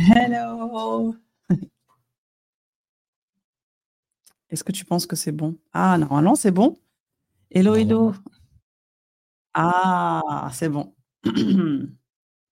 Hello. 0.00 1.14
Est-ce 4.48 4.64
que 4.64 4.72
tu 4.72 4.86
penses 4.86 5.04
que 5.06 5.14
c'est 5.14 5.30
bon? 5.30 5.58
Ah, 5.74 5.98
normalement, 5.98 6.34
c'est 6.34 6.50
bon. 6.50 6.78
Hello, 7.50 7.74
hello. 7.74 8.14
Ah, 9.52 10.48
c'est 10.54 10.70
bon. 10.70 10.94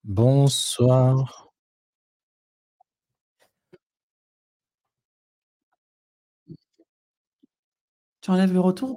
Bonsoir. 0.03 1.51
Tu 8.21 8.29
enlèves 8.29 8.53
le 8.53 8.59
retour? 8.59 8.95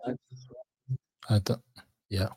Attends, 1.26 1.62
il 2.10 2.18
y 2.18 2.20
a 2.20 2.36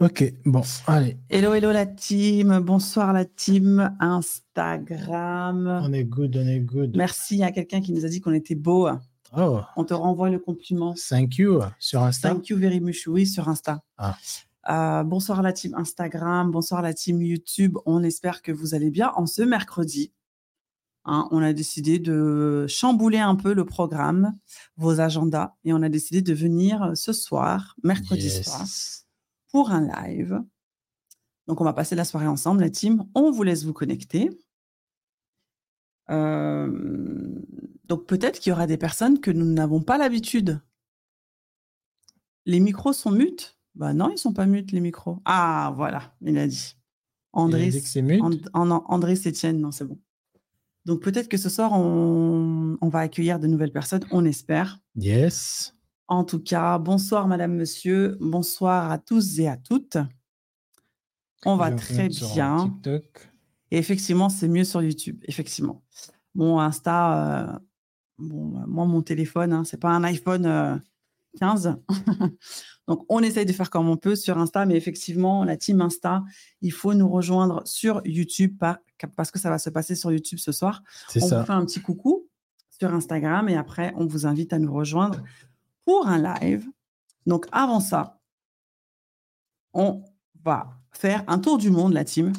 OK, 0.00 0.32
bon, 0.46 0.62
allez. 0.86 1.18
Hello, 1.28 1.52
hello 1.52 1.72
la 1.72 1.84
team. 1.84 2.58
Bonsoir 2.60 3.12
la 3.12 3.26
team 3.26 3.94
Instagram. 4.00 5.80
On 5.84 5.92
est 5.92 6.04
good, 6.04 6.34
on 6.38 6.46
est 6.46 6.60
good. 6.60 6.96
Merci 6.96 7.42
à 7.42 7.52
quelqu'un 7.52 7.82
qui 7.82 7.92
nous 7.92 8.06
a 8.06 8.08
dit 8.08 8.20
qu'on 8.22 8.32
était 8.32 8.54
beau. 8.54 8.88
Oh, 9.36 9.60
On 9.76 9.84
te 9.84 9.92
renvoie 9.92 10.30
le 10.30 10.38
compliment. 10.38 10.94
thank 11.08 11.36
you 11.36 11.60
sur 11.78 12.02
Insta? 12.02 12.30
Thank 12.30 12.48
you 12.48 12.56
very 12.58 12.80
much. 12.80 13.06
Oui, 13.06 13.26
sur 13.26 13.48
Insta. 13.48 13.82
Ah. 13.98 14.16
Euh, 14.70 15.02
bonsoir 15.04 15.42
la 15.42 15.52
team 15.52 15.74
Instagram, 15.74 16.50
bonsoir 16.50 16.80
la 16.80 16.94
team 16.94 17.20
YouTube. 17.20 17.76
On 17.84 18.02
espère 18.02 18.40
que 18.40 18.52
vous 18.52 18.74
allez 18.74 18.90
bien 18.90 19.12
en 19.16 19.26
ce 19.26 19.42
mercredi. 19.42 20.12
Hein, 21.04 21.28
on 21.30 21.42
a 21.42 21.52
décidé 21.52 21.98
de 21.98 22.66
chambouler 22.68 23.18
un 23.18 23.34
peu 23.34 23.52
le 23.54 23.64
programme, 23.66 24.34
vos 24.76 25.00
agendas, 25.00 25.54
et 25.64 25.72
on 25.72 25.82
a 25.82 25.88
décidé 25.88 26.20
de 26.22 26.32
venir 26.34 26.92
ce 26.94 27.12
soir, 27.12 27.74
mercredi 27.82 28.24
Yes. 28.24 28.42
soir, 28.44 28.66
pour 29.52 29.70
un 29.70 29.86
live. 29.86 30.42
Donc, 31.46 31.60
on 31.60 31.64
va 31.64 31.72
passer 31.72 31.94
la 31.94 32.04
soirée 32.04 32.26
ensemble, 32.26 32.60
la 32.60 32.70
team. 32.70 33.04
On 33.14 33.30
vous 33.30 33.42
laisse 33.42 33.64
vous 33.64 33.72
connecter. 33.72 34.30
Euh, 36.10 36.70
donc, 37.84 38.06
peut-être 38.06 38.38
qu'il 38.38 38.50
y 38.50 38.52
aura 38.52 38.66
des 38.66 38.76
personnes 38.76 39.20
que 39.20 39.30
nous 39.30 39.46
n'avons 39.46 39.82
pas 39.82 39.98
l'habitude. 39.98 40.60
Les 42.46 42.60
micros 42.60 42.92
sont 42.92 43.10
mutes? 43.10 43.58
Bah 43.74 43.92
non, 43.94 44.10
ils 44.10 44.18
sont 44.18 44.32
pas 44.32 44.46
mutes, 44.46 44.72
les 44.72 44.80
micros. 44.80 45.20
Ah, 45.24 45.72
voilà, 45.76 46.14
il 46.22 46.36
a 46.38 46.46
dit. 46.46 46.76
Il 47.34 47.38
a 47.38 47.42
André, 47.42 47.68
dit 47.68 47.80
que 47.80 47.86
c'est 47.86 48.02
mute? 48.02 48.22
And- 48.54 48.84
André 48.86 49.14
Sétienne, 49.14 49.60
non, 49.60 49.70
c'est 49.70 49.84
bon. 49.84 49.98
Donc, 50.84 51.02
peut-être 51.02 51.28
que 51.28 51.36
ce 51.36 51.48
soir, 51.48 51.72
on, 51.72 52.76
on 52.80 52.88
va 52.88 53.00
accueillir 53.00 53.38
de 53.38 53.46
nouvelles 53.46 53.72
personnes, 53.72 54.04
on 54.10 54.24
espère. 54.24 54.80
Yes. 54.96 55.74
En 56.10 56.24
tout 56.24 56.40
cas, 56.40 56.76
bonsoir 56.78 57.28
madame, 57.28 57.54
monsieur. 57.54 58.18
Bonsoir 58.20 58.90
à 58.90 58.98
tous 58.98 59.38
et 59.38 59.46
à 59.46 59.56
toutes. 59.56 59.96
On 61.46 61.54
va 61.54 61.70
très 61.70 62.08
bien. 62.08 62.68
TikTok. 62.68 63.30
Et 63.70 63.78
effectivement, 63.78 64.28
c'est 64.28 64.48
mieux 64.48 64.64
sur 64.64 64.82
YouTube. 64.82 65.22
Effectivement. 65.28 65.84
Mon 66.34 66.58
Insta, 66.58 67.52
euh, 67.54 67.58
bon, 68.18 68.56
euh, 68.60 68.64
moi, 68.66 68.86
mon 68.86 69.02
téléphone, 69.02 69.52
hein, 69.52 69.62
c'est 69.62 69.78
pas 69.78 69.90
un 69.90 70.02
iPhone 70.02 70.46
euh, 70.46 70.76
15. 71.38 71.76
Donc, 72.88 73.04
on 73.08 73.20
essaye 73.20 73.46
de 73.46 73.52
faire 73.52 73.70
comme 73.70 73.88
on 73.88 73.96
peut 73.96 74.16
sur 74.16 74.36
Insta, 74.36 74.66
mais 74.66 74.74
effectivement, 74.74 75.44
la 75.44 75.56
team 75.56 75.80
Insta, 75.80 76.24
il 76.60 76.72
faut 76.72 76.92
nous 76.92 77.08
rejoindre 77.08 77.62
sur 77.64 78.02
YouTube 78.04 78.58
par- 78.58 78.78
parce 79.14 79.30
que 79.30 79.38
ça 79.38 79.48
va 79.48 79.58
se 79.60 79.70
passer 79.70 79.94
sur 79.94 80.10
YouTube 80.10 80.40
ce 80.40 80.50
soir. 80.50 80.82
On 81.14 81.20
ça. 81.20 81.38
vous 81.38 81.46
fait 81.46 81.52
un 81.52 81.64
petit 81.64 81.80
coucou 81.80 82.26
sur 82.68 82.92
Instagram 82.92 83.48
et 83.48 83.56
après, 83.56 83.92
on 83.96 84.06
vous 84.06 84.26
invite 84.26 84.52
à 84.52 84.58
nous 84.58 84.72
rejoindre 84.72 85.22
pour 85.84 86.06
un 86.06 86.18
live. 86.18 86.66
Donc, 87.26 87.46
avant 87.52 87.80
ça, 87.80 88.20
on 89.72 90.02
va 90.42 90.70
faire 90.92 91.24
un 91.26 91.38
tour 91.38 91.58
du 91.58 91.70
monde, 91.70 91.92
la 91.92 92.04
team. 92.04 92.32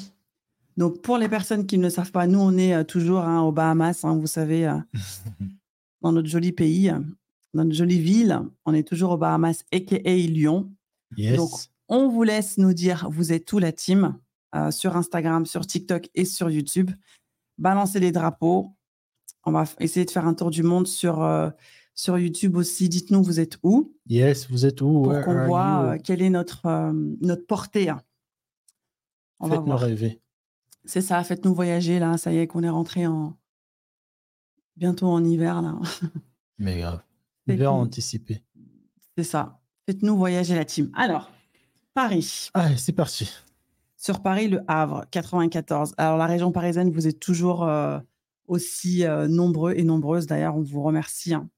Donc, 0.77 1.01
pour 1.01 1.17
les 1.17 1.29
personnes 1.29 1.65
qui 1.65 1.77
ne 1.77 1.83
le 1.83 1.89
savent 1.89 2.11
pas, 2.11 2.27
nous, 2.27 2.39
on 2.39 2.57
est 2.57 2.73
euh, 2.73 2.83
toujours 2.83 3.21
hein, 3.21 3.41
aux 3.41 3.51
Bahamas, 3.51 4.03
hein, 4.03 4.15
vous 4.15 4.27
savez, 4.27 4.67
euh, 4.67 4.77
dans 6.01 6.11
notre 6.11 6.27
joli 6.27 6.51
pays, 6.51 6.89
euh, 6.89 6.99
dans 7.53 7.63
notre 7.63 7.75
jolie 7.75 7.99
ville. 7.99 8.41
On 8.65 8.73
est 8.73 8.87
toujours 8.87 9.11
aux 9.11 9.17
Bahamas, 9.17 9.63
a.k.a. 9.71 10.15
Lyon. 10.15 10.71
Yes. 11.17 11.37
Donc, 11.37 11.51
on 11.87 12.07
vous 12.07 12.23
laisse 12.23 12.57
nous 12.57 12.73
dire, 12.73 13.09
vous 13.09 13.33
êtes 13.33 13.51
où 13.51 13.59
la 13.59 13.73
team 13.73 14.17
euh, 14.53 14.69
sur 14.69 14.97
Instagram, 14.97 15.45
sur 15.45 15.65
TikTok 15.65 16.09
et 16.13 16.25
sur 16.25 16.49
YouTube. 16.49 16.91
Balancez 17.57 17.99
les 18.01 18.11
drapeaux. 18.11 18.75
On 19.45 19.51
va 19.53 19.63
essayer 19.79 20.05
de 20.05 20.11
faire 20.11 20.25
un 20.25 20.33
tour 20.33 20.51
du 20.51 20.61
monde 20.61 20.87
sur, 20.87 21.23
euh, 21.23 21.49
sur 21.93 22.17
YouTube 22.17 22.55
aussi. 22.55 22.89
Dites-nous, 22.89 23.23
vous 23.23 23.39
êtes 23.39 23.57
où? 23.63 23.95
Yes, 24.07 24.49
vous 24.49 24.65
êtes 24.65 24.81
où? 24.81 25.03
pour 25.03 25.21
qu'on 25.21 25.45
voit 25.45 25.63
you? 25.83 25.87
euh, 25.93 25.97
quelle 26.03 26.21
est 26.21 26.29
notre, 26.29 26.65
euh, 26.65 26.91
notre 27.21 27.45
portée. 27.45 27.89
hein. 27.89 28.01
On 29.39 29.47
Faites-nous 29.49 29.65
voir. 29.65 29.79
rêver. 29.79 30.21
C'est 30.85 31.01
ça, 31.01 31.23
faites-nous 31.23 31.53
voyager 31.53 31.99
là. 31.99 32.17
Ça 32.17 32.31
y 32.33 32.37
est, 32.37 32.47
qu'on 32.47 32.63
est 32.63 32.69
rentré 32.69 33.05
en 33.07 33.37
bientôt 34.75 35.07
en 35.07 35.23
hiver 35.23 35.61
là. 35.61 35.77
Mais 36.59 36.79
grave. 36.79 37.01
Hiver 37.47 37.73
anticipé. 37.73 38.43
C'est 39.17 39.23
ça. 39.23 39.59
Faites-nous 39.87 40.15
voyager 40.15 40.55
la 40.55 40.63
team. 40.65 40.89
Alors, 40.95 41.31
Paris. 41.93 42.49
Allez, 42.53 42.77
c'est 42.77 42.93
parti. 42.93 43.29
Sur 43.97 44.21
Paris, 44.21 44.47
le 44.47 44.61
Havre, 44.67 45.05
94. 45.11 45.93
Alors, 45.97 46.17
la 46.17 46.25
région 46.27 46.51
parisienne, 46.51 46.91
vous 46.91 47.07
êtes 47.07 47.19
toujours 47.19 47.63
euh, 47.63 47.99
aussi 48.47 49.03
euh, 49.05 49.27
nombreux 49.27 49.73
et 49.75 49.83
nombreuses. 49.83 50.27
D'ailleurs, 50.27 50.55
on 50.55 50.61
vous 50.61 50.81
remercie. 50.81 51.33
hein. 51.33 51.49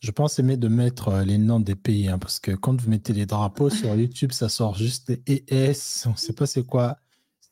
Je 0.00 0.10
pense 0.10 0.38
aimer 0.38 0.56
de 0.56 0.68
mettre 0.68 1.08
euh, 1.08 1.24
les 1.24 1.36
noms 1.38 1.60
des 1.60 1.76
pays, 1.76 2.08
hein, 2.08 2.18
parce 2.18 2.40
que 2.40 2.52
quand 2.52 2.80
vous 2.80 2.88
mettez 2.88 3.12
les 3.12 3.26
drapeaux 3.26 3.68
sur 3.70 3.94
YouTube, 3.94 4.32
ça 4.32 4.48
sort 4.48 4.74
juste 4.74 5.10
ES, 5.26 6.06
on 6.06 6.10
ne 6.12 6.16
sait 6.16 6.32
pas 6.32 6.46
c'est 6.46 6.64
quoi. 6.64 6.98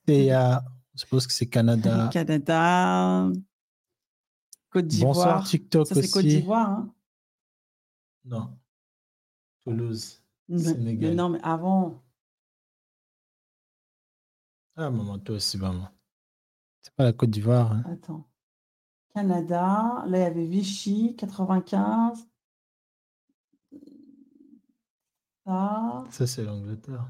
CA, 0.06 0.64
je 0.94 1.00
suppose 1.00 1.26
que 1.26 1.32
c'est 1.32 1.48
Canada. 1.48 2.08
Canada, 2.12 3.30
Côte 4.70 4.86
d'Ivoire. 4.86 5.14
Bonsoir 5.14 5.44
TikTok 5.46 5.86
Ça, 5.86 5.94
c'est 5.96 6.08
Côte 6.10 6.24
aussi. 6.24 6.36
d'Ivoire. 6.36 6.70
hein. 6.70 6.94
Non. 8.24 8.58
Toulouse. 9.62 10.22
Mais- 10.48 10.58
Sénégal. 10.58 11.10
mais 11.10 11.14
non, 11.16 11.28
mais 11.28 11.40
avant. 11.42 12.02
Ah, 14.76 14.90
maman, 14.90 15.18
toi 15.18 15.36
aussi, 15.36 15.58
maman. 15.58 15.88
C'est 16.80 16.94
pas 16.94 17.04
la 17.04 17.12
Côte 17.12 17.30
d'Ivoire. 17.30 17.72
hein. 17.72 17.82
Attends. 17.92 18.26
Canada. 19.14 20.04
Là, 20.06 20.18
il 20.18 20.22
y 20.22 20.24
avait 20.24 20.46
Vichy, 20.46 21.14
95. 21.16 22.27
Ça. 25.48 26.04
Ça, 26.10 26.26
c'est 26.26 26.44
l'Angleterre. 26.44 27.06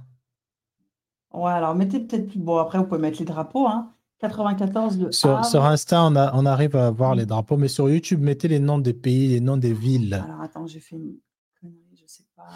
Ouais, 1.32 1.50
alors 1.50 1.74
mettez 1.74 1.98
peut-être 2.00 2.28
plus. 2.28 2.38
Bon, 2.38 2.56
après, 2.58 2.78
vous 2.78 2.84
pouvez 2.86 3.00
mettre 3.00 3.18
les 3.18 3.24
drapeaux. 3.24 3.66
Hein. 3.66 3.92
94, 4.20 4.98
le 4.98 5.12
Sur, 5.12 5.44
sur 5.44 5.64
Insta, 5.64 6.02
on, 6.04 6.14
a- 6.16 6.32
on 6.34 6.46
arrive 6.46 6.74
à 6.76 6.90
voir 6.90 7.14
les 7.14 7.26
drapeaux, 7.26 7.56
mais 7.56 7.68
sur 7.68 7.88
YouTube, 7.90 8.20
mettez 8.20 8.48
les 8.48 8.58
noms 8.58 8.78
des 8.78 8.94
pays, 8.94 9.28
les 9.28 9.40
noms 9.40 9.56
des 9.56 9.72
villes. 9.72 10.14
Alors, 10.14 10.40
attends, 10.40 10.66
j'ai 10.66 10.80
fait 10.80 10.96
une 10.96 11.16
connerie, 11.60 11.96
je 12.00 12.06
sais 12.06 12.24
pas. 12.34 12.48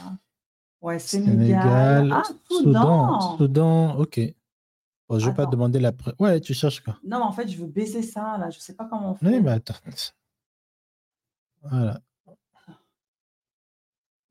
Ouais, 0.81 0.99
Sénégal. 0.99 1.38
Sénégal, 1.38 2.12
Ah, 2.12 2.23
Soudan. 2.49 2.62
Soudan. 2.82 3.37
Soudan, 3.38 3.96
ok. 3.99 4.20
Bon, 5.08 5.19
je 5.19 5.26
vais 5.29 5.34
pas 5.34 5.46
demander 5.46 5.79
la. 5.79 5.93
Ouais, 6.19 6.40
tu 6.40 6.55
cherches 6.55 6.81
quoi 6.81 6.96
Non, 7.05 7.19
mais 7.19 7.25
en 7.25 7.32
fait, 7.32 7.46
je 7.49 7.58
veux 7.58 7.67
baisser 7.67 8.02
ça, 8.02 8.38
là. 8.38 8.50
Je 8.50 8.58
sais 8.58 8.75
pas 8.75 8.87
comment 8.87 9.12
on 9.12 9.14
fait. 9.14 9.26
Oui, 9.26 9.40
mais 9.40 9.50
attends. 9.52 9.75
Voilà, 11.62 12.00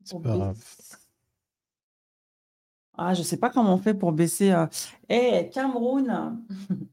c'est 0.04 0.10
pour 0.14 0.22
pas 0.22 0.36
grave. 0.36 0.58
Ah, 2.94 3.14
je 3.14 3.22
sais 3.22 3.38
pas 3.38 3.50
comment 3.50 3.74
on 3.74 3.78
fait 3.78 3.94
pour 3.94 4.12
baisser. 4.12 4.50
euh, 4.52 4.66
Eh, 5.08 5.48
Cameroun. 5.52 6.44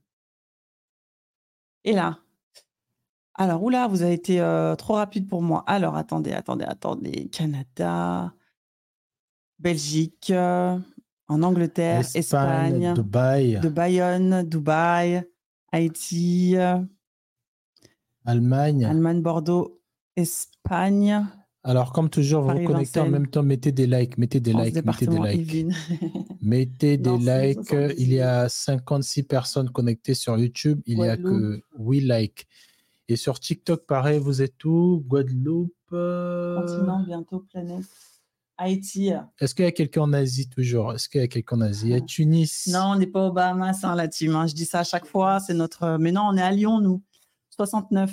Et 1.84 1.94
là. 1.94 2.20
Alors, 3.36 3.64
oula, 3.64 3.88
vous 3.88 4.02
avez 4.02 4.14
été 4.14 4.42
euh, 4.42 4.76
trop 4.76 4.96
rapide 4.96 5.28
pour 5.28 5.42
moi. 5.42 5.64
Alors, 5.66 5.96
attendez, 5.96 6.34
attendez, 6.34 6.66
attendez. 6.66 7.30
Canada, 7.30 8.34
Belgique, 9.60 10.30
euh, 10.32 10.78
en 11.28 11.44
Angleterre, 11.44 12.00
Espagne, 12.00 12.18
Espagne, 12.84 12.94
Dubaï, 12.96 13.60
de 13.60 13.70
Bayonne, 13.70 14.44
Dubaï, 14.44 15.24
Haïti, 15.72 16.56
euh, 16.58 16.80
Allemagne. 18.26 18.84
Allemagne, 18.86 19.22
Bordeaux, 19.22 19.80
Espagne, 20.16 21.26
Alors, 21.64 21.92
comme 21.92 22.10
toujours, 22.10 22.44
vous 22.44 22.58
vous 22.58 22.64
connectez 22.66 23.00
en 23.02 23.10
même 23.10 23.28
temps, 23.28 23.44
mettez 23.44 23.72
des 23.74 23.86
likes, 23.86 24.18
mettez 24.18 24.40
des 24.40 24.52
France, 24.52 24.66
likes, 24.66 24.86
mettez 24.86 25.08
des 25.08 25.20
likes. 25.20 25.66
Mettez 26.42 26.98
des 26.98 27.10
Non, 27.10 27.18
likes. 27.18 27.76
Il 27.98 28.14
y 28.14 28.22
a 28.22 28.48
56 28.48 29.24
personnes 29.24 29.70
connectées 29.70 30.14
sur 30.14 30.38
YouTube. 30.38 30.82
Il 30.86 31.00
n'y 31.00 31.10
a 31.10 31.18
que 31.18 31.22
Guadeloupe. 31.24 31.64
8 31.80 32.00
likes. 32.02 32.48
Et 33.10 33.18
sur 33.18 33.40
TikTok, 33.42 33.86
pareil, 33.86 34.20
vous 34.20 34.42
êtes 34.42 34.64
où? 34.64 35.04
Guadeloupe. 35.06 35.74
euh, 35.92 36.56
Continent, 36.62 37.04
bientôt, 37.04 37.40
planète. 37.52 37.84
Haïti. 38.58 39.12
Est-ce 39.40 39.54
qu'il 39.54 39.66
y 39.66 39.68
a 39.68 39.72
quelqu'un 39.74 40.02
en 40.04 40.14
Asie 40.14 40.48
toujours? 40.50 40.94
Est-ce 40.94 41.10
qu'il 41.10 41.20
y 41.20 41.24
a 41.24 41.28
quelqu'un 41.28 41.58
en 41.58 41.62
Asie? 41.62 41.88
Il 41.88 41.92
y 41.92 41.96
a 41.96 42.02
Tunis. 42.02 42.68
Non, 42.72 42.92
on 42.92 42.96
n'est 42.96 43.08
pas 43.08 43.28
aux 43.28 43.32
Bahamas, 43.34 43.84
hein, 43.84 43.96
la 43.96 44.08
team. 44.08 44.36
hein. 44.36 44.48
Je 44.48 44.54
dis 44.56 44.66
ça 44.66 44.80
à 44.80 44.84
chaque 44.86 45.06
fois. 45.08 45.40
C'est 45.42 45.54
notre. 45.54 45.98
Mais 45.98 46.12
non, 46.14 46.22
on 46.32 46.38
est 46.38 46.42
à 46.42 46.52
Lyon, 46.52 46.80
nous. 46.80 47.02
69. 47.50 48.12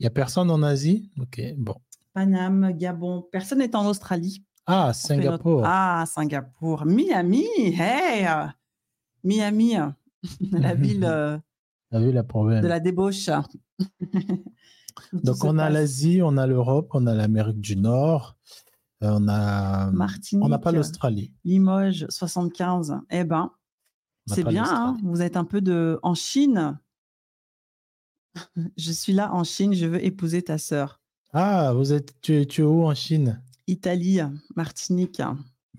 Il 0.00 0.02
n'y 0.04 0.06
a 0.06 0.10
personne 0.10 0.50
en 0.50 0.62
Asie? 0.62 1.10
Ok, 1.20 1.40
bon. 1.56 1.74
Paname, 2.18 2.72
Gabon. 2.72 3.28
Personne 3.30 3.58
n'est 3.58 3.76
en 3.76 3.86
Australie. 3.86 4.44
Ah, 4.66 4.86
notre- 4.88 4.98
Singapour. 4.98 5.62
Ah, 5.64 6.04
Singapour. 6.06 6.84
Miami. 6.84 7.46
Hey! 7.56 8.26
Miami. 9.22 9.76
euh, 9.76 9.90
la 10.50 10.74
ville, 10.74 11.04
euh, 11.04 11.38
La 11.92 12.00
ville 12.00 12.18
à 12.18 12.24
problème. 12.24 12.60
de 12.60 12.66
la 12.66 12.80
débauche. 12.80 13.30
Donc, 15.12 15.44
on 15.44 15.58
a 15.58 15.70
l'Asie, 15.70 16.20
on 16.24 16.36
a 16.36 16.48
l'Europe, 16.48 16.90
on 16.92 17.06
a 17.06 17.14
l'Amérique 17.14 17.60
du 17.60 17.76
Nord, 17.76 18.36
euh, 19.04 19.10
on 19.12 19.28
a. 19.28 19.92
Martinique, 19.92 20.44
On 20.44 20.48
n'a 20.48 20.58
pas 20.58 20.72
l'Australie. 20.72 21.32
Limoges 21.44 22.06
75. 22.08 22.98
Eh 23.10 23.22
ben, 23.22 23.52
c'est 24.26 24.42
bien, 24.42 24.64
hein, 24.66 24.96
vous 25.04 25.22
êtes 25.22 25.36
un 25.36 25.44
peu 25.44 25.60
de 25.60 26.00
en 26.02 26.14
Chine. 26.16 26.80
Je 28.76 28.90
suis 28.90 29.12
là 29.12 29.32
en 29.32 29.44
Chine, 29.44 29.72
je 29.72 29.86
veux 29.86 30.04
épouser 30.04 30.42
ta 30.42 30.58
sœur. 30.58 31.00
Ah, 31.32 31.72
vous 31.74 31.92
êtes, 31.92 32.20
tu, 32.20 32.34
es- 32.40 32.46
tu 32.46 32.62
es 32.62 32.64
où 32.64 32.84
en 32.84 32.94
Chine? 32.94 33.42
Italie, 33.66 34.20
Martinique. 34.56 35.20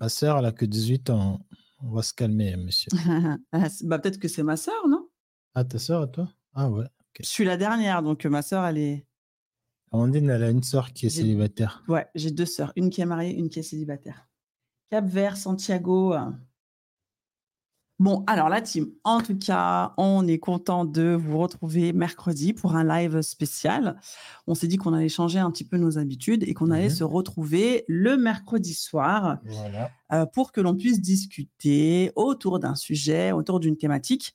Ma 0.00 0.08
sœur, 0.08 0.38
elle 0.38 0.46
a 0.46 0.52
que 0.52 0.64
18 0.64 1.10
ans. 1.10 1.40
On 1.82 1.90
va 1.90 2.02
se 2.02 2.12
calmer, 2.14 2.56
monsieur. 2.56 2.90
Ah, 3.52 3.68
bah, 3.84 3.98
peut-être 3.98 4.18
que 4.18 4.28
c'est 4.28 4.42
ma 4.42 4.56
sœur, 4.56 4.86
non? 4.88 5.08
Ah, 5.54 5.64
ta 5.64 5.78
sœur, 5.78 6.02
à 6.02 6.06
toi? 6.06 6.28
Ah, 6.54 6.68
ouais. 6.70 6.86
Je 7.18 7.26
suis 7.26 7.44
la 7.44 7.56
dernière, 7.56 8.02
donc 8.02 8.24
euh, 8.24 8.30
ma 8.30 8.42
sœur, 8.42 8.64
elle 8.64 8.78
est. 8.78 9.06
Amandine, 9.92 10.30
elle 10.30 10.44
a 10.44 10.50
une 10.50 10.62
sœur 10.62 10.92
qui 10.92 11.06
est 11.06 11.10
célibataire. 11.10 11.82
Ouais, 11.88 12.06
j'ai 12.14 12.30
deux 12.30 12.46
sœurs, 12.46 12.72
une 12.76 12.90
qui 12.90 13.00
est 13.00 13.06
mariée, 13.06 13.34
une 13.36 13.48
qui 13.48 13.58
est 13.58 13.64
célibataire. 13.64 14.28
Cap 14.90 15.04
Vert, 15.06 15.36
Santiago. 15.36 16.14
Euh. 18.00 18.04
Bon, 18.04 18.24
alors 18.26 18.48
la 18.48 18.60
team, 18.62 18.88
en 19.04 19.20
tout 19.20 19.36
cas, 19.38 19.92
on 19.98 20.26
est 20.26 20.38
content 20.38 20.84
de 20.84 21.14
vous 21.14 21.38
retrouver 21.38 21.92
mercredi 21.92 22.52
pour 22.52 22.74
un 22.74 22.84
live 22.84 23.20
spécial. 23.22 24.00
On 24.46 24.54
s'est 24.54 24.66
dit 24.68 24.76
qu'on 24.78 24.94
allait 24.94 25.08
changer 25.08 25.38
un 25.38 25.50
petit 25.50 25.64
peu 25.64 25.76
nos 25.76 25.98
habitudes 25.98 26.42
et 26.48 26.54
qu'on 26.54 26.70
allait 26.70 26.84
Mhm. 26.88 26.94
se 26.94 27.04
retrouver 27.04 27.84
le 27.88 28.16
mercredi 28.16 28.74
soir 28.74 29.38
Voilà. 29.44 29.90
euh, 30.12 30.26
pour 30.26 30.52
que 30.52 30.60
l'on 30.60 30.74
puisse 30.74 31.00
discuter 31.00 32.10
autour 32.16 32.58
d'un 32.58 32.74
sujet, 32.74 33.32
autour 33.32 33.60
d'une 33.60 33.76
thématique. 33.76 34.34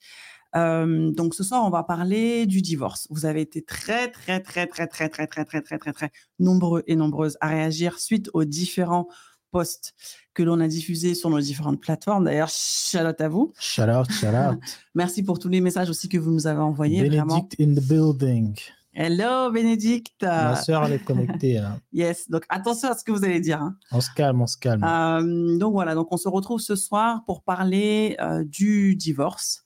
Euh, 0.55 1.11
donc 1.11 1.33
ce 1.35 1.43
soir, 1.43 1.65
on 1.65 1.69
va 1.69 1.83
parler 1.83 2.45
du 2.45 2.61
divorce. 2.61 3.07
Vous 3.09 3.25
avez 3.25 3.41
été 3.41 3.61
très, 3.61 4.09
très, 4.09 4.39
très, 4.39 4.67
très, 4.67 4.87
très, 4.87 5.09
très, 5.09 5.27
très, 5.27 5.43
très, 5.43 5.61
très, 5.61 5.77
très, 5.77 5.91
très 5.93 6.11
nombreux 6.39 6.83
et 6.87 6.95
nombreuses 6.95 7.35
à 7.41 7.47
réagir 7.49 7.99
suite 7.99 8.29
aux 8.33 8.45
différents 8.45 9.07
posts 9.51 9.93
que 10.35 10.43
l'on 10.43 10.59
a 10.59 10.67
diffusés 10.67 11.15
sur 11.15 11.31
nos 11.31 11.39
différentes 11.39 11.79
plateformes. 11.81 12.25
D'ailleurs, 12.25 12.49
shout 12.49 12.99
out 12.99 13.19
à 13.19 13.27
vous. 13.29 13.53
Shout 13.59 13.83
out, 13.83 14.11
shout 14.11 14.27
out. 14.27 14.59
Merci 14.93 15.23
pour 15.23 15.39
tous 15.39 15.49
les 15.49 15.61
messages 15.61 15.89
aussi 15.89 16.07
que 16.09 16.17
vous 16.19 16.29
nous 16.31 16.45
avez 16.45 16.59
envoyés. 16.61 17.03
Vraiment. 17.07 17.25
Bénédicte 17.25 17.55
in 17.59 17.73
the 17.73 17.83
building. 17.83 18.55
Hello, 18.97 19.51
Bénédicte. 19.51 20.23
Ma 20.23 20.55
sœur, 20.55 20.85
elle 20.85 20.93
est 20.93 21.03
connectée. 21.03 21.57
hein. 21.57 21.79
Yes. 21.91 22.29
Donc 22.29 22.43
attention 22.49 22.89
à 22.91 22.95
ce 22.97 23.03
que 23.03 23.11
vous 23.11 23.25
allez 23.25 23.39
dire. 23.41 23.61
hein. 23.61 23.75
On 23.91 23.99
se 23.99 24.09
calme, 24.15 24.41
on 24.41 24.47
se 24.47 24.57
calme. 24.57 24.83
Euh, 24.83 25.57
donc 25.57 25.73
voilà, 25.73 25.95
donc 25.95 26.07
on 26.11 26.17
se 26.17 26.29
retrouve 26.29 26.59
ce 26.61 26.75
soir 26.75 27.23
pour 27.25 27.41
parler 27.43 28.15
euh, 28.21 28.43
du 28.45 28.95
divorce, 28.95 29.63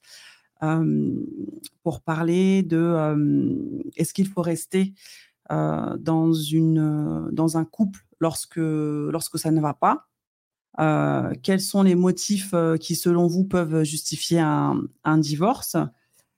euh, 0.63 1.13
pour 1.83 2.01
parler 2.01 2.63
de 2.63 2.95
est-ce 3.97 4.13
qu'il 4.13 4.27
faut 4.27 4.41
rester 4.41 4.93
dans 5.49 6.31
une 6.33 7.29
dans 7.31 7.57
un 7.57 7.65
couple 7.65 7.99
lorsque 8.19 8.57
lorsque 8.57 9.39
ça 9.39 9.49
ne 9.51 9.61
va 9.61 9.73
pas? 9.73 10.07
Euh, 10.79 11.33
quels 11.43 11.61
sont 11.61 11.83
les 11.83 11.95
motifs 11.95 12.51
euh, 12.53 12.77
qui, 12.77 12.95
selon 12.95 13.27
vous, 13.27 13.43
peuvent 13.43 13.83
justifier 13.83 14.39
un, 14.39 15.17
divorce? 15.17 15.75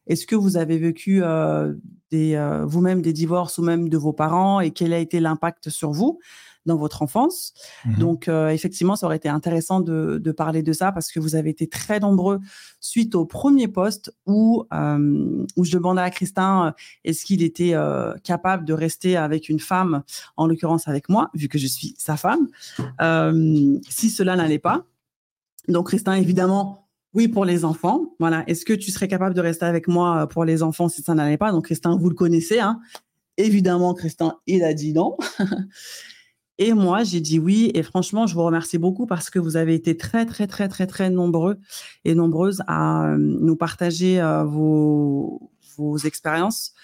Est-ce 0.08 0.26
que 0.26 0.36
vous 0.36 0.58
avez 0.58 0.78
vécu 0.78 1.22
euh, 1.24 1.74
vous-même 2.12 3.02
des 3.02 3.14
divorces 3.14 3.58
ou 3.58 3.64
même 3.64 3.90
de 3.90 3.98
vos 3.98 4.14
parents? 4.14 4.60
Et 4.60 4.72
quel 4.72 4.94
a 4.94 5.00
été 5.00 5.20
l'impact 5.20 5.70
sur 5.70 5.92
vous? 5.92 6.20
Dans 6.66 6.78
votre 6.78 7.02
enfance 7.02 7.54
Mhm. 7.86 7.96
donc, 7.96 8.28
euh, 8.28 8.50
effectivement, 8.50 8.96
ça 8.96 9.06
aurait 9.06 9.18
été 9.18 9.30
intéressant 9.30 9.82
de, 9.82 10.18
de 10.18 10.32
parler 10.32 10.64
de 10.64 10.74
ça 10.74 10.92
parce 10.92 11.12
que 11.12 11.20
vous 11.20 11.36
avez 11.36 11.50
été 11.50 11.68
très 11.68 12.00
nombreux 12.00 12.40
suite 12.80 13.16
au 13.16 13.26
premier 13.26 13.68
poste 13.68 14.14
où, 14.26 14.66
euh, 14.74 15.46
où 15.56 15.64
je 15.64 15.72
demandais 15.72 16.02
à 16.02 16.10
Christin 16.10 16.68
euh, 16.68 16.72
est-ce 17.04 17.26
qu'il 17.26 17.44
était 17.44 17.74
euh, 17.74 18.14
capable 18.24 18.66
de 18.66 18.74
rester 18.74 19.18
avec 19.18 19.50
une 19.50 19.60
femme, 19.60 20.04
en 20.38 20.48
l'occurrence 20.48 20.88
avec 20.88 21.10
moi, 21.10 21.30
vu 21.34 21.48
que 21.48 21.58
je 21.58 21.68
suis 21.68 21.96
sa 21.98 22.18
femme, 22.18 22.48
si 23.90 24.10
cela 24.10 24.36
n'allait 24.36 24.60
pas. 24.60 24.84
Donc, 25.68 25.88
Christin, 25.88 26.14
évidemment, 26.14 26.88
oui, 27.14 27.28
pour 27.28 27.46
les 27.46 27.66
enfants. 27.66 28.16
Voilà. 28.20 28.44
Est-ce 28.48 28.66
que 28.66 28.74
tu 28.74 28.90
serais 28.92 29.08
capable 29.08 29.36
de 29.36 29.42
rester 29.42 29.66
avec 29.66 29.88
moi 29.88 30.28
pour 30.28 30.46
les 30.46 30.64
enfants 30.64 30.90
si 30.90 31.02
ça 31.02 31.14
n'allait 31.14 31.38
pas? 31.38 31.52
Donc, 31.52 31.66
Christin, 31.66 31.98
vous 31.98 32.10
le 32.10 32.16
connaissez. 32.16 32.60
Hein 32.60 32.80
Évidemment, 33.38 33.94
Christin, 33.94 34.38
il 34.48 34.64
a 34.64 34.74
dit 34.74 34.94
non. 34.94 35.18
Et 36.62 36.74
moi, 36.74 37.04
j'ai 37.04 37.22
dit 37.22 37.40
oui. 37.40 37.72
Et 37.74 37.82
franchement, 37.82 38.28
je 38.28 38.36
vous 38.36 38.44
remercie 38.44 38.78
beaucoup 38.78 39.08
parce 39.08 39.32
que 39.32 39.40
vous 39.40 39.58
avez 39.58 39.74
été 39.74 39.98
très, 39.98 40.28
très, 40.28 40.46
très, 40.46 40.70
très, 40.70 40.86
très 40.86 41.10
nombreux 41.10 41.58
et 42.06 42.14
nombreuses 42.14 42.62
à 42.68 43.08
euh, 43.08 43.18
nous 43.18 43.56
partager 43.56 44.22
euh, 44.22 44.44
vos, 44.44 45.52
vos 45.76 45.98
expériences 45.98 46.76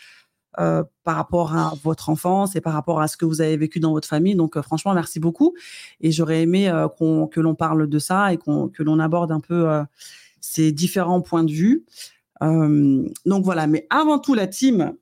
euh, 0.58 0.84
par 1.04 1.16
rapport 1.16 1.56
à 1.56 1.76
votre 1.84 2.10
enfance 2.10 2.56
et 2.56 2.62
par 2.62 2.74
rapport 2.74 3.02
à 3.02 3.08
ce 3.08 3.18
que 3.18 3.26
vous 3.26 3.40
avez 3.40 3.56
vécu 3.56 3.80
dans 3.80 3.92
votre 3.92 4.08
famille. 4.08 4.34
Donc, 4.34 4.60
franchement, 4.62 4.96
merci 4.96 5.20
beaucoup. 5.20 5.54
Et 6.02 6.12
j'aurais 6.12 6.42
aimé 6.42 6.74
que 7.00 7.40
l'on 7.40 7.54
parle 7.54 7.88
de 7.88 8.00
ça 8.00 8.34
et 8.34 8.38
que 8.38 8.82
l'on 8.82 8.98
aborde 8.98 9.32
un 9.32 9.42
peu 9.42 9.68
ces 10.42 10.72
différents 10.72 11.22
points 11.22 11.44
de 11.44 11.52
vue. 11.52 11.86
Donc 12.42 13.44
voilà. 13.44 13.68
Mais 13.68 13.86
avant 13.92 14.18
tout, 14.18 14.34
la 14.34 14.48
team, 14.48 14.96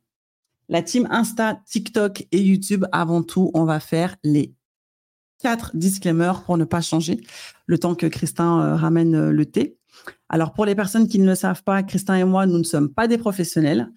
la 0.68 0.82
team 0.82 1.08
Insta, 1.12 1.62
TikTok 1.66 2.28
et 2.34 2.42
YouTube, 2.42 2.86
avant 2.92 3.24
tout, 3.24 3.52
on 3.54 3.64
va 3.64 3.80
faire 3.80 4.18
les 4.24 4.55
quatre 5.40 5.76
disclaimers 5.76 6.44
pour 6.44 6.58
ne 6.58 6.64
pas 6.66 6.82
changer 6.82 7.22
le 7.66 7.78
temps 7.78 7.96
que 7.96 8.06
Christin 8.08 8.62
euh, 8.62 8.76
ramène 8.76 9.16
euh, 9.16 9.32
le 9.32 9.46
thé. 9.46 9.78
Alors, 10.30 10.54
pour 10.54 10.66
les 10.66 10.76
personnes 10.76 11.08
qui 11.08 11.20
ne 11.20 11.26
le 11.26 11.36
savent 11.36 11.64
pas, 11.64 11.84
Christin 11.84 12.16
et 12.16 12.24
moi, 12.24 12.46
nous 12.46 12.58
ne 12.58 12.64
sommes 12.64 12.90
pas 12.94 13.08
des 13.08 13.18
professionnels. 13.18 13.92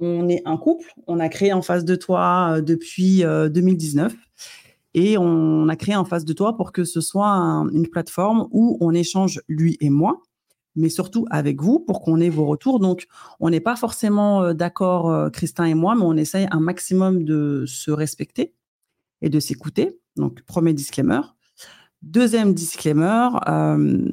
On 0.00 0.28
est 0.28 0.42
un 0.44 0.56
couple. 0.56 0.86
On 1.06 1.20
a 1.20 1.28
créé 1.28 1.52
En 1.52 1.62
face 1.62 1.84
de 1.84 1.94
toi 1.94 2.56
euh, 2.56 2.60
depuis 2.60 3.24
euh, 3.24 3.48
2019. 3.48 4.14
Et 4.94 5.16
on 5.18 5.68
a 5.68 5.76
créé 5.76 5.94
En 5.94 6.04
face 6.04 6.24
de 6.24 6.32
toi 6.32 6.56
pour 6.56 6.72
que 6.72 6.84
ce 6.84 7.00
soit 7.00 7.28
un- 7.28 7.68
une 7.70 7.86
plateforme 7.88 8.48
où 8.50 8.76
on 8.80 8.92
échange, 8.92 9.40
lui 9.48 9.76
et 9.80 9.90
moi, 9.90 10.20
mais 10.74 10.88
surtout 10.88 11.26
avec 11.30 11.60
vous 11.62 11.78
pour 11.80 12.00
qu'on 12.00 12.20
ait 12.20 12.28
vos 12.28 12.46
retours. 12.46 12.80
Donc, 12.80 13.06
on 13.38 13.50
n'est 13.50 13.60
pas 13.60 13.76
forcément 13.76 14.52
d'accord, 14.54 15.30
Christin 15.32 15.64
et 15.66 15.74
moi, 15.74 15.94
mais 15.94 16.02
on 16.04 16.16
essaye 16.16 16.48
un 16.50 16.60
maximum 16.60 17.24
de 17.24 17.64
se 17.66 17.90
respecter 17.90 18.54
et 19.22 19.28
de 19.28 19.40
s'écouter. 19.40 19.98
Donc, 20.16 20.42
premier 20.42 20.72
disclaimer. 20.72 21.20
Deuxième 22.02 22.54
disclaimer, 22.54 23.28
euh, 23.48 24.08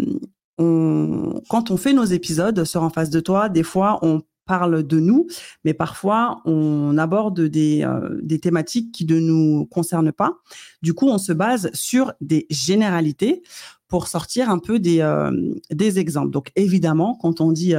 quand 0.57 1.71
on 1.71 1.77
fait 1.77 1.93
nos 1.93 2.03
épisodes 2.03 2.63
sur 2.65 2.83
En 2.83 2.89
face 2.89 3.09
de 3.09 3.19
toi, 3.19 3.47
des 3.47 3.63
fois, 3.63 3.99
on 4.01 4.23
parle 4.45 4.83
de 4.83 4.99
nous, 4.99 5.27
mais 5.63 5.73
parfois, 5.73 6.41
on 6.45 6.97
aborde 6.97 7.41
des, 7.41 7.83
euh, 7.83 8.19
des 8.21 8.39
thématiques 8.39 8.93
qui 8.93 9.05
ne 9.05 9.19
nous 9.19 9.65
concernent 9.67 10.11
pas. 10.11 10.33
Du 10.81 10.93
coup, 10.93 11.07
on 11.07 11.17
se 11.17 11.33
base 11.33 11.69
sur 11.73 12.13
des 12.21 12.45
généralités 12.49 13.41
pour 13.87 14.07
sortir 14.07 14.49
un 14.49 14.59
peu 14.59 14.79
des, 14.79 15.01
euh, 15.01 15.31
des 15.71 15.99
exemples. 15.99 16.31
Donc, 16.31 16.51
évidemment, 16.55 17.15
quand 17.15 17.39
on 17.39 17.51
dit 17.51 17.73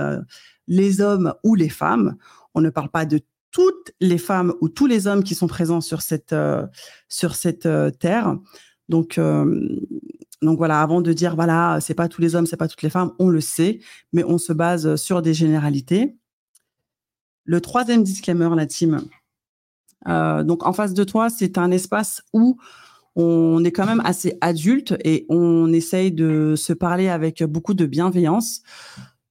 les 0.67 1.01
hommes 1.01 1.35
ou 1.43 1.55
les 1.55 1.69
femmes, 1.69 2.17
on 2.55 2.61
ne 2.61 2.71
parle 2.71 2.91
pas 2.91 3.05
de 3.05 3.21
toutes 3.51 3.93
les 4.01 4.19
femmes 4.19 4.55
ou 4.61 4.69
tous 4.69 4.87
les 4.87 5.07
hommes 5.07 5.25
qui 5.25 5.35
sont 5.35 5.47
présents 5.47 5.81
sur 5.81 6.03
cette, 6.03 6.33
euh, 6.33 6.67
sur 7.09 7.35
cette 7.35 7.67
euh, 7.67 7.91
terre. 7.91 8.37
Donc, 8.89 9.19
euh, 9.19 9.69
donc 10.43 10.59
voilà, 10.59 10.81
avant 10.81 11.01
de 11.01 11.13
dire 11.13 11.35
voilà, 11.35 11.79
c'est 11.81 11.95
pas 11.95 12.09
tous 12.09 12.21
les 12.21 12.35
hommes, 12.35 12.47
c'est 12.47 12.57
pas 12.57 12.69
toutes 12.69 12.83
les 12.83 12.91
femmes, 12.91 13.13
on 13.19 13.29
le 13.29 13.41
sait, 13.41 13.81
mais 14.13 14.25
on 14.25 14.39
se 14.39 14.53
base 14.53 14.97
sur 14.97 15.23
des 15.23 15.35
généralités. 15.35 16.17
Le 17.45 17.61
troisième 17.61 18.03
disclaimer, 18.03 18.51
la 18.55 18.67
team. 18.67 19.01
Donc 20.07 20.65
en 20.65 20.73
face 20.73 20.95
de 20.95 21.03
toi, 21.03 21.29
c'est 21.29 21.59
un 21.59 21.71
espace 21.71 22.23
où 22.33 22.57
on 23.17 23.65
est 23.65 23.73
quand 23.73 23.87
même 23.87 24.03
assez 24.05 24.39
adulte 24.41 24.95
et 25.05 25.27
on 25.29 25.73
essaye 25.73 26.13
de 26.13 26.55
se 26.57 26.73
parler 26.73 27.09
avec 27.09 27.43
beaucoup 27.43 27.75
de 27.75 27.85
bienveillance. 27.85 28.63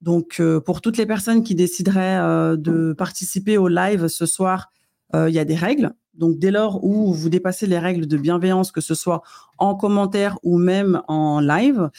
Donc, 0.01 0.39
euh, 0.39 0.59
pour 0.59 0.81
toutes 0.81 0.97
les 0.97 1.05
personnes 1.05 1.43
qui 1.43 1.55
décideraient 1.55 2.19
euh, 2.19 2.55
de 2.55 2.93
participer 2.93 3.57
au 3.57 3.67
live 3.67 4.07
ce 4.07 4.25
soir, 4.25 4.71
euh, 5.15 5.29
il 5.29 5.35
y 5.35 5.39
a 5.39 5.45
des 5.45 5.55
règles. 5.55 5.93
Donc, 6.13 6.37
dès 6.37 6.51
lors 6.51 6.83
où 6.83 7.13
vous 7.13 7.29
dépassez 7.29 7.67
les 7.67 7.79
règles 7.79 8.07
de 8.07 8.17
bienveillance, 8.17 8.71
que 8.71 8.81
ce 8.81 8.95
soit 8.95 9.23
en 9.57 9.75
commentaire 9.75 10.37
ou 10.43 10.57
même 10.57 11.01
en 11.07 11.39
live, 11.39 11.89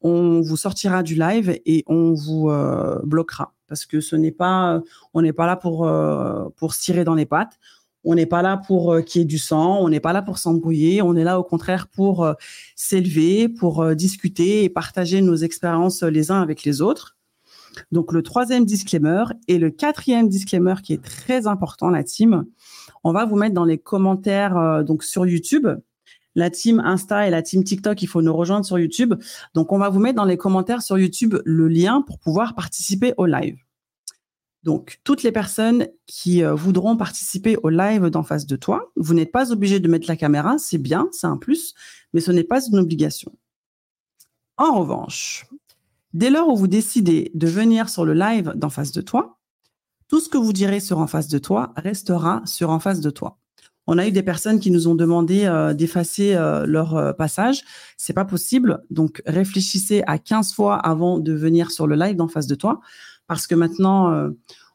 on 0.00 0.40
vous 0.40 0.56
sortira 0.56 1.02
du 1.02 1.14
live 1.14 1.58
et 1.66 1.84
on 1.86 2.12
vous 2.14 2.50
bloquera 3.04 3.52
parce 3.68 3.84
que 3.84 4.00
ce 4.00 4.16
n'est 4.16 4.32
pas, 4.32 4.80
on 5.12 5.22
n'est 5.22 5.32
pas 5.32 5.46
là 5.46 5.56
pour 5.56 5.90
pour 6.56 6.74
se 6.74 6.80
tirer 6.80 7.04
dans 7.04 7.14
les 7.14 7.26
pattes. 7.26 7.58
On 8.04 8.14
n'est 8.14 8.26
pas 8.26 8.42
là 8.42 8.56
pour 8.56 8.96
qu'il 9.04 9.20
y 9.20 9.22
ait 9.22 9.26
du 9.26 9.38
sang, 9.38 9.78
on 9.80 9.88
n'est 9.88 10.00
pas 10.00 10.12
là 10.12 10.22
pour 10.22 10.38
s'embrouiller, 10.38 11.02
on 11.02 11.14
est 11.16 11.24
là 11.24 11.38
au 11.38 11.44
contraire 11.44 11.88
pour 11.88 12.32
s'élever, 12.76 13.48
pour 13.48 13.94
discuter 13.94 14.64
et 14.64 14.68
partager 14.68 15.20
nos 15.20 15.36
expériences 15.36 16.02
les 16.02 16.30
uns 16.30 16.40
avec 16.40 16.64
les 16.64 16.80
autres. 16.80 17.17
Donc 17.92 18.12
le 18.12 18.22
troisième 18.22 18.64
disclaimer 18.64 19.24
et 19.46 19.58
le 19.58 19.70
quatrième 19.70 20.28
disclaimer 20.28 20.74
qui 20.82 20.92
est 20.92 21.02
très 21.02 21.46
important, 21.46 21.90
la 21.90 22.04
team, 22.04 22.44
on 23.04 23.12
va 23.12 23.24
vous 23.24 23.36
mettre 23.36 23.54
dans 23.54 23.64
les 23.64 23.78
commentaires 23.78 24.56
euh, 24.56 24.82
donc 24.82 25.02
sur 25.02 25.26
YouTube. 25.26 25.68
La 26.34 26.50
team 26.50 26.78
Insta 26.80 27.26
et 27.26 27.30
la 27.30 27.42
team 27.42 27.64
TikTok, 27.64 28.00
il 28.02 28.06
faut 28.06 28.22
nous 28.22 28.36
rejoindre 28.36 28.64
sur 28.64 28.78
YouTube. 28.78 29.14
Donc 29.54 29.72
on 29.72 29.78
va 29.78 29.88
vous 29.88 29.98
mettre 29.98 30.16
dans 30.16 30.24
les 30.24 30.36
commentaires 30.36 30.82
sur 30.82 30.98
YouTube 30.98 31.36
le 31.44 31.68
lien 31.68 32.02
pour 32.02 32.18
pouvoir 32.18 32.54
participer 32.54 33.14
au 33.16 33.26
live. 33.26 33.56
Donc, 34.64 35.00
toutes 35.04 35.22
les 35.22 35.32
personnes 35.32 35.86
qui 36.06 36.42
euh, 36.42 36.54
voudront 36.54 36.96
participer 36.96 37.56
au 37.62 37.68
live 37.68 38.10
d'en 38.10 38.22
face 38.22 38.44
de 38.44 38.56
toi, 38.56 38.90
vous 38.96 39.14
n'êtes 39.14 39.32
pas 39.32 39.52
obligé 39.52 39.80
de 39.80 39.88
mettre 39.88 40.08
la 40.08 40.16
caméra, 40.16 40.58
c'est 40.58 40.78
bien, 40.78 41.08
c'est 41.12 41.26
un 41.26 41.36
plus, 41.36 41.74
mais 42.12 42.20
ce 42.20 42.32
n'est 42.32 42.44
pas 42.44 42.60
une 42.66 42.78
obligation. 42.78 43.32
En 44.56 44.80
revanche, 44.80 45.46
dès 46.12 46.30
lors 46.30 46.48
où 46.48 46.56
vous 46.56 46.68
décidez 46.68 47.30
de 47.34 47.46
venir 47.46 47.88
sur 47.88 48.04
le 48.04 48.14
live 48.14 48.52
d'en 48.56 48.70
face 48.70 48.92
de 48.92 49.00
toi, 49.00 49.38
tout 50.08 50.20
ce 50.20 50.28
que 50.28 50.38
vous 50.38 50.52
direz 50.52 50.80
sur 50.80 50.98
en 50.98 51.06
face 51.06 51.28
de 51.28 51.38
toi 51.38 51.72
restera 51.76 52.42
sur 52.46 52.70
en 52.70 52.80
face 52.80 53.00
de 53.00 53.10
toi. 53.10 53.38
On 53.86 53.96
a 53.96 54.06
eu 54.06 54.12
des 54.12 54.22
personnes 54.22 54.60
qui 54.60 54.70
nous 54.70 54.86
ont 54.86 54.94
demandé 54.94 55.44
euh, 55.44 55.72
d'effacer 55.72 56.34
euh, 56.34 56.66
leur 56.66 57.16
passage. 57.16 57.62
C'est 57.96 58.12
pas 58.12 58.26
possible. 58.26 58.82
Donc, 58.90 59.22
réfléchissez 59.24 60.02
à 60.06 60.18
15 60.18 60.52
fois 60.52 60.76
avant 60.76 61.18
de 61.18 61.32
venir 61.32 61.70
sur 61.70 61.86
le 61.86 61.96
live 61.96 62.16
d'en 62.16 62.28
face 62.28 62.46
de 62.46 62.54
toi 62.54 62.80
parce 63.28 63.46
que 63.46 63.54
maintenant, 63.54 64.10
euh, 64.10 64.30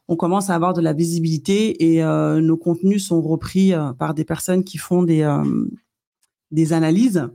on 0.08 0.16
commence 0.16 0.48
à 0.48 0.54
avoir 0.54 0.72
de 0.72 0.80
la 0.80 0.94
visibilité 0.94 1.92
et 1.92 2.02
euh, 2.02 2.40
nos 2.40 2.56
contenus 2.56 3.06
sont 3.06 3.20
repris 3.20 3.74
euh, 3.74 3.92
par 3.92 4.14
des 4.14 4.24
personnes 4.24 4.64
qui 4.64 4.78
font 4.78 5.02
des 5.02 6.72
analyses. 6.72 7.28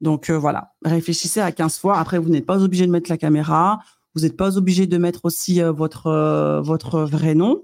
Donc 0.00 0.30
voilà, 0.30 0.74
réfléchissez 0.84 1.40
à 1.40 1.52
15 1.52 1.78
fois. 1.78 1.98
Après, 1.98 2.18
vous 2.18 2.28
n'êtes 2.28 2.46
pas 2.46 2.62
obligé 2.62 2.86
de 2.86 2.92
mettre 2.92 3.10
la 3.10 3.16
caméra. 3.16 3.78
Vous 4.14 4.22
n'êtes 4.22 4.36
pas 4.36 4.56
obligé 4.56 4.86
de 4.86 4.98
mettre 4.98 5.24
aussi 5.24 5.60
votre, 5.60 6.60
votre 6.64 7.00
vrai 7.00 7.34
nom. 7.34 7.62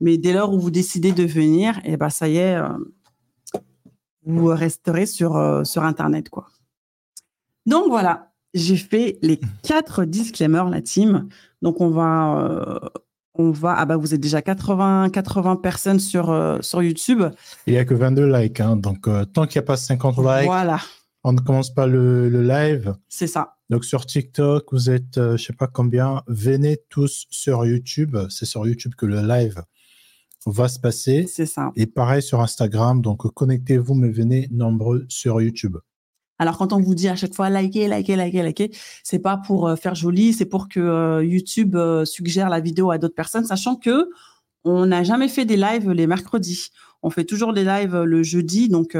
Mais 0.00 0.18
dès 0.18 0.32
lors 0.32 0.52
où 0.52 0.60
vous 0.60 0.70
décidez 0.70 1.12
de 1.12 1.24
venir, 1.24 1.78
et 1.78 1.92
eh 1.92 1.96
ben, 1.96 2.10
ça 2.10 2.28
y 2.28 2.36
est, 2.36 2.58
vous 4.24 4.46
resterez 4.46 5.06
sur, 5.06 5.62
sur 5.64 5.84
Internet. 5.84 6.28
quoi. 6.28 6.48
Donc 7.66 7.88
voilà, 7.88 8.32
j'ai 8.54 8.76
fait 8.76 9.18
les 9.20 9.40
quatre 9.62 10.04
disclaimers, 10.04 10.70
la 10.70 10.80
team. 10.80 11.28
Donc, 11.60 11.80
on 11.80 11.90
va, 11.90 12.38
euh, 12.38 12.78
on 13.34 13.50
va, 13.50 13.74
ah 13.76 13.84
bah, 13.84 13.96
vous 13.96 14.14
êtes 14.14 14.20
déjà 14.20 14.42
80, 14.42 15.10
80 15.10 15.56
personnes 15.56 15.98
sur, 15.98 16.30
euh, 16.30 16.58
sur 16.60 16.82
YouTube. 16.82 17.22
Il 17.66 17.72
n'y 17.72 17.78
a 17.78 17.84
que 17.84 17.94
22 17.94 18.32
likes. 18.32 18.60
Hein. 18.60 18.76
Donc, 18.76 19.08
euh, 19.08 19.24
tant 19.24 19.46
qu'il 19.46 19.58
n'y 19.58 19.64
a 19.64 19.66
pas 19.66 19.76
50 19.76 20.18
likes, 20.18 20.46
voilà. 20.46 20.78
On 21.24 21.32
ne 21.32 21.40
commence 21.40 21.74
pas 21.74 21.86
le, 21.86 22.28
le 22.28 22.42
live. 22.42 22.94
C'est 23.08 23.26
ça. 23.26 23.56
Donc, 23.70 23.84
sur 23.84 24.06
TikTok, 24.06 24.72
vous 24.72 24.90
êtes, 24.90 25.16
je 25.16 25.32
ne 25.32 25.36
sais 25.36 25.52
pas 25.54 25.66
combien. 25.66 26.22
Venez 26.28 26.78
tous 26.90 27.26
sur 27.30 27.64
YouTube. 27.64 28.16
C'est 28.28 28.46
sur 28.46 28.66
YouTube 28.66 28.94
que 28.96 29.06
le 29.06 29.22
live 29.22 29.62
va 30.46 30.68
se 30.68 30.78
passer. 30.78 31.26
C'est 31.26 31.46
ça. 31.46 31.72
Et 31.76 31.86
pareil 31.86 32.22
sur 32.22 32.40
Instagram. 32.40 33.00
Donc, 33.00 33.26
connectez-vous, 33.32 33.94
mais 33.94 34.10
venez 34.10 34.48
nombreux 34.50 35.06
sur 35.08 35.40
YouTube. 35.40 35.78
Alors 36.38 36.58
quand 36.58 36.72
on 36.72 36.80
vous 36.80 36.94
dit 36.94 37.08
à 37.08 37.16
chaque 37.16 37.34
fois 37.34 37.48
likez, 37.48 37.88
likez, 37.88 38.16
likez, 38.16 38.42
likez, 38.42 38.70
c'est 39.04 39.20
pas 39.20 39.36
pour 39.36 39.68
euh, 39.68 39.76
faire 39.76 39.94
joli, 39.94 40.32
c'est 40.32 40.46
pour 40.46 40.68
que 40.68 40.80
euh, 40.80 41.24
YouTube 41.24 41.76
euh, 41.76 42.04
suggère 42.04 42.48
la 42.48 42.60
vidéo 42.60 42.90
à 42.90 42.98
d'autres 42.98 43.14
personnes, 43.14 43.44
sachant 43.44 43.76
que 43.76 44.10
on 44.64 44.86
n'a 44.86 45.04
jamais 45.04 45.28
fait 45.28 45.44
des 45.44 45.56
lives 45.56 45.90
les 45.90 46.06
mercredis. 46.06 46.70
On 47.02 47.10
fait 47.10 47.24
toujours 47.24 47.52
des 47.52 47.64
lives 47.64 47.96
le 47.96 48.22
jeudi, 48.22 48.68
donc 48.70 48.96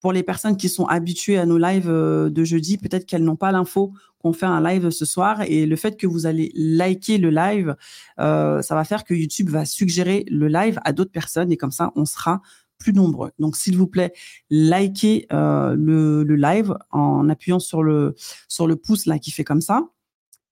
pour 0.00 0.12
les 0.12 0.22
personnes 0.22 0.56
qui 0.56 0.68
sont 0.68 0.86
habituées 0.86 1.38
à 1.38 1.46
nos 1.46 1.58
lives 1.58 1.88
de 1.88 2.44
jeudi, 2.44 2.78
peut-être 2.78 3.06
qu'elles 3.06 3.24
n'ont 3.24 3.36
pas 3.36 3.52
l'info 3.52 3.92
qu'on 4.18 4.32
fait 4.32 4.46
un 4.46 4.62
live 4.62 4.90
ce 4.90 5.04
soir. 5.04 5.42
Et 5.42 5.66
le 5.66 5.76
fait 5.76 5.96
que 5.96 6.06
vous 6.06 6.26
allez 6.26 6.52
liker 6.54 7.18
le 7.18 7.30
live, 7.30 7.76
ça 8.16 8.62
va 8.70 8.84
faire 8.84 9.04
que 9.04 9.14
YouTube 9.14 9.48
va 9.50 9.64
suggérer 9.64 10.24
le 10.30 10.48
live 10.48 10.78
à 10.84 10.92
d'autres 10.92 11.12
personnes 11.12 11.50
et 11.50 11.56
comme 11.56 11.72
ça, 11.72 11.92
on 11.96 12.04
sera 12.04 12.42
plus 12.78 12.92
nombreux. 12.92 13.32
Donc, 13.38 13.56
s'il 13.56 13.76
vous 13.76 13.86
plaît, 13.86 14.12
likez 14.50 15.26
euh, 15.32 15.74
le, 15.74 16.22
live 16.36 16.74
en 16.90 17.28
appuyant 17.28 17.58
sur 17.58 17.82
le, 17.82 18.14
sur 18.48 18.66
le 18.66 18.76
pouce 18.76 19.06
là 19.06 19.18
qui 19.18 19.30
fait 19.30 19.44
comme 19.44 19.60
ça. 19.60 19.82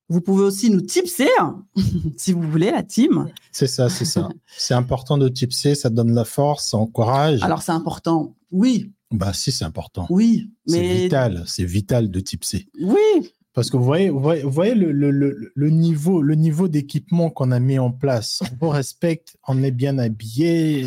Vous 0.08 0.20
pouvez 0.20 0.44
aussi 0.44 0.70
nous 0.70 0.82
tipser, 0.82 1.28
si 2.16 2.32
vous 2.32 2.42
voulez, 2.42 2.70
la 2.70 2.82
team. 2.82 3.28
C'est 3.50 3.66
ça, 3.66 3.88
c'est 3.88 4.04
ça. 4.04 4.28
c'est 4.46 4.74
important 4.74 5.18
de 5.18 5.28
tipser, 5.28 5.74
ça 5.74 5.90
donne 5.90 6.14
la 6.14 6.24
force, 6.24 6.70
ça 6.70 6.76
encourage. 6.76 7.42
Alors, 7.42 7.62
c'est 7.62 7.72
important, 7.72 8.36
oui. 8.52 8.92
Bah 9.10 9.32
si, 9.32 9.52
c'est 9.52 9.64
important. 9.64 10.06
Oui, 10.10 10.50
mais... 10.66 10.72
C'est 10.72 11.02
vital, 11.04 11.44
c'est 11.46 11.64
vital 11.64 12.10
de 12.10 12.20
tipser. 12.20 12.68
Oui, 12.80 13.32
parce 13.52 13.70
que 13.70 13.76
vous 13.76 13.84
voyez, 13.84 14.10
vous 14.10 14.20
voyez, 14.20 14.74
le, 14.74 14.92
le, 14.92 15.10
le, 15.54 15.70
niveau, 15.70 16.20
le 16.20 16.34
niveau 16.34 16.68
d'équipement 16.68 17.30
qu'on 17.30 17.52
a 17.52 17.60
mis 17.60 17.78
en 17.78 17.90
place. 17.90 18.42
On 18.42 18.66
vous 18.66 18.70
respecte, 18.70 19.36
on 19.46 19.62
est 19.62 19.70
bien 19.70 19.98
habillé, 19.98 20.86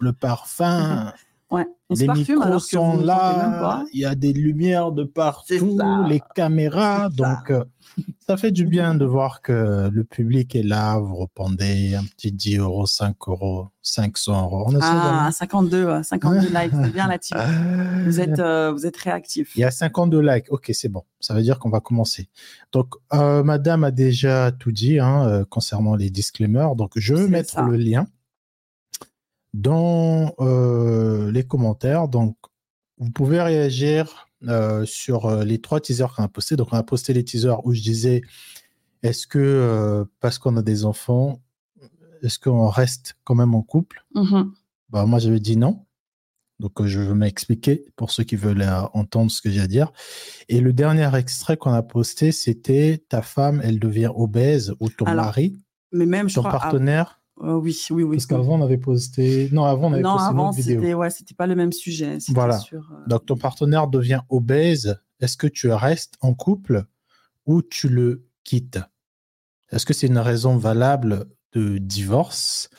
le 0.00 0.12
parfum. 0.12 1.12
Ouais, 1.50 1.66
les 1.90 2.08
micros 2.08 2.58
sont 2.58 2.96
là, 2.98 3.84
il 3.92 4.00
y 4.00 4.04
a 4.04 4.16
des 4.16 4.32
lumières 4.32 4.90
de 4.90 5.04
partout, 5.04 5.78
les 6.08 6.20
caméras. 6.34 7.08
Donc, 7.10 7.50
euh, 7.50 7.64
ça 8.26 8.36
fait 8.36 8.50
du 8.50 8.66
bien 8.66 8.96
de 8.96 9.04
voir 9.04 9.42
que 9.42 9.88
le 9.88 10.04
public 10.04 10.56
est 10.56 10.64
là, 10.64 10.98
vous 10.98 11.16
répondez 11.16 11.94
un 11.94 12.02
petit 12.02 12.32
10 12.32 12.58
euros, 12.58 12.86
5 12.86 13.16
euros, 13.28 13.68
500 13.82 14.42
euros. 14.42 14.72
ah, 14.80 15.30
52, 15.30 16.02
52 16.02 16.48
likes, 16.48 16.72
c'est 16.72 16.92
bien 16.92 17.18
team. 17.18 17.38
Vous 18.04 18.20
êtes, 18.20 18.38
euh, 18.38 18.72
vous 18.72 18.86
êtes 18.86 18.96
réactif. 18.96 19.52
Il 19.56 19.60
y 19.60 19.64
a 19.64 19.70
52 19.70 20.20
likes, 20.20 20.50
ok, 20.50 20.70
c'est 20.72 20.88
bon. 20.88 21.02
Ça 21.20 21.34
veut 21.34 21.42
dire 21.42 21.58
qu'on 21.58 21.70
va 21.70 21.80
commencer. 21.80 22.28
Donc, 22.72 22.94
euh, 23.14 23.42
madame 23.42 23.84
a 23.84 23.90
déjà 23.90 24.52
tout 24.52 24.72
dit 24.72 24.98
hein, 24.98 25.26
euh, 25.26 25.44
concernant 25.44 25.94
les 25.94 26.10
disclaimers. 26.10 26.74
Donc, 26.76 26.92
je 26.96 27.14
vais 27.14 27.28
mettre 27.28 27.60
le 27.62 27.76
lien 27.76 28.06
dans 29.54 30.34
les 31.32 31.44
commentaires. 31.44 32.08
Donc, 32.08 32.36
vous 32.98 33.10
pouvez 33.10 33.40
réagir 33.40 34.26
euh, 34.48 34.84
sur 34.84 35.26
euh, 35.26 35.44
les 35.44 35.60
trois 35.60 35.80
teasers 35.80 36.12
qu'on 36.14 36.22
a 36.22 36.28
postés. 36.28 36.56
Donc, 36.56 36.68
on 36.72 36.76
a 36.76 36.82
posté 36.82 37.14
les 37.14 37.24
teasers 37.24 37.64
où 37.64 37.72
je 37.72 37.80
disais 37.80 38.22
est-ce 39.02 39.26
que, 39.26 39.38
euh, 39.38 40.04
parce 40.20 40.38
qu'on 40.38 40.56
a 40.56 40.62
des 40.62 40.84
enfants, 40.84 41.40
est-ce 42.22 42.38
qu'on 42.38 42.68
reste 42.68 43.16
quand 43.24 43.34
même 43.34 43.54
en 43.54 43.62
couple? 43.62 44.04
Mm-hmm. 44.14 44.50
bah, 44.90 45.06
Moi, 45.06 45.18
j'avais 45.20 45.40
dit 45.40 45.56
non. 45.56 45.84
Donc, 46.60 46.84
je 46.84 47.00
vais 47.00 47.14
m'expliquer 47.14 47.86
pour 47.96 48.10
ceux 48.10 48.24
qui 48.24 48.36
veulent 48.36 48.64
entendre 48.94 49.30
ce 49.30 49.42
que 49.42 49.50
j'ai 49.50 49.60
à 49.60 49.66
dire. 49.66 49.92
Et 50.48 50.60
le 50.60 50.72
dernier 50.72 51.14
extrait 51.14 51.56
qu'on 51.56 51.72
a 51.72 51.82
posté, 51.82 52.32
c'était 52.32 53.04
ta 53.08 53.20
femme, 53.22 53.60
elle 53.62 53.78
devient 53.78 54.10
obèse 54.14 54.74
ou 54.80 54.88
ton 54.88 55.04
mari, 55.04 55.56
mais 55.92 56.06
même, 56.06 56.30
ton 56.30 56.42
partenaire. 56.42 57.20
Euh, 57.42 57.54
oui, 57.54 57.78
oui, 57.90 58.02
oui. 58.02 58.16
Parce 58.16 58.26
qu'avant, 58.26 58.58
on 58.58 58.62
avait 58.62 58.78
posté. 58.78 59.48
Non, 59.52 59.64
avant, 59.64 59.88
on 59.88 59.92
avait 59.92 60.02
non, 60.02 60.14
posté 60.14 60.28
avant, 60.28 60.52
c'était, 60.52 60.94
ouais, 60.94 61.10
c'était 61.10 61.34
pas 61.34 61.46
le 61.46 61.54
même 61.54 61.72
sujet. 61.72 62.18
Voilà. 62.28 62.60
Euh, 62.72 62.80
Donc, 63.06 63.26
ton 63.26 63.36
partenaire 63.36 63.88
devient 63.88 64.22
obèse. 64.30 64.98
Est-ce 65.20 65.36
que 65.36 65.46
tu 65.46 65.70
restes 65.70 66.14
en 66.20 66.34
couple 66.34 66.84
ou 67.44 67.62
tu 67.62 67.88
le 67.88 68.26
quittes? 68.44 68.78
Est-ce 69.70 69.84
que 69.84 69.92
c'est 69.92 70.06
une 70.06 70.18
raison 70.18 70.56
valable 70.56 71.26
de 71.52 71.78
divorce 71.78 72.70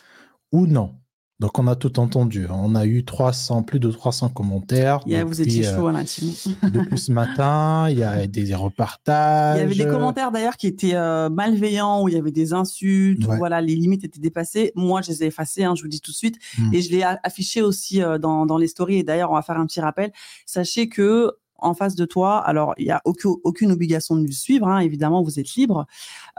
ou 0.51 0.65
non? 0.65 0.95
Donc, 1.39 1.59
on 1.59 1.67
a 1.67 1.75
tout 1.75 1.99
entendu. 1.99 2.47
On 2.49 2.73
a 2.73 2.87
eu 2.87 3.05
300, 3.05 3.61
plus 3.61 3.79
de 3.79 3.91
300 3.91 4.29
commentaires. 4.29 5.01
vous 5.05 5.41
étiez 5.41 5.63
chaud, 5.63 5.87
hein, 5.87 6.03
Depuis 6.63 6.97
ce 6.97 7.11
matin, 7.11 7.87
il 7.91 7.99
y 7.99 8.03
a 8.03 8.25
des 8.25 8.55
repartages. 8.55 9.57
Il 9.57 9.59
y 9.59 9.63
avait 9.63 9.75
des 9.75 9.85
commentaires 9.85 10.31
d'ailleurs 10.31 10.57
qui 10.57 10.65
étaient 10.65 10.95
euh, 10.95 11.29
malveillants, 11.29 12.01
où 12.01 12.09
il 12.09 12.15
y 12.15 12.17
avait 12.17 12.31
des 12.31 12.53
insultes, 12.53 13.23
où 13.27 13.31
voilà, 13.37 13.61
les 13.61 13.75
limites 13.75 14.03
étaient 14.03 14.19
dépassées. 14.19 14.71
Moi, 14.73 15.03
je 15.03 15.11
les 15.11 15.23
ai 15.23 15.27
effacées, 15.27 15.63
hein, 15.63 15.75
je 15.75 15.83
vous 15.83 15.89
dis 15.89 16.01
tout 16.01 16.11
de 16.11 16.15
suite. 16.15 16.39
Hmm. 16.57 16.73
Et 16.73 16.81
je 16.81 16.89
l'ai 16.89 17.03
affiché 17.03 17.61
aussi 17.61 18.01
euh, 18.01 18.17
dans, 18.17 18.47
dans 18.47 18.57
les 18.57 18.67
stories. 18.67 18.97
Et 18.97 19.03
d'ailleurs, 19.03 19.29
on 19.29 19.35
va 19.35 19.43
faire 19.43 19.59
un 19.59 19.67
petit 19.67 19.81
rappel. 19.81 20.11
Sachez 20.47 20.89
que 20.89 21.33
en 21.59 21.73
face 21.73 21.95
de 21.95 22.05
toi. 22.05 22.37
Alors, 22.39 22.73
il 22.77 22.85
n'y 22.85 22.91
a 22.91 23.01
aucune, 23.05 23.35
aucune, 23.43 23.71
obligation 23.71 24.15
de 24.15 24.25
le 24.25 24.31
suivre, 24.31 24.67
hein, 24.67 24.79
évidemment, 24.79 25.21
vous 25.21 25.39
êtes 25.39 25.55
libre. 25.55 25.85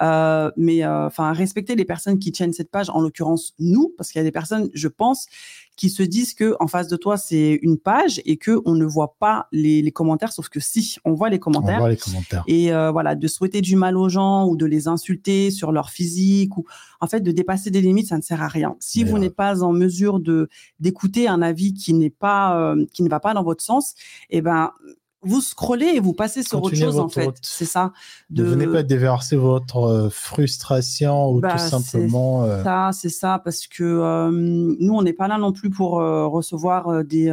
Euh, 0.00 0.50
mais 0.56 0.84
euh, 0.84 1.06
enfin, 1.06 1.32
respectez 1.32 1.74
les 1.74 1.84
personnes 1.84 2.18
qui 2.18 2.32
tiennent 2.32 2.52
cette 2.52 2.70
page, 2.70 2.90
en 2.90 3.00
l'occurrence 3.00 3.54
nous, 3.58 3.92
parce 3.96 4.10
qu'il 4.10 4.18
y 4.18 4.22
a 4.22 4.24
des 4.24 4.32
personnes, 4.32 4.70
je 4.74 4.88
pense, 4.88 5.26
qui 5.78 5.90
se 5.90 6.02
disent 6.02 6.34
que 6.34 6.56
en 6.58 6.66
face 6.66 6.88
de 6.88 6.96
toi 6.96 7.16
c'est 7.16 7.60
une 7.62 7.78
page 7.78 8.20
et 8.24 8.36
que 8.36 8.60
on 8.64 8.74
ne 8.74 8.84
voit 8.84 9.14
pas 9.20 9.46
les, 9.52 9.80
les, 9.80 9.92
commentaires, 9.92 10.32
sauf 10.32 10.48
que 10.48 10.58
si 10.58 10.96
on 11.04 11.14
voit 11.14 11.30
les 11.30 11.38
commentaires. 11.38 11.76
On 11.76 11.82
voit 11.82 11.90
les 11.90 11.96
commentaires. 11.96 12.42
Et 12.48 12.72
euh, 12.72 12.90
voilà, 12.90 13.14
de 13.14 13.28
souhaiter 13.28 13.60
du 13.60 13.76
mal 13.76 13.96
aux 13.96 14.08
gens 14.08 14.46
ou 14.48 14.56
de 14.56 14.66
les 14.66 14.88
insulter 14.88 15.52
sur 15.52 15.70
leur 15.70 15.90
physique 15.90 16.56
ou 16.56 16.64
en 17.00 17.06
fait 17.06 17.20
de 17.20 17.30
dépasser 17.30 17.70
des 17.70 17.80
limites, 17.80 18.08
ça 18.08 18.16
ne 18.16 18.22
sert 18.22 18.42
à 18.42 18.48
rien. 18.48 18.74
Si 18.80 19.04
vous 19.04 19.18
n'êtes 19.18 19.36
pas 19.36 19.62
en 19.62 19.72
mesure 19.72 20.18
de 20.18 20.48
d'écouter 20.80 21.28
un 21.28 21.42
avis 21.42 21.74
qui 21.74 21.94
n'est 21.94 22.10
pas 22.10 22.74
qui 22.92 23.04
ne 23.04 23.08
va 23.08 23.20
pas 23.20 23.32
dans 23.32 23.44
votre 23.44 23.62
sens, 23.62 23.94
eh 24.30 24.40
ben 24.40 24.72
vous 25.22 25.40
scrollez 25.40 25.92
et 25.94 26.00
vous 26.00 26.12
passez 26.12 26.42
sur 26.42 26.62
autre 26.62 26.76
chose 26.76 26.98
en 26.98 27.08
fait. 27.08 27.30
C'est 27.42 27.64
ça. 27.64 27.92
De... 28.30 28.44
Ne 28.44 28.50
venez 28.50 28.66
pas 28.66 28.82
déverser 28.82 29.36
votre 29.36 29.78
euh, 29.78 30.10
frustration 30.10 31.30
ou 31.30 31.40
bah, 31.40 31.52
tout 31.52 31.58
simplement. 31.58 32.44
Euh, 32.44 32.62
ça, 32.62 32.90
c'est 32.92 33.08
ça, 33.08 33.40
parce 33.42 33.66
que 33.66 33.82
euh, 33.82 34.30
nous, 34.30 34.94
on 34.94 35.02
n'est 35.02 35.12
pas 35.12 35.28
là 35.28 35.38
non 35.38 35.52
plus 35.52 35.70
pour 35.70 35.92
recevoir 35.92 37.04
des 37.04 37.30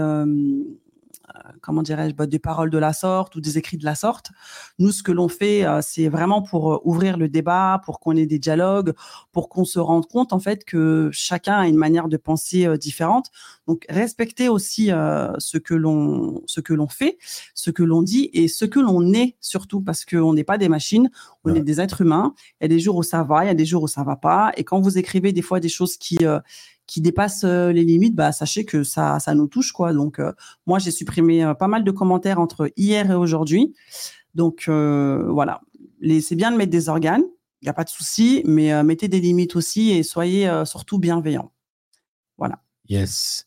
comment 1.61 1.83
dirais-je, 1.83 2.15
bah, 2.15 2.25
des 2.27 2.39
paroles 2.39 2.69
de 2.69 2.77
la 2.77 2.93
sorte 2.93 3.35
ou 3.35 3.41
des 3.41 3.57
écrits 3.57 3.77
de 3.77 3.85
la 3.85 3.95
sorte. 3.95 4.31
Nous, 4.79 4.91
ce 4.91 5.03
que 5.03 5.11
l'on 5.11 5.27
fait, 5.27 5.65
euh, 5.65 5.79
c'est 5.81 6.07
vraiment 6.07 6.41
pour 6.41 6.73
euh, 6.73 6.79
ouvrir 6.83 7.17
le 7.17 7.29
débat, 7.29 7.81
pour 7.85 7.99
qu'on 7.99 8.15
ait 8.15 8.25
des 8.25 8.39
dialogues, 8.39 8.93
pour 9.31 9.49
qu'on 9.49 9.65
se 9.65 9.79
rende 9.79 10.07
compte 10.07 10.33
en 10.33 10.39
fait 10.39 10.65
que 10.65 11.09
chacun 11.11 11.55
a 11.57 11.67
une 11.67 11.77
manière 11.77 12.07
de 12.07 12.17
penser 12.17 12.77
différente. 12.77 13.31
Donc, 13.67 13.85
respecter 13.89 14.49
aussi 14.49 14.87
ce 14.87 15.57
que 15.57 15.73
l'on 15.73 16.43
ce 16.45 16.59
que 16.59 16.73
l'on 16.73 16.87
fait, 16.87 17.17
ce 17.53 17.71
que 17.71 17.83
l'on 17.83 18.01
dit 18.01 18.29
et 18.33 18.47
ce 18.47 18.65
que 18.65 18.79
l'on 18.79 19.13
est 19.13 19.35
surtout, 19.41 19.81
parce 19.81 20.05
qu'on 20.05 20.33
n'est 20.33 20.43
pas 20.43 20.57
des 20.57 20.69
machines, 20.69 21.09
on 21.43 21.53
est 21.55 21.61
des 21.61 21.81
êtres 21.81 22.01
humains. 22.01 22.33
Il 22.59 22.63
y 22.63 22.65
a 22.65 22.69
des 22.69 22.79
jours 22.79 22.95
où 22.95 23.03
ça 23.03 23.23
va, 23.23 23.43
il 23.43 23.47
y 23.47 23.51
a 23.51 23.55
des 23.55 23.65
jours 23.65 23.83
où 23.83 23.87
ça 23.87 24.03
va 24.03 24.15
pas. 24.15 24.51
Et 24.57 24.63
quand 24.63 24.79
vous 24.79 24.97
écrivez 24.97 25.31
des 25.31 25.41
fois 25.41 25.59
des 25.59 25.69
choses 25.69 25.97
qui 25.97 26.17
qui 26.87 27.01
dépassent 27.01 27.43
euh, 27.43 27.71
les 27.71 27.83
limites, 27.83 28.15
bah, 28.15 28.31
sachez 28.31 28.65
que 28.65 28.83
ça, 28.83 29.19
ça 29.19 29.33
nous 29.33 29.47
touche. 29.47 29.71
quoi. 29.71 29.93
Donc, 29.93 30.19
euh, 30.19 30.31
moi, 30.65 30.79
j'ai 30.79 30.91
supprimé 30.91 31.43
euh, 31.43 31.53
pas 31.53 31.67
mal 31.67 31.83
de 31.83 31.91
commentaires 31.91 32.39
entre 32.39 32.71
hier 32.77 33.09
et 33.09 33.15
aujourd'hui. 33.15 33.73
Donc, 34.33 34.65
voilà. 34.67 35.61
C'est 36.21 36.35
bien 36.35 36.51
de 36.51 36.57
mettre 36.57 36.71
des 36.71 36.89
organes, 36.89 37.23
il 37.61 37.65
n'y 37.65 37.69
a 37.69 37.73
pas 37.73 37.85
de 37.85 37.89
souci, 37.89 38.43
mais 38.45 38.83
mettez 38.83 39.07
des 39.07 39.21
limites 39.21 39.55
aussi 39.55 39.91
et 39.91 40.03
soyez 40.03 40.51
surtout 40.65 40.99
bienveillants. 40.99 41.53
Voilà. 42.37 42.61
Yes. 42.89 43.45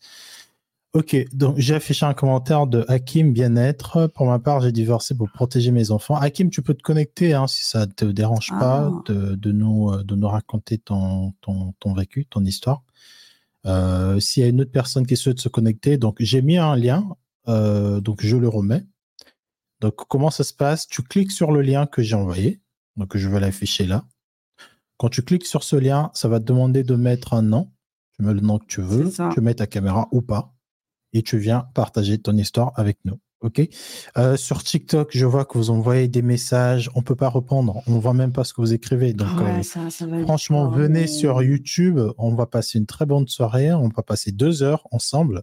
Ok, 0.94 1.14
donc 1.34 1.58
j'ai 1.58 1.74
affiché 1.74 2.06
un 2.06 2.14
commentaire 2.14 2.66
de 2.66 2.86
Hakim 2.88 3.34
Bien-être. 3.34 4.06
Pour 4.14 4.24
ma 4.24 4.38
part, 4.38 4.62
j'ai 4.62 4.72
divorcé 4.72 5.14
pour 5.14 5.28
protéger 5.30 5.72
mes 5.72 5.90
enfants. 5.90 6.16
Hakim, 6.16 6.48
tu 6.48 6.62
peux 6.62 6.72
te 6.72 6.82
connecter 6.82 7.34
hein, 7.34 7.46
si 7.46 7.66
ça 7.66 7.80
ne 7.80 7.92
te 7.92 8.06
dérange 8.06 8.48
pas 8.48 8.90
ah. 8.90 9.02
de, 9.12 9.52
nous, 9.52 10.02
de 10.02 10.14
nous 10.14 10.28
raconter 10.28 10.78
ton, 10.78 11.34
ton, 11.42 11.74
ton 11.78 11.92
vécu, 11.92 12.24
ton 12.24 12.42
histoire. 12.46 12.82
Euh, 13.66 14.20
s'il 14.20 14.42
y 14.42 14.46
a 14.46 14.48
une 14.48 14.60
autre 14.60 14.72
personne 14.72 15.06
qui 15.06 15.16
souhaite 15.16 15.40
se 15.40 15.48
connecter, 15.48 15.98
donc 15.98 16.16
j'ai 16.20 16.42
mis 16.42 16.56
un 16.56 16.76
lien, 16.76 17.16
euh, 17.48 18.00
donc 18.00 18.24
je 18.24 18.36
le 18.36 18.48
remets. 18.48 18.86
Donc 19.80 19.96
comment 20.08 20.30
ça 20.30 20.44
se 20.44 20.54
passe? 20.54 20.86
Tu 20.86 21.02
cliques 21.02 21.32
sur 21.32 21.52
le 21.52 21.62
lien 21.62 21.86
que 21.86 22.02
j'ai 22.02 22.14
envoyé, 22.14 22.60
donc 22.96 23.16
je 23.16 23.28
vais 23.28 23.40
l'afficher 23.40 23.86
là. 23.86 24.04
Quand 24.96 25.08
tu 25.08 25.22
cliques 25.22 25.46
sur 25.46 25.62
ce 25.62 25.76
lien, 25.76 26.10
ça 26.14 26.28
va 26.28 26.40
te 26.40 26.44
demander 26.44 26.82
de 26.82 26.96
mettre 26.96 27.34
un 27.34 27.42
nom. 27.42 27.70
Tu 28.16 28.24
mets 28.24 28.34
le 28.34 28.40
nom 28.40 28.58
que 28.58 28.66
tu 28.66 28.80
veux, 28.80 29.12
tu 29.32 29.40
mets 29.40 29.54
ta 29.54 29.68
caméra 29.68 30.08
ou 30.10 30.22
pas, 30.22 30.52
et 31.12 31.22
tu 31.22 31.38
viens 31.38 31.68
partager 31.74 32.18
ton 32.18 32.36
histoire 32.36 32.72
avec 32.74 32.98
nous. 33.04 33.20
Ok? 33.40 33.62
Euh, 34.16 34.36
sur 34.36 34.64
TikTok, 34.64 35.10
je 35.12 35.24
vois 35.24 35.44
que 35.44 35.58
vous 35.58 35.70
envoyez 35.70 36.08
des 36.08 36.22
messages. 36.22 36.90
On 36.96 37.02
peut 37.02 37.14
pas 37.14 37.30
répondre. 37.30 37.82
On 37.86 38.00
voit 38.00 38.12
même 38.12 38.32
pas 38.32 38.42
ce 38.42 38.52
que 38.52 38.60
vous 38.60 38.72
écrivez. 38.72 39.12
Donc, 39.12 39.28
euh, 39.40 39.62
franchement, 40.24 40.68
venez 40.68 41.06
sur 41.06 41.40
YouTube. 41.40 42.00
On 42.18 42.34
va 42.34 42.46
passer 42.46 42.78
une 42.78 42.86
très 42.86 43.06
bonne 43.06 43.28
soirée. 43.28 43.72
On 43.72 43.88
va 43.88 44.02
passer 44.02 44.32
deux 44.32 44.64
heures 44.64 44.88
ensemble. 44.90 45.42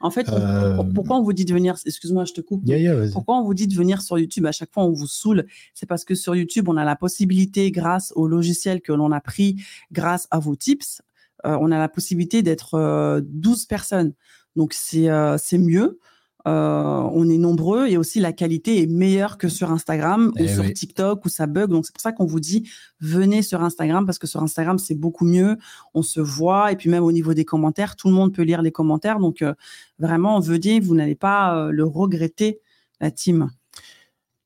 En 0.00 0.10
fait, 0.10 0.30
euh, 0.30 0.82
pourquoi 0.94 1.18
on 1.18 1.22
vous 1.22 1.34
dit 1.34 1.44
de 1.44 1.52
venir? 1.52 1.76
Excuse-moi, 1.84 2.24
je 2.24 2.32
te 2.32 2.40
coupe. 2.40 2.64
pourquoi 3.12 3.36
on 3.36 3.44
vous 3.44 3.54
dit 3.54 3.66
de 3.66 3.74
venir 3.74 4.00
sur 4.00 4.18
YouTube? 4.18 4.46
À 4.46 4.52
chaque 4.52 4.72
fois, 4.72 4.84
on 4.84 4.92
vous 4.92 5.06
saoule. 5.06 5.46
C'est 5.74 5.86
parce 5.86 6.06
que 6.06 6.14
sur 6.14 6.34
YouTube, 6.34 6.70
on 6.70 6.76
a 6.78 6.84
la 6.84 6.96
possibilité, 6.96 7.70
grâce 7.70 8.14
au 8.16 8.28
logiciel 8.28 8.80
que 8.80 8.92
l'on 8.92 9.12
a 9.12 9.20
pris, 9.20 9.56
grâce 9.92 10.26
à 10.30 10.38
vos 10.38 10.56
tips, 10.56 11.02
on 11.44 11.70
a 11.70 11.78
la 11.78 11.88
possibilité 11.88 12.42
d'être 12.42 13.20
12 13.22 13.66
personnes. 13.66 14.14
Donc, 14.56 14.72
c'est 14.72 15.58
mieux. 15.58 15.98
Euh, 16.46 17.08
on 17.12 17.28
est 17.28 17.38
nombreux 17.38 17.88
et 17.88 17.96
aussi 17.96 18.20
la 18.20 18.32
qualité 18.32 18.80
est 18.80 18.86
meilleure 18.86 19.36
que 19.36 19.48
sur 19.48 19.72
Instagram 19.72 20.30
ou 20.36 20.44
eh 20.44 20.48
sur 20.48 20.64
TikTok 20.72 21.24
où 21.24 21.28
ça 21.28 21.48
bug. 21.48 21.70
Donc 21.70 21.86
c'est 21.86 21.92
pour 21.92 22.00
ça 22.00 22.12
qu'on 22.12 22.24
vous 22.24 22.38
dit 22.38 22.68
venez 23.00 23.42
sur 23.42 23.62
Instagram 23.62 24.06
parce 24.06 24.18
que 24.18 24.28
sur 24.28 24.42
Instagram 24.42 24.78
c'est 24.78 24.94
beaucoup 24.94 25.24
mieux. 25.24 25.56
On 25.92 26.02
se 26.02 26.20
voit 26.20 26.70
et 26.70 26.76
puis 26.76 26.88
même 26.88 27.02
au 27.02 27.10
niveau 27.10 27.34
des 27.34 27.44
commentaires, 27.44 27.96
tout 27.96 28.06
le 28.08 28.14
monde 28.14 28.32
peut 28.32 28.42
lire 28.42 28.62
les 28.62 28.70
commentaires. 28.70 29.18
Donc 29.18 29.42
euh, 29.42 29.54
vraiment 29.98 30.38
venez, 30.38 30.78
vous 30.78 30.94
n'allez 30.94 31.16
pas 31.16 31.56
euh, 31.56 31.70
le 31.72 31.84
regretter 31.84 32.60
la 33.00 33.10
team. 33.10 33.50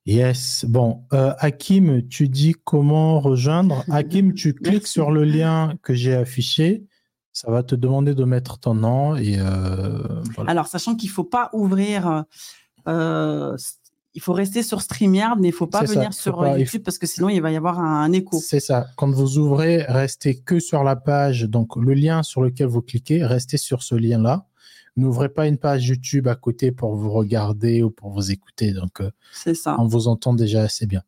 Yes. 0.06 0.64
Bon, 0.66 1.02
Hakim, 1.10 2.08
tu 2.08 2.28
dis 2.28 2.54
comment 2.64 3.20
rejoindre? 3.20 3.84
Hakim, 3.90 4.32
tu 4.32 4.54
cliques 4.54 4.86
sur 4.86 5.10
le 5.10 5.24
lien 5.24 5.74
que 5.82 5.92
j'ai 5.92 6.14
affiché 6.14 6.86
ça 7.32 7.50
va 7.50 7.62
te 7.62 7.74
demander 7.74 8.14
de 8.14 8.24
mettre 8.24 8.58
ton 8.58 8.74
nom 8.74 9.16
et 9.16 9.36
euh, 9.38 10.02
Alors, 10.46 10.66
sachant 10.66 10.96
qu'il 10.96 11.08
ne 11.08 11.14
faut 11.14 11.24
pas 11.24 11.50
ouvrir, 11.52 12.24
euh, 12.88 13.56
il 14.14 14.20
faut 14.20 14.32
rester 14.32 14.62
sur 14.62 14.82
StreamYard, 14.82 15.38
mais 15.38 15.48
il 15.48 15.52
ne 15.52 15.56
faut 15.56 15.68
pas 15.68 15.84
venir 15.84 16.12
sur 16.12 16.44
YouTube 16.56 16.82
parce 16.84 16.98
que 16.98 17.06
sinon 17.06 17.28
il 17.28 17.40
va 17.40 17.52
y 17.52 17.56
avoir 17.56 17.78
un, 17.78 18.10
écho. 18.12 18.40
C'est 18.40 18.60
ça. 18.60 18.86
Quand 18.96 19.10
vous 19.10 19.38
ouvrez, 19.38 19.82
restez 19.82 20.40
que 20.40 20.58
sur 20.58 20.82
la 20.82 20.96
page, 20.96 21.42
donc 21.42 21.76
le 21.76 21.94
lien 21.94 22.22
sur 22.22 22.42
lequel 22.42 22.66
vous 22.66 22.82
cliquez, 22.82 23.24
restez 23.24 23.56
sur 23.56 23.82
ce 23.82 23.94
lien-là. 23.94 24.46
N'ouvrez 24.96 25.28
pas 25.28 25.46
une 25.46 25.56
page 25.56 25.86
YouTube 25.86 26.26
à 26.26 26.34
côté 26.34 26.72
pour 26.72 26.96
vous 26.96 27.10
regarder 27.10 27.84
ou 27.84 27.90
pour 27.90 28.10
vous 28.10 28.32
écouter. 28.32 28.72
Donc, 28.72 29.00
euh, 29.00 29.54
ça. 29.54 29.76
On 29.78 29.86
vous 29.86 30.08
entend 30.08 30.34
déjà 30.34 30.62
assez 30.62 30.86
bien. 30.86 31.02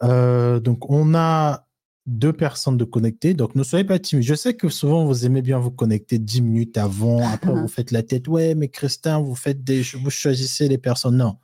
donc, 0.00 0.88
on 0.88 1.14
a 1.16 1.63
deux 2.06 2.32
personnes 2.32 2.76
de 2.76 2.84
connecter. 2.84 3.34
Donc, 3.34 3.54
ne 3.54 3.62
soyez 3.62 3.84
pas 3.84 3.98
timides. 3.98 4.26
Je 4.26 4.34
sais 4.34 4.54
que 4.54 4.68
souvent, 4.68 5.04
vous 5.04 5.24
aimez 5.24 5.42
bien 5.42 5.58
vous 5.58 5.70
connecter 5.70 6.18
dix 6.18 6.42
minutes 6.42 6.76
avant. 6.76 7.26
Après, 7.32 7.52
vous 7.52 7.68
faites 7.68 7.90
la 7.90 8.02
tête. 8.02 8.28
Ouais, 8.28 8.54
mais 8.54 8.68
Christin, 8.68 9.20
vous 9.20 9.34
faites 9.34 9.64
des, 9.64 9.82
vous 9.82 10.10
choisissez 10.10 10.68
les 10.68 10.78
personnes. 10.78 11.16
Non. 11.16 11.36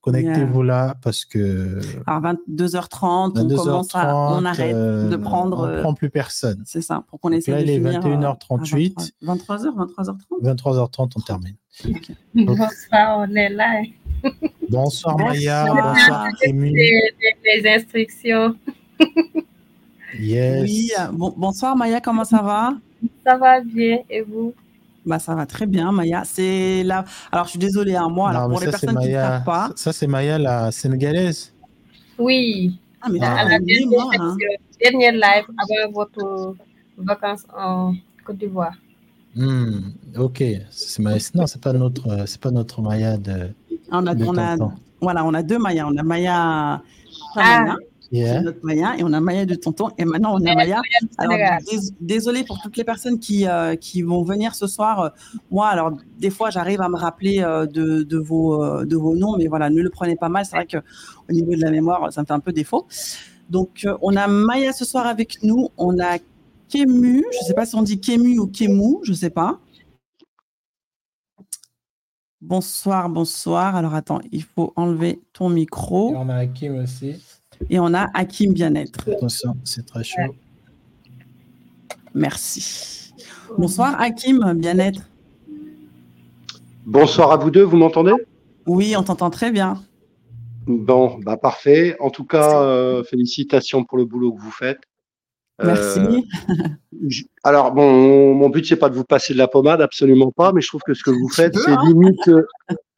Connectez-vous 0.00 0.64
là 0.64 0.96
parce 1.00 1.24
que. 1.24 1.78
Alors, 2.08 2.34
22h30, 2.48 3.38
on 3.38 3.56
commence 3.56 3.94
à, 3.94 4.16
on 4.16 4.44
arrête 4.44 4.74
de 4.74 5.14
euh, 5.14 5.18
prendre. 5.18 5.60
On 5.60 5.76
ne 5.76 5.80
prend 5.80 5.94
plus 5.94 6.10
personne. 6.10 6.60
C'est 6.66 6.82
ça, 6.82 7.04
pour 7.06 7.20
qu'on 7.20 7.30
essaie 7.30 7.52
là, 7.52 7.60
il 7.60 7.70
est 7.70 7.78
21h38. 7.78 9.12
23h, 9.22 9.68
23h30 9.76 10.16
23h30, 10.42 11.12
on 11.14 11.20
termine. 11.20 11.54
Bonsoir, 12.34 13.18
on 13.20 13.32
est 13.36 13.50
là. 13.50 13.80
Bonsoir, 14.68 15.16
Maya. 15.18 15.66
Bonsoir, 15.66 16.26
Amy. 16.48 16.72
Les 16.74 17.62
instructions. 17.64 18.56
Yes. 20.18 20.62
Oui, 20.62 20.90
euh, 20.98 21.06
bonsoir 21.36 21.76
Maya, 21.76 22.00
comment 22.00 22.24
ça 22.24 22.42
va? 22.42 22.74
Ça 23.24 23.36
va 23.36 23.60
bien, 23.60 23.98
et 24.10 24.20
vous? 24.22 24.54
Bah, 25.04 25.18
ça 25.18 25.34
va 25.34 25.46
très 25.46 25.66
bien, 25.66 25.90
Maya. 25.90 26.22
C'est 26.24 26.82
là. 26.84 27.04
Alors, 27.32 27.46
je 27.46 27.50
suis 27.50 27.58
désolée, 27.58 27.94
à 27.94 28.02
hein, 28.02 28.08
moi, 28.08 28.30
alors, 28.30 28.48
pour 28.48 28.60
les 28.60 28.66
personnes 28.66 28.98
qui 28.98 29.08
ne 29.08 29.14
savent 29.14 29.44
pas. 29.44 29.70
Ça, 29.74 29.92
c'est 29.92 30.06
Maya, 30.06 30.38
la 30.38 30.70
sénégalaise 30.70 31.52
Oui. 32.18 32.78
Ah, 33.00 33.08
mais 33.10 33.18
ah. 33.22 33.44
la 33.44 33.58
dernière, 33.58 34.20
hein. 34.20 34.36
dernière 34.80 35.12
live 35.12 35.44
avant 35.58 35.92
votre 35.92 36.56
vacances 36.98 37.44
en 37.56 37.94
Côte 38.24 38.38
d'Ivoire. 38.38 38.74
Hmm, 39.34 39.92
ok. 40.16 40.42
Non, 41.34 41.46
c'est 41.46 41.60
pas 41.60 41.72
notre, 41.72 42.28
c'est 42.28 42.40
pas 42.40 42.50
notre 42.50 42.80
Maya 42.80 43.16
de. 43.16 43.50
On 43.90 44.06
a, 44.06 44.14
on 44.14 44.38
a, 44.38 44.56
voilà, 45.00 45.24
on 45.24 45.34
a 45.34 45.42
deux 45.42 45.58
Maya. 45.58 45.88
On 45.88 45.96
a 45.96 46.02
Maya. 46.02 46.82
Ah. 47.36 47.76
C'est 48.12 48.42
notre 48.42 48.64
Maya 48.64 48.94
et 48.98 49.04
on 49.04 49.12
a 49.12 49.20
Maya 49.20 49.46
de 49.46 49.54
tonton 49.54 49.88
et 49.96 50.04
maintenant 50.04 50.34
on 50.34 50.46
a 50.46 50.54
Maya. 50.54 50.80
Alors 51.16 51.38
désolé 52.00 52.44
pour 52.44 52.60
toutes 52.60 52.76
les 52.76 52.84
personnes 52.84 53.18
qui, 53.18 53.46
euh, 53.46 53.74
qui 53.74 54.02
vont 54.02 54.22
venir 54.22 54.54
ce 54.54 54.66
soir. 54.66 55.12
Moi, 55.50 55.66
alors 55.66 55.92
des 56.18 56.30
fois 56.30 56.50
j'arrive 56.50 56.82
à 56.82 56.88
me 56.88 56.96
rappeler 56.96 57.40
euh, 57.40 57.66
de, 57.66 58.02
de, 58.02 58.18
vos, 58.18 58.62
euh, 58.62 58.84
de 58.84 58.96
vos 58.96 59.16
noms, 59.16 59.36
mais 59.38 59.46
voilà, 59.46 59.70
ne 59.70 59.80
le 59.80 59.88
prenez 59.88 60.16
pas 60.16 60.28
mal. 60.28 60.44
C'est 60.44 60.56
vrai 60.56 60.66
qu'au 60.66 61.32
niveau 61.32 61.54
de 61.54 61.60
la 61.60 61.70
mémoire, 61.70 62.12
ça 62.12 62.20
me 62.20 62.26
fait 62.26 62.34
un 62.34 62.40
peu 62.40 62.52
défaut. 62.52 62.86
Donc 63.48 63.86
on 64.02 64.14
a 64.16 64.26
Maya 64.26 64.72
ce 64.72 64.84
soir 64.84 65.06
avec 65.06 65.42
nous. 65.42 65.70
On 65.78 65.98
a 65.98 66.18
Kemu, 66.68 67.24
je 67.32 67.38
ne 67.38 67.44
sais 67.44 67.54
pas 67.54 67.66
si 67.66 67.74
on 67.74 67.82
dit 67.82 68.00
Kemu 68.00 68.38
ou 68.38 68.46
Kemu, 68.46 68.98
je 69.04 69.12
ne 69.12 69.16
sais 69.16 69.30
pas. 69.30 69.58
Bonsoir, 72.42 73.08
bonsoir. 73.08 73.76
Alors 73.76 73.94
attends, 73.94 74.20
il 74.32 74.42
faut 74.42 74.72
enlever 74.74 75.22
ton 75.32 75.48
micro. 75.48 76.12
Et 76.12 76.16
on 76.16 76.28
a 76.28 76.44
Kim 76.46 76.76
aussi. 76.76 77.14
Et 77.70 77.78
on 77.78 77.94
a 77.94 78.08
Hakim 78.14 78.52
Bien-être. 78.52 79.08
Attention, 79.10 79.56
c'est 79.64 79.86
très 79.86 80.04
chaud. 80.04 80.34
Merci. 82.14 83.12
Bonsoir 83.56 84.00
Hakim 84.00 84.54
Bien-être. 84.54 85.02
Bonsoir 86.84 87.32
à 87.32 87.36
vous 87.36 87.50
deux, 87.50 87.62
vous 87.62 87.76
m'entendez? 87.76 88.12
Oui, 88.66 88.94
on 88.96 89.02
t'entend 89.02 89.30
très 89.30 89.50
bien. 89.50 89.80
Bon, 90.66 91.18
bah 91.24 91.36
parfait. 91.36 91.96
En 92.00 92.10
tout 92.10 92.24
cas, 92.24 92.62
euh, 92.62 93.02
félicitations 93.04 93.84
pour 93.84 93.98
le 93.98 94.04
boulot 94.04 94.32
que 94.32 94.40
vous 94.40 94.50
faites. 94.50 94.80
Merci. 95.62 96.00
Euh, 97.04 97.08
alors, 97.42 97.72
bon, 97.72 98.32
mon 98.34 98.48
but, 98.48 98.64
c'est 98.64 98.76
pas 98.76 98.88
de 98.88 98.94
vous 98.94 99.02
passer 99.02 99.32
de 99.32 99.38
la 99.38 99.48
pommade, 99.48 99.80
absolument 99.80 100.30
pas, 100.30 100.52
mais 100.52 100.60
je 100.60 100.68
trouve 100.68 100.82
que 100.86 100.94
ce 100.94 101.02
que 101.02 101.10
vous 101.10 101.28
faites, 101.28 101.56
c'est 101.56 101.72
hein? 101.72 101.78
limite. 101.84 102.28
Euh, 102.28 102.46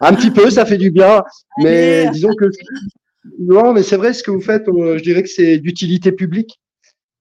un 0.00 0.12
petit 0.12 0.30
peu, 0.30 0.50
ça 0.50 0.66
fait 0.66 0.76
du 0.76 0.90
bien, 0.90 1.22
mais 1.62 2.10
disons 2.10 2.34
que 2.34 2.50
non, 3.38 3.72
mais 3.72 3.82
c'est 3.82 3.96
vrai, 3.96 4.12
ce 4.12 4.22
que 4.22 4.30
vous 4.30 4.40
faites, 4.40 4.64
je 4.66 5.02
dirais 5.02 5.22
que 5.22 5.28
c'est 5.28 5.58
d'utilité 5.58 6.12
publique. 6.12 6.60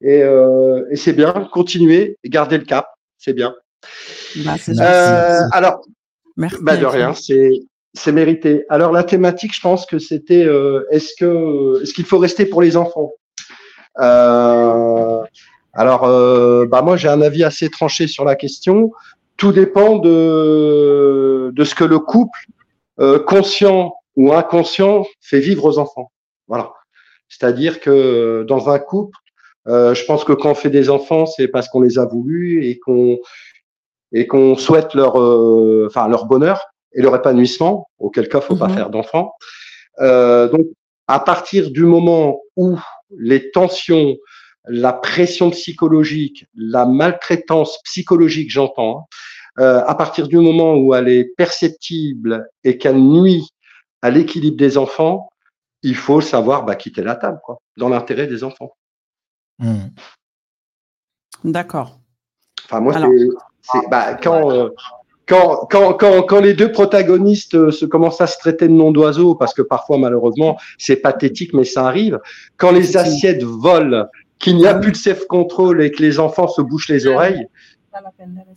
Et, 0.02 0.22
euh, 0.22 0.84
et 0.92 0.98
c'est 0.98 1.14
bien, 1.14 1.50
continuez 1.54 2.18
et 2.24 2.30
gardez 2.30 2.58
le 2.58 2.66
cap, 2.66 2.88
c'est 3.18 3.34
bien. 3.34 3.56
Bah, 4.46 4.56
euh, 4.68 5.40
alors, 5.52 5.82
Merci, 6.36 6.58
bah, 6.62 6.78
de 6.78 6.86
rien, 6.86 7.14
c'est 7.14 7.52
c'est 7.94 8.12
mérité. 8.12 8.66
Alors 8.70 8.92
la 8.92 9.04
thématique, 9.04 9.56
je 9.56 9.62
pense 9.62 9.86
que 9.86 10.00
c'était 10.00 10.44
euh, 10.46 10.86
est-ce 10.90 11.14
que 11.18 11.82
est-ce 11.82 11.94
qu'il 11.94 12.06
faut 12.06 12.18
rester 12.18 12.46
pour 12.46 12.62
les 12.62 12.76
enfants? 12.76 13.12
Euh, 14.00 15.22
Alors, 15.74 16.04
euh, 16.04 16.66
bah 16.66 16.82
moi 16.82 16.98
j'ai 16.98 17.08
un 17.08 17.22
avis 17.22 17.44
assez 17.44 17.70
tranché 17.70 18.08
sur 18.08 18.26
la 18.26 18.36
question. 18.36 18.92
Tout 19.38 19.52
dépend 19.52 20.00
de 20.00 21.52
de 21.54 21.64
ce 21.64 21.76
que 21.76 21.84
le 21.84 22.00
couple 22.00 22.40
conscient 23.28 23.94
ou 24.16 24.32
inconscient, 24.34 25.06
fait 25.22 25.40
vivre 25.40 25.66
aux 25.66 25.78
enfants. 25.78 26.12
Voilà. 26.48 26.74
C'est-à-dire 27.30 27.80
que 27.80 28.46
dans 28.48 28.70
un 28.70 28.80
couple, 28.80 29.18
je 29.66 30.06
pense 30.06 30.24
que 30.24 30.34
quand 30.34 30.52
on 30.52 30.56
fait 30.56 30.70
des 30.70 30.90
enfants, 30.90 31.26
c'est 31.26 31.48
parce 31.48 31.68
qu'on 31.70 31.82
les 31.82 31.98
a 31.98 32.06
voulus 32.06 32.66
et 32.66 32.80
qu'on 32.80 33.18
et 34.12 34.28
qu'on 34.28 34.56
souhaite 34.56 34.94
leur, 34.94 35.16
enfin 35.88 36.08
leur 36.08 36.26
bonheur 36.26 36.64
et 36.94 37.02
leur 37.02 37.16
épanouissement. 37.16 37.88
Auquel 37.98 38.30
cas, 38.30 38.42
faut 38.42 38.56
pas 38.56 38.68
mhm. 38.68 38.76
faire 38.76 38.90
d'enfants. 38.92 39.34
donc, 40.00 40.68
à 41.08 41.20
partir 41.20 41.72
du 41.72 41.84
moment 41.84 42.42
où 42.56 42.78
les 43.18 43.52
tensions, 43.52 44.16
la 44.66 44.94
pression 44.94 45.50
psychologique, 45.52 46.46
la 46.56 46.86
maltraitance 46.86 47.80
psychologique, 47.84 48.52
j'entends, 48.52 49.00
hein, 49.00 49.04
euh, 49.60 49.84
à 49.86 49.96
partir 49.96 50.28
du 50.28 50.38
moment 50.38 50.76
où 50.76 50.96
elle 50.96 51.10
est 51.10 51.26
perceptible 51.38 52.48
et 52.64 52.78
qu'elle 52.78 52.98
nuit 52.98 53.48
à 54.04 54.12
l'équilibre 54.12 54.58
des 54.58 54.78
enfants, 54.78 55.30
il 55.82 55.96
faut 55.96 56.22
savoir 56.22 56.66
bah, 56.66 56.76
quitter 56.76 57.02
la 57.02 57.16
table, 57.16 57.40
quoi, 57.44 57.60
dans 57.78 57.90
l'intérêt 57.90 58.28
des 58.28 58.44
enfants. 58.44 58.76
Hmm. 59.60 59.88
D'accord. 61.44 62.00
Enfin, 62.66 62.82
moi, 62.82 62.94
c'est 63.62 63.90
bah, 63.90 64.16
quand, 64.16 64.52
euh, 64.52 64.70
quand, 65.26 65.68
quand, 65.72 65.94
quand, 65.94 66.24
quand, 66.24 66.42
les 66.42 66.54
deux 66.54 66.72
protagonistes 66.72 67.56
euh, 67.56 67.72
se 67.72 67.86
commencent 67.86 68.20
à 68.20 68.28
se 68.28 68.38
traiter 68.40 68.68
de 68.68 68.74
nom 68.74 68.92
d'oiseau, 68.92 69.36
parce 69.36 69.54
que 69.54 69.62
parfois, 69.62 69.98
malheureusement, 69.98 70.58
c'est 70.78 70.98
pathétique, 70.98 71.54
mais 71.54 71.64
ça 71.64 71.88
arrive, 71.88 72.20
quand 72.58 72.72
les 72.72 72.98
assiettes 72.98 73.44
volent, 73.44 74.06
qu'il 74.38 74.58
n'y 74.58 74.68
a 74.68 74.76
plus 74.76 74.92
de 74.92 74.98
safe 74.98 75.26
control 75.28 75.82
et 75.82 75.92
que 75.92 76.02
les 76.02 76.20
enfants 76.20 76.50
se 76.50 76.62
bouchent 76.62 76.90
les 76.90 77.08
oreilles, 77.08 77.48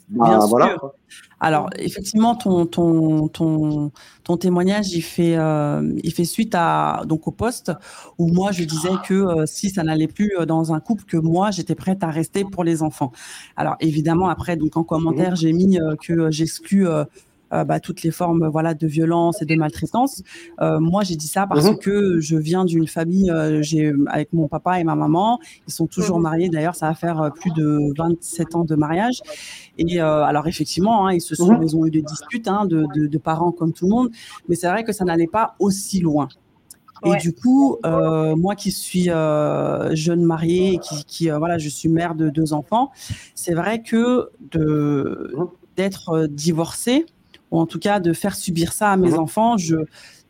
Bien 0.09 0.39
bah, 0.39 0.47
sûr. 0.47 0.93
Alors, 1.41 1.71
effectivement, 1.79 2.35
ton, 2.35 2.67
ton, 2.67 3.29
ton, 3.29 3.93
ton 4.25 4.37
témoignage, 4.37 4.93
il 4.93 5.03
fait, 5.03 5.37
euh, 5.37 5.93
il 6.03 6.13
fait 6.13 6.25
suite 6.25 6.55
à, 6.55 7.03
donc, 7.07 7.29
au 7.29 7.33
poste 7.33 7.73
où 8.19 8.29
moi, 8.29 8.53
je 8.53 8.65
disais 8.65 8.91
que 9.07 9.15
euh, 9.15 9.47
si 9.47 9.71
ça 9.71 9.83
n'allait 9.83 10.09
plus 10.09 10.33
dans 10.47 10.73
un 10.73 10.81
couple, 10.81 11.05
que 11.05 11.17
moi, 11.17 11.51
j'étais 11.51 11.75
prête 11.75 12.03
à 12.03 12.11
rester 12.11 12.45
pour 12.45 12.65
les 12.65 12.83
enfants. 12.83 13.13
Alors, 13.57 13.77
évidemment, 13.81 14.29
après, 14.29 14.57
donc, 14.57 14.77
en 14.77 14.85
commentaire, 14.85 15.33
mmh 15.33 15.37
j'ai 15.37 15.53
mis 15.53 15.79
que 16.03 16.31
j'exclus 16.31 16.87
euh, 17.53 17.65
bah, 17.65 17.81
toutes 17.81 18.03
les 18.03 18.11
formes 18.11 18.49
voilà 18.49 18.75
de 18.75 18.87
violence 18.87 19.43
et 19.43 19.45
de 19.45 19.55
maltraitance. 19.55 20.23
Euh, 20.61 20.81
moi, 20.81 21.05
j'ai 21.05 21.17
dit 21.17 21.29
ça 21.29 21.47
parce 21.47 21.67
mhm. 21.67 21.79
que 21.79 22.21
je 22.21 22.37
viens 22.37 22.65
d'une 22.65 22.87
famille, 22.87 23.31
euh, 23.31 23.63
j'ai 23.63 23.93
avec 24.09 24.33
mon 24.33 24.49
papa 24.49 24.81
et 24.81 24.85
ma 24.85 24.95
maman, 24.95 25.39
ils 25.67 25.73
sont 25.73 25.87
toujours 25.87 26.17
mhm. 26.17 26.23
mariés. 26.23 26.49
D'ailleurs, 26.49 26.75
ça 26.75 26.89
va 26.89 26.95
faire 26.95 27.31
plus 27.35 27.53
de 27.53 27.93
27 27.97 28.55
ans 28.57 28.65
de 28.65 28.75
mariage. 28.75 29.21
Et 29.79 30.01
alors 30.01 30.47
effectivement, 30.49 31.07
hein, 31.07 31.13
ils 31.13 31.21
se 31.21 31.35
sont, 31.35 31.55
mhm. 31.55 31.63
ils 31.63 31.77
ont 31.77 31.87
eu 31.87 31.91
des 31.91 32.03
disputes 32.03 32.49
hein, 32.49 32.65
de, 32.67 32.87
de, 32.95 33.07
de, 33.07 33.19
parents 33.19 33.53
comme 33.53 33.73
tout 33.73 33.87
le 33.87 33.91
monde, 33.91 34.11
mais 34.49 34.55
c'est 34.55 34.69
vrai 34.69 34.85
que 34.85 34.93
ça 34.93 35.05
n'allait 35.05 35.27
pas 35.27 35.55
aussi 35.59 36.01
loin. 36.01 36.29
Et 37.05 37.17
du 37.19 37.35
coup, 37.35 37.77
euh, 37.85 38.35
moi 38.37 38.55
qui 38.55 38.73
suis 38.73 39.11
euh, 39.11 39.95
jeune 39.95 40.23
mariée, 40.23 40.75
et 40.75 40.79
qui, 40.79 41.05
qui 41.05 41.29
voilà, 41.29 41.59
je 41.59 41.69
suis 41.69 41.89
mère 41.89 42.15
de 42.15 42.31
deux 42.31 42.53
enfants, 42.53 42.91
c'est 43.35 43.55
vrai 43.55 43.83
que 43.83 44.31
de 44.51 45.37
d'être 45.77 46.27
divorcée, 46.27 47.05
ou 47.51 47.59
en 47.61 47.67
tout 47.67 47.79
cas 47.79 48.01
de 48.01 48.13
faire 48.13 48.35
subir 48.37 48.73
ça 48.73 48.93
à 48.93 48.97
mes 48.97 49.11
mhm. 49.11 49.19
enfants, 49.19 49.57
je, 49.57 49.77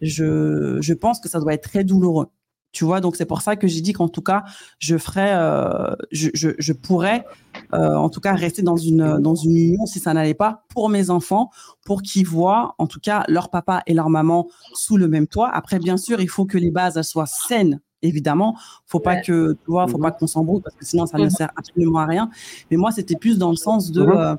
je, 0.01 0.79
je 0.81 0.95
pense 0.95 1.21
que 1.21 1.29
ça 1.29 1.41
doit 1.41 1.55
être 1.55 1.69
très 1.69 1.85
douloureux. 1.85 2.29
Tu 2.77 2.85
vois, 2.85 3.01
donc 3.01 3.17
c'est 3.17 3.25
pour 3.25 3.41
ça 3.41 3.57
que 3.57 3.67
j'ai 3.67 3.81
dit 3.81 3.95
qu'en 3.95 4.09
tout 4.09 4.21
cas, 4.21 4.45
je 4.81 4.99
ferais, 4.99 5.33
euh, 5.33 5.95
je, 6.13 6.29
je, 6.35 6.51
je, 6.59 6.75
pourrais, 6.75 7.25
euh, 7.73 7.95
en 7.95 8.11
tout 8.11 8.21
cas, 8.21 8.35
rester 8.35 8.61
dans 8.61 8.77
une 8.77 9.19
dans 9.19 9.35
une 9.35 9.57
union 9.57 9.87
si 9.87 9.99
ça 9.99 10.13
n'allait 10.13 10.35
pas 10.35 10.67
pour 10.69 10.91
mes 10.91 11.09
enfants, 11.09 11.49
pour 11.87 12.03
qu'ils 12.03 12.27
voient, 12.27 12.75
en 12.77 12.87
tout 12.87 13.01
cas, 13.01 13.25
leur 13.29 13.49
papa 13.49 13.83
et 13.87 13.95
leur 13.95 14.11
maman 14.11 14.49
sous 14.75 14.99
le 14.99 15.09
même 15.09 15.27
toit. 15.27 15.49
Après, 15.49 15.79
bien 15.79 15.97
sûr, 15.97 16.21
il 16.21 16.29
faut 16.29 16.45
que 16.45 16.59
les 16.59 16.71
bases 16.71 17.01
soient 17.01 17.25
saines. 17.25 17.81
Évidemment, 18.03 18.59
faut 18.85 19.01
pas 19.01 19.17
que, 19.17 19.55
tu 19.55 19.71
vois, 19.71 19.89
faut 19.89 19.97
pas 19.97 20.11
mhm. 20.11 20.17
qu'on 20.19 20.27
s'embrouille 20.27 20.61
parce 20.61 20.77
que 20.77 20.85
sinon 20.85 21.07
ça 21.07 21.17
ne 21.17 21.25
mhm. 21.25 21.31
sert 21.31 21.51
absolument 21.57 22.01
à 22.01 22.05
rien. 22.05 22.29
Mais 22.71 22.77
moi, 22.77 22.91
c'était 22.91 23.17
plus 23.17 23.39
dans 23.39 23.49
le 23.49 23.57
sens 23.57 23.91
de 23.91 24.03
euh, 24.03 24.37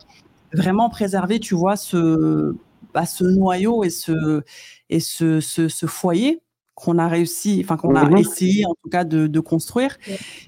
vraiment 0.54 0.90
préserver, 0.92 1.40
tu 1.40 1.56
vois, 1.56 1.76
ce 1.76 2.56
ce 3.06 3.24
noyau 3.24 3.84
et 3.84 3.90
ce, 3.90 4.42
et 4.90 5.00
ce, 5.00 5.40
ce, 5.40 5.86
foyer 5.86 6.42
qu'on 6.76 6.98
a 6.98 7.08
réussi, 7.08 7.62
enfin 7.64 7.78
qu'on 7.78 7.96
a 7.96 8.06
mmh 8.06 8.18
essayé 8.18 8.66
en 8.66 8.76
tout 8.84 8.90
cas 8.90 9.04
de, 9.04 9.40
construire 9.40 9.98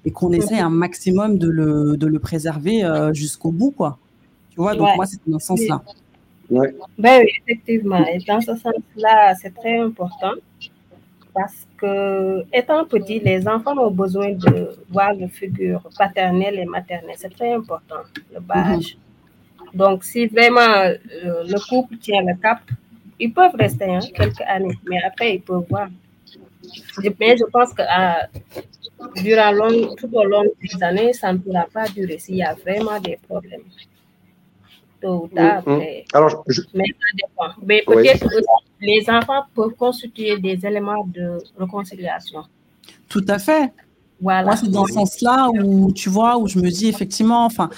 et 0.05 0.11
qu'on 0.11 0.31
essaie 0.31 0.59
un 0.59 0.69
maximum 0.69 1.37
de 1.37 1.49
le, 1.49 1.97
de 1.97 2.07
le 2.07 2.19
préserver 2.19 2.83
euh, 2.83 3.13
jusqu'au 3.13 3.51
bout, 3.51 3.71
quoi. 3.71 3.97
Tu 4.51 4.57
vois, 4.57 4.75
donc 4.75 4.95
moi, 4.95 5.05
c'est 5.05 5.19
dans 5.25 5.39
ce 5.39 5.47
sens-là. 5.47 5.81
Ben 6.49 7.21
oui, 7.21 7.31
effectivement. 7.47 8.05
Et 8.07 8.17
dans 8.19 8.41
ce 8.41 8.55
sens-là, 8.55 9.35
c'est 9.35 9.53
très 9.53 9.79
important 9.79 10.33
parce 11.33 11.67
que, 11.77 12.43
étant 12.53 12.85
petit, 12.85 13.19
les 13.19 13.47
enfants 13.47 13.77
ont 13.77 13.91
besoin 13.91 14.31
de 14.31 14.75
voir 14.89 15.11
une 15.11 15.29
figure 15.29 15.81
paternelle 15.97 16.59
et 16.59 16.65
maternelle. 16.65 17.15
C'est 17.17 17.33
très 17.33 17.53
important, 17.53 18.01
le 18.33 18.39
bas 18.39 18.77
donc, 19.73 20.03
si 20.03 20.27
vraiment 20.27 20.61
euh, 20.61 20.97
le 21.45 21.69
couple 21.69 21.97
tient 21.97 22.21
le 22.21 22.35
cap, 22.41 22.61
ils 23.19 23.33
peuvent 23.33 23.55
rester 23.55 23.85
hein, 23.85 23.99
quelques 24.15 24.41
années, 24.47 24.77
mais 24.89 25.01
après, 25.03 25.35
ils 25.35 25.41
peuvent 25.41 25.65
voir. 25.69 25.89
Mais 27.19 27.37
je 27.37 27.45
pense 27.45 27.73
que 27.73 27.81
euh, 27.81 28.39
durant 29.23 29.51
long, 29.51 29.95
tout 29.95 30.09
au 30.13 30.23
long 30.23 30.43
des 30.61 30.83
années, 30.83 31.13
ça 31.13 31.33
ne 31.33 31.37
pourra 31.39 31.65
pas 31.73 31.87
durer 31.87 32.19
s'il 32.19 32.37
y 32.37 32.43
a 32.43 32.53
vraiment 32.53 32.99
des 32.99 33.17
problèmes. 33.27 33.63
Tôt 35.01 35.23
ou 35.23 35.27
tard, 35.35 35.63
mm, 35.65 35.71
mm. 35.71 35.77
mais, 35.77 36.05
Alors, 36.13 36.45
mais 36.73 36.83
ça 36.85 37.09
dépend. 37.15 37.61
Mais 37.65 37.83
peut-être 37.85 38.27
que 38.27 38.35
les 38.81 39.09
enfants 39.09 39.43
peuvent 39.55 39.75
constituer 39.75 40.37
des 40.37 40.65
éléments 40.65 41.05
de 41.07 41.37
réconciliation. 41.57 42.43
Tout 43.07 43.25
à 43.27 43.39
fait. 43.39 43.71
Voilà. 44.21 44.43
Moi, 44.43 44.57
c'est 44.57 44.69
dans 44.69 44.85
ce 44.85 44.93
sens-là 44.93 45.49
où, 45.63 45.91
tu 45.93 46.09
vois, 46.09 46.37
où 46.37 46.47
je 46.47 46.59
me 46.59 46.69
dis 46.69 46.87
effectivement, 46.87 47.45
enfin, 47.45 47.69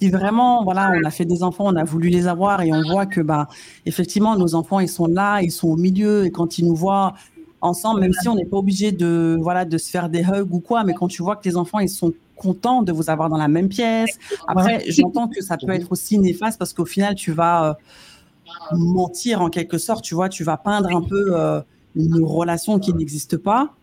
si 0.00 0.10
vraiment, 0.10 0.64
voilà, 0.64 0.92
on 1.00 1.04
a 1.04 1.10
fait 1.10 1.24
des 1.24 1.42
enfants, 1.42 1.66
on 1.66 1.76
a 1.76 1.84
voulu 1.84 2.08
les 2.08 2.26
avoir 2.26 2.62
et 2.62 2.72
on 2.72 2.82
voit 2.82 3.06
que, 3.06 3.20
bah, 3.20 3.48
effectivement, 3.86 4.36
nos 4.36 4.54
enfants, 4.54 4.80
ils 4.80 4.88
sont 4.88 5.06
là, 5.06 5.40
ils 5.40 5.50
sont 5.50 5.68
au 5.68 5.76
milieu 5.76 6.24
et 6.24 6.30
quand 6.30 6.58
ils 6.58 6.66
nous 6.66 6.74
voient 6.74 7.14
ensemble, 7.60 8.00
même 8.00 8.12
si 8.12 8.28
on 8.28 8.34
n'est 8.34 8.44
pas 8.44 8.58
obligé 8.58 8.92
de, 8.92 9.38
voilà, 9.40 9.64
de 9.64 9.78
se 9.78 9.90
faire 9.90 10.08
des 10.08 10.22
hugs 10.22 10.52
ou 10.52 10.60
quoi, 10.60 10.84
mais 10.84 10.94
quand 10.94 11.08
tu 11.08 11.22
vois 11.22 11.36
que 11.36 11.42
tes 11.42 11.56
enfants, 11.56 11.78
ils 11.78 11.88
sont 11.88 12.12
contents 12.36 12.82
de 12.82 12.92
vous 12.92 13.10
avoir 13.10 13.28
dans 13.28 13.36
la 13.36 13.48
même 13.48 13.68
pièce. 13.68 14.18
Après, 14.46 14.84
j'entends 14.88 15.28
que 15.28 15.40
ça 15.40 15.56
peut 15.56 15.72
être 15.72 15.90
aussi 15.92 16.18
néfaste 16.18 16.58
parce 16.58 16.72
qu'au 16.72 16.84
final, 16.84 17.14
tu 17.14 17.32
vas 17.32 17.70
euh, 17.70 18.76
mentir 18.76 19.40
en 19.40 19.48
quelque 19.48 19.78
sorte, 19.78 20.04
tu 20.04 20.14
vois, 20.14 20.28
tu 20.28 20.44
vas 20.44 20.56
peindre 20.56 20.94
un 20.94 21.02
peu 21.02 21.38
euh, 21.38 21.60
une 21.96 22.22
relation 22.22 22.78
qui 22.78 22.92
n'existe 22.92 23.36
pas. 23.36 23.74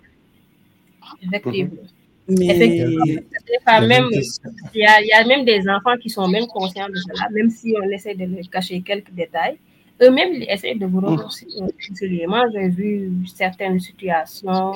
Effectivement. 2.40 3.06
Effectivement. 3.06 4.10
il, 4.74 4.82
y 4.82 5.14
a, 5.14 5.26
même 5.26 5.46
des 5.46 5.68
enfants 5.68 5.98
qui 6.02 6.10
sont 6.10 6.28
même 6.28 6.48
conscients 6.48 6.88
de 6.88 6.96
cela, 6.96 7.30
même 7.32 7.50
si 7.50 7.74
on 7.82 7.90
essaie 7.90 8.16
de 8.16 8.26
leur 8.26 8.50
cacher 8.50 8.82
quelques 8.82 9.12
détails. 9.12 9.58
Eux-mêmes, 10.02 10.34
ils 10.34 10.48
essaient 10.50 10.76
de 10.76 10.86
vous 10.86 11.00
réconcilier. 11.00 12.26
Moi, 12.28 12.46
j'ai 12.54 12.70
vu 12.70 13.12
certaines 13.36 13.80
situations 13.80 14.74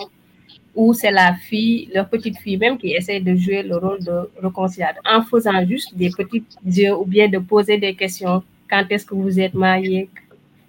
où 0.75 0.93
c'est 0.93 1.11
la 1.11 1.33
fille, 1.33 1.89
leur 1.93 2.07
petite 2.09 2.37
fille 2.37 2.57
même, 2.57 2.77
qui 2.77 2.91
essaie 2.91 3.21
de 3.21 3.35
jouer 3.35 3.63
le 3.63 3.77
rôle 3.77 4.03
de 4.03 4.29
réconciliateur 4.41 5.01
en 5.09 5.23
faisant 5.23 5.65
juste 5.65 5.95
des 5.95 6.09
petits 6.09 6.43
yeux 6.65 6.95
ou 6.95 7.05
bien 7.05 7.27
de 7.29 7.39
poser 7.39 7.77
des 7.77 7.95
questions. 7.95 8.43
Quand 8.69 8.83
est-ce 8.89 9.05
que 9.05 9.15
vous 9.15 9.39
êtes 9.39 9.53
marié? 9.53 10.09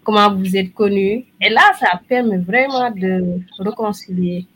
Comment 0.05 0.33
vous 0.33 0.57
êtes 0.57 0.73
connu? 0.73 1.25
Et 1.41 1.49
là, 1.51 1.73
ça 1.81 2.01
permet 2.09 2.39
vraiment 2.39 2.91
de 2.93 3.41
réconcilier. 3.59 4.47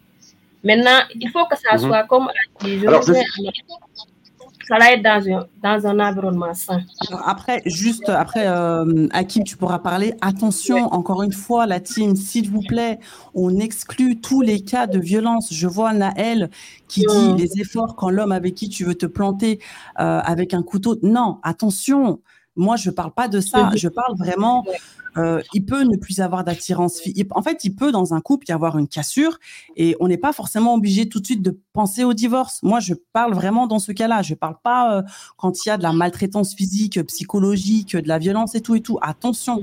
Maintenant, 0.62 1.00
il 1.14 1.30
faut 1.30 1.46
que 1.46 1.56
ça 1.56 1.76
mhm. 1.76 1.88
soit 1.88 2.04
comme 2.04 2.28
Alors, 2.86 3.04
ça 4.70 4.78
va 4.78 4.92
être 4.92 5.02
dans 5.02 5.34
un, 5.34 5.46
dans 5.64 5.86
un 5.88 5.98
environnement 5.98 6.54
sain. 6.54 6.80
après, 7.24 7.60
juste 7.66 8.08
après, 8.08 8.46
euh, 8.46 9.08
Hakim, 9.10 9.42
tu 9.42 9.56
pourras 9.56 9.80
parler. 9.80 10.14
Attention, 10.20 10.84
encore 10.92 11.24
une 11.24 11.32
fois, 11.32 11.66
la 11.66 11.80
team, 11.80 12.14
s'il 12.14 12.48
vous 12.48 12.62
plaît, 12.62 13.00
on 13.34 13.58
exclut 13.58 14.20
tous 14.20 14.42
les 14.42 14.60
cas 14.60 14.86
de 14.86 15.00
violence. 15.00 15.52
Je 15.52 15.66
vois 15.66 15.92
Naël 15.92 16.50
qui 16.86 17.00
dit 17.00 17.34
les 17.36 17.60
efforts 17.60 17.96
quand 17.96 18.10
l'homme 18.10 18.30
avec 18.30 18.54
qui 18.54 18.68
tu 18.68 18.84
veux 18.84 18.94
te 18.94 19.06
planter 19.06 19.58
euh, 19.98 20.20
avec 20.20 20.54
un 20.54 20.62
couteau. 20.62 20.96
Non, 21.02 21.38
attention. 21.42 22.20
Moi, 22.54 22.76
je 22.76 22.90
ne 22.90 22.94
parle 22.94 23.12
pas 23.12 23.26
de 23.26 23.40
ça. 23.40 23.70
Je 23.74 23.88
parle 23.88 24.16
vraiment 24.16 24.64
euh, 25.16 25.40
il 25.54 25.64
peut 25.64 25.82
ne 25.82 25.96
plus 25.96 26.20
avoir 26.20 26.44
d'attirance. 26.44 27.00
En 27.32 27.42
fait, 27.42 27.64
il 27.64 27.74
peut 27.74 27.92
dans 27.92 28.14
un 28.14 28.20
couple 28.20 28.46
y 28.48 28.52
avoir 28.52 28.78
une 28.78 28.88
cassure 28.88 29.38
et 29.76 29.96
on 30.00 30.08
n'est 30.08 30.18
pas 30.18 30.32
forcément 30.32 30.74
obligé 30.74 31.08
tout 31.08 31.20
de 31.20 31.26
suite 31.26 31.42
de 31.42 31.58
penser 31.72 32.04
au 32.04 32.14
divorce. 32.14 32.60
Moi, 32.62 32.80
je 32.80 32.94
parle 33.12 33.34
vraiment 33.34 33.66
dans 33.66 33.78
ce 33.78 33.92
cas-là. 33.92 34.22
Je 34.22 34.34
parle 34.34 34.56
pas 34.62 34.98
euh, 34.98 35.02
quand 35.36 35.64
il 35.64 35.68
y 35.68 35.72
a 35.72 35.76
de 35.76 35.82
la 35.82 35.92
maltraitance 35.92 36.54
physique, 36.54 37.02
psychologique, 37.06 37.96
de 37.96 38.08
la 38.08 38.18
violence 38.18 38.54
et 38.54 38.60
tout 38.60 38.74
et 38.74 38.80
tout. 38.80 38.98
Attention, 39.02 39.62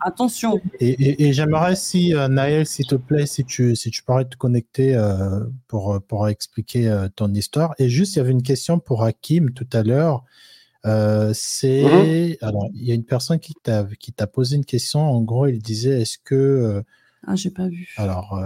attention. 0.00 0.60
Et, 0.80 1.32
j'aimerais 1.32 1.76
si 1.76 2.14
euh, 2.14 2.28
Naël, 2.28 2.66
s'il 2.66 2.86
te 2.86 2.94
plaît, 2.94 3.26
si 3.26 3.44
tu 3.44 3.74
si 3.76 3.90
tu 3.90 4.02
pourrais 4.02 4.24
te 4.24 4.36
connecter 4.36 4.98
pour 5.68 6.00
pour 6.06 6.28
expliquer 6.28 7.06
ton 7.16 7.32
histoire. 7.32 7.74
Et 7.78 7.88
juste, 7.88 8.14
il 8.14 8.18
y 8.18 8.20
avait 8.20 8.32
une 8.32 8.42
question 8.42 8.78
pour 8.78 9.04
Hakim 9.04 9.52
tout 9.52 9.68
à 9.72 9.82
l'heure. 9.82 10.24
C'est 10.84 11.84
mhm. 11.84 12.36
alors 12.40 12.68
il 12.74 12.84
y 12.84 12.90
a 12.90 12.94
une 12.94 13.04
personne 13.04 13.38
qui 13.38 13.54
t'a 13.54 13.86
qui 13.98 14.12
t'a 14.12 14.26
posé 14.26 14.56
une 14.56 14.64
question. 14.64 15.00
En 15.00 15.20
gros, 15.20 15.46
il 15.46 15.60
disait 15.60 16.02
est-ce 16.02 16.18
que 16.18 16.82
ah, 17.26 17.36
j'ai 17.36 17.50
pas 17.50 17.68
vu. 17.68 17.88
Alors, 17.96 18.42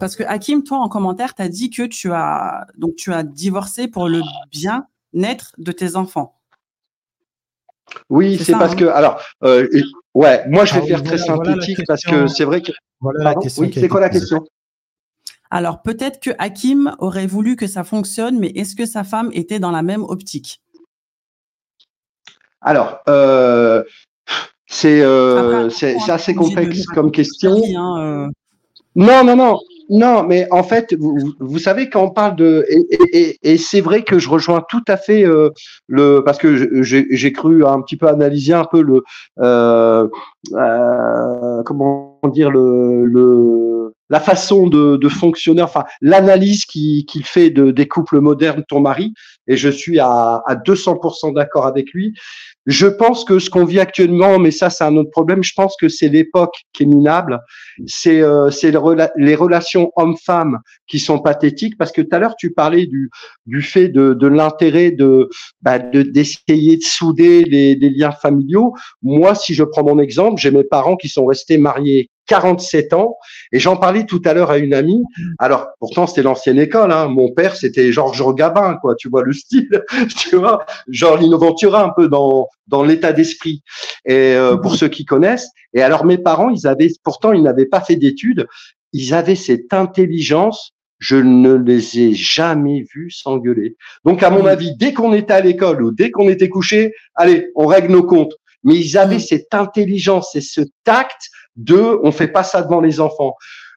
parce 0.00 0.16
que 0.16 0.22
Hakim, 0.22 0.62
toi, 0.64 0.78
en 0.78 0.88
commentaire, 0.88 1.34
tu 1.34 1.42
as 1.42 1.48
dit 1.48 1.70
que 1.70 1.82
tu 1.82 2.12
as 2.12 2.66
donc 2.78 2.96
tu 2.96 3.12
as 3.12 3.22
divorcé 3.22 3.88
pour 3.88 4.08
le 4.08 4.22
bien-être 4.50 5.52
de 5.58 5.72
tes 5.72 5.96
enfants. 5.96 6.34
Oui, 8.08 8.38
c'est 8.38 8.52
parce 8.52 8.72
hein 8.72 8.76
que 8.76 8.84
alors 8.86 9.20
ouais, 10.14 10.44
moi 10.48 10.64
je 10.64 10.74
vais 10.74 10.80
ah 10.82 10.86
faire 10.86 11.02
très 11.02 11.18
synthétique 11.18 11.80
parce 11.86 12.02
que 12.02 12.26
c'est 12.26 12.44
vrai 12.44 12.62
que 12.62 12.72
voilà 13.00 13.34
Oui, 13.58 13.72
c'est 13.72 13.88
quoi 13.88 14.00
la 14.00 14.08
question? 14.08 14.44
Alors 15.50 15.82
peut-être 15.82 16.20
que 16.20 16.30
Hakim 16.38 16.96
aurait 16.98 17.26
voulu 17.26 17.56
que 17.56 17.66
ça 17.66 17.84
fonctionne, 17.84 18.38
mais 18.38 18.48
est-ce 18.48 18.74
que 18.74 18.86
sa 18.86 19.04
femme 19.04 19.30
était 19.32 19.58
dans 19.58 19.70
la 19.70 19.82
même 19.82 20.02
optique? 20.02 20.60
Alors, 22.64 22.98
euh, 23.08 23.84
c'est 24.66 25.02
assez 26.08 26.34
complexe 26.34 26.86
comme 26.86 27.12
question. 27.12 27.62
Hein, 27.76 28.26
euh. 28.26 28.28
Non, 28.96 29.24
non, 29.24 29.36
non. 29.36 29.58
Non, 29.90 30.22
mais 30.22 30.46
en 30.50 30.62
fait, 30.62 30.94
vous, 30.98 31.34
vous 31.38 31.58
savez, 31.58 31.90
quand 31.90 32.02
on 32.04 32.10
parle 32.10 32.36
de. 32.36 32.64
Et, 33.12 33.38
et, 33.42 33.58
c'est 33.58 33.82
vrai 33.82 34.02
que 34.02 34.18
je 34.18 34.30
rejoins 34.30 34.64
tout 34.66 34.82
à 34.88 34.96
fait 34.96 35.24
euh, 35.24 35.50
le. 35.88 36.22
Parce 36.24 36.38
que 36.38 36.82
j'ai 36.82 37.32
cru 37.32 37.66
un 37.66 37.82
petit 37.82 37.96
peu 37.96 38.08
analyser 38.08 38.54
un 38.54 38.64
peu 38.64 38.80
le. 38.80 39.04
Euh, 39.40 40.08
euh, 40.54 41.62
comment 41.64 42.18
dire 42.32 42.50
le, 42.50 43.04
le 43.04 43.94
la 44.10 44.20
façon 44.20 44.68
de, 44.68 44.96
de 44.96 45.08
fonctionner, 45.08 45.62
enfin 45.62 45.84
l'analyse 46.00 46.66
qu'il 46.66 47.24
fait 47.24 47.50
de, 47.50 47.70
des 47.70 47.88
couples 47.88 48.20
modernes, 48.20 48.62
ton 48.68 48.80
mari, 48.80 49.12
et 49.48 49.56
je 49.56 49.68
suis 49.68 49.98
à, 49.98 50.42
à 50.46 50.54
200% 50.54 51.34
d'accord 51.34 51.66
avec 51.66 51.92
lui. 51.92 52.14
Je 52.66 52.86
pense 52.86 53.24
que 53.24 53.38
ce 53.38 53.50
qu'on 53.50 53.64
vit 53.64 53.80
actuellement, 53.80 54.38
mais 54.38 54.50
ça 54.50 54.70
c'est 54.70 54.84
un 54.84 54.96
autre 54.96 55.10
problème, 55.10 55.42
je 55.42 55.52
pense 55.54 55.76
que 55.78 55.88
c'est 55.88 56.08
l'époque 56.08 56.54
qui 56.72 56.84
est 56.84 56.86
minable, 56.86 57.40
c'est 57.86 58.22
euh, 58.22 58.50
les 59.16 59.34
relations 59.34 59.92
hommes-femmes 59.96 60.58
qui 60.86 60.98
sont 60.98 61.18
pathétiques, 61.18 61.76
parce 61.76 61.92
que 61.92 62.00
tout 62.02 62.16
à 62.16 62.18
l'heure 62.18 62.36
tu 62.36 62.52
parlais 62.52 62.86
du, 62.86 63.10
du 63.46 63.60
fait 63.60 63.88
de, 63.88 64.14
de 64.14 64.26
l'intérêt 64.26 64.90
de 64.92 65.28
bah, 65.60 65.78
d'essayer 65.78 66.76
de, 66.76 66.82
souder 66.82 67.44
les, 67.44 67.74
les 67.74 67.90
liens 67.90 68.12
familiaux. 68.12 68.74
Moi, 69.02 69.34
si 69.34 69.54
je 69.54 69.64
prends 69.64 69.84
mon 69.84 69.98
exemple, 69.98 70.40
j'ai 70.40 70.50
mes 70.50 70.64
parents 70.64 70.96
qui 70.96 71.08
sont 71.08 71.26
restés 71.26 71.58
mariés 71.58 72.08
47 72.26 72.92
ans. 72.92 73.16
Et 73.52 73.58
j'en 73.58 73.76
parlais 73.76 74.06
tout 74.06 74.22
à 74.24 74.34
l'heure 74.34 74.50
à 74.50 74.58
une 74.58 74.74
amie. 74.74 75.02
Alors, 75.38 75.68
pourtant, 75.78 76.06
c'était 76.06 76.22
l'ancienne 76.22 76.58
école. 76.58 76.92
Hein. 76.92 77.08
Mon 77.08 77.30
père, 77.30 77.56
c'était 77.56 77.92
Georges 77.92 78.24
Gabin, 78.34 78.78
quoi. 78.80 78.94
Tu 78.94 79.08
vois 79.08 79.22
le 79.22 79.32
style, 79.32 79.84
tu 80.16 80.36
vois, 80.36 80.64
genre 80.88 81.16
l'innoventura 81.16 81.84
un 81.84 81.90
peu 81.90 82.08
dans 82.08 82.48
dans 82.66 82.82
l'état 82.82 83.12
d'esprit. 83.12 83.62
Et 84.04 84.34
euh, 84.34 84.56
pour 84.56 84.74
ceux 84.74 84.88
qui 84.88 85.04
connaissent. 85.04 85.50
Et 85.74 85.82
alors, 85.82 86.04
mes 86.04 86.18
parents, 86.18 86.50
ils 86.50 86.66
avaient, 86.66 86.90
pourtant, 87.02 87.32
ils 87.32 87.42
n'avaient 87.42 87.66
pas 87.66 87.80
fait 87.80 87.96
d'études. 87.96 88.46
Ils 88.92 89.14
avaient 89.14 89.34
cette 89.34 89.72
intelligence. 89.72 90.72
Je 90.98 91.16
ne 91.16 91.54
les 91.54 91.98
ai 91.98 92.14
jamais 92.14 92.84
vus 92.94 93.10
s'engueuler. 93.10 93.76
Donc, 94.04 94.22
à 94.22 94.30
mon 94.30 94.46
avis, 94.46 94.74
dès 94.76 94.94
qu'on 94.94 95.12
était 95.12 95.34
à 95.34 95.40
l'école 95.40 95.82
ou 95.82 95.90
dès 95.90 96.10
qu'on 96.10 96.28
était 96.28 96.48
couché, 96.48 96.94
allez, 97.14 97.50
on 97.56 97.66
règle 97.66 97.92
nos 97.92 98.04
comptes. 98.04 98.34
Mais 98.62 98.76
ils 98.76 98.96
avaient 98.96 99.18
cette 99.18 99.52
intelligence 99.52 100.34
et 100.34 100.40
ce 100.40 100.62
tact 100.84 101.28
deux, 101.56 101.98
on 102.02 102.12
fait 102.12 102.28
pas 102.28 102.42
ça 102.42 102.62
devant 102.62 102.80
les 102.80 103.00
enfants. 103.00 103.36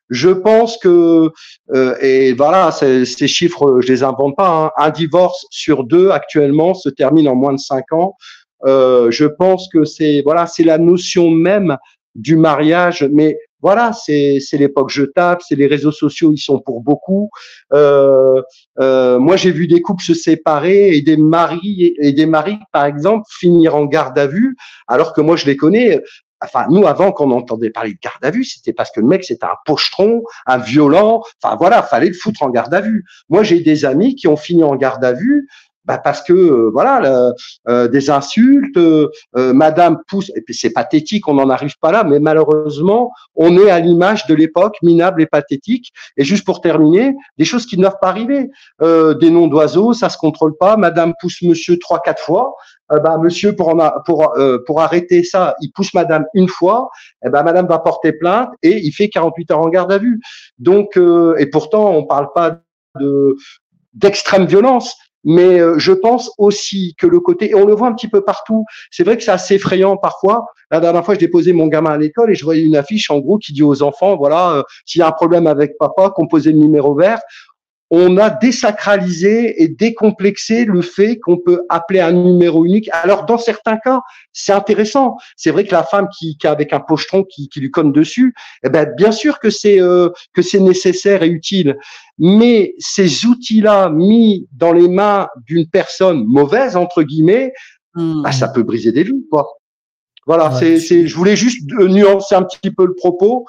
Je 0.10 0.30
pense 0.30 0.78
que 0.78 1.32
euh, 1.74 1.96
et 2.02 2.34
voilà, 2.34 2.72
ces, 2.72 3.06
chiffres, 3.28 3.82
je 3.82 3.88
les 3.88 4.04
invente 4.04 4.36
pas. 4.38 4.50
Hein. 4.50 4.72
Un 4.78 4.90
divorce 4.90 5.46
sur 5.50 5.84
deux 5.84 6.12
actuellement 6.12 6.74
se 6.74 6.90
termine 6.90 7.28
en 7.28 7.36
moins 7.36 7.54
de 7.54 7.60
cinq 7.60 7.92
ans. 7.92 8.16
Euh, 8.66 9.12
je 9.12 9.26
pense 9.26 9.68
que 9.72 9.84
c'est 9.84 10.22
voilà, 10.24 10.48
c'est 10.48 10.64
la 10.64 10.78
notion 10.78 11.30
même 11.30 11.78
du 12.16 12.36
mariage, 12.36 13.08
mais 13.12 13.38
voilà, 13.62 13.92
c'est 13.92 14.40
l'époque 14.54 14.90
jetable, 14.90 15.42
c'est 15.48 15.56
les 15.56 15.68
réseaux 15.68 15.92
sociaux, 15.92 16.32
ils 16.32 16.40
sont 16.40 16.60
pour 16.60 16.82
beaucoup. 16.82 17.30
Euh, 17.74 18.42
moi, 18.80 19.36
j'ai 19.36 19.52
vu 19.52 19.68
des 19.68 19.82
couples 19.82 20.04
se 20.04 20.14
séparer 20.14 20.96
et 20.96 21.02
des 21.02 21.18
maris 21.18 21.96
et 22.00 22.12
des 22.14 22.26
maris, 22.26 22.60
par 22.72 22.86
exemple, 22.86 23.26
finir 23.40 23.76
en 23.76 23.86
garde 23.86 24.18
à 24.18 24.28
vue, 24.28 24.56
alors 24.88 25.14
que 25.14 25.22
moi, 25.22 25.36
je 25.36 25.46
les 25.46 25.58
connais 25.58 26.02
enfin 26.42 26.68
nous 26.70 26.86
avant 26.86 27.12
qu'on 27.12 27.32
entendait 27.32 27.70
parler 27.70 27.94
de 27.94 28.00
garde 28.02 28.24
à 28.24 28.32
vue, 28.32 28.46
c'était 28.46 28.74
parce 28.74 28.92
que 28.92 29.00
le 29.00 29.08
mec 29.08 29.24
c'était 29.24 29.46
un 29.46 29.56
pochetron, 29.66 30.24
un 30.46 30.58
violent, 30.58 31.24
enfin 31.42 31.56
voilà, 31.56 31.84
fallait 31.84 32.08
le 32.08 32.14
foutre 32.14 32.44
en 32.44 32.50
garde 32.50 32.74
à 32.74 32.82
vue. 32.82 33.06
Moi 33.30 33.44
j'ai 33.44 33.60
des 33.60 33.86
amis 33.86 34.16
qui 34.16 34.28
ont 34.28 34.38
fini 34.38 34.64
en 34.64 34.76
garde 34.76 35.04
à 35.04 35.14
vue 35.14 35.48
bah 35.88 35.98
parce 35.98 36.22
que 36.22 36.34
euh, 36.34 36.70
voilà 36.72 37.34
euh, 37.68 37.88
des 37.88 38.10
insultes, 38.10 38.78
euh, 38.78 39.10
Madame 39.36 40.00
pousse 40.08 40.32
et 40.36 40.42
puis 40.42 40.54
c'est 40.54 40.72
pathétique, 40.72 41.28
on 41.28 41.36
n'en 41.36 41.50
arrive 41.50 41.78
pas 41.80 41.92
là, 41.92 42.04
mais 42.04 42.20
malheureusement 42.20 43.12
on 43.36 43.58
est 43.58 43.70
à 43.70 43.80
l'image 43.80 44.28
de 44.28 44.36
l'époque 44.36 44.76
minable 44.84 45.22
et 45.22 45.26
pathétique. 45.26 45.92
Et 46.18 46.24
juste 46.24 46.46
pour 46.46 46.62
terminer, 46.62 47.16
des 47.38 47.46
choses 47.46 47.66
qui 47.66 47.78
ne 47.78 47.84
doivent 47.84 48.00
pas 48.02 48.10
arriver, 48.10 48.50
des 48.82 49.30
noms 49.30 49.48
d'oiseaux, 49.48 49.94
ça 49.94 50.10
se 50.10 50.18
contrôle 50.18 50.58
pas. 50.58 50.78
Madame 50.78 51.14
pousse 51.20 51.42
Monsieur 51.42 51.78
trois 51.78 52.00
quatre 52.00 52.22
fois, 52.22 52.56
euh, 52.92 53.00
bah, 53.00 53.18
monsieur, 53.18 53.56
pour, 53.56 53.70
en 53.70 53.92
pour, 54.06 54.38
euh, 54.38 54.60
pour 54.66 54.82
arrêter 54.82 55.24
ça, 55.24 55.56
il 55.62 55.72
pousse 55.72 55.94
madame 55.94 56.26
une 56.34 56.48
fois, 56.48 56.90
eh 57.26 57.30
ben, 57.30 57.44
madame 57.44 57.68
va 57.68 57.80
porter 57.80 58.14
plainte 58.14 58.50
et 58.64 58.78
il 58.78 58.92
fait 58.92 59.10
48 59.10 59.52
heures 59.52 59.60
en 59.60 59.70
garde 59.70 59.92
à 59.92 59.98
vue. 59.98 60.22
Donc, 60.58 60.98
euh, 60.98 61.36
et 61.38 61.48
pourtant, 61.48 61.92
on 61.92 62.06
parle 62.06 62.32
pas 62.34 62.60
de 63.00 63.36
d'extrême 63.94 64.46
violence, 64.46 64.96
mais 65.28 65.60
je 65.78 65.92
pense 65.92 66.32
aussi 66.38 66.96
que 66.98 67.06
le 67.06 67.20
côté, 67.20 67.52
et 67.52 67.56
on 67.56 67.66
le 67.66 67.74
voit 67.74 67.88
un 67.88 67.94
petit 67.94 68.08
peu 68.08 68.22
partout, 68.22 68.66
c'est 68.90 69.04
vrai 69.04 69.18
que 69.18 69.24
c'est 69.24 69.32
assez 69.32 69.56
effrayant 69.56 69.98
parfois. 69.98 70.46
La 70.72 70.80
dernière 70.80 71.06
fois, 71.06 71.14
je 71.14 71.20
déposais 71.20 71.54
mon 71.54 71.68
gamin 71.68 71.92
à 71.92 71.98
l'école 71.98 72.32
et 72.32 72.36
je 72.36 72.44
voyais 72.44 72.64
une 72.64 72.76
affiche 72.76 73.12
en 73.12 73.20
gros 73.20 73.38
qui 73.38 73.54
dit 73.54 73.64
aux 73.64 73.84
enfants, 73.84 74.18
voilà, 74.18 74.64
s'il 74.86 75.00
y 75.00 75.02
a 75.02 75.08
un 75.08 75.12
problème 75.12 75.46
avec 75.46 75.78
papa, 75.78 76.12
composez 76.16 76.52
le 76.52 76.58
numéro 76.58 76.96
vert 76.96 77.20
on 77.90 78.18
a 78.18 78.30
désacralisé 78.30 79.64
et 79.64 79.70
décomplexé 79.70 80.66
le 80.66 80.82
fait 80.82 81.20
qu'on 81.20 81.38
peut 81.38 81.66
appeler 81.70 82.02
un 82.02 82.12
numéro 82.12 82.66
unique. 82.66 82.90
Alors, 82.92 83.26
dans 83.26 83.38
certains 83.38 83.78
cas, 83.78 84.02
c'est 84.34 84.52
intéressant. 84.52 85.16
C'est 85.38 85.52
vrai 85.52 85.64
que 85.64 85.72
la 85.72 85.84
femme 85.84 86.08
qui, 86.18 86.38
qui 86.38 86.48
avec 86.48 86.74
un 86.74 86.82
pochetron 86.82 87.24
qui, 87.24 87.48
qui 87.48 87.62
lui 87.62 87.72
conne 87.72 87.94
dessus, 87.94 88.34
eh 88.64 88.70
ben, 88.70 88.94
bien 88.98 89.12
sûr 89.12 89.40
que 89.40 89.50
c'est 89.50 89.82
euh, 89.82 90.10
que 90.34 90.42
c'est 90.42 90.60
nécessaire 90.60 91.24
et 91.24 91.30
utile. 91.30 91.78
Mais 92.18 92.74
ces 92.78 93.26
outils-là 93.26 93.90
mis 93.90 94.48
dans 94.52 94.74
les 94.74 94.90
mains 94.90 95.30
d'une 95.46 95.68
personne 95.68 96.26
mauvaise 96.26 96.76
entre 96.76 97.04
guillemets, 97.04 97.54
hmm. 97.96 98.22
bah, 98.22 98.34
ça 98.34 98.50
peut 98.50 98.64
briser 98.64 98.92
des 98.92 99.04
vies, 99.04 99.26
quoi. 99.32 99.48
Voilà, 100.26 100.52
c'est, 100.52 100.82
c'est, 100.82 101.08
je 101.08 101.16
voulais 101.16 101.38
juste 101.38 101.62
nuancer 101.72 102.36
un 102.36 102.44
petit 102.44 102.70
peu 102.70 102.86
le 102.86 102.96
propos 102.96 103.46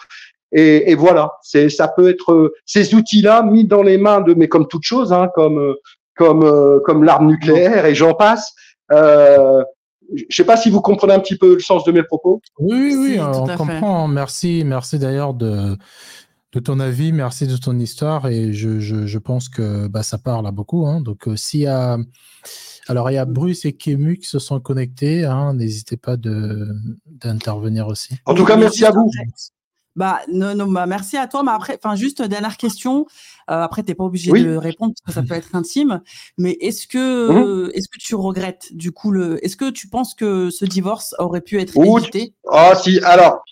et, 0.52 0.90
et 0.90 0.94
voilà, 0.94 1.32
c'est 1.42 1.68
ça 1.68 1.88
peut 1.88 2.08
être 2.08 2.32
euh, 2.32 2.54
ces 2.64 2.94
outils-là 2.94 3.42
mis 3.42 3.64
dans 3.64 3.82
les 3.82 3.98
mains 3.98 4.20
de, 4.20 4.34
mais 4.34 4.48
comme 4.48 4.66
toute 4.66 4.84
chose, 4.84 5.12
hein, 5.12 5.28
comme 5.34 5.58
euh, 5.58 5.74
comme 6.16 6.42
euh, 6.42 6.80
comme 6.84 7.04
l'arme 7.04 7.26
nucléaire 7.26 7.84
et 7.86 7.94
j'en 7.94 8.14
passe. 8.14 8.52
Euh, 8.92 9.62
je 10.14 10.34
sais 10.34 10.44
pas 10.44 10.56
si 10.56 10.70
vous 10.70 10.80
comprenez 10.80 11.12
un 11.12 11.20
petit 11.20 11.36
peu 11.36 11.54
le 11.54 11.60
sens 11.60 11.84
de 11.84 11.92
mes 11.92 12.02
propos. 12.02 12.40
Oui, 12.58 12.96
oui, 12.98 13.18
on 13.20 13.46
comprend. 13.46 14.08
Merci, 14.08 14.62
merci 14.64 14.98
d'ailleurs 14.98 15.34
de 15.34 15.76
de 16.54 16.60
ton 16.60 16.80
avis, 16.80 17.12
merci 17.12 17.46
de 17.46 17.58
ton 17.58 17.78
histoire 17.78 18.26
et 18.26 18.54
je, 18.54 18.80
je, 18.80 19.04
je 19.06 19.18
pense 19.18 19.50
que 19.50 19.86
bah, 19.86 20.02
ça 20.02 20.16
parle 20.16 20.46
à 20.46 20.50
beaucoup. 20.50 20.86
Hein. 20.86 21.02
Donc 21.02 21.28
s'il 21.36 21.60
y 21.60 21.66
a 21.66 21.98
alors 22.86 23.10
il 23.10 23.14
y 23.14 23.18
a 23.18 23.26
Bruce 23.26 23.66
et 23.66 23.74
Kemu 23.74 24.16
qui 24.16 24.26
se 24.26 24.38
sont 24.38 24.58
connectés, 24.60 25.26
hein. 25.26 25.52
n'hésitez 25.52 25.98
pas 25.98 26.16
de 26.16 26.68
d'intervenir 27.06 27.86
aussi. 27.86 28.14
En 28.24 28.32
tout 28.32 28.46
cas, 28.46 28.56
merci 28.56 28.86
à 28.86 28.90
vous. 28.90 29.10
Bah, 29.98 30.20
non, 30.32 30.54
non, 30.54 30.70
bah, 30.70 30.86
merci 30.86 31.16
à 31.16 31.26
toi. 31.26 31.42
Mais 31.42 31.50
après, 31.50 31.76
enfin, 31.82 31.96
juste 31.96 32.22
dernière 32.22 32.56
question. 32.56 33.06
Euh, 33.50 33.62
après, 33.62 33.82
t'es 33.82 33.96
pas 33.96 34.04
obligé 34.04 34.30
de 34.30 34.54
répondre 34.54 34.94
parce 34.94 35.16
que 35.16 35.20
ça 35.20 35.26
peut 35.26 35.34
être 35.34 35.56
intime. 35.56 36.02
Mais 36.38 36.52
est-ce 36.60 36.86
que, 36.86 37.66
mmh. 37.66 37.70
est-ce 37.74 37.88
que 37.88 37.98
tu 37.98 38.14
regrettes 38.14 38.68
du 38.70 38.92
coup 38.92 39.10
le, 39.10 39.44
est-ce 39.44 39.56
que 39.56 39.70
tu 39.70 39.88
penses 39.88 40.14
que 40.14 40.50
ce 40.50 40.64
divorce 40.64 41.16
aurait 41.18 41.40
pu 41.40 41.60
être 41.60 41.76
évité? 41.76 42.32
Ah 42.48 42.76
si. 42.76 43.00
Alors, 43.00 43.42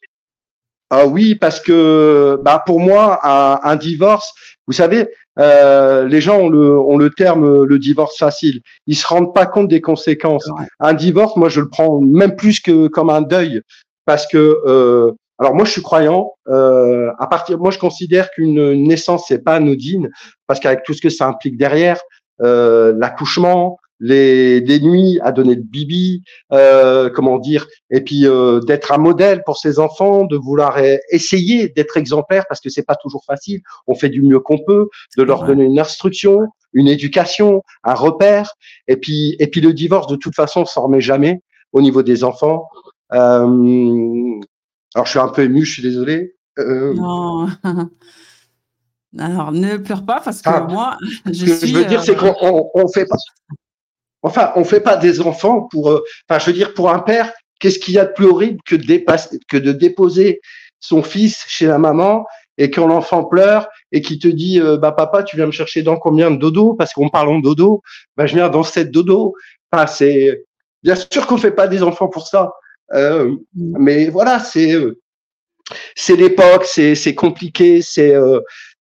ah 0.90 1.08
oui, 1.08 1.34
parce 1.34 1.58
que, 1.58 2.40
bah, 2.44 2.62
pour 2.64 2.78
moi, 2.78 3.18
un, 3.66 3.74
divorce, 3.74 4.32
vous 4.68 4.72
savez, 4.72 5.08
euh, 5.40 6.06
les 6.06 6.20
gens 6.20 6.38
ont 6.38 6.48
le, 6.48 6.78
ont 6.78 6.96
le 6.96 7.10
terme 7.10 7.64
le 7.64 7.78
divorce 7.80 8.16
facile. 8.16 8.60
Ils 8.86 8.94
se 8.94 9.04
rendent 9.04 9.34
pas 9.34 9.46
compte 9.46 9.66
des 9.66 9.80
conséquences. 9.80 10.48
Un 10.78 10.94
divorce, 10.94 11.34
moi, 11.34 11.48
je 11.48 11.60
le 11.60 11.68
prends 11.68 12.00
même 12.00 12.36
plus 12.36 12.60
que 12.60 12.86
comme 12.86 13.10
un 13.10 13.22
deuil, 13.22 13.62
parce 14.04 14.28
que 14.28 14.60
euh, 14.64 15.10
alors 15.38 15.54
moi 15.54 15.64
je 15.64 15.72
suis 15.72 15.82
croyant. 15.82 16.32
Euh, 16.48 17.10
à 17.18 17.26
partir, 17.26 17.58
moi 17.58 17.70
je 17.70 17.78
considère 17.78 18.30
qu'une 18.30 18.72
naissance 18.84 19.26
c'est 19.28 19.42
pas 19.44 19.54
anodine 19.54 20.10
parce 20.46 20.60
qu'avec 20.60 20.82
tout 20.84 20.94
ce 20.94 21.02
que 21.02 21.10
ça 21.10 21.26
implique 21.26 21.56
derrière, 21.56 22.00
euh, 22.42 22.94
l'accouchement, 22.96 23.78
les, 24.00 24.60
les 24.60 24.80
nuits 24.80 25.18
à 25.22 25.32
donner 25.32 25.56
de 25.56 25.62
bibi, 25.62 26.22
euh, 26.52 27.08
comment 27.10 27.38
dire, 27.38 27.66
et 27.90 28.02
puis 28.02 28.26
euh, 28.26 28.60
d'être 28.60 28.92
un 28.92 28.98
modèle 28.98 29.42
pour 29.44 29.56
ses 29.56 29.78
enfants, 29.78 30.24
de 30.24 30.36
vouloir 30.36 30.78
essayer 31.10 31.68
d'être 31.68 31.96
exemplaire 31.96 32.44
parce 32.48 32.60
que 32.60 32.68
c'est 32.68 32.84
pas 32.84 32.96
toujours 32.96 33.24
facile. 33.24 33.60
On 33.86 33.94
fait 33.94 34.10
du 34.10 34.22
mieux 34.22 34.40
qu'on 34.40 34.58
peut, 34.58 34.88
de 35.16 35.22
leur 35.22 35.44
donner 35.44 35.64
une 35.64 35.78
instruction, 35.78 36.40
une 36.72 36.88
éducation, 36.88 37.62
un 37.84 37.94
repère, 37.94 38.52
et 38.88 38.96
puis 38.96 39.36
et 39.38 39.46
puis 39.46 39.60
le 39.60 39.72
divorce 39.72 40.08
de 40.08 40.16
toute 40.16 40.34
façon 40.34 40.64
s'en 40.66 40.82
remet 40.82 41.00
jamais 41.00 41.40
au 41.72 41.80
niveau 41.80 42.02
des 42.02 42.24
enfants. 42.24 42.68
Euh, 43.12 44.40
alors 44.94 45.06
je 45.06 45.10
suis 45.10 45.18
un 45.18 45.28
peu 45.28 45.42
ému, 45.42 45.64
je 45.64 45.72
suis 45.72 45.82
désolé. 45.82 46.36
Euh, 46.58 46.94
non. 46.94 47.48
Alors, 49.18 49.52
ne 49.52 49.78
pleure 49.78 50.04
pas 50.04 50.20
parce 50.20 50.42
que 50.42 50.48
ah, 50.50 50.66
moi, 50.68 50.98
je 51.26 51.32
ce 51.32 51.60
que 51.60 51.66
je 51.66 51.74
veux 51.74 51.84
dire, 51.86 52.02
c'est 52.02 52.16
qu'on 52.16 52.70
on 52.74 52.88
fait 52.88 53.06
pas. 53.06 53.16
Enfin, 54.22 54.52
on 54.56 54.64
fait 54.64 54.80
pas 54.80 54.96
des 54.96 55.20
enfants 55.20 55.62
pour. 55.62 55.90
Euh, 55.90 56.04
enfin, 56.28 56.38
je 56.38 56.46
veux 56.46 56.52
dire, 56.52 56.74
pour 56.74 56.90
un 56.90 56.98
père, 56.98 57.32
qu'est-ce 57.60 57.78
qu'il 57.78 57.94
y 57.94 57.98
a 57.98 58.04
de 58.04 58.12
plus 58.12 58.26
horrible 58.26 58.58
que 58.66 58.76
de, 58.76 59.04
que 59.48 59.56
de 59.56 59.72
déposer 59.72 60.40
son 60.80 61.02
fils 61.02 61.44
chez 61.48 61.66
la 61.66 61.78
maman 61.78 62.26
et 62.58 62.70
quand 62.70 62.86
l'enfant 62.86 63.24
pleure 63.24 63.68
et 63.92 64.00
qui 64.00 64.18
te 64.18 64.28
dit 64.28 64.60
euh, 64.60 64.76
bah 64.76 64.92
papa 64.92 65.22
tu 65.22 65.36
viens 65.36 65.46
me 65.46 65.52
chercher 65.52 65.82
dans 65.82 65.96
combien 65.96 66.30
de 66.30 66.36
dodo 66.36 66.74
parce 66.74 66.92
qu'on 66.92 67.08
parle 67.08 67.28
en 67.28 67.38
dodo 67.38 67.82
bah 68.16 68.26
je 68.26 68.34
viens 68.34 68.48
dans 68.48 68.62
cette 68.62 68.90
dodo 68.90 69.34
enfin 69.72 69.86
c'est 69.86 70.44
bien 70.82 70.94
sûr 70.94 71.26
qu'on 71.26 71.38
fait 71.38 71.50
pas 71.50 71.66
des 71.66 71.82
enfants 71.82 72.08
pour 72.08 72.28
ça 72.28 72.52
euh, 72.94 73.36
mm. 73.54 73.76
mais 73.78 74.08
voilà 74.08 74.40
c'est 74.40 74.76
c'est 75.94 76.16
l'époque 76.16 76.64
c'est 76.64 76.94
c'est 76.94 77.14
compliqué 77.14 77.82
c'est 77.82 78.14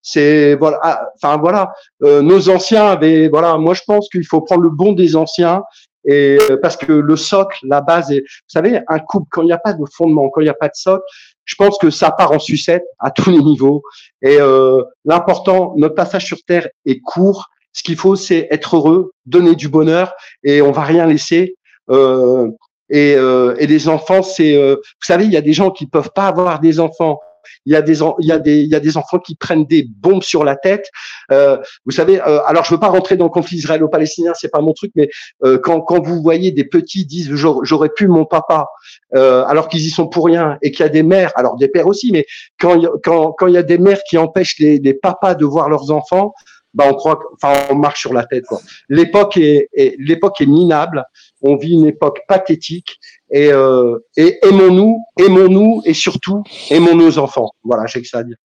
c'est 0.06 0.54
voilà, 0.56 0.80
ah, 0.84 1.10
enfin 1.16 1.38
voilà, 1.38 1.74
euh, 2.04 2.22
nos 2.22 2.48
anciens 2.50 2.86
avaient 2.86 3.28
voilà, 3.28 3.58
moi 3.58 3.74
je 3.74 3.82
pense 3.88 4.08
qu'il 4.08 4.26
faut 4.26 4.40
prendre 4.42 4.62
le 4.62 4.70
bon 4.70 4.94
des 4.94 5.16
anciens 5.16 5.64
et 6.08 6.38
euh, 6.52 6.58
parce 6.62 6.78
que 6.78 6.92
le 6.94 7.16
socle, 7.16 7.58
la 7.64 7.82
base 7.82 8.12
est, 8.12 8.20
vous 8.20 8.48
savez, 8.48 8.82
un 8.88 9.00
couple 9.00 9.28
quand 9.32 9.42
il 9.42 9.48
n'y 9.48 9.52
a 9.52 9.58
pas 9.58 9.74
de 9.74 9.84
fondement, 9.92 10.30
quand 10.30 10.42
il 10.42 10.44
n'y 10.44 10.50
a 10.52 10.54
pas 10.54 10.68
de 10.68 10.76
socle, 10.76 11.04
je 11.44 11.56
pense 11.56 11.80
que 11.80 11.90
ça 11.90 12.12
part 12.12 12.32
en 12.32 12.38
sucette 12.38 12.86
à 13.00 13.10
tous 13.10 13.32
les 13.32 13.42
niveaux. 13.42 13.82
Et 14.22 14.38
euh, 14.40 14.84
l'important, 15.06 15.74
notre 15.76 15.96
passage 15.96 16.26
sur 16.26 16.38
terre 16.44 16.68
est 16.86 17.00
court. 17.00 17.48
Ce 17.74 17.82
qu'il 17.82 17.98
faut, 17.98 18.16
c'est 18.16 18.48
être 18.52 18.78
heureux, 18.78 19.12
donner 19.26 19.56
du 19.56 19.68
bonheur, 19.68 20.14
et 20.44 20.62
on 20.62 20.72
va 20.72 20.84
rien 20.84 21.08
laisser. 21.08 21.56
Euh, 21.90 22.50
et, 22.90 23.12
et 23.12 23.68
les 23.68 23.88
enfants, 23.88 24.22
c'est, 24.22 24.56
vous 24.58 25.06
savez, 25.06 25.26
il 25.26 25.32
y 25.32 25.38
a 25.38 25.42
des 25.42 25.54
gens 25.54 25.72
qui 25.72 25.88
peuvent 25.88 26.12
pas 26.14 26.28
avoir 26.28 26.60
des 26.60 26.80
enfants 26.80 27.20
il 27.66 27.74
y 27.74 27.76
a 27.76 27.82
des, 27.82 28.00
il 28.20 28.28
y 28.28 28.32
a 28.32 28.40
des, 28.40 28.62
il 28.62 28.70
y 28.70 28.76
a 28.76 28.80
des 28.80 28.98
enfants 28.98 29.20
qui 29.20 29.36
prennent 29.36 29.66
des 29.66 29.88
bombes 29.90 30.24
sur 30.24 30.44
la 30.44 30.56
tête. 30.56 30.90
Euh, 31.32 31.58
vous 31.86 31.92
savez, 31.92 32.22
euh, 32.22 32.40
alors 32.46 32.64
je 32.64 32.74
veux 32.74 32.80
pas 32.80 32.88
rentrer 32.88 33.18
dans 33.18 33.26
le 33.26 33.32
conflit 33.32 33.58
israélo-palestinien, 33.58 34.34
c'est 34.36 34.52
pas 34.52 34.62
mon 34.62 34.74
truc, 34.74 34.92
mais 34.96 35.10
euh, 35.44 35.58
quand, 35.58 35.82
quand 35.82 36.02
vous 36.02 36.22
voyez 36.22 36.52
des 36.52 36.66
petits 36.66 37.06
disent 37.06 37.34
j'aurais 37.34 37.90
pu 37.90 38.08
mon 38.08 38.26
papa, 38.26 38.68
alors 39.14 39.68
qu'ils 39.70 39.86
y 39.86 39.90
sont 39.90 40.08
pour 40.08 40.26
rien, 40.26 40.58
et 40.62 40.72
qu'il 40.72 40.82
y 40.82 40.86
a 40.86 40.90
des 40.90 41.04
mères, 41.04 41.32
alors 41.36 41.56
des 41.56 41.68
pères 41.68 41.88
aussi, 41.88 42.12
mais 42.12 42.26
quand 42.60 42.82
quand 43.04 43.32
quand 43.32 43.48
il 43.48 43.54
y 43.54 43.58
a 43.58 43.64
des 43.64 43.78
mères 43.78 44.02
qui 44.10 44.18
empêchent 44.18 44.60
les, 44.60 44.80
les 44.80 44.94
papas 44.94 45.36
de 45.36 45.46
voir 45.46 45.70
leurs 45.70 45.92
enfants, 45.92 46.34
bah 46.76 46.86
on 46.90 46.94
croit, 46.94 47.20
enfin 47.34 47.54
on 47.72 47.76
marche 47.76 48.02
sur 48.02 48.14
la 48.14 48.26
tête 48.26 48.46
quoi. 48.46 48.60
L'époque 48.90 49.38
est, 49.38 49.70
est 49.74 49.96
l'époque 49.98 50.40
est 50.42 50.46
minable. 50.46 51.04
On 51.42 51.56
vit 51.56 51.74
une 51.74 51.88
époque 51.88 52.22
pathétique 52.28 53.00
et, 53.32 53.52
euh, 53.52 53.98
et 54.18 54.40
aimons-nous, 54.46 55.04
aimons-nous 55.20 55.82
et 55.86 55.94
surtout 55.94 56.44
aimons 56.70 56.96
nos 56.96 57.18
enfants. 57.18 57.52
Voilà, 57.64 57.86
j'ai 57.88 58.02
que 58.02 58.08
ça 58.08 58.20
à 58.20 58.24
dire. 58.24 58.38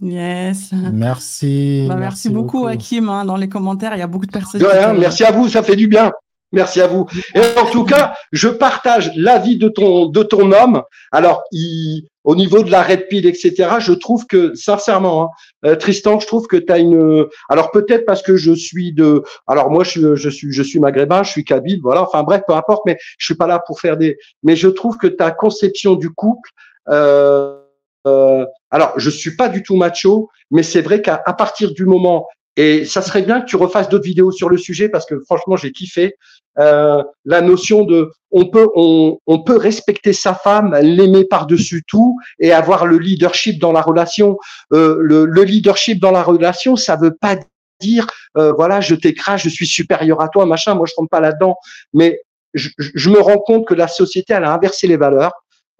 Yes. 0.00 0.72
Merci. 0.92 1.86
Bah, 1.88 1.96
merci, 1.96 2.30
beaucoup, 2.30 2.66
Hakim. 2.66 3.08
Hein, 3.08 3.24
dans 3.24 3.36
les 3.36 3.48
commentaires, 3.48 3.94
il 3.96 3.98
y 3.98 4.02
a 4.02 4.06
beaucoup 4.06 4.26
de 4.26 4.32
personnes. 4.32 4.62
merci 4.98 5.24
à 5.24 5.32
vous, 5.32 5.48
ça 5.48 5.62
fait 5.62 5.76
du 5.76 5.88
bien. 5.88 6.12
Merci 6.52 6.80
à 6.80 6.86
vous. 6.86 7.06
Et 7.34 7.40
en 7.58 7.66
tout 7.66 7.84
cas, 7.84 8.14
je 8.32 8.48
partage 8.48 9.12
l'avis 9.16 9.56
de 9.56 9.68
ton 9.68 10.06
de 10.06 10.22
ton 10.22 10.50
homme. 10.52 10.82
Alors, 11.12 11.42
il, 11.52 12.08
au 12.24 12.34
niveau 12.36 12.62
de 12.62 12.70
la 12.70 12.82
red 12.82 13.08
pill, 13.08 13.26
etc. 13.26 13.76
Je 13.80 13.92
trouve 13.92 14.26
que 14.26 14.54
sincèrement, 14.54 15.24
hein, 15.24 15.28
euh, 15.64 15.76
Tristan, 15.76 16.20
je 16.20 16.26
trouve 16.26 16.46
que 16.46 16.56
tu 16.56 16.72
as 16.72 16.78
une. 16.78 17.26
Alors 17.48 17.70
peut-être 17.70 18.06
parce 18.06 18.22
que 18.22 18.36
je 18.36 18.52
suis 18.52 18.92
de. 18.92 19.24
Alors 19.46 19.70
moi, 19.70 19.84
je 19.84 19.90
suis 19.90 20.00
je 20.14 20.28
suis 20.30 20.52
je 20.52 20.62
suis 20.62 20.78
maghrébin, 20.78 21.22
je 21.22 21.30
suis 21.30 21.44
kabyle, 21.44 21.80
voilà. 21.82 22.02
Enfin 22.02 22.22
bref, 22.22 22.42
peu 22.46 22.54
importe. 22.54 22.82
Mais 22.86 22.98
je 23.18 23.26
suis 23.26 23.34
pas 23.34 23.46
là 23.46 23.62
pour 23.66 23.80
faire 23.80 23.96
des. 23.96 24.16
Mais 24.42 24.56
je 24.56 24.68
trouve 24.68 24.96
que 24.96 25.06
ta 25.06 25.30
conception 25.30 25.94
du 25.94 26.10
couple. 26.10 26.50
Euh, 26.88 27.58
euh, 28.06 28.46
alors, 28.70 28.92
je 28.96 29.10
suis 29.10 29.36
pas 29.36 29.48
du 29.48 29.62
tout 29.62 29.76
macho, 29.76 30.30
mais 30.50 30.62
c'est 30.62 30.80
vrai 30.82 31.02
qu'à 31.02 31.18
partir 31.18 31.72
du 31.72 31.84
moment 31.84 32.26
et 32.58 32.84
ça 32.84 33.02
serait 33.02 33.22
bien 33.22 33.40
que 33.40 33.46
tu 33.46 33.54
refasses 33.54 33.88
d'autres 33.88 34.04
vidéos 34.04 34.32
sur 34.32 34.48
le 34.48 34.58
sujet 34.58 34.88
parce 34.88 35.06
que 35.06 35.20
franchement, 35.20 35.56
j'ai 35.56 35.70
kiffé 35.70 36.16
euh, 36.58 37.02
la 37.24 37.40
notion 37.40 37.84
de 37.84 38.10
on 38.30 38.46
peut 38.46 38.68
on, 38.74 39.18
on 39.26 39.42
peut 39.42 39.56
respecter 39.56 40.12
sa 40.12 40.34
femme, 40.34 40.74
l'aimer 40.80 41.24
par-dessus 41.24 41.82
tout 41.86 42.18
et 42.40 42.52
avoir 42.52 42.86
le 42.86 42.98
leadership 42.98 43.58
dans 43.58 43.72
la 43.72 43.80
relation. 43.80 44.36
Euh, 44.72 44.98
le, 45.00 45.24
le, 45.24 45.42
leadership 45.44 46.00
dans 46.00 46.10
la 46.10 46.22
relation, 46.22 46.76
ça 46.76 46.96
veut 46.96 47.14
pas 47.14 47.36
dire 47.80 48.06
euh, 48.36 48.52
voilà, 48.52 48.80
je 48.80 48.94
t'écrase, 48.94 49.42
je 49.42 49.48
suis 49.48 49.66
supérieur 49.66 50.20
à 50.20 50.28
toi, 50.28 50.46
machin. 50.46 50.74
Moi, 50.74 50.86
je 50.86 50.94
rentre 50.96 51.10
pas 51.10 51.20
là-dedans, 51.20 51.56
mais 51.92 52.20
je, 52.54 52.68
je, 52.78 53.10
me 53.10 53.20
rends 53.20 53.38
compte 53.38 53.66
que 53.66 53.74
la 53.74 53.88
société 53.88 54.32
elle 54.34 54.44
a 54.44 54.52
inversé 54.52 54.86
les 54.86 54.96
valeurs. 54.96 55.32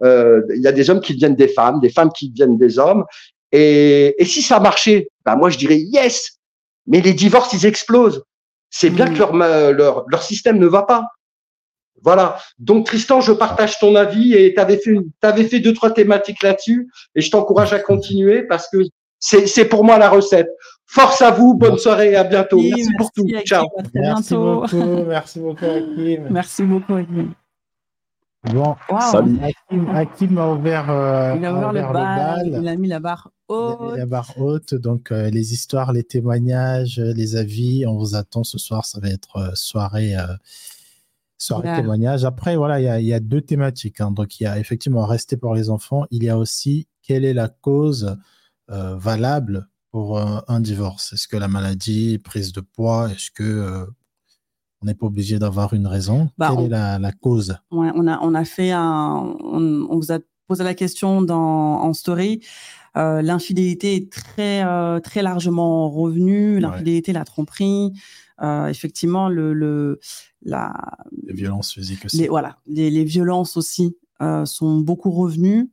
Euh, 0.03 0.43
il 0.55 0.63
y 0.63 0.69
a 0.69 0.73
des 0.73 0.91
hommes 0.91 1.01
qui 1.01 1.15
deviennent 1.15 1.35
des 1.35 1.49
femmes, 1.49 1.81
des 1.81 1.91
femmes 1.91 2.13
qui 2.13 2.31
deviennent 2.31 2.59
des 2.59 2.79
hommes. 2.79 3.05
Et, 3.53 4.15
et 4.19 4.25
si 4.25 4.43
ça 4.43 4.61
marchait, 4.61 5.09
bah 5.25 5.35
moi 5.35 5.51
je 5.51 5.59
dirais 5.59 5.79
yes, 5.79 6.39
mais 6.87 7.01
les 7.01 7.15
divorces, 7.15 7.53
ils 7.53 7.67
explosent. 7.67 8.23
C'est 8.71 8.91
bien 8.91 9.07
mm. 9.07 9.15
que 9.15 9.19
leur, 9.19 9.37
leur, 9.73 10.05
leur 10.09 10.23
système 10.23 10.59
ne 10.59 10.67
va 10.67 10.83
pas. 10.83 11.07
Voilà. 12.03 12.39
Donc 12.59 12.87
Tristan, 12.87 13.21
je 13.21 13.33
partage 13.33 13.79
ton 13.79 13.95
avis 13.97 14.35
et 14.35 14.55
tu 14.55 14.61
avais 14.61 14.79
fait 14.79 14.97
avais 15.23 15.45
fait 15.45 15.61
deux 15.61 15.73
trois 15.73 15.91
thématiques 15.91 16.43
là-dessus 16.43 16.89
et 17.15 17.21
je 17.21 17.31
t'encourage 17.31 17.73
à 17.73 17.81
continuer 17.81 18.43
parce 18.43 18.69
que 18.71 18.79
c'est 19.19 19.65
pour 19.65 19.85
moi 19.85 19.99
la 19.99 20.09
recette. 20.09 20.49
Force 20.87 21.21
à 21.21 21.31
vous, 21.31 21.55
bonne 21.55 21.77
soirée 21.77 22.13
et 22.13 22.17
à 22.17 22.25
bientôt. 22.25 22.61
Merci, 22.61 22.89
pour 22.97 23.13
tout. 23.13 23.29
Ciao. 23.45 23.67
Merci 23.95 24.35
beaucoup, 24.35 25.05
merci 25.07 25.41
beaucoup 25.41 25.65
Merci 26.31 26.63
beaucoup 26.63 26.95
Hakim. 26.95 27.35
Bon, 28.45 28.77
Hakim, 29.93 30.39
a 30.39 30.49
ouvert, 30.49 30.89
euh, 30.89 31.35
il 31.37 31.45
a 31.45 31.53
ouvert, 31.53 31.73
le, 31.89 31.93
bal, 31.93 32.47
il 32.47 32.69
a 32.69 32.77
mis 32.77 32.89
la 32.89 33.01
barre 33.01 33.29
haute. 33.49 33.97
La 33.97 34.07
barre 34.07 34.39
haute, 34.39 34.75
donc 34.75 35.11
euh, 35.11 35.31
les 35.31 35.53
histoires, 35.53 35.93
les 35.93 36.05
témoignages, 36.05 36.99
les 36.99 37.37
avis, 37.37 37.87
on 37.87 37.97
vous 37.97 38.15
attend 38.15 38.45
ce 38.45 38.59
soir, 38.59 38.87
ça 38.87 39.01
va 39.01 39.09
être 39.09 39.37
euh, 39.37 39.51
soirée, 39.55 40.15
soirée 41.37 41.75
témoignage. 41.77 42.25
Après, 42.25 42.57
voilà, 42.57 43.01
il 43.01 43.07
y, 43.07 43.13
a 43.13 43.21
deux 43.21 43.41
thématiques. 43.41 44.01
Hein. 44.01 44.11
donc 44.11 44.41
il 44.41 44.45
y 44.45 44.47
a 44.47 44.59
effectivement 44.59 45.07
rester 45.07 45.37
pour 45.37 45.55
les 45.55 45.71
enfants, 45.71 46.05
il 46.11 46.25
y 46.25 46.29
a 46.29 46.39
aussi 46.39 46.89
quelle 47.03 47.25
est 47.25 47.35
la 47.35 47.49
cause 47.49 48.17
valable 48.69 49.67
pour 49.91 50.19
un 50.19 50.61
divorce? 50.61 51.15
Est-ce 51.15 51.27
que 51.27 51.39
la 51.39 51.49
maladie, 51.49 52.19
prise 52.19 52.53
de 52.53 52.61
poids, 52.61 53.11
est-ce 53.11 53.31
que 53.31 53.89
on 54.81 54.87
n'est 54.87 54.95
pas 54.95 55.07
obligé 55.07 55.39
d'avoir 55.39 55.75
une 55.75 55.87
raison? 55.87 56.31
Bah, 56.39 56.53
Quelle 56.55 56.67
est 56.67 56.99
la, 56.99 57.13
cause? 57.13 57.57
On, 57.71 58.07
a, 58.07 58.21
on 58.23 58.35
a 58.35 58.45
fait 58.45 58.71
un. 58.71 59.37
On, 59.41 59.99
vous 59.99 60.13
a 60.13 60.19
posé 60.47 60.63
la 60.65 60.75
question 60.75 61.23
dans, 61.23 61.81
en 61.83 61.93
story. 61.93 62.41
Euh, 62.99 63.23
l'infidélité 63.23 63.95
est 63.95 64.13
très, 64.13 64.65
euh, 64.65 65.01
très 65.01 65.23
largement 65.23 65.89
revenue. 65.89 66.59
L'infidélité, 66.59 67.13
la 67.13 67.25
tromperie. 67.25 67.93
Euh, 68.43 68.67
effectivement, 68.67 69.29
le, 69.29 69.53
le, 69.53 70.01
la, 70.43 70.73
les 71.25 71.35
violences 71.35 71.73
physiques 71.73 72.05
aussi. 72.05 72.19
Les, 72.19 72.29
voilà, 72.29 72.59
les, 72.67 72.91
les 72.91 73.05
violences 73.05 73.57
aussi 73.57 73.97
sont 74.45 74.79
beaucoup 74.79 75.11
revenues. 75.11 75.71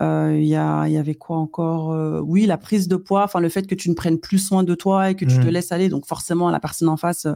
Il 0.00 0.42
y, 0.42 0.48
y, 0.48 0.56
avait 0.56 1.14
quoi 1.14 1.36
encore 1.36 2.22
Oui, 2.24 2.46
la 2.46 2.58
prise 2.58 2.88
de 2.88 2.96
poids, 2.96 3.22
enfin 3.22 3.38
le 3.38 3.48
fait 3.48 3.66
que 3.66 3.76
tu 3.76 3.88
ne 3.88 3.94
prennes 3.94 4.18
plus 4.18 4.38
soin 4.38 4.64
de 4.64 4.74
toi 4.74 5.10
et 5.10 5.14
que 5.14 5.24
tu 5.24 5.36
te 5.36 5.46
mmh. 5.46 5.50
laisses 5.50 5.72
aller. 5.72 5.88
Donc 5.88 6.06
forcément, 6.06 6.50
la 6.50 6.58
personne 6.58 6.88
en 6.88 6.96
face 6.96 7.28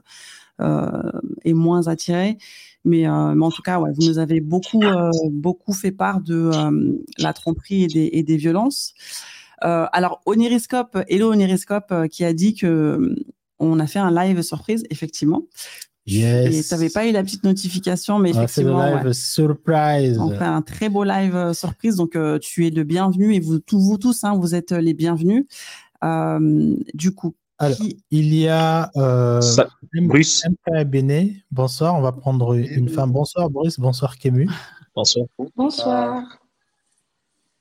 est 0.60 1.52
moins 1.52 1.88
attiré. 1.88 2.38
Mais, 2.84 3.06
euh, 3.06 3.34
mais, 3.34 3.44
en 3.44 3.50
tout 3.50 3.62
cas, 3.62 3.78
ouais, 3.78 3.90
vous 3.92 4.06
nous 4.06 4.18
avez 4.18 4.40
beaucoup, 4.40 4.82
euh, 4.82 5.10
beaucoup 5.30 5.72
fait 5.72 5.92
part 5.92 6.20
de 6.20 6.50
la 7.18 7.32
tromperie 7.32 7.84
et 7.84 7.86
des, 7.86 8.10
et 8.12 8.22
des 8.22 8.36
violences. 8.36 8.94
alors, 9.60 10.20
Oniriscope, 10.26 10.98
Hello 11.08 11.32
Oniriscope, 11.32 12.08
qui 12.10 12.24
a 12.24 12.32
dit 12.32 12.54
que 12.54 13.14
on 13.60 13.80
a 13.80 13.86
fait 13.88 13.98
un 13.98 14.12
live 14.12 14.40
surprise, 14.42 14.84
effectivement. 14.88 15.42
Yes. 16.06 16.56
Et 16.56 16.62
tu 16.62 16.74
n'avais 16.74 16.88
pas 16.88 17.06
eu 17.06 17.12
la 17.12 17.22
petite 17.22 17.44
notification, 17.44 18.18
mais 18.18 18.30
effectivement. 18.30 18.78
On 18.78 19.02
live 19.02 19.12
surprise. 19.12 20.18
On 20.18 20.30
fait 20.30 20.44
un 20.44 20.62
très 20.62 20.88
beau 20.88 21.04
live 21.04 21.52
surprise. 21.52 21.96
Donc, 21.96 22.16
tu 22.40 22.66
es 22.66 22.70
le 22.70 22.84
bienvenu 22.84 23.34
et 23.34 23.40
vous, 23.40 23.58
tous, 23.58 23.80
vous 23.80 23.98
tous, 23.98 24.24
hein, 24.24 24.38
vous 24.38 24.54
êtes 24.54 24.70
les 24.70 24.94
bienvenus. 24.94 25.44
du 26.94 27.14
coup, 27.14 27.34
alors, 27.58 27.76
il 28.10 28.34
y 28.34 28.48
a 28.48 28.90
euh, 28.96 29.40
Bruce. 30.02 30.44
Bonsoir, 31.50 31.96
on 31.96 32.00
va 32.00 32.12
prendre 32.12 32.54
une 32.54 32.88
femme. 32.88 33.10
Bonsoir 33.10 33.50
Bruce, 33.50 33.80
bonsoir 33.80 34.16
Kému. 34.16 34.48
Bonsoir. 34.94 35.26
Bonsoir. 35.56 36.38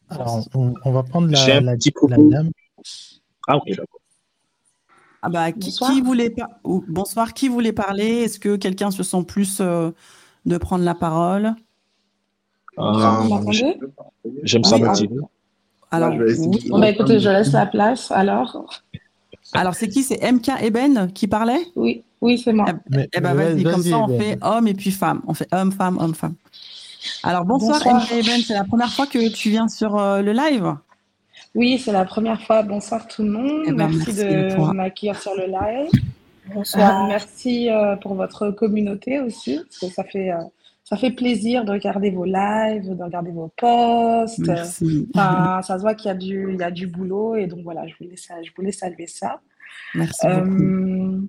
Alors, 0.09 0.47
on, 0.53 0.91
va 0.91 1.03
prendre 1.03 1.29
la, 1.29 1.61
la, 1.61 1.75
dame. 1.75 2.51
Ah, 3.47 3.57
ok, 3.57 3.69
d'accord. 3.69 3.99
Ah 5.23 5.29
bah, 5.29 5.51
qui, 5.51 6.01
voulait 6.01 6.33
bonsoir, 6.63 7.33
qui 7.33 7.47
voulait 7.47 7.73
parler? 7.73 8.23
Est-ce 8.23 8.39
que 8.39 8.55
quelqu'un 8.55 8.91
se 8.91 9.03
sent 9.03 9.23
plus 9.27 9.57
euh, 9.59 9.91
de 10.45 10.57
prendre 10.57 10.83
la 10.83 10.95
parole? 10.95 11.55
Euh, 12.77 13.41
J'aime 14.43 14.63
ça, 14.63 14.77
Mathilde. 14.77 15.19
Alors, 15.89 16.13
oui. 16.13 16.69
bah, 16.69 16.89
écoutez, 16.89 17.19
je 17.19 17.29
laisse 17.29 17.51
la 17.51 17.65
place 17.65 18.11
alors. 18.11 18.83
Alors, 19.53 19.75
c'est 19.75 19.87
qui? 19.87 20.03
C'est 20.03 20.19
MK 20.31 20.61
Eben 20.61 21.11
qui 21.13 21.27
parlait? 21.27 21.61
Oui, 21.75 22.03
oui, 22.21 22.37
c'est 22.37 22.53
moi. 22.53 22.65
Eh, 22.95 23.07
eh 23.13 23.19
ben, 23.19 23.33
vas-y, 23.33 23.63
comme 23.63 23.83
ça, 23.83 23.99
on 23.99 24.19
fait 24.19 24.37
homme 24.41 24.67
et 24.67 24.73
puis 24.73 24.91
femme. 24.91 25.21
On 25.27 25.33
fait 25.33 25.47
homme, 25.53 25.71
femme, 25.71 25.97
homme, 25.99 26.15
femme. 26.15 26.35
Alors, 27.23 27.45
bonsoir, 27.45 27.79
MK 27.79 28.11
Eben. 28.11 28.41
C'est 28.41 28.53
la 28.53 28.63
première 28.63 28.91
fois 28.91 29.07
que 29.07 29.29
tu 29.29 29.49
viens 29.49 29.67
sur 29.67 29.97
euh, 29.97 30.21
le 30.21 30.33
live? 30.33 30.75
Oui, 31.55 31.79
c'est 31.83 31.91
la 31.91 32.05
première 32.05 32.41
fois. 32.41 32.61
Bonsoir 32.63 33.07
tout 33.07 33.23
le 33.23 33.31
monde. 33.31 33.63
Eh 33.67 33.71
ben, 33.71 33.89
merci, 33.89 34.13
de 34.13 34.73
m'accueillir 34.73 35.19
sur 35.19 35.33
le 35.35 35.45
live. 35.45 35.89
Bonsoir. 36.53 37.07
merci 37.07 37.69
euh, 37.69 37.95
pour 37.97 38.15
votre 38.15 38.51
communauté 38.51 39.19
aussi, 39.19 39.57
parce 39.57 39.79
que 39.79 39.87
ça 39.87 40.03
fait 40.03 40.31
ça 40.87 40.95
fait 40.95 41.11
plaisir 41.11 41.65
de 41.65 41.71
regarder 41.73 42.11
vos 42.11 42.23
lives, 42.23 42.95
de 42.95 43.03
regarder 43.03 43.31
vos 43.31 43.51
posts. 43.57 44.39
Merci. 44.39 45.09
ça 45.15 45.61
se 45.61 45.81
voit 45.81 45.93
qu'il 45.95 46.07
y, 46.07 46.11
a 46.11 46.15
du, 46.15 46.53
il 46.53 46.59
y 46.61 46.63
a 46.63 46.71
du 46.71 46.87
boulot 46.87 47.35
et 47.35 47.45
donc 47.45 47.59
voilà, 47.63 47.85
je 47.87 47.93
voulais, 47.99 48.15
je 48.15 48.51
voulais 48.55 48.71
saluer 48.71 49.05
ça. 49.05 49.41
Merci 49.95 50.27
euh, 50.27 51.19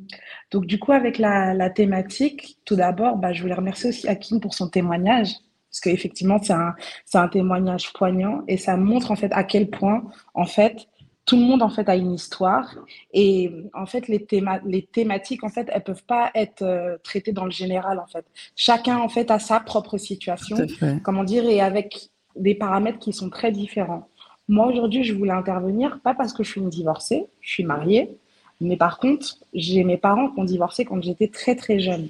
donc 0.53 0.67
du 0.67 0.79
coup, 0.79 0.93
avec 0.93 1.19
la, 1.19 1.55
la 1.55 1.71
thématique, 1.71 2.59
tout 2.65 2.77
d'abord, 2.77 3.17
bah, 3.17 3.33
je 3.33 3.43
voulais 3.43 3.55
remercier 3.55 3.89
aussi 3.89 4.07
Hakim 4.07 4.39
pour 4.41 4.55
son 4.55 4.69
témoignage. 4.69 5.33
Parce 5.71 5.81
qu'effectivement, 5.81 6.41
c'est 6.41 6.53
un, 6.53 6.77
un 7.15 7.29
témoignage 7.29 7.93
poignant 7.95 8.45
et 8.47 8.59
ça 8.59 8.77
montre 8.77 9.11
en 9.11 9.17
fait 9.17 9.33
à 9.33 9.43
quel 9.43 9.71
point, 9.71 10.05
en 10.35 10.47
fait, 10.47 10.87
tout 11.29 11.37
le 11.37 11.43
monde 11.43 11.63
en 11.63 11.69
fait 11.69 11.89
a 11.91 11.95
une 11.95 12.13
histoire 12.15 12.75
et 13.13 13.53
en 13.75 13.85
fait 13.85 14.09
les, 14.09 14.27
les 14.65 14.83
thématiques 14.83 15.45
en 15.45 15.51
fait 15.51 15.69
elles 15.71 15.85
peuvent 15.85 16.05
pas 16.05 16.31
être 16.35 16.63
euh, 16.63 16.97
traitées 17.05 17.33
dans 17.33 17.45
le 17.45 17.51
général 17.51 17.99
en 17.99 18.07
fait. 18.07 18.25
Chacun 18.57 18.97
en 18.97 19.11
fait 19.11 19.31
a 19.31 19.39
sa 19.39 19.61
propre 19.61 19.99
situation, 19.99 20.57
comment 21.03 21.25
dire, 21.25 21.47
et 21.47 21.61
avec 21.61 22.09
des 22.35 22.55
paramètres 22.55 22.99
qui 22.99 23.13
sont 23.13 23.29
très 23.29 23.53
différents. 23.53 24.09
Moi 24.49 24.69
aujourd'hui 24.69 25.05
je 25.05 25.13
voulais 25.13 25.33
intervenir 25.33 26.01
pas 26.03 26.15
parce 26.15 26.33
que 26.33 26.43
je 26.43 26.51
suis 26.51 26.63
une 26.63 26.71
divorcée, 26.71 27.27
je 27.43 27.51
suis 27.53 27.65
mariée, 27.65 28.17
mais 28.63 28.79
par 28.79 28.99
contre 28.99 29.37
j'ai 29.53 29.85
mes 29.85 29.99
parents 29.99 30.31
qui 30.31 30.41
ont 30.41 30.45
divorcé 30.45 30.87
quand 30.87 31.03
j'étais 31.03 31.29
très 31.29 31.57
très 31.57 31.79
jeune. 31.79 32.09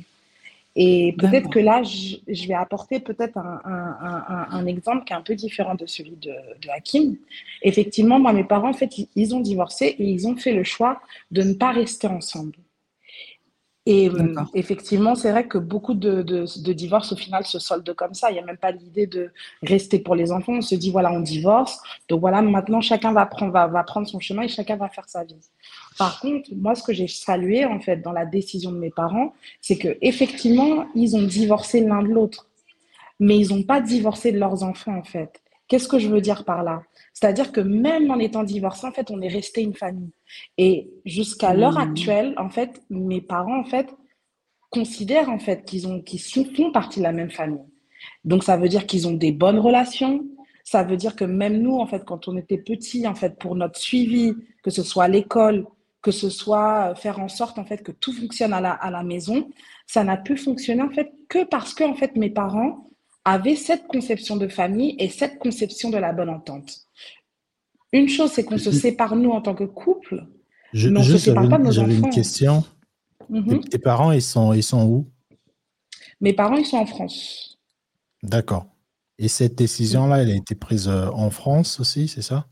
Et 0.77 1.15
peut-être 1.19 1.51
que 1.51 1.59
là, 1.59 1.83
je, 1.83 2.47
vais 2.47 2.55
apporter 2.55 3.01
peut-être 3.01 3.37
un, 3.37 4.67
exemple 4.67 5.05
qui 5.05 5.13
est 5.13 5.17
un 5.17 5.23
peu 5.23 5.35
différent 5.35 5.75
de 5.75 5.87
celui 5.87 6.17
de, 6.17 6.33
Hakim. 6.71 7.17
Effectivement, 7.63 8.21
moi, 8.21 8.33
mes 8.33 8.45
parents, 8.45 8.71
en 8.71 8.75
fait, 8.75 8.95
ils, 9.17 9.35
ont 9.35 9.41
divorcé 9.41 9.97
et 9.99 10.05
ils 10.05 10.29
ont 10.29 10.37
fait 10.37 10.53
le 10.53 10.65
choix 10.65 11.01
de 11.31 11.43
ne 11.43 11.55
pas 11.55 11.73
rester 11.73 12.07
ensemble. 12.07 12.55
Et 13.87 14.11
euh, 14.11 14.35
effectivement, 14.53 15.15
c'est 15.15 15.31
vrai 15.31 15.49
que 15.49 15.57
beaucoup 15.57 15.95
de, 15.95 16.23
divorces, 16.73 17.13
au 17.13 17.17
final, 17.17 17.45
se 17.47 17.59
soldent 17.59 17.95
comme 17.95 18.13
ça. 18.13 18.31
Il 18.31 18.35
n'y 18.35 18.41
a 18.41 18.45
même 18.45 18.59
pas 18.59 18.71
l'idée 18.71 19.07
de 19.07 19.33
rester 19.63 19.99
pour 19.99 20.15
les 20.15 20.31
enfants. 20.31 20.53
On 20.53 20.61
se 20.61 20.75
dit, 20.75 20.91
voilà, 20.91 21.11
on 21.11 21.21
divorce. 21.21 21.81
Donc 22.09 22.21
voilà, 22.21 22.43
maintenant, 22.43 22.83
chacun 22.83 23.13
va 23.13 23.25
prendre, 23.25 23.51
va, 23.51 23.67
va 23.67 23.83
prendre 23.85 24.07
son 24.07 24.21
chemin 24.21 24.43
et 24.43 24.49
chacun 24.49 24.77
va 24.77 24.91
faire 24.91 25.09
sa 25.09 25.25
vie. 25.25 25.41
Par 25.99 26.21
contre, 26.21 26.51
moi, 26.55 26.75
ce 26.75 26.83
que 26.83 26.93
j'ai 26.93 27.09
salué, 27.09 27.65
en 27.65 27.81
fait, 27.81 27.97
dans 27.97 28.13
la 28.13 28.25
décision 28.25 28.71
de 28.71 28.79
mes 28.79 28.91
parents, 28.91 29.35
c'est 29.61 29.77
que 29.77 29.99
effectivement, 30.01 30.87
ils 30.95 31.17
ont 31.17 31.23
divorcé 31.23 31.81
l'un 31.81 32.03
de 32.03 32.09
l'autre. 32.09 32.49
Mais 33.21 33.37
ils 33.37 33.53
n'ont 33.53 33.65
pas 33.65 33.81
divorcé 33.81 34.31
de 34.31 34.39
leurs 34.39 34.63
enfants, 34.63 34.97
en 34.97 35.03
fait. 35.03 35.43
Qu'est-ce 35.67 35.89
que 35.89 35.99
je 35.99 36.09
veux 36.09 36.21
dire 36.21 36.45
par 36.45 36.63
là? 36.63 36.83
C'est-à-dire 37.13 37.53
que 37.53 37.61
même 37.61 38.11
en 38.11 38.19
étant 38.19 38.45
divorcé, 38.45 38.87
en 38.87 38.93
fait, 38.93 39.11
on 39.11 39.21
est 39.21 39.29
resté 39.29 39.61
une 39.61 39.75
famille. 39.75 40.13
Et 40.57 40.89
jusqu'à 41.05 41.53
l'heure 41.53 41.79
mmh. 41.79 41.91
actuelle, 41.91 42.35
en 42.39 42.49
fait, 42.49 42.81
mes 42.91 43.21
parents, 43.21 43.59
en 43.59 43.65
fait, 43.65 43.89
considèrent 44.71 45.31
en 45.31 45.39
fait 45.39 45.65
qu'ils 45.65 45.87
ont 45.87 46.01
qu'ils 46.01 46.21
font 46.21 46.71
partie 46.73 47.01
de 47.01 47.05
la 47.05 47.13
même 47.13 47.31
famille. 47.31 47.65
Donc 48.25 48.45
ça 48.45 48.57
veut 48.57 48.69
dire 48.69 48.87
qu'ils 48.87 49.09
ont 49.09 49.13
des 49.15 49.33
bonnes 49.33 49.59
relations. 49.59 50.25
Ça 50.65 50.83
veut 50.83 50.97
dire 50.97 51.17
que 51.17 51.25
même 51.25 51.61
nous, 51.63 51.79
en 51.79 51.87
fait, 51.87 52.05
quand 52.05 52.29
on 52.29 52.37
était 52.37 52.59
petits, 52.59 53.07
en 53.07 53.15
fait, 53.15 53.39
pour 53.39 53.57
notre 53.57 53.79
suivi, 53.79 54.35
que 54.63 54.71
ce 54.71 54.83
soit 54.83 55.05
à 55.05 55.09
l'école, 55.09 55.67
que 56.03 56.11
ce 56.11 56.31
soit 56.31 56.95
faire 56.95 57.19
en 57.19 57.29
sorte 57.29 57.59
en 57.59 57.65
fait 57.65 57.83
que 57.83 57.93
tout 57.93 58.13
fonctionne 58.13 58.53
à 58.53 58.61
la, 58.61 58.73
à 58.73 58.91
la 58.91 59.03
maison, 59.03 59.51
ça 59.87 60.05
n'a 60.05 60.17
pu 60.17 60.37
fonctionner 60.37 60.83
en 60.83 60.91
fait 60.91 61.11
que 61.29 61.45
parce 61.45 61.75
que 61.75 61.85
en 61.85 61.95
fait 61.95 62.17
mes 62.17 62.31
parents 62.31 62.89
avaient 63.25 63.57
cette 63.57 63.87
conception 63.89 64.37
de 64.37 64.49
famille 64.49 64.97
et 64.99 65.09
cette 65.09 65.39
conception 65.39 65.91
de 65.91 65.99
la 65.99 66.13
bonne 66.13 66.31
entente. 66.31 66.87
Une 67.93 68.09
chose, 68.09 68.33
c'est 68.33 68.45
qu'on 68.45 68.59
se 68.59 68.71
sépare, 68.71 69.17
nous, 69.17 69.31
en 69.31 69.41
tant 69.41 69.55
que 69.55 69.65
couple, 69.65 70.27
je, 70.73 70.89
mais 70.89 71.01
on 71.01 71.03
ne 71.03 71.09
se 71.09 71.19
sépare 71.19 71.49
pas 71.49 71.59
de 71.59 71.65
nos 71.65 71.79
enfants. 71.79 71.91
une 71.91 72.11
question. 72.11 72.65
Mhm. 73.31 73.65
Tes 73.65 73.79
parents, 73.79 74.13
ils 74.13 74.23
sont, 74.23 74.53
ils 74.53 74.63
sont 74.63 74.85
où? 74.85 75.11
Mes 76.21 76.33
parents, 76.33 76.57
ils 76.57 76.67
sont 76.67 76.77
en 76.77 76.87
France. 76.87 77.59
D'accord. 78.23 78.67
Et 79.19 79.29
cette 79.29 79.55
décision-là, 79.55 80.23
elle 80.23 80.31
a 80.31 80.35
été 80.35 80.55
prise 80.55 80.89
euh, 80.89 81.09
en 81.09 81.31
France 81.31 81.81
aussi, 81.81 82.09
c'est 82.09 82.23
ça? 82.23 82.47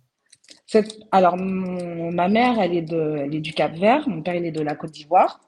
Alors, 1.13 1.37
ma 1.37 2.29
mère, 2.29 2.59
elle 2.61 2.75
est, 2.75 3.41
du 3.41 3.53
Cap-Vert, 3.53 4.09
mon 4.09 4.23
père, 4.23 4.35
il 4.35 4.45
est 4.45 4.53
de 4.53 4.63
la 4.63 4.75
Côte 4.75 4.91
d'Ivoire. 4.91 5.41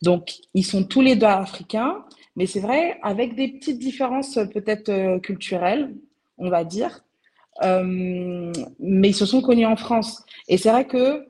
Donc, 0.00 0.34
ils 0.54 0.64
sont 0.64 0.84
tous 0.84 1.00
les 1.00 1.14
deux 1.14 1.26
africains, 1.26 2.04
mais 2.36 2.46
c'est 2.46 2.60
vrai, 2.60 2.98
avec 3.02 3.36
des 3.36 3.48
petites 3.48 3.78
différences 3.78 4.38
peut-être 4.52 4.88
euh, 4.88 5.20
culturelles, 5.20 5.94
on 6.38 6.48
va 6.48 6.64
dire. 6.64 7.04
Euh, 7.62 8.52
mais 8.80 9.10
ils 9.10 9.14
se 9.14 9.26
sont 9.26 9.42
connus 9.42 9.66
en 9.66 9.76
France. 9.76 10.24
Et 10.48 10.56
c'est 10.56 10.70
vrai 10.70 10.86
que 10.86 11.26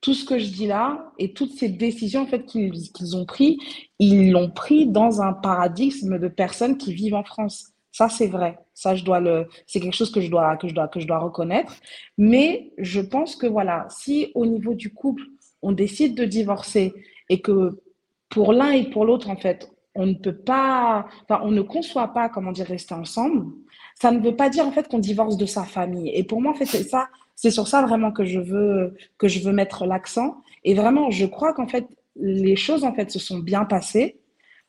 tout 0.00 0.14
ce 0.14 0.24
que 0.24 0.38
je 0.38 0.46
dis 0.46 0.66
là 0.66 1.12
et 1.18 1.32
toutes 1.32 1.52
ces 1.52 1.68
décisions 1.68 2.22
en 2.22 2.26
fait 2.26 2.44
qu'ils 2.44 3.16
ont 3.16 3.24
pris, 3.24 3.58
ils 3.98 4.32
l'ont 4.32 4.50
pris 4.50 4.86
dans 4.86 5.22
un 5.22 5.32
paradigme 5.32 6.18
de 6.18 6.28
personnes 6.28 6.76
qui 6.76 6.92
vivent 6.92 7.14
en 7.14 7.24
France. 7.24 7.71
Ça 7.92 8.08
c'est 8.08 8.26
vrai. 8.26 8.58
Ça 8.74 8.96
je 8.96 9.04
dois 9.04 9.20
le 9.20 9.46
c'est 9.66 9.80
quelque 9.80 9.94
chose 9.94 10.10
que 10.10 10.20
je 10.20 10.30
dois 10.30 10.56
que 10.56 10.68
je 10.68 10.74
dois 10.74 10.88
que 10.88 10.98
je 11.00 11.06
dois 11.06 11.18
reconnaître, 11.18 11.74
mais 12.18 12.72
je 12.78 13.00
pense 13.00 13.36
que 13.36 13.46
voilà, 13.46 13.86
si 13.90 14.32
au 14.34 14.46
niveau 14.46 14.74
du 14.74 14.92
couple, 14.92 15.22
on 15.62 15.72
décide 15.72 16.16
de 16.16 16.24
divorcer 16.24 16.92
et 17.28 17.40
que 17.40 17.80
pour 18.28 18.52
l'un 18.52 18.70
et 18.70 18.90
pour 18.90 19.04
l'autre 19.04 19.30
en 19.30 19.36
fait, 19.36 19.70
on 19.94 20.06
ne 20.06 20.14
peut 20.14 20.36
pas 20.36 21.06
enfin 21.22 21.40
on 21.44 21.50
ne 21.50 21.62
conçoit 21.62 22.08
pas 22.08 22.28
comment 22.28 22.52
dire 22.52 22.66
rester 22.66 22.94
ensemble, 22.94 23.46
ça 24.00 24.10
ne 24.10 24.20
veut 24.20 24.34
pas 24.34 24.48
dire 24.50 24.66
en 24.66 24.72
fait 24.72 24.88
qu'on 24.88 24.98
divorce 24.98 25.36
de 25.36 25.46
sa 25.46 25.64
famille. 25.64 26.10
Et 26.14 26.24
pour 26.24 26.40
moi 26.40 26.52
en 26.52 26.56
fait 26.56 26.66
c'est 26.66 26.84
ça 26.84 27.08
c'est 27.42 27.50
sur 27.50 27.66
ça 27.66 27.82
vraiment 27.82 28.12
que 28.12 28.24
je 28.24 28.38
veux, 28.38 28.94
que 29.18 29.28
je 29.28 29.40
veux 29.40 29.52
mettre 29.52 29.84
l'accent. 29.84 30.36
Et 30.62 30.74
vraiment, 30.74 31.10
je 31.10 31.26
crois 31.26 31.52
qu'en 31.54 31.66
fait, 31.66 31.86
les 32.14 32.54
choses 32.54 32.84
en 32.84 32.94
fait 32.94 33.10
se 33.10 33.18
sont 33.18 33.38
bien 33.38 33.64
passées 33.64 34.20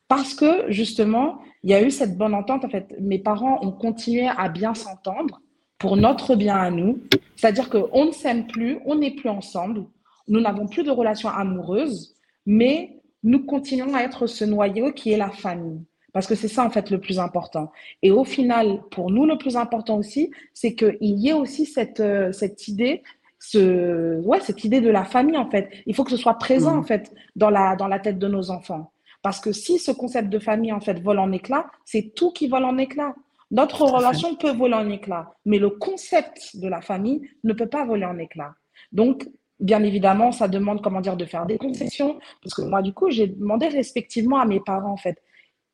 parce 0.07 0.33
que 0.33 0.71
justement, 0.71 1.39
il 1.63 1.69
y 1.69 1.73
a 1.73 1.81
eu 1.81 1.91
cette 1.91 2.17
bonne 2.17 2.33
entente. 2.33 2.65
En 2.65 2.69
fait, 2.69 2.95
mes 2.99 3.19
parents 3.19 3.59
ont 3.63 3.71
continué 3.71 4.27
à 4.27 4.49
bien 4.49 4.73
s'entendre 4.73 5.41
pour 5.79 5.97
notre 5.97 6.35
bien 6.35 6.55
à 6.55 6.69
nous. 6.69 7.01
C'est-à-dire 7.35 7.69
qu'on 7.69 8.05
ne 8.05 8.11
s'aime 8.11 8.47
plus, 8.47 8.79
on 8.85 8.95
n'est 8.95 9.11
plus 9.11 9.29
ensemble, 9.29 9.85
nous 10.27 10.39
n'avons 10.39 10.67
plus 10.67 10.83
de 10.83 10.91
relations 10.91 11.29
amoureuses, 11.29 12.15
mais 12.45 13.01
nous 13.23 13.45
continuons 13.45 13.93
à 13.93 14.01
être 14.01 14.27
ce 14.27 14.45
noyau 14.45 14.91
qui 14.91 15.11
est 15.11 15.17
la 15.17 15.29
famille. 15.29 15.81
Parce 16.13 16.27
que 16.27 16.35
c'est 16.35 16.47
ça, 16.47 16.63
en 16.63 16.69
fait, 16.69 16.91
le 16.91 16.99
plus 16.99 17.19
important. 17.19 17.71
Et 18.03 18.11
au 18.11 18.23
final, 18.23 18.81
pour 18.91 19.09
nous, 19.09 19.25
le 19.25 19.37
plus 19.37 19.57
important 19.57 19.97
aussi, 19.97 20.31
c'est 20.53 20.75
qu'il 20.75 20.95
y 21.01 21.29
ait 21.29 21.33
aussi 21.33 21.65
cette, 21.65 22.01
euh, 22.01 22.31
cette 22.31 22.67
idée, 22.67 23.01
ce, 23.39 24.21
ouais, 24.21 24.39
cette 24.39 24.63
idée 24.63 24.79
de 24.79 24.89
la 24.89 25.05
famille, 25.05 25.37
en 25.37 25.49
fait. 25.49 25.69
Il 25.87 25.95
faut 25.95 26.03
que 26.03 26.11
ce 26.11 26.17
soit 26.17 26.35
présent, 26.35 26.75
mmh. 26.75 26.79
en 26.79 26.83
fait, 26.83 27.11
dans 27.35 27.49
la, 27.49 27.75
dans 27.75 27.87
la 27.87 27.99
tête 27.99 28.19
de 28.19 28.27
nos 28.27 28.51
enfants. 28.51 28.92
Parce 29.23 29.39
que 29.39 29.51
si 29.51 29.79
ce 29.79 29.91
concept 29.91 30.29
de 30.29 30.37
famille, 30.37 30.71
en 30.71 30.81
fait, 30.81 30.99
vole 31.01 31.17
en 31.17 31.31
éclat, 31.31 31.65
c'est 31.85 32.13
tout 32.13 32.31
qui 32.31 32.47
vole 32.47 32.65
en 32.65 32.77
éclat. 32.77 33.15
Notre 33.49 33.83
relation 33.83 34.35
peut 34.35 34.51
voler 34.51 34.75
en 34.75 34.89
éclat, 34.89 35.33
mais 35.45 35.59
le 35.59 35.69
concept 35.69 36.57
de 36.57 36.67
la 36.67 36.81
famille 36.81 37.21
ne 37.43 37.53
peut 37.53 37.69
pas 37.69 37.85
voler 37.85 38.05
en 38.05 38.17
éclat. 38.17 38.53
Donc, 38.91 39.29
bien 39.59 39.81
évidemment, 39.83 40.31
ça 40.31 40.47
demande, 40.47 40.81
comment 40.81 41.01
dire, 41.01 41.15
de 41.15 41.25
faire 41.25 41.45
des 41.45 41.57
concessions. 41.57 42.19
Parce 42.41 42.53
que 42.53 42.63
moi, 42.63 42.81
du 42.81 42.93
coup, 42.93 43.09
j'ai 43.09 43.27
demandé 43.27 43.67
respectivement 43.67 44.39
à 44.39 44.45
mes 44.45 44.59
parents, 44.59 44.91
en 44.91 44.97
fait, 44.97 45.21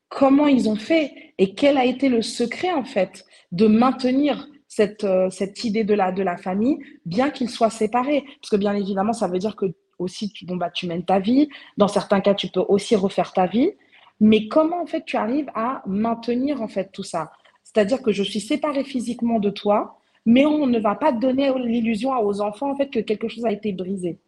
comment 0.09 0.47
ils 0.47 0.69
ont 0.69 0.75
fait 0.75 1.11
et 1.37 1.55
quel 1.55 1.77
a 1.77 1.85
été 1.85 2.09
le 2.09 2.21
secret 2.21 2.71
en 2.73 2.83
fait 2.83 3.25
de 3.51 3.67
maintenir 3.67 4.47
cette, 4.67 5.03
euh, 5.03 5.29
cette 5.29 5.63
idée 5.63 5.83
de 5.83 5.93
la, 5.93 6.11
de 6.11 6.21
la 6.21 6.37
famille, 6.37 6.77
bien 7.05 7.31
qu'ils 7.31 7.49
soient 7.49 7.69
séparés. 7.71 8.23
Parce 8.41 8.51
que 8.51 8.57
bien 8.57 8.73
évidemment, 8.73 9.13
ça 9.13 9.27
veut 9.27 9.39
dire 9.39 9.55
que 9.55 9.65
aussi 9.99 10.31
tu, 10.31 10.45
bon, 10.45 10.55
bah, 10.55 10.69
tu 10.69 10.87
mènes 10.87 11.05
ta 11.05 11.19
vie. 11.19 11.49
Dans 11.77 11.87
certains 11.87 12.21
cas, 12.21 12.33
tu 12.33 12.47
peux 12.47 12.63
aussi 12.67 12.95
refaire 12.95 13.33
ta 13.33 13.45
vie. 13.45 13.71
Mais 14.19 14.47
comment 14.47 14.81
en 14.81 14.85
fait 14.85 15.05
tu 15.05 15.17
arrives 15.17 15.49
à 15.55 15.81
maintenir 15.85 16.61
en 16.61 16.67
fait 16.67 16.91
tout 16.91 17.03
ça? 17.03 17.31
C'est-à-dire 17.63 18.01
que 18.01 18.11
je 18.11 18.23
suis 18.23 18.39
séparée 18.41 18.83
physiquement 18.83 19.39
de 19.39 19.49
toi, 19.49 19.99
mais 20.25 20.45
on 20.45 20.67
ne 20.67 20.79
va 20.79 20.95
pas 20.95 21.11
donner 21.11 21.51
l'illusion 21.57 22.11
aux 22.19 22.41
enfants 22.41 22.71
en 22.71 22.75
fait 22.75 22.89
que 22.89 22.99
quelque 22.99 23.27
chose 23.27 23.45
a 23.45 23.51
été 23.51 23.71
brisé. 23.71 24.19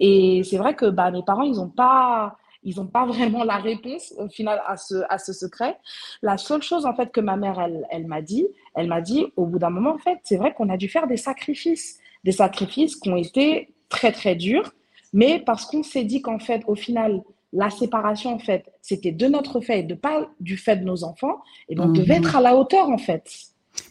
Et 0.00 0.42
c'est 0.44 0.56
vrai 0.56 0.74
que 0.74 0.86
bah, 0.86 1.10
mes 1.10 1.22
parents, 1.22 1.42
ils 1.42 1.56
n'ont 1.56 1.68
pas, 1.68 2.36
ils 2.62 2.76
n'ont 2.76 2.86
pas 2.86 3.06
vraiment 3.06 3.44
la 3.44 3.56
réponse 3.56 4.14
au 4.18 4.28
final 4.28 4.60
à 4.66 4.76
ce, 4.76 4.94
à 5.08 5.18
ce 5.18 5.32
secret. 5.32 5.78
La 6.22 6.36
seule 6.38 6.62
chose 6.62 6.86
en 6.86 6.94
fait 6.94 7.12
que 7.12 7.20
ma 7.20 7.36
mère, 7.36 7.60
elle, 7.60 7.86
elle 7.90 8.06
m'a 8.06 8.22
dit, 8.22 8.46
elle 8.74 8.88
m'a 8.88 9.00
dit 9.00 9.26
au 9.36 9.46
bout 9.46 9.58
d'un 9.58 9.70
moment, 9.70 9.94
en 9.94 9.98
fait, 9.98 10.18
c'est 10.24 10.36
vrai 10.36 10.52
qu'on 10.54 10.68
a 10.68 10.76
dû 10.76 10.88
faire 10.88 11.06
des 11.06 11.16
sacrifices, 11.16 11.98
des 12.24 12.32
sacrifices 12.32 12.96
qui 12.96 13.10
ont 13.10 13.16
été 13.16 13.72
très 13.88 14.12
très 14.12 14.34
durs, 14.34 14.72
Mais 15.12 15.40
parce 15.44 15.64
qu'on 15.64 15.82
s'est 15.82 16.04
dit 16.04 16.20
qu'en 16.22 16.38
fait, 16.38 16.62
au 16.66 16.74
final, 16.74 17.22
la 17.52 17.70
séparation, 17.70 18.34
en 18.34 18.38
fait, 18.38 18.64
c'était 18.82 19.12
de 19.12 19.26
notre 19.26 19.60
fait 19.60 19.80
et 19.80 19.82
de 19.82 19.94
pas 19.94 20.28
du 20.40 20.56
fait 20.56 20.76
de 20.76 20.84
nos 20.84 21.04
enfants, 21.04 21.36
et 21.68 21.74
ben, 21.74 21.84
on 21.88 21.92
devait 21.92 22.18
Mhm. 22.18 22.24
être 22.24 22.36
à 22.36 22.40
la 22.40 22.56
hauteur, 22.56 22.90
en 22.90 22.98
fait. 22.98 23.30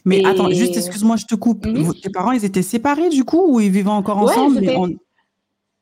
Mais 0.04 0.20
Et- 0.20 0.26
attends, 0.26 0.50
juste 0.50 0.76
excuse-moi, 0.76 1.16
je 1.16 1.24
te 1.26 1.34
coupe. 1.34 1.66
Vos- 1.66 1.92
Tes 1.94 2.10
parents, 2.10 2.32
ils 2.32 2.44
étaient 2.44 2.62
séparés 2.62 3.08
du 3.08 3.24
coup 3.24 3.44
ou 3.54 3.60
ils 3.60 3.70
vivaient 3.70 3.88
encore 3.88 4.18
ensemble 4.18 4.60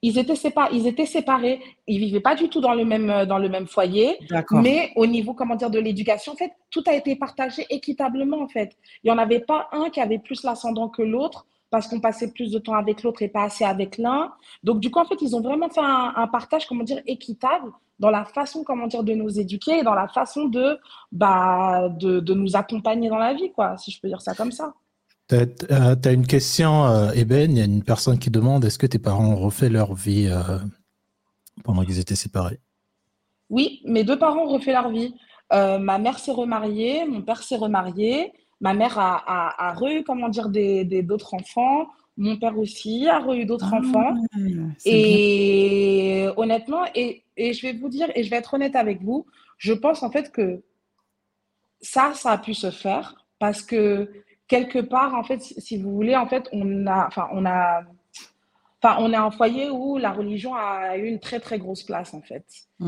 Ils 0.07 0.18
étaient, 0.18 0.35
sépa- 0.35 0.68
ils 0.70 0.87
étaient 0.87 1.07
séparés, 1.07 1.61
ils 1.87 1.99
vivaient 1.99 2.20
pas 2.20 2.35
du 2.35 2.51
tout 2.51 2.61
dans 2.61 2.74
le 2.74 2.85
même, 2.85 3.09
euh, 3.09 3.24
dans 3.24 3.39
le 3.39 3.49
même 3.49 3.66
foyer, 3.66 4.18
mais 4.62 4.93
au 4.97 5.07
niveau, 5.07 5.32
comment 5.32 5.55
dire, 5.57 5.70
de 5.70 5.78
l'éducation, 5.78 6.32
en 6.32 6.37
fait, 6.37 6.53
tout 6.70 6.82
a 6.87 6.93
été 6.95 7.16
partagé 7.16 7.64
équitablement, 7.70 8.41
en 8.43 8.49
fait. 8.49 8.76
Il 9.03 9.11
n'y 9.11 9.12
en 9.12 9.18
avait 9.18 9.41
pas 9.41 9.68
un 9.72 9.89
qui 9.89 10.01
avait 10.01 10.18
plus 10.18 10.43
l'ascendant 10.45 10.91
que 10.91 11.01
l'autre, 11.01 11.47
parce 11.75 11.89
qu'on 11.89 11.99
passait 11.99 12.31
plus 12.31 12.53
de 12.53 12.61
temps 12.61 12.75
avec 12.75 13.03
l'autre 13.03 13.20
et 13.22 13.29
pas 13.29 13.43
assez 13.43 13.64
avec 13.64 13.99
l'un. 13.99 14.33
Donc, 14.62 14.79
du 14.79 14.93
coup, 14.93 15.01
en 15.01 15.05
fait, 15.07 15.20
ils 15.20 15.35
ont 15.35 15.41
vraiment 15.41 15.68
fait 15.68 15.81
un, 15.81 16.12
un 16.14 16.29
partage, 16.29 16.68
comment 16.68 16.85
dire, 16.85 17.03
équitable 17.05 17.72
dans 17.99 18.11
la 18.11 18.25
façon, 18.25 18.62
comment 18.62 18.87
dire, 18.87 19.03
de 19.03 19.12
nous 19.12 19.41
éduquer 19.41 19.81
et 19.81 19.83
dans 19.83 19.95
la 19.95 20.07
façon 20.07 20.45
de, 20.45 20.79
bah, 21.11 21.89
de, 21.89 22.20
de 22.20 22.33
nous 22.33 22.55
accompagner 22.55 23.09
dans 23.09 23.18
la 23.18 23.35
vie, 23.35 23.51
quoi, 23.51 23.77
si 23.77 23.91
je 23.91 24.01
peux 24.01 24.07
dire 24.07 24.22
ça 24.22 24.37
comme 24.37 24.53
ça. 24.53 24.72
Tu 25.29 25.35
as, 25.35 26.12
une 26.12 26.29
question, 26.29 26.85
euh, 26.85 27.11
Eben. 27.11 27.51
Il 27.51 27.59
y 27.59 27.61
a 27.61 27.64
une 27.64 27.83
personne 27.83 28.20
qui 28.20 28.31
demande 28.31 28.64
est-ce 28.64 28.79
que 28.79 28.87
tes 28.87 29.01
parents 29.01 29.27
ont 29.27 29.37
refait 29.37 29.68
leur 29.68 29.95
vie 29.95 30.29
euh, 30.31 30.59
pendant 31.64 31.85
qu'ils 31.85 31.99
étaient 31.99 32.14
séparés? 32.14 32.61
Oui, 33.51 33.81
mes 33.85 34.05
deux 34.05 34.16
parents 34.16 34.45
ont 34.45 34.53
refait 34.53 34.75
leur 34.75 34.91
vie. 34.91 35.12
Euh, 35.53 35.79
ma 35.79 35.99
mère 35.99 36.20
s'est 36.20 36.31
remariée, 36.31 37.05
mon 37.05 37.22
père 37.22 37.43
s'est 37.43 37.57
remarié, 37.57 38.33
ma 38.66 38.72
mère 38.80 38.98
a, 38.98 39.12
a, 39.38 39.40
a 39.68 39.74
re 39.74 40.02
comment 40.08 40.28
dire, 40.36 40.48
des, 40.58 40.84
des, 40.92 41.02
d'autres 41.08 41.34
enfants, 41.40 41.78
mon 42.16 42.36
père 42.42 42.58
aussi 42.64 43.08
a 43.08 43.18
re 43.26 43.32
eu 43.40 43.44
d'autres 43.50 43.72
Ah, 43.74 43.78
enfants. 43.80 44.12
bien. 44.12 44.74
Et 44.86 46.26
honnêtement, 46.36 46.84
et, 46.94 47.08
et 47.36 47.52
je 47.54 47.62
vais 47.66 47.74
vous 47.80 47.88
dire, 47.96 48.08
et 48.16 48.22
je 48.24 48.30
vais 48.30 48.36
être 48.42 48.54
honnête 48.54 48.76
avec 48.76 49.02
vous, 49.02 49.26
je 49.58 49.72
pense 49.74 50.02
en 50.02 50.10
fait 50.10 50.32
que 50.36 50.62
ça, 51.80 52.12
ça 52.14 52.32
a 52.32 52.38
pu 52.38 52.54
se 52.54 52.70
faire 52.70 53.06
parce 53.38 53.62
que 53.62 54.10
quelque 54.48 54.78
part, 54.78 55.14
en 55.14 55.24
fait, 55.24 55.40
si 55.42 55.76
vous 55.76 55.92
voulez, 55.94 56.16
en 56.16 56.26
fait, 56.26 56.48
on 56.52 56.86
a, 56.86 57.06
enfin, 57.06 57.28
on 57.32 57.44
a, 57.46 57.82
enfin, 58.82 58.96
on 59.00 59.12
est 59.12 59.16
un 59.16 59.30
foyer 59.30 59.70
où 59.70 59.98
la 59.98 60.12
religion 60.12 60.54
a 60.54 60.96
eu 60.96 61.06
une 61.06 61.20
très, 61.20 61.40
très 61.40 61.58
grosse 61.58 61.82
place, 61.82 62.14
en 62.14 62.22
fait. 62.22 62.44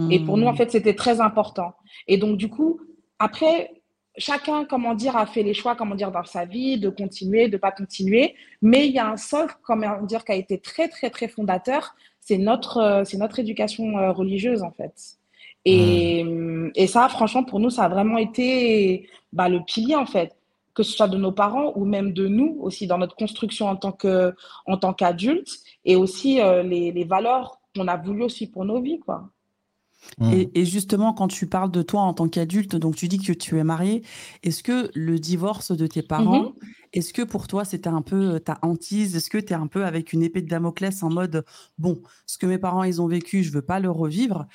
Et 0.08 0.20
pour 0.20 0.36
nous, 0.38 0.46
en 0.46 0.52
Hmm. 0.52 0.56
fait, 0.56 0.70
c'était 0.70 0.94
très 0.94 1.20
important. 1.20 1.74
Et 2.06 2.18
donc, 2.18 2.36
du 2.38 2.48
coup, 2.48 2.80
après, 3.18 3.72
chacun, 4.18 4.64
comment 4.64 4.94
dire, 4.94 5.16
a 5.16 5.26
fait 5.26 5.42
les 5.42 5.54
choix, 5.54 5.74
comment 5.76 5.94
dire, 5.94 6.10
dans 6.10 6.24
sa 6.24 6.44
vie, 6.44 6.78
de 6.78 6.88
continuer, 6.88 7.48
de 7.48 7.56
pas 7.56 7.72
continuer. 7.72 8.34
Mais 8.62 8.86
il 8.86 8.92
y 8.94 8.98
a 8.98 9.08
un 9.08 9.16
socle, 9.16 9.54
comment 9.62 10.02
dire, 10.02 10.24
qui 10.24 10.32
a 10.32 10.36
été 10.36 10.58
très, 10.58 10.88
très, 10.88 11.10
très 11.10 11.28
fondateur. 11.28 11.94
C'est 12.20 12.38
notre, 12.38 12.78
euh, 12.78 13.04
c'est 13.04 13.18
notre 13.18 13.38
éducation 13.38 13.98
euh, 13.98 14.12
religieuse, 14.12 14.62
en 14.62 14.72
fait. 14.72 14.94
Et, 15.64 16.24
et 16.76 16.86
ça, 16.86 17.08
franchement, 17.08 17.42
pour 17.42 17.58
nous, 17.58 17.70
ça 17.70 17.84
a 17.84 17.88
vraiment 17.88 18.18
été 18.18 19.08
bah, 19.32 19.48
le 19.48 19.64
pilier, 19.64 19.96
en 19.96 20.06
fait, 20.06 20.36
que 20.74 20.82
ce 20.82 20.92
soit 20.92 21.08
de 21.08 21.16
nos 21.16 21.32
parents 21.32 21.72
ou 21.74 21.84
même 21.84 22.12
de 22.12 22.28
nous 22.28 22.58
aussi 22.60 22.86
dans 22.86 22.98
notre 22.98 23.16
construction 23.16 23.66
en 23.66 23.76
tant 23.76 23.92
que, 23.92 24.34
en 24.66 24.76
tant 24.76 24.92
qu'adultes 24.92 25.58
et 25.84 25.96
aussi 25.96 26.40
euh, 26.40 26.62
les, 26.62 26.92
les 26.92 27.04
valeurs 27.04 27.58
qu'on 27.74 27.88
a 27.88 27.96
voulu 27.96 28.22
aussi 28.22 28.46
pour 28.48 28.64
nos 28.64 28.80
vies, 28.80 29.00
quoi. 29.00 29.28
Hmm. 30.18 30.32
Et, 30.32 30.50
et 30.54 30.64
justement, 30.64 31.12
quand 31.12 31.28
tu 31.28 31.46
parles 31.46 31.70
de 31.70 31.82
toi 31.82 32.00
en 32.02 32.14
tant 32.14 32.28
qu'adulte, 32.28 32.74
donc 32.76 32.96
tu 32.96 33.08
dis 33.08 33.18
que 33.18 33.32
tu 33.32 33.58
es 33.58 33.64
marié, 33.64 34.02
est-ce 34.42 34.62
que 34.62 34.90
le 34.94 35.18
divorce 35.18 35.72
de 35.72 35.86
tes 35.86 36.02
parents, 36.02 36.42
Mhm. 36.62 36.70
est-ce 36.94 37.12
que 37.12 37.22
pour 37.22 37.46
toi 37.48 37.64
c'était 37.64 37.88
un 37.88 38.02
peu 38.02 38.34
euh, 38.34 38.38
ta 38.38 38.58
hantise? 38.62 39.14
Est-ce 39.16 39.28
que 39.30 39.38
tu 39.38 39.52
es 39.52 39.56
un 39.56 39.66
peu 39.66 39.84
avec 39.84 40.12
une 40.12 40.22
épée 40.22 40.40
de 40.42 40.48
Damoclès 40.48 41.02
en 41.02 41.10
mode 41.10 41.44
bon, 41.78 42.00
ce 42.26 42.38
que 42.38 42.46
mes 42.46 42.58
parents 42.58 42.84
ils 42.84 43.02
ont 43.02 43.06
vécu, 43.08 43.42
je 43.42 43.52
veux 43.52 43.62
pas 43.62 43.78
le 43.80 43.90
revivre 43.90 44.46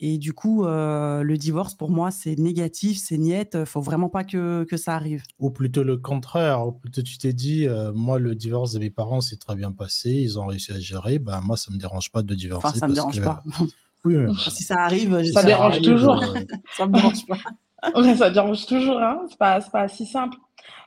et 0.00 0.16
du 0.18 0.32
coup, 0.32 0.64
euh, 0.64 1.24
le 1.24 1.36
divorce 1.36 1.74
pour 1.74 1.90
moi 1.90 2.12
c'est 2.12 2.38
négatif, 2.38 2.98
c'est 3.04 3.18
niette, 3.18 3.64
faut 3.64 3.80
vraiment 3.80 4.08
pas 4.08 4.22
que, 4.22 4.62
que 4.70 4.76
ça 4.76 4.94
arrive. 4.94 5.24
Ou 5.40 5.50
plutôt 5.50 5.82
le 5.82 5.96
contraire, 5.96 6.64
ou 6.64 6.70
plutôt 6.70 7.02
tu 7.02 7.18
t'es 7.18 7.32
dit, 7.32 7.66
euh, 7.66 7.92
moi 7.92 8.20
le 8.20 8.36
divorce 8.36 8.72
de 8.72 8.78
mes 8.78 8.90
parents 8.90 9.20
s'est 9.20 9.38
très 9.38 9.56
bien 9.56 9.72
passé, 9.72 10.12
ils 10.12 10.38
ont 10.38 10.46
réussi 10.46 10.70
à 10.70 10.78
gérer, 10.78 11.18
ben 11.18 11.40
moi 11.40 11.56
ça 11.56 11.72
me 11.72 11.78
dérange 11.78 12.12
pas 12.12 12.22
de 12.22 12.32
divorcer. 12.36 12.68
Enfin, 12.68 12.78
ça 12.78 12.86
me 12.86 12.94
parce 12.94 13.12
dérange 13.12 13.18
que- 13.18 13.24
pas. 13.24 13.42
Oui, 14.04 14.14
si 14.48 14.62
ça 14.62 14.76
arrive, 14.82 15.22
Ça 15.32 15.42
dérange 15.42 15.74
arrive, 15.74 15.82
toujours. 15.82 16.22
euh, 16.22 16.40
ça 16.70 16.86
me 16.86 16.92
dérange 16.92 17.26
pas. 17.26 17.38
Ouais, 17.94 18.16
ça 18.16 18.28
dérange 18.30 18.66
toujours, 18.66 18.98
hein. 18.98 19.22
C'est 19.30 19.38
pas, 19.38 19.60
c'est 19.60 19.70
pas 19.70 19.86
si 19.88 20.04
simple. 20.04 20.36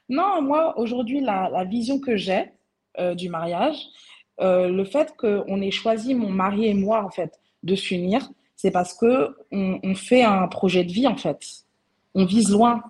Non, 0.09 0.41
moi, 0.41 0.77
aujourd'hui, 0.77 1.21
la, 1.21 1.49
la 1.49 1.63
vision 1.63 1.99
que 1.99 2.17
j'ai 2.17 2.51
euh, 2.99 3.15
du 3.15 3.29
mariage, 3.29 3.77
euh, 4.41 4.69
le 4.69 4.83
fait 4.85 5.15
qu'on 5.17 5.61
ait 5.61 5.71
choisi, 5.71 6.15
mon 6.15 6.29
mari 6.29 6.67
et 6.67 6.73
moi, 6.73 7.03
en 7.05 7.09
fait, 7.09 7.39
de 7.63 7.75
s'unir, 7.75 8.29
c'est 8.57 8.71
parce 8.71 8.93
que 8.93 9.35
on, 9.51 9.79
on 9.83 9.95
fait 9.95 10.23
un 10.23 10.47
projet 10.49 10.83
de 10.83 10.91
vie, 10.91 11.07
en 11.07 11.17
fait. 11.17 11.39
On 12.13 12.25
vise 12.25 12.51
loin. 12.51 12.83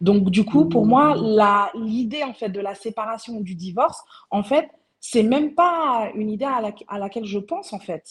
Donc, 0.00 0.30
du 0.30 0.44
coup, 0.44 0.66
pour 0.66 0.86
moi, 0.86 1.16
la, 1.20 1.70
l'idée, 1.74 2.22
en 2.24 2.34
fait, 2.34 2.48
de 2.50 2.60
la 2.60 2.74
séparation 2.74 3.34
ou 3.38 3.42
du 3.42 3.54
divorce, 3.56 4.00
en 4.30 4.42
fait, 4.42 4.68
c'est 5.00 5.22
même 5.24 5.54
pas 5.54 6.10
une 6.14 6.30
idée 6.30 6.44
à, 6.46 6.60
la- 6.60 6.72
à 6.88 6.98
laquelle 6.98 7.24
je 7.26 7.38
pense, 7.38 7.72
en 7.72 7.80
fait. 7.80 8.04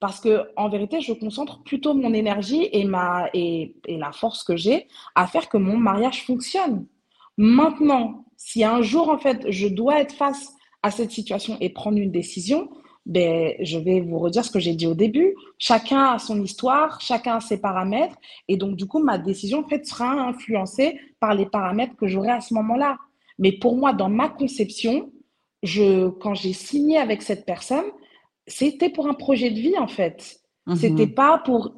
Parce 0.00 0.20
que, 0.20 0.48
en 0.56 0.68
vérité, 0.68 1.00
je 1.00 1.12
concentre 1.12 1.62
plutôt 1.62 1.94
mon 1.94 2.12
énergie 2.14 2.68
et, 2.72 2.84
ma, 2.84 3.28
et, 3.34 3.76
et 3.86 3.98
la 3.98 4.12
force 4.12 4.42
que 4.42 4.56
j'ai 4.56 4.88
à 5.14 5.26
faire 5.26 5.48
que 5.48 5.58
mon 5.58 5.76
mariage 5.76 6.24
fonctionne. 6.24 6.86
Maintenant, 7.36 8.24
si 8.36 8.64
un 8.64 8.80
jour, 8.80 9.10
en 9.10 9.18
fait, 9.18 9.50
je 9.50 9.68
dois 9.68 10.00
être 10.00 10.14
face 10.14 10.54
à 10.82 10.90
cette 10.90 11.10
situation 11.10 11.58
et 11.60 11.68
prendre 11.68 11.98
une 11.98 12.10
décision, 12.10 12.70
ben, 13.06 13.54
je 13.60 13.78
vais 13.78 14.00
vous 14.00 14.18
redire 14.18 14.44
ce 14.44 14.50
que 14.50 14.60
j'ai 14.60 14.74
dit 14.74 14.86
au 14.86 14.94
début. 14.94 15.34
Chacun 15.58 16.04
a 16.04 16.18
son 16.18 16.42
histoire, 16.42 17.00
chacun 17.00 17.36
a 17.36 17.40
ses 17.40 17.60
paramètres. 17.60 18.16
Et 18.48 18.56
donc, 18.56 18.76
du 18.76 18.86
coup, 18.86 19.02
ma 19.02 19.18
décision, 19.18 19.60
en 19.60 19.68
fait, 19.68 19.86
sera 19.86 20.10
influencée 20.10 21.00
par 21.18 21.34
les 21.34 21.46
paramètres 21.46 21.96
que 21.96 22.06
j'aurai 22.06 22.30
à 22.30 22.40
ce 22.40 22.54
moment-là. 22.54 22.98
Mais 23.38 23.52
pour 23.52 23.76
moi, 23.76 23.92
dans 23.92 24.10
ma 24.10 24.28
conception, 24.28 25.10
je, 25.62 26.08
quand 26.08 26.34
j'ai 26.34 26.52
signé 26.52 26.98
avec 26.98 27.22
cette 27.22 27.44
personne, 27.44 27.84
c'était 28.50 28.90
pour 28.90 29.08
un 29.08 29.14
projet 29.14 29.50
de 29.50 29.58
vie, 29.60 29.78
en 29.78 29.88
fait. 29.88 30.40
C'était 30.76 31.06
Mhm. 31.06 31.14
pas 31.14 31.38
pour 31.38 31.72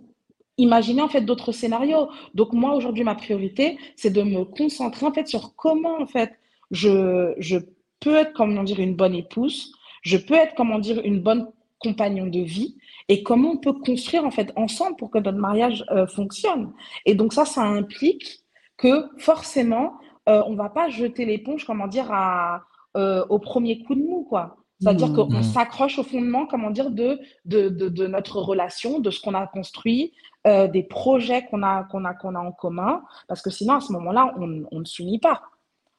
imaginer 0.59 1.03
en 1.03 1.09
fait 1.09 1.23
d'autres 1.23 1.53
scénarios. 1.53 2.09
Donc 2.35 2.53
moi 2.53 2.75
aujourd'hui 2.75 3.05
ma 3.05 3.15
priorité 3.15 3.79
c'est 3.97 4.11
de 4.11 4.23
me 4.23 4.45
concentrer 4.45 5.07
en 5.07 5.13
fait 5.13 5.27
sur 5.29 5.55
comment 5.57 5.97
en 6.01 6.07
fait 6.07 6.33
je, 6.71 7.33
je 7.39 7.59
peux 8.01 8.17
être 8.17 8.33
comment 8.35 8.63
dire 8.63 8.81
une 8.81 8.95
bonne 8.95 9.15
épouse, 9.15 9.73
je 10.03 10.17
peux 10.19 10.35
être 10.35 10.55
comment 10.55 10.79
dire 10.79 11.01
une 11.05 11.21
bonne 11.21 11.49
compagnon 11.79 12.27
de 12.27 12.41
vie 12.41 12.77
et 13.09 13.23
comment 13.23 13.53
on 13.53 13.57
peut 13.59 13.73
construire 13.73 14.25
en 14.25 14.31
fait 14.31 14.53
ensemble 14.57 14.97
pour 14.97 15.11
que 15.11 15.19
notre 15.19 15.39
mariage 15.39 15.85
euh, 15.91 16.07
fonctionne. 16.07 16.73
Et 17.07 17.15
donc 17.15 17.33
ça 17.33 17.45
ça 17.47 17.63
implique 17.63 18.41
que 18.77 19.07
forcément 19.19 19.95
euh, 20.29 20.43
on 20.47 20.55
va 20.55 20.69
pas 20.69 20.89
jeter 20.91 21.25
l'éponge 21.25 21.65
comment 21.65 21.87
dire 21.89 22.13
à 22.13 22.65
euh, 22.97 23.25
au 23.31 23.39
premier 23.39 23.83
coup 23.83 23.95
de 23.95 24.03
mou 24.03 24.27
quoi. 24.29 24.57
C'est-à-dire 24.83 25.13
qu'on 25.13 25.31
Mhm. 25.31 25.43
s'accroche 25.43 25.99
au 25.99 26.03
fondement, 26.03 26.47
comment 26.47 26.71
dire, 26.71 26.91
de, 26.91 27.19
de, 27.45 27.69
de, 27.69 27.89
de 27.89 28.07
notre 28.07 28.41
relation, 28.41 28.99
de 28.99 29.11
ce 29.11 29.21
qu'on 29.21 29.35
a 29.35 29.47
construit, 29.47 30.13
euh, 30.47 30.67
des 30.67 30.83
projets 30.83 31.45
qu'on 31.49 31.63
a, 31.63 31.85
qu'on 31.85 32.05
a, 32.05 32.15
qu'on 32.15 32.35
a 32.35 32.41
en 32.41 32.51
commun, 32.53 33.03
parce 33.29 33.43
que 33.43 33.51
sinon, 33.51 33.75
à 33.75 33.81
ce 33.81 33.93
moment-là, 33.93 34.35
on, 34.39 34.65
on 34.73 34.81
ne 34.81 34.85
s'unit 34.85 35.19
pas. 35.21 35.41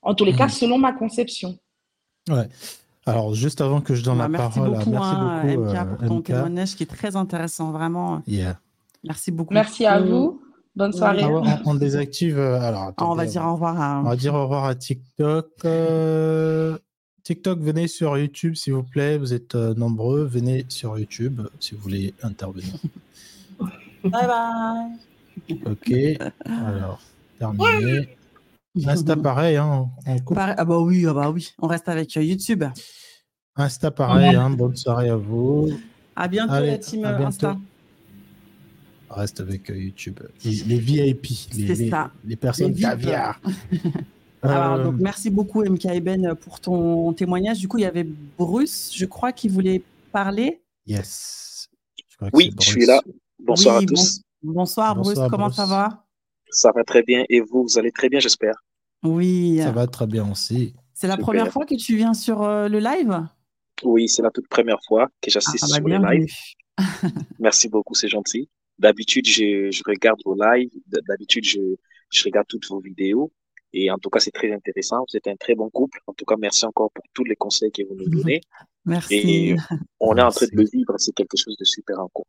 En 0.02 0.14
tous 0.16 0.26
les 0.26 0.34
cas, 0.36 0.46
Mhm. 0.46 0.50
selon 0.50 0.78
ma 0.78 0.92
conception. 0.92 1.58
Ouais. 2.30 2.48
Alors, 3.06 3.34
juste 3.34 3.62
avant 3.62 3.82
que 3.82 3.96
je 3.96 4.04
donne 4.04 4.18
Bah, 4.18 4.24
la 4.24 4.30
merci 4.30 4.60
parole 4.60 4.72
beaucoup, 4.78 4.90
à 4.90 4.92
merci 4.92 5.10
hein, 5.14 5.42
beaucoup, 5.56 5.64
MK, 5.70 5.76
euh, 5.76 5.86
pour 5.96 6.08
ton 6.08 6.16
MK. 6.20 6.24
témoignage 6.26 6.76
qui 6.76 6.84
est 6.84 6.88
très 6.88 7.16
intéressant, 7.16 7.72
vraiment. 7.72 8.22
Yeah. 8.28 8.58
Merci 9.04 9.32
beaucoup. 9.32 9.54
Merci 9.54 9.86
à 9.86 10.00
vous. 10.02 10.42
Bonne 10.76 10.92
soirée. 10.94 11.24
On, 11.26 11.44
on 11.66 11.76
désactive. 11.76 12.40
euh, 12.40 12.60
alors, 12.62 12.92
Ah, 12.98 13.06
on 13.06 13.16
va 13.16 13.26
dire 13.26 13.46
au 13.46 13.54
revoir 13.54 13.80
à. 13.80 14.00
On 14.00 14.04
va 14.04 14.16
dire 14.16 14.34
au 14.34 14.42
revoir 14.44 14.66
à 14.66 14.74
TikTok. 14.76 15.48
Euh, 15.66 16.78
TikTok, 17.24 17.60
venez 17.60 17.88
sur 17.88 18.18
YouTube, 18.18 18.56
s'il 18.56 18.74
vous 18.74 18.84
plaît. 18.84 19.18
Vous 19.18 19.34
êtes 19.34 19.56
euh, 19.56 19.74
nombreux. 19.76 20.26
Venez 20.26 20.66
sur 20.68 20.98
YouTube 21.00 21.42
si 21.60 21.74
vous 21.76 21.82
voulez 21.82 22.14
intervenir. 22.22 22.74
Bye 24.04 24.28
bye. 24.28 25.60
Ok. 25.66 25.94
Alors, 26.46 27.02
terminé. 27.40 28.10
Insta, 28.86 29.16
pareil. 29.16 29.56
Hein, 29.56 29.88
on 30.06 30.20
coupe. 30.20 30.36
Pareil- 30.36 30.56
Ah 30.58 30.66
bah 30.66 30.80
oui, 30.80 31.06
ah 31.08 31.14
bah 31.14 31.30
oui. 31.30 31.54
On 31.60 31.68
reste 31.68 31.88
avec 31.88 32.16
euh, 32.18 32.24
YouTube. 32.24 32.64
Insta, 33.56 33.92
pareil. 33.92 34.36
Hein, 34.36 34.50
bonne 34.50 34.76
soirée 34.76 35.10
à 35.10 35.16
vous. 35.16 35.70
À 36.16 36.28
bientôt 36.28 36.54
Allez, 36.54 36.72
la 36.72 36.78
team 36.80 37.06
euh, 37.06 37.10
bientôt. 37.18 37.28
Insta. 37.28 37.58
Reste 39.12 39.40
avec 39.40 39.70
YouTube. 39.70 40.20
Les, 40.44 40.52
les 40.66 40.78
VIP. 40.80 41.28
Les, 41.54 41.90
les- 42.26 42.36
personnes 42.36 42.74
Les 42.74 42.82
caviar. 42.82 43.40
Alors, 44.44 44.74
Euh, 44.80 44.84
donc, 44.84 44.96
merci 45.00 45.30
beaucoup 45.30 45.64
MK 45.64 45.86
Eben 45.86 46.36
pour 46.36 46.60
ton 46.60 47.14
témoignage. 47.14 47.60
Du 47.60 47.68
coup, 47.68 47.78
il 47.78 47.82
y 47.82 47.86
avait 47.86 48.04
Bruce, 48.04 48.92
je 48.96 49.06
crois, 49.06 49.32
qui 49.32 49.48
voulait 49.48 49.82
parler. 50.12 50.62
yes. 50.86 51.70
Je 52.22 52.28
Oui, 52.34 52.54
je 52.62 52.66
suis 52.70 52.86
là. 52.86 53.02
Bonsoir 53.40 53.78
Oui, 53.80 53.84
à 53.84 53.88
tous. 53.88 54.22
bon- 54.42 54.54
bonsoir, 54.54 54.96
Bruce, 54.96 55.20
comment 55.30 55.46
Bruce. 55.48 55.56
ça 55.56 55.66
va? 55.66 56.06
Ça 56.50 56.72
va 56.76 56.84
très 56.84 57.02
bien. 57.04 57.24
Et 57.30 57.40
vous, 57.42 57.64
vous 57.64 57.78
allez 57.80 57.92
très 57.92 58.10
bien, 58.10 58.20
j'espère? 58.20 58.54
Oui, 59.04 59.60
Ça 59.62 59.72
va 59.72 59.88
très 59.88 60.08
bien 60.08 60.30
aussi. 60.32 60.74
c'est 60.94 61.08
la 61.08 61.14
Super. 61.14 61.26
première 61.26 61.52
fois 61.52 61.66
que 61.66 61.76
tu 61.76 61.96
viens 61.98 62.14
sur 62.14 62.42
euh, 62.44 62.68
le 62.70 62.80
live? 62.80 63.26
Oui, 63.84 64.08
c'est 64.08 64.22
la 64.22 64.30
toute 64.30 64.48
première 64.48 64.80
fois 64.88 65.08
que 65.22 65.28
Ah, 65.28 65.30
j'assiste 65.30 65.62
bah, 65.70 65.76
sur 65.76 65.88
les 65.88 65.98
lives. 65.98 66.02
bienvenue. 66.02 66.28
Merci 67.40 67.68
beaucoup, 67.70 67.96
c'est 67.96 68.08
gentil. 68.08 68.50
D'habitude, 68.80 69.28
je, 69.28 69.70
je, 69.72 69.84
regarde 69.86 70.20
vos 70.26 70.36
lives. 70.36 70.70
D'habitude, 71.08 71.44
je, 71.46 71.60
je 72.12 72.24
regarde 72.24 72.48
toutes 72.48 72.68
vos 72.70 72.80
vidéos. 72.80 73.32
Et 73.74 73.90
en 73.90 73.98
tout 73.98 74.10
cas, 74.10 74.20
c'est 74.20 74.32
très 74.32 74.52
intéressant. 74.54 75.04
Vous 75.10 75.18
êtes 75.18 75.28
un 75.28 75.36
très 75.36 75.56
bon 75.56 75.70
couple. 75.70 76.00
En 76.08 76.14
tout 76.14 76.26
cas, 76.26 76.36
merci 76.38 76.66
encore 76.66 76.92
pour 76.94 77.04
tous 77.14 77.24
les 77.24 77.36
conseils 77.36 77.72
que 77.72 77.82
vous 77.84 77.96
nous 77.96 78.10
donnez. 78.10 78.42
Merci. 78.86 79.16
Et 79.16 79.56
on 80.00 80.16
est 80.16 80.22
en 80.22 80.30
train 80.30 80.46
de 80.46 80.56
le 80.56 80.66
vivre. 80.72 80.94
C'est 80.98 81.14
quelque 81.14 81.38
chose 81.38 81.58
de 81.58 81.66
super 81.66 82.00
en 82.00 82.08
cours. 82.10 82.28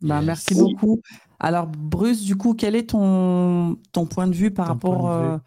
Bah, 0.00 0.20
merci 0.20 0.54
beaucoup. 0.54 1.00
Alors, 1.40 1.66
Bruce, 1.66 2.22
du 2.22 2.36
coup, 2.36 2.54
quel 2.54 2.76
est 2.76 2.90
ton, 2.90 3.76
ton 3.92 4.06
point 4.06 4.26
de 4.26 4.34
vue 4.34 4.50
par 4.50 4.66
rapport, 4.66 5.10
euh, 5.10 5.38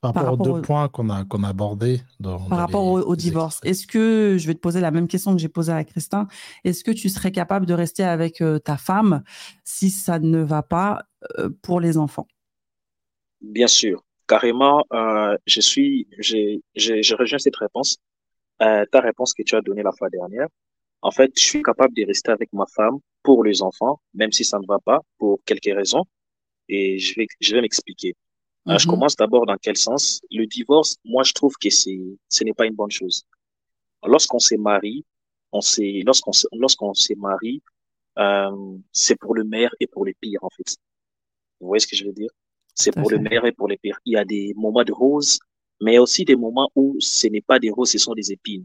par, 0.00 0.14
rapport 0.14 0.32
aux 0.32 0.36
deux 0.36 0.62
points 0.62 0.88
qu'on 0.88 1.08
a, 1.10 1.24
qu'on 1.24 1.44
a 1.44 1.48
abordés 1.48 2.00
Par 2.20 2.58
rapport 2.58 2.84
au, 2.84 3.16
divorce. 3.16 3.60
Est-ce 3.62 3.86
que, 3.86 4.36
je 4.38 4.46
vais 4.48 4.54
te 4.54 4.58
poser 4.60 4.80
la 4.80 4.90
même 4.90 5.06
question 5.06 5.32
que 5.32 5.38
j'ai 5.38 5.48
posée 5.48 5.72
à 5.72 5.84
Christin, 5.84 6.26
est-ce 6.64 6.82
que 6.82 6.90
tu 6.90 7.08
serais 7.08 7.30
capable 7.30 7.66
de 7.66 7.74
rester 7.74 8.02
avec 8.02 8.40
euh, 8.40 8.58
ta 8.58 8.76
femme 8.76 9.22
si 9.64 9.90
ça 9.90 10.18
ne 10.18 10.40
va 10.40 10.62
pas 10.62 11.04
euh, 11.38 11.50
pour 11.62 11.80
les 11.80 11.96
enfants? 11.96 12.26
Bien 13.40 13.66
sûr, 13.66 14.04
carrément, 14.26 14.84
je 15.46 15.60
suis, 15.60 16.08
je 16.18 17.14
rejoins 17.14 17.38
cette 17.38 17.56
réponse, 17.56 17.98
ta 18.58 19.00
réponse 19.00 19.32
que 19.34 19.42
tu 19.42 19.54
as 19.56 19.60
donnée 19.60 19.82
la 19.82 19.92
fois 19.92 20.10
dernière. 20.10 20.48
En 21.02 21.10
fait, 21.10 21.32
je 21.36 21.42
suis 21.42 21.62
capable 21.62 21.94
de 21.94 22.04
rester 22.04 22.30
avec 22.30 22.52
ma 22.52 22.66
femme 22.66 22.98
pour 23.22 23.44
les 23.44 23.62
enfants, 23.62 24.00
même 24.14 24.32
si 24.32 24.44
ça 24.44 24.58
ne 24.58 24.66
va 24.66 24.78
pas, 24.78 25.00
pour 25.18 25.40
quelques 25.44 25.74
raisons. 25.74 26.04
Et 26.68 26.98
je 26.98 27.14
vais, 27.16 27.26
je 27.40 27.54
vais 27.54 27.62
m'expliquer. 27.62 28.14
Euh, 28.68 28.78
je 28.78 28.86
mhm. 28.86 28.94
commence 28.94 29.16
d'abord 29.16 29.46
dans 29.46 29.56
quel 29.56 29.76
sens? 29.76 30.20
Le 30.30 30.46
divorce, 30.46 30.96
moi, 31.04 31.22
je 31.22 31.32
trouve 31.32 31.54
que 31.56 31.70
c'est, 31.70 31.98
ce 32.28 32.44
n'est 32.44 32.52
pas 32.52 32.66
une 32.66 32.74
bonne 32.74 32.90
chose. 32.90 33.24
Lorsqu'on 34.04 34.38
s'est 34.38 34.58
marié, 34.58 35.04
on 35.52 35.60
s'est, 35.60 36.02
lorsqu'on, 36.04 36.32
lorsqu'on 36.52 36.94
s'est 36.94 37.16
marié, 37.16 37.62
euh, 38.18 38.76
c'est 38.92 39.16
pour 39.16 39.34
le 39.34 39.44
meilleur 39.44 39.74
et 39.80 39.86
pour 39.86 40.04
le 40.04 40.12
pire, 40.20 40.40
en 40.42 40.50
fait. 40.50 40.76
Vous 41.60 41.68
voyez 41.68 41.80
ce 41.80 41.86
que 41.86 41.96
je 41.96 42.04
veux 42.04 42.12
dire? 42.12 42.30
C'est 42.74 42.92
pour 42.92 43.10
le 43.10 43.18
meilleur 43.18 43.46
et 43.46 43.52
pour 43.52 43.68
le 43.68 43.76
pire. 43.76 43.98
Il 44.04 44.14
y 44.14 44.16
a 44.16 44.24
des 44.24 44.52
moments 44.56 44.84
de 44.84 44.92
rose, 44.92 45.38
mais 45.80 45.98
aussi 45.98 46.24
des 46.24 46.36
moments 46.36 46.70
où 46.74 46.96
ce 46.98 47.26
n'est 47.26 47.40
pas 47.40 47.58
des 47.58 47.70
roses, 47.70 47.90
ce 47.92 47.98
sont 47.98 48.14
des 48.14 48.32
épines. 48.32 48.64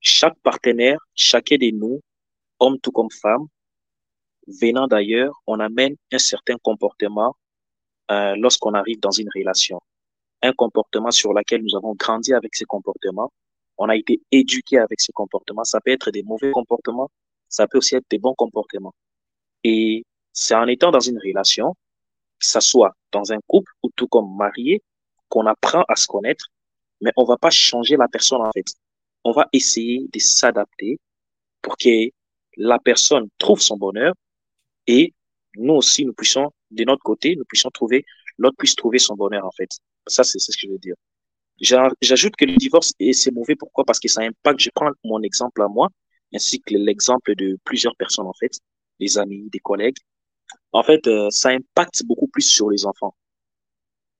Chaque 0.00 0.38
partenaire, 0.40 0.98
chacun 1.14 1.56
de 1.56 1.70
nous, 1.70 2.00
homme 2.60 2.78
tout 2.80 2.92
comme 2.92 3.10
femme, 3.10 3.46
venant 4.46 4.86
d'ailleurs, 4.86 5.42
on 5.46 5.58
amène 5.60 5.96
un 6.12 6.18
certain 6.18 6.56
comportement 6.62 7.36
euh, 8.10 8.36
lorsqu'on 8.36 8.74
arrive 8.74 9.00
dans 9.00 9.10
une 9.10 9.28
relation. 9.34 9.80
Un 10.42 10.52
comportement 10.52 11.10
sur 11.10 11.32
lequel 11.32 11.62
nous 11.62 11.76
avons 11.76 11.94
grandi 11.94 12.32
avec 12.32 12.54
ces 12.54 12.64
comportements. 12.64 13.32
On 13.78 13.88
a 13.88 13.96
été 13.96 14.20
éduqué 14.30 14.78
avec 14.78 15.00
ces 15.00 15.12
comportements. 15.12 15.64
Ça 15.64 15.80
peut 15.80 15.90
être 15.90 16.10
des 16.10 16.22
mauvais 16.22 16.50
comportements, 16.52 17.10
ça 17.48 17.66
peut 17.66 17.78
aussi 17.78 17.96
être 17.96 18.06
des 18.10 18.18
bons 18.18 18.34
comportements. 18.34 18.94
Et 19.64 20.04
c'est 20.32 20.54
en 20.54 20.66
étant 20.66 20.90
dans 20.90 21.00
une 21.00 21.18
relation, 21.18 21.74
que 22.38 22.46
ça 22.46 22.60
soit 22.60 22.94
dans 23.12 23.32
un 23.32 23.38
couple 23.46 23.72
ou 23.82 23.90
tout 23.96 24.08
comme 24.08 24.36
marié, 24.36 24.82
qu'on 25.28 25.46
apprend 25.46 25.84
à 25.88 25.96
se 25.96 26.06
connaître, 26.06 26.48
mais 27.00 27.12
on 27.16 27.24
va 27.24 27.36
pas 27.36 27.50
changer 27.50 27.96
la 27.96 28.08
personne 28.08 28.40
en 28.40 28.52
fait. 28.52 28.66
On 29.24 29.32
va 29.32 29.48
essayer 29.52 30.06
de 30.12 30.18
s'adapter 30.18 30.98
pour 31.62 31.76
que 31.76 32.10
la 32.56 32.78
personne 32.78 33.28
trouve 33.38 33.60
son 33.60 33.76
bonheur 33.76 34.14
et 34.86 35.12
nous 35.56 35.74
aussi, 35.74 36.04
nous 36.04 36.12
puissions, 36.12 36.52
de 36.70 36.84
notre 36.84 37.02
côté, 37.02 37.34
nous 37.36 37.44
puissions 37.44 37.70
trouver, 37.70 38.04
l'autre 38.38 38.56
puisse 38.58 38.76
trouver 38.76 38.98
son 38.98 39.14
bonheur, 39.14 39.44
en 39.44 39.50
fait. 39.52 39.70
Ça, 40.06 40.22
c'est 40.22 40.38
ce 40.38 40.56
que 40.56 40.66
je 40.66 40.68
veux 40.68 40.78
dire. 40.78 40.94
J'ajoute 42.02 42.36
que 42.36 42.44
le 42.44 42.54
divorce, 42.56 42.92
c'est 43.12 43.30
mauvais. 43.32 43.56
Pourquoi? 43.56 43.84
Parce 43.84 43.98
que 43.98 44.08
ça 44.08 44.20
impacte, 44.22 44.60
je 44.60 44.70
prends 44.74 44.90
mon 45.04 45.22
exemple 45.22 45.62
à 45.62 45.68
moi, 45.68 45.88
ainsi 46.34 46.60
que 46.60 46.74
l'exemple 46.74 47.34
de 47.34 47.58
plusieurs 47.64 47.96
personnes, 47.96 48.26
en 48.26 48.34
fait, 48.34 48.52
des 49.00 49.18
amis, 49.18 49.48
des 49.50 49.58
collègues. 49.58 49.96
En 50.76 50.82
fait, 50.82 51.06
euh, 51.06 51.30
ça 51.30 51.48
impacte 51.50 52.04
beaucoup 52.04 52.28
plus 52.28 52.46
sur 52.46 52.68
les 52.70 52.84
enfants. 52.84 53.14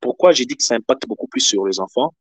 Pourquoi 0.00 0.32
j'ai 0.32 0.46
dit 0.46 0.56
que 0.56 0.62
ça 0.62 0.74
impacte 0.76 1.06
beaucoup 1.06 1.28
plus 1.28 1.42
sur 1.42 1.66
les 1.66 1.80
enfants? 1.80 2.14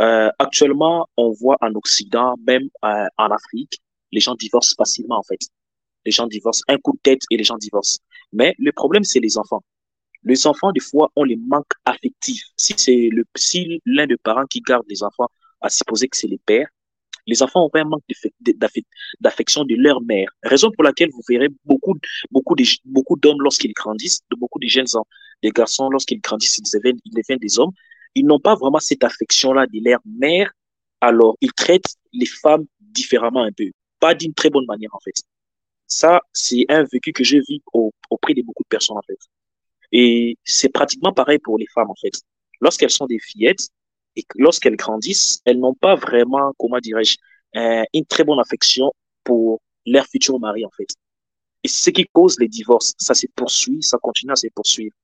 Euh, 0.00 0.30
actuellement, 0.38 1.06
on 1.16 1.30
voit 1.32 1.58
en 1.60 1.74
Occident, 1.74 2.36
même 2.46 2.68
euh, 2.84 3.06
en 3.18 3.30
Afrique, 3.30 3.80
les 4.12 4.20
gens 4.20 4.34
divorcent 4.34 4.74
facilement, 4.76 5.18
en 5.18 5.22
fait 5.22 5.40
les 6.06 6.12
gens 6.12 6.26
divorcent. 6.26 6.62
Un 6.68 6.78
coup 6.78 6.92
de 6.92 7.00
tête 7.02 7.22
et 7.30 7.36
les 7.36 7.44
gens 7.44 7.58
divorcent. 7.58 7.98
Mais 8.32 8.54
le 8.58 8.72
problème, 8.72 9.04
c'est 9.04 9.20
les 9.20 9.36
enfants. 9.36 9.62
Les 10.22 10.46
enfants, 10.46 10.72
des 10.72 10.80
fois, 10.80 11.10
ont 11.16 11.24
les 11.24 11.36
manques 11.36 11.76
affectifs. 11.84 12.44
Si 12.56 12.74
c'est 12.78 13.08
le, 13.12 13.24
si 13.36 13.80
l'un 13.84 14.06
des 14.06 14.16
parents 14.16 14.46
qui 14.46 14.60
garde 14.60 14.86
les 14.88 15.02
enfants, 15.02 15.28
à 15.60 15.68
supposer 15.68 16.08
que 16.08 16.16
c'est 16.16 16.28
les 16.28 16.40
pères, 16.46 16.68
les 17.26 17.42
enfants 17.42 17.64
ont 17.64 17.70
un 17.74 17.84
manque 17.84 18.02
d'affection 19.20 19.64
de 19.64 19.74
leur 19.74 20.00
mère. 20.02 20.28
Raison 20.42 20.70
pour 20.70 20.84
laquelle 20.84 21.10
vous 21.10 21.22
verrez 21.28 21.48
beaucoup, 21.64 21.94
beaucoup 22.30 23.16
d'hommes 23.16 23.42
lorsqu'ils 23.42 23.72
grandissent, 23.72 24.20
de 24.30 24.36
beaucoup 24.36 24.58
de 24.58 24.68
jeunes 24.68 24.86
des 25.42 25.50
garçons 25.50 25.90
lorsqu'ils 25.90 26.20
grandissent, 26.20 26.58
ils 26.58 26.70
deviennent, 26.72 26.98
ils 27.04 27.14
deviennent 27.14 27.38
des 27.38 27.58
hommes. 27.58 27.72
Ils 28.14 28.24
n'ont 28.24 28.40
pas 28.40 28.54
vraiment 28.54 28.78
cette 28.78 29.04
affection-là 29.04 29.66
de 29.66 29.80
leur 29.84 30.00
mère. 30.04 30.50
Alors, 31.00 31.36
ils 31.40 31.52
traitent 31.52 31.94
les 32.12 32.26
femmes 32.26 32.64
différemment 32.80 33.42
un 33.42 33.52
peu. 33.52 33.70
Pas 34.00 34.14
d'une 34.14 34.32
très 34.32 34.48
bonne 34.48 34.66
manière, 34.66 34.94
en 34.94 35.00
fait. 35.00 35.14
Ça, 35.86 36.20
c'est 36.32 36.64
un 36.68 36.84
vécu 36.84 37.12
que 37.12 37.24
je 37.24 37.38
vis 37.38 37.60
auprès 38.10 38.34
de 38.34 38.42
beaucoup 38.42 38.62
de 38.62 38.68
personnes, 38.68 38.96
en 38.96 39.02
fait. 39.02 39.18
Et 39.92 40.38
c'est 40.44 40.70
pratiquement 40.70 41.12
pareil 41.12 41.38
pour 41.38 41.58
les 41.58 41.66
femmes, 41.66 41.90
en 41.90 41.94
fait. 41.94 42.12
Lorsqu'elles 42.60 42.90
sont 42.90 43.06
des 43.06 43.18
fillettes 43.18 43.68
et 44.16 44.24
lorsqu'elles 44.36 44.76
grandissent, 44.76 45.40
elles 45.44 45.58
n'ont 45.58 45.74
pas 45.74 45.94
vraiment, 45.94 46.52
comment 46.58 46.78
dirais-je, 46.78 47.16
une 47.92 48.06
très 48.06 48.24
bonne 48.24 48.40
affection 48.40 48.92
pour 49.24 49.60
leur 49.84 50.06
futur 50.06 50.38
mari, 50.40 50.64
en 50.64 50.70
fait. 50.70 50.88
Et 51.62 51.68
c'est 51.68 51.82
ce 51.82 51.90
qui 51.90 52.06
cause 52.12 52.38
les 52.38 52.48
divorces. 52.48 52.94
Ça 52.98 53.14
se 53.14 53.26
poursuit, 53.34 53.82
ça 53.82 53.98
continue 53.98 54.32
à 54.32 54.36
se 54.36 54.46
poursuivre. 54.54 54.94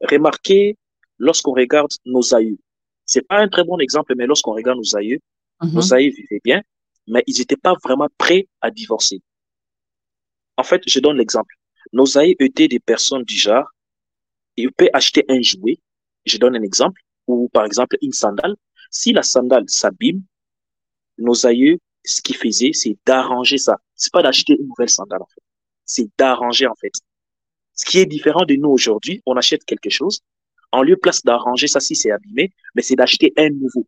Remarquez, 0.00 0.76
lorsqu'on 1.18 1.52
regarde 1.52 1.90
nos 2.04 2.34
aïeux, 2.34 2.58
c'est 3.06 3.26
pas 3.26 3.38
un 3.38 3.48
très 3.48 3.64
bon 3.64 3.78
exemple, 3.78 4.14
mais 4.16 4.26
lorsqu'on 4.26 4.52
regarde 4.52 4.78
nos 4.78 4.96
aïeux, 4.96 5.20
mm-hmm. 5.60 5.74
nos 5.74 5.94
aïeux 5.94 6.12
vivaient 6.16 6.40
bien, 6.44 6.62
mais 7.06 7.22
ils 7.26 7.38
n'étaient 7.38 7.56
pas 7.56 7.74
vraiment 7.82 8.08
prêts 8.18 8.46
à 8.60 8.70
divorcer. 8.70 9.20
En 10.56 10.62
fait, 10.62 10.82
je 10.86 11.00
donne 11.00 11.16
l'exemple. 11.16 11.54
Nos 11.92 12.16
aïeux 12.16 12.36
étaient 12.40 12.68
des 12.68 12.80
personnes 12.80 13.24
du 13.24 13.36
genre, 13.36 13.66
ils 14.56 14.72
peuvent 14.72 14.90
acheter 14.92 15.24
un 15.28 15.42
jouet. 15.42 15.78
Je 16.24 16.38
donne 16.38 16.54
un 16.54 16.62
exemple, 16.62 17.00
ou 17.26 17.48
par 17.52 17.64
exemple 17.64 17.96
une 18.02 18.12
sandale. 18.12 18.56
Si 18.90 19.12
la 19.12 19.22
sandale 19.22 19.64
s'abîme, 19.68 20.22
nos 21.18 21.46
aïeux, 21.46 21.78
ce 22.04 22.20
qu'ils 22.20 22.36
faisaient, 22.36 22.72
c'est 22.72 22.96
d'arranger 23.06 23.58
ça. 23.58 23.78
C'est 23.94 24.12
pas 24.12 24.22
d'acheter 24.22 24.56
une 24.58 24.66
nouvelle 24.68 24.90
sandale, 24.90 25.22
en 25.22 25.26
fait. 25.26 25.42
C'est 25.84 26.08
d'arranger, 26.18 26.66
en 26.66 26.74
fait. 26.74 26.92
Ce 27.74 27.84
qui 27.84 27.98
est 27.98 28.06
différent 28.06 28.44
de 28.44 28.54
nous 28.54 28.68
aujourd'hui, 28.68 29.22
on 29.26 29.36
achète 29.36 29.64
quelque 29.64 29.90
chose. 29.90 30.20
En 30.72 30.82
lieu 30.82 30.96
place 30.96 31.22
d'arranger 31.22 31.66
ça 31.66 31.80
si 31.80 31.94
c'est 31.94 32.10
abîmé, 32.10 32.50
mais 32.74 32.82
c'est 32.82 32.96
d'acheter 32.96 33.32
un 33.36 33.50
nouveau. 33.50 33.86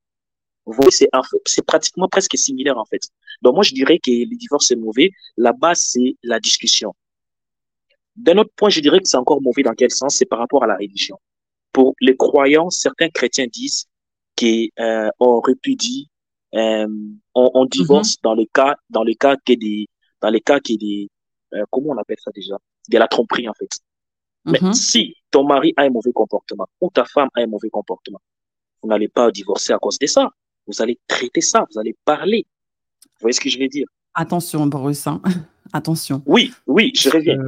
Vous 0.67 0.73
voyez, 0.73 0.91
c'est 0.91 1.09
c'est 1.47 1.65
pratiquement 1.65 2.09
presque 2.09 2.37
similaire 2.37 2.79
en 2.79 2.85
fait. 2.87 3.03
Donc 3.43 3.55
moi 3.55 3.63
je 3.63 3.73
dirais 3.73 3.99
que 3.99 4.11
le 4.11 4.37
divorce 4.37 4.71
est 4.71 4.77
mauvais. 4.77 5.11
La 5.37 5.53
base 5.53 5.81
c'est 5.81 6.17
la 6.23 6.41
discussion. 6.41 6.95
D'un 8.17 8.39
autre 8.39 8.53
point, 8.57 8.69
je 8.71 8.81
dirais 8.81 9.01
que 9.01 9.09
c'est 9.09 9.17
encore 9.17 9.43
mauvais 9.43 9.63
dans 9.63 9.75
quel 9.75 9.91
sens? 9.91 10.17
C'est 10.17 10.27
par 10.27 10.39
rapport 10.39 10.63
à 10.63 10.67
la 10.67 10.77
religion. 10.77 11.19
Pour 11.75 11.95
les 12.01 12.17
croyants, 12.17 12.71
certains 12.71 13.11
chrétiens 13.11 13.47
disent 13.53 13.87
qu'on 14.39 14.69
euh, 14.81 15.41
répudie, 15.45 16.09
euh, 16.55 16.87
on, 17.35 17.51
on, 17.53 17.65
divorce 17.67 18.13
mm-hmm. 18.13 18.23
dans 18.23 18.35
les 18.35 18.47
cas, 18.47 18.77
dans 18.89 19.03
les 19.03 19.17
cas 19.17 19.37
que 19.37 19.53
des, 19.53 19.89
dans 20.23 20.31
les 20.31 20.41
cas 20.41 20.61
qui 20.61 20.79
des, 20.79 21.11
euh, 21.53 21.65
comment 21.71 21.91
on 21.91 21.99
appelle 21.99 22.17
ça 22.25 22.31
déjà, 22.35 22.57
de 22.89 22.99
la 22.99 23.09
tromperie 23.09 23.49
en 23.49 23.55
fait. 23.55 23.81
Mais 24.47 24.59
mm-hmm. 24.59 24.73
si 24.73 25.17
ton 25.31 25.45
mari 25.45 25.75
a 25.77 25.83
un 25.83 25.91
mauvais 25.91 26.13
comportement 26.13 26.67
ou 26.81 26.91
ta 26.91 27.05
femme 27.05 27.29
a 27.35 27.41
un 27.41 27.47
mauvais 27.47 27.71
comportement, 27.71 28.21
vous 28.83 28.89
n'allez 28.89 29.09
pas 29.09 29.31
divorcer 29.33 29.73
à 29.73 29.79
cause 29.79 29.99
de 29.99 30.07
ça. 30.07 30.31
Vous 30.67 30.81
allez 30.81 30.99
traiter 31.09 31.41
ça, 31.41 31.67
vous 31.71 31.79
allez 31.79 31.97
parler. 32.05 32.47
Vous 33.03 33.11
voyez 33.23 33.33
ce 33.33 33.41
que 33.41 33.51
je 33.51 33.59
veux 33.59 33.69
dire? 33.69 33.87
Attention, 34.15 34.67
Bruce. 34.67 35.07
Hein. 35.07 35.21
Attention. 35.73 36.23
Oui, 36.27 36.53
oui, 36.67 36.93
je 36.95 37.11
reviens. 37.11 37.39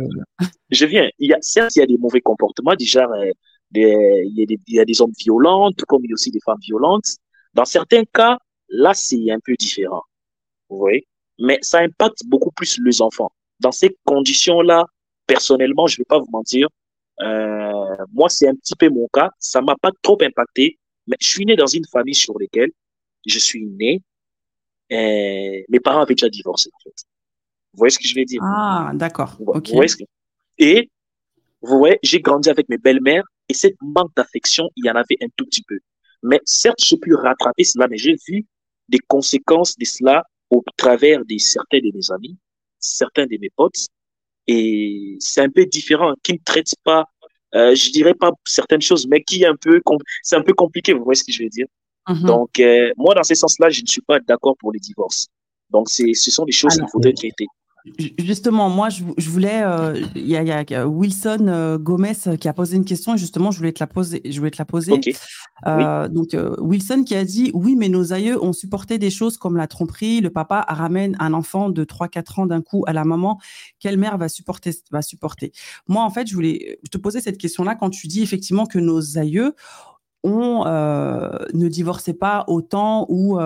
Je 0.70 0.86
viens. 0.86 1.08
Il 1.18 1.30
y 1.30 1.34
a, 1.34 1.38
certes, 1.40 1.76
il 1.76 1.78
y 1.78 1.82
a 1.82 1.86
des 1.86 1.96
mauvais 1.96 2.20
comportements, 2.20 2.74
déjà, 2.74 3.04
euh, 3.04 3.32
il, 3.74 4.32
y 4.34 4.42
a 4.42 4.46
des, 4.46 4.58
il 4.66 4.74
y 4.74 4.80
a 4.80 4.84
des 4.84 5.00
hommes 5.00 5.12
violents, 5.18 5.70
comme 5.88 6.04
il 6.04 6.10
y 6.10 6.12
a 6.12 6.14
aussi 6.14 6.30
des 6.30 6.40
femmes 6.44 6.60
violentes. 6.60 7.16
Dans 7.54 7.64
certains 7.64 8.04
cas, 8.04 8.38
là, 8.68 8.94
c'est 8.94 9.30
un 9.30 9.38
peu 9.44 9.54
différent. 9.58 10.02
Vous 10.68 10.78
voyez? 10.78 11.06
Mais 11.38 11.58
ça 11.62 11.78
impacte 11.80 12.24
beaucoup 12.26 12.50
plus 12.50 12.78
les 12.84 13.02
enfants. 13.02 13.30
Dans 13.60 13.72
ces 13.72 13.96
conditions-là, 14.04 14.86
personnellement, 15.26 15.86
je 15.86 15.96
ne 15.96 15.98
vais 15.98 16.06
pas 16.08 16.18
vous 16.18 16.30
mentir, 16.30 16.68
euh, 17.22 17.96
moi, 18.12 18.28
c'est 18.28 18.48
un 18.48 18.54
petit 18.54 18.74
peu 18.76 18.88
mon 18.88 19.08
cas. 19.12 19.30
Ça 19.38 19.60
m'a 19.60 19.76
pas 19.76 19.90
trop 20.02 20.18
impacté, 20.22 20.78
mais 21.06 21.16
je 21.20 21.26
suis 21.26 21.44
né 21.44 21.56
dans 21.56 21.66
une 21.66 21.86
famille 21.86 22.14
sur 22.14 22.38
laquelle 22.38 22.70
je 23.26 23.38
suis 23.38 23.66
né, 23.66 24.02
et 24.88 25.64
mes 25.68 25.80
parents 25.80 26.00
avaient 26.00 26.14
déjà 26.14 26.28
divorcé, 26.28 26.70
en 26.72 26.78
fait. 26.78 26.94
Vous 27.72 27.78
voyez 27.78 27.90
ce 27.90 27.98
que 27.98 28.06
je 28.06 28.14
veux 28.14 28.24
dire? 28.24 28.40
Ah, 28.42 28.92
d'accord. 28.94 29.36
Ok. 29.46 29.70
Et, 30.58 30.90
vous 31.60 31.78
voyez, 31.78 31.98
j'ai 32.02 32.20
grandi 32.20 32.48
avec 32.48 32.68
mes 32.68 32.78
belles-mères 32.78 33.24
et 33.48 33.54
cette 33.54 33.76
manque 33.80 34.14
d'affection, 34.16 34.70
il 34.76 34.86
y 34.86 34.90
en 34.90 34.94
avait 34.94 35.16
un 35.22 35.28
tout 35.36 35.44
petit 35.46 35.62
peu. 35.62 35.78
Mais 36.22 36.40
certes, 36.44 36.82
j'ai 36.82 36.96
pu 36.96 37.14
rattraper 37.14 37.64
cela, 37.64 37.86
mais 37.88 37.96
j'ai 37.96 38.16
vu 38.26 38.46
des 38.88 38.98
conséquences 38.98 39.76
de 39.76 39.84
cela 39.84 40.24
au 40.50 40.62
travers 40.76 41.24
de 41.24 41.38
certains 41.38 41.78
de 41.78 41.90
mes 41.94 42.10
amis. 42.12 42.36
certains 42.78 43.26
de 43.26 43.36
mes 43.40 43.50
potes 43.50 43.88
et 44.46 45.16
c'est 45.18 45.40
un 45.40 45.50
peu 45.50 45.66
différent, 45.66 46.14
qui 46.22 46.34
ne 46.34 46.38
traitent 46.44 46.74
pas, 46.84 47.04
euh, 47.54 47.74
je 47.74 47.90
dirais 47.90 48.14
pas 48.14 48.30
certaines 48.44 48.80
choses, 48.80 49.06
mais 49.08 49.22
qui 49.22 49.42
est 49.42 49.46
un 49.46 49.56
peu, 49.56 49.80
c'est 50.22 50.36
un 50.36 50.42
peu 50.42 50.52
compliqué, 50.52 50.92
vous 50.92 51.04
voyez 51.04 51.16
ce 51.16 51.24
que 51.24 51.32
je 51.32 51.42
veux 51.42 51.48
dire? 51.48 51.66
Mm-hmm. 52.08 52.26
Donc, 52.26 52.60
euh, 52.60 52.92
moi, 52.96 53.14
dans 53.14 53.24
ce 53.24 53.34
sens-là, 53.34 53.70
je 53.70 53.82
ne 53.82 53.86
suis 53.86 54.02
pas 54.02 54.20
d'accord 54.20 54.56
pour 54.58 54.72
les 54.72 54.78
divorces. 54.78 55.26
Donc, 55.70 55.88
ce 55.88 56.12
sont 56.14 56.44
des 56.44 56.52
choses 56.52 56.76
qu'il 56.76 56.88
faudrait 56.88 57.12
traiter. 57.12 57.46
Justement, 58.18 58.68
moi, 58.68 58.88
je, 58.88 59.30
voulais. 59.30 59.62
Euh, 59.62 60.00
il 60.16 60.26
y, 60.26 60.36
a 60.36 60.88
Wilson 60.88 61.46
euh, 61.48 61.78
Gomez 61.78 62.36
qui 62.40 62.48
a 62.48 62.52
posé 62.52 62.76
une 62.76 62.84
question 62.84 63.14
et 63.14 63.18
justement, 63.18 63.50
je 63.50 63.58
voulais 63.58 63.72
te 63.72 63.80
la 63.80 63.86
poser. 63.86 64.22
Je 64.24 64.38
voulais 64.38 64.50
te 64.50 64.58
la 64.58 64.64
poser. 64.64 65.00
Euh, 65.66 66.08
donc, 66.08 66.36
Wilson 66.58 67.04
qui 67.04 67.14
a 67.14 67.24
dit 67.24 67.50
Oui, 67.54 67.76
mais 67.76 67.88
nos 67.88 68.12
aïeux 68.12 68.42
ont 68.42 68.52
supporté 68.52 68.98
des 68.98 69.10
choses 69.10 69.38
comme 69.38 69.56
la 69.56 69.68
tromperie. 69.68 70.20
Le 70.20 70.30
papa 70.30 70.64
ramène 70.68 71.16
un 71.20 71.32
enfant 71.32 71.70
de 71.70 71.84
3-4 71.84 72.40
ans 72.40 72.46
d'un 72.46 72.60
coup 72.60 72.84
à 72.86 72.92
la 72.92 73.04
maman. 73.04 73.38
Quelle 73.78 73.98
mère 73.98 74.18
va 74.18 74.28
supporter, 74.28 74.72
va 74.90 75.02
supporter? 75.02 75.52
Moi, 75.86 76.02
en 76.02 76.10
fait, 76.10 76.26
je 76.26 76.34
voulais 76.34 76.80
te 76.90 76.98
poser 76.98 77.20
cette 77.20 77.38
question-là 77.38 77.76
quand 77.76 77.90
tu 77.90 78.08
dis 78.08 78.22
effectivement 78.22 78.66
que 78.66 78.78
nos 78.78 79.18
aïeux 79.18 79.54
on 80.28 80.64
ne 80.64 81.68
divorçait 81.68 82.12
pas 82.12 82.42
autant 82.48 83.06
ou 83.08 83.38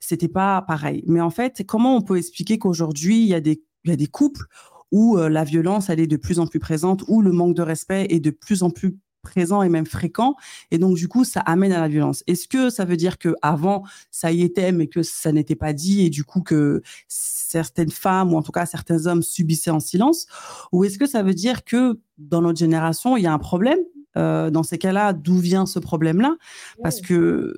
c'était 0.00 0.26
pas 0.26 0.60
pareil. 0.62 1.04
Mais 1.06 1.20
en 1.20 1.30
fait, 1.30 1.62
comment 1.64 1.94
on 1.94 2.02
peut 2.02 2.16
expliquer 2.16 2.58
qu'aujourd'hui 2.58 3.22
il 3.22 3.28
y 3.28 3.34
a 3.34 3.40
des 3.40 3.62
il 3.86 3.90
y 3.90 3.94
a 3.94 3.96
des 3.96 4.06
couples 4.06 4.46
où 4.92 5.18
euh, 5.18 5.28
la 5.28 5.44
violence, 5.44 5.90
elle 5.90 6.00
est 6.00 6.06
de 6.06 6.16
plus 6.16 6.38
en 6.38 6.46
plus 6.46 6.60
présente, 6.60 7.04
où 7.08 7.22
le 7.22 7.32
manque 7.32 7.54
de 7.54 7.62
respect 7.62 8.06
est 8.10 8.20
de 8.20 8.30
plus 8.30 8.62
en 8.62 8.70
plus 8.70 8.96
présent 9.22 9.62
et 9.62 9.68
même 9.68 9.86
fréquent. 9.86 10.36
Et 10.70 10.78
donc, 10.78 10.96
du 10.96 11.08
coup, 11.08 11.24
ça 11.24 11.40
amène 11.40 11.72
à 11.72 11.80
la 11.80 11.88
violence. 11.88 12.22
Est-ce 12.28 12.46
que 12.46 12.70
ça 12.70 12.84
veut 12.84 12.96
dire 12.96 13.18
que 13.18 13.34
avant 13.42 13.82
ça 14.10 14.30
y 14.30 14.42
était, 14.42 14.70
mais 14.70 14.86
que 14.86 15.02
ça 15.02 15.32
n'était 15.32 15.56
pas 15.56 15.72
dit 15.72 16.06
et 16.06 16.10
du 16.10 16.22
coup 16.22 16.42
que 16.42 16.80
certaines 17.08 17.90
femmes 17.90 18.32
ou 18.32 18.36
en 18.36 18.42
tout 18.42 18.52
cas 18.52 18.66
certains 18.66 19.06
hommes 19.06 19.22
subissaient 19.22 19.70
en 19.70 19.80
silence? 19.80 20.26
Ou 20.72 20.84
est-ce 20.84 20.98
que 20.98 21.06
ça 21.06 21.22
veut 21.24 21.34
dire 21.34 21.64
que 21.64 21.98
dans 22.18 22.40
notre 22.40 22.58
génération, 22.58 23.16
il 23.16 23.24
y 23.24 23.26
a 23.26 23.32
un 23.32 23.38
problème 23.38 23.80
euh, 24.16 24.50
dans 24.50 24.62
ces 24.62 24.78
cas-là, 24.78 25.12
d'où 25.12 25.38
vient 25.38 25.66
ce 25.66 25.80
problème-là? 25.80 26.36
Parce 26.82 27.00
que 27.00 27.52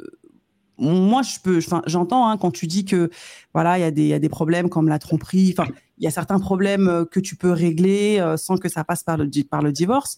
moi, 0.78 1.22
je 1.22 1.40
peux, 1.40 1.60
j'entends 1.86 2.28
hein, 2.28 2.36
quand 2.36 2.52
tu 2.52 2.66
dis 2.66 2.84
que 2.84 3.10
voilà, 3.52 3.78
il 3.78 3.80
y, 3.82 3.84
a 3.84 3.90
des, 3.90 4.06
y 4.06 4.12
a 4.12 4.18
des 4.18 4.28
problèmes 4.28 4.68
comme 4.68 4.88
la 4.88 4.98
tromperie. 4.98 5.54
Enfin, 5.56 5.70
il 5.98 6.04
y 6.04 6.06
a 6.06 6.10
certains 6.10 6.38
problèmes 6.38 6.88
euh, 6.88 7.04
que 7.04 7.20
tu 7.20 7.36
peux 7.36 7.50
régler 7.50 8.18
euh, 8.20 8.36
sans 8.36 8.56
que 8.56 8.68
ça 8.68 8.84
passe 8.84 9.02
par 9.02 9.16
le, 9.16 9.28
par 9.44 9.62
le 9.62 9.72
divorce. 9.72 10.16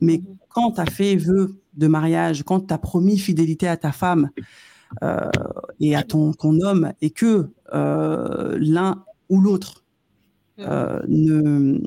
Mais 0.00 0.18
mmh 0.18 0.24
quand 0.52 0.72
tu 0.72 0.80
as 0.80 0.86
fait 0.86 1.14
vœu 1.14 1.60
de 1.74 1.86
mariage, 1.86 2.42
quand 2.42 2.66
tu 2.66 2.74
as 2.74 2.78
promis 2.78 3.18
fidélité 3.18 3.68
à 3.68 3.76
ta 3.76 3.92
femme 3.92 4.30
euh, 5.04 5.30
et 5.78 5.94
à 5.94 6.02
ton, 6.02 6.32
ton, 6.32 6.60
homme, 6.60 6.92
et 7.00 7.10
que 7.10 7.50
l'un 7.72 9.04
ou 9.28 9.40
l'autre 9.40 9.84
mmh 10.58 10.64
ne, 11.06 11.78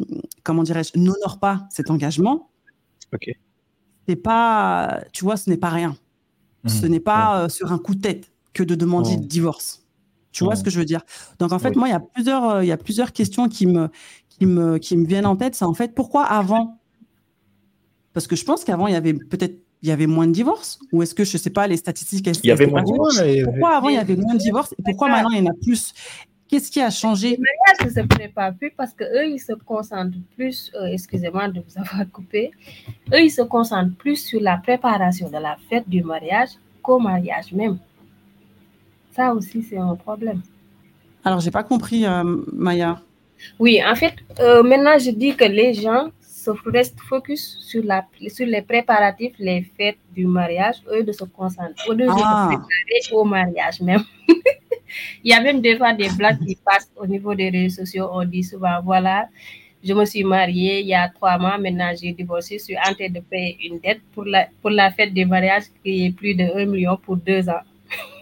comment 0.43 0.63
dirais-je, 0.63 0.97
n'honore 0.97 1.39
pas 1.41 1.67
cet 1.69 1.91
engagement, 1.91 2.51
c'est 4.07 4.15
pas, 4.15 5.01
tu 5.11 5.25
vois, 5.25 5.35
ce 5.35 5.49
n'est 5.49 5.57
pas 5.57 5.69
rien. 5.69 5.97
Ce 6.65 6.85
mmh. 6.85 6.89
n'est 6.89 6.99
pas 6.99 7.49
sur 7.49 7.71
un 7.71 7.77
coup 7.77 7.95
de 7.95 8.01
tête 8.01 8.31
que 8.53 8.63
de 8.63 8.75
demander 8.75 9.15
le 9.15 9.25
divorce. 9.25 9.83
Tu 10.31 10.43
vois 10.43 10.55
ce 10.55 10.63
que 10.63 10.69
je 10.69 10.79
veux 10.79 10.85
dire? 10.85 11.01
Donc 11.39 11.51
en 11.51 11.59
fait, 11.59 11.75
moi, 11.75 11.87
il 11.87 11.91
y 11.91 11.95
a 11.95 11.99
plusieurs, 11.99 12.49
euh, 12.49 12.63
il 12.63 12.67
y 12.67 12.71
a 12.71 12.77
plusieurs 12.77 13.13
questions 13.13 13.47
qui 13.47 13.67
me, 13.67 13.89
qui 14.29 14.45
me, 14.45 14.79
qui 14.79 14.97
me 14.97 15.05
viennent 15.05 15.27
en 15.27 15.35
tête. 15.35 15.53
C'est 15.53 15.65
en 15.65 15.75
fait 15.75 15.93
pourquoi 15.93 16.23
avant? 16.23 16.79
Parce 18.13 18.27
que 18.27 18.35
je 18.35 18.43
pense 18.43 18.63
qu'avant, 18.63 18.87
il 18.87 18.93
y 18.93 18.95
avait 18.95 19.13
peut-être 19.13 19.59
il 19.83 19.89
y 19.89 19.91
avait 19.91 20.07
moins 20.07 20.25
de 20.27 20.31
divorces. 20.31 20.79
Ou 20.93 21.03
est-ce 21.03 21.13
que, 21.13 21.25
je 21.25 21.35
ne 21.35 21.41
sais 21.41 21.49
pas, 21.49 21.67
les 21.67 21.75
statistiques... 21.75 22.25
Il 22.41 22.47
y 22.47 22.51
avait 22.51 22.67
moins 22.67 22.81
de 22.81 22.85
divorces. 22.85 23.21
Pourquoi 23.43 23.75
avant, 23.75 23.89
il 23.89 23.95
y 23.95 23.97
avait 23.97 24.15
moins 24.15 24.33
de 24.33 24.39
divorces 24.39 24.73
et 24.79 24.81
pourquoi 24.81 25.09
maintenant, 25.09 25.31
il 25.31 25.43
y 25.43 25.47
en 25.47 25.51
a 25.51 25.55
plus? 25.61 25.93
Qu'est-ce 26.53 26.69
qui 26.69 26.81
a 26.81 26.91
changé? 26.91 27.31
Le 27.31 27.37
mariage 27.41 27.95
ne 27.97 28.01
se 28.03 28.07
prépare 28.07 28.53
plus 28.53 28.69
parce 28.69 28.93
qu'eux, 28.93 29.25
ils 29.25 29.39
se 29.39 29.53
concentrent 29.53 30.19
plus, 30.35 30.71
euh, 30.75 30.85
excusez-moi 30.85 31.47
de 31.47 31.61
vous 31.61 31.81
avoir 31.81 32.07
coupé, 32.11 32.51
eux, 33.11 33.21
ils 33.21 33.31
se 33.31 33.41
concentrent 33.41 33.95
plus 33.97 34.17
sur 34.17 34.39
la 34.39 34.57
préparation 34.57 35.31
de 35.31 35.39
la 35.39 35.57
fête 35.67 35.89
du 35.89 36.03
mariage 36.03 36.49
qu'au 36.83 36.99
mariage 36.99 37.51
même. 37.53 37.79
Ça 39.13 39.33
aussi, 39.33 39.63
c'est 39.63 39.79
un 39.79 39.95
problème. 39.95 40.43
Alors, 41.25 41.39
j'ai 41.39 41.49
pas 41.49 41.63
compris, 41.63 42.05
euh, 42.05 42.23
Maya. 42.53 43.01
Oui, 43.57 43.81
en 43.83 43.95
fait, 43.95 44.13
euh, 44.39 44.61
maintenant, 44.61 44.99
je 44.99 45.09
dis 45.09 45.35
que 45.35 45.45
les 45.45 45.73
gens 45.73 46.11
se 46.21 46.51
restent 46.69 47.01
focus 47.01 47.57
sur, 47.61 47.83
la, 47.83 48.05
sur 48.27 48.45
les 48.45 48.61
préparatifs, 48.61 49.33
les 49.39 49.63
fêtes 49.75 49.97
du 50.13 50.27
mariage, 50.27 50.83
eux 50.91 51.03
de 51.03 51.13
se 51.13 51.23
concentrer, 51.23 51.89
eux 51.89 51.95
de 51.95 52.05
se 52.05 52.11
ah. 52.11 52.45
préparer 52.47 53.15
au 53.15 53.23
mariage 53.23 53.81
même. 53.81 54.03
Il 55.23 55.31
y 55.31 55.33
a 55.33 55.41
même 55.41 55.61
des 55.61 55.77
fois 55.77 55.93
des 55.93 56.09
blagues 56.09 56.39
qui 56.45 56.55
passent 56.55 56.91
au 56.95 57.05
niveau 57.05 57.33
des 57.35 57.49
réseaux 57.49 57.83
sociaux. 57.83 58.09
On 58.11 58.25
dit 58.25 58.43
souvent, 58.43 58.81
voilà, 58.83 59.27
je 59.83 59.93
me 59.93 60.05
suis 60.05 60.23
mariée 60.23 60.79
il 60.79 60.87
y 60.87 60.93
a 60.93 61.09
trois 61.09 61.37
mois, 61.37 61.57
maintenant 61.57 61.91
j'ai 61.99 62.13
divorcé, 62.13 62.57
je 62.57 62.63
suis 62.63 62.77
en 62.77 62.93
train 62.93 63.09
de 63.09 63.19
payer 63.19 63.57
une 63.67 63.79
dette 63.79 64.01
pour 64.13 64.23
la, 64.25 64.47
pour 64.61 64.69
la 64.69 64.91
fête 64.91 65.13
du 65.13 65.25
mariage 65.25 65.63
qui 65.83 66.05
est 66.05 66.11
plus 66.11 66.33
de 66.35 66.43
1 66.43 66.65
million 66.65 66.97
pour 66.97 67.17
deux 67.17 67.49
ans. 67.49 67.63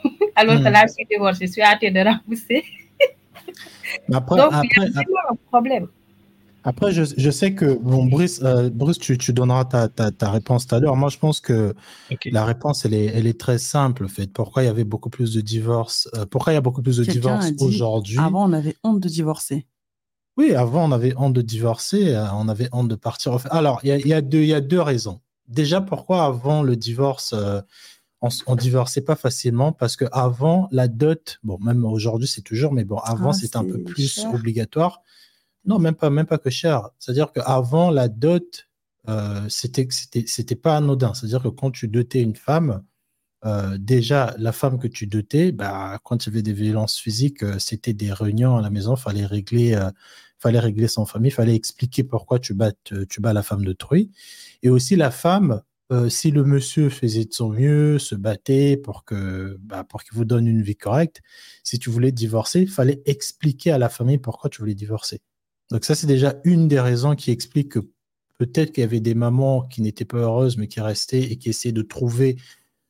Alors 0.36 0.58
que 0.58 0.70
là, 0.70 0.86
je 0.88 0.94
suis 0.94 1.06
divorcée, 1.06 1.48
je 1.48 1.52
suis 1.52 1.62
hâtée 1.62 1.92
de 1.92 2.00
rembourser. 2.00 2.64
Après, 4.14 4.38
Donc, 4.38 4.52
il 4.64 4.82
y 4.82 4.84
a 4.84 4.90
vraiment 4.90 5.32
un 5.32 5.36
problème. 5.50 5.88
Après, 6.64 6.92
je, 6.92 7.04
je, 7.18 7.32
sais 7.32 7.56
que, 7.56 7.74
bon, 7.74 8.06
Bruce, 8.06 8.42
euh, 8.44 8.70
Bruce 8.70 9.00
tu, 9.00 9.18
tu, 9.18 9.34
donneras 9.34 9.66
ta, 9.66 9.88
ta, 9.88 10.12
ta 10.12 10.30
réponse 10.30 10.68
tout 10.68 10.76
à 10.76 10.80
l'heure. 10.80 10.96
Moi, 10.96 11.10
je 11.10 11.18
pense 11.18 11.40
que 11.40 11.74
la 12.26 12.46
réponse, 12.46 12.86
elle 12.86 12.94
est, 12.94 13.06
elle 13.06 13.26
est 13.26 13.40
très 13.40 13.58
simple, 13.58 14.06
en 14.06 14.08
fait. 14.08 14.28
Pourquoi 14.28 14.64
il 14.64 14.68
y 14.68 14.70
avait 14.70 14.84
beaucoup 14.84 15.10
plus 15.10 15.34
de 15.34 15.42
divorces 15.42 16.08
euh, 16.16 16.26
Pourquoi 16.26 16.54
il 16.54 16.56
y 16.56 16.58
a 16.58 16.62
beaucoup 16.62 16.84
plus 16.84 16.98
de 16.98 17.04
divorces 17.04 17.52
aujourd'hui? 17.60 18.20
Avant, 18.20 18.48
on 18.48 18.54
avait 18.54 18.76
honte 18.84 19.00
de 19.00 19.10
divorcer. 19.10 19.66
Oui, 20.38 20.54
avant, 20.54 20.88
on 20.88 20.92
avait 20.92 21.14
honte 21.18 21.34
de 21.34 21.42
divorcer, 21.42 22.14
euh, 22.14 22.26
on 22.34 22.48
avait 22.48 22.70
honte 22.72 22.88
de 22.88 22.96
partir. 22.96 23.40
Alors, 23.50 23.80
il 23.84 23.90
y 23.90 23.92
a, 23.92 23.98
y 23.98 24.14
a, 24.14 24.22
deux, 24.22 24.42
il 24.42 24.48
y 24.48 24.54
a 24.54 24.62
deux 24.62 24.82
raisons. 24.82 25.20
Déjà, 25.48 25.82
pourquoi 25.82 26.26
avant 26.26 26.62
le 26.62 26.76
divorce, 26.76 27.34
on, 28.22 28.30
on, 28.46 28.56
divorçait 28.56 29.02
pas 29.02 29.16
facilement? 29.16 29.72
Parce 29.72 29.96
que 29.96 30.06
avant 30.12 30.70
la 30.72 30.88
dot, 30.88 31.40
bon 31.44 31.58
même 31.60 31.84
aujourd'hui 31.84 32.28
c'est 32.28 32.42
toujours, 32.42 32.72
mais 32.72 32.86
bon 32.86 33.00
avant 33.00 33.32
ah, 33.32 33.34
c'était 33.34 33.58
un 33.58 33.66
peu 33.66 33.84
plus 33.84 34.26
obligatoire. 34.34 35.02
Non, 35.66 35.80
même 35.80 35.96
pas, 35.96 36.10
même 36.10 36.26
pas 36.26 36.38
que 36.40 36.50
cher. 36.50 36.90
C'est-à-dire 37.00 37.32
qu'avant 37.32 37.92
la 37.92 38.08
dot, 38.08 38.68
euh, 39.08 39.48
c'était 39.50 39.88
c'était 39.92 40.24
c'était 40.28 40.56
pas 40.56 40.78
anodin. 40.78 41.14
C'est-à-dire 41.14 41.44
que 41.44 41.50
quand 41.50 41.72
tu 41.72 41.88
dotais 41.88 42.22
une 42.22 42.36
femme, 42.36 42.84
euh, 43.46 43.78
déjà 43.80 44.36
la 44.40 44.52
femme 44.52 44.80
que 44.80 44.88
tu 44.88 45.08
dotais, 45.08 45.52
bah 45.52 46.00
quand 46.04 46.26
il 46.26 46.30
y 46.30 46.34
avait 46.34 46.44
des 46.44 46.54
violences 46.54 46.98
physiques, 47.00 47.44
euh, 47.44 47.60
c'était 47.60 47.94
des 47.94 48.14
réunions 48.14 48.58
à 48.58 48.62
la 48.62 48.70
maison, 48.70 48.96
fallait 48.96 49.26
régler, 49.26 49.74
euh, 49.76 49.90
fallait 50.40 50.60
régler 50.60 50.88
son 50.88 51.06
famille, 51.06 51.32
fallait 51.32 51.56
expliquer 51.56 52.04
pourquoi 52.04 52.40
tu 52.40 52.54
bats 52.56 52.74
la 53.34 53.44
femme 53.44 53.66
de 53.66 53.74
truie. 53.74 54.12
Et 54.64 54.70
aussi 54.70 54.96
la 54.96 55.12
femme 55.12 55.62
si 56.10 56.32
le 56.32 56.46
monsieur 56.46 56.90
faisait 56.90 57.26
de 57.26 57.34
son 57.34 57.50
mieux, 57.50 58.00
se 58.00 58.16
battait 58.16 58.78
pour 58.78 59.04
que 59.06 59.58
bah, 59.62 59.84
pour 59.84 60.04
qu'il 60.04 60.16
vous 60.18 60.26
donne 60.26 60.48
une 60.48 60.62
vie 60.62 60.76
correcte, 60.78 61.22
si 61.64 61.80
tu 61.80 61.90
voulais 61.90 62.14
divorcer, 62.14 62.62
il 62.62 62.70
fallait 62.70 63.02
expliquer 63.06 63.72
à 63.72 63.78
la 63.78 63.90
famille 63.90 64.18
pourquoi 64.18 64.50
tu 64.50 64.62
voulais 64.62 64.76
divorcer. 64.76 65.22
Donc 65.72 65.86
ça, 65.86 65.96
c'est 65.96 66.08
déjà 66.08 66.36
une 66.44 66.68
des 66.68 66.80
raisons 66.80 67.16
qui 67.16 67.32
explique 67.32 67.70
que 67.70 67.80
peut-être 68.38 68.74
qu'il 68.74 68.82
y 68.82 68.84
avait 68.84 69.00
des 69.00 69.16
mamans 69.16 69.64
qui 69.64 69.82
n'étaient 69.82 70.06
pas 70.06 70.18
heureuses, 70.18 70.58
mais 70.58 70.68
qui 70.68 70.82
restaient 70.82 71.24
et 71.24 71.38
qui 71.38 71.50
essayaient 71.50 71.72
de 71.72 71.82
trouver 71.82 72.38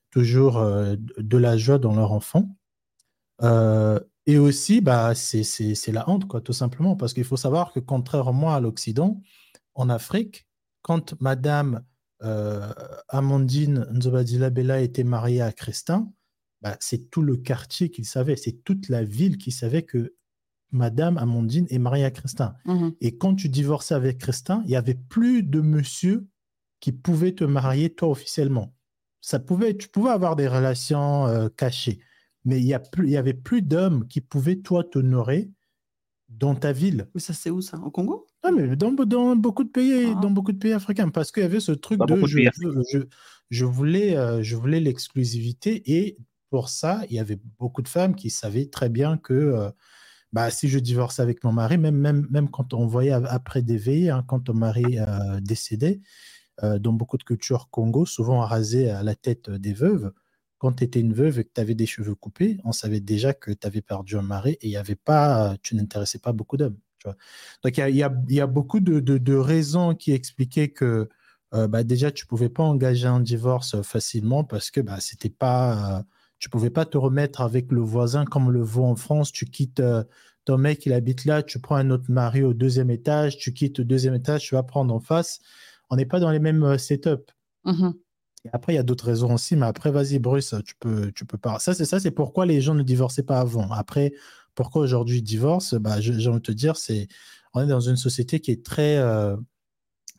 toujours 0.10 0.58
euh, 0.58 0.96
de 1.18 1.38
la 1.38 1.58
joie 1.58 1.78
dans 1.78 1.96
leur 1.96 2.12
enfant. 2.12 2.58
Euh, 3.44 4.00
et 4.26 4.38
aussi, 4.38 4.82
bah, 4.82 5.14
c'est 5.16 5.92
la 5.92 6.10
honte, 6.10 6.28
quoi, 6.28 6.42
tout 6.42 6.54
simplement, 6.54 6.96
parce 6.96 7.14
qu'il 7.14 7.24
faut 7.24 7.38
savoir 7.38 7.72
que 7.72 7.80
contrairement 7.80 8.54
à 8.54 8.60
l'Occident, 8.60 9.22
en 9.74 9.90
Afrique, 9.90 10.48
quand 10.82 11.20
Madame 11.22 11.84
euh, 12.24 12.72
Amandine 13.10 13.88
Nzobadila 13.92 14.50
Bella 14.50 14.82
était 14.82 15.04
mariée 15.04 15.42
à 15.42 15.52
Crestin, 15.52 16.12
bah, 16.62 16.78
c'est 16.80 17.10
tout 17.10 17.24
le 17.24 17.38
quartier 17.38 17.90
qui 17.90 18.06
savait, 18.06 18.36
c'est 18.36 18.64
toute 18.64 18.90
la 18.90 19.04
ville 19.04 19.38
qui 19.38 19.52
savait 19.52 19.84
que 19.84 20.14
Madame 20.72 21.18
Amandine 21.18 21.68
est 21.70 21.80
mariée 21.80 22.06
à 22.06 22.12
Crestin. 22.12 22.56
Mhm. 22.66 22.94
Et 23.02 23.18
quand 23.18 23.36
tu 23.36 23.50
divorçais 23.50 23.96
avec 23.96 24.18
Crestin, 24.18 24.62
il 24.66 24.70
n'y 24.70 24.76
avait 24.76 24.96
plus 24.96 25.44
de 25.44 25.62
monsieur 25.62 26.28
qui 26.80 26.92
pouvait 26.92 27.34
te 27.34 27.44
marier 27.44 27.94
toi 27.94 28.10
officiellement. 28.10 28.74
Ça 29.22 29.40
pouvait, 29.40 29.78
tu 29.78 29.88
pouvais 29.88 30.10
avoir 30.10 30.36
des 30.36 30.48
relations 30.48 31.28
euh, 31.28 31.50
cachées, 31.50 32.00
mais 32.46 32.60
il 32.60 32.66
n'y 32.66 33.18
avait 33.18 33.34
plus 33.34 33.62
d'hommes 33.62 34.08
qui 34.08 34.20
pouvaient 34.22 34.58
toi 34.58 34.84
t'honorer 34.84 35.52
dans 36.30 36.56
ta 36.56 36.72
ville. 36.72 37.08
Mais 37.14 37.22
ça, 37.22 37.34
c'est 37.34 37.50
où 37.50 37.62
ça? 37.62 37.78
Au 37.80 37.92
Congo? 37.92 38.26
Ah, 38.42 38.52
mais 38.52 38.76
dans, 38.76 38.92
dans, 38.92 39.36
beaucoup 39.36 39.64
de 39.64 39.70
pays, 39.70 40.14
ah. 40.16 40.20
dans 40.22 40.32
beaucoup 40.32 40.54
de 40.54 40.58
pays 40.58 40.74
africains, 40.74 41.10
parce 41.10 41.32
qu'il 41.32 41.44
y 41.44 41.46
avait 41.46 41.60
ce 41.60 41.72
truc 41.72 42.00
de, 42.00 42.26
je, 42.26 42.50
je, 42.92 43.00
je, 43.50 43.66
voulais, 43.66 44.16
euh, 44.16 44.42
je 44.42 44.56
voulais 44.56 44.80
l'exclusivité 44.80 45.84
et 45.98 46.18
pour 46.50 46.70
ça, 46.70 47.04
il 47.10 47.16
y 47.16 47.20
avait 47.20 47.40
beaucoup 47.60 47.82
de 47.82 47.88
femmes 47.88 48.16
qui 48.16 48.30
savaient 48.30 48.66
très 48.66 48.90
bien 48.90 49.18
que 49.18 49.34
euh, 49.34 49.70
bah, 50.34 50.50
si 50.52 50.68
je 50.70 50.80
divorce 50.80 51.20
avec 51.20 51.44
mon 51.44 51.52
mari, 51.52 51.78
même, 51.78 51.98
même, 51.98 52.28
même 52.30 52.50
quand 52.50 52.74
on 52.74 52.88
voyait 52.88 53.12
après 53.12 53.62
des 53.62 53.78
veillées, 53.78 54.10
hein, 54.10 54.24
quand 54.28 54.42
ton 54.42 54.54
mari 54.54 55.00
euh, 55.00 55.40
décédait, 55.42 56.02
dans 56.80 56.94
beaucoup 56.94 57.18
de 57.18 57.24
cultures 57.24 57.70
Congo, 57.72 58.06
souvent 58.06 58.42
rasé 58.42 58.92
à 58.92 59.02
la 59.02 59.16
tête 59.16 59.50
des 59.50 59.74
veuves, 59.74 60.12
quand 60.60 60.74
tu 60.74 60.84
étais 60.84 61.00
une 61.00 61.14
veuve 61.14 61.40
et 61.40 61.44
que 61.44 61.50
tu 61.56 61.60
avais 61.60 61.74
des 61.74 61.88
cheveux 61.88 62.14
coupés, 62.14 62.60
on 62.64 62.72
savait 62.72 63.00
déjà 63.00 63.34
que 63.34 63.50
tu 63.50 63.66
avais 63.66 63.82
perdu 63.82 64.16
un 64.16 64.22
mari 64.22 64.60
et 64.62 64.70
y 64.70 64.78
avait 64.78 64.94
pas, 64.94 65.58
tu 65.64 65.76
n'intéressais 65.76 66.20
pas 66.20 66.34
beaucoup 66.34 66.58
d'hommes. 66.58 66.78
Donc, 67.64 67.78
il 67.78 67.96
y 67.96 68.04
a, 68.04 68.14
y 68.30 68.42
a, 68.42 68.48
beaucoup 68.48 68.80
de, 68.80 69.00
de, 69.00 69.36
raisons 69.36 69.96
qui 69.96 70.12
expliquaient 70.12 70.70
que 70.70 71.10
euh, 71.54 71.68
bah, 71.68 71.84
déjà, 71.84 72.12
tu 72.12 72.26
pouvais 72.26 72.50
pas 72.50 72.64
engager 72.64 73.08
un 73.08 73.20
divorce 73.20 73.82
facilement 73.82 74.44
parce 74.44 74.72
que 74.72 74.82
bah, 74.82 74.98
c'était 75.00 75.30
pas, 75.30 76.00
euh, 76.00 76.04
tu 76.42 76.50
pouvais 76.50 76.72
pas 76.72 76.86
te 76.86 76.98
remettre 76.98 77.42
avec 77.42 77.72
le 77.72 77.82
voisin 77.82 78.26
comme 78.26 78.52
le 78.52 78.64
vaut 78.64 78.84
en 78.84 78.96
France. 78.96 79.32
Tu 79.32 79.46
quittes 79.46 79.80
euh, 79.80 80.04
ton 80.44 80.58
mec, 80.58 80.88
il 80.88 80.92
habite 80.92 81.26
là, 81.26 81.44
tu 81.44 81.60
prends 81.60 81.76
un 81.76 81.92
autre 81.92 82.10
mari 82.10 82.42
au 82.42 82.56
deuxième 82.56 82.90
étage, 82.90 83.38
tu 83.38 83.54
quittes 83.54 83.78
le 83.78 83.86
deuxième 83.86 84.16
étage, 84.16 84.42
tu 84.42 84.56
vas 84.56 84.64
prendre 84.64 84.94
en 84.94 85.00
face. 85.00 85.40
On 85.92 85.96
n'est 85.96 86.06
pas 86.06 86.20
dans 86.20 86.32
les 86.32 86.40
mêmes 86.40 86.78
setups. 86.78 87.32
Mmh 87.64 87.92
après, 88.52 88.74
il 88.74 88.76
y 88.76 88.80
a 88.80 88.84
d'autres 88.84 89.06
raisons 89.06 89.36
aussi, 89.36 89.56
mais 89.56 89.68
après, 89.68 89.92
vas-y, 89.92 90.18
Bruce, 90.18 90.56
tu 90.66 90.74
peux, 90.80 91.12
tu 91.12 91.26
peux 91.26 91.38
pas. 91.38 91.60
Ça, 91.60 91.76
c'est 91.76 91.86
ça, 91.86 92.00
c'est 92.00 92.10
pourquoi 92.10 92.48
les 92.48 92.60
gens 92.60 92.74
ne 92.74 92.82
divorçaient 92.82 93.22
pas 93.22 93.40
avant. 93.40 93.70
Après, 93.70 94.14
pourquoi 94.56 94.82
aujourd'hui 94.82 95.20
ils 95.20 95.22
divorcent? 95.22 95.76
Bah, 95.80 96.02
J'ai 96.02 96.28
envie 96.28 96.40
de 96.40 96.40
te 96.40 96.52
dire, 96.52 96.76
c'est 96.76 97.08
on 97.54 97.62
est 97.62 97.68
dans 97.68 97.82
une 97.82 97.98
société 97.98 98.40
qui 98.40 98.50
est 98.50 98.66
très, 98.66 98.98
euh, 98.98 99.38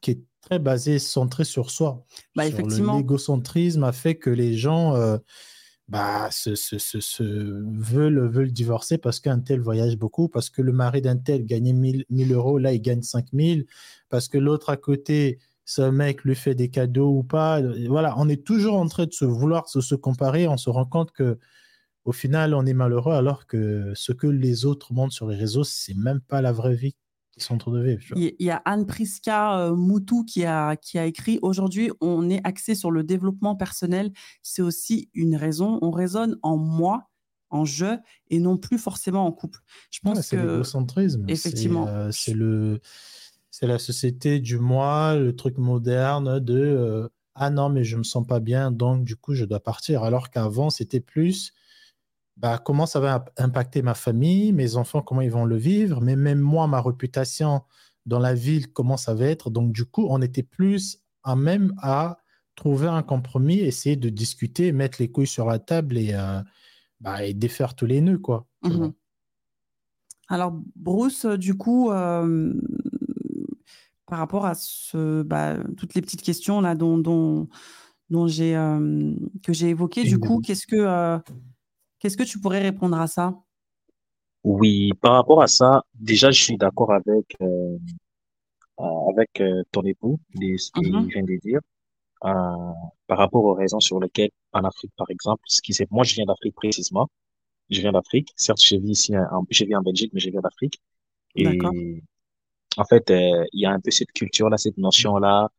qui 0.00 0.12
est 0.12 0.22
très 0.40 0.60
basée, 0.60 1.00
centrée 1.00 1.42
sur 1.42 1.72
soi. 1.72 2.04
Bah, 2.36 2.46
effectivement. 2.46 2.96
L'égocentrisme 2.96 3.82
a 3.82 3.90
fait 3.90 4.14
que 4.14 4.30
les 4.30 4.56
gens 4.56 4.94
euh, 4.94 5.18
bah, 5.92 6.30
se, 6.30 7.22
veulent, 7.22 8.26
veulent 8.30 8.50
divorcer 8.50 8.96
parce 8.96 9.20
qu'un 9.20 9.40
tel 9.40 9.60
voyage 9.60 9.98
beaucoup, 9.98 10.28
parce 10.28 10.48
que 10.48 10.62
le 10.62 10.72
mari 10.72 11.02
d'un 11.02 11.18
tel 11.18 11.44
gagnait 11.44 11.74
1000, 11.74 12.06
1000 12.08 12.32
euros, 12.32 12.56
là 12.58 12.72
il 12.72 12.80
gagne 12.80 13.02
5000, 13.02 13.66
parce 14.08 14.28
que 14.28 14.38
l'autre 14.38 14.70
à 14.70 14.78
côté 14.78 15.38
ce 15.66 15.82
mec 15.82 16.24
lui 16.24 16.34
fait 16.34 16.54
des 16.54 16.70
cadeaux 16.70 17.10
ou 17.10 17.22
pas. 17.22 17.60
Voilà, 17.88 18.14
on 18.18 18.28
est 18.30 18.42
toujours 18.42 18.76
en 18.76 18.88
train 18.88 19.04
de 19.04 19.12
se 19.12 19.26
vouloir 19.26 19.68
se, 19.68 19.82
se 19.82 19.94
comparer. 19.94 20.48
On 20.48 20.56
se 20.56 20.70
rend 20.70 20.86
compte 20.86 21.12
que 21.12 21.38
au 22.04 22.12
final, 22.12 22.54
on 22.54 22.66
est 22.66 22.74
malheureux 22.74 23.14
alors 23.14 23.46
que 23.46 23.92
ce 23.94 24.12
que 24.12 24.26
les 24.26 24.64
autres 24.66 24.92
montrent 24.94 25.14
sur 25.14 25.28
les 25.28 25.36
réseaux, 25.36 25.64
c'est 25.64 25.94
même 25.94 26.20
pas 26.20 26.42
la 26.42 26.52
vraie 26.52 26.74
vie 26.74 26.96
train 27.38 27.72
de 27.72 27.82
vivre. 27.82 28.02
Il 28.16 28.34
y 28.38 28.50
a 28.50 28.62
Anne 28.64 28.86
Priska 28.86 29.58
euh, 29.58 29.74
Moutou 29.74 30.24
qui 30.24 30.44
a, 30.44 30.76
qui 30.76 30.98
a 30.98 31.06
écrit 31.06 31.38
Aujourd'hui, 31.42 31.90
on 32.00 32.28
est 32.30 32.40
axé 32.44 32.74
sur 32.74 32.90
le 32.90 33.02
développement 33.02 33.56
personnel. 33.56 34.12
C'est 34.42 34.62
aussi 34.62 35.10
une 35.14 35.36
raison. 35.36 35.78
On 35.82 35.90
raisonne 35.90 36.38
en 36.42 36.56
moi, 36.56 37.08
en 37.50 37.64
je, 37.64 37.98
et 38.30 38.38
non 38.38 38.56
plus 38.56 38.78
forcément 38.78 39.26
en 39.26 39.32
couple. 39.32 39.60
Je 39.90 40.00
pense 40.00 40.18
que. 40.18 40.24
C'est 40.24 40.36
l'égocentrisme. 40.36 41.24
Effectivement. 41.28 41.86
C'est 42.10 42.32
euh, 42.32 42.36
le 42.36 42.80
c'est 43.50 43.66
la 43.66 43.78
société 43.78 44.40
du 44.40 44.58
moi, 44.58 45.14
le 45.14 45.36
truc 45.36 45.58
moderne 45.58 46.40
de 46.40 46.58
euh, 46.58 47.08
ah 47.34 47.50
non, 47.50 47.68
mais 47.68 47.84
je 47.84 47.96
me 47.96 48.02
sens 48.02 48.26
pas 48.26 48.40
bien, 48.40 48.70
donc 48.70 49.04
du 49.04 49.16
coup, 49.16 49.34
je 49.34 49.44
dois 49.44 49.60
partir. 49.60 50.02
Alors 50.02 50.30
qu'avant, 50.30 50.70
c'était 50.70 51.00
plus 51.00 51.52
bah, 52.42 52.58
comment 52.58 52.86
ça 52.86 52.98
va 52.98 53.24
impacter 53.38 53.82
ma 53.82 53.94
famille, 53.94 54.52
mes 54.52 54.76
enfants, 54.76 55.00
comment 55.00 55.20
ils 55.20 55.30
vont 55.30 55.44
le 55.44 55.56
vivre, 55.56 56.00
mais 56.00 56.16
même 56.16 56.40
moi, 56.40 56.66
ma 56.66 56.82
réputation 56.82 57.62
dans 58.04 58.18
la 58.18 58.34
ville, 58.34 58.72
comment 58.72 58.96
ça 58.96 59.14
va 59.14 59.26
être. 59.26 59.48
Donc, 59.48 59.72
du 59.72 59.84
coup, 59.84 60.06
on 60.10 60.20
était 60.20 60.42
plus 60.42 61.00
à 61.22 61.36
même 61.36 61.72
à 61.80 62.18
trouver 62.56 62.88
un 62.88 63.02
compromis, 63.02 63.60
essayer 63.60 63.94
de 63.94 64.08
discuter, 64.08 64.72
mettre 64.72 65.00
les 65.00 65.08
couilles 65.08 65.28
sur 65.28 65.46
la 65.46 65.60
table 65.60 65.96
et, 65.96 66.14
euh, 66.14 66.40
bah, 67.00 67.24
et 67.24 67.32
défaire 67.32 67.76
tous 67.76 67.86
les 67.86 68.00
nœuds, 68.00 68.18
quoi. 68.18 68.48
Mmh 68.62 68.88
Alors, 70.26 70.52
Bruce, 70.74 71.26
du 71.26 71.56
coup, 71.56 71.92
euh, 71.92 72.52
par 74.06 74.18
rapport 74.18 74.46
à 74.46 74.54
ce, 74.54 75.22
bah, 75.22 75.58
toutes 75.76 75.94
les 75.94 76.02
petites 76.02 76.22
questions 76.22 76.60
là 76.60 76.74
dont, 76.74 76.98
dont, 76.98 77.48
dont 78.10 78.26
j'ai 78.26 78.56
euh, 78.56 79.14
que 79.42 79.52
j'ai 79.52 79.70
évoquées. 79.70 80.04
Du 80.04 80.18
coup, 80.18 80.40
qu'est-ce 80.40 80.66
que 80.66 80.76
euh, 80.76 81.18
qu'est-ce 82.02 82.16
que 82.16 82.24
tu 82.24 82.40
pourrais 82.40 82.60
répondre 82.60 83.00
à 83.00 83.06
ça? 83.06 83.32
Oui, 84.42 84.92
par 85.00 85.12
rapport 85.12 85.40
à 85.40 85.46
ça, 85.46 85.84
déjà, 85.94 86.32
je 86.32 86.42
suis 86.42 86.56
d'accord 86.56 86.92
avec 86.92 87.36
euh, 87.40 87.78
avec 89.08 89.40
ton 89.70 89.82
époux, 89.82 90.18
ce 90.34 90.72
qu'il 90.72 90.92
mmh 90.92 91.06
vient 91.06 91.22
de 91.22 91.36
dire, 91.40 91.60
par 92.20 93.18
rapport 93.18 93.44
aux 93.44 93.54
raisons 93.54 93.78
sur 93.78 94.00
lesquelles 94.00 94.30
en 94.52 94.64
Afrique, 94.64 94.92
par 94.96 95.08
exemple, 95.10 95.42
ce 95.46 95.60
qui 95.62 95.72
moi, 95.90 96.02
je 96.02 96.14
viens 96.14 96.24
d'Afrique 96.24 96.56
précisément. 96.56 97.08
Je 97.70 97.80
viens 97.80 97.92
d'Afrique. 97.92 98.30
Certes, 98.36 98.62
je 98.62 98.76
vis 98.76 98.90
ici, 98.90 99.16
en, 99.16 99.46
je 99.48 99.64
vis 99.64 99.76
en 99.76 99.82
Belgique, 99.82 100.10
mais 100.12 100.20
je 100.20 100.30
viens 100.30 100.40
d'Afrique. 100.40 100.80
Et 101.36 101.46
en 102.76 102.84
fait, 102.84 103.10
euh, 103.10 103.44
il 103.52 103.60
y 103.60 103.66
a 103.66 103.70
un 103.70 103.80
peu 103.80 103.90
cette 103.90 104.12
culture-là, 104.12 104.56
cette 104.56 104.78
notion-là, 104.78 105.50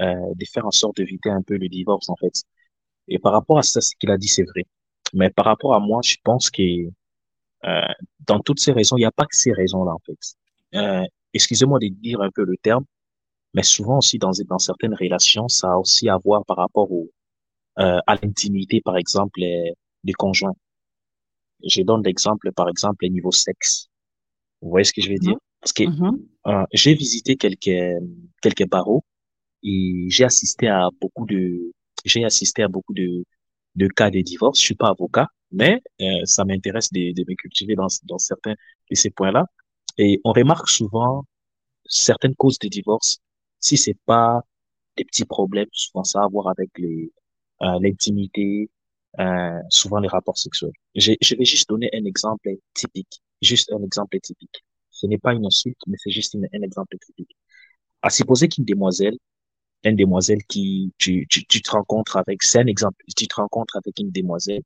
euh, 0.00 0.34
de 0.34 0.44
faire 0.44 0.66
en 0.66 0.70
sorte 0.70 0.96
d'éviter 0.96 1.30
un 1.30 1.42
peu 1.42 1.56
le 1.56 1.68
divorce, 1.68 2.08
en 2.08 2.16
fait. 2.16 2.42
Et 3.08 3.18
par 3.18 3.32
rapport 3.32 3.58
à 3.58 3.62
ça, 3.62 3.80
ce 3.80 3.94
qu'il 3.98 4.10
a 4.10 4.18
dit, 4.18 4.28
c'est 4.28 4.44
vrai. 4.44 4.64
Mais 5.12 5.30
par 5.30 5.46
rapport 5.46 5.74
à 5.74 5.80
moi, 5.80 6.00
je 6.04 6.16
pense 6.22 6.50
que 6.50 6.62
euh, 7.64 7.80
dans 8.26 8.40
toutes 8.40 8.60
ces 8.60 8.72
raisons, 8.72 8.96
il 8.96 9.00
n'y 9.00 9.06
a 9.06 9.12
pas 9.12 9.24
que 9.24 9.36
ces 9.36 9.52
raisons-là, 9.52 9.92
en 9.92 10.00
fait. 10.04 10.18
Euh, 10.74 11.04
excusez-moi 11.32 11.78
de 11.78 11.88
dire 11.88 12.20
un 12.20 12.30
peu 12.30 12.44
le 12.44 12.56
terme, 12.62 12.84
mais 13.54 13.62
souvent 13.62 13.98
aussi 13.98 14.18
dans, 14.18 14.32
dans 14.46 14.58
certaines 14.58 14.94
relations, 14.94 15.48
ça 15.48 15.72
a 15.72 15.76
aussi 15.76 16.08
à 16.08 16.16
voir 16.18 16.44
par 16.44 16.58
rapport 16.58 16.90
au, 16.92 17.10
euh, 17.78 17.98
à 18.06 18.16
l'intimité, 18.16 18.80
par 18.80 18.96
exemple, 18.96 19.40
des 20.04 20.12
conjoints. 20.12 20.54
Je 21.66 21.82
donne 21.82 22.02
l'exemple, 22.04 22.52
par 22.52 22.68
exemple, 22.68 23.04
au 23.04 23.08
niveau 23.08 23.32
sexe. 23.32 23.88
Vous 24.60 24.70
voyez 24.70 24.84
ce 24.84 24.92
que 24.92 25.02
je 25.02 25.10
veux 25.10 25.18
dire? 25.18 25.36
Parce 25.60 25.72
que 25.72 25.84
mmh 25.84 26.18
euh, 26.46 26.64
j'ai 26.72 26.94
visité 26.94 27.36
quelques 27.36 28.00
quelques 28.40 28.66
barreaux 28.68 29.04
et 29.62 30.06
j'ai 30.08 30.24
assisté 30.24 30.68
à 30.68 30.88
beaucoup 31.00 31.26
de 31.26 31.72
j'ai 32.04 32.24
assisté 32.24 32.62
à 32.62 32.68
beaucoup 32.68 32.94
de 32.94 33.24
de 33.76 33.88
cas 33.88 34.10
de 34.10 34.20
divorce. 34.20 34.58
Je 34.60 34.64
suis 34.64 34.74
pas 34.74 34.88
avocat, 34.88 35.28
mais 35.52 35.82
euh, 36.02 36.06
ça 36.24 36.44
m'intéresse 36.44 36.92
de, 36.92 37.12
de 37.14 37.24
me 37.28 37.34
cultiver 37.36 37.74
dans 37.76 37.88
dans 38.04 38.18
certains 38.18 38.54
de 38.90 38.94
ces 38.96 39.10
points-là. 39.10 39.46
Et 39.98 40.20
on 40.24 40.32
remarque 40.32 40.68
souvent 40.68 41.24
certaines 41.86 42.34
causes 42.34 42.58
de 42.58 42.68
divorce 42.68 43.18
si 43.60 43.76
c'est 43.76 43.98
pas 44.06 44.42
des 44.96 45.04
petits 45.04 45.24
problèmes, 45.24 45.68
souvent 45.72 46.04
ça 46.04 46.20
a 46.22 46.24
à 46.24 46.28
voir 46.28 46.48
avec 46.48 46.70
les 46.78 47.12
euh, 47.62 47.78
l'intimité, 47.80 48.70
euh, 49.20 49.60
souvent 49.70 49.98
les 50.00 50.08
rapports 50.08 50.38
sexuels. 50.38 50.72
Je, 50.94 51.12
je 51.20 51.34
vais 51.36 51.44
juste 51.44 51.68
donner 51.68 51.90
un 51.94 52.04
exemple 52.04 52.50
typique, 52.74 53.22
juste 53.42 53.72
un 53.72 53.82
exemple 53.82 54.18
typique. 54.20 54.64
Ce 54.90 55.06
n'est 55.06 55.18
pas 55.18 55.34
une 55.34 55.46
insulte, 55.46 55.78
mais 55.86 55.96
c'est 55.98 56.10
juste 56.10 56.36
un 56.36 56.62
exemple 56.62 56.96
typique. 56.98 57.36
À 58.02 58.10
supposer 58.10 58.48
qu'une 58.48 58.64
demoiselle, 58.64 59.16
une 59.84 59.96
demoiselle 59.96 60.42
qui, 60.48 60.92
tu, 60.98 61.26
tu, 61.28 61.44
tu 61.46 61.62
te 61.62 61.70
rencontres 61.70 62.16
avec, 62.16 62.42
c'est 62.42 62.60
un 62.60 62.66
exemple, 62.66 63.02
tu 63.16 63.26
te 63.26 63.34
rencontres 63.36 63.76
avec 63.76 63.98
une 63.98 64.10
demoiselle 64.10 64.62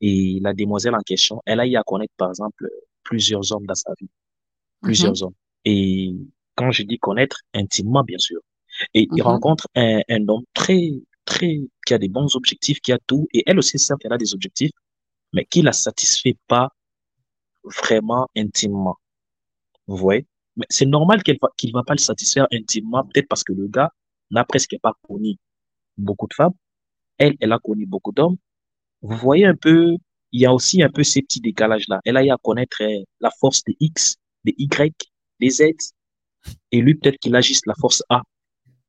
et 0.00 0.38
la 0.40 0.52
demoiselle 0.54 0.94
en 0.94 1.00
question, 1.00 1.42
elle 1.46 1.60
a 1.60 1.66
eu 1.66 1.76
à 1.76 1.82
connaître, 1.82 2.14
par 2.16 2.30
exemple, 2.30 2.68
plusieurs 3.02 3.52
hommes 3.52 3.66
dans 3.66 3.74
sa 3.74 3.92
vie. 4.00 4.08
Plusieurs 4.80 5.12
mm-hmm. 5.12 5.24
hommes. 5.24 5.34
Et 5.64 6.14
quand 6.54 6.70
je 6.70 6.82
dis 6.84 6.98
connaître, 6.98 7.40
intimement, 7.54 8.02
bien 8.02 8.18
sûr. 8.18 8.40
Et 8.94 9.02
il 9.02 9.08
mm-hmm. 9.08 9.22
rencontre 9.22 9.68
un, 9.74 10.00
un 10.08 10.28
homme 10.28 10.44
très, 10.54 10.92
très, 11.24 11.60
qui 11.86 11.94
a 11.94 11.98
des 11.98 12.08
bons 12.08 12.34
objectifs, 12.34 12.80
qui 12.80 12.92
a 12.92 12.98
tout, 13.06 13.28
et 13.32 13.42
elle 13.46 13.58
aussi, 13.58 13.78
certes, 13.78 14.00
elle 14.04 14.12
a 14.12 14.18
des 14.18 14.34
objectifs, 14.34 14.72
mais 15.32 15.44
qui 15.44 15.62
la 15.62 15.72
satisfait 15.72 16.36
pas 16.46 16.70
vraiment 17.64 18.28
intimement. 18.36 18.96
Vous 19.86 19.96
voyez? 19.96 20.26
Mais 20.56 20.66
c'est 20.68 20.86
normal 20.86 21.22
qu'il 21.22 21.38
va, 21.40 21.48
qu'il 21.56 21.72
va 21.72 21.82
pas 21.82 21.94
le 21.94 21.98
satisfaire 21.98 22.46
intimement, 22.52 23.04
peut-être 23.04 23.28
parce 23.28 23.44
que 23.44 23.52
le 23.52 23.66
gars 23.68 23.92
n'a 24.30 24.44
presque 24.44 24.76
pas 24.80 24.92
connu 25.02 25.36
beaucoup 25.96 26.26
de 26.28 26.34
femmes. 26.34 26.54
Elle, 27.18 27.36
elle 27.40 27.52
a 27.52 27.58
connu 27.58 27.86
beaucoup 27.86 28.12
d'hommes. 28.12 28.36
Vous 29.02 29.16
voyez 29.16 29.46
un 29.46 29.56
peu, 29.56 29.96
il 30.32 30.40
y 30.40 30.46
a 30.46 30.54
aussi 30.54 30.82
un 30.82 30.90
peu 30.90 31.02
ces 31.02 31.22
petits 31.22 31.40
décalages-là. 31.40 32.00
Elle 32.04 32.16
a 32.16 32.24
eu 32.24 32.30
à 32.30 32.36
connaître 32.42 32.82
euh, 32.82 33.04
la 33.20 33.30
force 33.30 33.64
des 33.64 33.76
X, 33.80 34.16
des 34.44 34.54
Y, 34.58 34.94
des 35.40 35.50
Z. 35.50 35.62
Et 36.72 36.80
lui, 36.80 36.94
peut-être 36.94 37.18
qu'il 37.18 37.34
a 37.36 37.40
juste 37.40 37.66
la 37.66 37.74
force 37.74 38.02
A. 38.08 38.22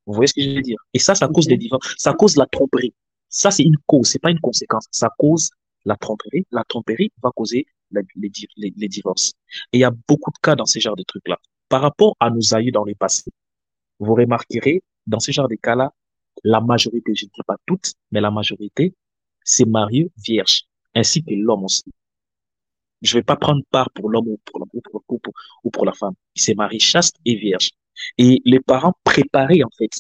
Vous 0.06 0.14
voyez 0.14 0.28
ce 0.28 0.34
que 0.34 0.42
je 0.42 0.56
veux 0.56 0.62
dire? 0.62 0.78
Et 0.94 1.00
ça, 1.00 1.16
ça 1.16 1.28
cause 1.28 1.48
des 1.48 1.58
divorces. 1.58 1.96
Ça 1.98 2.14
cause 2.14 2.36
la 2.36 2.46
tromperie. 2.46 2.94
Ça, 3.30 3.52
c'est 3.52 3.64
une 3.64 3.78
cause, 3.86 4.08
c'est 4.08 4.20
pas 4.20 4.32
une 4.32 4.40
conséquence. 4.40 4.86
Ça 4.92 5.10
cause 5.18 5.52
la 5.86 5.96
tromperie. 5.96 6.46
La 6.52 6.64
tromperie 6.64 7.12
va 7.24 7.32
causer 7.32 7.66
les, 7.92 8.32
les, 8.76 8.88
divorces. 8.88 9.34
Et 9.72 9.78
il 9.78 9.82
y 9.82 9.84
a 9.84 9.92
beaucoup 10.08 10.32
de 10.32 10.38
cas 10.42 10.56
dans 10.56 10.66
ce 10.66 10.80
genre 10.80 10.96
de 10.96 11.04
trucs-là. 11.04 11.38
Par 11.70 11.82
rapport 11.82 12.16
à 12.20 12.30
nos 12.30 12.54
aïeux 12.54 12.72
dans 12.72 12.84
le 12.84 12.96
passé, 12.96 13.32
vous 14.00 14.16
remarquerez, 14.16 14.82
dans 15.12 15.20
ce 15.20 15.32
genre 15.32 15.48
de 15.48 15.56
cas-là, 15.56 15.94
la 16.44 16.62
majorité, 16.62 17.14
je 17.14 17.26
ne 17.26 17.30
dis 17.30 17.42
pas 17.46 17.58
toutes, 17.68 17.94
mais 18.12 18.22
la 18.22 18.32
majorité, 18.32 18.96
c'est 19.44 19.66
marié 19.66 20.12
vierge, 20.26 20.64
ainsi 20.96 21.24
que 21.24 21.34
l'homme 21.34 21.66
aussi. 21.66 21.92
Je 23.02 23.18
vais 23.18 23.24
pas 23.24 23.36
prendre 23.36 23.62
part 23.72 23.90
pour 23.92 24.10
l'homme 24.10 24.28
ou 24.28 24.40
pour, 24.46 24.62
ou 24.74 25.20
pour, 25.20 25.34
ou 25.64 25.70
pour 25.70 25.86
la 25.86 25.94
femme. 25.94 26.14
C'est 26.36 26.56
marié 26.56 26.80
chaste 26.80 27.16
et 27.26 27.36
vierge. 27.36 27.72
Et 28.18 28.42
les 28.46 28.60
parents 28.60 28.94
préparaient, 29.04 29.64
en 29.64 29.70
fait, 29.78 29.92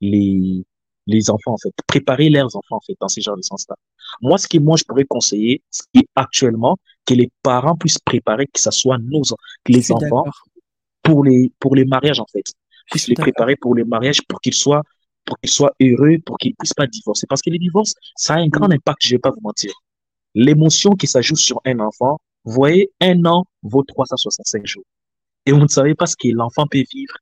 les, 0.00 0.64
les 1.06 1.30
enfants, 1.30 1.54
en 1.54 1.58
fait, 1.58 1.72
préparer 1.86 2.28
leurs 2.30 2.54
enfants, 2.54 2.76
en 2.76 2.80
fait, 2.80 2.96
dans 3.00 3.08
ce 3.08 3.20
genre 3.20 3.36
de 3.36 3.42
sens-là. 3.42 3.76
Moi, 4.22 4.38
ce 4.38 4.46
que 4.46 4.58
moi, 4.58 4.76
je 4.76 4.84
pourrais 4.84 5.04
conseiller, 5.04 5.62
c'est 5.70 6.06
actuellement 6.14 6.76
que 7.06 7.14
les 7.14 7.30
parents 7.42 7.76
puissent 7.76 7.98
préparer, 7.98 8.46
que 8.46 8.60
ce 8.60 8.70
soit 8.70 8.98
nos, 8.98 9.22
que 9.64 9.72
les 9.72 9.90
enfants, 9.90 10.26
pour 11.02 11.24
les, 11.24 11.50
pour 11.58 11.74
les 11.74 11.86
mariages, 11.86 12.20
en 12.20 12.26
fait, 12.26 12.52
puissent 12.90 13.08
les 13.08 13.14
préparer 13.14 13.56
pour 13.56 13.74
les 13.74 13.84
mariages, 13.84 14.22
pour 14.22 14.40
qu'ils 14.40 14.54
soient, 14.54 14.82
pour 15.24 15.38
qu'ils 15.38 15.50
soient 15.50 15.72
heureux, 15.80 16.18
pour 16.24 16.38
qu'ils 16.38 16.54
puissent 16.54 16.74
pas 16.74 16.86
divorcer. 16.86 17.26
Parce 17.28 17.42
que 17.42 17.50
les 17.50 17.58
divorces, 17.58 17.94
ça 18.16 18.34
a 18.34 18.38
un 18.38 18.48
grand 18.48 18.70
impact, 18.70 18.98
je 19.04 19.14
vais 19.14 19.18
pas 19.18 19.30
vous 19.30 19.40
mentir. 19.42 19.72
L'émotion 20.34 20.92
qui 20.92 21.06
s'ajoute 21.06 21.38
sur 21.38 21.60
un 21.64 21.80
enfant, 21.80 22.18
vous 22.44 22.52
voyez, 22.52 22.90
un 23.00 23.24
an 23.24 23.44
vaut 23.62 23.82
365 23.82 24.66
jours. 24.66 24.84
et 25.46 25.52
vous 25.52 25.60
ne 25.60 25.68
savez 25.68 25.94
pas 25.94 26.06
ce 26.06 26.16
que 26.16 26.28
l'enfant 26.28 26.66
peut 26.66 26.84
vivre 26.92 27.14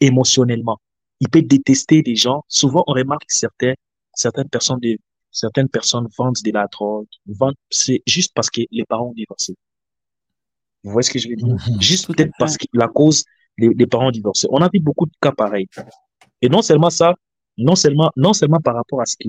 émotionnellement. 0.00 0.78
Il 1.20 1.28
peut 1.28 1.42
détester 1.42 2.02
des 2.02 2.16
gens. 2.16 2.42
Souvent, 2.48 2.84
on 2.86 2.92
remarque 2.92 3.26
que 3.26 3.34
certains, 3.34 3.74
certaines 4.14 4.48
personnes 4.48 4.80
de, 4.80 4.96
certaines 5.30 5.68
personnes 5.68 6.08
vendent 6.16 6.36
de 6.44 6.52
la 6.52 6.66
drogue, 6.70 7.06
vendent, 7.26 7.56
c'est 7.70 8.02
juste 8.06 8.32
parce 8.34 8.50
que 8.50 8.62
les 8.70 8.84
parents 8.84 9.08
ont 9.08 9.14
divorcé. 9.14 9.54
Vous 10.84 10.92
voyez 10.92 11.04
ce 11.04 11.10
que 11.10 11.18
je 11.18 11.28
veux 11.28 11.36
dire? 11.36 11.46
Mhm. 11.46 11.80
Juste 11.80 12.06
peut-être 12.06 12.32
parce 12.38 12.56
que 12.56 12.66
la 12.72 12.88
cause 12.88 13.24
des 13.58 13.86
parents 13.86 14.10
divorcés. 14.10 14.46
On 14.50 14.62
a 14.62 14.68
vu 14.72 14.80
beaucoup 14.80 15.06
de 15.06 15.12
cas 15.20 15.32
pareils. 15.32 15.68
Et 16.40 16.48
non 16.48 16.62
seulement 16.62 16.90
ça, 16.90 17.14
non 17.56 17.74
seulement, 17.74 18.10
non 18.16 18.32
seulement 18.32 18.60
par 18.60 18.74
rapport 18.74 19.00
à 19.00 19.06
ce 19.06 19.16
que 19.16 19.28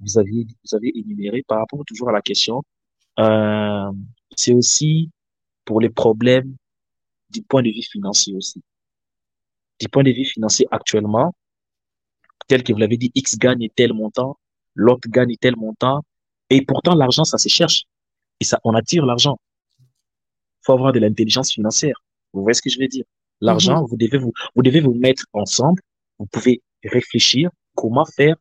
vous 0.00 0.18
aviez, 0.18 0.46
vous 0.64 0.74
avez 0.74 0.90
énuméré, 0.98 1.42
par 1.46 1.58
rapport 1.58 1.84
toujours 1.86 2.08
à 2.08 2.12
la 2.12 2.22
question, 2.22 2.62
euh, 3.18 3.92
c'est 4.34 4.54
aussi 4.54 5.10
pour 5.64 5.80
les 5.80 5.90
problèmes 5.90 6.56
du 7.28 7.42
point 7.42 7.62
de 7.62 7.68
vue 7.68 7.82
financier 7.82 8.34
aussi. 8.34 8.62
Du 9.78 9.88
point 9.88 10.02
de 10.02 10.10
vue 10.10 10.24
financier 10.24 10.66
actuellement, 10.70 11.34
tel 12.48 12.62
que 12.62 12.72
vous 12.72 12.78
l'avez 12.78 12.96
dit, 12.96 13.12
X 13.14 13.38
gagne 13.38 13.68
tel 13.76 13.92
montant, 13.92 14.38
l'autre 14.74 15.08
gagne 15.08 15.36
tel 15.36 15.56
montant, 15.56 16.02
et 16.48 16.62
pourtant 16.64 16.94
l'argent, 16.94 17.24
ça 17.24 17.38
se 17.38 17.48
cherche. 17.48 17.84
Et 18.40 18.44
ça, 18.44 18.58
on 18.64 18.74
attire 18.74 19.04
l'argent. 19.06 19.38
faut 20.62 20.72
avoir 20.72 20.92
de 20.92 20.98
l'intelligence 20.98 21.52
financière. 21.52 22.02
Vous 22.32 22.42
voyez 22.42 22.54
ce 22.54 22.62
que 22.62 22.70
je 22.70 22.78
veux 22.78 22.88
dire? 22.88 23.04
L'argent, 23.40 23.84
vous 23.84 23.96
devez 23.96 24.18
vous, 24.18 24.32
vous 24.54 24.62
devez 24.62 24.80
vous 24.80 24.94
mettre 24.94 25.24
ensemble. 25.32 25.80
Vous 26.18 26.26
pouvez 26.26 26.62
réfléchir 26.84 27.50
comment 27.74 28.04
faire 28.04 28.36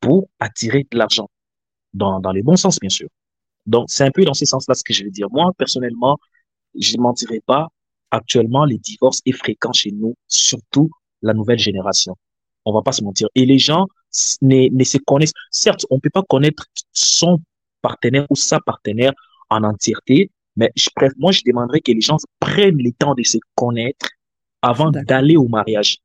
pour 0.00 0.28
attirer 0.38 0.86
de 0.90 0.98
l'argent. 0.98 1.28
Dans, 1.94 2.20
dans 2.20 2.32
les 2.32 2.42
bons 2.42 2.56
sens, 2.56 2.78
bien 2.78 2.90
sûr. 2.90 3.08
Donc, 3.64 3.86
c'est 3.88 4.04
un 4.04 4.10
peu 4.10 4.24
dans 4.24 4.34
ce 4.34 4.44
sens-là 4.44 4.74
ce 4.74 4.84
que 4.84 4.92
je 4.92 5.04
veux 5.04 5.10
dire. 5.10 5.28
Moi, 5.30 5.52
personnellement, 5.58 6.18
je 6.78 6.96
ne 6.96 7.02
mentirais 7.02 7.42
pas. 7.44 7.68
Actuellement, 8.10 8.64
les 8.64 8.78
divorces 8.78 9.20
est 9.26 9.32
fréquent 9.32 9.72
chez 9.72 9.90
nous, 9.90 10.14
surtout 10.28 10.90
la 11.22 11.34
nouvelle 11.34 11.58
génération. 11.58 12.16
On 12.64 12.72
va 12.72 12.82
pas 12.82 12.92
se 12.92 13.02
mentir. 13.02 13.28
Et 13.34 13.44
les 13.46 13.58
gens 13.58 13.86
ne, 14.42 14.68
ne 14.72 14.84
se 14.84 14.98
connaissent. 14.98 15.32
Certes, 15.50 15.84
on 15.90 15.98
peut 15.98 16.10
pas 16.10 16.22
connaître 16.22 16.66
son 16.92 17.40
partenaire 17.82 18.26
ou 18.30 18.36
sa 18.36 18.60
partenaire 18.60 19.12
en 19.50 19.64
entièreté, 19.64 20.30
mais 20.56 20.72
je 20.76 20.88
moi, 21.18 21.32
je 21.32 21.42
demanderais 21.44 21.80
que 21.80 21.92
les 21.92 22.00
gens 22.00 22.16
prennent 22.40 22.78
le 22.78 22.92
temps 22.92 23.14
de 23.14 23.22
se 23.22 23.38
connaître 23.54 24.08
avant 24.62 24.90
d'aller 24.90 25.36
au 25.36 25.48
mariage. 25.48 25.98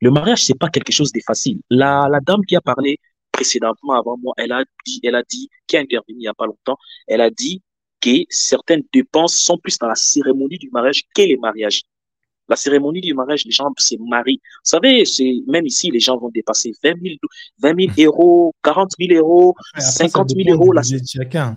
Le 0.00 0.10
mariage, 0.10 0.44
c'est 0.44 0.58
pas 0.58 0.68
quelque 0.68 0.92
chose 0.92 1.12
de 1.12 1.20
facile. 1.24 1.60
La, 1.70 2.08
la 2.10 2.20
dame 2.20 2.44
qui 2.44 2.56
a 2.56 2.60
parlé 2.60 2.98
précédemment 3.30 3.94
avant 3.96 4.16
moi, 4.18 4.34
elle 4.36 4.52
a 4.52 4.62
dit, 4.86 5.00
elle 5.02 5.14
a 5.14 5.22
dit, 5.22 5.48
qui 5.66 5.76
a 5.76 5.80
intervenu 5.80 6.16
il 6.18 6.22
y 6.22 6.28
a 6.28 6.34
pas 6.34 6.46
longtemps, 6.46 6.76
elle 7.06 7.20
a 7.20 7.30
dit 7.30 7.62
que 8.00 8.10
certaines 8.28 8.82
dépenses 8.92 9.36
sont 9.36 9.56
plus 9.56 9.78
dans 9.78 9.88
la 9.88 9.94
cérémonie 9.94 10.58
du 10.58 10.68
mariage 10.70 11.04
que 11.14 11.22
les 11.22 11.36
mariages. 11.36 11.82
La 12.48 12.56
cérémonie 12.56 13.00
du 13.00 13.14
mariage, 13.14 13.44
les 13.44 13.52
gens 13.52 13.70
se 13.78 13.94
marient. 14.00 14.40
Vous 14.42 14.70
savez, 14.70 15.04
c'est, 15.04 15.32
même 15.46 15.64
ici, 15.64 15.90
les 15.90 16.00
gens 16.00 16.18
vont 16.18 16.28
dépasser 16.28 16.72
20 16.82 16.94
000, 17.00 17.14
20 17.62 17.94
000 17.96 18.10
euros, 18.10 18.54
40 18.62 18.90
000 18.98 19.18
euros, 19.18 19.54
Après, 19.70 19.80
ça 19.80 20.08
50 20.08 20.30
000 20.30 20.38
dépend 20.42 20.56
euros. 20.56 20.72
La, 20.72 20.82
chacun. 20.82 21.56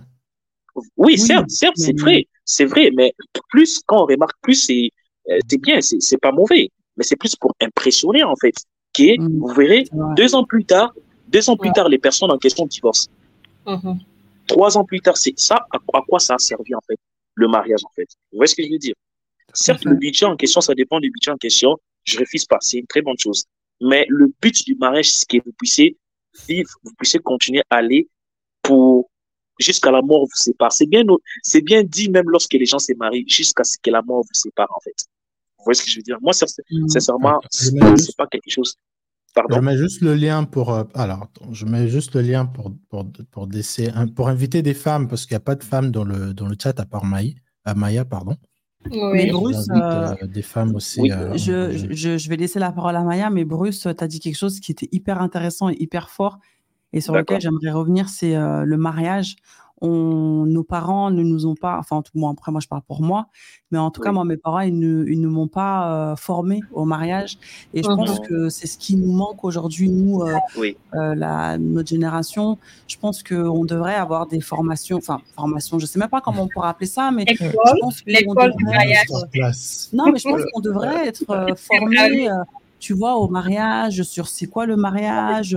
oui, 0.74 0.84
Oui, 0.96 1.18
certes, 1.18 1.50
certes, 1.50 1.76
c'est 1.76 1.98
vrai, 1.98 2.28
c'est 2.44 2.64
vrai, 2.64 2.90
mais 2.94 3.12
plus, 3.50 3.82
quand 3.84 4.04
on 4.04 4.06
remarque 4.06 4.36
plus, 4.40 4.54
c'est, 4.54 4.90
c'est 5.48 5.60
bien, 5.60 5.80
c'est, 5.80 6.18
pas 6.18 6.32
mauvais, 6.32 6.70
mais 6.96 7.04
c'est 7.04 7.16
plus 7.16 7.34
pour 7.36 7.54
impressionner, 7.60 8.22
en 8.24 8.36
fait, 8.36 8.54
que 8.94 9.18
Mm. 9.20 9.38
vous 9.40 9.48
verrez, 9.54 9.84
deux 10.16 10.34
ans 10.34 10.44
plus 10.44 10.64
tard, 10.64 10.94
deux 11.28 11.50
ans 11.50 11.56
plus 11.56 11.72
tard, 11.72 11.88
les 11.88 11.98
personnes 11.98 12.30
en 12.30 12.38
question 12.38 12.66
divorcent. 12.66 13.10
Mhm. 13.66 13.98
Trois 14.46 14.78
ans 14.78 14.84
plus 14.84 15.00
tard, 15.00 15.16
c'est 15.16 15.34
ça, 15.38 15.56
à, 15.72 15.76
à 15.76 16.02
quoi 16.08 16.18
ça 16.20 16.34
a 16.34 16.38
servi, 16.38 16.74
en 16.74 16.80
fait, 16.86 16.98
le 17.34 17.48
mariage, 17.48 17.80
en 17.84 17.90
fait. 17.96 18.08
Vous 18.30 18.38
voyez 18.38 18.48
ce 18.48 18.54
que 18.54 18.62
je 18.62 18.70
veux 18.70 18.78
dire? 18.78 18.94
Certes, 19.52 19.84
le 19.84 19.94
budget 19.96 20.26
en 20.26 20.36
question, 20.36 20.60
ça 20.60 20.74
dépend 20.74 21.00
du 21.00 21.10
budget 21.10 21.30
en 21.32 21.36
question. 21.36 21.76
Je 22.04 22.18
refuse 22.18 22.44
pas, 22.44 22.58
c'est 22.60 22.78
une 22.78 22.86
très 22.86 23.02
bonne 23.02 23.18
chose. 23.18 23.44
Mais 23.80 24.06
le 24.08 24.32
but 24.40 24.64
du 24.64 24.74
mariage, 24.76 25.10
c'est 25.10 25.28
que 25.28 25.38
vous 25.44 25.52
puissiez 25.52 25.96
vivre, 26.48 26.70
vous 26.82 26.92
puissiez 26.98 27.20
continuer 27.20 27.62
à 27.70 27.76
aller 27.76 28.08
pour 28.62 29.10
jusqu'à 29.58 29.90
la 29.90 30.02
mort 30.02 30.20
vous 30.26 30.36
sépare. 30.36 30.72
C'est 30.72 30.86
bien, 30.86 31.02
c'est 31.42 31.62
bien 31.62 31.82
dit 31.82 32.08
même 32.10 32.28
lorsque 32.28 32.52
les 32.52 32.66
gens 32.66 32.78
se 32.78 32.92
marient, 32.94 33.24
jusqu'à 33.26 33.64
ce 33.64 33.76
que 33.82 33.90
la 33.90 34.02
mort 34.02 34.22
vous 34.22 34.34
sépare, 34.34 34.68
en 34.74 34.80
fait. 34.80 35.06
Vous 35.66 35.70
voyez 35.72 35.80
ce 35.80 35.84
que 35.84 35.90
je 35.90 35.96
veux 35.96 36.02
dire? 36.02 36.18
Moi, 36.22 36.32
sin- 36.32 36.46
Mm. 36.70 36.86
sincèrement, 36.88 37.40
Je 37.52 37.70
c'est 37.96 38.16
pas, 38.16 38.28
quelque 38.28 38.48
chose. 38.48 38.76
Je 38.76 39.32
Pardon? 39.34 39.60
mets 39.62 39.76
juste 39.76 40.00
le 40.00 40.14
lien 40.14 40.44
pour. 40.44 40.72
euh, 40.72 40.84
alors, 40.94 41.24
attends, 41.24 41.52
je 41.52 41.66
mets 41.66 41.88
juste 41.88 42.14
le 42.14 42.20
lien 42.22 42.46
pour, 42.46 42.72
pour, 42.88 43.04
pour, 43.32 43.48
laisser, 43.48 43.90
un- 43.90 44.06
pour 44.06 44.28
inviter 44.28 44.62
des 44.62 44.74
femmes, 44.74 45.08
parce 45.08 45.26
qu'il 45.26 45.34
n'y 45.34 45.38
a 45.38 45.40
pas 45.40 45.56
de 45.56 45.64
femmes 45.64 45.90
dans 45.90 46.04
le, 46.04 46.32
dans 46.34 46.46
le 46.46 46.54
chat 46.62 46.78
à 46.78 46.86
part 46.86 47.04
Maï, 47.04 47.34
à 47.64 47.74
Maya, 47.74 48.04
pardon. 48.04 48.36
Mais 48.88 49.26
Oui. 49.26 49.30
Bruce, 49.32 49.68
euh, 49.70 50.14
euh, 50.22 50.26
des 50.28 50.42
femmes 50.42 50.76
aussi. 50.76 51.00
oui, 51.00 51.10
euh, 51.10 51.36
je, 51.36 51.92
je, 51.92 52.16
je 52.16 52.28
vais 52.28 52.36
laisser 52.36 52.60
la 52.60 52.70
parole 52.70 52.94
à 52.94 53.02
Maya, 53.02 53.28
mais 53.28 53.44
Bruce, 53.44 53.80
tu 53.80 53.88
as 53.88 54.06
dit 54.06 54.20
quelque 54.20 54.36
chose 54.36 54.60
qui 54.60 54.70
était 54.70 54.88
hyper 54.92 55.20
intéressant 55.20 55.68
et 55.68 55.76
hyper 55.80 56.10
fort 56.10 56.38
et 56.92 57.00
sur 57.00 57.12
lequel 57.16 57.40
j'aimerais 57.40 57.72
revenir, 57.72 58.08
c'est 58.08 58.36
euh, 58.36 58.62
le 58.64 58.76
mariage. 58.76 59.34
On, 59.82 60.46
nos 60.46 60.64
parents 60.64 61.10
ne 61.10 61.22
nous 61.22 61.46
ont 61.46 61.54
pas, 61.54 61.76
enfin, 61.78 61.96
en 61.96 62.02
tout, 62.02 62.12
moi, 62.14 62.30
après, 62.30 62.50
moi, 62.50 62.60
je 62.62 62.68
parle 62.68 62.82
pour 62.82 63.02
moi, 63.02 63.26
mais 63.70 63.78
en 63.78 63.90
tout 63.90 64.00
cas, 64.00 64.10
moi, 64.12 64.24
mes 64.24 64.36
parents, 64.38 64.60
ils 64.60 64.78
ne, 64.78 65.04
ils 65.06 65.20
ne 65.20 65.28
m'ont 65.28 65.48
pas 65.48 66.12
euh, 66.12 66.16
formé 66.16 66.60
au 66.72 66.84
mariage. 66.86 67.38
Et 67.74 67.82
je 67.82 67.88
pense 67.88 68.20
que 68.20 68.48
c'est 68.48 68.66
ce 68.66 68.78
qui 68.78 68.96
nous 68.96 69.12
manque 69.12 69.44
aujourd'hui, 69.44 69.90
nous, 69.90 70.22
euh, 70.22 70.34
Oui. 70.56 70.76
euh, 70.94 71.14
la, 71.14 71.58
notre 71.58 71.88
génération. 71.90 72.56
Je 72.88 72.96
pense 72.96 73.22
qu'on 73.22 73.64
devrait 73.66 73.96
avoir 73.96 74.26
des 74.26 74.40
formations, 74.40 74.96
enfin, 74.96 75.20
formations, 75.34 75.78
je 75.78 75.84
sais 75.86 75.98
même 75.98 76.08
pas 76.08 76.22
comment 76.22 76.44
on 76.44 76.48
pourrait 76.48 76.68
appeler 76.68 76.86
ça, 76.86 77.10
mais 77.10 77.24
je 77.28 77.34
École, 77.34 77.50
pense 77.80 78.00
qu'on 78.00 78.10
l'école 78.10 78.52
du 78.56 78.64
devrait 78.64 78.76
mariage. 78.76 79.06
place. 79.32 79.90
non, 79.92 80.10
mais 80.10 80.18
je 80.18 80.28
pense 80.28 80.40
qu'on 80.54 80.60
devrait 80.60 81.08
être 81.08 81.22
euh, 81.30 81.54
formé, 81.54 82.30
euh, 82.30 82.34
tu 82.78 82.92
vois, 82.92 83.16
au 83.16 83.28
mariage, 83.28 84.02
sur 84.02 84.28
c'est 84.28 84.46
quoi 84.46 84.66
le 84.66 84.76
mariage, 84.76 85.56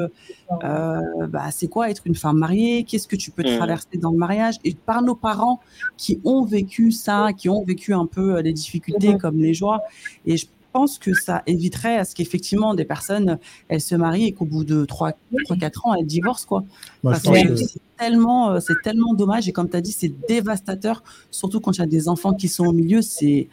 euh, 0.63 0.99
bah, 1.27 1.51
c'est 1.51 1.67
quoi 1.67 1.89
être 1.89 2.03
une 2.05 2.15
femme 2.15 2.37
mariée, 2.37 2.83
qu'est-ce 2.83 3.07
que 3.07 3.15
tu 3.15 3.31
peux 3.31 3.43
Mhm. 3.43 3.57
traverser 3.57 3.97
dans 3.97 4.11
le 4.11 4.17
mariage, 4.17 4.55
et 4.63 4.73
par 4.73 5.01
nos 5.01 5.15
parents 5.15 5.59
qui 5.97 6.19
ont 6.23 6.43
vécu 6.45 6.91
ça, 6.91 7.29
qui 7.35 7.49
ont 7.49 7.63
vécu 7.63 7.93
un 7.93 8.05
peu 8.05 8.35
euh, 8.37 8.41
les 8.41 8.53
difficultés 8.53 9.13
Mhm. 9.13 9.17
comme 9.19 9.37
les 9.39 9.53
joies. 9.53 9.81
Et 10.25 10.37
je 10.37 10.47
pense 10.71 10.97
que 10.99 11.13
ça 11.13 11.41
éviterait 11.47 11.97
à 11.97 12.05
ce 12.05 12.13
qu'effectivement 12.15 12.73
des 12.75 12.85
personnes, 12.85 13.37
elles 13.67 13.81
se 13.81 13.95
marient 13.95 14.25
et 14.27 14.31
qu'au 14.33 14.45
bout 14.45 14.63
de 14.63 14.85
3-4 14.85 15.85
ans, 15.87 15.95
elles 15.95 16.05
divorcent, 16.05 16.45
quoi. 16.47 16.63
Parce 17.11 17.23
que 17.23 17.55
c'est 17.55 17.81
tellement, 17.97 18.51
euh, 18.51 18.59
c'est 18.59 18.75
tellement 18.83 19.13
dommage 19.13 19.49
et 19.49 19.51
comme 19.51 19.69
tu 19.69 19.75
as 19.75 19.81
dit, 19.81 19.91
c'est 19.91 20.13
dévastateur, 20.27 21.03
surtout 21.31 21.59
quand 21.59 21.71
il 21.75 21.79
y 21.79 21.83
a 21.83 21.87
des 21.87 22.07
enfants 22.07 22.33
qui 22.33 22.47
sont 22.47 22.65
au 22.65 22.71
milieu, 22.73 23.01
c'est 23.01 23.49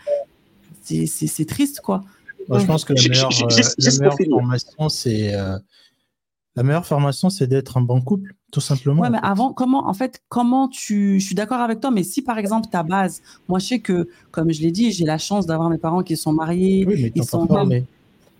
c'est- 0.82 1.06
c'est 1.06 1.26
c'est 1.26 1.44
triste, 1.46 1.80
quoi. 1.80 2.04
Moi, 2.48 2.58
je 2.60 2.66
pense 2.66 2.84
que 2.84 2.92
la 2.92 3.02
meilleure, 3.08 3.30
la 3.78 4.10
formation, 4.26 4.88
c'est 4.88 5.34
euh, 5.34 5.58
la 6.54 6.62
meilleure 6.62 6.86
formation, 6.86 7.28
c'est 7.30 7.46
d'être 7.46 7.76
un 7.76 7.80
bon 7.82 8.00
couple, 8.00 8.34
tout 8.52 8.60
simplement. 8.60 9.02
Ouais, 9.02 9.10
mais 9.10 9.18
avant, 9.22 9.52
comment, 9.52 9.88
en 9.88 9.94
fait, 9.94 10.22
comment 10.28 10.68
tu, 10.68 11.18
je 11.20 11.26
suis 11.26 11.34
d'accord 11.34 11.60
avec 11.60 11.80
toi, 11.80 11.90
mais 11.90 12.02
si 12.02 12.22
par 12.22 12.38
exemple 12.38 12.68
ta 12.70 12.82
base, 12.82 13.20
moi 13.48 13.58
je 13.58 13.66
sais 13.66 13.78
que, 13.80 14.08
comme 14.30 14.52
je 14.52 14.62
l'ai 14.62 14.70
dit, 14.70 14.90
j'ai 14.92 15.04
la 15.04 15.18
chance 15.18 15.46
d'avoir 15.46 15.68
mes 15.70 15.78
parents 15.78 16.02
qui 16.02 16.16
sont 16.16 16.32
mariés, 16.32 16.84
Oui, 16.86 16.94
mais 17.02 17.12
ils 17.14 17.24
sont 17.24 17.46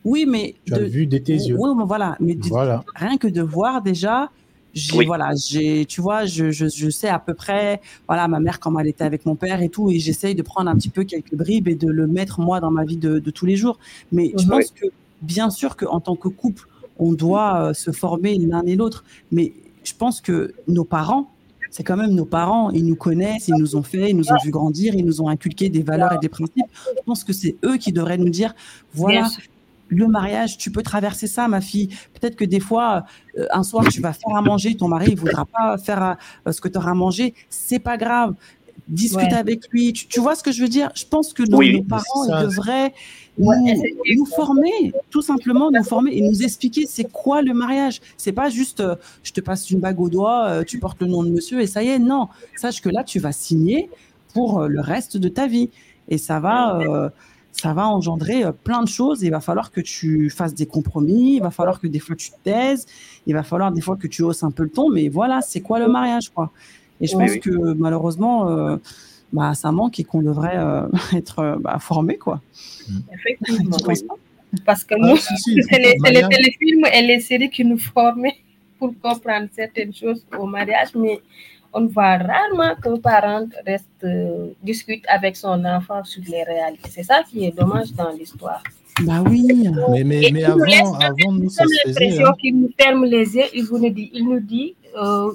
oui, 0.07 0.25
mais 0.25 0.55
Tu 0.65 0.73
as 0.73 0.79
vu 0.79 1.07
de 1.09 1.19
tes 1.19 1.35
yeux. 1.35 1.57
Oui, 1.59 1.71
mais 1.77 1.85
voilà, 1.85 2.17
mais 2.21 2.37
de- 2.37 2.49
Voilà. 2.49 2.85
rien 2.95 3.19
que 3.19 3.27
de 3.27 3.43
voir 3.43 3.83
déjà, 3.83 4.31
j'ai, 4.77 4.97
Oui. 4.97 5.07
voilà, 5.07 5.31
j'ai, 5.35 5.87
tu 5.87 6.01
vois, 6.03 6.27
je, 6.27 6.51
je, 6.51 6.69
je 6.69 6.91
sais 6.91 7.09
à 7.09 7.19
peu 7.19 7.33
près, 7.35 7.81
voilà, 8.07 8.29
ma 8.29 8.41
mère, 8.41 8.61
comment 8.61 8.79
elle 8.79 8.89
était 8.89 9.05
avec 9.05 9.25
mon 9.25 9.35
père 9.35 9.63
et 9.63 9.71
tout, 9.71 9.91
et 9.91 9.99
j'essaye 9.99 10.35
de 10.35 10.43
prendre 10.43 10.71
un 10.71 10.77
petit 10.77 10.91
peu 10.91 11.05
quelques 11.05 11.35
bribes 11.35 11.67
et 11.67 11.75
de 11.75 11.89
le 11.89 12.07
mettre, 12.07 12.41
moi, 12.41 12.61
dans 12.61 12.71
ma 12.71 12.85
vie 12.85 12.99
de, 12.99 13.19
de 13.19 13.31
tous 13.31 13.47
les 13.47 13.57
jours. 13.57 13.79
Mais 14.13 14.33
je 14.39 14.47
pense 14.47 14.71
que, 14.71 14.87
bien 15.23 15.49
sûr 15.51 15.77
qu'en 15.77 16.01
tant 16.01 16.15
que 16.15 16.29
couple, 16.29 16.69
on 16.99 17.15
doit 17.15 17.71
euh, 17.71 17.73
se 17.75 17.91
former 17.91 18.37
l'un 18.39 18.63
et 18.67 18.77
l'autre, 18.77 19.05
mais 19.33 19.55
je 19.83 19.95
pense 19.95 20.21
que 20.21 20.55
nos 20.69 20.85
parents, 20.85 21.31
c'est 21.71 21.83
quand 21.83 21.97
même 21.97 22.13
nos 22.13 22.25
parents, 22.25 22.71
ils 22.71 22.87
nous 22.87 22.97
connaissent, 22.97 23.49
ils 23.49 23.57
nous 23.57 23.77
ont 23.77 23.83
fait, 23.83 24.11
ils 24.11 24.17
nous 24.17 24.31
ont 24.31 24.37
vu 24.45 24.51
grandir, 24.51 24.95
ils 24.95 25.05
nous 25.05 25.21
ont 25.21 25.29
inculqué 25.29 25.69
des 25.69 25.83
valeurs 25.83 26.13
et 26.13 26.19
des 26.19 26.29
principes. 26.29 26.67
Je 26.97 27.03
pense 27.05 27.25
que 27.25 27.33
c'est 27.33 27.57
eux 27.65 27.77
qui 27.77 27.93
devraient 27.93 28.19
nous 28.19 28.31
dire, 28.31 28.55
voilà. 28.95 29.29
Le 29.89 30.07
mariage, 30.09 30.59
tu 30.59 30.71
peux 30.71 30.83
traverser 30.83 31.27
ça, 31.27 31.49
ma 31.49 31.61
fille. 31.61 31.89
Peut-être 32.19 32.37
que 32.37 32.45
des 32.45 32.61
fois, 32.61 33.05
euh, 33.39 33.47
un 33.53 33.63
soir, 33.63 33.85
tu 33.89 34.01
vas 34.01 34.13
faire 34.13 34.37
à 34.37 34.43
manger, 34.43 34.75
ton 34.77 34.89
mari 34.89 35.13
ne 35.15 35.17
voudra 35.21 35.45
pas 35.45 35.79
faire 35.79 36.17
euh, 36.47 36.53
ce 36.53 36.61
que 36.61 36.69
tu 36.69 36.79
auras 36.79 36.95
mangé. 36.95 37.35
C'est 37.51 37.79
pas 37.79 37.97
grave. 37.97 38.35
Discute 38.89 39.19
Ouais. 39.33 39.35
avec 39.35 39.69
lui. 39.73 39.93
Tu, 39.93 40.07
tu 40.07 40.21
vois 40.21 40.37
ce 40.37 40.43
que 40.45 40.53
je 40.53 40.63
veux 40.63 40.69
dire? 40.69 40.91
Je 40.95 41.05
pense 41.05 41.33
que 41.33 41.43
nos, 41.43 41.59
Oui. 41.59 41.73
nos 41.77 41.83
parents 41.83 42.27
devraient 42.43 42.95
nous, 43.39 43.53
nous 44.17 44.27
former, 44.27 44.93
tout 45.11 45.23
simplement 45.23 45.71
nous 45.73 45.83
former 45.83 46.17
et 46.17 46.21
nous 46.21 46.43
expliquer 46.43 46.87
c'est 46.87 47.11
quoi 47.11 47.43
le 47.43 47.53
mariage. 47.53 48.01
C'est 48.17 48.33
pas 48.33 48.49
juste 48.49 48.81
euh, 48.81 48.95
je 49.25 49.33
te 49.33 49.41
passe 49.41 49.71
une 49.71 49.81
bague 49.81 50.01
au 50.01 50.09
doigt, 50.09 50.47
euh, 50.49 50.63
tu 50.65 50.79
portes 50.79 51.01
le 51.01 51.09
nom 51.09 51.25
de 51.25 51.31
monsieur 51.31 51.61
et 51.61 51.67
ça 51.67 51.83
y 51.83 51.89
est. 51.89 51.99
Non, 51.99 52.29
sache 52.57 52.81
que 52.81 52.89
là, 52.89 53.03
tu 53.03 53.19
vas 53.19 53.33
signer 53.33 53.91
pour 54.35 54.61
euh, 54.61 54.69
le 54.69 54.81
reste 54.81 55.17
de 55.17 55.29
ta 55.29 55.47
vie. 55.49 55.71
Et 56.09 56.19
ça 56.19 56.39
va, 56.39 56.79
euh, 56.79 57.09
ça 57.61 57.73
va 57.73 57.89
engendrer 57.89 58.45
euh, 58.45 58.53
plein 58.53 58.83
de 58.83 58.89
choses. 58.89 59.23
Il 59.23 59.31
va 59.31 59.41
falloir 59.41 59.71
que 59.71 59.81
tu 59.81 60.31
fasses 60.31 60.55
des 60.55 60.67
compromis. 60.67 61.37
Il 61.37 61.43
va 61.43 61.51
falloir 61.51 61.81
que 61.81 61.87
des 61.87 61.99
fois 61.99 62.17
tu 62.17 62.31
te 62.31 62.37
taises. 62.45 62.87
Il 63.27 63.35
va 63.35 63.43
falloir 63.43 63.73
des 63.73 63.81
fois 63.81 63.97
que 63.97 64.07
tu 64.07 64.23
hausses 64.23 64.43
un 64.43 64.51
peu 64.51 64.65
le 64.65 64.71
ton. 64.71 64.91
Mais 64.91 65.09
voilà, 65.09 65.41
c'est 65.41 65.61
quoi 65.61 65.79
le 65.79 65.89
mariage, 65.89 66.31
quoi? 66.31 66.53
Et 67.01 67.07
je 67.07 67.17
Oui, 67.17 67.25
pense 67.25 67.33
oui. 67.33 67.41
que 67.41 67.75
malheureusement, 67.75 68.49
euh, 68.49 68.77
bah, 69.33 69.55
ça 69.55 69.73
manque 69.73 69.99
et 70.01 70.05
qu'on 70.05 70.23
devrait 70.23 70.59
être 71.15 71.59
bah, 71.61 71.79
formé, 71.79 72.17
quoi. 72.17 72.41
Effectivement. 73.13 73.77
Parce 74.65 74.85
que 74.85 74.95
nous, 74.95 75.17
c'est 75.17 75.79
les, 75.79 75.97
les, 76.05 76.29
téléfilms 76.29 76.87
et 76.95 77.03
les 77.03 77.21
séries 77.21 77.51
qui 77.51 77.65
nous 77.65 77.79
forment 77.79 78.29
pour 78.79 78.95
comprendre 79.03 79.49
certaines 79.53 79.93
choses 79.93 80.25
au 80.39 80.47
mariage, 80.47 80.95
mais 80.95 81.21
on 81.77 81.87
voit 81.87 82.17
rarement 82.17 82.75
qu'un 82.83 82.97
parent 82.97 83.47
reste, 83.67 84.03
euh, 84.05 84.49
discute 84.63 85.05
avec 85.09 85.37
son 85.37 85.63
enfant 85.65 86.03
sur 86.05 86.23
les 86.27 86.43
réalités. 86.43 86.91
C'est 86.91 87.03
ça 87.03 87.23
qui 87.29 87.45
est 87.45 87.55
dommage 87.61 87.93
dans 87.93 88.11
l'histoire. 88.11 88.63
Bah 89.03 89.23
oui. 89.29 89.47
Mais, 89.91 90.05
mais, 90.05 90.31
mais 90.33 90.45
avant, 90.45 90.95
avant 90.95 91.33
nous, 91.33 91.51
ça 91.51 91.65
se 91.65 91.89
faisait. 91.89 92.23
Hein. 92.23 92.33
qu'il 92.41 92.59
nous 92.61 92.71
ferme 92.81 93.05
les 93.05 93.37
yeux, 93.37 93.49
il, 93.53 93.65
vous 93.67 93.79
nous 93.79 93.91
dit, 93.91 94.11
il 94.15 94.25
nous 94.27 94.41
dit 94.41 94.75
euh, 94.97 95.31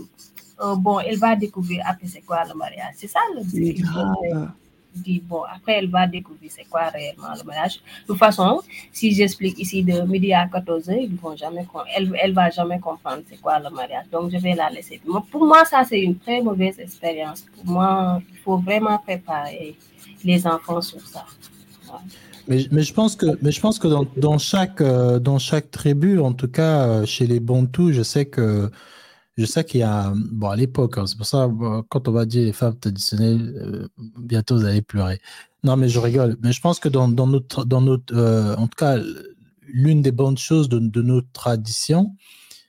euh, 0.63 0.75
bon, 0.75 0.99
elle 0.99 1.17
va 1.17 1.35
découvrir 1.35 1.83
après 1.87 2.07
c'est 2.07 2.21
quoi 2.21 2.43
le 2.49 2.55
mariage. 2.55 2.93
C'est 2.95 3.07
ça 3.07 3.19
le 3.35 3.41
dit, 4.95 5.21
bon, 5.25 5.43
après, 5.43 5.73
elle 5.73 5.89
va 5.89 6.07
découvrir 6.07 6.51
c'est 6.51 6.65
quoi 6.69 6.89
réellement 6.89 7.33
le 7.37 7.43
mariage. 7.43 7.75
De 8.03 8.07
toute 8.07 8.17
façon, 8.17 8.61
si 8.91 9.13
j'explique 9.13 9.57
ici 9.59 9.83
de 9.83 10.01
midi 10.01 10.33
à 10.33 10.47
14 10.47 10.89
h 10.89 10.97
ils 11.01 11.15
vont 11.15 11.35
jamais, 11.35 11.65
elle, 11.95 12.13
elle 12.21 12.33
va 12.33 12.49
jamais 12.49 12.79
comprendre 12.79 13.21
c'est 13.29 13.39
quoi 13.41 13.59
le 13.59 13.69
mariage. 13.69 14.05
Donc, 14.11 14.31
je 14.31 14.37
vais 14.37 14.55
la 14.55 14.69
laisser. 14.69 15.01
Pour 15.31 15.45
moi, 15.45 15.65
ça, 15.65 15.83
c'est 15.87 16.01
une 16.01 16.17
très 16.17 16.41
mauvaise 16.41 16.79
expérience. 16.79 17.45
Pour 17.55 17.73
moi, 17.73 18.21
il 18.31 18.37
faut 18.39 18.57
vraiment 18.57 18.97
préparer 18.99 19.75
les 20.23 20.45
enfants 20.47 20.81
sur 20.81 21.01
ça. 21.01 21.25
Mais, 22.47 22.65
mais, 22.71 22.83
je 22.83 22.93
pense 22.93 23.15
que, 23.15 23.25
mais 23.41 23.51
je 23.51 23.61
pense 23.61 23.79
que 23.79 23.87
dans, 23.87 24.05
dans 24.17 24.37
chaque, 24.37 24.81
euh, 24.81 25.19
dans 25.19 25.39
chaque 25.39 25.69
tribu, 25.71 26.19
en 26.19 26.33
tout 26.33 26.47
cas 26.47 26.87
euh, 26.87 27.05
chez 27.05 27.27
les 27.27 27.39
Bantous, 27.39 27.91
je 27.91 28.01
sais 28.01 28.25
que 28.25 28.69
je 29.38 29.45
sais 29.45 29.63
qu'il 29.63 29.79
y 29.79 29.84
a, 29.84 30.13
bon, 30.15 30.49
à 30.49 30.55
l'époque, 30.55 30.97
hein, 30.97 31.07
c'est 31.07 31.17
pour 31.17 31.25
ça, 31.25 31.49
quand 31.89 32.07
on 32.07 32.11
va 32.11 32.25
dire 32.25 32.43
les 32.43 32.53
femmes 32.53 32.77
traditionnelles, 32.77 33.53
euh, 33.57 33.88
bientôt 34.19 34.57
vous 34.57 34.65
allez 34.65 34.82
pleurer. 34.82 35.21
Non, 35.63 35.77
mais 35.77 35.89
je 35.89 35.99
rigole. 35.99 36.38
Mais 36.41 36.51
je 36.51 36.61
pense 36.61 36.79
que 36.79 36.89
dans, 36.89 37.07
notre, 37.07 37.65
dans 37.65 37.82
notre 37.82 38.15
euh, 38.15 38.55
en 38.55 38.67
tout 38.67 38.77
cas, 38.77 38.97
l'une 39.67 40.01
des 40.01 40.11
bonnes 40.11 40.38
choses 40.38 40.69
de, 40.69 40.79
de 40.79 41.01
notre 41.01 41.32
tradition, 41.32 42.15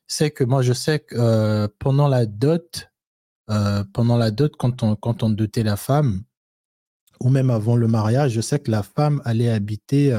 c'est 0.06 0.30
que 0.30 0.44
moi, 0.44 0.62
je 0.62 0.72
sais 0.72 1.00
que 1.00 1.16
euh, 1.18 1.68
pendant 1.78 2.08
la 2.08 2.26
dot, 2.26 2.88
pendant 3.92 4.16
la 4.16 4.30
dot, 4.30 4.54
quand 4.56 4.82
on, 4.82 4.96
quand 4.96 5.22
on 5.22 5.28
dotait 5.28 5.62
la 5.62 5.76
femme, 5.76 6.22
ou 7.20 7.28
même 7.28 7.50
avant 7.50 7.76
le 7.76 7.86
mariage, 7.86 8.32
je 8.32 8.40
sais 8.40 8.58
que 8.58 8.70
la 8.70 8.82
femme 8.82 9.20
allait 9.26 9.50
habiter 9.50 10.10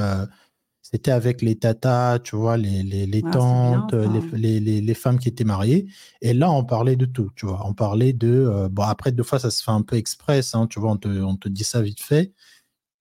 c'était 0.94 1.10
avec 1.10 1.42
les 1.42 1.56
tatas, 1.56 2.20
tu 2.20 2.36
vois, 2.36 2.56
les, 2.56 2.84
les, 2.84 3.04
les 3.04 3.22
ah, 3.26 3.30
tantes, 3.32 3.94
les, 4.32 4.60
les, 4.60 4.80
les, 4.80 4.94
femmes 4.94 5.18
qui 5.18 5.28
étaient 5.28 5.42
mariées. 5.42 5.88
Et 6.22 6.32
là, 6.32 6.52
on 6.52 6.62
parlait 6.62 6.94
de 6.94 7.04
tout, 7.04 7.32
tu 7.34 7.46
vois. 7.46 7.66
On 7.66 7.74
parlait 7.74 8.12
de. 8.12 8.28
Euh, 8.28 8.68
bon, 8.68 8.84
après, 8.84 9.10
deux 9.10 9.24
fois, 9.24 9.40
ça 9.40 9.50
se 9.50 9.60
fait 9.60 9.72
un 9.72 9.82
peu 9.82 9.96
express, 9.96 10.54
hein, 10.54 10.68
tu 10.70 10.78
vois, 10.78 10.92
on 10.92 10.96
te, 10.96 11.08
on 11.08 11.34
te, 11.34 11.48
dit 11.48 11.64
ça 11.64 11.82
vite 11.82 12.00
fait. 12.00 12.32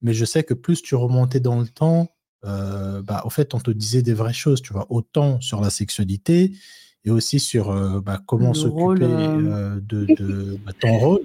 Mais 0.02 0.16
je 0.16 0.26
sais 0.26 0.42
que 0.42 0.56
plus 0.56 0.82
tu 0.82 0.96
remontais 0.96 1.40
dans 1.40 1.60
le 1.60 1.68
temps, 1.68 2.10
euh, 2.46 3.04
bah, 3.04 3.22
au 3.26 3.30
fait, 3.30 3.54
on 3.54 3.60
te 3.60 3.70
disait 3.70 4.02
des 4.02 4.16
vraies 4.16 4.34
choses, 4.34 4.64
tu 4.64 4.74
vois, 4.74 4.88
autant 4.90 5.40
sur 5.40 5.62
la 5.62 5.70
sexualité 5.70 6.52
et 7.06 7.12
aussi 7.12 7.40
sur 7.40 7.70
euh, 7.70 8.02
bah, 8.02 8.22
comment 8.26 8.56
s'occuper 8.56 9.06
de, 9.06 9.80
de 10.16 10.58
bah, 10.66 10.72
ton 10.80 10.98
rôle. 10.98 11.22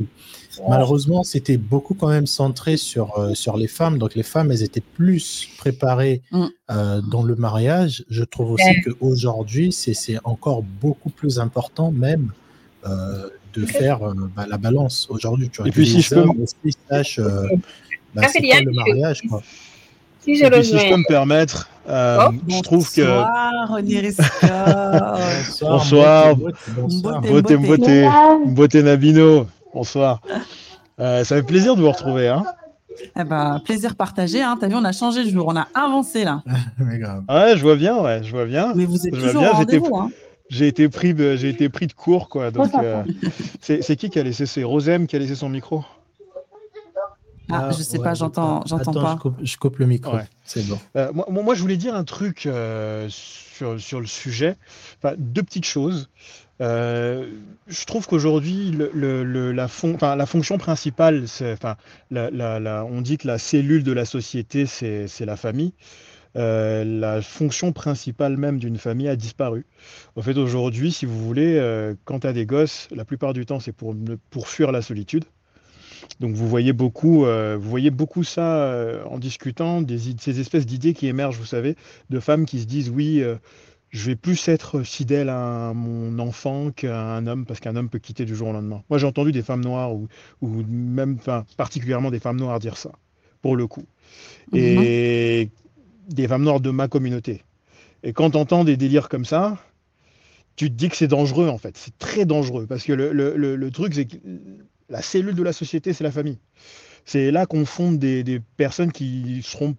Malheureusement, 0.68 1.24
c'était 1.24 1.56
beaucoup 1.56 1.94
quand 1.94 2.08
même 2.08 2.26
centré 2.26 2.76
sur, 2.76 3.18
euh, 3.18 3.34
sur 3.34 3.56
les 3.56 3.68
femmes. 3.68 3.98
Donc, 3.98 4.14
les 4.14 4.22
femmes, 4.22 4.50
elles 4.50 4.62
étaient 4.62 4.80
plus 4.80 5.48
préparées 5.58 6.22
mm. 6.30 6.44
euh, 6.70 7.00
dans 7.02 7.22
le 7.22 7.34
mariage. 7.36 8.04
Je 8.10 8.24
trouve 8.24 8.52
aussi 8.52 8.80
qu'aujourd'hui, 8.84 9.72
c'est 9.72 10.18
encore 10.24 10.62
beaucoup 10.62 11.10
plus 11.10 11.38
important 11.38 11.90
même 11.90 12.32
euh, 12.86 13.28
de 13.54 13.66
faire 13.66 14.00
bah, 14.36 14.46
la 14.48 14.58
balance 14.58 15.06
aujourd'hui. 15.10 15.50
Et 15.64 15.70
puis, 15.70 15.86
si 15.86 16.00
je 16.00 16.14
peux... 16.14 16.24
bah, 18.14 18.22
le 18.34 18.72
mariage, 18.72 19.22
quoi. 19.28 19.42
Si 20.20 20.34
je, 20.36 20.46
puis, 20.46 20.64
si 20.64 20.78
je 20.78 20.90
peux 20.90 20.96
me 20.96 21.08
permettre, 21.08 21.70
euh, 21.88 22.28
oh, 22.28 22.34
je 22.48 22.60
trouve 22.60 22.92
que. 22.92 23.00
Bonsoir, 23.00 23.68
René 23.70 24.00
Risca. 24.00 25.16
bonsoir. 25.62 26.36
Bonsoir. 26.36 27.20
Beauté, 27.22 27.56
beauté, 27.56 28.08
beauté, 28.46 28.82
Nabino. 28.82 29.46
Bonsoir. 29.74 30.20
Euh, 31.00 31.24
ça 31.24 31.36
fait 31.36 31.42
plaisir 31.42 31.76
de 31.76 31.82
vous 31.82 31.90
retrouver. 31.90 32.28
Hein. 32.28 32.44
Eh 33.18 33.24
ben, 33.24 33.60
plaisir 33.64 33.94
partagé. 33.94 34.42
Hein. 34.42 34.56
T'as 34.60 34.68
vu, 34.68 34.74
on 34.74 34.84
a 34.84 34.92
changé 34.92 35.24
de 35.24 35.30
jour, 35.30 35.46
on 35.46 35.56
a 35.56 35.68
avancé 35.74 36.24
là. 36.24 36.42
Mais 36.78 36.98
grave. 36.98 37.24
Ouais, 37.28 37.56
je 37.56 37.62
vois 37.62 37.76
bien, 37.76 38.00
ouais, 38.00 38.22
je 38.22 38.30
vois 38.30 38.46
bien. 38.46 38.72
Mais 38.74 38.84
vous 38.84 39.06
êtes 39.06 39.14
toujours 39.14 39.42
au 39.42 39.52
rendez-vous. 39.52 39.96
Hein. 39.96 40.10
J'ai 40.50 40.66
été 40.66 40.88
pris 40.88 41.12
de, 41.12 41.36
j'ai 41.36 41.50
été 41.50 41.68
pris 41.68 41.86
de 41.86 41.92
court, 41.92 42.28
quoi. 42.28 42.50
Donc, 42.50 42.72
euh, 42.74 43.04
c'est 43.60 43.96
qui 43.96 44.10
qui 44.10 44.18
a 44.18 44.22
laissé, 44.22 44.46
c'est 44.46 44.64
Rosem 44.64 45.06
qui 45.06 45.16
a 45.16 45.18
laissé 45.18 45.34
son 45.34 45.48
micro? 45.48 45.84
Ah, 47.50 47.70
je 47.70 47.82
sais 47.82 47.98
pas, 47.98 48.12
j'entends, 48.12 48.62
j'entends 48.66 48.92
pas. 48.92 49.18
Je 49.42 49.56
coupe, 49.56 49.78
le 49.78 49.86
micro. 49.86 50.16
C'est 50.44 50.66
bon. 50.66 50.78
Euh, 50.96 51.12
moi, 51.14 51.26
moi, 51.30 51.54
je 51.54 51.62
voulais 51.62 51.78
dire 51.78 51.94
un 51.94 52.04
truc 52.04 52.48
sur, 53.08 53.80
sur, 53.80 54.00
le 54.00 54.06
sujet. 54.06 54.56
Enfin, 55.02 55.14
deux 55.18 55.42
petites 55.42 55.64
choses. 55.64 56.08
Euh, 56.60 57.30
je 57.68 57.84
trouve 57.84 58.06
qu'aujourd'hui, 58.06 58.76
la, 58.94 59.68
fonction 59.68 60.58
principale, 60.58 61.24
on 62.10 63.00
dit 63.00 63.18
que 63.18 63.26
la 63.26 63.38
cellule 63.38 63.84
de 63.84 63.92
la 63.92 64.04
société, 64.04 64.66
c'est 64.66 65.24
la 65.24 65.36
famille. 65.36 65.72
Euh, 66.36 66.84
la 66.84 67.22
fonction 67.22 67.72
principale 67.72 68.36
même 68.36 68.58
d'une 68.58 68.76
famille 68.76 69.08
a 69.08 69.16
disparu. 69.16 69.64
En 70.14 70.22
fait, 70.22 70.36
aujourd'hui, 70.36 70.92
si 70.92 71.06
vous 71.06 71.18
voulez, 71.24 71.56
euh, 71.56 71.94
quand 72.04 72.20
tu 72.20 72.26
as 72.26 72.34
des 72.34 72.44
gosses, 72.44 72.86
la 72.94 73.04
plupart 73.06 73.32
du 73.32 73.46
temps, 73.46 73.60
c'est 73.60 73.72
pour, 73.72 73.94
pour 74.30 74.46
fuir 74.46 74.70
la 74.70 74.82
solitude. 74.82 75.24
Donc 76.20 76.34
vous 76.34 76.46
voyez 76.46 76.72
beaucoup, 76.72 77.24
vous 77.24 77.70
voyez 77.70 77.90
beaucoup 77.90 78.24
ça 78.24 78.72
en 79.06 79.18
discutant, 79.18 79.82
des, 79.82 79.98
ces 80.18 80.40
espèces 80.40 80.64
d'idées 80.64 80.94
qui 80.94 81.06
émergent, 81.06 81.38
vous 81.38 81.44
savez, 81.44 81.76
de 82.08 82.20
femmes 82.20 82.46
qui 82.46 82.60
se 82.60 82.66
disent 82.66 82.88
oui, 82.88 83.22
je 83.90 84.06
vais 84.06 84.16
plus 84.16 84.48
être 84.48 84.82
fidèle 84.82 85.28
à 85.28 85.72
mon 85.74 86.18
enfant 86.18 86.70
qu'à 86.70 87.00
un 87.00 87.26
homme, 87.26 87.46
parce 87.46 87.60
qu'un 87.60 87.74
homme 87.76 87.88
peut 87.88 87.98
quitter 87.98 88.24
du 88.24 88.34
jour 88.34 88.48
au 88.48 88.52
lendemain. 88.52 88.82
Moi, 88.90 88.98
j'ai 88.98 89.06
entendu 89.06 89.32
des 89.32 89.42
femmes 89.42 89.64
noires, 89.64 89.94
ou, 89.94 90.08
ou 90.42 90.62
même, 90.68 91.16
enfin, 91.18 91.46
particulièrement 91.56 92.10
des 92.10 92.20
femmes 92.20 92.38
noires 92.38 92.58
dire 92.58 92.76
ça, 92.76 92.92
pour 93.40 93.56
le 93.56 93.66
coup. 93.66 93.86
Et 94.52 95.46
mhm. 95.46 96.14
des 96.14 96.28
femmes 96.28 96.42
noires 96.42 96.60
de 96.60 96.70
ma 96.70 96.88
communauté. 96.88 97.42
Et 98.02 98.12
quand 98.12 98.30
tu 98.30 98.36
entends 98.36 98.64
des 98.64 98.76
délires 98.76 99.08
comme 99.08 99.24
ça, 99.24 99.58
tu 100.56 100.70
te 100.70 100.74
dis 100.74 100.88
que 100.88 100.96
c'est 100.96 101.08
dangereux, 101.08 101.48
en 101.48 101.58
fait. 101.58 101.76
C'est 101.76 101.96
très 101.98 102.26
dangereux, 102.26 102.66
parce 102.66 102.84
que 102.84 102.92
le, 102.92 103.12
le, 103.12 103.56
le, 103.56 103.70
truc, 103.70 103.94
c'est 103.94 104.04
que 104.04 104.16
la 104.90 105.00
cellule 105.00 105.34
de 105.34 105.42
la 105.42 105.52
société, 105.52 105.94
c'est 105.94 106.04
la 106.04 106.12
famille. 106.12 106.38
C'est 107.06 107.30
là 107.30 107.46
qu'on 107.46 107.64
fonde 107.64 107.98
des, 107.98 108.22
des 108.22 108.38
personnes 108.58 108.92
qui 108.92 109.40
seront 109.42 109.76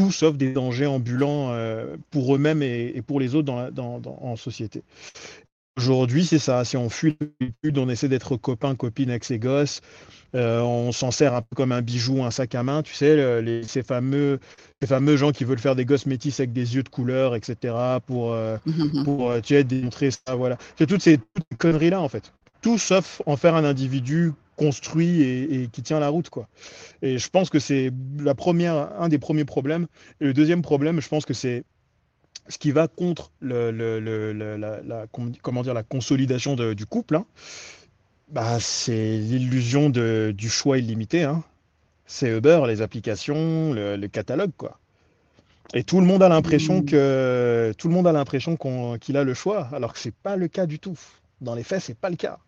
tout 0.00 0.10
sauf 0.10 0.36
des 0.38 0.52
dangers 0.52 0.86
ambulants 0.86 1.50
euh, 1.52 1.96
pour 2.10 2.34
eux-mêmes 2.34 2.62
et, 2.62 3.02
pour 3.06 3.20
les 3.20 3.34
autres 3.34 3.70
dans, 3.70 4.00
en 4.06 4.36
société. 4.36 4.82
Aujourd'hui, 5.76 6.24
c'est 6.24 6.38
ça. 6.38 6.64
Si 6.64 6.78
on 6.78 6.88
fuit 6.88 7.18
l'habitude, 7.20 7.76
on 7.76 7.88
essaie 7.90 8.08
d'être 8.08 8.36
copain, 8.36 8.74
copine 8.74 9.10
avec 9.10 9.24
ses 9.24 9.38
gosses. 9.38 9.82
Euh, 10.34 10.60
on 10.60 10.92
s'en 10.92 11.10
sert 11.10 11.34
un 11.34 11.42
peu 11.42 11.54
comme 11.54 11.72
un 11.72 11.82
bijou, 11.82 12.24
un 12.24 12.30
sac 12.30 12.54
à 12.54 12.62
main, 12.62 12.82
tu 12.82 12.94
sais, 12.94 13.42
les, 13.42 13.62
ces, 13.64 13.82
fameux, 13.82 14.40
ces 14.80 14.86
fameux 14.86 15.16
gens 15.16 15.32
qui 15.32 15.44
veulent 15.44 15.58
faire 15.58 15.76
des 15.76 15.84
gosses 15.84 16.06
métis 16.06 16.40
avec 16.40 16.52
des 16.54 16.76
yeux 16.76 16.82
de 16.82 16.88
couleur, 16.88 17.34
etc., 17.34 17.74
pour, 18.06 18.32
euh, 18.32 18.56
pour 19.04 19.34
tu 19.42 19.54
sais, 19.54 19.64
démontrer 19.64 20.10
ça, 20.10 20.34
voilà. 20.34 20.56
C'est 20.78 20.86
toutes 20.86 21.02
ces, 21.02 21.18
toutes 21.18 21.44
ces 21.50 21.56
conneries-là, 21.58 22.00
en 22.00 22.08
fait. 22.08 22.32
Tout 22.62 22.78
sauf 22.78 23.20
en 23.26 23.36
faire 23.36 23.54
un 23.54 23.64
individu 23.64 24.32
construit 24.60 25.22
et, 25.22 25.68
qui 25.72 25.82
tient 25.82 26.00
la 26.00 26.10
route. 26.10 26.28
Quoi. 26.28 26.46
Et 27.00 27.16
je 27.18 27.30
pense 27.30 27.48
que 27.48 27.58
c'est 27.58 27.90
la 28.18 28.34
première, 28.34 28.90
un 29.00 29.08
des 29.08 29.18
premiers 29.18 29.46
problèmes. 29.46 29.86
Et 30.20 30.26
le 30.26 30.34
deuxième 30.34 30.60
problème, 30.60 31.00
je 31.00 31.08
pense 31.08 31.24
que 31.24 31.32
c'est 31.32 31.64
ce 32.48 32.58
qui 32.58 32.70
va 32.70 32.86
contre 32.86 33.30
le, 33.40 33.70
la, 33.70 35.06
comment 35.42 35.62
dire, 35.62 35.72
la 35.72 35.82
consolidation 35.82 36.56
du 36.56 36.84
couple. 36.84 37.16
Hein. 37.16 37.24
Bah, 38.28 38.60
c'est 38.60 39.16
l'illusion 39.16 39.88
du 39.88 40.48
choix 40.50 40.76
illimité. 40.76 41.24
Hein. 41.24 41.42
C'est 42.04 42.36
Uber, 42.36 42.62
les 42.66 42.82
applications, 42.82 43.72
le, 43.72 44.06
catalogue. 44.08 44.52
Quoi. 44.58 44.78
Et 45.72 45.84
tout 45.84 46.00
le 46.00 46.06
monde 46.06 46.22
a 46.22 46.28
l'impression 46.28 46.80
mmh. 46.80 46.84
que 46.84 47.72
tout 47.78 47.88
le 47.88 47.94
monde 47.94 48.06
a 48.06 48.12
l'impression 48.12 48.58
qu'il 49.00 49.16
a 49.16 49.24
le 49.24 49.34
choix, 49.34 49.70
alors 49.72 49.94
que 49.94 49.98
c'est 49.98 50.14
pas 50.14 50.36
le 50.36 50.48
cas 50.48 50.66
du 50.66 50.78
tout. 50.78 50.98
Dans 51.40 51.54
les 51.54 51.62
faits, 51.62 51.80
c'est 51.80 51.96
pas 51.96 52.10
le 52.10 52.16
cas. 52.16 52.38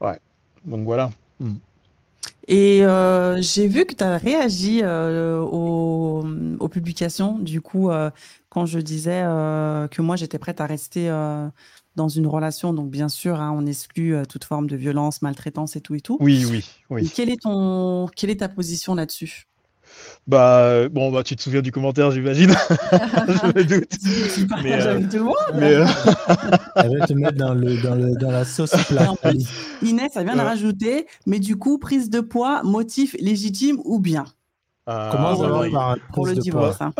Ouais. 0.00 0.20
Donc 0.64 0.84
voilà. 0.84 1.10
Hmm. 1.38 1.54
Et 2.48 2.84
euh, 2.84 3.40
j'ai 3.40 3.68
vu 3.68 3.86
que 3.86 3.94
tu 3.94 4.02
as 4.02 4.18
réagi 4.18 4.80
euh, 4.82 5.40
aux, 5.40 6.68
publications, 6.68 7.38
du 7.38 7.60
coup, 7.60 7.90
euh, 7.90 8.10
quand 8.48 8.66
je 8.66 8.80
disais 8.80 9.22
que 9.90 10.02
moi, 10.02 10.16
j'étais 10.16 10.38
prête 10.38 10.60
à 10.60 10.66
rester 10.66 11.08
dans 11.96 12.08
une 12.08 12.26
relation. 12.26 12.72
Donc, 12.72 12.90
bien 12.90 13.08
sûr, 13.08 13.40
hein, 13.40 13.52
on 13.56 13.66
exclut 13.66 14.16
toute 14.28 14.44
forme 14.44 14.66
de 14.66 14.76
violence, 14.76 15.22
maltraitance 15.22 15.76
et 15.76 15.80
tout 15.80 15.94
et 15.94 16.00
tout. 16.00 16.16
Oui, 16.20 16.44
oui, 16.50 16.64
oui. 16.90 17.08
quelle 17.14 17.30
est, 17.30 17.42
ton, 17.42 18.08
quelle 18.16 18.30
est 18.30 18.40
ta 18.40 18.48
position 18.48 18.94
là-dessus? 18.94 19.46
Bah, 20.26 20.88
bon, 20.88 21.10
bah, 21.10 21.22
tu 21.22 21.34
te 21.34 21.42
souviens 21.42 21.62
du 21.62 21.72
commentaire, 21.72 22.10
j'imagine. 22.10 22.50
je 22.90 23.46
me 23.46 23.64
doute. 23.64 24.62
mais, 24.62 24.80
euh, 24.80 25.00
mais 25.54 25.74
euh... 25.74 25.86
Elle 26.76 26.98
va 26.98 27.06
te 27.06 27.12
mettre 27.14 27.36
dans, 27.36 27.54
le, 27.54 27.82
dans, 27.82 27.94
le, 27.94 28.14
dans 28.14 28.30
la 28.30 28.44
sauce 28.44 28.70
plate. 28.88 29.08
Inès, 29.82 30.12
ça 30.12 30.22
vient 30.22 30.36
de 30.36 30.40
rajouter, 30.40 31.06
mais 31.26 31.38
du 31.38 31.56
coup, 31.56 31.78
prise 31.78 32.10
de 32.10 32.20
poids, 32.20 32.62
motif 32.62 33.16
légitime 33.18 33.78
ou 33.84 33.98
bien? 33.98 34.24
Euh, 34.88 35.10
Comment 35.10 35.36
ça 35.36 35.48
va 35.48 35.70
par 35.70 35.96
Pour 36.12 36.26
le 36.26 36.34
divorce. 36.34 36.80
Hein. 36.80 36.92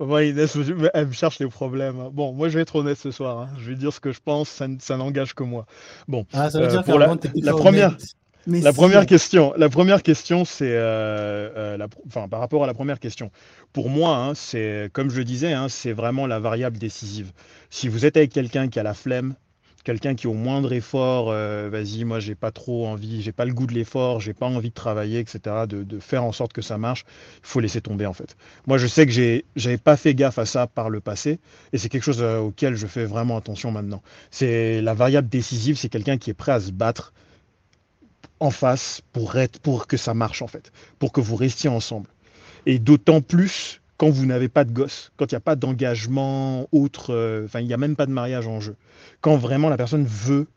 Moi, 0.00 0.24
Inès, 0.24 0.56
elle 0.94 1.06
me 1.06 1.12
cherche 1.12 1.38
les 1.38 1.48
problèmes. 1.48 2.00
Hein. 2.00 2.10
Bon, 2.12 2.32
moi, 2.32 2.48
je 2.48 2.54
vais 2.54 2.62
être 2.62 2.76
honnête 2.76 2.98
ce 2.98 3.10
soir. 3.10 3.38
Hein. 3.38 3.48
Je 3.58 3.70
vais 3.70 3.76
dire 3.76 3.92
ce 3.92 4.00
que 4.00 4.12
je 4.12 4.20
pense, 4.24 4.48
ça, 4.48 4.66
ça 4.80 4.96
n'engage 4.96 5.34
que 5.34 5.44
moi. 5.44 5.66
Bon, 6.08 6.26
ah, 6.32 6.50
ça 6.50 6.60
veut 6.60 6.66
dire 6.66 6.82
pour 6.82 6.98
la, 6.98 7.14
la 7.34 7.52
première 7.52 7.96
la 8.46 8.72
première 8.72 9.06
question, 9.06 9.52
la 9.56 9.68
première 9.68 10.02
question, 10.02 10.44
c'est 10.44 10.72
euh, 10.72 11.50
euh, 11.56 11.86
enfin, 12.08 12.28
par 12.28 12.40
rapport 12.40 12.64
à 12.64 12.66
la 12.66 12.74
première 12.74 12.98
question. 12.98 13.30
Pour 13.72 13.88
moi, 13.88 14.16
hein, 14.16 14.34
c'est 14.34 14.90
comme 14.92 15.10
je 15.10 15.18
le 15.18 15.24
disais, 15.24 15.52
hein, 15.52 15.68
c'est 15.68 15.92
vraiment 15.92 16.26
la 16.26 16.40
variable 16.40 16.78
décisive. 16.78 17.32
Si 17.70 17.88
vous 17.88 18.04
êtes 18.04 18.16
avec 18.16 18.32
quelqu'un 18.32 18.68
qui 18.68 18.80
a 18.80 18.82
la 18.82 18.94
flemme, 18.94 19.34
quelqu'un 19.84 20.14
qui 20.14 20.26
au 20.26 20.34
moindre 20.34 20.72
effort, 20.72 21.30
euh, 21.30 21.68
vas-y, 21.70 22.04
moi 22.04 22.20
j'ai 22.20 22.34
pas 22.34 22.50
trop 22.50 22.86
envie, 22.86 23.22
j'ai 23.22 23.32
pas 23.32 23.44
le 23.44 23.54
goût 23.54 23.66
de 23.66 23.74
l'effort, 23.74 24.20
j'ai 24.20 24.34
pas 24.34 24.46
envie 24.46 24.70
de 24.70 24.74
travailler, 24.74 25.20
etc., 25.20 25.66
de, 25.68 25.98
faire 26.00 26.24
en 26.24 26.32
sorte 26.32 26.52
que 26.52 26.62
ça 26.62 26.78
marche, 26.78 27.04
il 27.36 27.46
faut 27.48 27.60
laisser 27.60 27.80
tomber 27.80 28.06
en 28.06 28.12
fait. 28.12 28.36
Moi 28.66 28.78
je 28.78 28.86
sais 28.86 29.06
que 29.06 29.12
j'ai, 29.12 29.44
j'avais 29.56 29.78
pas 29.78 29.96
fait 29.96 30.14
gaffe 30.14 30.38
à 30.38 30.46
ça 30.46 30.66
par 30.66 30.90
le 30.90 31.00
passé, 31.00 31.38
et 31.72 31.78
c'est 31.78 31.88
quelque 31.88 32.04
chose 32.04 32.22
auquel 32.22 32.74
je 32.74 32.86
fais 32.86 33.04
vraiment 33.04 33.36
attention 33.36 33.70
maintenant. 33.70 34.02
C'est 34.30 34.80
la 34.80 34.94
variable 34.94 35.28
décisive, 35.28 35.76
c'est 35.76 35.88
quelqu'un 35.88 36.18
qui 36.18 36.30
est 36.30 36.34
prêt 36.34 36.52
à 36.52 36.60
se 36.60 36.70
battre 36.70 37.12
en 38.42 38.50
face 38.50 39.02
pour, 39.12 39.36
être, 39.36 39.60
pour 39.60 39.86
que 39.86 39.96
ça 39.96 40.14
marche 40.14 40.42
en 40.42 40.48
fait, 40.48 40.72
pour 40.98 41.12
que 41.12 41.20
vous 41.20 41.36
restiez 41.36 41.70
ensemble. 41.70 42.08
Et 42.66 42.78
d'autant 42.78 43.20
plus 43.20 43.80
quand 43.98 44.10
vous 44.10 44.26
n'avez 44.26 44.48
pas 44.48 44.64
de 44.64 44.72
gosse, 44.72 45.12
quand 45.16 45.30
il 45.30 45.34
n'y 45.34 45.38
a 45.38 45.40
pas 45.40 45.54
d'engagement 45.54 46.66
autre, 46.72 47.14
euh, 47.14 47.44
enfin 47.44 47.60
il 47.60 47.68
n'y 47.68 47.72
a 47.72 47.76
même 47.76 47.94
pas 47.94 48.06
de 48.06 48.10
mariage 48.10 48.48
en 48.48 48.58
jeu, 48.58 48.74
quand 49.20 49.36
vraiment 49.36 49.68
la 49.68 49.76
personne 49.76 50.04
veut, 50.04 50.48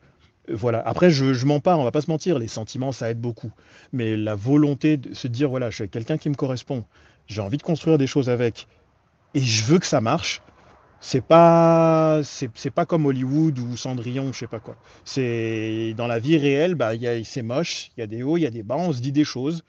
euh, 0.50 0.56
voilà. 0.56 0.82
Après 0.84 1.10
je, 1.10 1.32
je 1.32 1.46
m'en 1.46 1.60
parle, 1.60 1.80
on 1.80 1.84
va 1.84 1.92
pas 1.92 2.00
se 2.00 2.10
mentir, 2.10 2.40
les 2.40 2.48
sentiments 2.48 2.90
ça 2.90 3.08
aide 3.08 3.20
beaucoup, 3.20 3.52
mais 3.92 4.16
la 4.16 4.34
volonté 4.34 4.96
de 4.96 5.14
se 5.14 5.28
dire 5.28 5.48
voilà 5.48 5.70
je 5.70 5.76
suis 5.76 5.88
quelqu'un 5.88 6.18
qui 6.18 6.28
me 6.28 6.34
correspond, 6.34 6.84
j'ai 7.28 7.40
envie 7.40 7.58
de 7.58 7.62
construire 7.62 7.98
des 7.98 8.08
choses 8.08 8.28
avec 8.28 8.66
et 9.34 9.40
je 9.40 9.62
veux 9.62 9.78
que 9.78 9.86
ça 9.86 10.00
marche, 10.00 10.42
c'est 11.00 11.20
pas 11.20 12.20
c'est 12.24 12.70
pas 12.70 12.86
comme 12.86 13.06
Hollywood 13.06 13.58
ou 13.58 13.76
Cendrillon, 13.76 14.32
je 14.32 14.38
sais 14.38 14.46
pas 14.46 14.60
quoi. 14.60 14.76
C'est 15.04 15.94
dans 15.96 16.06
la 16.06 16.18
vie 16.18 16.38
réelle, 16.38 16.74
bah 16.74 16.92
c'est 17.24 17.42
moche, 17.42 17.90
il 17.96 18.00
y 18.00 18.02
a 18.02 18.06
des 18.06 18.22
hauts, 18.22 18.36
il 18.36 18.42
y 18.42 18.46
a 18.46 18.50
des 18.50 18.62
bas, 18.62 18.76
on 18.76 18.92
se 18.92 19.00
dit 19.00 19.12
des 19.12 19.24
choses. 19.24 19.62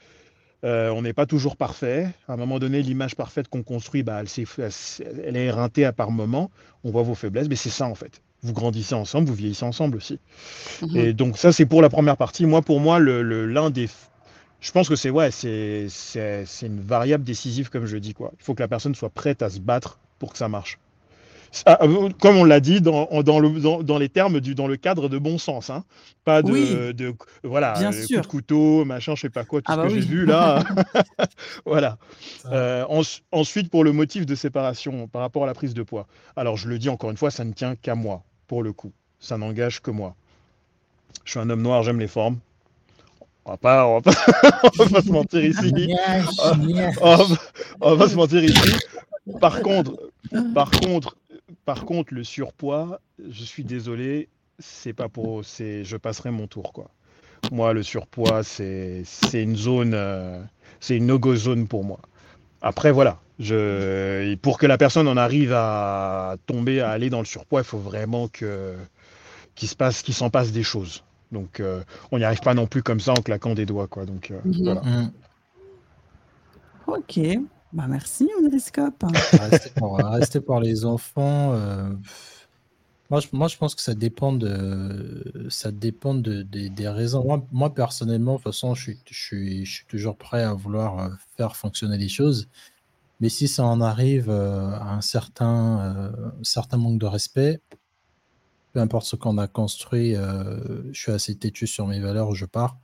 Euh, 0.63 0.89
on 0.89 1.03
n'est 1.03 1.13
pas 1.13 1.27
toujours 1.27 1.55
parfait. 1.55 2.09
À 2.27 2.33
un 2.33 2.37
moment 2.37 2.57
donné, 2.57 2.81
l'image 2.81 3.15
parfaite 3.15 3.47
qu'on 3.47 3.61
construit, 3.61 4.01
bah, 4.01 4.21
elle, 4.21 4.69
elle, 5.23 5.37
est 5.37 5.45
éreintée 5.45 5.85
à 5.85 5.93
par 5.93 6.09
moment. 6.09 6.49
On 6.83 6.89
voit 6.89 7.03
vos 7.03 7.13
faiblesses, 7.13 7.47
mais 7.47 7.55
c'est 7.55 7.69
ça 7.69 7.85
en 7.85 7.93
fait. 7.93 8.21
Vous 8.41 8.53
grandissez 8.53 8.95
ensemble, 8.95 9.27
vous 9.27 9.35
vieillissez 9.35 9.65
ensemble 9.65 9.97
aussi. 9.97 10.19
Mhm. 10.81 10.97
Et 10.97 11.13
donc 11.13 11.37
ça, 11.37 11.51
c'est 11.51 11.65
pour 11.65 11.81
la 11.81 11.89
première 11.89 12.17
partie. 12.17 12.45
Moi, 12.45 12.61
pour 12.61 12.79
moi, 12.79 12.99
l'un 12.99 13.21
le, 13.21 13.69
des 13.69 13.87
je 14.59 14.71
pense 14.71 14.89
que 14.89 14.95
c'est 14.95 15.11
ouais, 15.11 15.29
c'est 15.31 15.87
une 16.63 16.81
variable 16.81 17.23
décisive, 17.23 17.69
comme 17.69 17.85
je 17.85 17.97
dis. 17.97 18.13
Quoi. 18.13 18.31
Il 18.39 18.43
faut 18.43 18.55
que 18.55 18.63
la 18.63 18.67
personne 18.67 18.95
soit 18.95 19.09
prête 19.09 19.41
à 19.43 19.49
se 19.49 19.59
battre 19.59 19.99
pour 20.17 20.31
que 20.31 20.37
ça 20.37 20.49
marche. 20.49 20.79
Ah, 21.65 21.83
euh, 21.83 22.09
comme 22.19 22.37
on 22.37 22.43
l'a 22.43 22.59
dit 22.59 22.81
dans, 22.81 23.07
dans, 23.23 23.39
le, 23.39 23.83
dans, 23.83 23.97
les 23.97 24.09
termes 24.09 24.39
du 24.39 24.55
dans 24.55 24.67
le 24.67 24.77
cadre 24.77 25.09
de 25.09 25.17
bon 25.17 25.37
sens, 25.37 25.69
hein. 25.69 25.83
pas 26.23 26.41
de, 26.41 26.91
de 26.91 27.13
voilà 27.43 27.73
Bien 27.73 27.91
coup 27.91 28.21
de 28.21 28.27
couteau, 28.27 28.85
machin, 28.85 29.15
je 29.15 29.21
sais 29.21 29.29
pas 29.29 29.45
quoi, 29.45 29.61
tout 29.61 29.71
ah 29.71 29.75
ce 29.75 29.79
bah 29.79 29.87
que 29.87 29.93
j'ai 29.93 30.01
vu 30.01 30.25
là. 30.25 30.63
voilà. 31.65 31.97
Euh, 32.51 32.85
ensuite, 33.31 33.69
pour 33.69 33.83
le 33.83 33.91
motif 33.91 34.25
de 34.25 34.35
séparation 34.35 35.07
par 35.07 35.21
rapport 35.21 35.43
à 35.43 35.47
la 35.47 35.53
prise 35.53 35.73
de 35.73 35.83
poids. 35.83 36.07
Alors 36.35 36.57
je 36.57 36.67
le 36.67 36.77
dis 36.79 36.89
encore 36.89 37.11
une 37.11 37.17
fois, 37.17 37.31
ça 37.31 37.43
ne 37.43 37.53
tient 37.53 37.75
qu'à 37.75 37.95
moi 37.95 38.23
pour 38.47 38.63
le 38.63 38.73
coup, 38.73 38.91
ça 39.19 39.37
n'engage 39.37 39.81
que 39.81 39.91
moi. 39.91 40.15
Je 41.23 41.31
suis 41.31 41.39
un 41.39 41.49
homme 41.49 41.61
noir, 41.61 41.83
j'aime 41.83 41.99
les 41.99 42.07
formes. 42.07 42.39
On 43.45 43.51
va 43.51 43.57
pas, 43.57 43.87
on 43.87 43.99
va 43.99 44.01
pas, 44.01 44.11
se 45.01 45.09
mentir 45.09 45.43
ici. 45.43 45.95
on 47.79 47.95
va 47.95 47.97
pas 47.97 48.09
se 48.09 48.15
mentir 48.15 48.43
ici. 48.43 48.75
Par 49.39 49.61
contre, 49.61 50.11
par 50.53 50.69
contre, 50.71 51.15
par 51.67 51.83
contre, 51.83 52.13
le 52.13 52.23
surpoids, 52.23 53.01
je 53.29 53.43
suis 53.43 53.65
désolé, 53.65 54.29
c'est 54.57 54.93
pas 54.93 55.09
pour, 55.09 55.43
c'est, 55.43 55.83
je 55.83 55.97
passerai 55.97 56.31
mon 56.31 56.47
tour 56.47 56.71
quoi. 56.71 56.89
Moi, 57.51 57.73
le 57.73 57.83
surpoids, 57.83 58.41
c'est, 58.41 59.01
c'est 59.03 59.43
une 59.43 59.57
zone, 59.57 59.91
euh, 59.93 60.41
c'est 60.79 60.95
une 60.95 61.07
no-go 61.07 61.35
zone 61.35 61.67
pour 61.67 61.83
moi. 61.83 61.99
Après, 62.61 62.93
voilà, 62.93 63.19
je, 63.39 64.33
pour 64.35 64.59
que 64.59 64.65
la 64.65 64.77
personne 64.77 65.09
en 65.09 65.17
arrive 65.17 65.51
à 65.53 66.37
tomber, 66.45 66.79
à 66.79 66.91
aller 66.91 67.09
dans 67.09 67.19
le 67.19 67.25
surpoids, 67.25 67.59
il 67.59 67.65
faut 67.65 67.77
vraiment 67.77 68.29
que, 68.29 68.73
qu'il 69.55 69.67
se 69.67 69.75
passe, 69.75 70.03
qu'il 70.03 70.13
s'en 70.13 70.29
passe 70.29 70.53
des 70.53 70.63
choses. 70.63 71.03
Donc, 71.33 71.59
euh, 71.59 71.83
on 72.13 72.17
n'y 72.17 72.23
arrive 72.23 72.39
pas 72.39 72.53
non 72.53 72.67
plus 72.67 72.81
comme 72.81 73.01
ça 73.01 73.11
en 73.11 73.21
claquant 73.21 73.55
des 73.55 73.65
doigts, 73.65 73.87
quoi. 73.87 74.05
Donc, 74.05 74.31
euh, 74.31 74.39
voilà. 74.63 74.81
Mm. 74.83 75.11
Ok. 76.87 77.19
Bah 77.73 77.85
merci, 77.87 78.29
Ondriscope. 78.41 79.03
Rester 79.33 79.69
pour, 79.71 79.99
pour 80.45 80.59
les 80.61 80.85
enfants. 80.85 81.53
Euh, 81.53 81.89
moi, 83.09 83.19
je, 83.19 83.27
moi, 83.33 83.47
je 83.47 83.57
pense 83.57 83.75
que 83.75 83.81
ça 83.81 83.93
dépend 83.93 84.33
de, 84.33 85.47
ça 85.49 85.71
dépend 85.71 86.13
de, 86.13 86.43
des 86.43 86.89
raisons. 86.89 87.23
Moi, 87.25 87.45
moi, 87.51 87.73
personnellement, 87.73 88.33
de 88.33 88.37
toute 88.37 88.45
façon, 88.45 88.73
je 88.73 88.83
suis, 88.83 88.99
je, 89.09 89.21
suis, 89.21 89.65
je 89.65 89.73
suis 89.75 89.85
toujours 89.85 90.17
prêt 90.17 90.43
à 90.43 90.53
vouloir 90.53 90.99
euh, 90.99 91.09
faire 91.35 91.55
fonctionner 91.55 91.97
les 91.97 92.09
choses. 92.09 92.47
Mais 93.19 93.29
si 93.29 93.47
ça 93.47 93.65
en 93.65 93.81
arrive 93.81 94.29
euh, 94.29 94.69
à 94.71 94.93
un 94.93 95.01
certain, 95.01 96.13
certain 96.43 96.77
manque 96.77 96.99
de 96.99 97.05
respect, 97.05 97.61
peu 98.73 98.79
importe 98.79 99.07
ce 99.07 99.15
qu'on 99.15 99.37
a 99.39 99.47
construit, 99.47 100.13
je 100.13 100.99
suis 100.99 101.11
assez 101.11 101.35
têtu 101.35 101.65
sur 101.65 101.87
mes 101.87 101.99
valeurs, 101.99 102.35
je 102.35 102.45
pars. 102.45 102.77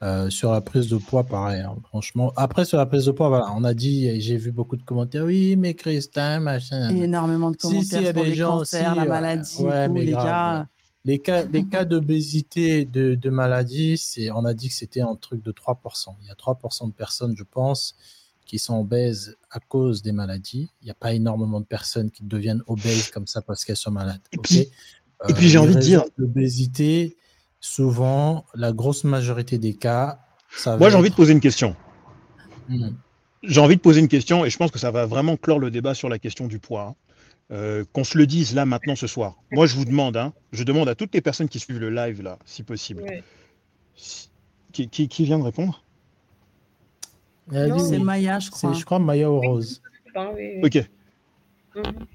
Euh, 0.00 0.30
sur 0.30 0.52
la 0.52 0.60
prise 0.60 0.88
de 0.88 0.96
poids, 0.96 1.24
pareil, 1.24 1.60
hein, 1.60 1.74
franchement. 1.88 2.32
Après, 2.36 2.64
sur 2.64 2.78
la 2.78 2.86
prise 2.86 3.06
de 3.06 3.10
poids, 3.10 3.28
voilà, 3.28 3.52
on 3.56 3.64
a 3.64 3.74
dit, 3.74 4.20
j'ai 4.20 4.36
vu 4.36 4.52
beaucoup 4.52 4.76
de 4.76 4.82
commentaires, 4.84 5.24
oui, 5.24 5.56
mais 5.56 5.74
Christin, 5.74 6.38
machin. 6.38 6.90
énormément 6.90 7.50
de 7.50 7.56
commentaires 7.56 7.82
si, 7.82 8.06
si, 8.06 8.12
sur 8.12 8.24
les 8.24 8.34
gens 8.34 8.58
cancers, 8.58 8.94
la 8.94 9.04
maladie, 9.06 9.60
ouais, 9.60 9.88
les, 9.88 10.12
cas... 10.12 10.66
les 11.04 11.18
cas. 11.18 11.44
Les 11.52 11.64
cas, 11.64 11.84
d'obésité, 11.84 12.84
de, 12.84 13.16
de 13.16 13.30
maladie, 13.30 14.00
on 14.32 14.44
a 14.44 14.54
dit 14.54 14.68
que 14.68 14.74
c'était 14.74 15.00
un 15.00 15.16
truc 15.16 15.42
de 15.42 15.50
3%. 15.50 16.14
Il 16.22 16.28
y 16.28 16.30
a 16.30 16.34
3% 16.34 16.86
de 16.86 16.92
personnes, 16.92 17.34
je 17.36 17.42
pense, 17.42 17.96
qui 18.46 18.60
sont 18.60 18.78
obèses 18.78 19.36
à 19.50 19.58
cause 19.58 20.02
des 20.02 20.12
maladies. 20.12 20.70
Il 20.80 20.84
n'y 20.84 20.92
a 20.92 20.94
pas 20.94 21.12
énormément 21.12 21.58
de 21.58 21.66
personnes 21.66 22.12
qui 22.12 22.22
deviennent 22.22 22.62
obèses 22.68 23.10
comme 23.10 23.26
ça 23.26 23.42
parce 23.42 23.64
qu'elles 23.64 23.76
sont 23.76 23.90
malades. 23.90 24.20
Et 24.30 24.38
puis, 24.38 24.68
et 25.28 25.32
puis 25.34 25.48
j'ai 25.48 25.58
envie 25.58 25.74
de 25.74 25.80
dire... 25.80 26.04
L'obésité, 26.16 27.16
souvent, 27.60 28.44
la 28.54 28.72
grosse 28.72 29.04
majorité 29.04 29.58
des 29.58 29.74
cas, 29.74 30.20
ça 30.50 30.76
Moi, 30.76 30.90
j'ai 30.90 30.96
envie 30.96 31.10
de 31.10 31.14
poser 31.14 31.32
une 31.32 31.40
question. 31.40 31.76
Hmm. 32.68 32.90
J'ai 33.42 33.60
envie 33.60 33.76
de 33.76 33.80
poser 33.80 34.00
une 34.00 34.08
question 34.08 34.44
et 34.44 34.50
je 34.50 34.56
pense 34.56 34.70
que 34.70 34.78
ça 34.78 34.90
va 34.90 35.06
vraiment 35.06 35.36
clore 35.36 35.58
le 35.58 35.70
débat 35.70 35.94
sur 35.94 36.08
la 36.08 36.18
question 36.18 36.46
du 36.46 36.58
poids. 36.58 36.88
Hein. 36.88 36.94
Euh, 37.50 37.84
qu'on 37.94 38.04
se 38.04 38.18
le 38.18 38.26
dise 38.26 38.54
là, 38.54 38.66
maintenant, 38.66 38.94
ce 38.94 39.06
soir. 39.06 39.36
Moi, 39.52 39.64
je 39.64 39.74
vous 39.74 39.86
demande, 39.86 40.18
hein, 40.18 40.34
je 40.52 40.64
demande 40.64 40.86
à 40.88 40.94
toutes 40.94 41.14
les 41.14 41.22
personnes 41.22 41.48
qui 41.48 41.58
suivent 41.58 41.78
le 41.78 41.88
live, 41.88 42.20
là, 42.20 42.38
si 42.44 42.62
possible. 42.62 43.04
Qui, 44.72 44.88
qui, 44.88 45.24
vient 45.24 45.38
de 45.38 45.44
répondre? 45.44 45.82
C'est 47.50 47.98
Maya, 47.98 48.38
je 48.38 48.50
crois. 48.50 48.74
Je 48.74 48.84
crois 48.84 48.98
Maya 48.98 49.30
ou 49.30 49.40
Rose. 49.40 49.80
Ok. 50.62 50.88
Mhm. 51.74 52.06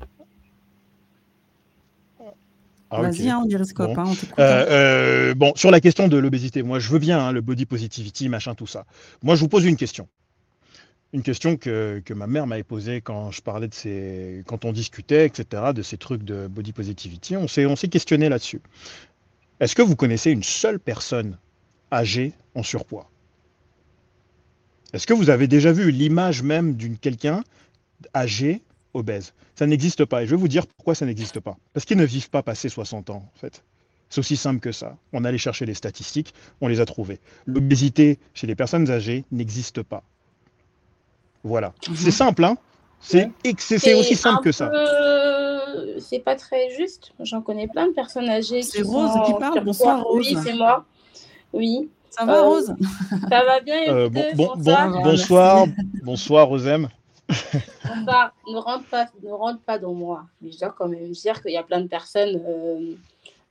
Vas-y, 3.01 3.29
hein, 3.29 3.41
on 3.43 3.45
dirait 3.45 3.63
bon. 3.75 3.95
Hein, 3.97 4.13
euh, 4.39 4.65
euh, 4.69 5.33
bon, 5.35 5.53
sur 5.55 5.71
la 5.71 5.79
question 5.79 6.07
de 6.07 6.17
l'obésité, 6.17 6.63
moi 6.63 6.79
je 6.79 6.89
veux 6.89 6.99
bien 6.99 7.19
hein, 7.19 7.31
le 7.31 7.41
body 7.41 7.65
positivity, 7.65 8.29
machin, 8.29 8.55
tout 8.55 8.67
ça. 8.67 8.85
Moi 9.21 9.35
je 9.35 9.41
vous 9.41 9.47
pose 9.47 9.65
une 9.65 9.77
question. 9.77 10.07
Une 11.13 11.21
question 11.21 11.57
que, 11.57 12.01
que 12.03 12.13
ma 12.13 12.25
mère 12.25 12.47
m'avait 12.47 12.63
posée 12.63 13.01
quand 13.01 13.29
je 13.31 13.41
parlais 13.41 13.67
de 13.67 13.73
ces. 13.73 14.43
quand 14.47 14.65
on 14.65 14.71
discutait, 14.71 15.25
etc., 15.27 15.71
de 15.73 15.83
ces 15.83 15.97
trucs 15.97 16.23
de 16.23 16.47
body 16.47 16.73
positivity. 16.73 17.37
On 17.37 17.47
s'est, 17.47 17.65
on 17.65 17.75
s'est 17.75 17.87
questionné 17.87 18.29
là-dessus. 18.29 18.61
Est-ce 19.59 19.75
que 19.75 19.83
vous 19.83 19.95
connaissez 19.95 20.31
une 20.31 20.43
seule 20.43 20.79
personne 20.79 21.37
âgée 21.91 22.33
en 22.55 22.63
surpoids? 22.63 23.09
Est-ce 24.93 25.07
que 25.07 25.13
vous 25.13 25.29
avez 25.29 25.47
déjà 25.47 25.71
vu 25.71 25.91
l'image 25.91 26.43
même 26.43 26.75
d'une 26.75 26.97
quelqu'un 26.97 27.43
âgé 28.15 28.61
obèses. 28.93 29.33
Ça 29.55 29.65
n'existe 29.65 30.05
pas. 30.05 30.23
Et 30.23 30.25
je 30.25 30.31
vais 30.31 30.37
vous 30.37 30.47
dire 30.47 30.67
pourquoi 30.67 30.95
ça 30.95 31.05
n'existe 31.05 31.39
pas. 31.39 31.57
Parce 31.73 31.85
qu'ils 31.85 31.97
ne 31.97 32.05
vivent 32.05 32.29
pas 32.29 32.43
passer 32.43 32.69
60 32.69 33.09
ans, 33.09 33.29
en 33.33 33.39
fait. 33.39 33.63
C'est 34.09 34.19
aussi 34.19 34.37
simple 34.37 34.59
que 34.59 34.71
ça. 34.71 34.95
On 35.11 35.25
allait 35.25 35.39
chercher 35.39 35.65
les 35.65 35.73
statistiques, 35.73 36.33
on 36.61 36.67
les 36.67 36.79
a 36.79 36.85
trouvées. 36.85 37.19
L'obésité 37.47 38.19
chez 38.33 38.45
les 38.45 38.55
personnes 38.55 38.89
âgées 38.91 39.25
n'existe 39.31 39.81
pas. 39.81 40.03
Voilà. 41.43 41.73
Mhm. 41.89 41.95
C'est 41.95 42.11
simple, 42.11 42.43
hein 42.43 42.57
C'est 42.99 43.93
aussi 43.95 44.15
simple 44.15 44.43
que 44.43 44.51
ça. 44.51 44.71
C'est 45.99 46.19
pas 46.19 46.35
très 46.35 46.69
juste. 46.77 47.11
J'en 47.19 47.41
connais 47.41 47.67
plein 47.67 47.87
de 47.87 47.93
personnes 47.93 48.29
âgées. 48.29 48.61
C'est 48.61 48.83
Rose 48.83 49.11
qui 49.25 49.33
parle. 49.39 49.63
Bonsoir, 49.63 50.03
Rose. 50.03 50.27
Oui, 50.29 50.37
c'est 50.43 50.53
moi. 50.53 50.85
Oui. 51.51 51.89
Ça 52.11 52.25
va, 52.25 52.41
Rose? 52.43 52.75
Ça 53.29 53.43
va 53.43 53.59
bien. 53.61 53.87
Euh, 53.87 54.09
bon, 54.09 54.23
bon, 54.35 54.53
bonsoir. 55.03 55.65
Bonsoir, 56.03 56.47
Rosem. 56.47 56.87
Ne, 57.29 58.57
rentre 58.57 58.85
pas, 58.85 59.07
ne 59.23 59.31
rentre 59.31 59.61
pas 59.61 59.79
dans 59.79 59.93
moi. 59.93 60.25
Mais 60.41 60.51
je 60.51 60.59
dois 60.59 60.69
quand 60.77 60.87
même 60.87 61.11
dire 61.11 61.41
qu'il 61.41 61.51
y 61.51 61.57
a 61.57 61.63
plein 61.63 61.81
de 61.81 61.87
personnes 61.87 62.41
euh, 62.47 62.93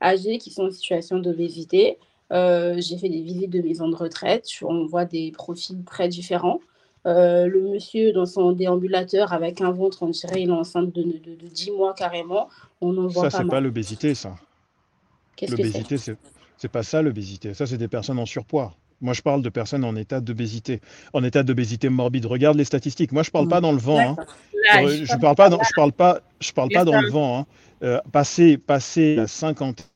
âgées 0.01 0.39
qui 0.39 0.51
sont 0.51 0.67
en 0.67 0.71
situation 0.71 1.19
d'obésité. 1.19 1.99
Euh, 2.33 2.77
j'ai 2.79 2.99
fait 2.99 3.09
des 3.09 3.23
visites 3.23 3.51
de 3.51 3.61
maisons 3.61 3.89
de 3.89 3.97
retraite. 3.97 4.49
On 4.63 4.87
voit 4.87 5.05
des 5.05 5.33
profils 5.33 5.83
très 5.85 6.09
différents. 6.09 6.61
Euh, 7.07 7.47
le 7.47 7.63
monsieur 7.63 8.13
dans 8.13 8.27
son 8.27 8.53
déambulateur 8.53 9.33
avec 9.33 9.61
un 9.61 9.73
ventre, 9.73 10.03
on 10.05 10.09
dirait 10.09 10.43
il 10.43 10.51
est 10.51 10.53
enceinte 10.53 10.95
de, 10.95 11.03
de, 11.03 11.35
de 11.35 11.47
10 11.49 11.73
mois 11.73 11.95
carrément. 11.95 12.49
On 12.81 12.97
en 12.97 13.09
voit 13.09 13.29
ça, 13.29 13.39
c'est 13.39 13.49
pas 13.49 13.61
l'obésité, 13.61 14.15
ça. 14.15 14.37
L'obésité, 15.49 15.99
c'est 15.99 16.17
c'est 16.63 16.69
pas 16.69 16.85
ça 16.85 17.03
l'obésité. 17.03 17.55
Ça, 17.55 17.67
c'est 17.67 17.77
des 17.77 17.89
personnes 17.89 18.21
en 18.21 18.25
surpoids. 18.25 18.73
Moi, 19.03 19.15
je 19.15 19.23
parle 19.23 19.43
de 19.43 19.49
personnes 19.49 19.85
en 19.85 19.97
état 19.97 20.21
d'obésité, 20.21 20.81
en 21.13 21.23
état 21.25 21.43
d'obésité 21.43 21.89
morbide. 21.89 22.27
Regarde 22.27 22.57
les 22.57 22.65
statistiques. 22.65 23.13
Moi, 23.13 23.23
je 23.23 23.31
parle 23.31 23.49
pas 23.49 23.61
dans 23.61 23.73
le 23.73 23.79
vent. 23.79 23.99
Hein. 24.01 24.17
je 24.87 25.19
parle 25.19 25.37
pas, 25.37 25.49
dans, 25.49 25.59
je 25.63 25.75
parle 25.75 25.93
pas, 25.93 26.21
je 26.41 26.53
parle 26.53 26.71
pas 26.71 26.85
dans 26.85 27.01
le 27.01 27.11
vent. 27.11 27.41
Hein. 27.41 27.47
Euh, 27.83 28.01
passer, 28.13 28.59
passer 28.59 29.19
à 29.19 29.27
50 29.27 29.92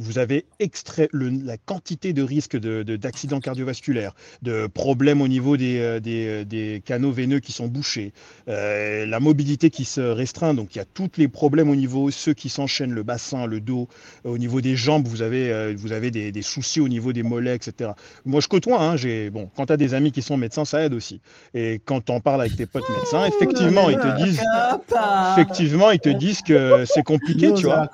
vous 0.00 0.18
avez 0.18 0.46
extrait 0.58 1.08
la 1.12 1.58
quantité 1.58 2.12
de 2.14 2.22
risques 2.22 2.56
d'accidents 2.56 3.38
de, 3.38 3.42
cardiovasculaires, 3.42 4.14
de 4.40 4.66
problèmes 4.66 5.20
au 5.20 5.28
niveau 5.28 5.58
des, 5.58 5.78
euh, 5.78 6.00
euh, 6.06 6.44
des, 6.44 6.82
canaux 6.84 7.12
veineux 7.12 7.40
qui 7.40 7.52
sont 7.52 7.68
bouchés, 7.68 8.12
euh, 8.48 9.04
la 9.04 9.20
mobilité 9.20 9.68
qui 9.68 9.84
se 9.84 10.00
restreint. 10.00 10.54
Donc 10.54 10.74
il 10.74 10.78
y 10.78 10.80
a 10.80 10.86
tous 10.86 11.10
les 11.18 11.28
problèmes 11.28 11.68
au 11.68 11.76
niveau, 11.76 12.10
ceux 12.10 12.32
qui 12.32 12.48
s'enchaînent, 12.48 12.94
le 12.94 13.02
bassin, 13.02 13.46
le 13.46 13.60
dos, 13.60 13.88
au 14.24 14.38
niveau 14.38 14.62
des 14.62 14.74
jambes, 14.74 15.06
vous 15.06 15.20
avez, 15.20 15.74
vous 15.74 15.92
avez 15.92 16.10
des, 16.10 16.32
des, 16.32 16.42
soucis 16.42 16.80
au 16.80 16.88
niveau 16.88 17.12
des 17.12 17.22
mollets, 17.22 17.54
etc. 17.54 17.90
Moi 18.24 18.40
je 18.40 18.48
côtoie, 18.48 18.82
hein, 18.82 18.96
bon, 19.30 19.50
quand 19.54 19.66
tu 19.66 19.72
as 19.74 19.76
des 19.76 19.92
amis 19.92 20.12
qui 20.12 20.22
sont 20.22 20.38
médecins, 20.38 20.64
ça 20.64 20.82
aide 20.82 20.94
aussi. 20.94 21.20
Et 21.52 21.78
quand 21.84 22.06
tu 22.06 22.12
en 22.12 22.20
parles 22.20 22.40
avec 22.40 22.56
tes 22.56 22.64
potes 22.64 22.88
médecins, 22.96 23.26
effectivement, 23.26 23.90
ils 23.90 23.98
te 23.98 24.24
disent, 24.24 24.40
effectivement, 25.32 25.90
ils 25.90 26.00
te 26.00 26.08
disent 26.08 26.40
que 26.40 26.84
c'est 26.86 27.02
compliqué, 27.02 27.52
tu 27.52 27.64
vois. 27.64 27.90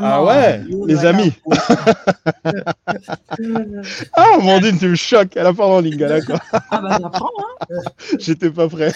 Ah 0.00 0.24
ouais, 0.24 0.62
les 0.94 1.04
amis. 1.04 1.32
ah, 4.12 4.36
Amandine, 4.38 4.78
tu 4.78 4.88
me 4.88 4.94
choques. 4.94 5.36
Elle 5.36 5.46
a 5.46 5.52
pas 5.52 5.66
en 5.66 5.80
lingala, 5.80 6.20
quoi. 6.22 6.38
ah, 6.52 6.80
bah, 6.80 6.98
j'apprends, 7.00 7.30
hein. 7.38 7.66
J'étais 8.18 8.50
pas 8.50 8.68
prêt. 8.68 8.92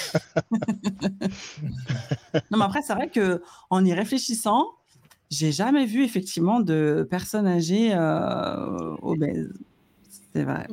non, 2.50 2.58
mais 2.58 2.64
après, 2.64 2.82
c'est 2.82 2.94
vrai 2.94 3.08
que 3.08 3.42
en 3.70 3.84
y 3.84 3.92
réfléchissant, 3.92 4.66
j'ai 5.30 5.52
jamais 5.52 5.86
vu 5.86 6.04
effectivement 6.04 6.60
de 6.60 7.06
personnes 7.08 7.46
âgées 7.46 7.94
euh, 7.94 8.96
obèses. 9.02 9.52
C'est 10.34 10.44
vrai. 10.44 10.66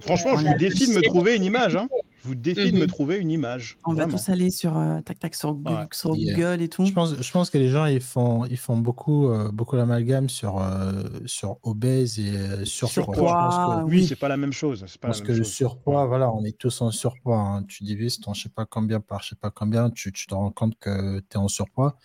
Franchement, 0.00 0.36
je 0.36 0.46
vous 0.46 0.58
défie 0.58 0.88
de 0.88 0.92
me 0.92 1.02
trouver 1.02 1.36
une 1.36 1.44
image. 1.44 1.76
Hein 1.76 1.88
vous 2.26 2.34
défie 2.34 2.72
de 2.72 2.76
me 2.76 2.82
mhm. 2.82 2.86
trouver 2.88 3.16
une 3.16 3.30
image. 3.30 3.78
On 3.84 3.94
va 3.94 4.06
tous 4.06 4.28
aller 4.28 4.50
sur 4.50 4.76
euh, 4.76 5.00
tac 5.00 5.18
tac 5.18 5.34
sur, 5.34 5.54
Google 5.54 6.60
et 6.60 6.68
tout. 6.68 6.84
Je 6.84 6.92
pense, 6.92 7.20
je 7.20 7.32
pense 7.32 7.50
que 7.50 7.58
les 7.58 7.68
gens 7.68 7.86
ils 7.86 8.00
font, 8.00 8.44
ils 8.44 8.58
font 8.58 8.76
beaucoup, 8.76 9.28
euh, 9.28 9.50
beaucoup 9.52 9.76
l'amalgame 9.76 10.28
sur, 10.28 10.60
euh, 10.60 11.04
sur 11.26 11.58
obèse 11.62 12.18
et 12.18 12.64
surpoids. 12.64 13.14
surpoids 13.14 13.84
oui, 13.86 14.06
c'est 14.06 14.16
pas 14.16 14.28
la 14.28 14.36
même 14.36 14.52
chose. 14.52 14.80
Pas 14.80 15.08
parce 15.08 15.20
que 15.20 15.32
le 15.32 15.44
surpoids, 15.44 16.06
voilà, 16.06 16.30
on 16.32 16.44
est 16.44 16.58
tous 16.58 16.80
en 16.80 16.90
surpoids. 16.90 17.38
Hein. 17.38 17.62
Tu 17.64 17.84
divises 17.84 18.20
ton 18.20 18.34
je 18.34 18.42
sais 18.42 18.48
pas 18.48 18.66
combien 18.66 19.00
par 19.00 19.22
je 19.22 19.30
sais 19.30 19.36
pas 19.36 19.50
combien, 19.50 19.90
tu, 19.90 20.12
tu 20.12 20.26
te 20.26 20.34
rends 20.34 20.50
compte 20.50 20.78
que 20.78 21.20
tu 21.20 21.26
es 21.34 21.36
en 21.36 21.48
surpoids. 21.48 21.96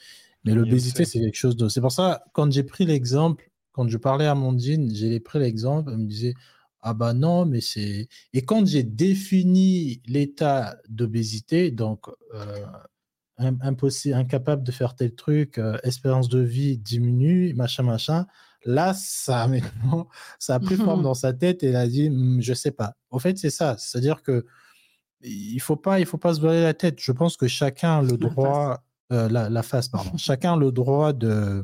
Mais 0.44 0.54
l'obésité, 0.54 1.06
c'est 1.06 1.20
quelque 1.20 1.38
chose 1.38 1.56
de. 1.56 1.70
C'est 1.70 1.82
pour 1.82 1.92
ça, 1.92 2.24
quand 2.34 2.52
j'ai 2.52 2.64
pris 2.64 2.86
l'exemple, 2.86 3.52
quand 3.72 3.88
je 3.88 3.98
parlais 3.98 4.26
à 4.26 4.36
Mondine, 4.36 4.94
j'ai 4.94 5.20
pris 5.20 5.40
l'exemple, 5.40 5.92
elle 5.92 6.00
me 6.00 6.08
disait 6.08 6.34
ah 6.82 6.94
bah 6.94 7.14
non, 7.14 7.46
mais 7.46 7.62
c'est. 7.62 8.08
Et 8.34 8.42
quand 8.44 8.66
j'ai 8.66 8.84
défini 8.84 10.02
l'état 10.08 10.78
d'obésité, 10.90 11.70
donc 11.72 12.08
euh, 12.34 12.66
impossible, 13.38 14.16
incapable 14.16 14.64
de 14.64 14.72
faire 14.72 14.96
tel 14.96 15.14
truc, 15.14 15.58
euh, 15.58 15.78
espérance 15.84 16.30
de 16.30 16.40
vie 16.40 16.78
diminue, 16.78 17.54
machin, 17.54 17.84
machin, 17.84 18.26
là, 18.66 18.94
ça, 18.94 19.48
maintenant, 19.48 20.08
ça 20.40 20.56
a 20.56 20.60
pris 20.60 20.76
forme 20.76 21.04
dans 21.04 21.14
sa 21.16 21.34
tête 21.34 21.64
et 21.64 21.68
elle 21.68 21.76
a 21.76 21.88
dit, 21.88 22.10
«Mmh, 22.10 22.42
je 22.42 22.54
sais 22.54 22.72
pas. 22.72 22.96
Au 23.12 23.20
fait, 23.20 23.38
c'est 23.38 23.50
ça. 23.52 23.78
C'est-à-dire 23.78 24.24
que 24.24 24.46
il 25.24 25.60
faut 25.60 25.76
pas, 25.76 26.00
il 26.00 26.08
faut 26.08 26.18
pas 26.18 26.34
se 26.34 26.42
voiler 26.42 26.64
la 26.64 26.74
tête. 26.74 27.00
Je 27.00 27.12
pense 27.12 27.38
que 27.38 27.48
chacun 27.48 28.00
a 28.00 28.02
le 28.02 28.18
droit, 28.18 28.84
euh, 29.12 29.30
la, 29.30 29.64
face, 29.64 29.88
pardon, 29.88 30.18
chacun 30.18 30.54
a 30.54 30.58
le 30.58 30.72
droit 30.72 31.14
de, 31.14 31.64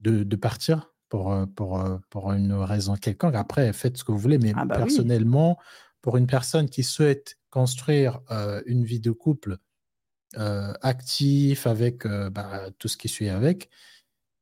de, 0.00 0.22
de 0.22 0.36
partir 0.36 0.93
pour, 1.08 1.32
euh, 1.32 1.46
pour, 1.46 1.80
euh, 1.80 1.98
pour 2.10 2.32
une 2.32 2.52
raison 2.52 2.96
quelconque. 2.96 3.34
Après, 3.34 3.72
faites 3.72 3.98
ce 3.98 4.04
que 4.04 4.12
vous 4.12 4.18
voulez, 4.18 4.38
mais 4.38 4.52
ah 4.56 4.64
bah 4.64 4.76
personnellement, 4.76 5.58
pour 6.02 6.16
une 6.16 6.26
personne 6.26 6.68
qui 6.68 6.82
souhaite 6.82 7.36
construire 7.50 8.20
euh, 8.30 8.62
une 8.66 8.84
vie 8.84 9.00
de 9.00 9.10
couple 9.10 9.58
actif 10.82 11.64
avec 11.68 12.08
bah, 12.08 12.68
tout 12.80 12.88
ce 12.88 12.96
qui 12.96 13.06
suit 13.06 13.28
avec, 13.28 13.70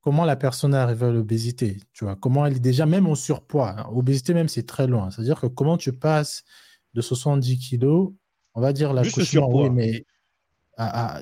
comment 0.00 0.24
la 0.24 0.36
personne 0.36 0.72
arrive 0.72 1.04
à 1.04 1.10
l'obésité 1.10 1.80
Tu 1.92 2.04
vois, 2.04 2.16
comment 2.16 2.46
elle 2.46 2.56
est 2.56 2.60
déjà 2.60 2.86
même 2.86 3.06
au 3.06 3.14
surpoids. 3.14 3.78
Hein? 3.78 3.90
Obésité 3.92 4.32
même, 4.32 4.48
c'est 4.48 4.66
très 4.66 4.86
loin. 4.86 5.10
C'est-à-dire 5.10 5.38
que 5.38 5.48
comment 5.48 5.76
tu 5.76 5.92
passes 5.92 6.44
de 6.94 7.02
70 7.02 7.58
kilos, 7.58 8.14
on 8.54 8.62
va 8.62 8.72
dire 8.72 8.94
la 8.94 9.02
oui, 9.02 9.68
mais 9.68 10.06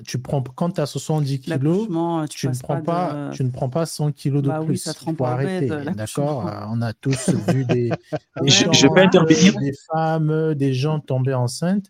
tu 0.07 0.19
prends, 0.19 0.43
quand 0.43 0.71
tu 0.71 0.81
as 0.81 0.87
70 0.87 1.41
kilos, 1.41 1.89
tu, 2.31 2.49
ne 2.49 2.59
prends 2.59 2.83
pas, 2.83 3.31
tu 3.33 3.45
ne 3.45 3.51
prends 3.51 3.69
pas 3.69 3.87
100 3.87 4.13
kilos 4.13 4.43
de 4.43 4.49
bah 4.49 4.61
plus. 4.65 4.89
Il 5.07 5.17
faut 5.17 5.25
arrêter. 5.25 5.69
D'accord 5.95 6.47
euh, 6.47 6.67
On 6.69 6.81
a 6.83 6.93
tous 6.93 7.31
vu 7.49 7.65
des, 7.65 7.91
gens, 8.47 8.71
des 8.71 9.73
femmes, 9.93 10.55
des 10.55 10.73
gens 10.73 11.01
tomber 11.01 11.35
enceintes. 11.35 11.87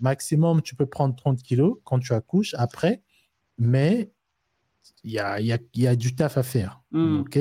Maximum, 0.00 0.62
tu 0.62 0.76
peux 0.76 0.86
prendre 0.86 1.16
30 1.16 1.42
kilos 1.42 1.78
quand 1.84 1.98
tu 1.98 2.12
accouches 2.12 2.54
après, 2.56 3.02
mais 3.58 4.12
il 5.04 5.12
y 5.12 5.18
a, 5.18 5.40
y, 5.40 5.52
a, 5.52 5.58
y 5.74 5.86
a, 5.86 5.96
du 5.96 6.14
taf 6.14 6.38
à 6.38 6.42
faire. 6.42 6.80
Hmm. 6.92 7.20
Ok. 7.20 7.38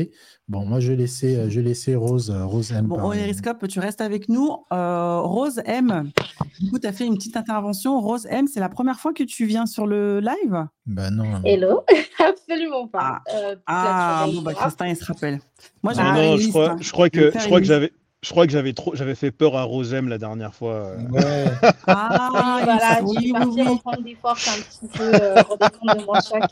Bon, 0.48 0.65
moi, 0.65 0.80
je 0.80 0.91
vais 0.91 0.98
laisser, 0.98 1.49
je 1.49 1.60
laisser 1.60 1.95
Rose, 1.95 2.30
Rose 2.30 2.72
M. 2.72 2.88
Bon, 2.88 3.11
Eriscope, 3.11 3.68
tu 3.68 3.80
restes 3.80 4.02
avec 4.02 4.30
nous. 4.30 4.65
Euh, 4.72 5.19
Rose 5.22 5.61
M, 5.65 6.11
du 6.60 6.69
coup, 6.69 6.80
tu 6.80 6.88
as 6.88 6.94
fait 6.94 7.06
une 7.06 7.15
petite 7.15 7.38
intervention. 7.38 7.99
Rose 7.99 8.28
M, 8.30 8.48
c'est 8.48 8.60
la 8.60 8.69
première 8.69 8.99
fois 8.99 9.14
que 9.14 9.24
tu 9.24 9.45
viens 9.45 9.65
sur 9.65 9.88
le 9.88 10.19
live? 10.19 10.65
Ben 10.86 11.11
non. 11.11 11.41
Hello, 11.44 11.84
absolument 12.19 12.88
pas. 12.88 13.22
Ah, 13.28 13.36
euh, 13.36 13.56
ah 13.68 14.26
bon, 14.34 14.41
bah, 14.41 14.53
Christin, 14.53 14.88
il 14.88 14.95
se 14.95 15.06
rappelle. 15.06 15.40
Moi, 15.84 15.94
ah, 15.98 16.14
non, 16.14 16.38
je, 16.38 16.49
crois, 16.49 16.76
je 16.80 16.91
crois 16.91 17.10
que, 17.10 17.32
je 17.32 17.45
crois 17.45 17.60
que 17.60 17.65
j'avais. 17.65 17.91
Je 18.24 18.32
crois 18.32 18.48
que 18.48 18.52
j'avais 18.52 18.74
trop, 18.74 18.95
j'avais 18.95 19.14
fait 19.14 19.30
peur 19.30 19.56
à 19.56 19.64
Rosem 19.64 20.10
la 20.10 20.18
dernière 20.18 20.53
fois. 20.56 20.94
Ouais. 21.11 21.45
ah, 21.86 22.61
voilà, 22.64 22.99
je 22.99 23.19
suis 23.19 23.32
partie 23.32 23.61
reprendre 23.61 24.03
des 24.03 24.15
forces 24.15 24.48
un 24.48 24.61
petit 24.61 24.98
peu, 24.98 25.14
euh, 25.14 25.41
redescendre 25.44 25.95
de. 25.95 26.48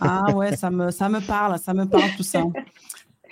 Ah 0.00 0.32
ouais, 0.34 0.56
ça 0.56 0.70
me, 0.70 1.26
parle, 1.26 1.58
ça 1.58 1.74
me 1.74 1.84
parle 1.84 2.10
tout 2.16 2.22
ça. 2.22 2.44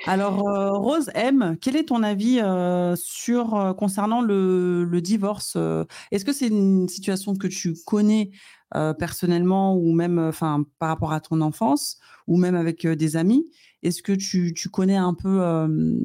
Alors, 0.06 0.46
euh, 0.46 0.72
Rose 0.72 1.10
M, 1.14 1.56
quel 1.60 1.76
est 1.76 1.88
ton 1.88 2.02
avis 2.02 2.40
euh, 2.40 2.94
sur 2.96 3.54
euh, 3.54 3.72
concernant 3.72 4.20
le, 4.20 5.00
divorce 5.00 5.56
Est-ce 6.10 6.24
que 6.24 6.32
c'est 6.32 6.48
une 6.48 6.88
situation 6.88 7.34
que 7.34 7.46
tu 7.46 7.74
connais 7.86 8.30
personnellement 8.98 9.76
ou 9.76 9.92
même 9.92 10.32
par 10.78 10.88
rapport 10.88 11.12
à 11.12 11.20
ton 11.20 11.40
enfance 11.40 11.98
ou 12.26 12.36
même 12.36 12.54
avec 12.56 12.86
des 12.86 13.16
amis? 13.16 13.50
Est-ce 13.86 14.02
que 14.02 14.12
tu, 14.12 14.52
connais 14.70 14.96
un 14.96 15.14
peu 15.14 15.40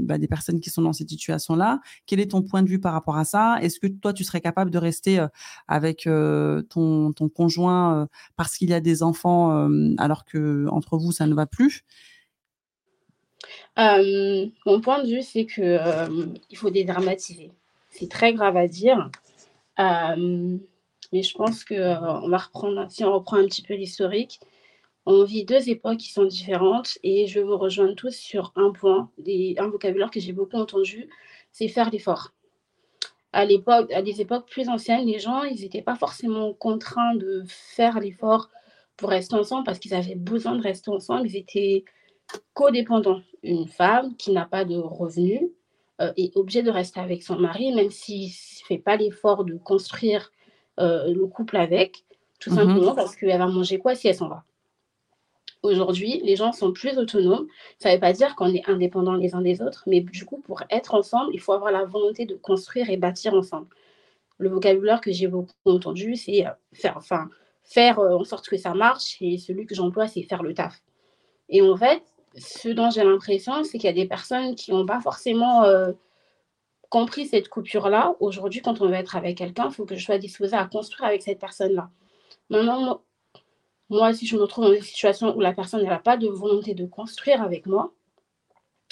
bah, 0.01 0.17
des 0.17 0.27
personnes 0.27 0.59
qui 0.59 0.69
sont 0.69 0.81
dans 0.81 0.93
cette 0.93 1.09
situation-là? 1.09 1.79
Quel 2.05 2.19
est 2.19 2.31
ton 2.31 2.41
point 2.41 2.61
de 2.63 2.69
vue 2.69 2.79
par 2.79 2.93
rapport 2.93 3.17
à 3.17 3.25
ça? 3.25 3.57
Est-ce 3.61 3.79
que 3.79 3.87
toi, 3.87 4.13
tu 4.13 4.23
serais 4.23 4.41
capable 4.41 4.71
de 4.71 4.77
rester 4.77 5.25
avec 5.67 6.03
ton, 6.69 7.13
conjoint 7.35 8.07
parce 8.35 8.57
qu'il 8.57 8.69
y 8.69 8.73
a 8.73 8.79
des 8.79 9.03
enfants 9.03 9.67
alors 9.97 10.25
que 10.25 10.67
entre 10.69 10.97
vous, 10.97 11.11
ça 11.11 11.25
ne 11.25 11.33
va 11.33 11.45
plus? 11.45 11.83
Mon 13.77 14.81
point 14.81 15.03
de 15.03 15.07
vue, 15.07 15.23
c'est 15.23 15.45
que 15.45 15.79
il 16.49 16.57
faut 16.57 16.69
dédramatiser. 16.69 17.51
C'est 17.89 18.09
très 18.09 18.33
grave 18.33 18.57
à 18.57 18.67
dire. 18.67 19.09
mais 19.77 21.23
je 21.23 21.33
pense 21.33 21.63
qu'on 21.63 22.29
va 22.29 22.37
reprendre, 22.37 22.85
si 22.89 23.03
on 23.03 23.13
reprend 23.13 23.37
un 23.37 23.45
petit 23.45 23.63
peu 23.63 23.73
l'historique, 23.73 24.39
on 25.05 25.23
vit 25.23 25.45
deux 25.45 25.69
époques 25.69 25.97
qui 25.97 26.11
sont 26.11 26.25
différentes 26.25 26.97
et 27.03 27.27
je 27.27 27.39
vous 27.39 27.57
rejoins 27.57 27.93
tous 27.93 28.15
sur 28.15 28.51
un 28.55 28.71
point, 28.71 29.09
un 29.57 29.67
vocabulaire 29.67 30.11
que 30.11 30.19
j'ai 30.19 30.33
beaucoup 30.33 30.57
entendu, 30.57 31.09
c'est 31.51 31.67
faire 31.67 31.89
l'effort. 31.89 32.31
À 33.33 33.45
l'époque, 33.45 33.91
à 33.91 34.01
des 34.01 34.21
époques 34.21 34.49
plus 34.49 34.69
anciennes, 34.69 35.05
les 35.05 35.19
gens, 35.19 35.43
ils 35.43 35.61
n'étaient 35.61 35.81
pas 35.81 35.95
forcément 35.95 36.53
contraints 36.53 37.15
de 37.15 37.43
faire 37.47 37.99
l'effort 37.99 38.49
pour 38.97 39.09
rester 39.09 39.35
ensemble 39.35 39.63
parce 39.63 39.79
qu'ils 39.79 39.93
avaient 39.93 40.15
besoin 40.15 40.55
de 40.55 40.61
rester 40.61 40.91
ensemble. 40.91 41.27
Ils 41.27 41.37
étaient 41.37 41.85
codépendants. 42.53 43.21
Une 43.41 43.67
femme 43.67 44.15
qui 44.17 44.31
n'a 44.31 44.45
pas 44.45 44.65
de 44.65 44.75
revenus 44.75 45.41
euh, 46.01 46.11
est 46.17 46.35
obligée 46.35 46.61
de 46.61 46.69
rester 46.69 46.99
avec 46.99 47.23
son 47.23 47.37
mari, 47.37 47.73
même 47.73 47.89
s'il 47.89 48.27
ne 48.27 48.65
fait 48.67 48.77
pas 48.77 48.97
l'effort 48.97 49.45
de 49.45 49.57
construire 49.57 50.31
euh, 50.79 51.11
le 51.11 51.25
couple 51.25 51.57
avec, 51.57 52.05
tout 52.39 52.51
mmh 52.51 52.55
simplement 52.55 52.95
parce 52.95 53.15
qu'elle 53.15 53.37
va 53.37 53.47
manger 53.47 53.79
quoi 53.79 53.95
si 53.95 54.07
elle 54.07 54.15
s'en 54.15 54.27
va. 54.27 54.43
Aujourd'hui, 55.63 56.21
les 56.23 56.35
gens 56.35 56.51
sont 56.53 56.73
plus 56.73 56.97
autonomes. 56.97 57.47
Ça 57.77 57.89
ne 57.89 57.95
veut 57.95 57.99
pas 57.99 58.13
dire 58.13 58.35
qu'on 58.35 58.53
est 58.53 58.67
indépendants 58.67 59.15
les 59.15 59.35
uns 59.35 59.41
des 59.41 59.61
autres, 59.61 59.83
mais 59.87 60.01
du 60.01 60.25
coup, 60.25 60.39
pour 60.39 60.63
être 60.69 60.95
ensemble, 60.95 61.31
il 61.33 61.39
faut 61.39 61.53
avoir 61.53 61.71
la 61.71 61.85
volonté 61.85 62.25
de 62.25 62.35
construire 62.35 62.89
et 62.89 62.97
bâtir 62.97 63.33
ensemble. 63.33 63.67
le 64.41 64.49
vocabulaire 64.49 65.01
que 65.01 65.11
j'ai 65.11 65.27
beaucoup 65.27 65.53
entendu, 65.65 66.15
c'est 66.15 66.45
faire, 66.73 66.97
enfin, 66.97 67.29
faire 67.63 67.99
en 67.99 68.23
sorte 68.23 68.49
que 68.49 68.57
ça 68.57 68.73
marche. 68.73 69.17
Et 69.21 69.37
celui 69.37 69.65
que 69.65 69.75
j'emploie, 69.75 70.07
c'est 70.07 70.23
faire 70.23 70.43
le 70.43 70.53
taf. 70.53 70.81
Et 71.47 71.61
en 71.61 71.77
fait, 71.77 72.01
ce 72.35 72.69
dont 72.69 72.89
j'ai 72.89 73.03
l'impression, 73.03 73.63
c'est 73.63 73.77
qu'il 73.77 73.87
y 73.87 73.89
a 73.89 73.93
des 73.93 74.07
personnes 74.07 74.55
qui 74.55 74.71
n'ont 74.71 74.85
pas 74.85 74.99
forcément 74.99 75.63
compris 76.89 77.27
cette 77.27 77.49
coupure-là. 77.49 78.15
Aujourd'hui, 78.19 78.61
quand 78.61 78.81
on 78.81 78.87
veut 78.87 78.95
être 78.95 79.15
avec 79.15 79.37
quelqu'un, 79.37 79.67
il 79.69 79.73
faut 79.73 79.85
que 79.85 79.95
je 79.95 80.03
sois 80.03 80.17
disposée 80.17 80.57
à 80.57 80.65
construire 80.65 81.07
avec 81.07 81.21
cette 81.21 81.39
personne-là. 81.39 81.89
Maintenant, 82.49 83.01
moi, 83.91 84.13
si 84.13 84.25
je 84.25 84.37
me 84.37 84.45
trouve 84.45 84.65
dans 84.65 84.73
une 84.73 84.81
situation 84.81 85.35
où 85.35 85.41
la 85.41 85.51
personne 85.51 85.83
n'a 85.83 85.99
pas 85.99 86.15
de 86.15 86.29
volonté 86.29 86.73
de 86.73 86.85
construire 86.85 87.41
avec 87.43 87.65
moi 87.65 87.93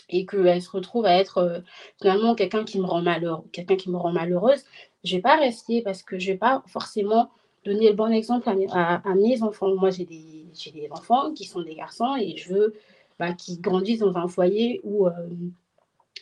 et 0.09 0.25
qu'elle 0.25 0.61
se 0.61 0.69
retrouve 0.69 1.05
à 1.05 1.15
être 1.15 1.37
euh, 1.37 1.59
finalement 2.01 2.35
quelqu'un 2.35 2.65
qui 2.65 2.79
me 2.79 2.85
rend 2.85 3.01
malheureux, 3.01 3.45
quelqu'un 3.53 3.77
qui 3.77 3.89
me 3.89 3.95
rend 3.95 4.11
malheureuse, 4.11 4.65
je 5.05 5.13
ne 5.13 5.17
vais 5.17 5.21
pas 5.21 5.37
rester 5.37 5.81
parce 5.81 6.03
que 6.03 6.19
je 6.19 6.27
ne 6.27 6.33
vais 6.33 6.37
pas 6.37 6.63
forcément 6.67 7.29
donner 7.63 7.87
le 7.87 7.95
bon 7.95 8.11
exemple 8.11 8.49
à, 8.49 9.15
mes 9.15 9.41
enfants. 9.41 9.73
Moi, 9.73 9.89
j'ai 9.89 10.03
des, 10.03 10.47
des, 10.73 10.89
enfants 10.91 11.31
qui 11.33 11.45
sont 11.45 11.61
des 11.61 11.75
garçons 11.75 12.17
et 12.19 12.35
je 12.35 12.53
veux 12.53 12.73
bah, 13.19 13.31
qu'ils 13.31 13.61
grandissent 13.61 13.99
dans 13.99 14.17
un 14.17 14.27
foyer 14.27 14.81
où 14.83 15.07
euh, 15.07 15.11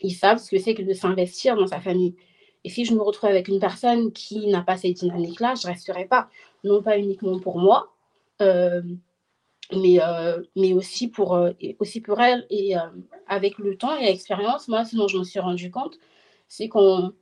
ils 0.03 0.13
savent 0.13 0.37
ce 0.37 0.51
que 0.51 0.59
c'est 0.59 0.75
que 0.75 0.83
de 0.83 0.93
s'investir 0.93 1.55
dans 1.55 1.67
sa 1.67 1.79
famille. 1.79 2.15
Et 2.63 2.69
si 2.69 2.85
je 2.85 2.93
me 2.93 3.01
retrouve 3.01 3.29
avec 3.29 3.47
une 3.47 3.59
personne 3.59 4.11
qui 4.11 4.45
n'a 4.47 4.61
pas 4.61 4.77
cette 4.77 4.97
dynamique-là, 4.97 5.55
je 5.55 5.67
ne 5.67 5.73
resterai 5.73 6.05
pas. 6.05 6.29
Non 6.63 6.83
pas 6.83 6.99
uniquement 6.99 7.39
pour 7.39 7.57
moi, 7.57 7.91
mais, 8.39 9.99
euh, 10.01 10.41
mais 10.55 10.73
aussi, 10.73 11.07
pour, 11.07 11.35
euh, 11.35 11.51
aussi 11.79 12.01
pour 12.01 12.21
elle. 12.21 12.45
Et 12.49 12.73
avec 13.27 13.57
le 13.57 13.77
temps 13.77 13.95
et 13.97 14.05
l'expérience, 14.05 14.67
moi, 14.67 14.85
ce 14.85 14.95
dont 14.95 15.07
je 15.07 15.17
me 15.17 15.23
suis 15.23 15.39
rendu 15.39 15.71
compte, 15.71 15.97
c'est 16.47 16.69
qu'on. 16.69 17.13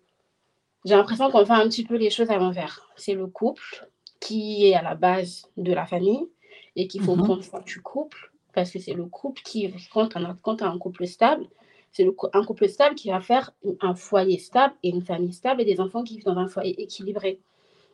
J'ai 0.86 0.96
l'impression 0.96 1.32
qu'on 1.32 1.46
fait 1.46 1.54
un 1.54 1.68
petit 1.68 1.84
peu 1.84 1.96
les 1.96 2.12
choses 2.12 2.30
à 2.30 2.38
l'envers. 2.38 2.88
C'est 2.96 3.16
le 3.16 3.26
couple 3.26 3.90
qui 4.20 4.68
est 4.68 4.76
à 4.76 4.84
la 4.84 4.94
base 4.94 5.50
de 5.58 5.74
la 5.74 5.86
famille 5.88 6.28
et 6.76 6.88
qu'il 6.88 7.02
faut 7.02 7.16
mmh 7.16 7.24
prendre 7.24 7.44
soin 7.44 7.62
du 7.62 7.82
couple 7.82 8.32
parce 8.54 8.72
que 8.72 8.80
c'est 8.80 8.94
le 8.94 9.06
couple 9.06 9.42
qui, 9.44 9.72
quand 9.92 10.16
on 10.16 10.24
a, 10.24 10.36
quand 10.42 10.62
on 10.62 10.66
a 10.66 10.70
un 10.70 10.78
couple 10.78 11.08
stable, 11.08 11.48
c'est 11.92 12.08
un 12.34 12.44
couple 12.44 12.70
stable 12.70 12.96
qui 12.96 13.10
va 13.10 13.20
faire 13.20 13.52
un 13.82 13.96
foyer 13.96 14.38
stable 14.38 14.76
et 14.84 14.90
une 14.90 15.02
famille 15.02 15.34
stable 15.34 15.62
et 15.62 15.66
des 15.66 15.80
enfants 15.80 16.04
qui 16.04 16.16
vivent 16.16 16.26
dans 16.26 16.38
un 16.38 16.48
foyer 16.48 16.82
équilibré. 16.82 17.40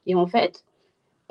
Et 0.06 0.16
en 0.16 0.28
fait, 0.28 0.66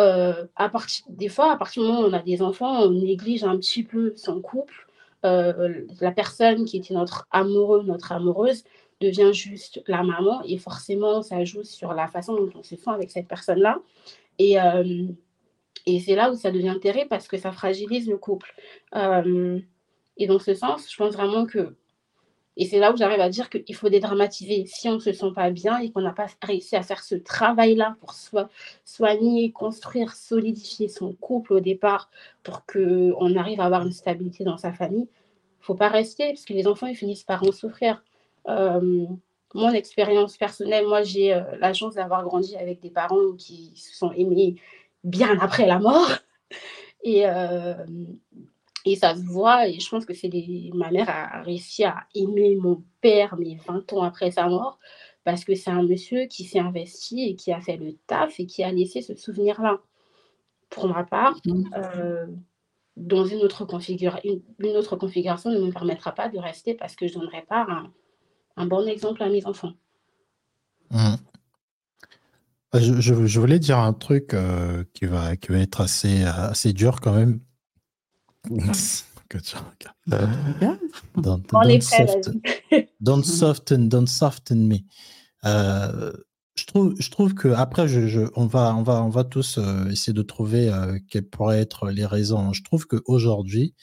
euh, 0.01 0.47
à 0.57 0.69
partir, 0.69 1.05
des 1.09 1.29
fois, 1.29 1.53
à 1.53 1.57
partir 1.57 1.83
du 1.83 1.89
moment 1.89 2.03
où 2.03 2.07
on 2.07 2.13
a 2.13 2.23
des 2.23 2.41
enfants, 2.43 2.83
on 2.83 2.91
néglige 2.91 3.45
un 3.45 3.57
petit 3.59 3.85
peu 3.85 4.15
son 4.17 4.41
couple. 4.41 4.87
Euh, 5.27 5.85
la 6.01 6.13
personne 6.13 6.65
qui 6.65 6.79
était 6.79 6.95
notre 6.95 7.29
amoureux, 7.31 7.83
notre 7.83 8.13
amoureuse, 8.13 8.65
devient 9.01 9.33
juste 9.33 9.83
la 9.87 10.03
maman 10.03 10.43
et 10.45 10.59
forcément, 10.59 11.23
ça 11.23 11.45
joue 11.45 11.65
sur 11.65 11.93
la 11.95 12.09
façon 12.09 12.35
dont 12.35 12.51
on 12.55 12.63
se 12.63 12.77
sent 12.77 12.91
avec 12.91 13.11
cette 13.11 13.29
personne-là. 13.29 13.79
Et, 14.39 14.61
euh, 14.61 15.07
et 15.87 16.01
c'est 16.01 16.15
là 16.15 16.31
où 16.31 16.37
ça 16.37 16.51
devient 16.51 16.77
terrible 16.81 17.09
parce 17.09 17.29
que 17.29 17.37
ça 17.37 17.53
fragilise 17.53 18.09
le 18.09 18.17
couple. 18.17 18.55
et 20.17 20.27
dans 20.27 20.39
ce 20.39 20.55
sens, 20.55 20.91
je 20.91 20.97
pense 20.97 21.15
vraiment 21.15 21.47
que 21.47 21.77
et 22.61 22.67
c'est 22.67 22.79
là 22.79 22.93
où 22.93 22.97
j'arrive 22.97 23.21
à 23.21 23.31
dire 23.31 23.49
qu'il 23.49 23.75
faut 23.75 23.89
dédramatiser. 23.89 24.67
Si 24.67 24.87
on 24.91 24.97
ne 24.97 24.99
se 24.99 25.15
sent 25.15 25.33
pas 25.35 25.51
bien 25.51 25.79
et 25.79 25.91
qu'on 25.91 26.03
n'a 26.03 26.13
pas 26.13 26.27
réussi 26.43 26.77
à 26.77 26.83
faire 26.83 27.03
ce 27.03 27.15
travail-là 27.15 27.97
pour 28.01 28.13
soigner, 28.85 29.51
construire, 29.51 30.13
solidifier 30.13 30.89
son 30.89 31.15
couple 31.15 31.55
au 31.55 31.61
départ 31.61 32.11
pour 32.43 32.67
qu'on 32.67 33.35
arrive 33.35 33.63
à 33.63 33.65
avoir 33.65 33.87
une 33.87 33.93
stabilité 33.93 34.45
dans 34.45 34.59
sa 34.59 34.75
famille, 34.75 35.09
il 35.09 35.61
ne 35.61 35.65
faut 35.65 35.75
pas 35.75 35.89
rester 35.89 36.29
parce 36.29 36.45
que 36.45 36.53
les 36.53 36.67
enfants, 36.67 36.87
ils 36.87 36.95
finissent 36.95 37.25
par 37.25 37.43
en 37.45 37.51
souffrir. 37.51 38.05
Euh, 38.47 39.07
mon 39.55 39.71
expérience 39.71 40.37
personnelle, 40.37 40.87
moi, 40.87 41.03
j'ai 41.03 41.33
euh, 41.33 41.41
la 41.61 41.73
chance 41.73 41.95
d'avoir 41.95 42.23
grandi 42.25 42.57
avec 42.57 42.81
des 42.81 42.91
parents 42.91 43.33
qui 43.39 43.73
se 43.75 43.97
sont 43.97 44.13
aimés 44.13 44.57
bien 45.03 45.39
après 45.41 45.67
la 45.67 45.79
mort. 45.79 46.11
Et, 47.05 47.27
euh, 47.27 47.73
et 48.85 48.97
ça 48.97 49.15
se 49.15 49.23
voit, 49.23 49.69
et 49.69 49.79
je 49.79 49.89
pense 49.89 50.07
que 50.07 50.15
c'est 50.15 50.29
des... 50.29 50.71
ma 50.75 50.91
mère 50.91 51.09
a 51.09 51.43
réussi 51.43 51.85
à 51.85 52.07
aimer 52.15 52.57
mon 52.57 52.83
père, 53.01 53.37
mais 53.39 53.59
20 53.67 53.93
ans 53.93 54.03
après 54.03 54.31
sa 54.31 54.49
mort, 54.49 54.79
parce 55.25 55.45
que 55.45 55.55
c'est 55.55 55.71
un 55.71 55.83
monsieur 55.83 56.27
qui 56.27 56.45
s'est 56.45 56.59
investi 56.59 57.23
et 57.23 57.37
qui 57.37 57.53
a 57.53 57.61
fait 57.61 57.77
le 57.77 57.95
taf 58.07 58.41
et 58.41 58.47
qui 58.47 58.63
a 58.63 58.73
laissé 58.73 59.03
ce 59.03 59.15
souvenir-là. 59.15 59.81
Pour 60.71 60.89
ma 60.89 61.05
part, 61.05 61.37
mmh. 61.45 61.65
euh, 61.77 62.27
dans 62.97 63.25
une 63.25 63.41
autre, 63.41 63.67
une, 64.25 64.77
autre 64.77 64.97
configuration 64.97 65.51
ne 65.51 65.59
me 65.59 65.73
permettra 65.73 66.13
pas 66.13 66.29
de 66.29 66.39
rester 66.39 66.75
parce 66.75 66.95
que 66.95 67.07
je 67.07 67.15
ne 67.15 67.21
donnerai 67.21 67.43
pas 67.43 67.67
un, 68.57 68.67
bon 68.67 68.87
exemple 68.87 69.23
à 69.23 69.29
mes 69.29 69.45
enfants. 69.47 69.73
Mmh. 70.91 71.17
Je, 72.75 73.01
je, 73.01 73.41
voulais 73.41 73.59
dire 73.59 73.79
un 73.79 73.93
truc 73.93 74.33
euh, 74.33 74.85
qui, 74.95 75.07
va, 75.07 75.37
qui 75.37 75.51
va 75.51 75.59
être 75.59 75.81
assez, 75.81 76.23
assez 76.23 76.73
dur 76.73 77.01
quand 77.01 77.13
même. 77.13 77.41
Don't, 81.17 81.47
don't, 81.53 81.83
soften, 81.83 82.43
don't, 83.01 83.25
soften, 83.25 83.89
don't 83.89 84.09
soften 84.09 84.67
me. 84.67 84.79
Euh, 85.45 86.13
je 86.57 86.67
trouve, 86.67 86.95
je 86.99 87.11
trouve 87.11 87.35
que 87.35 87.49
après, 87.49 87.87
je, 87.87 88.09
je, 88.09 88.23
on 88.35 88.47
va, 88.47 88.75
on 88.75 88.83
va, 88.83 89.03
on 89.03 89.09
va 89.09 89.25
tous 89.25 89.59
euh, 89.59 89.89
essayer 89.89 90.13
de 90.13 90.23
trouver 90.23 90.69
euh, 90.73 90.99
quelles 91.09 91.29
pourraient 91.29 91.61
être 91.61 91.91
les 91.91 92.07
raisons. 92.07 92.53
Je 92.53 92.63
trouve 92.65 92.87
qu'aujourd'hui, 92.87 93.75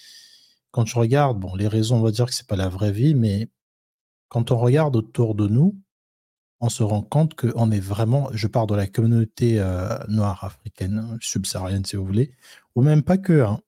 quand 0.71 0.85
je 0.85 0.99
regarde, 0.99 1.39
bon, 1.39 1.55
les 1.55 1.67
raisons, 1.67 1.97
on 1.97 2.01
va 2.01 2.11
dire 2.11 2.25
que 2.25 2.33
c'est 2.33 2.47
pas 2.47 2.57
la 2.57 2.69
vraie 2.69 2.91
vie, 2.91 3.15
mais 3.15 3.49
quand 4.27 4.51
on 4.51 4.57
regarde 4.57 4.95
autour 4.95 5.33
de 5.33 5.47
nous, 5.47 5.79
on 6.59 6.69
se 6.69 6.83
rend 6.83 7.03
compte 7.03 7.35
qu'on 7.35 7.71
est 7.71 7.79
vraiment, 7.79 8.29
je 8.33 8.47
parle 8.47 8.67
de 8.67 8.75
la 8.75 8.87
communauté 8.87 9.63
noire 10.09 10.43
africaine, 10.43 11.17
subsaharienne 11.21 11.85
si 11.85 11.95
vous 11.95 12.05
voulez, 12.05 12.31
ou 12.75 12.81
même 12.81 13.03
pas 13.03 13.17
que, 13.17 13.43
hein, 13.43 13.59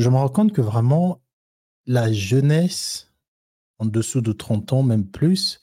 je 0.00 0.08
me 0.08 0.16
rends 0.16 0.28
compte 0.28 0.52
que 0.52 0.60
vraiment, 0.62 1.20
la 1.86 2.12
jeunesse, 2.12 3.12
en 3.78 3.86
dessous 3.86 4.20
de 4.20 4.32
30 4.32 4.72
ans, 4.72 4.82
même 4.82 5.06
plus, 5.06 5.60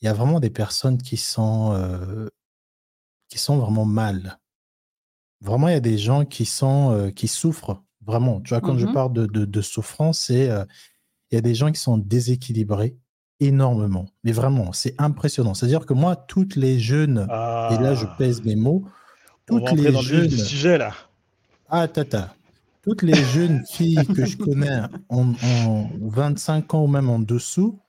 il 0.00 0.06
y 0.06 0.08
a 0.08 0.14
vraiment 0.14 0.40
des 0.40 0.50
personnes 0.50 0.98
qui 0.98 1.16
sont, 1.16 1.72
euh, 1.74 2.28
qui 3.28 3.38
sont 3.38 3.58
vraiment 3.58 3.84
mal. 3.84 4.38
Vraiment, 5.40 5.68
il 5.68 5.72
y 5.72 5.76
a 5.76 5.80
des 5.80 5.98
gens 5.98 6.24
qui, 6.24 6.46
sont, 6.46 6.92
euh, 6.92 7.10
qui 7.10 7.28
souffrent, 7.28 7.82
vraiment. 8.06 8.40
Tu 8.40 8.50
vois, 8.50 8.60
quand 8.60 8.78
je 8.78 8.86
mmh 8.86 8.92
parle 8.92 9.12
de, 9.12 9.26
de, 9.26 9.60
souffrance, 9.60 10.20
c'est 10.20 10.48
euh, 10.48 10.64
il 11.30 11.34
y 11.34 11.38
a 11.38 11.42
des 11.42 11.54
gens 11.54 11.70
qui 11.70 11.80
sont 11.80 11.98
déséquilibrés 11.98 12.96
énormément. 13.40 14.06
Mais 14.22 14.32
vraiment, 14.32 14.72
c'est 14.72 14.94
impressionnant. 14.98 15.52
C'est-à-dire 15.52 15.84
que 15.84 15.92
moi, 15.92 16.16
toutes 16.16 16.56
les 16.56 16.78
jeunes, 16.78 17.26
et 17.28 17.78
là, 17.78 17.94
je 17.94 18.06
ah. 18.06 18.14
pèse 18.16 18.42
mes 18.44 18.56
mots, 18.56 18.84
toutes 19.46 19.72
les 19.72 19.92
jeunes. 20.00 20.30
sujet, 20.30 20.78
là. 20.78 20.94
Ah, 21.68 21.88
tata 21.88 22.34
toutes 22.84 23.02
les 23.02 23.14
jeunes 23.14 23.64
filles 23.66 24.06
que 24.14 24.26
je 24.26 24.36
connais 24.36 24.82
en, 25.08 25.32
25 26.02 26.74
ans 26.74 26.84
ou 26.84 26.86
même 26.86 27.08
en 27.08 27.18
dessous, 27.18 27.80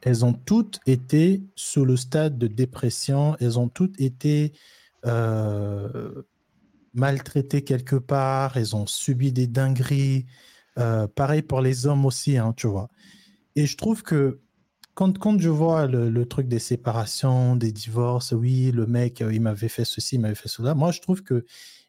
elles 0.00 0.24
ont 0.24 0.32
toutes 0.32 0.78
été 0.86 1.42
sous 1.56 1.84
le 1.84 1.96
stade 1.96 2.38
de 2.38 2.46
dépression, 2.46 3.36
elles 3.40 3.58
ont 3.58 3.68
toutes 3.68 4.00
été 4.00 4.52
euh, 5.06 6.22
maltraitées 6.94 7.62
quelque 7.62 7.96
part, 7.96 8.56
elles 8.56 8.76
ont 8.76 8.86
subi 8.86 9.32
des 9.32 9.48
dingueries. 9.48 10.26
Euh, 10.78 11.08
pareil 11.08 11.42
pour 11.42 11.60
les 11.60 11.86
hommes 11.86 12.06
aussi, 12.06 12.38
hein, 12.38 12.54
tu 12.56 12.68
vois. 12.68 12.90
Et 13.56 13.66
je 13.66 13.76
trouve 13.76 14.04
que 14.04 14.40
quand, 14.94 15.18
quand 15.18 15.40
je 15.40 15.48
vois 15.48 15.88
le, 15.88 16.26
truc 16.26 16.46
des 16.46 16.60
séparations, 16.60 17.56
des 17.56 17.72
divorces, 17.72 18.32
oui, 18.32 18.70
le 18.70 18.86
mec, 18.86 19.20
euh, 19.20 19.34
il 19.34 19.40
m'avait 19.40 19.68
fait 19.68 19.84
ceci, 19.84 20.14
il 20.14 20.20
m'avait 20.20 20.36
fait 20.36 20.48
cela, 20.48 20.74
moi 20.74 20.92
je 20.92 21.00
trouve 21.00 21.22
que 21.24 21.44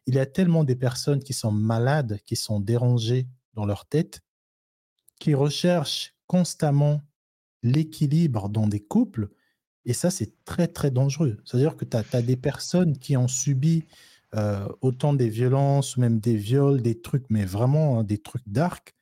il 0.06 0.14
y 0.14 0.18
a 0.18 0.26
tellement 0.26 0.64
des 0.64 0.76
personnes 0.76 1.22
qui 1.22 1.32
sont 1.32 1.52
malades, 1.52 2.18
qui 2.26 2.36
sont 2.36 2.60
dérangées 2.60 3.26
dans 3.54 3.66
leur 3.66 3.86
tête, 3.86 4.20
qui 5.18 5.34
recherchent 5.34 6.14
constamment 6.26 7.00
l'équilibre 7.62 8.48
dans 8.48 8.66
des 8.66 8.80
couples. 8.80 9.28
Et 9.86 9.92
ça, 9.92 10.10
c'est 10.10 10.44
très, 10.44 10.68
très 10.68 10.90
dangereux. 10.90 11.38
C'est-à-dire 11.44 11.76
que 11.76 11.84
tu 11.84 11.96
as, 11.96 12.22
des 12.22 12.36
personnes 12.36 12.98
qui 12.98 13.16
ont 13.16 13.28
subi 13.28 13.84
euh, 14.34 14.68
autant 14.80 15.14
des 15.14 15.28
violences, 15.28 15.96
même 15.96 16.20
des 16.20 16.36
viols, 16.36 16.82
des 16.82 17.00
trucs, 17.00 17.24
mais 17.30 17.44
vraiment 17.44 18.00
hein, 18.00 18.04
des 18.04 18.18
trucs 18.18 18.46
dark. 18.46 18.94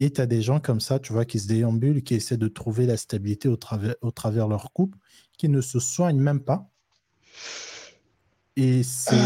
Et 0.00 0.12
tu 0.12 0.20
as 0.20 0.26
des 0.26 0.42
gens 0.42 0.58
comme 0.58 0.80
ça, 0.80 0.98
tu 0.98 1.12
vois, 1.12 1.24
qui 1.24 1.38
se 1.38 1.46
déambulent, 1.46 2.02
qui 2.02 2.14
essaient 2.14 2.36
de 2.36 2.48
trouver 2.48 2.86
la 2.86 2.96
stabilité 2.96 3.48
au 3.48 3.56
travers, 3.56 3.94
au 4.00 4.10
travers 4.10 4.48
leur 4.48 4.72
couple, 4.72 4.98
qui 5.38 5.48
ne 5.48 5.60
se 5.60 5.78
soignent 5.78 6.20
même 6.20 6.40
pas. 6.40 6.68
Et 8.56 8.82
c'est. 8.82 9.16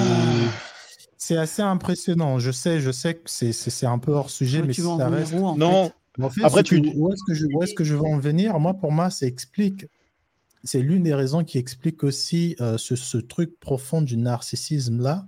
C'est 1.18 1.36
assez 1.36 1.62
impressionnant. 1.62 2.38
Je 2.38 2.50
sais, 2.50 2.80
je 2.80 2.90
sais 2.90 3.14
que 3.14 3.22
c'est 3.28 3.86
un 3.86 3.98
peu 3.98 4.12
hors 4.12 4.30
sujet, 4.30 4.62
mais 4.62 4.72
ça 4.72 5.08
reste. 5.08 5.34
non. 5.34 5.90
Après, 6.42 6.62
tu... 6.62 6.78
où 6.94 7.12
est-ce 7.12 7.22
que 7.26 7.34
je 7.34 7.46
est-ce 7.62 7.74
que 7.74 7.84
je 7.84 7.94
veux 7.94 8.06
en 8.06 8.18
venir 8.18 8.58
Moi, 8.58 8.74
pour 8.74 8.92
moi, 8.92 9.10
ça 9.10 9.26
explique. 9.26 9.86
C'est 10.64 10.80
l'une 10.80 11.04
des 11.04 11.14
raisons 11.14 11.44
qui 11.44 11.58
explique 11.58 12.02
aussi 12.02 12.56
euh, 12.60 12.76
ce, 12.78 13.18
truc 13.18 13.60
profond 13.60 14.02
du 14.02 14.16
narcissisme 14.16 15.00
là. 15.00 15.26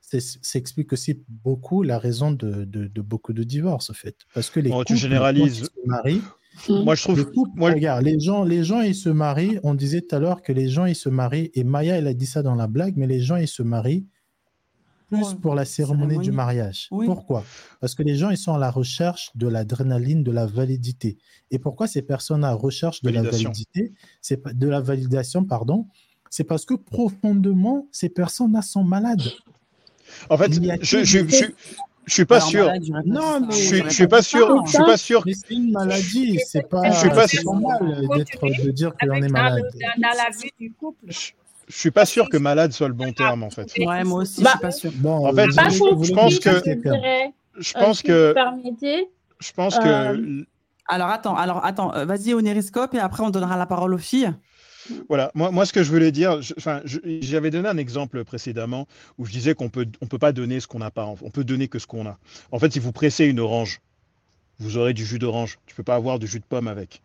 Ça 0.00 0.58
explique 0.58 0.92
aussi 0.92 1.24
beaucoup 1.28 1.82
la 1.82 1.98
raison 1.98 2.30
de, 2.30 2.88
beaucoup 3.00 3.32
de 3.32 3.42
divorces, 3.42 3.90
en 3.90 3.94
fait. 3.94 4.16
Parce 4.32 4.48
que 4.48 4.60
les 4.60 4.70
oh, 4.72 4.84
tu 4.84 4.96
généralises. 4.96 5.64
Se 5.64 5.70
marient, 5.86 6.22
Moi, 6.68 6.94
je 6.94 7.02
trouve. 7.02 7.50
moi... 7.56 7.70
Regarde, 7.70 8.04
les 8.04 8.20
gens, 8.20 8.44
les 8.44 8.62
gens, 8.62 8.80
ils 8.80 8.94
se 8.94 9.08
marient. 9.08 9.58
On 9.64 9.74
disait 9.74 10.02
tout 10.02 10.14
à 10.14 10.20
l'heure 10.20 10.42
que 10.42 10.52
les 10.52 10.68
gens, 10.68 10.84
ils 10.84 10.94
se 10.94 11.08
marient. 11.08 11.50
Et 11.54 11.64
Maya, 11.64 11.96
elle 11.96 12.06
a 12.06 12.14
dit 12.14 12.26
ça 12.26 12.42
dans 12.42 12.54
la 12.54 12.68
blague, 12.68 12.94
mais 12.96 13.08
les 13.08 13.20
gens, 13.20 13.36
ils 13.36 13.48
se 13.48 13.64
marient 13.64 14.06
plus 15.14 15.34
pour 15.34 15.54
la 15.54 15.64
cérémonie, 15.64 16.18
du 16.18 16.32
mariage. 16.32 16.88
Pourquoi? 16.90 17.44
Parce 17.80 17.94
que 17.94 18.02
les 18.02 18.16
gens, 18.16 18.30
ils 18.30 18.36
sont 18.36 18.54
à 18.54 18.58
la 18.58 18.70
recherche 18.70 19.30
de 19.34 19.48
l'adrénaline, 19.48 20.22
de 20.22 20.32
la 20.32 20.46
validité. 20.46 21.18
Et 21.50 21.58
pourquoi 21.58 21.86
ces 21.86 22.02
personnes 22.02 22.44
à 22.44 22.52
recherche 22.52 23.02
de 23.02 23.10
la 23.10 23.22
validité? 23.22 23.92
C'est 24.20 24.42
de 24.56 24.68
la 24.68 24.80
validation, 24.80 25.44
pardon. 25.44 25.86
C'est 26.30 26.44
parce 26.44 26.64
que 26.64 26.74
profondément, 26.74 27.86
ces 27.92 28.08
personnes-là 28.08 28.62
sont 28.62 28.82
malades. 28.82 29.22
En 30.30 30.36
fait, 30.36 30.52
je, 30.82 31.04
je, 31.04 31.26
je, 31.28 31.44
je 32.06 32.12
suis 32.12 32.24
pas 32.24 32.40
sûr. 32.40 32.70
Non, 33.04 33.40
mais 33.40 33.54
je, 33.54 33.88
suis 33.88 34.06
pas 34.06 34.22
sûr. 34.22 34.62
Je 34.66 34.70
suis 34.70 34.78
pas 34.78 34.96
sûr. 34.96 35.24
C'est 35.26 35.54
une 35.54 35.72
maladie. 35.72 36.38
C'est 36.46 36.68
pas. 36.68 36.90
Je 36.90 36.98
suis 36.98 37.08
pas 37.08 37.26
normal 37.44 38.06
d'être 38.16 38.64
de 38.64 38.70
dire 38.70 38.92
qu'on 39.00 39.14
est 39.14 39.28
malade. 39.28 39.64
Dans 39.96 40.16
la 40.16 40.30
vie 40.36 40.50
du 40.58 40.72
couple. 40.72 41.06
Je 41.68 41.78
suis 41.78 41.90
pas 41.90 42.06
sûr 42.06 42.28
que 42.28 42.36
malade 42.36 42.72
soit 42.72 42.88
le 42.88 42.94
bon 42.94 43.12
terme 43.12 43.42
en 43.42 43.50
fait. 43.50 43.72
Ouais, 43.78 44.04
moi 44.04 44.22
aussi, 44.22 44.42
je 44.42 44.48
suis 44.48 44.58
pas 44.58 44.70
sûr. 44.70 44.92
Bon, 44.96 45.26
en 45.26 45.32
fait, 45.32 45.46
je, 45.50 46.14
pense 46.14 46.38
que. 46.38 46.50
Je 47.58 47.72
pense 47.72 48.02
que. 48.02 48.34
Je 49.40 49.52
pense 49.52 49.78
que. 49.78 50.44
Alors 50.86 51.08
attends, 51.08 51.34
alors 51.34 51.64
attends, 51.64 51.94
euh, 51.94 52.04
vas-y 52.04 52.34
Onériscope 52.34 52.94
et 52.94 52.98
après 52.98 53.22
on 53.22 53.30
donnera 53.30 53.56
la 53.56 53.64
parole 53.64 53.94
aux 53.94 53.98
filles. 53.98 54.34
Voilà, 55.08 55.30
moi, 55.34 55.50
moi 55.50 55.64
ce 55.64 55.72
que 55.72 55.82
je 55.82 55.90
voulais 55.90 56.12
dire, 56.12 56.40
enfin, 56.58 56.82
j'avais 56.84 57.50
donné 57.50 57.68
un 57.68 57.78
exemple 57.78 58.22
précédemment 58.22 58.86
où 59.16 59.24
je 59.24 59.32
disais 59.32 59.54
qu'on 59.54 59.70
peut, 59.70 59.86
on 60.02 60.06
peut 60.06 60.18
pas 60.18 60.32
donner 60.32 60.60
ce 60.60 60.66
qu'on 60.66 60.80
n'a 60.80 60.90
pas, 60.90 61.06
on 61.06 61.30
peut 61.30 61.44
donner 61.44 61.68
que 61.68 61.78
ce 61.78 61.86
qu'on 61.86 62.06
a. 62.06 62.18
En 62.52 62.58
fait, 62.58 62.70
si 62.70 62.80
vous 62.80 62.92
pressez 62.92 63.24
une 63.24 63.40
orange, 63.40 63.80
vous 64.58 64.76
aurez 64.76 64.92
du 64.92 65.06
jus 65.06 65.18
d'orange. 65.18 65.58
Tu 65.66 65.74
peux 65.74 65.82
pas 65.82 65.94
avoir 65.94 66.18
du 66.18 66.26
jus 66.26 66.40
de 66.40 66.44
pomme 66.44 66.68
avec. 66.68 67.00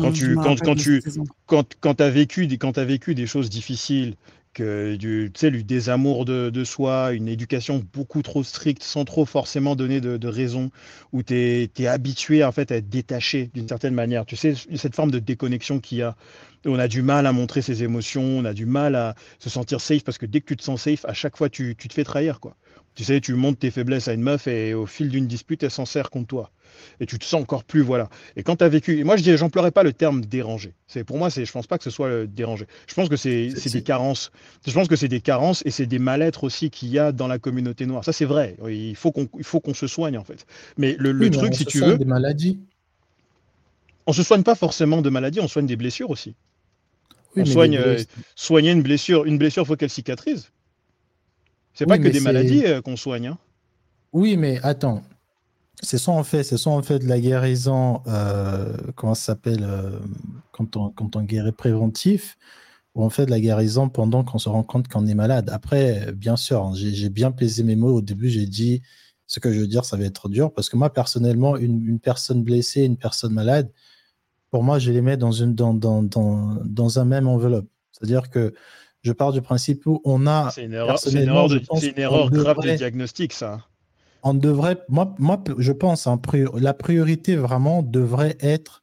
Quand 0.00 0.12
tu, 0.12 0.34
quand, 0.34 0.60
quand 0.60 0.74
tu, 0.74 1.02
quand, 1.46 1.74
quand 1.80 2.00
as 2.00 2.10
vécu, 2.10 2.46
quand 2.58 2.78
as 2.78 2.84
vécu 2.84 3.14
des 3.14 3.26
choses 3.26 3.50
difficiles, 3.50 4.16
que 4.54 4.96
du, 4.96 5.30
du 5.30 5.64
désamour 5.64 6.24
de, 6.24 6.50
de, 6.50 6.64
soi, 6.64 7.12
une 7.12 7.28
éducation 7.28 7.82
beaucoup 7.92 8.22
trop 8.22 8.42
stricte, 8.44 8.82
sans 8.82 9.04
trop 9.04 9.24
forcément 9.24 9.76
donner 9.76 10.00
de, 10.00 10.16
de 10.16 10.28
raison, 10.28 10.70
où 11.12 11.22
tu 11.22 11.34
es, 11.34 11.70
es, 11.78 11.86
habitué 11.86 12.44
en 12.44 12.52
fait 12.52 12.70
à 12.70 12.76
être 12.76 12.88
détaché 12.88 13.50
d'une 13.54 13.68
certaine 13.68 13.94
manière. 13.94 14.26
Tu 14.26 14.36
sais, 14.36 14.54
cette 14.76 14.94
forme 14.94 15.10
de 15.10 15.18
déconnexion 15.18 15.80
qu'il 15.80 15.98
y 15.98 16.02
a. 16.02 16.16
On 16.64 16.78
a 16.78 16.86
du 16.86 17.02
mal 17.02 17.26
à 17.26 17.32
montrer 17.32 17.60
ses 17.60 17.82
émotions, 17.82 18.22
on 18.22 18.44
a 18.44 18.52
du 18.52 18.66
mal 18.66 18.94
à 18.94 19.16
se 19.40 19.50
sentir 19.50 19.80
safe, 19.80 20.04
parce 20.04 20.18
que 20.18 20.26
dès 20.26 20.40
que 20.40 20.46
tu 20.46 20.56
te 20.56 20.62
sens 20.62 20.82
safe, 20.82 21.04
à 21.06 21.12
chaque 21.12 21.36
fois, 21.36 21.48
tu, 21.48 21.74
tu 21.76 21.88
te 21.88 21.94
fais 21.94 22.04
trahir. 22.04 22.38
quoi. 22.38 22.56
Tu 22.94 23.04
sais, 23.04 23.20
tu 23.20 23.34
montes 23.34 23.58
tes 23.58 23.70
faiblesses 23.70 24.08
à 24.08 24.12
une 24.12 24.20
meuf 24.20 24.46
et 24.46 24.74
au 24.74 24.84
fil 24.84 25.08
d'une 25.08 25.26
dispute, 25.26 25.62
elle 25.62 25.70
s'en 25.70 25.86
sert 25.86 26.10
contre 26.10 26.26
toi. 26.26 26.50
Et 27.00 27.06
tu 27.06 27.18
te 27.18 27.24
sens 27.24 27.40
encore 27.40 27.64
plus, 27.64 27.80
voilà. 27.80 28.08
Et 28.36 28.42
quand 28.42 28.56
tu 28.56 28.64
as 28.64 28.68
vécu, 28.68 28.98
et 28.98 29.04
moi 29.04 29.16
je 29.16 29.22
dis, 29.22 29.36
j'emploierais 29.36 29.70
pas 29.70 29.82
le 29.82 29.92
terme 29.92 30.20
dérangé. 30.22 30.74
C'est 30.86 31.04
pour 31.04 31.16
moi, 31.16 31.30
c'est, 31.30 31.44
je 31.44 31.52
pense 31.52 31.66
pas 31.66 31.78
que 31.78 31.84
ce 31.84 31.90
soit 31.90 32.08
le 32.08 32.26
dérangé. 32.26 32.66
Je 32.86 32.94
pense 32.94 33.08
que 33.08 33.16
c'est, 33.16 33.48
des 33.48 33.82
carences. 33.82 34.30
Je 34.66 34.72
pense 34.72 34.88
que 34.88 34.96
c'est 34.96 35.08
des 35.08 35.20
carences 35.20 35.62
et 35.64 35.70
c'est 35.70 35.86
des 35.86 35.98
mal-être 35.98 36.44
aussi 36.44 36.70
qu'il 36.70 36.90
y 36.90 36.98
a 36.98 37.12
dans 37.12 37.28
la 37.28 37.38
communauté 37.38 37.86
noire. 37.86 38.04
Ça 38.04 38.12
c'est 38.12 38.24
vrai. 38.24 38.56
Il 38.68 38.96
faut 38.96 39.10
qu'on, 39.10 39.28
il 39.38 39.44
faut 39.44 39.60
qu'on 39.60 39.74
se 39.74 39.86
soigne 39.86 40.18
en 40.18 40.24
fait. 40.24 40.46
Mais 40.76 40.94
le, 40.98 41.30
truc, 41.30 41.54
si 41.54 41.64
tu 41.64 41.80
veux, 41.80 41.96
des 41.96 42.04
maladies. 42.04 42.58
On 44.06 44.12
se 44.12 44.22
soigne 44.22 44.42
pas 44.42 44.56
forcément 44.56 45.00
de 45.00 45.10
maladies, 45.10 45.40
on 45.40 45.48
soigne 45.48 45.66
des 45.66 45.76
blessures 45.76 46.10
aussi. 46.10 46.34
on 47.36 47.44
soigne, 47.44 47.76
euh, 47.76 48.02
soigner 48.34 48.72
une 48.72 48.82
blessure, 48.82 49.24
une 49.24 49.38
blessure, 49.38 49.66
faut 49.66 49.76
qu'elle 49.76 49.90
cicatrise. 49.90 50.50
C'est 51.74 51.86
pas 51.86 51.98
que 51.98 52.08
des 52.08 52.20
maladies 52.20 52.64
euh, 52.66 52.80
qu'on 52.80 52.96
soigne. 52.96 53.28
Hein. 53.28 53.38
Oui, 54.12 54.36
mais 54.36 54.60
attends. 54.62 55.02
C'est 55.82 55.98
soit 55.98 56.14
en 56.14 56.22
fait, 56.22 56.44
c'est 56.44 56.58
soit 56.58 56.80
fait 56.82 57.00
de 57.00 57.08
la 57.08 57.18
guérison, 57.18 58.02
euh, 58.06 58.76
comment 58.94 59.14
ça 59.14 59.32
s'appelle, 59.32 59.64
euh, 59.64 59.98
quand, 60.52 60.76
on, 60.76 60.90
quand 60.90 61.16
on 61.16 61.22
guérit 61.22 61.50
préventif, 61.50 62.36
ou 62.94 63.02
on 63.02 63.10
fait 63.10 63.26
de 63.26 63.30
la 63.30 63.40
guérison 63.40 63.88
pendant 63.88 64.22
qu'on 64.22 64.38
se 64.38 64.48
rend 64.48 64.62
compte 64.62 64.86
qu'on 64.86 65.06
est 65.06 65.14
malade. 65.14 65.50
Après, 65.50 66.12
bien 66.12 66.36
sûr, 66.36 66.62
hein, 66.62 66.72
j'ai 66.74 67.08
bien 67.08 67.32
plaisé 67.32 67.62
mes 67.64 67.74
mots. 67.74 67.96
Au 67.96 68.02
début, 68.02 68.28
j'ai 68.28 68.46
dit 68.46 68.82
ce 69.26 69.40
que 69.40 69.52
je 69.52 69.60
veux 69.60 69.66
dire, 69.66 69.84
ça 69.84 69.96
va 69.96 70.04
être 70.04 70.28
dur, 70.28 70.52
parce 70.52 70.68
que 70.68 70.76
moi, 70.76 70.92
personnellement, 70.92 71.56
une, 71.56 71.84
une 71.88 71.98
personne 71.98 72.44
blessée, 72.44 72.82
une 72.84 72.98
personne 72.98 73.32
malade, 73.32 73.70
pour 74.50 74.62
moi, 74.62 74.78
je 74.78 74.92
les 74.92 75.00
mets 75.00 75.16
dans, 75.16 75.32
une, 75.32 75.54
dans, 75.54 75.72
dans, 75.72 76.02
dans, 76.02 76.58
dans 76.64 76.98
un 76.98 77.06
même 77.06 77.26
enveloppe. 77.26 77.66
C'est-à-dire 77.92 78.28
que 78.28 78.52
je 79.02 79.12
pars 79.12 79.32
du 79.32 79.42
principe 79.42 79.86
où 79.86 80.00
on 80.04 80.26
a. 80.26 80.50
C'est 80.54 80.64
une 80.64 80.74
erreur, 80.74 80.98
une 81.06 81.16
erreur, 81.18 81.48
de, 81.48 81.60
une 81.86 81.98
erreur 81.98 82.30
grave 82.30 82.58
de 82.62 82.76
diagnostic, 82.76 83.32
ça. 83.32 83.66
On 84.22 84.34
devrait, 84.34 84.78
moi, 84.88 85.14
moi 85.18 85.42
je 85.58 85.72
pense, 85.72 86.06
hein, 86.06 86.20
la 86.54 86.74
priorité 86.74 87.34
vraiment 87.34 87.82
devrait 87.82 88.36
être 88.40 88.82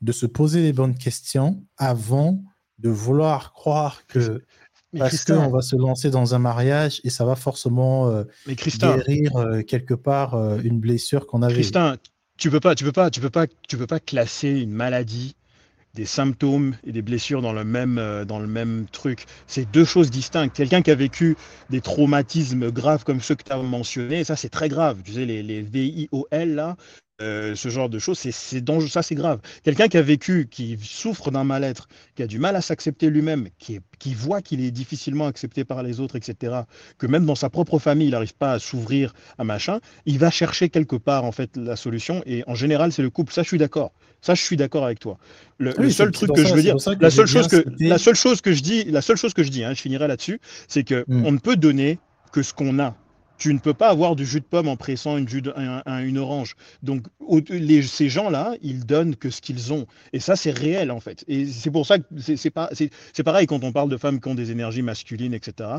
de 0.00 0.12
se 0.12 0.26
poser 0.26 0.62
les 0.62 0.72
bonnes 0.72 0.96
questions 0.96 1.62
avant 1.76 2.42
de 2.78 2.88
vouloir 2.88 3.52
croire 3.52 4.06
que 4.06 4.42
parce 4.98 5.24
qu'on 5.24 5.48
va 5.50 5.60
se 5.60 5.76
lancer 5.76 6.10
dans 6.10 6.34
un 6.34 6.38
mariage 6.38 7.00
et 7.04 7.10
ça 7.10 7.24
va 7.24 7.36
forcément 7.36 8.08
euh, 8.08 8.24
guérir 8.46 9.36
euh, 9.36 9.62
quelque 9.62 9.94
part 9.94 10.34
euh, 10.34 10.58
une 10.64 10.80
blessure 10.80 11.26
qu'on 11.26 11.42
avait. 11.42 11.54
Christin, 11.54 11.96
tu 12.36 12.50
peux 12.50 12.58
pas, 12.58 12.74
tu 12.74 12.84
peux 12.84 12.92
pas, 12.92 13.10
tu 13.10 13.20
peux 13.20 13.30
pas, 13.30 13.46
tu 13.68 13.76
peux 13.76 13.86
pas 13.86 14.00
classer 14.00 14.48
une 14.48 14.72
maladie 14.72 15.36
des 15.94 16.06
symptômes 16.06 16.76
et 16.84 16.92
des 16.92 17.02
blessures 17.02 17.42
dans 17.42 17.52
le 17.52 17.64
même, 17.64 17.98
euh, 17.98 18.24
dans 18.24 18.38
le 18.38 18.46
même 18.46 18.86
truc. 18.90 19.26
C'est 19.46 19.70
deux 19.70 19.84
choses 19.84 20.10
distinctes. 20.10 20.54
Quelqu'un 20.54 20.82
qui 20.82 20.90
a 20.90 20.94
vécu 20.94 21.36
des 21.68 21.80
traumatismes 21.80 22.70
graves 22.70 23.04
comme 23.04 23.20
ceux 23.20 23.34
que 23.34 23.44
tu 23.44 23.52
as 23.52 23.56
mentionnés, 23.58 24.24
ça 24.24 24.36
c'est 24.36 24.48
très 24.48 24.68
grave. 24.68 25.02
Tu 25.04 25.12
sais, 25.12 25.24
les, 25.24 25.42
les 25.42 25.62
VIOL, 25.62 26.48
là, 26.48 26.76
euh, 27.20 27.54
ce 27.54 27.68
genre 27.68 27.90
de 27.90 27.98
choses, 27.98 28.18
c'est 28.18 28.60
dangereux, 28.62 28.88
ça 28.88 29.02
c'est 29.02 29.14
grave. 29.14 29.40
Quelqu'un 29.62 29.88
qui 29.88 29.98
a 29.98 30.02
vécu, 30.02 30.48
qui 30.50 30.78
souffre 30.82 31.30
d'un 31.30 31.44
mal-être, 31.44 31.88
qui 32.14 32.22
a 32.22 32.26
du 32.26 32.38
mal 32.38 32.56
à 32.56 32.62
s'accepter 32.62 33.10
lui-même, 33.10 33.48
qui, 33.58 33.80
qui 33.98 34.14
voit 34.14 34.40
qu'il 34.40 34.64
est 34.64 34.70
difficilement 34.70 35.26
accepté 35.26 35.64
par 35.64 35.82
les 35.82 36.00
autres, 36.00 36.16
etc., 36.16 36.62
que 36.98 37.06
même 37.06 37.26
dans 37.26 37.34
sa 37.34 37.50
propre 37.50 37.78
famille, 37.78 38.08
il 38.08 38.12
n'arrive 38.12 38.34
pas 38.34 38.52
à 38.52 38.58
s'ouvrir 38.58 39.12
à 39.36 39.44
machin, 39.44 39.80
il 40.06 40.18
va 40.18 40.30
chercher 40.30 40.70
quelque 40.70 40.96
part 40.96 41.24
en 41.24 41.32
fait 41.32 41.56
la 41.56 41.76
solution, 41.76 42.22
et 42.24 42.42
en 42.46 42.54
général 42.54 42.90
c'est 42.90 43.02
le 43.02 43.10
couple, 43.10 43.34
ça 43.34 43.42
je 43.42 43.48
suis 43.48 43.58
d'accord. 43.58 43.92
Ça, 44.22 44.34
je 44.34 44.42
suis 44.42 44.56
d'accord 44.56 44.84
avec 44.84 44.98
toi. 44.98 45.18
Le, 45.58 45.90
seul 45.90 46.10
truc 46.10 46.32
que 46.34 46.44
je 46.44 46.54
veux 46.54 46.62
dire, 46.62 46.76
la 47.00 47.10
seule 47.10 47.26
chose 47.26 47.48
que, 47.48 47.64
la 47.80 47.98
seule 47.98 48.16
chose 48.16 48.40
que 48.40 48.52
je 48.52 48.62
dis, 48.62 48.84
la 48.84 49.02
seule 49.02 49.16
chose 49.16 49.34
que 49.34 49.42
je 49.42 49.50
dis, 49.50 49.64
hein, 49.64 49.72
je 49.74 49.80
finirai 49.80 50.08
là-dessus, 50.08 50.40
c'est 50.68 50.84
que 50.84 51.04
hmm. 51.06 51.26
on 51.26 51.32
ne 51.32 51.38
peut 51.38 51.56
donner 51.56 51.98
que 52.32 52.42
ce 52.42 52.52
qu'on 52.52 52.78
a 52.78 52.96
tu 53.40 53.54
ne 53.54 53.58
peux 53.58 53.74
pas 53.74 53.88
avoir 53.88 54.16
du 54.16 54.26
jus 54.26 54.40
de 54.40 54.44
pomme 54.44 54.68
en 54.68 54.76
pressant 54.76 55.16
une, 55.16 56.18
orange. 56.18 56.56
Donc, 56.82 57.04
ces 57.82 58.10
gens-là, 58.10 58.54
ils 58.60 58.84
donnent 58.84 59.16
que 59.16 59.30
ce 59.30 59.40
qu'ils 59.40 59.72
ont. 59.72 59.86
Et 60.12 60.20
ça, 60.20 60.36
c'est 60.36 60.50
réel, 60.50 60.90
en 60.90 61.00
fait. 61.00 61.24
Et 61.26 61.46
c'est 61.46 61.70
pour 61.70 61.86
ça 61.86 61.98
que 61.98 62.04
c'est 62.14 62.50
pareil 63.24 63.46
quand 63.46 63.64
on 63.64 63.72
parle 63.72 63.88
de 63.88 63.96
femmes 63.96 64.20
qui 64.20 64.28
ont 64.28 64.34
des 64.34 64.50
énergies 64.50 64.82
masculines, 64.82 65.32
etc. 65.32 65.70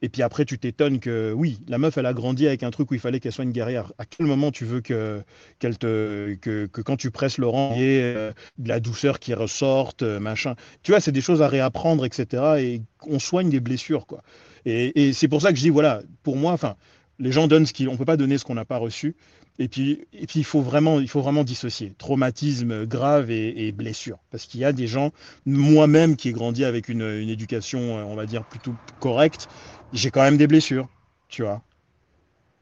Et 0.00 0.08
puis 0.08 0.22
après, 0.22 0.44
tu 0.44 0.60
t'étonnes 0.60 1.00
que, 1.00 1.32
oui, 1.32 1.58
la 1.66 1.78
meuf, 1.78 1.98
elle 1.98 2.06
a 2.06 2.12
grandi 2.12 2.46
avec 2.46 2.62
un 2.62 2.70
truc 2.70 2.88
où 2.92 2.94
il 2.94 3.00
fallait 3.00 3.18
qu'elle 3.18 3.32
soit 3.32 3.44
une 3.44 3.50
guerrière. 3.50 3.92
À 3.98 4.04
quel 4.04 4.26
moment 4.26 4.52
tu 4.52 4.64
veux 4.64 4.80
que, 4.80 5.20
qu'elle 5.58 5.76
te, 5.76 6.36
que, 6.36 6.66
que, 6.66 6.80
quand 6.80 6.96
tu 6.96 7.10
presses 7.10 7.38
Laurent, 7.38 7.72
il 7.74 7.82
y 7.82 7.84
ait 7.84 8.14
euh, 8.16 8.32
de 8.58 8.68
la 8.68 8.78
douceur 8.78 9.18
qui 9.18 9.34
ressorte, 9.34 10.02
euh, 10.02 10.20
machin. 10.20 10.54
Tu 10.84 10.92
vois, 10.92 11.00
c'est 11.00 11.10
des 11.10 11.20
choses 11.20 11.42
à 11.42 11.48
réapprendre, 11.48 12.04
etc. 12.04 12.44
Et 12.60 12.82
on 13.08 13.18
soigne 13.18 13.50
des 13.50 13.60
blessures, 13.60 14.06
quoi. 14.06 14.22
Et 14.64 15.14
c'est 15.14 15.28
pour 15.28 15.40
ça 15.40 15.50
que 15.50 15.56
je 15.56 15.62
dis, 15.62 15.70
voilà, 15.70 16.02
pour 16.22 16.36
moi, 16.36 16.52
enfin, 16.52 16.76
les 17.18 17.32
gens 17.32 17.48
donnent 17.48 17.66
ce 17.66 17.72
qu'ils. 17.72 17.88
On 17.88 17.96
peut 17.96 18.04
pas 18.04 18.16
donner 18.16 18.38
ce 18.38 18.44
qu'on 18.44 18.54
n'a 18.54 18.64
pas 18.64 18.78
reçu. 18.78 19.14
Et 19.60 19.66
puis, 19.66 20.06
et 20.12 20.26
puis 20.26 20.40
il, 20.40 20.44
faut 20.44 20.60
vraiment, 20.60 21.00
il 21.00 21.08
faut 21.08 21.20
vraiment 21.20 21.42
dissocier 21.42 21.92
traumatisme 21.98 22.86
grave 22.86 23.30
et, 23.30 23.72
blessure. 23.72 24.18
Parce 24.30 24.46
qu'il 24.46 24.60
y 24.60 24.64
a 24.64 24.72
des 24.72 24.86
gens, 24.86 25.10
moi-même 25.46 26.14
qui 26.14 26.28
ai 26.28 26.32
grandi 26.32 26.64
avec 26.64 26.88
une, 26.88 27.02
éducation, 27.28 27.80
on 27.80 28.14
va 28.14 28.26
dire, 28.26 28.44
plutôt 28.44 28.74
correcte, 29.00 29.48
j'ai 29.92 30.12
quand 30.12 30.22
même 30.22 30.36
des 30.36 30.46
blessures, 30.46 30.88
tu 31.28 31.42
vois. 31.42 31.62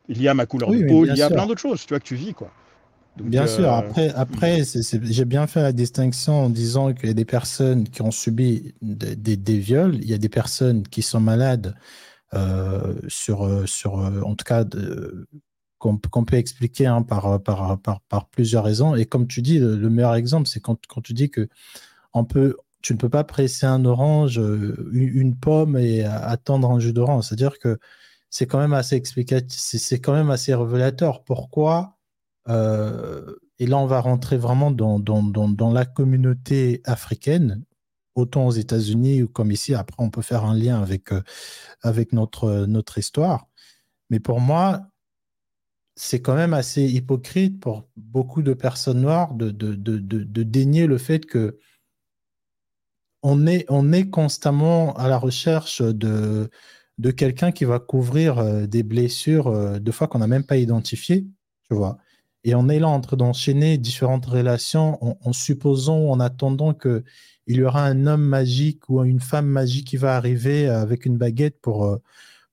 Il 0.08 0.22
y 0.22 0.28
a 0.28 0.32
ma 0.32 0.46
couleur 0.46 0.70
de 0.70 0.86
peau, 0.86 1.04
il 1.04 1.14
y 1.14 1.22
a 1.22 1.28
plein 1.28 1.46
d'autres 1.46 1.60
choses, 1.60 1.82
tu 1.82 1.88
vois, 1.90 2.00
que 2.00 2.06
tu 2.06 2.14
vis, 2.14 2.32
quoi. 2.32 2.50
bien 3.20 3.46
sûr, 3.46 3.64
euh, 3.64 3.78
après, 3.78 4.08
après 4.14 4.62
j'ai 4.64 5.24
bien 5.26 5.46
fait 5.46 5.60
la 5.60 5.72
distinction 5.72 6.44
en 6.44 6.48
disant 6.48 6.94
qu'il 6.94 7.08
y 7.08 7.10
a 7.10 7.14
des 7.14 7.24
personnes 7.26 7.86
qui 7.88 8.00
ont 8.00 8.10
subi 8.10 8.72
des, 8.80 9.36
des 9.36 9.58
viols, 9.58 9.96
il 9.96 10.08
y 10.08 10.14
a 10.14 10.18
des 10.18 10.30
personnes 10.30 10.82
qui 10.84 11.02
sont 11.02 11.20
malades 11.20 11.74
sur, 13.08 13.44
euh, 13.44 13.66
sur, 13.66 13.98
euh, 14.00 14.20
en 14.22 14.34
tout 14.34 14.44
cas, 14.44 14.64
qu'on 15.78 16.24
peut 16.24 16.36
expliquer 16.36 16.86
hein, 16.86 17.02
par, 17.02 17.38
plusieurs 18.30 18.64
raisons. 18.64 18.94
Et 18.94 19.06
comme 19.06 19.26
tu 19.26 19.42
dis, 19.42 19.58
le, 19.58 19.90
meilleur 19.90 20.14
exemple, 20.14 20.48
c'est 20.48 20.60
quand, 20.60 20.78
tu 21.02 21.12
dis 21.12 21.30
que 21.30 21.48
on 22.14 22.24
peut, 22.24 22.56
tu 22.82 22.94
ne 22.94 22.98
peux 22.98 23.08
pas 23.08 23.24
presser 23.24 23.66
un 23.66 23.84
orange, 23.84 24.40
une, 24.92 25.36
pomme 25.36 25.76
et 25.76 26.04
attendre 26.04 26.70
un 26.70 26.80
jus 26.80 26.92
d'orange. 26.92 27.24
C'est-à-dire 27.26 27.58
que 27.58 27.78
c'est 28.30 28.46
quand 28.46 28.58
même 28.58 28.72
assez 28.72 28.96
explicatif, 28.96 29.60
c'est 29.60 30.00
quand 30.00 30.14
même 30.14 30.30
assez 30.30 30.54
révélateur. 30.54 31.22
Pourquoi 31.24 31.98
Et 32.48 33.66
là, 33.66 33.78
on 33.78 33.86
va 33.86 34.00
rentrer 34.00 34.38
vraiment 34.38 34.70
dans 34.70 35.72
la 35.72 35.84
communauté 35.84 36.80
africaine 36.84 37.64
autant 38.16 38.46
aux 38.46 38.50
États-Unis 38.52 39.22
ou 39.22 39.28
comme 39.28 39.52
ici. 39.52 39.74
Après, 39.74 40.02
on 40.02 40.10
peut 40.10 40.22
faire 40.22 40.44
un 40.44 40.56
lien 40.56 40.82
avec, 40.82 41.12
euh, 41.12 41.22
avec 41.82 42.12
notre, 42.12 42.66
notre 42.66 42.98
histoire. 42.98 43.46
Mais 44.10 44.18
pour 44.20 44.40
moi, 44.40 44.88
c'est 45.94 46.20
quand 46.20 46.34
même 46.34 46.54
assez 46.54 46.82
hypocrite 46.82 47.60
pour 47.60 47.88
beaucoup 47.96 48.42
de 48.42 48.54
personnes 48.54 49.00
noires 49.00 49.34
de, 49.34 49.50
de, 49.50 49.74
de, 49.74 49.98
de 49.98 50.42
dénier 50.42 50.86
le 50.86 50.98
fait 50.98 51.24
que 51.24 51.58
on 53.22 53.46
est, 53.46 53.64
on 53.68 53.92
est 53.92 54.08
constamment 54.10 54.94
à 54.94 55.08
la 55.08 55.18
recherche 55.18 55.82
de, 55.82 56.50
de 56.98 57.10
quelqu'un 57.10 57.50
qui 57.50 57.64
va 57.64 57.78
couvrir 57.80 58.38
euh, 58.38 58.66
des 58.66 58.82
blessures 58.82 59.48
euh, 59.48 59.78
de 59.78 59.90
fois 59.90 60.06
qu'on 60.06 60.18
n'a 60.18 60.26
même 60.26 60.44
pas 60.44 60.58
identifiées, 60.58 61.26
tu 61.68 61.74
vois. 61.74 61.98
Et 62.44 62.54
on 62.54 62.68
est 62.68 62.78
là 62.78 62.88
en 62.88 63.00
train 63.00 63.16
d'enchaîner 63.16 63.76
différentes 63.78 64.26
relations 64.26 64.98
en, 65.02 65.32
supposant, 65.32 65.98
en 65.98 66.20
attendant 66.20 66.74
qu'il 67.46 67.56
y 67.56 67.62
aura 67.62 67.84
un 67.84 68.06
homme 68.06 68.24
magique 68.24 68.88
ou 68.88 69.02
une 69.04 69.20
femme 69.20 69.46
magique 69.46 69.86
qui 69.88 69.96
va 69.96 70.16
arriver 70.16 70.66
avec 70.68 71.06
une 71.06 71.16
baguette 71.16 71.60
pour, 71.60 71.84
euh, 71.84 71.96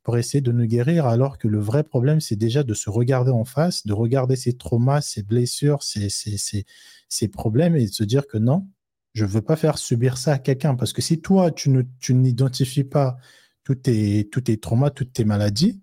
pour 0.03 0.17
essayer 0.17 0.41
de 0.41 0.51
nous 0.51 0.65
guérir, 0.65 1.07
alors 1.07 1.37
que 1.37 1.47
le 1.47 1.59
vrai 1.59 1.83
problème, 1.83 2.19
c'est 2.19 2.35
déjà 2.35 2.63
de 2.63 2.73
se 2.73 2.89
regarder 2.89 3.31
en 3.31 3.45
face, 3.45 3.85
de 3.87 3.93
regarder 3.93 4.35
ses 4.35 4.53
traumas, 4.53 5.01
ses 5.01 5.23
blessures, 5.23 5.81
ses, 5.81 7.27
problèmes 7.29 7.75
et 7.75 7.87
de 7.87 7.91
se 7.91 8.03
dire 8.03 8.27
que 8.27 8.37
non, 8.37 8.67
je 9.13 9.23
ne 9.23 9.29
veux 9.29 9.41
pas 9.41 9.55
faire 9.55 9.77
subir 9.77 10.17
ça 10.17 10.33
à 10.33 10.39
quelqu'un. 10.39 10.75
Parce 10.75 10.91
que 10.93 11.01
si 11.01 11.21
toi, 11.21 11.51
tu, 11.51 11.69
ne, 11.69 11.83
tu 11.99 12.13
n'identifies 12.13 12.83
pas 12.83 13.17
tous 13.63 13.75
tes, 13.75 14.27
tous 14.29 14.41
tes 14.41 14.59
traumas, 14.59 14.89
toutes 14.89 15.13
tes 15.13 15.23
maladies, 15.23 15.81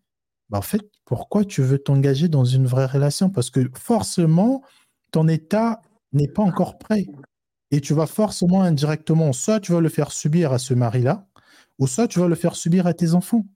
bah 0.50 0.58
en 0.58 0.62
fait, 0.62 0.82
pourquoi 1.06 1.44
tu 1.44 1.62
veux 1.62 1.78
t'engager 1.78 2.28
dans 2.28 2.44
une 2.44 2.66
vraie 2.66 2.86
relation? 2.86 3.30
Parce 3.30 3.50
que 3.50 3.70
forcément, 3.74 4.62
ton 5.12 5.28
état 5.28 5.80
n'est 6.12 6.28
pas 6.28 6.42
encore 6.42 6.78
prêt. 6.78 7.06
Et 7.70 7.80
tu 7.80 7.94
vas 7.94 8.06
forcément 8.06 8.62
indirectement, 8.62 9.32
soit 9.32 9.60
tu 9.60 9.72
vas 9.72 9.80
le 9.80 9.88
faire 9.88 10.10
subir 10.10 10.52
à 10.52 10.58
ce 10.58 10.74
mari-là, 10.74 11.26
ou 11.78 11.86
soit 11.86 12.08
tu 12.08 12.18
vas 12.18 12.28
le 12.28 12.34
faire 12.34 12.56
subir 12.56 12.86
à 12.86 12.94
tes 12.94 13.14
enfants. 13.14 13.46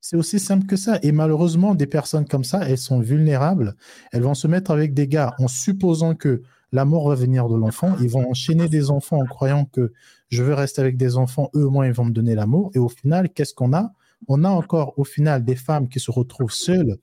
C'est 0.00 0.16
aussi 0.16 0.38
simple 0.38 0.66
que 0.66 0.76
ça. 0.76 0.98
Et 1.02 1.12
malheureusement, 1.12 1.74
des 1.74 1.86
personnes 1.86 2.26
comme 2.26 2.44
ça, 2.44 2.68
elles 2.68 2.78
sont 2.78 3.00
vulnérables. 3.00 3.74
Elles 4.12 4.22
vont 4.22 4.34
se 4.34 4.46
mettre 4.46 4.70
avec 4.70 4.94
des 4.94 5.08
gars 5.08 5.34
en 5.38 5.48
supposant 5.48 6.14
que 6.14 6.42
la 6.72 6.84
mort 6.84 7.08
va 7.08 7.14
venir 7.14 7.48
de 7.48 7.56
l'enfant. 7.56 7.94
Ils 8.00 8.08
vont 8.08 8.28
enchaîner 8.28 8.68
des 8.68 8.90
enfants 8.90 9.18
en 9.18 9.26
croyant 9.26 9.64
que 9.64 9.92
je 10.28 10.42
veux 10.42 10.54
rester 10.54 10.80
avec 10.80 10.96
des 10.96 11.16
enfants, 11.16 11.50
eux, 11.54 11.66
moi, 11.66 11.86
ils 11.86 11.92
vont 11.92 12.04
me 12.04 12.12
donner 12.12 12.34
l'amour. 12.34 12.70
Et 12.74 12.78
au 12.78 12.88
final, 12.88 13.30
qu'est-ce 13.30 13.54
qu'on 13.54 13.72
a? 13.72 13.92
On 14.26 14.44
a 14.44 14.50
encore, 14.50 14.98
au 14.98 15.04
final, 15.04 15.44
des 15.44 15.56
femmes 15.56 15.88
qui 15.88 16.00
se 16.00 16.10
retrouvent 16.10 16.52
seules, 16.52 16.98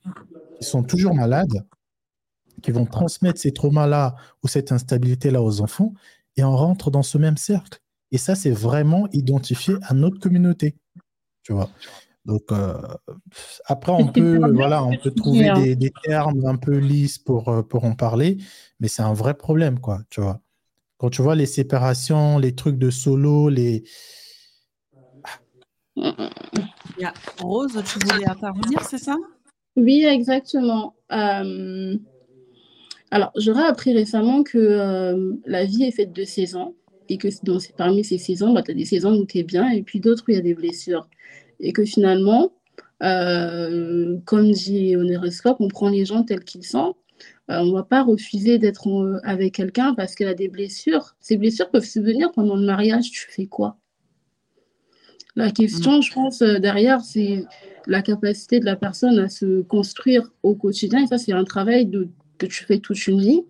qui 0.59 0.65
sont 0.65 0.83
toujours 0.83 1.15
malades, 1.15 1.65
qui 2.61 2.71
vont 2.71 2.85
transmettre 2.85 3.39
ces 3.39 3.51
traumas-là 3.51 4.15
ou 4.43 4.47
cette 4.47 4.71
instabilité-là 4.71 5.41
aux 5.41 5.61
enfants, 5.61 5.93
et 6.37 6.43
on 6.43 6.55
rentre 6.55 6.91
dans 6.91 7.03
ce 7.03 7.17
même 7.17 7.37
cercle. 7.37 7.79
Et 8.11 8.17
ça, 8.17 8.35
c'est 8.35 8.51
vraiment 8.51 9.07
identifié 9.11 9.75
à 9.83 9.93
notre 9.93 10.19
communauté. 10.19 10.75
Tu 11.43 11.53
vois 11.53 11.69
donc 12.25 12.51
euh, 12.51 12.73
après 13.65 13.91
on 13.91 14.07
peut 14.07 14.51
voilà 14.51 14.83
on 14.83 14.97
peut 14.97 15.11
trouver 15.11 15.51
des, 15.53 15.75
des, 15.75 15.91
termes 16.03 16.43
un 16.45 16.55
peu 16.55 16.77
lisses 16.77 17.19
pour 17.19 17.49
euh, 17.49 17.61
pour 17.61 17.85
en 17.85 17.93
parler, 17.93 18.37
mais 18.79 18.87
c'est 18.87 19.03
un 19.03 19.13
vrai 19.13 19.35
problème 19.35 19.79
quoi, 19.79 19.99
tu 20.09 20.21
vois. 20.21 20.41
Quand 20.97 21.09
tu 21.09 21.21
vois 21.21 21.35
les 21.35 21.45
séparations, 21.45 22.39
les 22.39 22.55
trucs 22.55 22.77
de 22.77 22.89
solo, 22.89 23.49
les 23.49 23.83
Rose, 27.39 27.83
tu 27.85 27.99
voulais 27.99 28.27
intervenir, 28.27 28.83
c'est 28.83 28.97
ça? 28.97 29.15
Oui, 29.75 30.05
exactement. 30.05 30.95
Euh, 31.11 31.95
alors, 33.15 33.31
j'aurais 33.37 33.63
appris 33.63 33.93
récemment 33.93 34.43
que 34.43 35.39
la 35.45 35.63
vie 35.63 35.83
est 35.83 35.91
faite 35.91 36.11
de 36.11 36.25
saisons 36.25 36.75
et 37.07 37.17
que 37.17 37.29
dans, 37.43 37.59
parmi 37.77 38.03
ces 38.03 38.17
saisons, 38.17 38.51
bah, 38.51 38.61
tu 38.61 38.71
as 38.71 38.73
des 38.73 38.83
saisons 38.83 39.15
où 39.15 39.25
tu 39.25 39.37
es 39.37 39.43
bien 39.43 39.69
et 39.69 39.83
puis 39.83 40.01
d'autres 40.01 40.25
où 40.27 40.31
il 40.31 40.35
y 40.35 40.37
a 40.37 40.41
des 40.41 40.53
blessures 40.53 41.07
et 41.61 41.71
que 41.71 41.85
finalement, 41.85 42.51
euh, 43.03 44.17
comme 44.25 44.51
dit 44.51 44.97
Onéroscope, 44.97 45.57
on 45.61 45.69
prend 45.69 45.87
les 45.87 46.03
gens 46.03 46.23
tels 46.23 46.43
qu'ils 46.43 46.65
sont. 46.65 46.95
Euh, 47.49 47.59
on 47.59 47.67
ne 47.67 47.73
va 47.73 47.83
pas 47.83 48.03
refuser 48.03 48.57
d'être 48.57 49.21
avec 49.23 49.55
quelqu'un 49.55 49.93
parce 49.93 50.13
qu'elle 50.15 50.27
a 50.27 50.33
des 50.33 50.49
blessures. 50.49 51.15
Ces 51.21 51.37
blessures 51.37 51.69
peuvent 51.69 51.85
se 51.85 52.01
venir 52.01 52.33
pendant 52.33 52.57
le 52.57 52.65
mariage. 52.65 53.11
Tu 53.11 53.27
fais 53.29 53.45
quoi? 53.45 53.77
La 55.37 55.51
question, 55.51 56.01
je 56.01 56.13
pense, 56.13 56.41
euh, 56.41 56.59
derrière, 56.59 57.01
c'est 57.01 57.45
la 57.87 58.01
capacité 58.01 58.59
de 58.59 58.65
la 58.65 58.75
personne 58.75 59.19
à 59.19 59.29
se 59.29 59.61
construire 59.61 60.31
au 60.43 60.55
quotidien. 60.55 61.03
Et 61.03 61.07
ça, 61.07 61.17
c'est 61.17 61.33
un 61.33 61.43
travail 61.43 61.85
de, 61.85 62.09
que 62.37 62.45
tu 62.45 62.63
fais 62.65 62.79
toute 62.79 63.07
une 63.07 63.19
vie. 63.19 63.43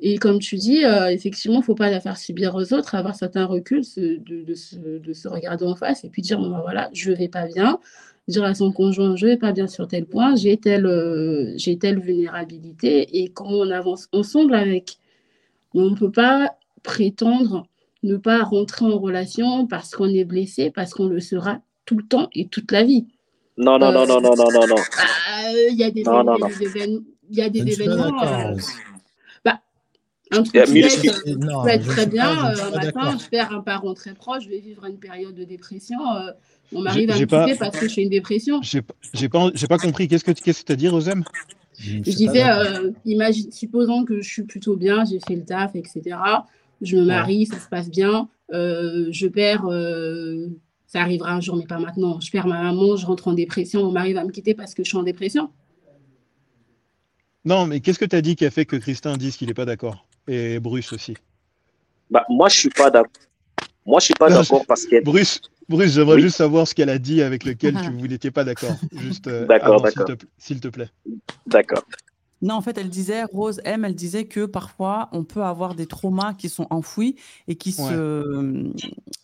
Et 0.00 0.18
comme 0.18 0.38
tu 0.38 0.56
dis, 0.56 0.84
euh, 0.84 1.08
effectivement, 1.08 1.56
il 1.56 1.60
ne 1.60 1.64
faut 1.64 1.74
pas 1.74 1.90
la 1.90 2.00
faire 2.00 2.16
subir 2.16 2.54
aux 2.54 2.72
autres, 2.72 2.94
avoir 2.94 3.16
certains 3.16 3.46
reculs, 3.46 3.82
de, 3.96 4.44
de, 4.44 4.54
se, 4.54 4.76
de, 4.76 5.12
se, 5.12 5.26
regarder 5.26 5.64
en 5.64 5.74
face 5.74 6.04
et 6.04 6.08
puis 6.08 6.22
dire, 6.22 6.38
bon, 6.38 6.50
ben 6.50 6.60
voilà, 6.60 6.88
je 6.92 7.10
ne 7.10 7.16
vais 7.16 7.28
pas 7.28 7.46
bien. 7.46 7.80
Dire 8.28 8.44
à 8.44 8.54
son 8.54 8.70
conjoint, 8.70 9.16
je 9.16 9.26
ne 9.26 9.30
vais 9.32 9.36
pas 9.38 9.52
bien 9.52 9.66
sur 9.66 9.88
tel 9.88 10.04
point, 10.04 10.36
j'ai 10.36 10.56
telle, 10.58 10.86
euh, 10.86 11.52
j'ai 11.56 11.78
telle 11.78 11.98
vulnérabilité. 11.98 13.18
Et 13.18 13.30
quand 13.30 13.48
on 13.48 13.70
avance 13.70 14.08
ensemble 14.12 14.54
avec, 14.54 14.98
on 15.74 15.90
ne 15.90 15.96
peut 15.96 16.12
pas 16.12 16.54
prétendre 16.82 17.66
ne 18.02 18.16
pas 18.16 18.42
rentrer 18.42 18.84
en 18.84 18.98
relation 18.98 19.66
parce 19.66 19.94
qu'on 19.94 20.08
est 20.08 20.24
blessé, 20.24 20.70
parce 20.70 20.94
qu'on 20.94 21.06
le 21.06 21.20
sera 21.20 21.60
tout 21.84 21.96
le 21.96 22.04
temps 22.04 22.28
et 22.32 22.46
toute 22.46 22.70
la 22.70 22.84
vie. 22.84 23.06
Non, 23.56 23.78
non, 23.78 23.90
non, 23.90 24.06
non, 24.06 24.20
non, 24.20 24.34
non, 24.36 24.50
non, 24.52 24.66
non. 24.68 24.76
Il 25.70 25.76
y 25.76 25.82
a 25.82 25.90
des, 25.90 26.02
événements. 26.02 27.00
Il 27.30 27.36
y 27.36 27.42
a 27.42 27.50
des 27.50 27.60
événements 27.60 28.56
un 30.30 30.42
truc 30.42 30.64
qui 30.64 30.82
peut 31.30 31.68
être 31.68 31.86
très 31.86 32.06
bien. 32.06 32.50
Euh, 32.50 32.54
un 32.66 32.70
matin, 32.70 33.18
je 33.18 33.28
perds 33.28 33.52
un 33.52 33.60
parent 33.60 33.94
très 33.94 34.14
proche, 34.14 34.44
je 34.44 34.50
vais 34.50 34.60
vivre 34.60 34.84
une 34.84 34.98
période 34.98 35.34
de 35.34 35.44
dépression. 35.44 35.98
Euh, 36.16 36.30
on 36.72 36.82
m'arrive 36.82 37.10
à 37.10 37.18
me 37.18 37.24
quitter 37.24 37.58
parce 37.58 37.78
que 37.78 37.88
j'ai 37.88 38.02
une 38.02 38.10
dépression. 38.10 38.60
J'ai 38.62 38.82
pas, 39.28 39.50
pas 39.68 39.78
compris. 39.78 40.08
Qu'est-ce 40.08 40.24
que 40.24 40.32
tu 40.32 40.72
as 40.72 40.76
dit, 40.76 40.88
Rosem 40.88 41.24
Je, 41.78 41.98
disais, 41.98 42.48
euh, 42.48 42.90
imagine, 43.04 43.50
supposons 43.50 44.04
que 44.04 44.20
je 44.20 44.28
suis 44.28 44.42
plutôt 44.42 44.76
bien, 44.76 45.04
j'ai 45.04 45.20
fait 45.26 45.36
le 45.36 45.44
taf, 45.44 45.74
etc. 45.74 46.16
Je 46.82 46.96
me 46.96 47.04
marie, 47.04 47.46
ça 47.46 47.58
se 47.58 47.68
passe 47.68 47.88
bien. 47.88 48.28
je 48.50 49.26
perds, 49.28 49.64
ça 50.86 51.00
arrivera 51.00 51.32
un 51.32 51.40
jour, 51.40 51.56
mais 51.56 51.66
pas 51.66 51.78
maintenant. 51.78 52.20
Je 52.20 52.30
perds 52.30 52.46
ma 52.46 52.62
maman, 52.62 52.96
je 52.96 53.06
rentre 53.06 53.28
en 53.28 53.32
dépression, 53.32 53.82
on 53.82 53.92
m'arrive 53.92 54.18
à 54.18 54.24
me 54.24 54.30
quitter 54.30 54.54
parce 54.54 54.74
que 54.74 54.84
je 54.84 54.88
suis 54.88 54.98
en 54.98 55.02
dépression. 55.02 55.50
Non, 57.44 57.66
mais 57.66 57.80
qu'est-ce 57.80 57.98
que 57.98 58.04
tu 58.04 58.16
as 58.16 58.20
dit 58.20 58.36
qui 58.36 58.44
a 58.44 58.50
fait 58.50 58.64
que 58.64 58.76
Christin 58.76 59.16
dise 59.16 59.36
qu'il 59.36 59.48
n'est 59.48 59.54
pas 59.54 59.64
d'accord? 59.64 60.06
Et 60.26 60.58
Bruce 60.58 60.92
aussi. 60.92 61.14
Bah, 62.10 62.24
moi, 62.28 62.48
je 62.48 62.56
suis 62.56 62.70
pas 62.70 62.90
d'accord. 62.90 63.10
Moi, 63.86 64.00
je 64.00 64.06
suis 64.06 64.14
pas 64.14 64.28
d'accord 64.28 64.66
parce 64.66 64.84
que. 64.84 65.02
Bruce, 65.02 65.40
Bruce 65.68 65.92
j'aimerais 65.92 66.20
juste 66.20 66.36
savoir 66.36 66.66
ce 66.66 66.74
qu'elle 66.74 66.90
a 66.90 66.98
dit 66.98 67.22
avec 67.22 67.44
lequel 67.44 67.74
tu, 67.74 67.90
vous 67.90 68.06
n'étiez 68.06 68.30
pas 68.30 68.44
d'accord. 68.44 68.76
Juste, 68.92 69.28
euh, 69.28 69.46
d'accord, 69.46 69.80
d'accord. 69.80 70.06
S'il 70.38 70.60
te, 70.60 70.68
plaît. 70.68 70.88
D'accord. 71.46 71.84
Non, 72.40 72.54
en 72.54 72.60
fait, 72.60 72.78
elle 72.78 72.88
disait, 72.88 73.24
Rose 73.24 73.60
M, 73.64 73.84
elle 73.84 73.94
disait 73.94 74.26
que 74.26 74.46
parfois, 74.46 75.08
on 75.12 75.24
peut 75.24 75.42
avoir 75.42 75.74
des 75.74 75.86
traumas 75.86 76.34
qui 76.34 76.48
sont 76.48 76.66
enfouis 76.70 77.16
et 77.48 77.56
qui, 77.56 77.72
se, 77.72 78.72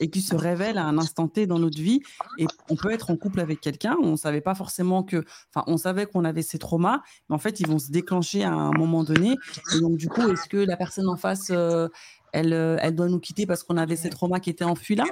et 0.00 0.10
qui 0.10 0.20
se 0.20 0.34
révèlent 0.34 0.78
à 0.78 0.84
un 0.84 0.98
instant 0.98 1.28
T 1.28 1.46
dans 1.46 1.58
notre 1.58 1.80
vie. 1.80 2.00
Et 2.38 2.46
on 2.68 2.76
peut 2.76 2.90
être 2.90 3.10
en 3.10 3.16
couple 3.16 3.40
avec 3.40 3.60
quelqu'un, 3.60 3.96
on 4.02 4.12
ne 4.12 4.16
savait 4.16 4.40
pas 4.40 4.54
forcément 4.54 5.02
que. 5.02 5.24
Enfin, 5.54 5.64
on 5.68 5.76
savait 5.76 6.06
qu'on 6.06 6.24
avait 6.24 6.42
ces 6.42 6.58
traumas, 6.58 7.02
mais 7.28 7.36
en 7.36 7.38
fait, 7.38 7.60
ils 7.60 7.68
vont 7.68 7.78
se 7.78 7.92
déclencher 7.92 8.42
à 8.42 8.52
un 8.52 8.72
moment 8.72 9.04
donné. 9.04 9.36
Et 9.76 9.80
donc, 9.80 9.96
du 9.96 10.08
coup, 10.08 10.22
est-ce 10.22 10.48
que 10.48 10.56
la 10.56 10.76
personne 10.76 11.08
en 11.08 11.16
face. 11.16 11.48
Euh, 11.50 11.88
elle, 12.36 12.52
euh, 12.52 12.76
elle 12.80 12.96
doit 12.96 13.08
nous 13.08 13.20
quitter 13.20 13.46
parce 13.46 13.62
qu'on 13.62 13.76
avait 13.76 13.94
ces 13.94 14.10
traumas 14.10 14.40
qui 14.40 14.50
étaient 14.50 14.64
enfouis 14.64 14.96
là? 14.96 15.04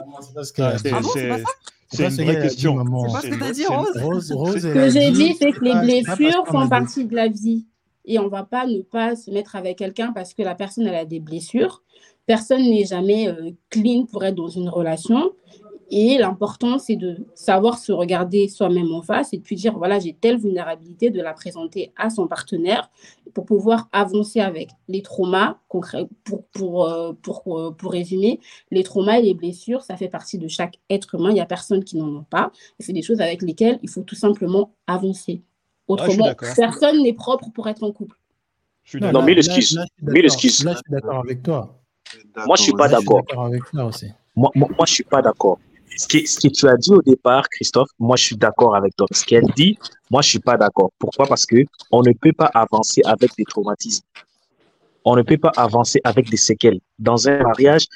C'est 0.43 0.91
une 0.91 2.25
vraie 2.25 2.43
question. 2.43 2.85
C'est 2.85 3.13
pas 3.13 3.21
ce 3.21 3.29
que 3.29 3.35
tu 3.37 3.45
as 3.45 3.53
dit, 3.53 3.67
Rose? 3.67 4.33
Rose, 4.33 4.61
ce 4.61 4.73
que 4.75 4.91
j'ai 4.91 5.13
dit, 5.13 5.37
c'est 5.39 5.53
que 5.53 5.65
les 5.65 6.03
blessures 6.03 6.45
font 6.49 6.69
partie 6.69 7.05
de 7.05 7.15
la 7.15 7.29
vie 7.29 7.67
et 8.05 8.19
on 8.19 8.29
va 8.29 8.45
pas 8.45 8.67
ne 8.67 8.83
pas 8.83 9.17
se 9.17 9.31
mettre 9.31 9.57
avec 9.57 9.79
quelqu'un 9.79 10.13
parce 10.13 10.35
que 10.35 10.43
la 10.43 10.55
personne 10.55 10.87
elle 10.87 10.95
a 10.95 11.05
des 11.05 11.21
blessures. 11.21 11.83
Personne 12.27 12.63
n'est 12.63 12.85
jamais 12.85 13.29
euh, 13.29 13.51
clean 13.71 14.07
pour 14.07 14.25
être 14.25 14.37
dans 14.37 14.49
une 14.49 14.69
relation. 14.69 15.33
Et 15.95 16.17
l'important, 16.17 16.79
c'est 16.79 16.97
de 16.97 17.27
savoir 17.35 17.77
se 17.77 17.93
regarder 17.93 18.49
soi-même 18.49 18.91
en 18.95 19.03
face 19.03 19.35
et 19.35 19.39
puis 19.39 19.57
dire, 19.57 19.77
voilà, 19.77 19.99
j'ai 19.99 20.15
telle 20.15 20.39
vulnérabilité, 20.39 21.11
de 21.11 21.21
la 21.21 21.35
présenter 21.35 21.93
à 21.97 22.09
son 22.09 22.27
partenaire 22.29 22.91
pour 23.35 23.45
pouvoir 23.45 23.91
avancer 23.93 24.41
avec 24.41 24.71
les 24.89 25.03
traumas, 25.03 25.59
pour, 25.69 25.85
pour, 26.55 26.89
euh, 26.89 27.13
pour, 27.21 27.59
euh, 27.59 27.73
pour, 27.73 27.93
résumer, 27.93 28.41
les 28.71 28.85
traumas 28.85 29.19
et 29.19 29.23
les 29.23 29.35
blessures, 29.35 29.83
ça 29.83 29.99
fait 29.99 30.09
partie 30.09 30.39
de 30.39 30.49
chaque 30.49 30.81
être 30.89 31.17
humain. 31.17 31.29
Il 31.29 31.35
n'y 31.35 31.41
a 31.41 31.47
personne 31.47 31.85
qui 31.85 31.99
n'en 31.99 32.21
a 32.21 32.25
pas. 32.31 32.53
C'est 32.81 32.95
des 32.95 33.03
choses 33.03 33.21
avec 33.21 33.43
lesquelles 33.43 33.79
il 33.83 33.91
faut 33.91 34.03
tout 34.03 34.15
simplement 34.15 34.75
avancer. 34.87 35.43
Autrement, 35.89 36.33
personne 36.57 37.03
n'est 37.03 37.13
propre 37.13 37.51
pour 37.55 37.69
être 37.69 37.83
en 37.83 37.93
couple. 37.93 38.17
non, 39.01 39.23
mais 39.23 39.35
l'excuse. 39.35 39.79
Mais 40.01 40.23
l'excuse. 40.23 40.65
Là, 40.65 40.73
je 40.73 40.77
suis 40.77 40.91
d'accord 40.91 41.19
avec 41.21 41.43
toi. 41.43 41.79
Moi, 42.47 42.57
je 42.57 42.63
suis 42.63 42.73
pas 42.73 42.89
d'accord. 42.89 43.23
Moi, 44.35 44.51
moi, 44.55 44.69
moi, 44.77 44.87
je 44.87 44.93
suis 44.93 45.05
pas 45.05 45.23
d'accord. 45.23 45.59
Ce 45.97 46.09
que, 46.09 46.27
ce 46.27 46.41
que 46.41 46.49
tu 46.49 46.67
as 46.67 46.77
dit 46.77 46.91
au 46.91 47.03
départ, 47.03 47.47
Christophe, 47.51 47.89
moi, 47.99 48.17
je 48.17 48.25
suis 48.25 48.37
d'accord 48.37 48.75
avec 48.75 48.97
toi. 48.97 49.07
Ce 49.11 49.25
qu'elle 49.25 49.45
dit, 49.57 49.77
moi, 50.11 50.23
je 50.23 50.31
suis 50.31 50.39
pas 50.39 50.57
d'accord. 50.57 50.91
Pourquoi? 50.99 51.27
Parce 51.27 51.45
que 51.45 51.65
on 51.91 52.01
ne 52.03 52.13
peut 52.13 52.33
pas 52.33 52.51
avancer 52.55 53.03
avec 53.05 53.31
des 53.37 53.45
traumatismes. 53.45 54.05
On 55.05 55.17
ne 55.17 55.23
peut 55.23 55.37
pas 55.37 55.53
avancer 55.57 56.01
avec 56.05 56.31
des 56.31 56.37
séquelles. 56.37 56.81
Dans 56.99 57.29
un 57.29 57.43
mariage, 57.43 57.87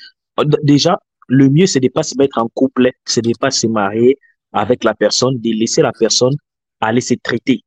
déjà, 0.62 0.98
le 1.28 1.48
mieux, 1.48 1.66
c'est 1.66 1.80
de 1.80 1.88
pas 1.88 2.02
se 2.02 2.16
mettre 2.18 2.38
en 2.38 2.48
couple, 2.48 2.90
c'est 3.04 3.22
de 3.22 3.32
pas 3.40 3.50
se 3.50 3.66
marier 3.66 4.18
avec 4.52 4.84
la 4.84 4.94
personne, 4.94 5.38
de 5.38 5.50
laisser 5.50 5.82
la 5.82 5.92
personne 5.92 6.34
aller 6.80 7.00
se 7.00 7.14
traiter. 7.14 7.62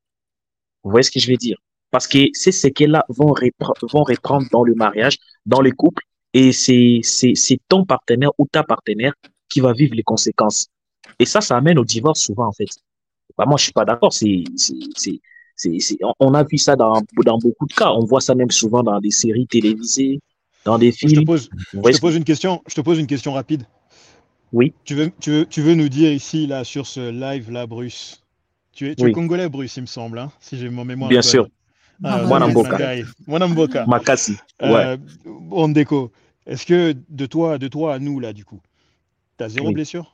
Vous 0.84 0.92
voyez 0.92 1.04
ce 1.04 1.12
que 1.12 1.20
je 1.20 1.30
veux 1.30 1.38
dire? 1.38 1.58
Parce 1.92 2.08
que 2.08 2.20
ces 2.34 2.52
séquelles-là 2.52 3.06
vont, 3.10 3.34
vont 3.82 4.04
reprendre 4.04 4.48
dans 4.52 4.64
le 4.64 4.76
mariage, 4.76 5.18
dans 5.46 5.62
le 5.62 5.72
couple, 5.72 6.04
et 6.34 6.52
c'est 6.52 7.02
ton 7.68 7.86
partenaire 7.86 8.32
ou 8.38 8.46
ta 8.46 8.64
partenaire 8.64 9.14
qui 9.50 9.60
va 9.60 9.74
vivre 9.74 9.96
les 9.96 10.04
conséquences. 10.04 10.68
Et 11.18 11.26
ça, 11.26 11.42
ça 11.42 11.58
amène 11.58 11.80
au 11.80 11.86
divorce 11.86 12.22
souvent, 12.22 12.48
en 12.48 12.52
fait. 12.52 12.70
Bah, 13.38 13.46
moi, 13.48 13.58
je 13.58 13.64
suis 13.64 13.72
pas 13.72 13.86
d'accord. 13.86 14.14
C'est, 14.14 14.44
on 16.20 16.34
a 16.34 16.44
vu 16.44 16.58
ça 16.58 16.76
dans, 16.76 17.02
dans 17.26 17.38
beaucoup 17.40 17.66
de 17.66 17.74
cas. 17.74 17.90
On 17.92 18.06
voit 18.06 18.22
ça 18.22 18.36
même 18.36 18.52
souvent 18.52 18.84
dans 18.84 19.00
des 19.00 19.12
séries 19.12 19.48
télévisées, 19.48 20.20
dans 20.66 20.78
des 20.78 20.92
films. 20.92 21.16
Je 21.16 21.20
te 21.22 21.26
pose, 21.26 21.50
je 21.74 21.80
te 21.80 22.00
pose 22.00 22.16
une 22.16 22.24
question. 22.24 22.62
Je 22.68 22.76
te 22.76 22.82
pose 22.82 23.00
une 23.00 23.08
question 23.08 23.34
rapide. 23.34 23.64
Oui. 24.52 24.74
Tu 24.84 24.94
veux, 24.94 25.12
tu 25.20 25.32
veux, 25.32 25.46
tu 25.46 25.62
veux 25.62 25.74
nous 25.74 25.90
dire 25.90 26.12
ici 26.12 26.48
là 26.48 26.64
sur 26.64 26.86
ce 26.86 27.10
live 27.10 27.50
là, 27.50 27.66
Bruce. 27.66 28.24
Tu 28.80 28.90
es, 28.90 28.96
tu 28.96 29.10
es 29.10 29.12
congolais, 29.12 29.50
Bruce, 29.50 29.76
il 29.76 29.82
me 29.82 29.88
semble, 29.88 30.20
hein, 30.20 30.32
si 30.40 30.58
j'ai 30.58 30.70
mon 30.70 30.86
mémoire. 30.86 31.10
Bien 31.10 31.22
sûr. 31.22 31.50
Ah, 32.02 32.24
Mwanamboka. 32.24 32.80
Mwanamboka. 33.28 33.86
Makasi. 33.86 34.38
Euh, 34.62 34.96
Ondeko. 35.52 36.14
Est-ce 36.48 36.66
que 36.66 36.96
de 37.10 37.26
toi, 37.26 37.58
de 37.58 37.68
toi 37.68 37.96
à 37.96 38.00
nous 38.00 38.22
là, 38.22 38.32
du 38.32 38.46
coup, 38.46 38.62
tu 39.38 39.44
as 39.44 39.50
zéro 39.50 39.74
blessure? 39.74 40.14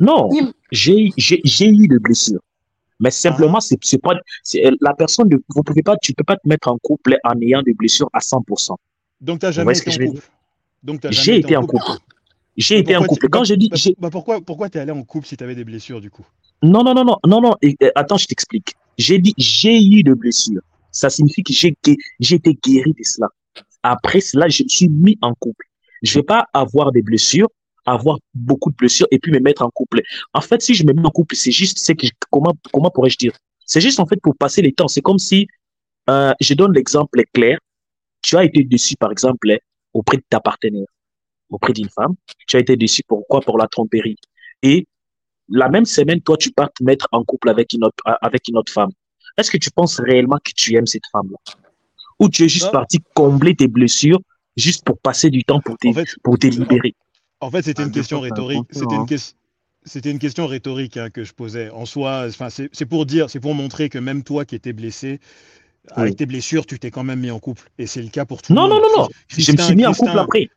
Non, 0.00 0.30
j'ai 0.72 1.10
eu 1.10 1.88
de 1.88 1.98
blessures. 1.98 2.40
Mais 3.00 3.10
simplement, 3.10 3.58
ah. 3.58 3.76
c'est 3.82 3.98
pas 3.98 4.14
la 4.80 4.94
personne. 4.94 5.28
De, 5.28 5.38
vous 5.50 5.62
pouvez 5.62 5.82
pas, 5.82 5.98
tu 5.98 6.14
peux 6.14 6.24
pas 6.24 6.36
te 6.38 6.48
mettre 6.48 6.68
en 6.68 6.78
couple 6.78 7.18
en 7.22 7.38
ayant 7.42 7.60
des 7.60 7.74
blessures 7.74 8.08
à 8.14 8.20
100%. 8.20 8.76
Donc 9.20 9.40
tu 9.40 9.44
n'as 9.44 9.52
jamais 9.52 9.76
été 9.76 9.90
en 9.90 10.06
couple? 10.06 10.30
Donc 10.82 11.06
j'ai 11.10 11.36
été 11.36 11.54
en 11.54 11.66
couple? 11.66 11.84
J'ai 12.56 12.78
été 12.78 12.96
en 12.96 13.04
couple. 13.04 13.28
Quand 13.28 13.44
j'ai 13.44 13.58
dit, 13.58 13.70
bah, 13.98 14.08
pourquoi, 14.10 14.40
pourquoi 14.40 14.70
tu 14.70 14.78
es 14.78 14.80
allé 14.80 14.90
en 14.90 15.04
couple 15.04 15.26
si 15.26 15.36
tu 15.36 15.44
avais 15.44 15.54
des 15.54 15.64
blessures 15.64 16.00
du 16.00 16.10
coup? 16.10 16.24
Non, 16.62 16.82
non, 16.82 16.94
non, 16.94 17.04
non, 17.04 17.18
non, 17.26 17.40
non. 17.40 17.54
attends, 17.94 18.16
je 18.16 18.26
t'explique. 18.26 18.74
J'ai 18.96 19.18
dit, 19.18 19.34
j'ai 19.38 19.80
eu 19.80 20.02
de 20.02 20.14
blessures. 20.14 20.62
Ça 20.90 21.08
signifie 21.10 21.42
que 21.42 21.52
j'ai 21.52 21.76
été 22.20 22.58
guéri 22.64 22.92
de 22.92 23.04
cela. 23.04 23.28
Après 23.82 24.20
cela, 24.20 24.48
je 24.48 24.64
me 24.64 24.68
suis 24.68 24.88
mis 24.88 25.16
en 25.22 25.34
couple. 25.34 25.66
Je 26.02 26.18
vais 26.18 26.24
pas 26.24 26.46
avoir 26.52 26.90
des 26.92 27.02
blessures 27.02 27.48
avoir 27.88 28.18
beaucoup 28.34 28.70
de 28.70 28.76
blessures 28.76 29.06
et 29.10 29.18
puis 29.18 29.32
me 29.32 29.40
mettre 29.40 29.62
en 29.62 29.70
couple. 29.70 30.02
En 30.34 30.40
fait, 30.40 30.62
si 30.62 30.74
je 30.74 30.84
me 30.84 30.92
mets 30.92 31.06
en 31.06 31.10
couple, 31.10 31.34
c'est 31.34 31.50
juste, 31.50 31.78
c'est 31.78 31.94
que 31.94 32.06
comment 32.30 32.54
comment 32.72 32.90
pourrais-je 32.90 33.16
dire? 33.16 33.32
C'est 33.64 33.80
juste 33.80 34.00
en 34.00 34.06
fait 34.06 34.20
pour 34.20 34.36
passer 34.36 34.62
les 34.62 34.72
temps. 34.72 34.88
C'est 34.88 35.00
comme 35.00 35.18
si, 35.18 35.46
euh, 36.08 36.32
je 36.40 36.54
donne 36.54 36.72
l'exemple 36.72 37.22
clair. 37.32 37.58
Tu 38.22 38.36
as 38.36 38.44
été 38.44 38.64
déçu, 38.64 38.96
par 38.96 39.12
exemple, 39.12 39.58
auprès 39.92 40.16
de 40.16 40.24
ta 40.28 40.40
partenaire, 40.40 40.86
auprès 41.50 41.72
d'une 41.72 41.88
femme. 41.88 42.14
Tu 42.46 42.56
as 42.56 42.60
été 42.60 42.76
déçu 42.76 43.02
pourquoi 43.06 43.40
Pour 43.40 43.58
la 43.58 43.66
tromperie. 43.66 44.16
Et 44.62 44.86
la 45.48 45.68
même 45.68 45.84
semaine, 45.84 46.20
toi, 46.20 46.36
tu 46.36 46.50
pars 46.50 46.72
te 46.72 46.82
mettre 46.82 47.06
en 47.12 47.24
couple 47.24 47.48
avec 47.48 47.72
une 47.72 47.84
autre, 47.84 48.02
avec 48.04 48.48
une 48.48 48.56
autre 48.56 48.72
femme. 48.72 48.90
Est-ce 49.36 49.50
que 49.50 49.58
tu 49.58 49.70
penses 49.70 50.00
réellement 50.00 50.38
que 50.44 50.52
tu 50.54 50.74
aimes 50.76 50.86
cette 50.86 51.06
femme-là? 51.12 51.38
Ou 52.18 52.28
tu 52.28 52.44
es 52.44 52.48
juste 52.48 52.72
parti 52.72 52.98
combler 53.14 53.54
tes 53.54 53.68
blessures 53.68 54.20
juste 54.56 54.84
pour 54.84 54.98
passer 54.98 55.30
du 55.30 55.44
temps 55.44 55.60
pour 55.60 55.78
te, 55.78 55.88
pour 56.22 56.38
te 56.38 56.46
libérer? 56.48 56.94
En 57.40 57.50
fait, 57.50 57.62
c'était 57.62 57.84
une 57.84 57.92
question 57.92 58.20
rhétorique. 58.20 58.66
C'était 58.70 58.96
une, 58.96 59.06
c'était 59.84 60.10
une, 60.10 60.18
question 60.18 60.46
rhétorique 60.48 60.96
hein, 60.96 61.10
que 61.10 61.22
je 61.22 61.32
posais. 61.32 61.70
En 61.70 61.86
soi, 61.86 62.24
enfin, 62.28 62.48
c'est 62.50 62.86
pour 62.86 63.06
dire, 63.06 63.30
c'est 63.30 63.40
pour 63.40 63.54
montrer 63.54 63.88
que 63.88 63.98
même 63.98 64.24
toi 64.24 64.44
qui 64.44 64.56
étais 64.56 64.72
blessé, 64.72 65.20
avec 65.92 66.16
tes 66.16 66.26
blessures, 66.26 66.66
tu 66.66 66.78
t'es 66.78 66.90
quand 66.90 67.04
même 67.04 67.20
mis 67.20 67.30
en 67.30 67.38
couple. 67.38 67.70
Et 67.78 67.86
c'est 67.86 68.02
le 68.02 68.08
cas 68.08 68.24
pour 68.24 68.42
tout 68.42 68.52
non, 68.52 68.64
le 68.64 68.74
monde. 68.74 68.82
Non, 68.82 68.88
non, 68.96 69.02
non, 69.04 69.08
Je 69.28 69.52
me 69.52 69.56
suis 69.56 69.76
mis 69.76 69.86
en 69.86 69.94
couple 69.94 70.18
après. 70.18 70.50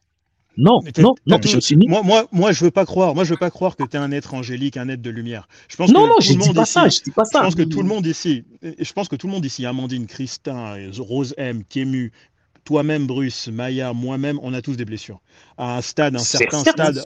Non, 0.58 0.82
non, 0.98 1.16
non, 1.26 1.40
je 1.42 1.60
suis 1.60 1.76
mis. 1.76 1.88
Moi, 1.88 2.02
moi, 2.04 2.28
moi, 2.32 2.52
je 2.52 2.64
veux 2.66 2.72
pas 2.72 2.86
croire. 2.86 3.16
Moi, 3.16 3.24
je 3.24 3.32
veux 3.32 3.38
pas 3.38 3.50
croire 3.50 3.76
que 3.76 3.84
tu 3.84 3.96
es 3.96 4.00
un 4.00 4.12
être 4.12 4.34
angélique, 4.34 4.76
un 4.78 4.90
être 4.90 5.02
de 5.02 5.10
lumière. 5.10 5.48
Je 5.70 5.78
pense 5.78 5.92
non, 5.92 6.04
que 6.04 6.10
non, 6.10 6.16
je 6.20 6.34
dis 6.34 6.54
pas 6.54 6.66
ça. 6.66 6.90
Je 6.90 7.02
dis 7.02 7.12
pas 7.12 7.26
ça. 7.26 7.40
Je 7.40 7.44
pense 7.46 7.56
que 7.56 7.64
tout 7.64 7.82
le 7.82 7.88
monde 7.88 8.06
ici, 8.06 8.44
je 8.62 8.94
pense 8.94 9.08
que 9.08 9.16
tout 9.16 9.28
le 9.28 9.34
monde 9.34 9.46
ici, 9.46 9.66
Amandine, 9.66 10.08
Christin, 10.08 10.76
Rose 11.00 11.34
M, 11.38 11.64
Kému, 11.68 12.12
toi-même, 12.64 13.08
Bruce, 13.08 13.48
Maya, 13.48 13.94
moi-même, 13.94 14.40
on 14.42 14.54
a 14.54 14.62
tous 14.62 14.76
des 14.76 14.86
blessures. 14.86 15.20
À 15.58 15.78
un 15.78 15.82
stade, 15.82 16.16
un 16.16 16.20
certain 16.20 16.60
stade. 16.60 17.04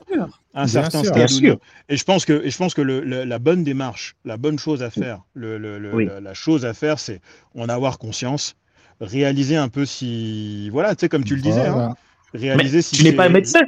Un 0.54 0.66
certain 0.66 1.04
stade. 1.04 1.58
Et 1.88 1.96
je 1.96 2.04
pense 2.04 2.24
que, 2.24 2.44
et 2.44 2.50
je 2.50 2.58
pense 2.58 2.74
que 2.74 2.82
le, 2.82 3.00
la 3.00 3.38
bonne 3.38 3.64
démarche, 3.64 4.16
la 4.24 4.36
bonne 4.36 4.58
chose 4.58 4.82
à 4.82 4.90
faire, 4.90 5.22
le, 5.34 5.58
la, 5.58 6.34
chose 6.34 6.64
à 6.64 6.74
faire, 6.74 6.98
c'est 6.98 7.20
en 7.54 7.68
avoir 7.68 7.98
conscience, 7.98 8.56
réaliser 9.00 9.56
un 9.56 9.68
peu 9.68 9.86
si. 9.86 10.68
Voilà, 10.70 10.94
tu 10.94 11.00
sais, 11.00 11.08
comme 11.08 11.24
tu 11.24 11.36
le 11.36 11.42
disais. 11.42 11.66
Hein, 11.66 11.94
réaliser 12.36 12.82
si. 12.82 12.96
Tu 12.96 13.04
n'es 13.04 13.12
pas 13.12 13.28
médecin. 13.28 13.62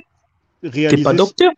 Tu 0.62 0.80
n'es 0.80 1.02
pas 1.02 1.12
docteur. 1.14 1.52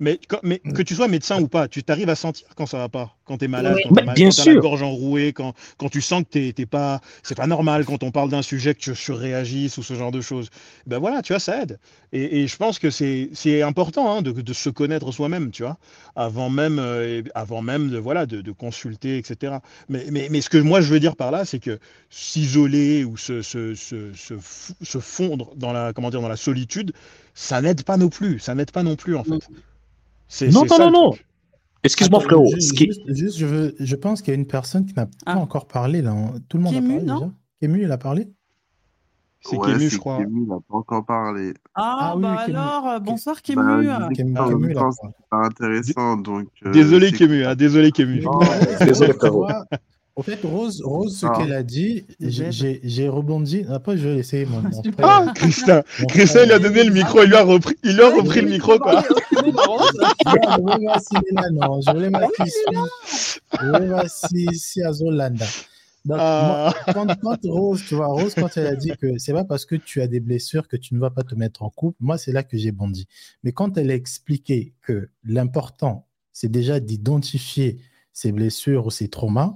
Mais, 0.00 0.20
mais 0.42 0.58
que 0.58 0.82
tu 0.82 0.94
sois 0.94 1.08
médecin 1.08 1.40
ou 1.40 1.48
pas, 1.48 1.66
tu 1.66 1.82
t'arrives 1.82 2.08
à 2.08 2.14
sentir 2.14 2.46
quand 2.54 2.66
ça 2.66 2.78
va 2.78 2.88
pas, 2.88 3.16
quand 3.24 3.38
tu 3.38 3.46
es 3.46 3.48
malade, 3.48 3.76
quand 3.88 3.94
tu 4.14 4.24
as, 4.24 4.44
la 4.44 4.54
gorge 4.60 4.82
enrouée, 4.82 5.32
quand, 5.32 5.54
quand 5.76 5.88
tu 5.88 6.00
sens 6.00 6.22
que 6.22 6.50
t'es 6.50 6.66
pas, 6.66 7.00
c'est 7.22 7.34
pas 7.34 7.46
normal 7.46 7.84
quand 7.84 8.02
on 8.02 8.10
parle 8.10 8.30
d'un 8.30 8.42
sujet 8.42 8.74
que 8.74 8.80
tu 8.80 8.94
surréagisses 8.94 9.76
ou 9.76 9.82
ce 9.82 9.94
genre 9.94 10.12
de 10.12 10.20
choses. 10.20 10.50
Ben 10.86 10.98
voilà, 10.98 11.22
tu 11.22 11.32
vois, 11.32 11.40
ça 11.40 11.62
aide. 11.62 11.80
Et, 12.12 12.40
et 12.42 12.46
je 12.46 12.56
pense 12.56 12.78
que 12.78 12.90
c'est 12.90 13.62
important 13.62 14.10
hein, 14.10 14.22
de, 14.22 14.30
de, 14.30 14.52
se 14.52 14.70
connaître 14.70 15.10
soi-même, 15.10 15.50
tu 15.50 15.62
vois, 15.62 15.78
avant 16.14 16.48
même, 16.48 16.78
euh, 16.78 17.22
avant 17.34 17.62
même 17.62 17.90
de, 17.90 17.98
voilà, 17.98 18.26
de, 18.26 18.40
de, 18.40 18.52
consulter, 18.52 19.18
etc. 19.18 19.56
Mais, 19.88 20.06
mais, 20.10 20.28
mais 20.30 20.40
ce 20.40 20.48
que 20.48 20.58
moi 20.58 20.80
je 20.80 20.92
veux 20.92 21.00
dire 21.00 21.16
par 21.16 21.30
là, 21.30 21.44
c'est 21.44 21.58
que 21.58 21.78
s'isoler 22.10 23.04
ou 23.04 23.16
se, 23.16 23.42
se, 23.42 23.74
se, 23.74 24.12
se, 24.14 24.98
fondre 24.98 25.54
dans 25.56 25.72
la, 25.72 25.92
comment 25.92 26.10
dire, 26.10 26.20
dans 26.20 26.28
la 26.28 26.36
solitude, 26.36 26.92
ça 27.34 27.60
n'aide 27.60 27.82
pas 27.82 27.96
non 27.96 28.08
plus. 28.08 28.38
Ça 28.38 28.54
n'aide 28.54 28.70
pas 28.70 28.82
non 28.82 28.96
plus, 28.96 29.16
en 29.16 29.24
fait. 29.24 29.48
Non, 30.52 30.64
non, 30.64 30.78
non, 30.78 30.90
non. 30.90 31.14
Excuse-moi, 31.84 32.20
frérot. 32.20 32.50
Juste, 32.56 33.38
je, 33.38 33.46
veux, 33.46 33.74
je 33.78 33.96
pense 33.96 34.20
qu'il 34.20 34.34
y 34.34 34.36
a 34.36 34.38
une 34.38 34.46
personne 34.46 34.84
qui 34.84 34.94
n'a 34.94 35.06
pas 35.06 35.12
ah. 35.26 35.38
encore 35.38 35.66
parlé. 35.66 36.02
Là. 36.02 36.14
Tout 36.48 36.56
le 36.58 36.64
monde 36.64 36.74
Kému, 36.74 36.86
a 36.86 36.96
parlé 36.96 37.06
non 37.06 37.18
déjà. 37.18 37.32
Kému, 37.60 37.82
il 37.82 37.92
a 37.92 37.98
parlé? 37.98 38.28
C'est 39.40 39.56
ouais, 39.56 39.72
Kému, 39.72 39.88
je 39.88 39.98
crois. 39.98 40.18
Kému, 40.18 40.42
il 40.42 40.48
n'a 40.48 40.56
pas 40.56 40.76
encore 40.76 41.06
parlé. 41.06 41.54
Ah, 41.74 41.96
ah 42.00 42.16
oui, 42.16 42.22
bah 42.22 42.36
alors, 42.40 42.88
euh, 42.88 42.98
bonsoir 42.98 43.40
Kému. 43.42 43.86
Bah, 43.86 44.08
Kému, 44.12 44.34
Kému 44.34 44.74
c'est 44.74 45.28
pas 45.30 45.46
intéressant. 45.46 46.16
Donc, 46.16 46.48
euh, 46.66 46.72
désolé, 46.72 47.12
Kému. 47.12 47.44
Hein, 47.44 47.54
désolé, 47.54 47.92
Kému. 47.92 48.24
désolé, 48.80 49.12
frérot. 49.12 49.46
En 50.18 50.22
fait, 50.22 50.40
Rose, 50.42 50.82
Rose 50.84 51.16
ce 51.16 51.26
ah. 51.26 51.32
qu'elle 51.38 51.52
a 51.52 51.62
dit, 51.62 52.04
j'ai 52.18 53.08
rebondi. 53.08 53.64
Après, 53.70 53.96
je 53.96 54.08
vais 54.08 54.16
essayer 54.16 54.46
mon, 54.46 54.62
mon 54.62 54.82
frère. 54.92 54.92
Ah, 54.98 55.32
Christin, 55.32 55.82
Christin, 56.08 56.42
il 56.42 56.50
a 56.50 56.58
donné 56.58 56.82
le 56.82 56.92
micro, 56.92 57.22
il 57.22 57.28
lui 57.28 57.36
a 57.36 57.44
repris, 57.44 57.76
il 57.84 57.94
lui 57.94 58.02
a 58.02 58.10
repris 58.10 58.40
le 58.40 58.48
micro, 58.48 58.80
quoi. 58.80 59.04
non, 61.52 61.80
je 61.80 61.92
voulais 61.92 62.10
ma 62.10 62.26
fille. 62.36 62.52
Je 63.60 63.64
voulais 63.64 63.86
ma 63.86 64.08
fille 64.08 64.82
à 64.82 64.92
Zolanda. 64.92 65.46
Donc, 66.04 66.18
ah. 66.20 66.74
quand, 66.92 67.06
quand, 67.22 67.38
Rose, 67.44 67.84
tu 67.86 67.94
vois, 67.94 68.08
Rose, 68.08 68.34
quand 68.34 68.56
elle 68.56 68.66
a 68.66 68.74
dit 68.74 68.90
que 69.00 69.18
c'est 69.18 69.32
pas 69.32 69.44
parce 69.44 69.66
que 69.66 69.76
tu 69.76 70.02
as 70.02 70.08
des 70.08 70.18
blessures 70.18 70.66
que 70.66 70.76
tu 70.76 70.96
ne 70.96 70.98
vas 70.98 71.10
pas 71.10 71.22
te 71.22 71.36
mettre 71.36 71.62
en 71.62 71.70
couple, 71.70 71.98
moi, 72.00 72.18
c'est 72.18 72.32
là 72.32 72.42
que 72.42 72.58
j'ai 72.58 72.72
bondi. 72.72 73.06
Mais 73.44 73.52
quand 73.52 73.78
elle 73.78 73.92
a 73.92 73.94
expliqué 73.94 74.74
que 74.82 75.10
l'important, 75.22 76.08
c'est 76.32 76.50
déjà 76.50 76.80
d'identifier 76.80 77.78
ses 78.12 78.32
blessures 78.32 78.86
ou 78.86 78.90
ses 78.90 79.06
traumas, 79.06 79.54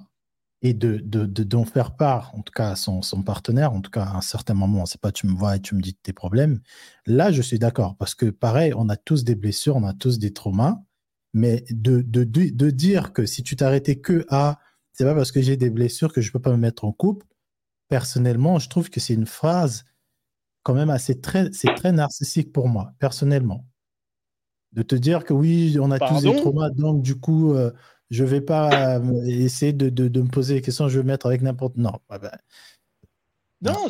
et 0.62 0.74
de, 0.74 0.98
de, 0.98 1.26
d'en 1.26 1.64
faire 1.64 1.96
part, 1.96 2.32
en 2.34 2.42
tout 2.42 2.52
cas 2.52 2.70
à 2.70 2.76
son, 2.76 3.02
son, 3.02 3.22
partenaire, 3.22 3.72
en 3.72 3.80
tout 3.80 3.90
cas 3.90 4.04
à 4.04 4.16
un 4.16 4.20
certain 4.20 4.54
moment, 4.54 4.86
c'est 4.86 5.00
pas 5.00 5.10
tu 5.10 5.26
me 5.26 5.34
vois 5.34 5.56
et 5.56 5.60
tu 5.60 5.74
me 5.74 5.80
dis 5.80 5.94
tes 5.94 6.12
problèmes. 6.12 6.60
Là, 7.04 7.32
je 7.32 7.42
suis 7.42 7.58
d'accord 7.58 7.96
parce 7.96 8.14
que 8.14 8.26
pareil, 8.26 8.72
on 8.76 8.88
a 8.88 8.96
tous 8.96 9.24
des 9.24 9.34
blessures, 9.34 9.76
on 9.76 9.84
a 9.84 9.92
tous 9.92 10.18
des 10.20 10.32
traumas, 10.32 10.80
mais 11.34 11.64
de, 11.70 12.00
de, 12.02 12.24
de 12.24 12.70
dire 12.70 13.12
que 13.12 13.26
si 13.26 13.42
tu 13.42 13.56
t'arrêtais 13.56 13.96
que 13.96 14.24
à 14.28 14.60
c'est 14.92 15.04
pas 15.04 15.14
parce 15.14 15.32
que 15.32 15.40
j'ai 15.40 15.56
des 15.56 15.70
blessures 15.70 16.12
que 16.12 16.20
je 16.20 16.30
peux 16.30 16.38
pas 16.38 16.52
me 16.52 16.56
mettre 16.56 16.84
en 16.84 16.92
couple, 16.92 17.26
personnellement, 17.88 18.58
je 18.58 18.68
trouve 18.68 18.90
que 18.90 19.00
c'est 19.00 19.14
une 19.14 19.26
phrase 19.26 19.84
quand 20.62 20.74
même 20.74 20.90
assez 20.90 21.20
très, 21.20 21.50
c'est 21.52 21.74
très 21.74 21.92
narcissique 21.92 22.52
pour 22.52 22.68
moi, 22.68 22.92
personnellement. 22.98 23.66
De 24.72 24.82
te 24.82 24.94
dire 24.94 25.24
que 25.24 25.32
oui, 25.32 25.76
on 25.80 25.90
a 25.90 25.98
tous 25.98 26.22
des 26.22 26.36
traumas, 26.36 26.70
donc 26.70 27.02
du 27.02 27.16
coup, 27.16 27.52
euh, 27.52 27.72
je 28.12 28.24
ne 28.24 28.28
vais 28.28 28.42
pas 28.42 28.98
euh, 28.98 29.24
essayer 29.24 29.72
de, 29.72 29.88
de, 29.88 30.06
de, 30.06 30.20
me 30.20 30.28
poser 30.28 30.54
des 30.54 30.60
questions, 30.60 30.86
je 30.86 31.00
vais 31.00 31.04
mettre 31.04 31.24
avec 31.24 31.40
n'importe. 31.40 31.78
Non. 31.78 31.98
Bah, 32.10 32.18
bah. 32.18 32.36
Non, 33.62 33.88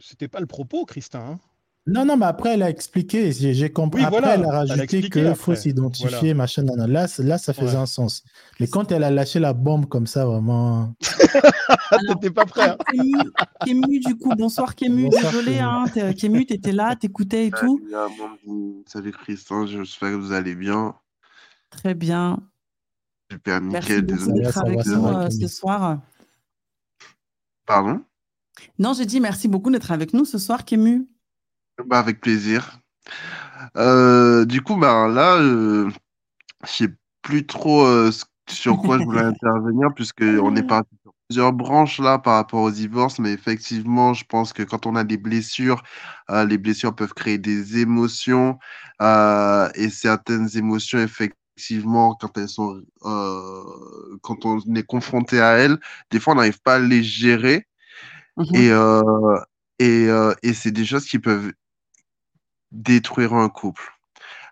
c'était 0.00 0.28
pas 0.28 0.40
le 0.40 0.46
propos, 0.46 0.86
Christin. 0.86 1.20
Hein. 1.20 1.38
Non, 1.86 2.06
non, 2.06 2.16
mais 2.16 2.24
après, 2.24 2.54
elle 2.54 2.62
a 2.62 2.70
expliqué, 2.70 3.30
j'ai 3.30 3.70
compris. 3.70 4.02
après, 4.02 4.36
elle 4.36 4.44
a 4.46 4.50
rajouté 4.50 5.02
qu'il 5.10 5.34
faut 5.34 5.54
s'identifier, 5.54 6.32
machin, 6.32 6.64
Là, 6.64 7.06
là, 7.18 7.38
ça 7.38 7.52
faisait 7.52 7.76
un 7.76 7.84
sens. 7.84 8.24
Mais 8.58 8.68
quand 8.68 8.90
elle 8.90 9.04
a 9.04 9.10
lâché 9.10 9.38
la 9.38 9.52
bombe 9.52 9.84
comme 9.86 10.06
ça, 10.06 10.24
vraiment. 10.24 10.94
T'étais 12.08 12.30
pas 12.30 12.46
prêt. 12.46 12.70
Hein. 12.70 12.78
Kému, 13.66 14.00
du 14.00 14.16
coup, 14.16 14.34
bonsoir 14.34 14.74
Kému, 14.74 15.10
désolé. 15.10 15.58
Hein, 15.58 15.84
Kému, 16.16 16.46
t'étais 16.46 16.72
là, 16.72 16.96
t'écoutais 16.96 17.48
et 17.48 17.50
tout. 17.50 17.78
Salut 18.86 19.12
Christin, 19.12 19.66
j'espère 19.66 20.12
que 20.12 20.16
vous 20.16 20.32
allez 20.32 20.54
bien. 20.54 20.94
Très 21.68 21.92
bien. 21.92 22.38
Super, 23.34 23.60
nickel. 23.60 24.06
Merci 24.08 24.32
d'être 24.32 24.58
avec 24.58 24.86
nous 24.86 25.06
euh, 25.06 25.30
ce 25.30 25.48
soir. 25.48 25.98
Pardon? 27.66 28.00
Non, 28.78 28.92
j'ai 28.94 29.06
dit 29.06 29.20
merci 29.20 29.48
beaucoup 29.48 29.70
d'être 29.70 29.90
avec 29.90 30.14
nous 30.14 30.24
ce 30.24 30.38
soir, 30.38 30.64
Kému. 30.64 31.08
Bah, 31.84 31.98
avec 31.98 32.20
plaisir. 32.20 32.78
Euh, 33.76 34.44
du 34.44 34.62
coup, 34.62 34.76
bah, 34.76 35.08
là, 35.08 35.36
euh, 35.38 35.90
je 36.64 36.70
sais 36.70 36.88
plus 37.22 37.46
trop 37.46 37.84
sur 38.48 38.76
quoi 38.78 38.98
je 38.98 39.04
voulais 39.04 39.20
intervenir, 39.24 39.88
puisqu'on 39.94 40.54
est 40.54 40.62
parti 40.62 40.94
sur 41.02 41.12
plusieurs 41.28 41.52
branches 41.52 41.98
là 41.98 42.18
par 42.18 42.34
rapport 42.34 42.62
au 42.62 42.70
divorce, 42.70 43.18
mais 43.18 43.32
effectivement, 43.32 44.14
je 44.14 44.24
pense 44.24 44.52
que 44.52 44.62
quand 44.62 44.86
on 44.86 44.94
a 44.96 45.04
des 45.04 45.16
blessures, 45.16 45.82
euh, 46.30 46.44
les 46.44 46.58
blessures 46.58 46.94
peuvent 46.94 47.14
créer 47.14 47.38
des 47.38 47.78
émotions 47.78 48.58
euh, 49.02 49.68
et 49.74 49.88
certaines 49.90 50.48
émotions, 50.56 50.98
effectivement, 50.98 51.43
quand 52.20 52.38
elles 52.38 52.48
sont, 52.48 52.82
euh, 53.04 53.62
quand 54.22 54.44
on 54.44 54.60
est 54.74 54.82
confronté 54.86 55.40
à 55.40 55.52
elles, 55.58 55.78
des 56.10 56.20
fois 56.20 56.34
on 56.34 56.36
n'arrive 56.36 56.60
pas 56.62 56.76
à 56.76 56.78
les 56.78 57.02
gérer 57.02 57.66
Mhm. 58.36 58.54
et 58.54 58.70
et, 59.80 60.08
et 60.42 60.54
c'est 60.54 60.70
des 60.70 60.84
choses 60.84 61.06
qui 61.06 61.18
peuvent 61.18 61.52
détruire 62.72 63.34
un 63.34 63.48
couple. 63.48 63.82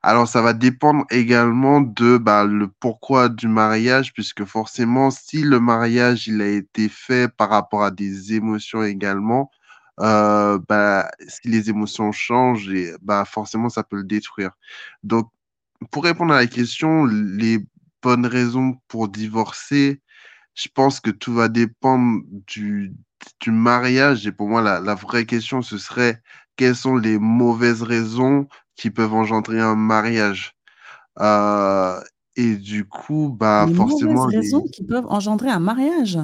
Alors, 0.03 0.29
ça 0.29 0.43
va 0.43 0.53
dépendre 0.53 1.05
également 1.11 1.81
de 1.81 2.19
bah, 2.19 2.45
le 2.45 2.69
pourquoi 2.69 3.29
du 3.29 3.49
mariage, 3.49 4.13
puisque 4.13 4.45
forcément, 4.45 5.11
si 5.11 5.43
le 5.43 5.61
mariage 5.61 6.29
il 6.29 6.41
a 6.43 6.49
été 6.49 6.89
fait 6.89 7.29
par 7.35 7.51
rapport 7.51 7.85
à 7.85 7.91
des 7.91 8.35
émotions 8.35 8.83
également, 8.85 9.51
euh, 10.01 10.59
bah, 10.69 11.11
si 11.29 11.49
les 11.49 11.71
émotions 11.71 12.13
changent, 12.13 12.69
et, 12.73 12.95
bah, 13.03 13.25
forcément, 13.27 13.69
ça 13.71 13.85
peut 13.85 13.97
le 13.97 14.05
détruire. 14.05 14.53
Donc, 15.05 15.31
pour 15.91 16.05
répondre 16.05 16.33
à 16.35 16.39
la 16.39 16.47
question, 16.47 17.05
les 17.05 17.59
bonnes 18.03 18.27
raisons 18.27 18.77
pour 18.89 19.09
divorcer, 19.09 20.01
je 20.55 20.69
pense 20.75 21.01
que 21.01 21.11
tout 21.11 21.33
va 21.35 21.49
dépendre 21.49 22.23
du, 22.47 22.93
du 23.41 23.51
mariage. 23.51 24.27
Et 24.27 24.33
pour 24.33 24.49
moi, 24.49 24.61
la, 24.63 24.81
la 24.81 24.95
vraie 24.95 25.25
question, 25.27 25.63
ce 25.63 25.79
serait 25.79 26.21
quelles 26.57 26.77
sont 26.77 26.97
les 26.97 27.19
mauvaises 27.19 27.83
raisons 27.83 28.49
qui 28.77 28.91
peuvent 28.91 29.15
engendrer 29.15 29.61
un 29.61 29.77
mariage? 29.77 30.55
Euh, 31.21 32.01
et 32.37 32.57
du 32.57 32.87
coup, 32.87 33.35
bah, 33.39 33.67
Les 33.69 33.75
forcément. 33.75 34.27
mauvaises 34.27 34.33
les- 34.33 34.37
raisons 34.39 34.65
qui 34.73 34.85
peuvent 34.85 35.07
engendrer 35.09 35.51
un 35.51 35.61
mariage. 35.61 36.19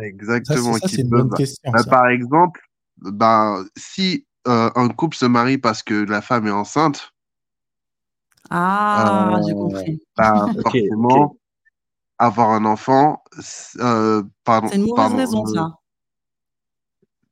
Exactement. 0.00 0.74
Ça, 0.74 0.80
qui 0.88 1.04
peuvent- 1.04 1.30
question, 1.34 1.70
bah, 1.72 1.84
par 1.84 2.08
exemple, 2.08 2.60
bah, 2.98 3.62
si 3.76 4.26
euh, 4.46 4.70
un 4.76 4.88
couple 4.88 5.16
se 5.16 5.26
marie 5.26 5.58
parce 5.58 5.82
que 5.82 5.94
la 5.94 6.22
femme 6.22 6.46
est 6.46 6.52
enceinte, 6.52 7.12
Ah, 8.50 9.40
j'ai 9.46 9.52
euh, 9.52 9.56
compris. 9.56 10.00
bah, 10.16 10.46
forcément, 10.62 11.36
avoir 12.18 12.50
un 12.50 12.64
enfant, 12.64 13.22
euh, 13.80 14.22
pardon, 14.44 14.68
C'est 14.68 14.76
une 14.76 14.82
mauvaise 14.82 14.96
pardon, 14.96 15.16
raison, 15.16 15.42
euh, 15.46 15.54
ça. 15.54 15.70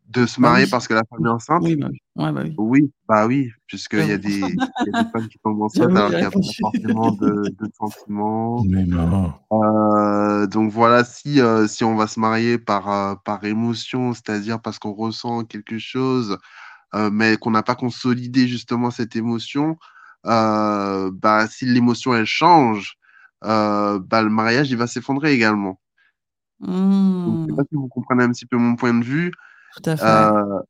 de 0.09 0.27
se 0.27 0.41
Bah 0.41 0.51
marier 0.51 0.65
oui. 0.65 0.70
parce 0.70 0.86
que 0.89 0.95
la 0.95 1.03
femme 1.09 1.27
est 1.27 1.31
enceinte? 1.31 1.62
Oui, 1.62 1.77
bah 1.77 1.89
oui. 1.91 1.99
Ouais, 2.16 2.32
bah 2.32 2.43
oui. 2.45 2.55
Oui, 2.59 2.93
bah 3.09 3.27
oui, 3.27 3.51
puisqu'il 3.66 4.07
y 4.07 4.12
a 4.12 4.19
des, 4.19 4.28
il 4.41 4.86
y 4.86 4.91
a 4.91 5.03
des 5.05 5.11
femmes 5.11 5.28
qui 5.28 5.39
tombent 5.39 5.62
enceintes 5.62 5.91
alors 5.91 6.11
qu'il 6.11 6.19
n'y 6.20 6.24
a 6.24 6.31
pas 6.31 6.41
forcément 6.61 7.11
de, 7.12 7.49
de 7.49 7.70
sentiments. 7.78 8.62
Mais 8.69 8.85
non. 8.85 9.32
Euh, 9.53 10.47
donc 10.47 10.70
voilà, 10.70 11.05
si, 11.05 11.41
euh, 11.41 11.66
si 11.66 11.82
on 11.85 11.97
va 11.97 12.07
se 12.07 12.20
marier 12.20 12.59
par, 12.59 12.91
euh, 12.91 13.15
par 13.24 13.45
émotion, 13.45 14.12
c'est-à-dire 14.12 14.61
parce 14.61 14.78
qu'on 14.78 14.93
ressent 14.93 15.45
quelque 15.45 15.78
chose, 15.78 16.39
euh, 16.95 17.11
mais 17.11 17.36
qu'on 17.36 17.51
n'a 17.51 17.62
pas 17.62 17.74
consolidé 17.74 18.47
justement 18.47 18.91
cette 18.91 19.16
émotion, 19.16 19.77
euh, 20.26 21.10
bah, 21.12 21.46
si 21.48 21.66
l'émotion 21.66 22.14
elle 22.14 22.26
change, 22.26 22.96
euh, 23.44 23.98
bah, 24.01 24.22
le 24.22 24.30
mariage 24.30 24.70
il 24.70 24.76
va 24.76 24.86
s'effondrer 24.86 25.32
également. 25.32 25.80
Donc, 27.24 27.38
je 27.46 27.52
sais 27.52 27.55
Hmm, 27.55 27.56
pas 27.56 27.62
si 27.68 27.74
vous 27.76 27.88
comprenez 27.88 28.24
un 28.24 28.30
petit 28.32 28.46
peu 28.46 28.56
mon 28.56 28.76
point 28.76 28.94
de 28.94 29.05
vue. 29.05 29.32
tout 29.70 29.82
à 29.90 29.96
fait. 29.96 30.30
Euh, 30.30 30.60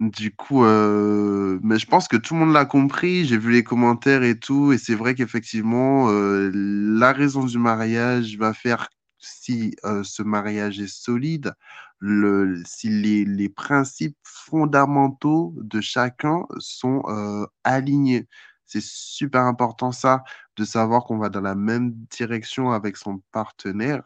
du 0.00 0.34
coup, 0.34 0.64
mais 0.64 1.78
je 1.78 1.86
pense 1.86 2.08
que 2.08 2.16
tout 2.16 2.34
le 2.34 2.40
monde 2.40 2.54
l'a 2.54 2.66
compris. 2.66 3.24
J'ai 3.26 3.38
vu 3.38 3.52
les 3.52 3.64
commentaires 3.64 4.22
et 4.22 4.38
tout, 4.38 4.72
et 4.72 4.78
c'est 4.78 4.94
vrai 4.94 5.14
qu'effectivement, 5.14 6.08
la 6.10 7.12
raison 7.12 7.44
du 7.44 7.58
mariage 7.58 8.36
va 8.38 8.54
faire 8.54 8.88
si 9.18 9.74
ce 10.04 10.22
mariage 10.22 10.80
est 10.80 10.88
solide, 10.92 11.54
le, 12.00 12.62
si 12.66 12.88
les, 12.90 13.24
les 13.24 13.48
principes 13.48 14.16
fondamentaux 14.24 15.54
de 15.58 15.80
chacun 15.80 16.44
sont 16.58 17.02
euh, 17.08 17.46
alignés. 17.64 18.26
C'est 18.66 18.82
super 18.82 19.42
important 19.42 19.92
ça, 19.92 20.24
de 20.56 20.64
savoir 20.64 21.04
qu'on 21.04 21.18
va 21.18 21.28
dans 21.28 21.40
la 21.40 21.54
même 21.54 21.92
direction 22.10 22.72
avec 22.72 22.96
son 22.96 23.20
partenaire. 23.30 24.02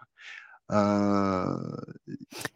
Euh, 0.70 1.56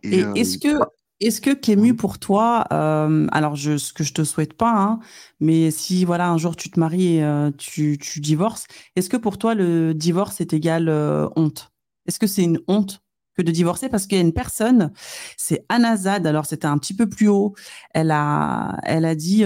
et, 0.02 0.18
Et 0.18 0.24
euh, 0.24 0.34
est-ce 0.34 0.58
que, 0.58 0.78
est-ce 1.20 1.40
que 1.40 1.50
Kému, 1.50 1.94
pour 1.94 2.18
toi, 2.18 2.66
euh, 2.72 3.26
alors 3.32 3.56
je, 3.56 3.78
ce 3.78 3.92
que 3.92 4.04
je 4.04 4.12
te 4.12 4.24
souhaite 4.24 4.54
pas, 4.54 4.72
hein, 4.72 5.00
mais 5.40 5.70
si 5.70 6.04
voilà 6.04 6.28
un 6.28 6.36
jour 6.36 6.56
tu 6.56 6.70
te 6.70 6.78
maries 6.78 7.16
et 7.16 7.24
euh, 7.24 7.50
tu, 7.56 7.96
tu 7.98 8.20
divorces, 8.20 8.66
est-ce 8.96 9.08
que 9.08 9.16
pour 9.16 9.38
toi 9.38 9.54
le 9.54 9.94
divorce 9.94 10.40
est 10.40 10.52
égal 10.52 10.88
euh, 10.88 11.28
honte? 11.36 11.72
Est-ce 12.06 12.18
que 12.18 12.26
c'est 12.26 12.42
une 12.42 12.60
honte 12.66 13.02
que 13.34 13.42
de 13.42 13.52
divorcer? 13.52 13.88
Parce 13.88 14.06
qu'il 14.06 14.18
y 14.18 14.20
a 14.20 14.24
une 14.24 14.34
personne, 14.34 14.92
c'est 15.38 15.64
Anazad, 15.68 16.26
alors 16.26 16.44
c'était 16.44 16.66
un 16.66 16.76
petit 16.76 16.94
peu 16.94 17.08
plus 17.08 17.28
haut, 17.28 17.54
elle 17.94 18.10
a, 18.10 18.76
elle 18.82 19.04
a 19.04 19.14
dit 19.14 19.44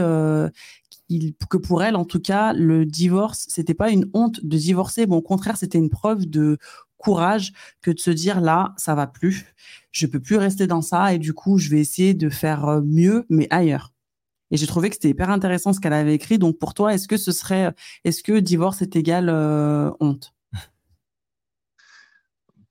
que 1.50 1.56
pour 1.56 1.82
elle, 1.82 1.96
en 1.96 2.04
tout 2.04 2.20
cas, 2.20 2.52
le 2.52 2.84
divorce, 2.84 3.46
c'était 3.48 3.74
pas 3.74 3.90
une 3.90 4.10
honte 4.14 4.44
de 4.44 4.56
divorcer, 4.56 5.06
bon, 5.06 5.16
au 5.18 5.22
contraire, 5.22 5.56
c'était 5.56 5.78
une 5.78 5.90
preuve 5.90 6.26
de 6.26 6.58
courage 6.98 7.52
que 7.82 7.90
de 7.90 7.98
se 7.98 8.10
dire 8.10 8.40
là, 8.40 8.74
ça 8.76 8.94
va 8.94 9.06
plus, 9.06 9.46
je 9.92 10.06
peux 10.06 10.20
plus 10.20 10.36
rester 10.36 10.66
dans 10.66 10.82
ça 10.82 11.12
et 11.14 11.18
du 11.18 11.32
coup, 11.34 11.58
je 11.58 11.68
vais 11.70 11.80
essayer 11.80 12.14
de 12.14 12.28
faire 12.28 12.64
euh, 12.66 12.80
mieux, 12.82 13.26
mais 13.28 13.46
ailleurs. 13.50 13.92
Et 14.50 14.56
j'ai 14.56 14.66
trouvé 14.66 14.88
que 14.90 14.94
c'était 14.96 15.10
hyper 15.10 15.30
intéressant 15.30 15.72
ce 15.72 15.80
qu'elle 15.80 15.92
avait 15.92 16.14
écrit. 16.14 16.38
Donc 16.38 16.58
pour 16.58 16.74
toi, 16.74 16.94
est-ce 16.94 17.08
que 17.08 17.16
ce 17.16 17.32
serait, 17.32 17.74
est-ce 18.04 18.22
que 18.22 18.38
divorce 18.40 18.82
est 18.82 18.96
égal 18.96 19.28
euh, 19.28 19.90
honte? 20.00 20.34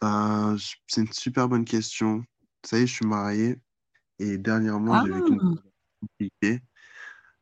Je- 0.01 0.75
c'est 0.87 1.01
une 1.01 1.11
super 1.11 1.49
bonne 1.49 1.65
question. 1.65 2.23
Ça 2.63 2.79
y 2.79 2.83
est, 2.83 2.87
je 2.87 2.93
suis 2.93 3.05
marié 3.05 3.57
et 4.19 4.37
dernièrement, 4.37 4.95
Ah, 4.95 5.03
j'ai 5.05 5.13
vécu 5.13 5.33
une 5.33 5.39
période 5.39 5.63
compliquée 6.01 6.61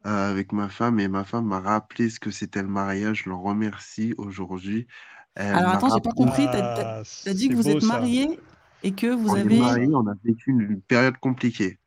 euh, 0.06 0.32
avec 0.32 0.52
ma 0.52 0.70
femme 0.70 1.00
et 1.00 1.08
ma 1.08 1.24
femme 1.24 1.46
m'a 1.46 1.60
rappelé 1.60 2.10
ce 2.10 2.20
que 2.20 2.32
c'était 2.32 2.62
le 2.62 2.68
mariage. 2.68 3.24
Je 3.24 3.30
le 3.30 3.36
remercie 3.36 4.14
aujourd'hui. 4.18 4.88
Alors 5.36 5.70
attends, 5.70 5.88
j'ai 5.90 6.02
pas 6.02 6.10
rappelé, 6.10 6.14
compris. 6.26 6.46
T'as, 6.52 6.76
t'as- 6.76 7.04
Ah, 7.30 7.34
dit 7.34 7.50
que 7.50 7.56
vous 7.56 7.64
beau 7.64 7.70
êtes 7.70 7.82
ça. 7.82 8.00
mariés 8.00 8.40
et 8.84 8.92
que 8.94 9.08
vous 9.08 9.30
on 9.30 9.36
est 9.36 9.40
avez. 9.40 9.58
mariés, 9.60 9.96
on 9.96 10.08
a 10.08 10.14
vécu 10.24 10.52
une, 10.52 10.62
une 10.62 10.82
période 10.82 11.18
compliquée 11.18 11.80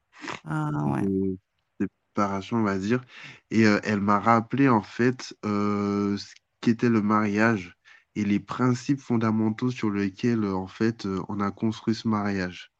Ah 0.44 0.70
ouais. 0.86 1.02
de 1.02 1.88
séparation, 2.14 2.58
on 2.58 2.62
va 2.62 2.78
dire. 2.78 3.04
Et 3.50 3.66
euh, 3.66 3.78
elle 3.84 4.00
m'a 4.00 4.18
rappelé 4.18 4.68
en 4.68 4.82
fait 4.82 5.34
euh, 5.44 6.16
ce 6.16 6.34
qu'était 6.60 6.88
le 6.88 7.02
mariage 7.02 7.76
et 8.14 8.24
les 8.24 8.40
principes 8.40 9.00
fondamentaux 9.00 9.70
sur 9.70 9.90
lesquels 9.90 10.42
euh, 10.44 10.54
en 10.54 10.66
fait 10.66 11.04
euh, 11.06 11.22
on 11.28 11.40
a 11.40 11.50
construit 11.50 11.94
ce 11.94 12.08
mariage. 12.08 12.72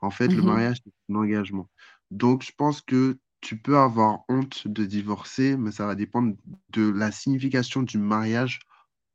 En 0.00 0.10
fait, 0.10 0.28
le 0.34 0.42
Mhm. 0.42 0.48
mariage, 0.48 0.78
c'est 0.84 0.92
un 1.10 1.16
engagement. 1.16 1.68
Donc, 2.10 2.42
je 2.44 2.52
pense 2.56 2.82
que 2.82 3.18
tu 3.42 3.58
peux 3.60 3.78
avoir 3.78 4.24
honte 4.30 4.66
de 4.68 4.86
divorcer, 4.86 5.56
mais 5.58 5.72
ça 5.72 5.86
va 5.86 5.94
dépendre 5.96 6.36
de 6.70 6.88
la 6.90 7.12
signification 7.12 7.82
du 7.82 7.98
mariage 7.98 8.60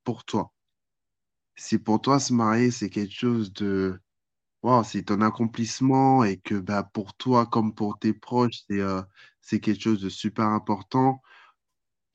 pour 0.03 0.25
toi. 0.25 0.53
Si 1.55 1.77
pour 1.79 2.01
toi, 2.01 2.19
se 2.19 2.33
marier, 2.33 2.71
c'est 2.71 2.89
quelque 2.89 3.13
chose 3.13 3.51
de... 3.53 3.99
Wow, 4.63 4.83
c'est 4.83 5.03
ton 5.03 5.21
accomplissement 5.21 6.23
et 6.23 6.37
que 6.37 6.55
bah, 6.55 6.83
pour 6.83 7.15
toi, 7.15 7.45
comme 7.47 7.73
pour 7.75 7.99
tes 7.99 8.13
proches, 8.13 8.63
c'est 8.69 8.81
euh, 8.81 9.01
quelque 9.49 9.79
chose 9.81 10.01
de 10.01 10.09
super 10.09 10.47
important, 10.47 11.21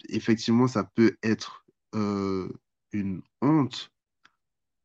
effectivement, 0.09 0.69
ça 0.69 0.85
peut 0.85 1.17
être 1.23 1.65
euh, 1.95 2.49
une 2.93 3.23
honte, 3.41 3.93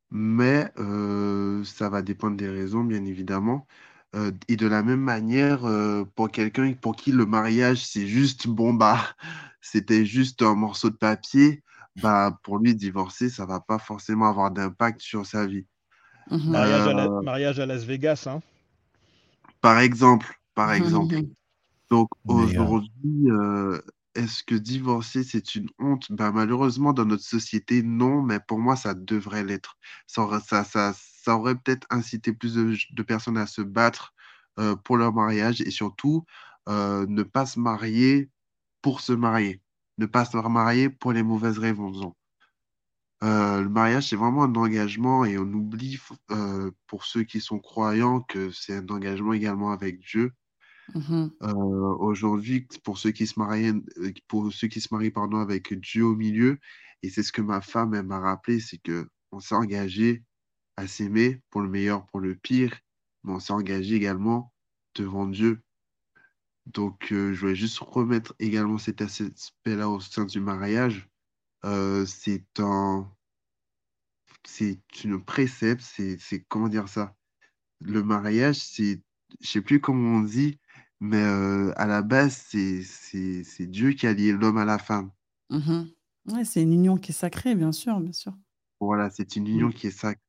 mais 0.10 0.72
euh, 0.78 1.64
ça 1.64 1.90
va 1.90 2.02
dépendre 2.02 2.38
des 2.38 2.50
raisons, 2.50 2.84
bien 2.84 3.04
évidemment. 3.06 3.68
Euh, 4.16 4.32
et 4.48 4.56
de 4.56 4.68
la 4.68 4.84
même 4.84 5.02
manière, 5.02 5.66
euh, 5.66 6.06
pour 6.16 6.32
quelqu'un 6.32 6.74
pour 6.74 6.96
qui 6.96 7.12
le 7.12 7.26
mariage, 7.26 7.86
c'est 7.86 8.08
juste, 8.08 8.48
bon, 8.48 8.74
bah, 8.74 9.00
c'était 9.62 10.06
juste 10.06 10.42
un 10.42 10.56
morceau 10.56 10.90
de 10.90 10.96
papier, 10.96 11.62
bah, 12.02 12.40
pour 12.44 12.60
lui, 12.60 12.74
divorcer, 12.76 13.30
ça 13.30 13.46
va 13.46 13.60
pas 13.60 13.80
forcément 13.80 14.30
avoir 14.30 14.52
d'impact 14.52 15.02
sur 15.02 15.26
sa 15.26 15.46
vie. 15.46 15.66
Mhm. 16.32 16.52
Mariage 16.52 16.88
à, 16.88 16.94
la- 16.94 17.06
Euh, 17.06 17.22
mariage 17.22 17.60
à 17.60 17.66
Las 17.66 17.84
Vegas, 17.84 18.24
hein. 18.28 18.42
par 19.62 19.80
exemple, 19.80 20.40
par 20.56 20.72
exemple. 20.74 21.16
Donc 21.90 22.10
Mais, 22.26 22.34
euh, 22.34 22.64
aujourd'hui, 22.64 23.32
euh, 23.32 23.80
est-ce 24.16 24.44
que 24.44 24.56
divorcer, 24.56 25.24
c'est 25.24 25.56
une 25.56 25.70
honte? 25.80 26.12
Ben, 26.12 26.32
malheureusement, 26.32 26.94
dans 26.94 27.06
notre 27.06 27.24
société, 27.24 27.84
non, 27.84 28.22
mais 28.22 28.40
pour 28.40 28.60
moi, 28.60 28.76
ça 28.76 28.94
devrait 28.94 29.44
l'être. 29.44 29.78
Ça 30.08 30.22
aurait, 30.24 30.42
ça, 30.42 30.64
ça, 30.64 30.94
ça 31.28 31.36
aurait 31.36 31.56
peut-être 31.56 31.86
incité 31.90 32.32
plus 32.32 32.54
de, 32.54 32.78
de 32.90 33.04
personnes 33.04 33.38
à 33.38 33.48
se 33.48 33.62
battre 33.62 34.14
euh, 34.60 34.78
pour 34.78 34.96
leur 34.96 35.14
mariage 35.14 35.60
et 35.60 35.72
surtout 35.72 36.24
euh, 36.70 37.06
ne 37.10 37.22
pas 37.22 37.46
se 37.46 37.60
marier 37.60 38.30
pour 38.82 39.02
se 39.02 39.12
marier, 39.12 39.62
ne 39.98 40.06
pas 40.06 40.24
se 40.24 40.38
marier 40.38 40.90
pour 40.90 41.12
les 41.12 41.24
mauvaises 41.24 41.60
raisons. 41.60 42.16
Euh, 43.26 43.62
le 43.62 43.68
mariage, 43.68 44.08
c'est 44.08 44.16
vraiment 44.16 44.44
un 44.46 44.56
engagement 44.56 45.26
et 45.26 45.38
on 45.38 45.52
oublie, 45.52 46.00
euh, 46.32 46.72
pour 46.88 47.04
ceux 47.04 47.24
qui 47.24 47.42
sont 47.42 47.60
croyants, 47.60 48.22
que 48.22 48.50
c'est 48.52 48.78
un 48.78 48.88
engagement 48.88 49.34
également 49.34 49.72
avec 49.74 50.00
Dieu. 50.00 50.32
Mhm. 50.96 51.32
Euh, 51.44 51.54
aujourd'hui, 52.00 52.70
pour 52.86 53.00
ceux 53.00 53.12
qui 53.12 53.28
se 53.28 53.38
marient, 53.38 53.84
pour 54.30 54.54
ceux 54.54 54.70
qui 54.70 54.80
se 54.80 54.94
marient 54.94 55.12
pardon, 55.12 55.40
avec 55.40 55.74
Dieu 55.74 56.06
au 56.06 56.16
milieu, 56.16 56.58
et 57.04 57.10
c'est 57.10 57.24
ce 57.24 57.34
que 57.34 57.42
ma 57.42 57.60
femme 57.60 58.02
m'a 58.02 58.20
rappelé, 58.20 58.62
c'est 58.62 58.78
que 58.78 59.10
on 59.34 59.42
s'est 59.42 59.56
engagé 59.56 60.24
à 60.78 60.88
s'aimer 60.88 61.42
pour 61.50 61.62
le 61.62 61.70
meilleur, 61.70 62.06
pour 62.08 62.20
le 62.22 62.36
pire, 62.36 62.80
mais 63.24 63.34
on 63.34 63.40
s'est 63.40 63.54
engagé 63.54 63.96
également 63.96 64.54
devant 64.96 65.28
Dieu. 65.28 65.62
Donc, 66.68 67.12
euh, 67.12 67.34
je 67.34 67.40
voulais 67.40 67.56
juste 67.56 67.80
remettre 67.80 68.36
également 68.40 68.78
cet 68.78 69.02
aspect-là 69.02 69.90
au 69.90 70.00
sein 70.00 70.26
du 70.26 70.40
mariage. 70.40 71.10
Euh, 71.66 72.06
c'est 72.06 72.46
un, 72.60 73.12
c'est 74.46 74.80
une 75.04 75.24
précepte, 75.24 75.82
c'est, 75.82 76.18
c'est 76.20 76.44
comment 76.48 76.70
dire 76.70 76.88
ça? 76.90 77.16
Le 77.82 78.04
mariage, 78.04 78.58
c'est, 78.58 79.04
je 79.42 79.48
sais 79.50 79.62
plus 79.62 79.82
comment 79.82 80.18
on 80.20 80.22
dit, 80.24 80.60
mais 81.02 81.24
euh, 81.24 81.74
à 81.78 81.88
la 81.88 82.02
base, 82.04 82.38
c'est, 82.50 82.84
c'est, 82.84 83.44
c'est 83.46 83.68
Dieu 83.68 83.94
qui 83.94 84.08
a 84.08 84.14
lié 84.14 84.34
l'homme 84.34 84.58
à 84.58 84.66
la 84.66 84.80
femme. 84.80 85.12
Mmh 85.50 85.88
ouais, 86.28 86.46
c'est 86.46 86.62
une 86.64 86.72
union 86.74 86.96
qui 86.98 87.12
est 87.12 87.14
sacrée, 87.14 87.54
bien 87.56 87.72
sûr, 87.74 88.00
bien 88.00 88.14
sûr. 88.14 88.34
Voilà, 88.80 89.10
c'est 89.12 89.36
une 89.36 89.48
Mmh. 89.54 89.64
union 89.64 89.72
qui 89.72 89.86
est 89.88 89.92
sacrée. 89.92 90.20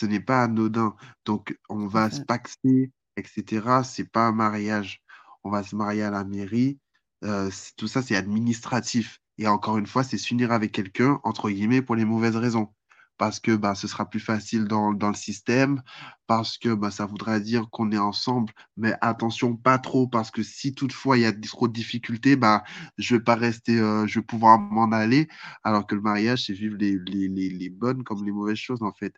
Ce 0.00 0.06
n'est 0.06 0.20
pas 0.20 0.42
anodin. 0.44 0.94
Donc, 1.26 1.56
on 1.68 1.86
va 1.86 2.10
se 2.10 2.22
paxer, 2.22 2.90
etc. 3.16 3.84
C'est 3.84 4.10
pas 4.10 4.26
un 4.28 4.32
mariage. 4.32 5.02
On 5.44 5.50
va 5.50 5.62
se 5.62 5.76
marier 5.76 6.02
à 6.02 6.10
la 6.10 6.24
mairie. 6.24 6.78
Euh, 7.24 7.50
tout 7.76 7.86
ça, 7.88 8.00
c'est 8.02 8.16
administratif. 8.16 9.20
Et 9.38 9.46
encore 9.46 9.76
une 9.78 9.86
fois, 9.86 10.02
c'est 10.04 10.18
s'unir 10.18 10.52
avec 10.52 10.72
quelqu'un, 10.72 11.20
entre 11.24 11.50
guillemets, 11.50 11.82
pour 11.82 11.96
les 11.96 12.04
mauvaises 12.06 12.36
raisons 12.36 12.72
parce 13.18 13.38
que 13.38 13.54
bah, 13.54 13.74
ce 13.74 13.86
sera 13.86 14.08
plus 14.08 14.20
facile 14.20 14.64
dans, 14.64 14.94
dans 14.94 15.08
le 15.08 15.14
système, 15.14 15.82
parce 16.26 16.56
que 16.56 16.72
bah, 16.72 16.90
ça 16.90 17.04
voudra 17.04 17.38
dire 17.38 17.68
qu'on 17.70 17.92
est 17.92 17.98
ensemble, 17.98 18.50
mais 18.78 18.94
attention, 19.02 19.56
pas 19.56 19.78
trop, 19.78 20.08
parce 20.08 20.30
que 20.30 20.42
si 20.42 20.74
toutefois 20.74 21.18
il 21.18 21.22
y 21.22 21.26
a 21.26 21.32
trop 21.32 21.68
de 21.68 21.72
difficultés, 21.74 22.36
bah, 22.36 22.64
je 22.96 23.16
vais 23.16 23.22
pas 23.22 23.34
rester, 23.34 23.78
euh, 23.78 24.06
je 24.06 24.20
vais 24.20 24.24
pouvoir 24.24 24.58
m'en 24.58 24.90
aller, 24.92 25.28
alors 25.64 25.86
que 25.86 25.94
le 25.94 26.00
mariage, 26.00 26.46
c'est 26.46 26.54
vivre 26.54 26.76
les, 26.78 26.98
les, 26.98 27.28
les, 27.28 27.50
les 27.50 27.68
bonnes 27.68 28.04
comme 28.04 28.24
les 28.24 28.32
mauvaises 28.32 28.56
choses, 28.56 28.82
en 28.82 28.92
fait. 28.94 29.14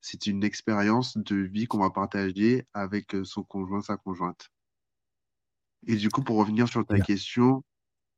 C'est 0.00 0.26
une 0.26 0.44
expérience 0.44 1.16
de 1.16 1.36
vie 1.36 1.66
qu'on 1.66 1.78
va 1.78 1.90
partager 1.90 2.66
avec 2.74 3.14
euh, 3.14 3.24
son 3.24 3.42
conjoint, 3.42 3.80
sa 3.80 3.96
conjointe. 3.96 4.50
Et 5.86 5.96
du 5.96 6.08
coup, 6.10 6.22
pour 6.22 6.36
revenir 6.36 6.68
sur 6.68 6.84
ta 6.86 6.98
question, 7.00 7.64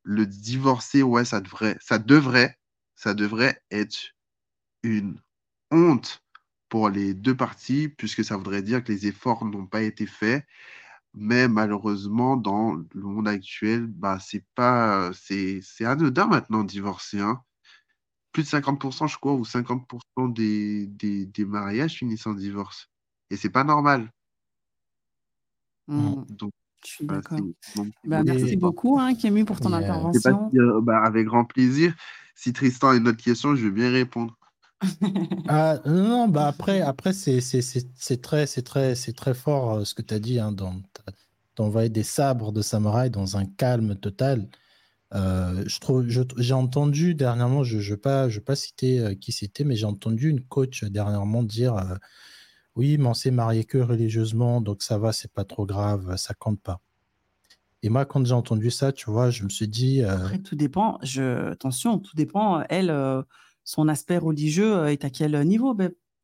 le 0.03 0.25
divorcer, 0.25 1.03
ouais, 1.03 1.25
ça 1.25 1.41
devrait, 1.41 1.77
ça 1.81 1.99
devrait, 1.99 2.57
ça 2.95 3.13
devrait 3.13 3.61
être 3.71 4.15
une 4.83 5.21
honte 5.71 6.23
pour 6.69 6.89
les 6.89 7.13
deux 7.13 7.35
parties, 7.35 7.89
puisque 7.89 8.23
ça 8.23 8.37
voudrait 8.37 8.61
dire 8.61 8.83
que 8.83 8.91
les 8.91 9.07
efforts 9.07 9.45
n'ont 9.45 9.67
pas 9.67 9.81
été 9.81 10.05
faits. 10.05 10.45
Mais 11.13 11.47
malheureusement, 11.47 12.37
dans 12.37 12.73
le 12.73 13.01
monde 13.01 13.27
actuel, 13.27 13.87
bah, 13.87 14.19
c'est 14.19 14.45
pas, 14.55 15.11
c'est, 15.13 15.59
c'est 15.63 15.85
anodin 15.85 16.27
maintenant 16.27 16.63
divorcer. 16.63 17.19
Hein. 17.19 17.41
Plus 18.31 18.43
de 18.43 18.47
50%, 18.47 19.07
je 19.07 19.17
crois, 19.17 19.33
ou 19.33 19.43
50% 19.43 20.33
des, 20.33 20.85
des, 20.87 21.25
des, 21.25 21.45
mariages 21.45 21.95
finissent 21.95 22.27
en 22.27 22.33
divorce. 22.33 22.89
Et 23.29 23.37
c'est 23.37 23.49
pas 23.49 23.63
normal. 23.63 24.11
Mmh. 25.87 26.25
Donc, 26.29 26.51
je 26.85 26.91
suis 26.91 27.05
d'accord. 27.05 27.39
Bah, 28.05 28.23
merci 28.23 28.55
beaucoup, 28.55 28.99
hein, 28.99 29.15
Kémy, 29.15 29.43
pour 29.43 29.59
ton 29.59 29.71
et 29.71 29.83
intervention. 29.83 30.49
Si, 30.51 30.59
euh, 30.59 30.79
bah, 30.81 31.01
avec 31.03 31.25
grand 31.25 31.45
plaisir. 31.45 31.93
Si 32.35 32.53
Tristan 32.53 32.89
a 32.89 32.95
une 32.95 33.07
autre 33.07 33.21
question, 33.21 33.55
je 33.55 33.65
vais 33.65 33.71
bien 33.71 33.91
répondre. 33.91 34.37
ah, 35.49 35.79
non, 35.85 36.29
bah 36.29 36.47
après, 36.47 36.79
après 36.79 37.11
c'est 37.11 37.41
très, 38.21 38.45
très, 38.45 38.95
très 38.95 39.33
fort 39.33 39.73
euh, 39.73 39.83
ce 39.83 39.93
que 39.93 40.01
tu 40.01 40.13
as 40.13 40.19
dit. 40.19 40.39
Hein, 40.39 40.55
D'envoyer 41.57 41.89
des 41.89 42.03
sabres 42.03 42.53
de 42.53 42.61
samouraï 42.61 43.09
dans 43.09 43.35
un 43.35 43.45
calme 43.45 43.95
total. 43.95 44.47
Euh, 45.15 45.65
j'ai 46.37 46.53
entendu 46.53 47.15
dernièrement, 47.15 47.63
je 47.63 47.77
ne 47.77 47.81
je 47.81 47.93
vais, 47.93 47.99
pas, 47.99 48.55
citer 48.55 48.99
euh, 48.99 49.15
qui 49.15 49.31
c'était, 49.31 49.63
mais 49.63 49.75
j'ai 49.75 49.85
entendu 49.85 50.29
une 50.29 50.41
coach 50.41 50.83
dernièrement 50.83 51.41
dire 51.41 51.75
euh, 51.75 51.95
Oui, 52.75 52.97
mais 52.97 53.07
on 53.07 53.13
s'est 53.13 53.31
marié 53.31 53.65
que 53.65 53.79
religieusement, 53.79 54.61
donc 54.61 54.83
ça 54.83 54.97
va, 54.97 55.11
c'est 55.11 55.31
pas 55.31 55.45
trop 55.45 55.65
grave, 55.65 56.15
ça 56.17 56.33
compte 56.33 56.61
pas. 56.61 56.79
Et 57.81 57.89
moi, 57.89 58.05
quand 58.05 58.25
j'ai 58.25 58.33
entendu 58.33 58.69
ça, 58.71 58.91
tu 58.91 59.09
vois, 59.09 59.29
je 59.29 59.43
me 59.43 59.49
suis 59.49 59.67
dit. 59.67 60.03
Après, 60.03 60.39
tout 60.39 60.55
dépend. 60.55 60.99
Je... 61.01 61.49
Attention, 61.51 61.97
tout 61.97 62.15
dépend. 62.15 62.61
Elle, 62.69 62.93
son 63.63 63.87
aspect 63.87 64.17
religieux 64.17 64.87
est 64.87 65.05
à 65.05 65.09
quel 65.09 65.41
niveau, 65.47 65.73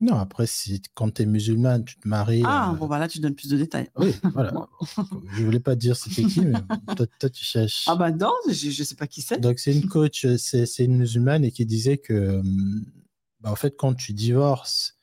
Non, 0.01 0.17
après, 0.17 0.45
si, 0.45 0.81
quand 0.93 1.09
tu 1.13 1.21
es 1.21 1.25
musulmane, 1.25 1.85
tu 1.85 1.97
te 1.97 2.07
maries. 2.07 2.43
Ah, 2.45 2.71
euh, 2.71 2.75
bon, 2.75 2.87
bah 2.87 2.99
là, 2.99 3.07
tu 3.07 3.19
donnes 3.19 3.35
plus 3.35 3.49
de 3.49 3.57
détails. 3.57 3.89
Oui, 3.97 4.13
voilà. 4.33 4.51
Bon. 4.51 4.67
Je 5.33 5.43
voulais 5.43 5.59
pas 5.59 5.75
dire 5.75 5.95
c'était 5.95 6.23
qui, 6.23 6.41
mais 6.41 6.53
toi, 6.95 7.05
toi, 7.19 7.29
tu 7.29 7.43
cherches. 7.43 7.85
Ah, 7.87 7.95
bah 7.95 8.11
non, 8.11 8.31
je 8.49 8.67
ne 8.67 8.85
sais 8.85 8.95
pas 8.95 9.07
qui 9.07 9.21
c'est. 9.21 9.39
Donc, 9.39 9.59
c'est 9.59 9.73
une 9.73 9.87
coach, 9.87 10.27
c'est 10.37 10.65
c'est 10.65 10.85
une 10.85 10.97
musulmane 10.97 11.43
et 11.45 11.51
qui 11.51 11.65
disait 11.65 11.97
que, 11.97 12.39
hum, 12.39 12.85
bah, 13.39 13.51
en 13.51 13.55
fait, 13.55 13.75
quand 13.77 13.93
tu 13.93 14.13
divorces, 14.13 14.97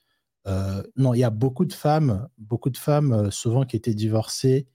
euh, 0.46 0.82
non, 0.96 1.14
il 1.14 1.20
y 1.20 1.24
a 1.24 1.30
beaucoup 1.30 1.64
de 1.64 1.72
femmes, 1.72 2.28
beaucoup 2.38 2.70
de 2.70 2.76
femmes, 2.76 3.12
euh, 3.12 3.30
souvent 3.30 3.64
qui 3.64 3.76
étaient 3.76 3.94
divorcées 3.94 4.66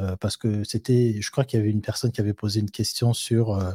euh, 0.00 0.16
parce 0.16 0.36
que 0.36 0.64
c'était, 0.64 1.20
je 1.20 1.30
crois 1.30 1.44
qu'il 1.44 1.58
y 1.58 1.62
avait 1.62 1.70
une 1.70 1.82
personne 1.82 2.12
qui 2.12 2.20
avait 2.20 2.34
posé 2.34 2.60
une 2.60 2.70
question 2.70 3.12
sur 3.12 3.54
euh, 3.54 3.72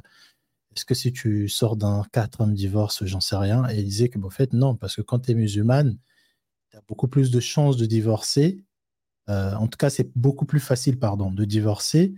est-ce 0.76 0.86
que 0.86 0.94
si 0.96 1.12
tu 1.14 1.50
sors 1.50 1.76
d'un 1.76 2.04
quatrième 2.12 2.54
divorce, 2.56 3.04
j'en 3.06 3.20
sais 3.22 3.36
rien, 3.38 3.68
et 3.70 3.78
elle 3.80 3.86
disait 3.86 4.10
que, 4.10 4.18
bah, 4.20 4.28
en 4.28 4.32
fait, 4.32 4.54
non, 4.54 4.76
parce 4.76 4.96
que 4.96 5.02
quand 5.02 5.20
tu 5.20 5.32
es 5.32 5.36
musulmane, 5.36 5.98
tu 6.72 6.78
as 6.78 6.82
beaucoup 6.88 7.08
plus 7.08 7.32
de 7.32 7.40
chances 7.40 7.78
de 7.78 7.86
divorcer. 7.86 8.64
Euh, 9.30 9.54
en 9.56 9.68
tout 9.68 9.78
cas, 9.78 9.90
c'est 9.90 10.12
beaucoup 10.18 10.46
plus 10.46 10.60
facile, 10.60 11.00
pardon, 11.00 11.32
de 11.32 11.46
divorcer 11.46 12.14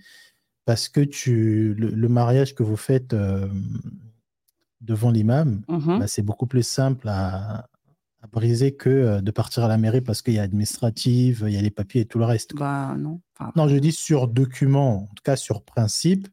parce 0.65 0.89
que 0.89 1.01
tu, 1.01 1.75
le, 1.75 1.89
le 1.91 2.09
mariage 2.09 2.55
que 2.55 2.63
vous 2.63 2.77
faites 2.77 3.13
euh, 3.13 3.47
devant 4.81 5.11
l'imam, 5.11 5.63
Mhm. 5.67 5.99
bah, 5.99 6.07
c'est 6.07 6.21
beaucoup 6.21 6.47
plus 6.47 6.63
simple 6.63 7.07
à, 7.09 7.67
à 8.21 8.27
briser 8.31 8.75
que 8.75 8.89
euh, 8.89 9.21
de 9.21 9.31
partir 9.31 9.63
à 9.63 9.67
la 9.67 9.77
mairie 9.77 10.01
parce 10.01 10.21
qu'il 10.21 10.33
y 10.33 10.39
a 10.39 10.43
administrative, 10.43 11.45
il 11.47 11.53
y 11.53 11.57
a 11.57 11.61
les 11.61 11.71
papiers 11.71 12.01
et 12.01 12.05
tout 12.05 12.19
le 12.19 12.25
reste. 12.25 12.55
Bah 12.55 12.95
non. 12.97 13.21
Enfin, 13.39 13.51
Non, 13.55 13.67
je 13.67 13.75
dis 13.77 13.91
sur 13.91 14.27
document, 14.27 15.03
en 15.03 15.13
tout 15.15 15.23
cas 15.23 15.35
sur 15.35 15.63
principe, 15.63 16.27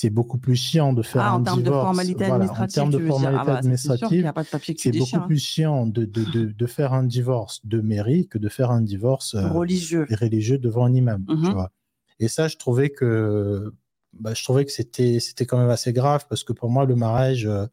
c'est 0.00 0.08
beaucoup 0.10 0.38
plus 0.38 0.56
chiant 0.56 0.92
de 0.94 1.02
faire 1.02 1.22
ah, 1.22 1.32
un 1.32 1.34
en 1.34 1.42
termes 1.42 1.58
de 1.58 1.64
divorce. 1.64 1.82
formalité 1.84 2.24
Voilà, 2.26 2.32
en 2.32 2.36
administrative, 2.48 2.74
termes 2.74 2.90
de 2.90 2.96
dire. 2.98 3.06
Ah, 3.06 3.10
formalité 3.10 3.46
bah, 3.46 3.52
c'est 3.52 3.58
administrative, 3.58 4.98
beaucoup 4.98 5.16
hein. 5.16 5.26
plus 5.26 5.38
chiant 5.38 5.86
de, 5.86 6.04
de, 6.06 6.24
de, 6.24 6.44
de 6.46 6.66
faire 6.66 6.92
un 6.94 7.02
divorce 7.02 7.60
de 7.66 7.80
mairie 7.82 8.26
que 8.26 8.38
de 8.38 8.48
faire 8.48 8.70
un 8.70 8.80
divorce 8.80 9.34
euh, 9.34 9.48
Religieux. 9.48 10.06
religieux 10.18 10.56
devant 10.58 10.86
un 10.86 10.94
imam. 10.94 11.24
tu 11.28 11.34
Mhm. 11.34 11.52
vois. 11.52 11.70
Et 12.18 12.28
ça, 12.28 12.48
je 12.48 12.56
trouvais 12.56 12.88
que, 12.90 13.74
bah, 14.14 14.32
je 14.32 14.42
trouvais 14.42 14.64
que 14.64 14.72
c'était, 14.72 15.20
c'était 15.20 15.44
quand 15.44 15.58
même 15.58 15.70
assez 15.70 15.92
grave 15.92 16.24
parce 16.30 16.44
que 16.44 16.52
pour 16.54 16.70
moi, 16.70 16.86
le 16.86 16.94
mariage, 16.96 17.44
euh, 17.46 17.66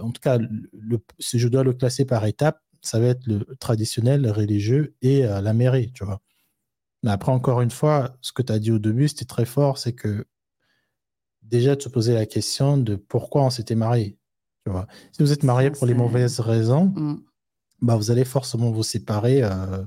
en 0.00 0.10
tout 0.12 0.20
cas, 0.20 0.38
le, 0.38 0.98
si 1.18 1.38
je 1.40 1.48
dois 1.48 1.64
le 1.64 1.72
classer 1.72 2.04
par 2.04 2.24
étapes, 2.24 2.60
ça 2.82 3.00
va 3.00 3.06
être 3.06 3.26
le 3.26 3.44
traditionnel, 3.58 4.22
le 4.22 4.30
religieux 4.30 4.94
et 5.02 5.26
euh, 5.26 5.40
la 5.40 5.54
mairie, 5.54 5.90
tu 5.92 6.04
vois. 6.04 6.20
Mais 7.02 7.10
après, 7.10 7.32
encore 7.32 7.62
une 7.62 7.70
fois, 7.72 8.16
ce 8.20 8.32
que 8.32 8.42
tu 8.42 8.52
as 8.52 8.60
dit 8.60 8.70
au 8.70 8.78
début, 8.78 9.08
c'était 9.08 9.24
très 9.24 9.44
fort, 9.44 9.76
c'est 9.78 9.92
que 9.92 10.24
déjà 11.52 11.76
de 11.76 11.82
se 11.82 11.90
poser 11.90 12.14
la 12.14 12.26
question 12.26 12.78
de 12.78 12.96
pourquoi 12.96 13.44
on 13.44 13.50
s'était 13.50 13.76
marié. 13.76 14.18
Tu 14.66 14.72
vois. 14.72 14.86
Si 15.12 15.22
vous 15.22 15.32
êtes 15.32 15.44
marié 15.44 15.70
pour 15.70 15.86
les 15.86 15.94
mauvaises 15.94 16.40
raisons, 16.40 16.86
Mm. 16.96 17.16
bah, 17.82 17.96
vous 17.96 18.10
allez 18.12 18.24
forcément 18.24 18.70
vous 18.72 18.82
séparer 18.84 19.42
euh, 19.44 19.84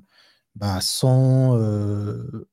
bah, 0.55 0.81
sans, 0.81 1.57
euh, 1.59 2.47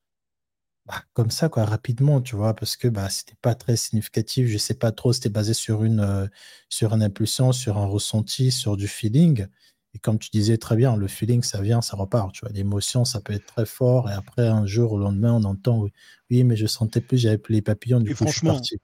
bah, 0.86 1.02
comme 1.14 1.30
ça, 1.30 1.48
quoi, 1.48 1.64
rapidement, 1.64 2.20
tu 2.20 2.36
vois, 2.36 2.54
parce 2.54 2.76
que 2.76 2.88
bah, 2.88 3.08
c'était 3.10 3.36
pas 3.42 3.54
très 3.54 3.76
significatif. 3.76 4.48
Je 4.48 4.58
sais 4.58 4.74
pas 4.74 4.92
trop, 4.92 5.12
c'était 5.12 5.28
basé 5.30 5.54
sur 5.54 5.84
une, 5.84 6.00
euh, 6.00 6.26
sur 6.68 6.92
une 6.94 7.02
impulsion, 7.02 7.52
sur 7.52 7.78
un 7.78 7.86
ressenti, 7.86 8.50
sur 8.50 8.76
du 8.76 8.88
feeling. 8.88 9.46
Et 9.94 9.98
comme 9.98 10.18
tu 10.18 10.30
disais 10.30 10.56
très 10.58 10.74
bien, 10.76 10.96
le 10.96 11.06
feeling, 11.08 11.42
ça 11.42 11.60
vient, 11.62 11.82
ça 11.82 11.96
repart. 11.96 12.32
Tu 12.32 12.40
vois, 12.44 12.52
l'émotion, 12.52 13.04
ça 13.04 13.20
peut 13.20 13.34
être 13.34 13.46
très 13.46 13.66
fort. 13.66 14.10
Et 14.10 14.14
après, 14.14 14.48
un 14.48 14.66
jour, 14.66 14.92
au 14.92 14.98
lendemain, 14.98 15.34
on 15.34 15.44
entend, 15.44 15.80
oui, 15.82 15.92
oui 16.30 16.44
mais 16.44 16.56
je 16.56 16.66
sentais 16.66 17.00
plus, 17.02 17.18
j'avais 17.18 17.38
plus 17.38 17.54
les 17.54 17.62
papillons, 17.62 18.00
du 18.00 18.10
Et 18.10 18.14
coup, 18.14 18.26
je 18.26 18.32
suis 18.32 18.42
parti. 18.42 18.78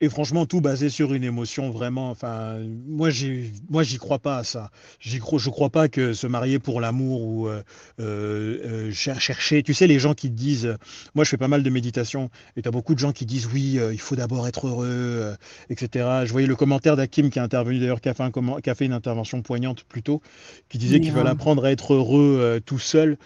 Et 0.00 0.08
franchement, 0.08 0.46
tout 0.46 0.60
basé 0.60 0.90
sur 0.90 1.12
une 1.12 1.24
émotion, 1.24 1.70
vraiment. 1.70 2.10
Enfin, 2.10 2.58
moi, 2.86 3.10
j'ai, 3.10 3.50
moi, 3.68 3.82
j'y 3.82 3.96
crois 3.98 4.20
pas 4.20 4.36
à 4.38 4.44
ça. 4.44 4.70
J'y 5.00 5.18
crois, 5.18 5.40
je 5.40 5.50
crois 5.50 5.70
pas 5.70 5.88
que 5.88 6.12
se 6.12 6.28
marier 6.28 6.60
pour 6.60 6.80
l'amour 6.80 7.22
ou 7.22 7.48
euh, 7.48 7.64
euh, 7.98 8.58
euh, 8.64 8.92
cher- 8.92 9.20
chercher. 9.20 9.64
Tu 9.64 9.74
sais, 9.74 9.88
les 9.88 9.98
gens 9.98 10.14
qui 10.14 10.30
disent. 10.30 10.76
Moi, 11.16 11.24
je 11.24 11.30
fais 11.30 11.36
pas 11.36 11.48
mal 11.48 11.64
de 11.64 11.70
méditation 11.70 12.30
et 12.56 12.62
tu 12.62 12.68
as 12.68 12.70
beaucoup 12.70 12.94
de 12.94 13.00
gens 13.00 13.10
qui 13.10 13.26
disent 13.26 13.48
oui, 13.52 13.76
euh, 13.80 13.92
il 13.92 13.98
faut 14.00 14.14
d'abord 14.14 14.46
être 14.46 14.68
heureux, 14.68 15.34
etc. 15.68 16.24
Je 16.26 16.30
voyais 16.30 16.46
le 16.46 16.54
commentaire 16.54 16.94
d'Hakim 16.94 17.28
qui 17.28 17.40
a 17.40 17.42
intervenu 17.42 17.80
d'ailleurs, 17.80 18.00
qui 18.00 18.08
a 18.08 18.14
fait 18.14 18.22
un 18.22 18.30
comment- 18.30 18.58
qui 18.60 18.70
a 18.70 18.76
fait 18.76 18.84
une 18.86 18.92
intervention 18.92 19.42
poignante 19.42 19.82
plus 19.82 20.04
tôt, 20.04 20.22
qui 20.68 20.78
disait 20.78 21.00
qu'il 21.00 21.10
fallait 21.12 21.30
apprendre 21.30 21.64
à 21.64 21.72
être 21.72 21.94
heureux 21.94 22.60
tout 22.64 22.78
seul. 22.78 23.18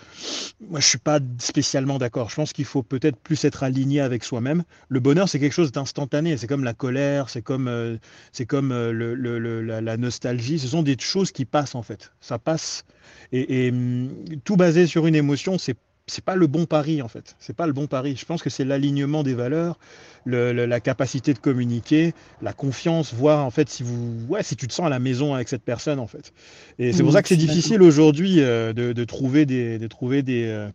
Moi, 0.70 0.80
je 0.80 0.86
suis 0.86 0.98
pas 0.98 1.18
spécialement 1.38 1.98
d'accord. 1.98 2.30
Je 2.30 2.36
pense 2.36 2.52
qu'il 2.54 2.64
faut 2.64 2.82
peut-être 2.82 3.16
plus 3.18 3.44
être 3.44 3.62
aligné 3.62 4.00
avec 4.00 4.24
soi-même. 4.24 4.62
Le 4.88 5.00
bonheur, 5.00 5.28
c'est 5.28 5.38
quelque 5.38 5.52
chose 5.52 5.72
d'instantané. 5.72 6.36
C'est 6.38 6.46
comme 6.46 6.61
la 6.64 6.74
colère, 6.74 7.28
c'est 7.28 7.42
comme, 7.42 7.68
euh, 7.68 7.96
c'est 8.32 8.46
comme 8.46 8.72
euh, 8.72 8.92
le- 8.92 9.14
le- 9.14 9.38
le- 9.38 9.62
la, 9.62 9.80
la 9.80 9.96
nostalgie. 9.96 10.58
Ce 10.58 10.68
sont 10.68 10.82
des 10.82 10.96
choses 10.98 11.32
qui 11.32 11.44
passent 11.44 11.74
en 11.74 11.82
fait. 11.82 12.12
Ça 12.20 12.38
passe. 12.38 12.84
Et, 13.32 13.66
et, 13.66 13.70
hum, 13.70 14.10
tout 14.44 14.56
basé 14.56 14.86
sur 14.86 15.06
une 15.06 15.14
émotion, 15.14 15.58
c'est 15.58 15.76
c'est 16.08 16.24
pas 16.24 16.34
le 16.34 16.48
bon 16.48 16.66
pari 16.66 17.00
en 17.00 17.06
fait. 17.08 17.36
C'est 17.38 17.54
pas 17.54 17.66
le 17.68 17.72
bon 17.72 17.86
pari. 17.86 18.16
Je 18.16 18.24
pense 18.24 18.42
que 18.42 18.50
c'est 18.50 18.64
l'alignement 18.64 19.22
des 19.22 19.34
valeurs, 19.34 19.78
le- 20.24 20.52
le- 20.52 20.66
la 20.66 20.80
capacité 20.80 21.32
de 21.32 21.38
communiquer, 21.38 22.12
la 22.42 22.52
confiance, 22.52 23.14
voir 23.14 23.44
en 23.46 23.50
fait 23.52 23.68
si 23.68 23.84
vous, 23.84 24.18
ouais, 24.28 24.42
si 24.42 24.56
tu 24.56 24.66
te 24.66 24.72
sens 24.74 24.86
à 24.86 24.88
la 24.88 24.98
maison 24.98 25.32
avec 25.32 25.48
cette 25.48 25.62
personne 25.62 26.00
en 26.00 26.08
fait. 26.08 26.32
Et 26.80 26.92
c'est 26.92 27.04
pour 27.04 27.12
ça 27.12 27.22
que 27.22 27.28
c'est 27.28 27.36
difficile 27.36 27.82
aujourd'hui 27.82 28.40
euh, 28.40 28.72
de, 28.72 28.92
de 28.92 29.04
trouver 29.04 29.46
des, 29.46 29.78
de 29.78 29.86
trouver 29.86 30.22
des, 30.22 30.44
euh, 30.46 30.68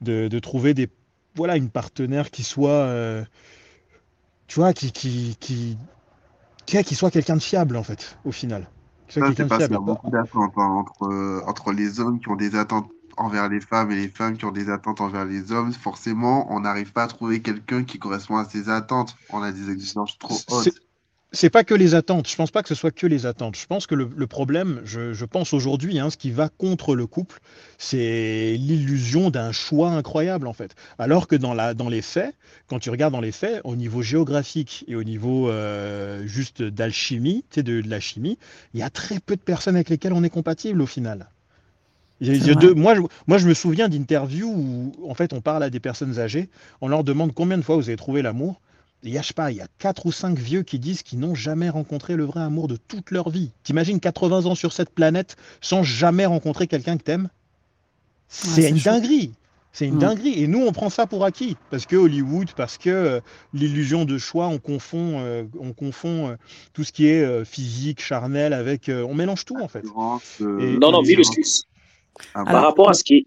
de, 0.00 0.38
trouver 0.40 0.74
des, 0.74 0.88
voilà, 1.36 1.56
une 1.56 1.70
partenaire 1.70 2.30
qui 2.30 2.42
soit, 2.42 2.70
euh, 2.70 3.24
tu 4.46 4.60
vois, 4.60 4.72
qui, 4.72 4.92
qui, 4.92 5.36
qui, 5.40 5.76
qui, 6.66 6.94
soit 6.94 7.10
quelqu'un 7.10 7.36
de 7.36 7.42
fiable, 7.42 7.76
en 7.76 7.82
fait, 7.82 8.18
au 8.24 8.32
final. 8.32 8.68
Qui 9.08 9.14
soit 9.14 9.26
quelqu'un 9.28 9.46
de 9.46 9.54
fiable. 9.54 9.78
beaucoup 9.84 10.10
d'attentes 10.10 10.52
hein, 10.56 10.62
entre, 10.62 11.42
entre 11.46 11.72
les 11.72 12.00
hommes 12.00 12.20
qui 12.20 12.28
ont 12.28 12.36
des 12.36 12.56
attentes 12.56 12.88
envers 13.16 13.48
les 13.48 13.60
femmes 13.60 13.90
et 13.90 13.96
les 13.96 14.08
femmes 14.08 14.36
qui 14.36 14.44
ont 14.44 14.52
des 14.52 14.68
attentes 14.70 15.00
envers 15.00 15.24
les 15.24 15.52
hommes, 15.52 15.72
forcément, 15.72 16.52
on 16.52 16.60
n'arrive 16.60 16.92
pas 16.92 17.04
à 17.04 17.06
trouver 17.06 17.40
quelqu'un 17.40 17.84
qui 17.84 17.98
correspond 17.98 18.36
à 18.36 18.44
ces 18.44 18.68
attentes. 18.68 19.16
On 19.30 19.42
a 19.42 19.52
des 19.52 19.70
exigences 19.70 20.18
trop 20.18 20.36
hautes 20.50 20.85
c'est 21.32 21.50
pas 21.50 21.64
que 21.64 21.74
les 21.74 21.94
attentes. 21.94 22.28
Je 22.28 22.36
pense 22.36 22.50
pas 22.50 22.62
que 22.62 22.68
ce 22.68 22.74
soit 22.74 22.90
que 22.90 23.06
les 23.06 23.26
attentes. 23.26 23.56
Je 23.56 23.66
pense 23.66 23.86
que 23.86 23.94
le, 23.94 24.26
problème, 24.26 24.80
je, 24.84 25.24
pense 25.24 25.52
aujourd'hui, 25.52 25.98
hein, 25.98 26.10
ce 26.10 26.16
qui 26.16 26.30
va 26.30 26.48
contre 26.48 26.94
le 26.94 27.06
couple, 27.06 27.40
c'est 27.78 28.56
l'illusion 28.58 29.30
d'un 29.30 29.52
choix 29.52 29.90
incroyable 29.90 30.46
en 30.46 30.52
fait. 30.52 30.74
Alors 30.98 31.26
que 31.26 31.36
dans, 31.36 31.54
la, 31.54 31.74
dans 31.74 31.88
les 31.88 32.02
faits, 32.02 32.34
quand 32.68 32.78
tu 32.78 32.90
regardes 32.90 33.12
dans 33.12 33.20
les 33.20 33.32
faits, 33.32 33.60
au 33.64 33.76
niveau 33.76 34.02
géographique 34.02 34.84
et 34.88 34.94
au 34.94 35.04
niveau 35.04 35.50
euh, 35.50 36.26
juste 36.26 36.62
d'alchimie, 36.62 37.44
tu 37.50 37.56
sais, 37.56 37.62
de, 37.62 37.80
de, 37.80 37.90
la 37.90 38.00
chimie, 38.00 38.38
il 38.72 38.80
y 38.80 38.82
a 38.82 38.90
très 38.90 39.18
peu 39.18 39.36
de 39.36 39.40
personnes 39.40 39.74
avec 39.74 39.90
lesquelles 39.90 40.12
on 40.12 40.22
est 40.22 40.30
compatible 40.30 40.80
au 40.80 40.86
final. 40.86 41.28
Il 42.20 42.46
y 42.46 42.50
a 42.50 42.54
deux, 42.54 42.72
moi, 42.72 42.94
je, 42.94 43.02
moi, 43.26 43.36
je 43.36 43.46
me 43.46 43.52
souviens 43.52 43.90
d'interviews 43.90 44.48
où 44.48 45.10
en 45.10 45.14
fait 45.14 45.34
on 45.34 45.42
parle 45.42 45.62
à 45.62 45.68
des 45.68 45.80
personnes 45.80 46.18
âgées, 46.18 46.48
on 46.80 46.88
leur 46.88 47.04
demande 47.04 47.34
combien 47.34 47.58
de 47.58 47.62
fois 47.62 47.76
vous 47.76 47.88
avez 47.88 47.96
trouvé 47.96 48.22
l'amour 48.22 48.60
il 49.06 49.14
y 49.14 49.18
a, 49.18 49.22
pas, 49.34 49.50
il 49.50 49.58
y 49.58 49.60
a 49.60 49.68
4 49.78 50.06
ou 50.06 50.12
5 50.12 50.38
vieux 50.38 50.62
qui 50.62 50.78
disent 50.78 51.02
qu'ils 51.02 51.18
n'ont 51.18 51.34
jamais 51.34 51.68
rencontré 51.68 52.16
le 52.16 52.24
vrai 52.24 52.40
amour 52.40 52.68
de 52.68 52.76
toute 52.76 53.10
leur 53.10 53.30
vie. 53.30 53.50
T'imagines 53.62 54.00
80 54.00 54.46
ans 54.46 54.54
sur 54.54 54.72
cette 54.72 54.90
planète 54.90 55.36
sans 55.60 55.82
jamais 55.82 56.26
rencontrer 56.26 56.66
quelqu'un 56.66 56.96
que 56.96 57.02
t'aimes? 57.02 57.28
C'est 58.28 58.68
une 58.68 58.78
dinguerie. 58.78 59.32
C'est 59.72 59.86
une 59.86 59.96
mm. 59.96 60.00
dinguerie. 60.00 60.42
Et 60.42 60.46
nous, 60.46 60.60
on 60.60 60.72
prend 60.72 60.90
ça 60.90 61.06
pour 61.06 61.24
acquis. 61.24 61.56
Parce 61.70 61.86
que 61.86 61.96
Hollywood, 61.96 62.50
parce 62.56 62.78
que 62.78 62.90
euh, 62.90 63.20
l'illusion 63.52 64.04
de 64.04 64.18
choix, 64.18 64.48
on 64.48 64.58
confond, 64.58 65.20
euh, 65.20 65.44
on 65.60 65.72
confond 65.72 66.30
euh, 66.30 66.36
tout 66.72 66.82
ce 66.82 66.92
qui 66.92 67.06
est 67.06 67.44
physique, 67.44 68.00
charnel, 68.00 68.52
avec. 68.52 68.90
on 68.90 69.14
mélange 69.14 69.44
tout, 69.44 69.58
en 69.60 69.68
fait. 69.68 69.84
non, 70.40 70.92
non, 70.92 71.02
mais 71.02 71.16
par 72.32 72.62
rapport 72.62 72.88
à 72.88 72.94
ce 72.94 73.04
qui 73.04 73.14
est 73.14 73.26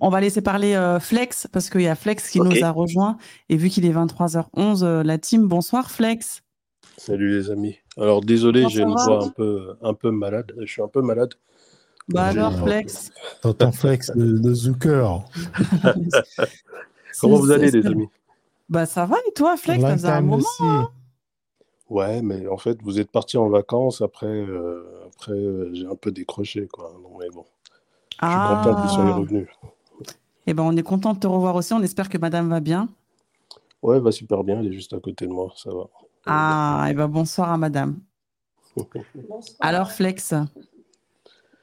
on, 0.00 0.10
va, 0.10 0.20
laisser, 0.20 0.42
parler 0.42 0.74
euh, 0.74 1.00
Flex 1.00 1.46
parce 1.52 1.70
qu'il 1.70 1.82
y 1.82 1.88
a 1.88 1.94
Flex 1.94 2.30
qui 2.30 2.40
nous 2.40 2.62
a 2.62 2.70
rejoint. 2.70 3.16
Et 3.48 3.56
vu 3.56 3.68
qu'il 3.68 3.84
est 3.84 3.92
23h11, 3.92 4.84
euh, 4.84 5.02
la 5.02 5.18
team, 5.18 5.48
bonsoir 5.48 5.90
Flex. 5.90 6.42
Salut 6.96 7.30
les 7.30 7.50
amis. 7.50 7.76
Alors 7.96 8.20
désolé, 8.20 8.66
j'ai 8.68 8.82
une 8.82 8.90
voix 8.90 9.24
un 9.24 9.28
peu, 9.28 9.76
un 9.82 9.94
peu 9.94 10.10
malade. 10.10 10.52
Je 10.58 10.66
suis 10.66 10.82
un 10.82 10.88
peu 10.88 11.02
malade. 11.02 11.34
Bah 12.08 12.26
alors 12.26 12.52
Flex. 12.64 13.10
T'entends 13.40 13.72
Flex 13.72 14.10
de, 14.14 14.38
de 14.38 14.54
Zucker. 14.54 15.20
Comment 17.20 17.36
vous 17.36 17.50
allez 17.50 17.70
les 17.70 17.86
amis? 17.86 18.08
Bah 18.68 18.86
ça 18.86 19.06
va 19.06 19.16
et 19.28 19.32
toi 19.32 19.56
Flex? 19.56 19.80
Ça 19.80 19.92
faisait 19.92 20.08
un 20.08 20.20
moment. 20.20 20.44
Hein? 20.60 20.88
Ouais, 21.88 22.22
mais 22.22 22.48
en 22.48 22.56
fait, 22.56 22.78
vous 22.82 23.00
êtes 23.00 23.10
parti 23.10 23.36
en 23.36 23.48
vacances 23.48 24.00
après, 24.00 24.26
euh, 24.26 24.82
après 25.06 25.38
j'ai 25.72 25.86
un 25.86 25.94
peu 25.94 26.10
décroché 26.10 26.66
quoi. 26.66 26.92
mais 27.20 27.28
bon. 27.30 27.44
Je 28.22 28.28
suis 28.28 28.36
content 28.36 28.74
que 28.74 28.80
vous 28.82 28.94
soyez 28.94 29.10
ah. 29.10 29.16
revenu. 29.16 29.48
Eh 30.46 30.54
ben, 30.54 30.62
on 30.62 30.76
est 30.76 30.82
content 30.82 31.14
de 31.14 31.18
te 31.18 31.26
revoir 31.26 31.56
aussi. 31.56 31.72
On 31.72 31.82
espère 31.82 32.08
que 32.08 32.18
madame 32.18 32.48
va 32.48 32.60
bien. 32.60 32.88
Ouais, 33.82 33.96
elle 33.96 34.02
va 34.02 34.12
super 34.12 34.44
bien. 34.44 34.60
Elle 34.60 34.68
est 34.68 34.72
juste 34.72 34.92
à 34.92 35.00
côté 35.00 35.26
de 35.26 35.32
moi. 35.32 35.52
Ça 35.56 35.70
va. 35.70 35.88
Ah, 36.26 36.84
et 36.86 36.92
eh 36.92 36.94
ben, 36.94 37.08
bonsoir 37.08 37.50
à 37.50 37.58
madame. 37.58 37.98
Alors, 39.60 39.90
Flex, 39.90 40.34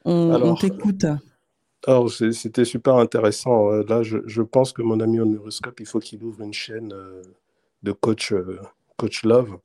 on, 0.05 0.55
t'écoute. 0.55 1.05
Alors, 1.87 2.11
c'était 2.11 2.65
super 2.65 2.95
intéressant. 2.95 3.71
Euh, 3.71 3.83
là, 3.87 4.03
je, 4.03 4.41
pense 4.41 4.73
que 4.73 4.81
mon 4.81 4.99
ami 4.99 5.19
Onuroscope, 5.19 5.79
il 5.79 5.85
faut 5.85 5.99
qu'il 5.99 6.23
ouvre 6.23 6.41
une 6.41 6.53
chaîne 6.53 6.91
euh, 6.93 7.21
de 7.83 7.91
coach, 7.91 8.33
euh, 8.33 8.59
coach 8.97 9.23
Love. 9.23 9.57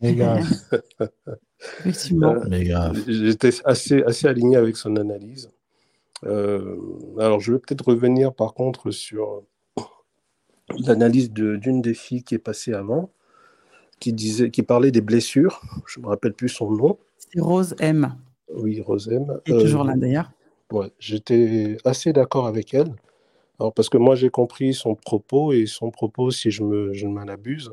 Mais 0.00 0.14
grave. 0.14 0.46
Effectivement. 1.80 2.36
J'étais 3.06 3.50
assez, 3.64 4.02
assez 4.02 4.26
aligné 4.26 4.56
avec 4.56 4.76
son 4.76 4.96
analyse. 4.96 5.50
Euh, 6.24 6.76
alors, 7.18 7.40
je 7.40 7.52
vais 7.52 7.58
peut-être 7.58 7.88
revenir 7.88 8.32
par 8.32 8.54
contre 8.54 8.90
sur 8.90 9.42
l'analyse 10.86 11.30
d'une 11.32 11.82
des 11.82 11.94
filles 11.94 12.22
qui 12.22 12.34
est 12.34 12.38
passée 12.38 12.72
avant, 12.72 13.10
qui, 14.00 14.12
disait, 14.12 14.50
qui 14.50 14.62
parlait 14.62 14.90
des 14.90 15.00
blessures. 15.00 15.60
Je 15.86 16.00
ne 16.00 16.04
me 16.04 16.08
rappelle 16.10 16.34
plus 16.34 16.48
son 16.48 16.70
nom. 16.70 16.98
C'est 17.18 17.40
Rose 17.40 17.74
M. 17.78 18.16
Oui, 18.54 18.80
Rose 18.80 19.08
M. 19.08 19.40
Qui 19.44 19.52
est 19.52 19.58
toujours 19.58 19.84
là 19.84 19.94
d'ailleurs. 19.96 20.30
Ouais, 20.70 20.90
j'étais 20.98 21.76
assez 21.84 22.12
d'accord 22.12 22.46
avec 22.46 22.72
elle. 22.72 22.94
Alors, 23.60 23.72
parce 23.74 23.88
que 23.88 23.98
moi, 23.98 24.14
j'ai 24.14 24.30
compris 24.30 24.74
son 24.74 24.94
propos, 24.94 25.52
et 25.52 25.66
son 25.66 25.90
propos, 25.90 26.30
si 26.30 26.50
je, 26.50 26.62
me, 26.62 26.92
je 26.94 27.06
ne 27.06 27.12
m'en 27.12 27.28
abuse, 27.28 27.72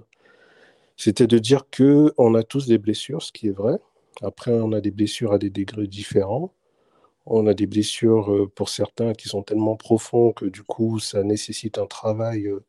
c'était 0.97 1.27
de 1.27 1.37
dire 1.39 1.65
que 1.71 2.13
on 2.17 2.35
a 2.35 2.43
tous 2.43 2.67
des 2.67 2.77
blessures, 2.77 3.21
ce 3.21 3.31
qui 3.31 3.47
est 3.47 3.57
vrai. 3.57 3.79
Après, 4.21 4.51
on 4.51 4.73
a 4.73 4.81
des 4.81 4.91
blessures 4.91 5.31
à 5.31 5.37
des 5.37 5.49
degrés 5.49 5.87
différents. 5.87 6.51
On 7.31 7.45
a 7.45 7.53
des 7.53 7.67
blessures 7.67 8.33
euh, 8.33 8.47
pour 8.47 8.69
certains 8.69 9.13
qui 9.13 9.29
sont 9.29 9.43
tellement 9.43 9.75
profonds 9.75 10.33
que 10.33 10.45
du 10.45 10.63
coup, 10.63 10.99
ça 10.99 11.23
nécessite 11.23 11.77
un 11.77 11.85
travail 11.85 12.47
euh, 12.47 12.59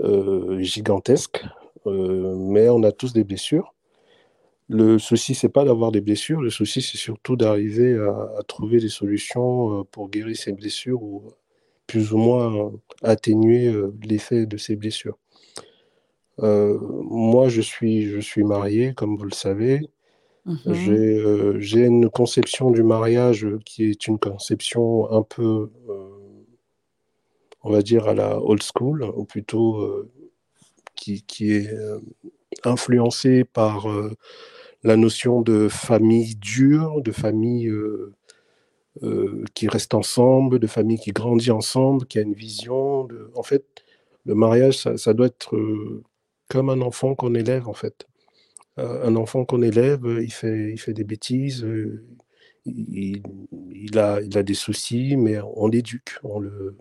euh, 0.00 0.60
gigantesque. 0.60 1.44
mais 1.86 2.68
on 2.68 2.82
a 2.82 2.92
tous 2.92 3.12
des 3.14 3.24
blessures. 3.24 3.74
Le 4.68 4.98
souci, 4.98 5.34
c'est 5.34 5.48
pas 5.48 5.64
d'avoir 5.64 5.92
des 5.92 6.02
blessures. 6.02 6.42
Le 6.42 6.50
souci, 6.50 6.82
c'est 6.82 6.98
surtout 6.98 7.36
d'arriver 7.36 7.94
à, 8.38 8.42
trouver 8.46 8.80
des 8.80 8.90
solutions 8.90 9.84
pour 9.92 10.10
guérir 10.10 10.36
ces 10.36 10.52
blessures 10.52 11.02
ou 11.02 11.22
plus 11.86 12.12
ou 12.12 12.18
moins 12.18 12.72
atténuer 13.02 13.72
l'effet 14.02 14.44
de 14.46 14.58
ces 14.58 14.76
blessures. 14.76 15.18
moi, 16.38 17.48
je 17.48 17.62
suis, 17.62 18.08
je 18.08 18.20
suis 18.20 18.44
marié, 18.44 18.92
comme 18.94 19.16
vous 19.16 19.24
le 19.24 19.34
savez. 19.34 19.88
Mmh 20.46 20.56
euh, 20.68 21.60
j'ai 21.60 21.84
une 21.84 22.08
conception 22.08 22.70
du 22.70 22.82
mariage 22.82 23.46
qui 23.66 23.84
est 23.84 24.06
une 24.06 24.18
conception 24.18 25.10
un 25.12 25.22
peu, 25.22 25.70
euh, 25.90 26.08
on 27.62 27.70
va 27.70 27.82
dire, 27.82 28.08
à 28.08 28.14
la 28.14 28.40
old 28.40 28.62
school, 28.62 29.04
ou 29.14 29.24
plutôt 29.24 29.82
euh, 29.82 30.10
qui, 30.94 31.22
qui, 31.22 31.52
est 31.52 31.70
influencée 32.64 33.44
par 33.44 33.86
la 34.82 34.96
notion 34.96 35.42
de 35.42 35.68
famille 35.68 36.34
dure, 36.36 37.02
de 37.02 37.12
famille 37.12 37.70
qui 39.54 39.68
reste 39.68 39.94
ensemble, 39.94 40.58
de 40.58 40.66
famille 40.66 40.98
qui 40.98 41.12
grandit 41.12 41.50
ensemble, 41.50 42.06
qui 42.06 42.18
a 42.18 42.22
une 42.22 42.34
vision. 42.34 43.04
De... 43.04 43.30
En 43.36 43.42
fait, 43.42 43.64
le 44.24 44.34
mariage, 44.34 44.78
ça, 44.78 44.96
ça 44.96 45.14
doit 45.14 45.26
être 45.26 45.54
comme 46.48 46.70
un 46.70 46.80
enfant 46.80 47.14
qu'on 47.14 47.34
élève, 47.34 47.68
en 47.68 47.74
fait. 47.74 48.06
Euh, 48.78 49.06
un 49.06 49.16
enfant 49.16 49.44
qu'on 49.44 49.62
élève, 49.62 50.06
euh, 50.06 50.22
il 50.22 50.32
fait, 50.32 50.70
il 50.70 50.78
fait 50.78 50.92
des 50.94 51.04
bêtises, 51.04 51.64
euh, 51.64 52.04
il, 52.64 53.98
a, 53.98 54.20
il 54.20 54.36
a 54.38 54.42
des 54.42 54.54
soucis, 54.54 55.16
mais 55.16 55.38
on 55.56 55.68
l'éduque, 55.68 56.18
on, 56.22 56.38
le, 56.38 56.76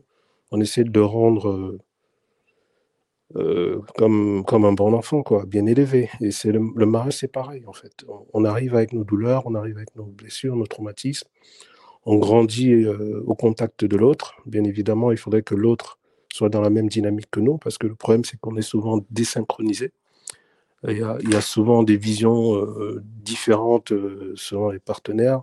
on 0.51 0.59
essaie 0.61 0.83
de 0.83 0.91
le 0.91 1.05
rendre 1.05 1.77
comme, 3.95 4.43
comme 4.45 4.65
un 4.65 4.73
bon 4.73 4.93
enfant, 4.93 5.23
quoi, 5.23 5.45
bien 5.45 5.65
élevé. 5.65 6.09
Et 6.21 6.31
c'est 6.31 6.51
le, 6.51 6.61
le 6.75 6.85
mariage, 6.85 7.17
c'est 7.17 7.31
pareil, 7.31 7.63
en 7.67 7.73
fait. 7.73 8.05
On, 8.33 8.45
arrive 8.45 8.75
avec 8.75 8.93
nos 8.93 9.03
douleurs, 9.03 9.43
on 9.45 9.55
arrive 9.55 9.77
avec 9.77 9.95
nos 9.95 10.05
blessures, 10.05 10.55
nos 10.55 10.67
traumatismes, 10.67 11.27
on 12.05 12.17
grandit 12.17 12.85
au 12.85 13.35
contact 13.35 13.85
de 13.85 13.97
l'autre. 13.97 14.35
Bien 14.45 14.63
évidemment, 14.63 15.11
il 15.11 15.17
faudrait 15.17 15.43
que 15.43 15.55
l'autre 15.55 15.99
soit 16.33 16.49
dans 16.49 16.61
la 16.61 16.69
même 16.69 16.89
dynamique 16.89 17.29
que 17.31 17.39
nous, 17.39 17.57
parce 17.57 17.77
que 17.77 17.87
le 17.87 17.95
problème, 17.95 18.25
c'est 18.25 18.39
qu'on 18.39 18.57
est 18.57 18.61
souvent 18.61 18.99
désynchronisé. 19.09 19.91
Il 20.83 20.97
y, 20.97 21.35
a, 21.35 21.41
souvent 21.41 21.81
des 21.81 21.97
visions 21.97 22.55
euh, 22.55 23.01
différentes 23.03 23.91
euh, 23.91 24.33
selon 24.35 24.69
les 24.69 24.79
partenaires. 24.79 25.41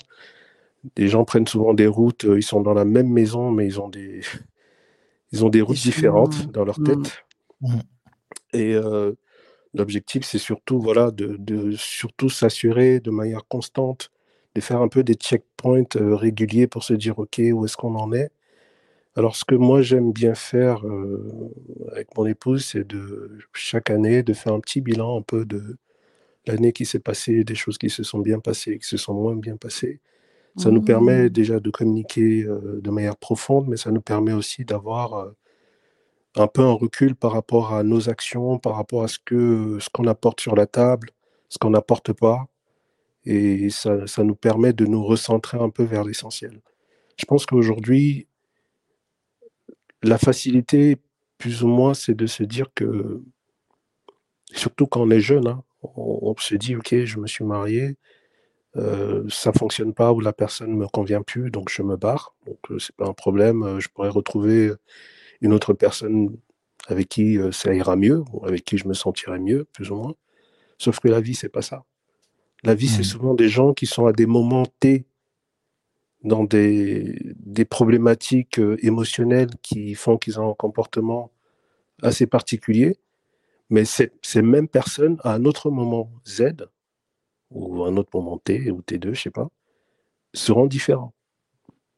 Les 0.97 1.09
gens 1.09 1.24
prennent 1.24 1.47
souvent 1.47 1.74
des 1.74 1.89
routes, 1.89 2.24
euh, 2.24 2.39
ils 2.39 2.43
sont 2.43 2.61
dans 2.61 2.73
la 2.73 2.85
même 2.85 3.09
maison, 3.09 3.51
mais 3.51 3.66
ils 3.66 3.81
ont 3.81 3.89
des, 3.89 4.20
ils 5.32 5.44
ont 5.44 5.48
des 5.48 5.61
routes 5.61 5.77
différentes 5.77 6.47
dans 6.52 6.65
leur 6.65 6.77
tête. 6.82 7.24
Mmh. 7.61 7.78
Et 8.52 8.77
l'objectif, 9.74 10.24
c'est 10.24 10.39
surtout 10.39 10.81
voilà, 10.81 11.11
de, 11.11 11.36
de 11.40 11.73
surtout 11.73 12.28
s'assurer 12.28 13.01
de 13.01 13.11
manière 13.11 13.48
constante, 13.48 14.12
de 14.55 14.61
faire 14.61 14.81
un 14.81 14.86
peu 14.86 15.02
des 15.02 15.15
checkpoints 15.15 15.82
réguliers 15.97 16.69
pour 16.69 16.85
se 16.85 16.94
dire, 16.94 17.19
OK, 17.19 17.40
où 17.52 17.65
est-ce 17.65 17.77
qu'on 17.77 17.97
en 17.97 18.12
est? 18.12 18.31
Alors, 19.16 19.36
ce 19.36 19.45
que 19.45 19.55
moi 19.55 19.81
j'aime 19.81 20.12
bien 20.12 20.35
faire 20.35 20.85
euh, 20.86 21.53
avec 21.93 22.16
mon 22.16 22.27
épouse, 22.27 22.65
c'est 22.65 22.85
de 22.85 23.39
chaque 23.53 23.91
année 23.91 24.24
de 24.24 24.32
faire 24.32 24.53
un 24.53 24.61
petit 24.61 24.81
bilan 24.81 25.19
un 25.19 25.23
peu 25.23 25.45
de 25.45 25.77
l'année 26.47 26.73
qui 26.73 26.85
s'est 26.85 26.99
passée, 26.99 27.45
des 27.45 27.55
choses 27.55 27.78
qui 27.78 27.91
se 27.91 28.03
sont 28.03 28.19
bien 28.19 28.41
passées, 28.41 28.78
qui 28.78 28.86
se 28.86 28.97
sont 28.97 29.15
moins 29.15 29.36
bien 29.36 29.57
passées. 29.57 30.01
Ça 30.57 30.70
nous 30.70 30.82
permet 30.82 31.24
mmh. 31.24 31.28
déjà 31.31 31.61
de 31.61 31.70
communiquer 31.70 32.45
euh, 32.45 32.81
de 32.82 32.91
manière 32.91 33.16
profonde, 33.16 33.66
mais 33.69 33.77
ça 33.77 33.91
nous 33.91 34.01
permet 34.01 34.32
aussi 34.32 34.65
d'avoir 34.65 35.15
euh, 35.15 35.31
un 36.36 36.49
peu 36.49 36.62
un 36.62 36.73
recul 36.73 37.15
par 37.16 37.32
rapport 37.32 37.73
à 37.74 37.85
nos 37.85 38.09
actions, 38.11 38.59
par 38.59 38.77
rapport 38.77 39.05
à 39.05 39.09
ce 39.09 39.19
que 39.24 39.78
ce 39.81 39.89
qu'on 39.91 40.07
apporte 40.07 40.41
sur 40.41 40.57
la 40.57 40.66
table, 40.66 41.11
ce 41.49 41.59
qu'on 41.59 41.70
n'apporte 41.70 42.12
pas, 42.12 42.47
et 43.27 43.70
ça, 43.70 44.07
ça 44.07 44.24
nous 44.24 44.35
permet 44.36 44.73
de 44.73 44.86
nous 44.86 45.05
recentrer 45.05 45.59
un 45.59 45.70
peu 45.70 45.85
vers 45.85 46.05
l'essentiel. 46.05 46.61
Je 47.16 47.24
pense 47.27 47.47
qu'aujourd'hui, 47.47 48.28
la 50.05 50.18
facilité, 50.18 50.98
plus 51.39 51.62
ou 51.62 51.68
moins, 51.68 51.94
c'est 51.94 52.14
de 52.14 52.26
se 52.26 52.43
dire 52.43 52.66
que, 52.74 53.22
surtout 54.52 54.86
quand 54.86 55.02
on 55.02 55.10
est 55.10 55.20
jeune, 55.20 55.47
hein, 55.47 55.62
on, 55.82 56.35
se 56.39 56.55
dit, 56.55 56.76
OK, 56.76 56.94
je 57.05 57.18
me 57.18 57.26
suis 57.26 57.44
marié, 57.44 57.97
euh, 58.76 59.24
ça 59.28 59.52
fonctionne 59.52 59.94
pas 59.94 60.12
ou 60.12 60.20
la 60.20 60.32
personne 60.32 60.70
ne 60.70 60.76
me 60.76 60.86
convient 60.86 61.22
plus, 61.22 61.51
donc 61.51 61.70
je 61.70 61.82
me 61.82 61.97
barre. 61.97 62.35
Donc, 62.47 62.59
euh, 62.70 62.78
c'est 62.78 62.94
pas 62.97 63.06
un 63.06 63.12
problème. 63.12 63.62
Euh, 63.62 63.81
je 63.81 63.89
pourrais 63.89 64.09
retrouver 64.09 64.72
une 65.40 65.52
autre 65.52 65.74
personne 65.74 66.36
avec 66.86 67.09
qui 67.09 67.39
ça 67.51 67.74
ira 67.74 67.97
mieux, 67.97 68.24
ou 68.32 68.44
avec 68.44 68.64
qui 68.64 68.76
je 68.76 68.86
me 68.86 68.94
sentirai 68.94 69.39
mieux, 69.39 69.64
plus 69.72 69.90
ou 69.90 69.97
moins. 69.97 70.14
Sauf 70.78 71.01
que 71.01 71.09
la 71.09 71.20
vie, 71.20 71.35
c'est 71.35 71.48
pas 71.48 71.62
ça. 71.62 71.85
La 72.62 72.74
vie, 72.74 72.89
c'est 72.89 73.01
mmh. 73.01 73.05
souvent 73.05 73.35
des 73.35 73.48
gens 73.48 73.72
qui 73.72 73.86
sont 73.86 74.06
à 74.06 74.12
des 74.12 74.26
moments 74.26 74.66
T 74.81 75.06
dans 76.25 76.45
des, 76.45 77.35
problématiques 77.69 78.61
émotionnelles 78.79 79.51
qui 79.63 79.95
font 79.95 80.17
qu'ils 80.17 80.41
ont 80.41 80.51
un 80.51 80.55
comportement 80.55 81.31
assez 82.03 82.27
particulier. 82.27 82.99
Mais 83.71 83.85
ces 83.85 84.43
mêmes 84.43 84.69
personnes, 84.69 85.19
à 85.23 85.35
un 85.35 85.45
autre 85.45 85.71
moment 85.71 86.11
Z, 86.27 86.67
ou 87.51 87.85
un 87.85 87.97
autre 87.97 88.11
moment 88.15 88.39
T, 88.39 88.71
ou 88.71 88.81
T2, 88.81 89.03
je 89.03 89.09
ne 89.09 89.15
sais 89.15 89.31
pas, 89.31 89.49
seront 90.33 90.67
différents. 90.67 91.15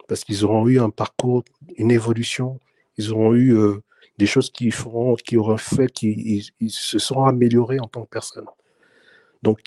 Parce 0.09 0.25
qu'ils 0.25 0.45
auront 0.45 0.67
eu 0.69 0.79
un 0.79 0.91
parcours, 0.91 1.45
une 1.77 1.91
évolution, 1.91 2.61
ils 2.99 3.13
auront 3.13 3.35
eu 3.35 3.57
des 4.19 4.27
choses 4.27 4.51
qui 4.51 4.71
feront, 4.71 5.15
qui 5.17 5.37
auront 5.37 5.57
fait 5.57 5.91
qu'ils 5.91 6.45
se 6.69 6.99
seront 6.99 7.25
améliorés 7.25 7.81
en 7.81 7.89
tant 7.89 8.03
que 8.05 8.11
personne. 8.11 8.47
Donc, 9.43 9.61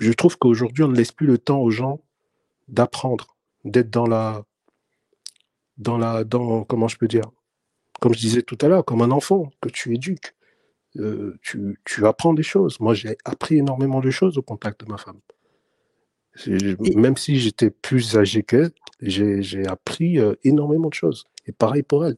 je 0.00 0.12
trouve 0.12 0.38
qu'aujourd'hui, 0.38 0.84
on 0.84 0.88
ne 0.88 0.96
laisse 0.96 1.12
plus 1.12 1.26
le 1.26 1.38
temps 1.38 1.60
aux 1.60 1.70
gens 1.70 2.00
d'apprendre, 2.68 3.31
d'être 3.64 3.90
dans 3.90 4.06
la, 4.06 4.44
dans 5.78 5.98
la, 5.98 6.24
dans, 6.24 6.64
comment 6.64 6.88
je 6.88 6.96
peux 6.96 7.08
dire, 7.08 7.30
comme 8.00 8.14
je 8.14 8.20
disais 8.20 8.42
tout 8.42 8.58
à 8.60 8.68
l'heure, 8.68 8.84
comme 8.84 9.02
un 9.02 9.10
enfant 9.10 9.50
que 9.60 9.68
tu 9.68 9.94
éduques. 9.94 10.34
Euh, 10.98 11.38
tu, 11.40 11.80
tu, 11.86 12.06
apprends 12.06 12.34
des 12.34 12.42
choses. 12.42 12.78
Moi, 12.78 12.92
j'ai 12.92 13.16
appris 13.24 13.56
énormément 13.56 14.00
de 14.00 14.10
choses 14.10 14.36
au 14.36 14.42
contact 14.42 14.84
de 14.84 14.90
ma 14.90 14.98
femme. 14.98 15.20
Même 16.96 17.16
si 17.16 17.38
j'étais 17.38 17.70
plus 17.70 18.16
âgé 18.16 18.42
qu'elle, 18.42 18.72
j'ai 19.00 19.66
appris 19.66 20.18
euh, 20.18 20.34
énormément 20.44 20.88
de 20.88 20.94
choses. 20.94 21.24
Et 21.46 21.52
pareil 21.52 21.82
pour 21.82 22.04
elle. 22.04 22.16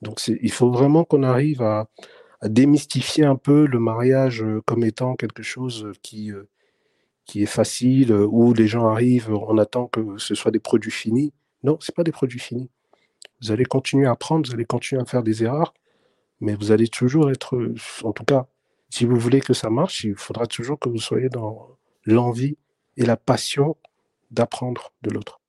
Donc, 0.00 0.20
il 0.26 0.50
faut 0.50 0.70
vraiment 0.72 1.04
qu'on 1.04 1.22
arrive 1.22 1.62
à, 1.62 1.88
à, 2.40 2.48
démystifier 2.48 3.24
un 3.24 3.36
peu 3.36 3.66
le 3.66 3.78
mariage 3.78 4.42
euh, 4.42 4.60
comme 4.66 4.82
étant 4.82 5.14
quelque 5.14 5.44
chose 5.44 5.92
qui, 6.02 6.32
qui 7.24 7.42
est 7.42 7.46
facile, 7.46 8.12
euh, 8.12 8.26
où 8.26 8.52
les 8.52 8.66
gens 8.66 8.88
arrivent, 8.88 9.30
on 9.30 9.58
attend 9.58 9.86
que 9.86 10.18
ce 10.18 10.34
soit 10.34 10.50
des 10.50 10.58
produits 10.58 10.90
finis. 10.90 11.32
Non, 11.62 11.76
ce 11.80 11.92
pas 11.92 12.04
des 12.04 12.12
produits 12.12 12.38
finis. 12.38 12.70
Vous 13.40 13.52
allez 13.52 13.64
continuer 13.64 14.06
à 14.06 14.12
apprendre, 14.12 14.48
vous 14.48 14.54
allez 14.54 14.64
continuer 14.64 15.00
à 15.00 15.04
faire 15.04 15.22
des 15.22 15.44
erreurs, 15.44 15.74
mais 16.40 16.54
vous 16.54 16.72
allez 16.72 16.88
toujours 16.88 17.30
être, 17.30 17.56
en 18.02 18.12
tout 18.12 18.24
cas, 18.24 18.46
si 18.90 19.04
vous 19.04 19.16
voulez 19.16 19.40
que 19.40 19.54
ça 19.54 19.70
marche, 19.70 20.04
il 20.04 20.14
faudra 20.14 20.46
toujours 20.46 20.78
que 20.78 20.88
vous 20.88 20.98
soyez 20.98 21.28
dans 21.28 21.68
l'envie 22.04 22.56
et 22.96 23.06
la 23.06 23.16
passion 23.16 23.76
d'apprendre 24.30 24.92
de 25.02 25.10
l'autre. 25.10 25.40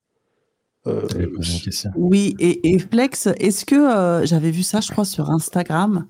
Euh, 0.85 1.07
oui, 1.95 2.35
et, 2.39 2.77
Flex, 2.79 3.27
est-ce 3.37 3.65
que 3.65 3.75
euh, 3.75 4.25
j'avais 4.25 4.51
vu 4.51 4.63
ça, 4.63 4.81
je 4.81 4.91
crois, 4.91 5.05
sur 5.05 5.29
Instagram 5.29 6.07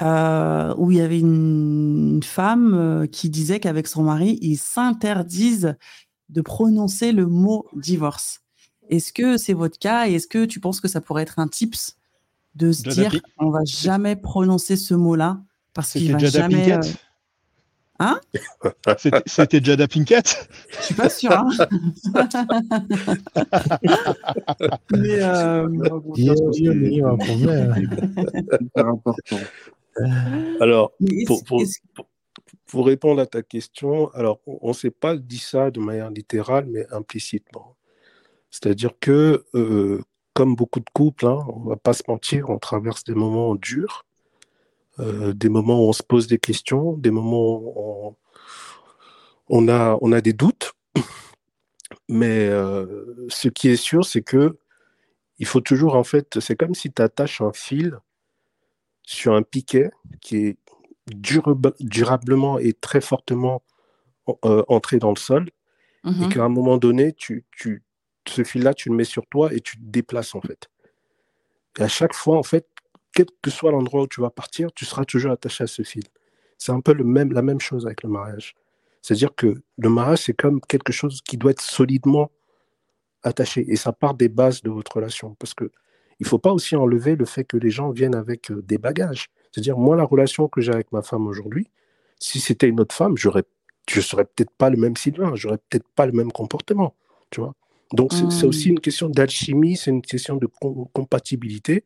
euh, 0.00 0.74
où 0.76 0.90
il 0.90 0.98
y 0.98 1.00
avait 1.00 1.20
une, 1.20 2.20
femme 2.22 2.74
euh, 2.74 3.06
qui 3.06 3.30
disait 3.30 3.60
qu'avec 3.60 3.86
son 3.86 4.02
mari, 4.02 4.38
ils 4.42 4.58
s'interdisent 4.58 5.76
de 6.28 6.40
prononcer 6.40 7.12
le 7.12 7.26
mot 7.26 7.66
divorce. 7.74 8.40
Est-ce 8.88 9.12
que 9.12 9.36
c'est 9.36 9.52
votre 9.52 9.78
cas 9.78 10.08
et 10.08 10.14
est-ce 10.14 10.26
que 10.26 10.44
tu 10.44 10.60
penses 10.60 10.80
que 10.80 10.88
ça 10.88 11.00
pourrait 11.00 11.22
être 11.22 11.38
un 11.38 11.48
tips 11.48 11.96
de 12.54 12.72
se 12.72 12.88
dire 12.88 13.12
qu'on 13.36 13.50
va 13.50 13.64
jamais 13.64 14.16
prononcer 14.16 14.76
ce 14.76 14.94
mot-là 14.94 15.40
parce 15.74 15.92
qu'il 15.92 16.12
va 16.12 16.18
jamais. 16.18 16.72
Euh, 16.72 16.80
hein? 17.98 18.18
C'était 19.26 19.62
Jada 19.62 19.88
Pinkett 19.88 20.48
Je 20.78 20.84
suis 20.84 20.94
pas 20.94 21.10
sûr. 21.10 21.32
Hein 21.32 21.48
Mais 24.90 25.22
euh... 25.22 25.68
important. 28.74 29.36
Alors, 30.60 30.92
pour, 32.66 32.86
répondre 32.86 33.20
à 33.20 33.26
ta 33.26 33.42
question, 33.42 34.10
alors 34.12 34.40
on 34.46 34.68
ne 34.68 34.72
s'est 34.74 34.90
pas 34.90 35.16
dit 35.16 35.38
ça 35.38 35.70
de 35.70 35.80
manière 35.80 36.10
littérale, 36.10 36.66
mais 36.66 36.86
implicitement. 36.92 37.76
C'est-à-dire 38.50 38.92
que, 39.00 39.44
euh, 39.54 40.02
comme 40.34 40.54
beaucoup 40.54 40.80
de 40.80 40.90
couples, 40.92 41.26
hein, 41.26 41.44
on 41.48 41.60
ne 41.60 41.68
va 41.70 41.76
pas 41.76 41.94
se 41.94 42.02
mentir, 42.08 42.50
on 42.50 42.58
traverse 42.58 43.04
des 43.04 43.14
moments 43.14 43.54
durs, 43.54 44.04
euh, 44.98 45.32
des 45.32 45.48
moments 45.48 45.80
où 45.80 45.88
on 45.88 45.92
se 45.92 46.02
pose 46.02 46.26
des 46.26 46.38
questions, 46.38 46.92
des 46.94 47.10
moments 47.10 47.58
où 47.58 48.16
on, 49.48 49.68
a, 49.68 49.98
on 50.00 50.12
a 50.12 50.20
des 50.20 50.32
doutes. 50.32 50.72
Mais 52.08 52.48
euh, 52.48 53.26
ce 53.28 53.48
qui 53.48 53.68
est 53.68 53.76
sûr, 53.76 54.04
c'est 54.04 54.22
que 54.22 54.58
il 55.38 55.46
faut 55.46 55.60
toujours, 55.60 55.96
en 55.96 56.04
fait, 56.04 56.40
c'est 56.40 56.56
comme 56.56 56.74
si 56.74 56.92
tu 56.92 57.02
attaches 57.02 57.40
un 57.40 57.52
fil 57.52 57.98
sur 59.06 59.34
un 59.34 59.42
piquet 59.42 59.90
qui 60.20 60.36
est 60.36 60.58
durablement 61.08 62.58
et 62.58 62.74
très 62.74 63.00
fortement 63.00 63.62
euh, 64.44 64.64
entré 64.68 64.98
dans 64.98 65.10
le 65.10 65.16
sol, 65.16 65.48
et 66.04 66.10
mhm. 66.10 66.28
qu'à 66.28 66.44
un 66.44 66.48
moment 66.48 66.76
donné, 66.76 67.12
tu, 67.12 67.44
tu, 67.52 67.82
ce 68.28 68.44
fil-là, 68.44 68.74
tu 68.74 68.90
le 68.90 68.96
mets 68.96 69.04
sur 69.04 69.26
toi 69.26 69.52
et 69.52 69.60
tu 69.60 69.76
te 69.78 69.82
déplaces 69.82 70.34
en 70.34 70.40
fait. 70.40 70.68
Et 71.78 71.82
à 71.82 71.88
chaque 71.88 72.14
fois, 72.14 72.36
en 72.36 72.42
fait, 72.42 72.66
quel 73.12 73.26
que 73.42 73.50
soit 73.50 73.70
l'endroit 73.70 74.02
où 74.02 74.06
tu 74.06 74.20
vas 74.20 74.30
partir, 74.30 74.72
tu 74.72 74.84
seras 74.84 75.04
toujours 75.04 75.32
attaché 75.32 75.64
à 75.64 75.66
ce 75.66 75.82
fil. 75.82 76.04
C'est 76.58 76.72
un 76.72 76.80
peu 76.80 76.92
le 76.92 77.04
même, 77.04 77.32
la 77.32 77.42
même 77.42 77.60
chose 77.60 77.86
avec 77.86 78.02
le 78.02 78.08
mariage. 78.08 78.54
C'est-à-dire 79.02 79.34
que 79.34 79.62
le 79.78 79.88
mariage, 79.88 80.18
c'est 80.18 80.34
comme 80.34 80.60
quelque 80.60 80.92
chose 80.92 81.22
qui 81.22 81.36
doit 81.36 81.52
être 81.52 81.60
solidement 81.60 82.30
attaché. 83.22 83.64
Et 83.68 83.76
ça 83.76 83.92
part 83.92 84.14
des 84.14 84.28
bases 84.28 84.62
de 84.62 84.70
votre 84.70 84.96
relation. 84.96 85.34
Parce 85.36 85.54
que 85.54 85.70
il 86.20 86.24
ne 86.24 86.28
faut 86.28 86.38
pas 86.38 86.52
aussi 86.52 86.76
enlever 86.76 87.16
le 87.16 87.24
fait 87.24 87.44
que 87.44 87.56
les 87.56 87.70
gens 87.70 87.90
viennent 87.90 88.14
avec 88.14 88.50
euh, 88.50 88.62
des 88.62 88.78
bagages. 88.78 89.28
C'est-à-dire, 89.52 89.76
moi, 89.76 89.96
la 89.96 90.04
relation 90.04 90.48
que 90.48 90.60
j'ai 90.60 90.72
avec 90.72 90.92
ma 90.92 91.02
femme 91.02 91.26
aujourd'hui, 91.26 91.68
si 92.18 92.40
c'était 92.40 92.68
une 92.68 92.80
autre 92.80 92.94
femme, 92.94 93.16
j'aurais, 93.16 93.44
je 93.88 93.98
ne 93.98 94.02
serais 94.02 94.24
peut-être 94.24 94.50
pas 94.50 94.70
le 94.70 94.76
même 94.76 94.96
Sylvain, 94.96 95.34
j'aurais 95.34 95.58
peut-être 95.58 95.88
pas 95.94 96.06
le 96.06 96.12
même 96.12 96.32
comportement. 96.32 96.94
Tu 97.30 97.40
vois 97.40 97.54
Donc, 97.92 98.12
c'est 98.12 98.46
aussi 98.46 98.68
mmh. 98.68 98.72
une 98.72 98.80
question 98.80 99.08
d'alchimie, 99.08 99.76
c'est 99.76 99.90
une 99.90 100.02
question 100.02 100.36
de 100.36 100.48
compatibilité. 100.92 101.84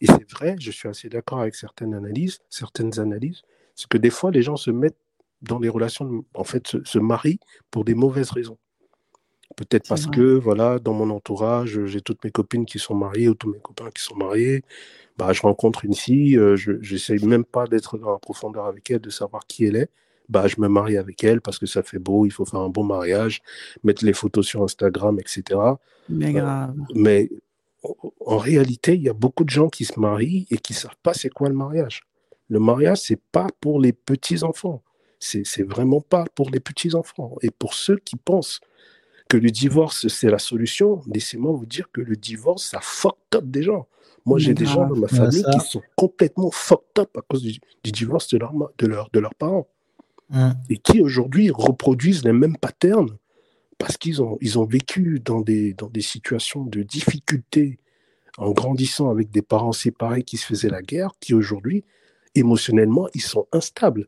Et 0.00 0.06
c'est 0.06 0.30
vrai, 0.30 0.56
je 0.58 0.70
suis 0.70 0.88
assez 0.88 1.08
d'accord 1.08 1.40
avec 1.40 1.54
certaines 1.54 1.94
analyses, 1.94 2.38
certaines 2.50 2.98
analyses, 2.98 3.42
c'est 3.74 3.88
que 3.88 3.98
des 3.98 4.10
fois, 4.10 4.32
les 4.32 4.42
gens 4.42 4.56
se 4.56 4.70
mettent 4.70 4.98
dans 5.40 5.60
les 5.60 5.68
relations, 5.68 6.24
en 6.34 6.44
fait, 6.44 6.66
se 6.84 6.98
marient 6.98 7.38
pour 7.70 7.84
des 7.84 7.94
mauvaises 7.94 8.30
raisons. 8.30 8.58
Peut-être 9.56 9.88
parce 9.88 10.06
que, 10.06 10.38
voilà, 10.38 10.78
dans 10.78 10.92
mon 10.92 11.10
entourage, 11.10 11.84
j'ai 11.86 12.00
toutes 12.00 12.22
mes 12.24 12.30
copines 12.30 12.66
qui 12.66 12.78
sont 12.78 12.94
mariées 12.94 13.28
ou 13.28 13.34
tous 13.34 13.50
mes 13.50 13.58
copains 13.58 13.90
qui 13.90 14.02
sont 14.02 14.14
mariés. 14.14 14.62
Bah, 15.16 15.32
je 15.32 15.42
rencontre 15.42 15.84
une 15.84 15.94
fille, 15.94 16.36
euh, 16.36 16.54
je 16.54 16.72
n'essaye 16.72 17.24
même 17.26 17.44
pas 17.44 17.66
d'être 17.66 17.98
dans 17.98 18.12
la 18.12 18.18
profondeur 18.18 18.66
avec 18.66 18.88
elle, 18.90 19.00
de 19.00 19.10
savoir 19.10 19.46
qui 19.46 19.64
elle 19.64 19.76
est. 19.76 19.90
Bah, 20.28 20.46
je 20.46 20.60
me 20.60 20.68
marie 20.68 20.96
avec 20.96 21.24
elle 21.24 21.40
parce 21.40 21.58
que 21.58 21.66
ça 21.66 21.82
fait 21.82 21.98
beau, 21.98 22.26
il 22.26 22.30
faut 22.30 22.44
faire 22.44 22.60
un 22.60 22.68
bon 22.68 22.84
mariage, 22.84 23.40
mettre 23.82 24.04
les 24.04 24.12
photos 24.12 24.46
sur 24.46 24.62
Instagram, 24.62 25.18
etc. 25.18 25.58
Mais 26.08 26.28
euh, 26.28 26.32
grave. 26.40 26.76
mais 26.94 27.30
en 28.26 28.36
réalité, 28.36 28.94
il 28.94 29.02
y 29.02 29.08
a 29.08 29.14
beaucoup 29.14 29.44
de 29.44 29.50
gens 29.50 29.68
qui 29.68 29.84
se 29.84 29.98
marient 29.98 30.46
et 30.50 30.58
qui 30.58 30.74
ne 30.74 30.78
savent 30.78 30.96
pas 31.02 31.14
c'est 31.14 31.30
quoi 31.30 31.48
le 31.48 31.54
mariage. 31.54 32.02
Le 32.48 32.60
mariage, 32.60 32.98
c'est 32.98 33.20
pas 33.32 33.46
pour 33.60 33.80
les 33.80 33.92
petits-enfants. 33.92 34.82
C'est 35.18 35.62
vraiment 35.62 36.00
pas 36.00 36.24
pour 36.34 36.50
les 36.50 36.60
petits-enfants. 36.60 37.36
Et 37.42 37.50
pour 37.50 37.74
ceux 37.74 37.96
qui 37.96 38.16
pensent 38.16 38.60
que 39.28 39.36
le 39.36 39.50
divorce, 39.50 40.08
c'est 40.08 40.30
la 40.30 40.38
solution, 40.38 41.02
laissez-moi 41.06 41.52
vous 41.52 41.66
dire 41.66 41.90
que 41.92 42.00
le 42.00 42.16
divorce, 42.16 42.64
ça 42.64 42.80
fucked 42.80 43.34
up 43.34 43.44
des 43.44 43.62
gens. 43.62 43.86
Moi, 44.24 44.38
j'ai 44.38 44.54
des 44.54 44.66
gens 44.66 44.86
dans 44.86 44.96
ma 44.96 45.08
famille 45.08 45.44
qui 45.52 45.60
sont 45.60 45.82
complètement 45.96 46.50
fucked 46.50 46.98
up 46.98 47.16
à 47.16 47.22
cause 47.22 47.42
du, 47.42 47.60
divorce 47.92 48.28
de, 48.28 48.38
leur, 48.38 48.52
de, 48.78 48.86
leur, 48.86 49.08
de 49.12 49.20
leurs 49.20 49.34
parents. 49.34 49.68
Et 50.68 50.76
qui 50.76 51.00
aujourd'hui 51.00 51.50
reproduisent 51.50 52.24
les 52.24 52.34
mêmes 52.34 52.56
patterns 52.58 53.16
parce 53.78 53.96
qu'ils 53.96 54.20
ont, 54.20 54.36
ils 54.40 54.58
ont 54.58 54.66
vécu 54.66 55.20
dans 55.24 55.40
des, 55.40 55.72
dans 55.72 55.88
des 55.88 56.02
situations 56.02 56.64
de 56.64 56.82
difficulté 56.82 57.78
en 58.36 58.50
grandissant 58.50 59.10
avec 59.10 59.30
des 59.30 59.42
parents 59.42 59.72
séparés 59.72 60.24
qui 60.24 60.36
se 60.36 60.46
faisaient 60.46 60.68
la 60.68 60.82
guerre, 60.82 61.12
qui 61.20 61.32
aujourd'hui, 61.32 61.84
émotionnellement, 62.34 63.08
ils 63.14 63.22
sont 63.22 63.46
instables. 63.52 64.06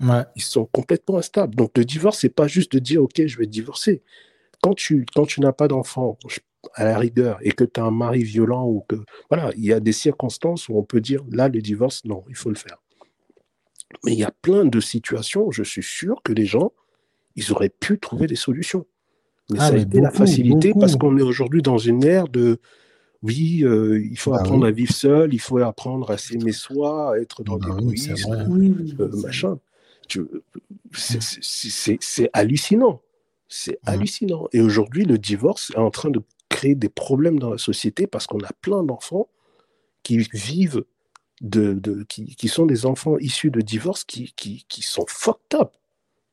Ils 0.00 0.42
sont 0.42 0.66
complètement 0.66 1.18
instables. 1.18 1.54
Donc 1.54 1.76
le 1.76 1.84
divorce, 1.84 2.20
c'est 2.20 2.28
pas 2.28 2.46
juste 2.46 2.72
de 2.72 2.78
dire 2.78 3.02
ok, 3.02 3.26
je 3.26 3.38
vais 3.38 3.46
divorcer. 3.46 4.02
Quand 4.62 4.74
tu, 4.74 5.06
quand 5.14 5.26
tu 5.26 5.40
n'as 5.40 5.52
pas 5.52 5.68
d'enfant, 5.68 6.18
à 6.74 6.84
la 6.84 6.98
rigueur, 6.98 7.38
et 7.42 7.52
que 7.52 7.64
tu 7.64 7.80
as 7.80 7.84
un 7.84 7.90
mari 7.90 8.22
violent, 8.24 8.66
ou 8.66 8.84
que 8.88 8.96
voilà, 9.30 9.52
il 9.56 9.64
y 9.64 9.72
a 9.72 9.80
des 9.80 9.92
circonstances 9.92 10.68
où 10.68 10.76
on 10.76 10.82
peut 10.82 11.00
dire 11.00 11.22
là, 11.30 11.48
le 11.48 11.60
divorce, 11.60 12.04
non, 12.04 12.24
il 12.28 12.34
faut 12.34 12.50
le 12.50 12.56
faire. 12.56 12.78
Mais 14.04 14.12
il 14.12 14.18
y 14.18 14.24
a 14.24 14.32
plein 14.42 14.64
de 14.64 14.80
situations 14.80 15.46
où 15.46 15.52
je 15.52 15.62
suis 15.62 15.82
sûr 15.82 16.20
que 16.22 16.32
les 16.32 16.46
gens, 16.46 16.72
ils 17.36 17.52
auraient 17.52 17.68
pu 17.70 17.98
trouver 17.98 18.26
des 18.26 18.36
solutions. 18.36 18.86
Mais 19.50 19.58
ah, 19.60 19.68
ça 19.68 19.74
a 19.74 19.78
été 19.78 20.00
la 20.00 20.10
facilité 20.10 20.72
parce 20.78 20.96
qu'on 20.96 21.16
est 21.16 21.22
aujourd'hui 21.22 21.62
dans 21.62 21.78
une 21.78 22.04
ère 22.04 22.28
de 22.28 22.60
oui, 23.22 23.64
euh, 23.64 24.00
il 24.00 24.18
faut 24.18 24.30
Bah 24.30 24.38
apprendre 24.40 24.62
oui. 24.62 24.68
à 24.68 24.72
vivre 24.72 24.92
seul, 24.92 25.34
il 25.34 25.40
faut 25.40 25.58
apprendre 25.58 26.10
à 26.10 26.18
s'aimer 26.18 26.52
soi, 26.52 27.14
à 27.14 27.18
être 27.18 27.42
dans 27.42 27.56
l'égoïsme, 27.56 28.14
vrai. 28.14 28.44
Oui, 28.48 28.94
euh, 29.00 29.10
machin. 29.22 29.58
C'est- 30.92 32.30
hallucinant. 32.32 33.00
C'est 33.48 33.78
Mhm. 33.86 33.94
hallucinant. 33.94 34.48
Et 34.52 34.60
aujourd'hui, 34.60 35.04
le 35.04 35.18
divorce 35.18 35.70
est 35.74 35.78
en 35.78 35.90
train 35.90 36.10
de 36.10 36.20
créer 36.48 36.74
des 36.74 36.88
problèmes 36.88 37.38
dans 37.38 37.50
la 37.50 37.58
société 37.58 38.06
parce 38.06 38.26
qu'on 38.26 38.40
a 38.40 38.52
plein 38.60 38.82
d'enfants 38.82 39.28
qui 40.02 40.18
vivent 40.32 40.84
de, 41.40 41.72
de- 41.74 42.02
qui, 42.08 42.34
qui 42.36 42.48
sont 42.48 42.66
des 42.66 42.84
enfants 42.84 43.16
issus 43.18 43.50
de 43.50 43.60
divorce 43.60 44.04
qui, 44.04 44.32
qui, 44.36 44.64
qui 44.68 44.82
sont 44.82 45.04
fucked 45.08 45.54
up. 45.60 45.70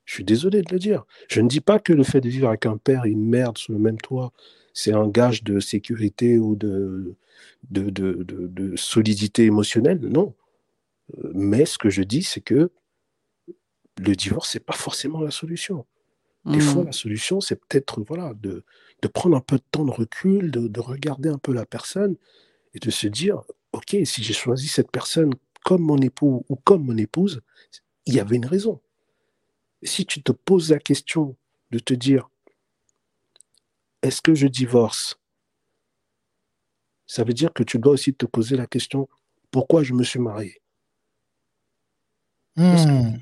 Je 0.05 0.13
suis 0.15 0.23
désolé 0.23 0.61
de 0.61 0.71
le 0.71 0.79
dire. 0.79 1.05
Je 1.29 1.41
ne 1.41 1.47
dis 1.47 1.61
pas 1.61 1.79
que 1.79 1.93
le 1.93 2.03
fait 2.03 2.21
de 2.21 2.29
vivre 2.29 2.47
avec 2.47 2.65
un 2.65 2.77
père 2.77 3.05
et 3.05 3.09
une 3.09 3.27
mère 3.27 3.51
sous 3.55 3.71
le 3.71 3.79
même 3.79 3.97
toit, 3.97 4.31
c'est 4.73 4.93
un 4.93 5.07
gage 5.07 5.43
de 5.43 5.59
sécurité 5.59 6.37
ou 6.37 6.55
de, 6.55 7.15
de, 7.71 7.89
de, 7.89 8.13
de- 8.23 8.47
de 8.47 8.75
solidité 8.75 9.45
émotionnelle. 9.45 9.99
Non. 9.99 10.33
Euh, 11.23 11.31
Mais 11.33 11.65
ce 11.65 11.77
que 11.77 11.89
je 11.89 12.01
dis, 12.03 12.23
c'est 12.23 12.41
que 12.41 12.71
le 13.99 14.15
divorce, 14.15 14.51
c'est 14.51 14.59
pas 14.65 14.73
forcément 14.73 15.21
la 15.21 15.31
solution. 15.31 15.85
Des 16.45 16.59
fois, 16.59 16.83
Mm. 16.83 16.85
la 16.87 16.91
solution, 16.91 17.41
c'est 17.41 17.55
peut-être 17.55 18.03
voilà, 18.07 18.33
de, 18.35 18.63
de 19.01 19.07
prendre 19.07 19.35
un 19.35 19.41
peu 19.41 19.57
de 19.57 19.63
temps 19.71 19.85
de 19.85 19.91
recul, 19.91 20.51
de, 20.51 20.67
de 20.67 20.79
regarder 20.79 21.29
un 21.29 21.39
peu 21.39 21.53
la 21.53 21.65
personne 21.65 22.15
et 22.73 22.79
de 22.79 22.91
se 22.91 23.07
dire, 23.07 23.41
OK, 23.71 23.95
si 24.05 24.23
j'ai 24.23 24.33
choisi 24.33 24.67
cette 24.67 24.91
personne 24.91 25.33
comme 25.63 25.81
mon 25.81 25.97
époux 25.97 26.45
ou 26.49 26.55
comme 26.57 26.85
mon 26.85 26.97
épouse, 26.97 27.41
il 28.05 28.13
y 28.13 28.19
avait 28.19 28.35
une 28.35 28.45
raison. 28.45 28.79
Et 29.81 29.87
si 29.87 30.05
tu 30.05 30.21
te 30.21 30.31
poses 30.31 30.69
la 30.71 30.79
question 30.79 31.35
de 31.71 31.79
te 31.79 31.93
dire, 31.95 32.29
est-ce 34.03 34.21
que 34.21 34.35
je 34.35 34.45
divorce? 34.47 35.19
Ça 37.07 37.23
veut 37.23 37.33
dire 37.33 37.53
que 37.53 37.63
tu 37.63 37.79
dois 37.79 37.93
aussi 37.93 38.13
te 38.13 38.25
poser 38.27 38.55
la 38.55 38.67
question, 38.67 39.07
pourquoi 39.51 39.81
je 39.83 39.93
me 39.93 40.03
suis 40.03 40.19
marié? 40.19 40.61
Hmm. 42.55 43.17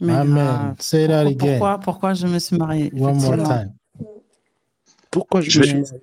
Mais 0.00 0.12
Amen. 0.14 0.34
grave. 0.34 0.76
Say 0.80 1.06
that 1.08 1.24
Pourquoi, 1.24 1.44
again. 1.44 1.58
pourquoi, 1.58 1.78
pourquoi 1.80 2.14
je 2.14 2.26
me 2.26 2.38
suis 2.38 2.56
mariée 2.56 2.90
One 2.94 3.00
more 3.00 3.34
effectivement? 3.34 3.48
time. 3.48 3.74
Pourquoi 5.10 5.40
je 5.40 5.50
Je 5.50 5.58
me 5.58 5.64
vais- 5.64 5.68
suis 5.70 5.80
marié 5.80 6.02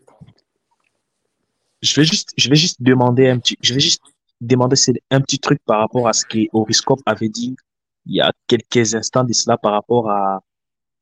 Je 1.81 1.95
vais 2.01 2.05
juste, 2.05 2.29
je 2.37 2.49
vais 2.49 2.55
juste 2.55 2.81
demander 2.81 3.29
un 3.29 3.39
petit, 3.39 3.57
je 3.61 3.73
vais 3.73 3.79
juste 3.79 4.01
demander 4.41 4.75
c'est 4.75 4.93
un 5.11 5.21
petit 5.21 5.39
truc 5.39 5.59
par 5.65 5.79
rapport 5.79 6.07
à 6.07 6.13
ce 6.13 6.25
qu'Horoscope 6.25 7.01
avait 7.05 7.29
dit 7.29 7.55
il 8.07 8.15
y 8.15 8.21
a 8.21 8.31
quelques 8.47 8.95
instants 8.95 9.23
de 9.23 9.33
cela 9.33 9.57
par 9.57 9.71
rapport 9.73 10.09
à, 10.09 10.41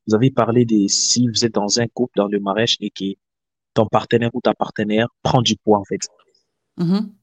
vous 0.07 0.14
avez 0.15 0.30
parlé 0.32 0.65
de 0.65 0.88
si 0.88 1.28
vous 1.28 1.45
êtes 1.45 1.53
dans 1.53 1.80
un 1.80 1.88
couple, 1.88 2.14
dans 2.18 2.28
le 2.28 2.40
mariage 2.40 2.78
et 2.80 2.90
que 2.90 3.06
ton 3.74 3.86
partenaire 3.88 4.30
ou 4.34 4.41
ta 4.41 4.53
partenaire 4.53 5.07
prend 5.24 5.41
du 5.41 5.56
poids, 5.56 5.80
en 5.80 5.84
fait. 5.86 6.02
Mhm. 6.78 6.86
Mhm. 6.88 7.14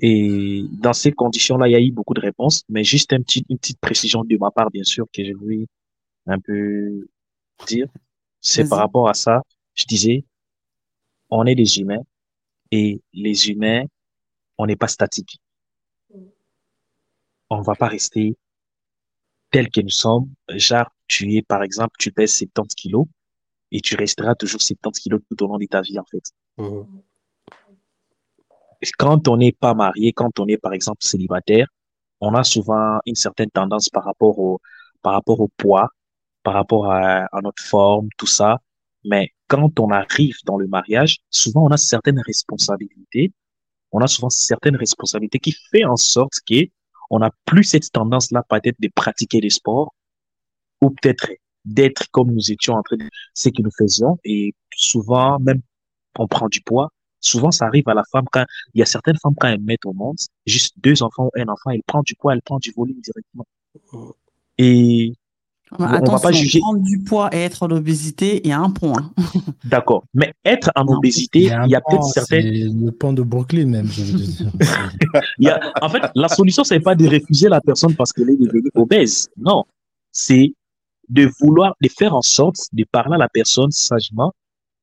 Et 0.00 0.64
dans 0.70 0.92
ces 0.92 1.12
conditions-là, 1.12 1.68
il 1.68 1.72
y 1.72 1.74
a 1.74 1.80
eu 1.80 1.90
beaucoup 1.90 2.14
de 2.14 2.20
réponses, 2.20 2.62
mais 2.68 2.84
juste 2.84 3.12
un 3.12 3.20
petit, 3.20 3.44
une 3.48 3.58
petite 3.58 3.80
précision 3.80 4.22
de 4.24 4.36
ma 4.36 4.50
part, 4.50 4.70
bien 4.70 4.84
sûr, 4.84 5.06
que 5.12 5.24
je 5.24 5.32
voulais 5.32 5.66
un 6.26 6.38
peu 6.38 7.08
dire. 7.66 7.88
C'est 8.40 8.68
par 8.68 8.78
rapport 8.78 9.08
à 9.08 9.14
ça, 9.14 9.42
je 9.74 9.84
disais, 9.84 10.24
on 11.30 11.46
est 11.46 11.56
des 11.56 11.80
humains 11.80 12.02
et 12.70 13.00
les 13.12 13.48
humains, 13.48 13.84
on 14.58 14.66
n'est 14.66 14.76
pas 14.76 14.88
statique. 14.88 15.40
On 17.50 17.60
va 17.60 17.74
pas 17.74 17.88
rester 17.88 18.36
tel 19.50 19.68
que 19.70 19.80
nous 19.80 19.90
sommes. 19.90 20.28
Genre, 20.48 20.90
tu 21.08 21.34
es, 21.34 21.42
par 21.42 21.62
exemple, 21.62 21.94
tu 21.98 22.12
pèses 22.12 22.36
70 22.36 22.74
kilos 22.74 23.06
et 23.72 23.80
tu 23.80 23.96
resteras 23.96 24.34
toujours 24.34 24.60
70 24.60 25.00
kilos 25.00 25.20
tout 25.28 25.44
au 25.44 25.48
long 25.48 25.58
de 25.58 25.66
ta 25.66 25.80
vie, 25.80 25.98
en 25.98 26.04
fait. 26.04 26.32
Mhm. 26.58 27.02
Quand 28.98 29.28
on 29.28 29.36
n'est 29.38 29.52
pas 29.52 29.74
marié, 29.74 30.12
quand 30.12 30.38
on 30.40 30.46
est 30.48 30.58
par 30.58 30.72
exemple 30.72 31.04
célibataire, 31.04 31.68
on 32.20 32.34
a 32.34 32.44
souvent 32.44 32.98
une 33.06 33.14
certaine 33.14 33.50
tendance 33.50 33.88
par 33.88 34.04
rapport 34.04 34.38
au, 34.38 34.60
par 35.02 35.14
rapport 35.14 35.40
au 35.40 35.48
poids, 35.56 35.88
par 36.42 36.54
rapport 36.54 36.90
à, 36.90 37.28
notre 37.42 37.62
forme, 37.62 38.08
tout 38.18 38.26
ça. 38.26 38.60
Mais 39.04 39.30
quand 39.48 39.78
on 39.80 39.90
arrive 39.90 40.36
dans 40.44 40.56
le 40.58 40.66
mariage, 40.68 41.18
souvent 41.30 41.66
on 41.66 41.70
a 41.70 41.76
certaines 41.76 42.20
responsabilités. 42.20 43.32
On 43.92 44.00
a 44.00 44.08
souvent 44.08 44.30
certaines 44.30 44.76
responsabilités 44.76 45.38
qui 45.38 45.54
fait 45.70 45.84
en 45.84 45.96
sorte 45.96 46.34
que 46.48 46.66
on 47.10 47.20
n'a 47.20 47.30
plus 47.44 47.64
cette 47.64 47.90
tendance-là 47.92 48.42
peut-être 48.48 48.80
de 48.80 48.88
pratiquer 48.94 49.40
des 49.40 49.50
sports 49.50 49.94
ou 50.80 50.90
peut-être 50.90 51.30
d'être 51.64 52.10
comme 52.10 52.32
nous 52.32 52.50
étions 52.50 52.74
en 52.74 52.82
train 52.82 52.96
de 52.96 53.08
ce 53.34 53.48
que 53.48 53.62
nous 53.62 53.70
faisions 53.76 54.18
et 54.24 54.54
souvent 54.74 55.38
même 55.38 55.62
on 56.18 56.26
prend 56.26 56.48
du 56.48 56.60
poids. 56.60 56.90
Souvent, 57.20 57.50
ça 57.50 57.66
arrive 57.66 57.88
à 57.88 57.94
la 57.94 58.04
femme 58.12 58.24
quand 58.30 58.44
il 58.74 58.78
y 58.80 58.82
a 58.82 58.86
certaines 58.86 59.16
femmes 59.22 59.34
quand 59.38 59.48
elles 59.48 59.60
mettent 59.60 59.86
au 59.86 59.92
monde 59.92 60.16
juste 60.46 60.74
deux 60.82 61.02
enfants 61.02 61.26
ou 61.26 61.30
un 61.40 61.48
enfant, 61.48 61.70
elle 61.70 61.82
prend 61.86 62.02
du 62.04 62.14
poids, 62.14 62.34
elle 62.34 62.42
prend 62.42 62.58
du 62.58 62.72
volume 62.76 63.00
directement. 63.00 63.44
Et 64.58 65.12
Mais 65.78 65.84
on 66.08 66.12
va 66.12 66.20
pas 66.20 66.30
juger. 66.32 66.60
prendre 66.60 66.82
du 66.82 66.98
poids 67.00 67.28
et 67.34 67.38
être 67.38 67.62
en 67.64 67.70
obésité, 67.70 68.40
il 68.44 68.48
y 68.48 68.52
a 68.52 68.60
un 68.60 68.70
point. 68.70 69.12
D'accord. 69.64 70.04
Mais 70.14 70.32
être 70.44 70.70
en 70.76 70.84
Non. 70.84 70.92
obésité, 70.98 71.40
Il 71.40 71.44
y 71.46 71.50
a, 71.50 71.62
un 71.62 71.66
il 71.66 71.70
y 71.70 71.74
a 71.74 71.80
peut-être 71.80 72.00
pan, 72.00 72.08
certaines. 72.08 72.42
c'est 72.42 72.84
le 72.84 72.92
pont 72.92 73.12
de 73.12 73.22
Brooklyn 73.22 73.66
même, 73.66 73.86
je 73.88 74.02
veux 74.02 74.18
dire. 74.18 74.50
Il 75.38 75.46
y 75.46 75.50
a, 75.50 75.60
en 75.82 75.88
fait, 75.88 76.02
la 76.14 76.28
solution, 76.28 76.62
c'est 76.64 76.80
pas 76.80 76.94
de 76.94 77.06
refuser 77.08 77.48
la 77.48 77.60
personne 77.60 77.94
parce 77.96 78.12
qu'elle 78.12 78.30
est 78.30 78.36
devenue 78.36 78.70
obèse. 78.74 79.28
Non. 79.36 79.64
C'est 80.12 80.54
de 81.08 81.28
vouloir, 81.40 81.74
de 81.82 81.88
faire 81.88 82.14
en 82.14 82.22
sorte 82.22 82.56
de 82.72 82.84
parler 82.90 83.14
à 83.16 83.18
la 83.18 83.28
personne 83.28 83.70
sagement, 83.72 84.32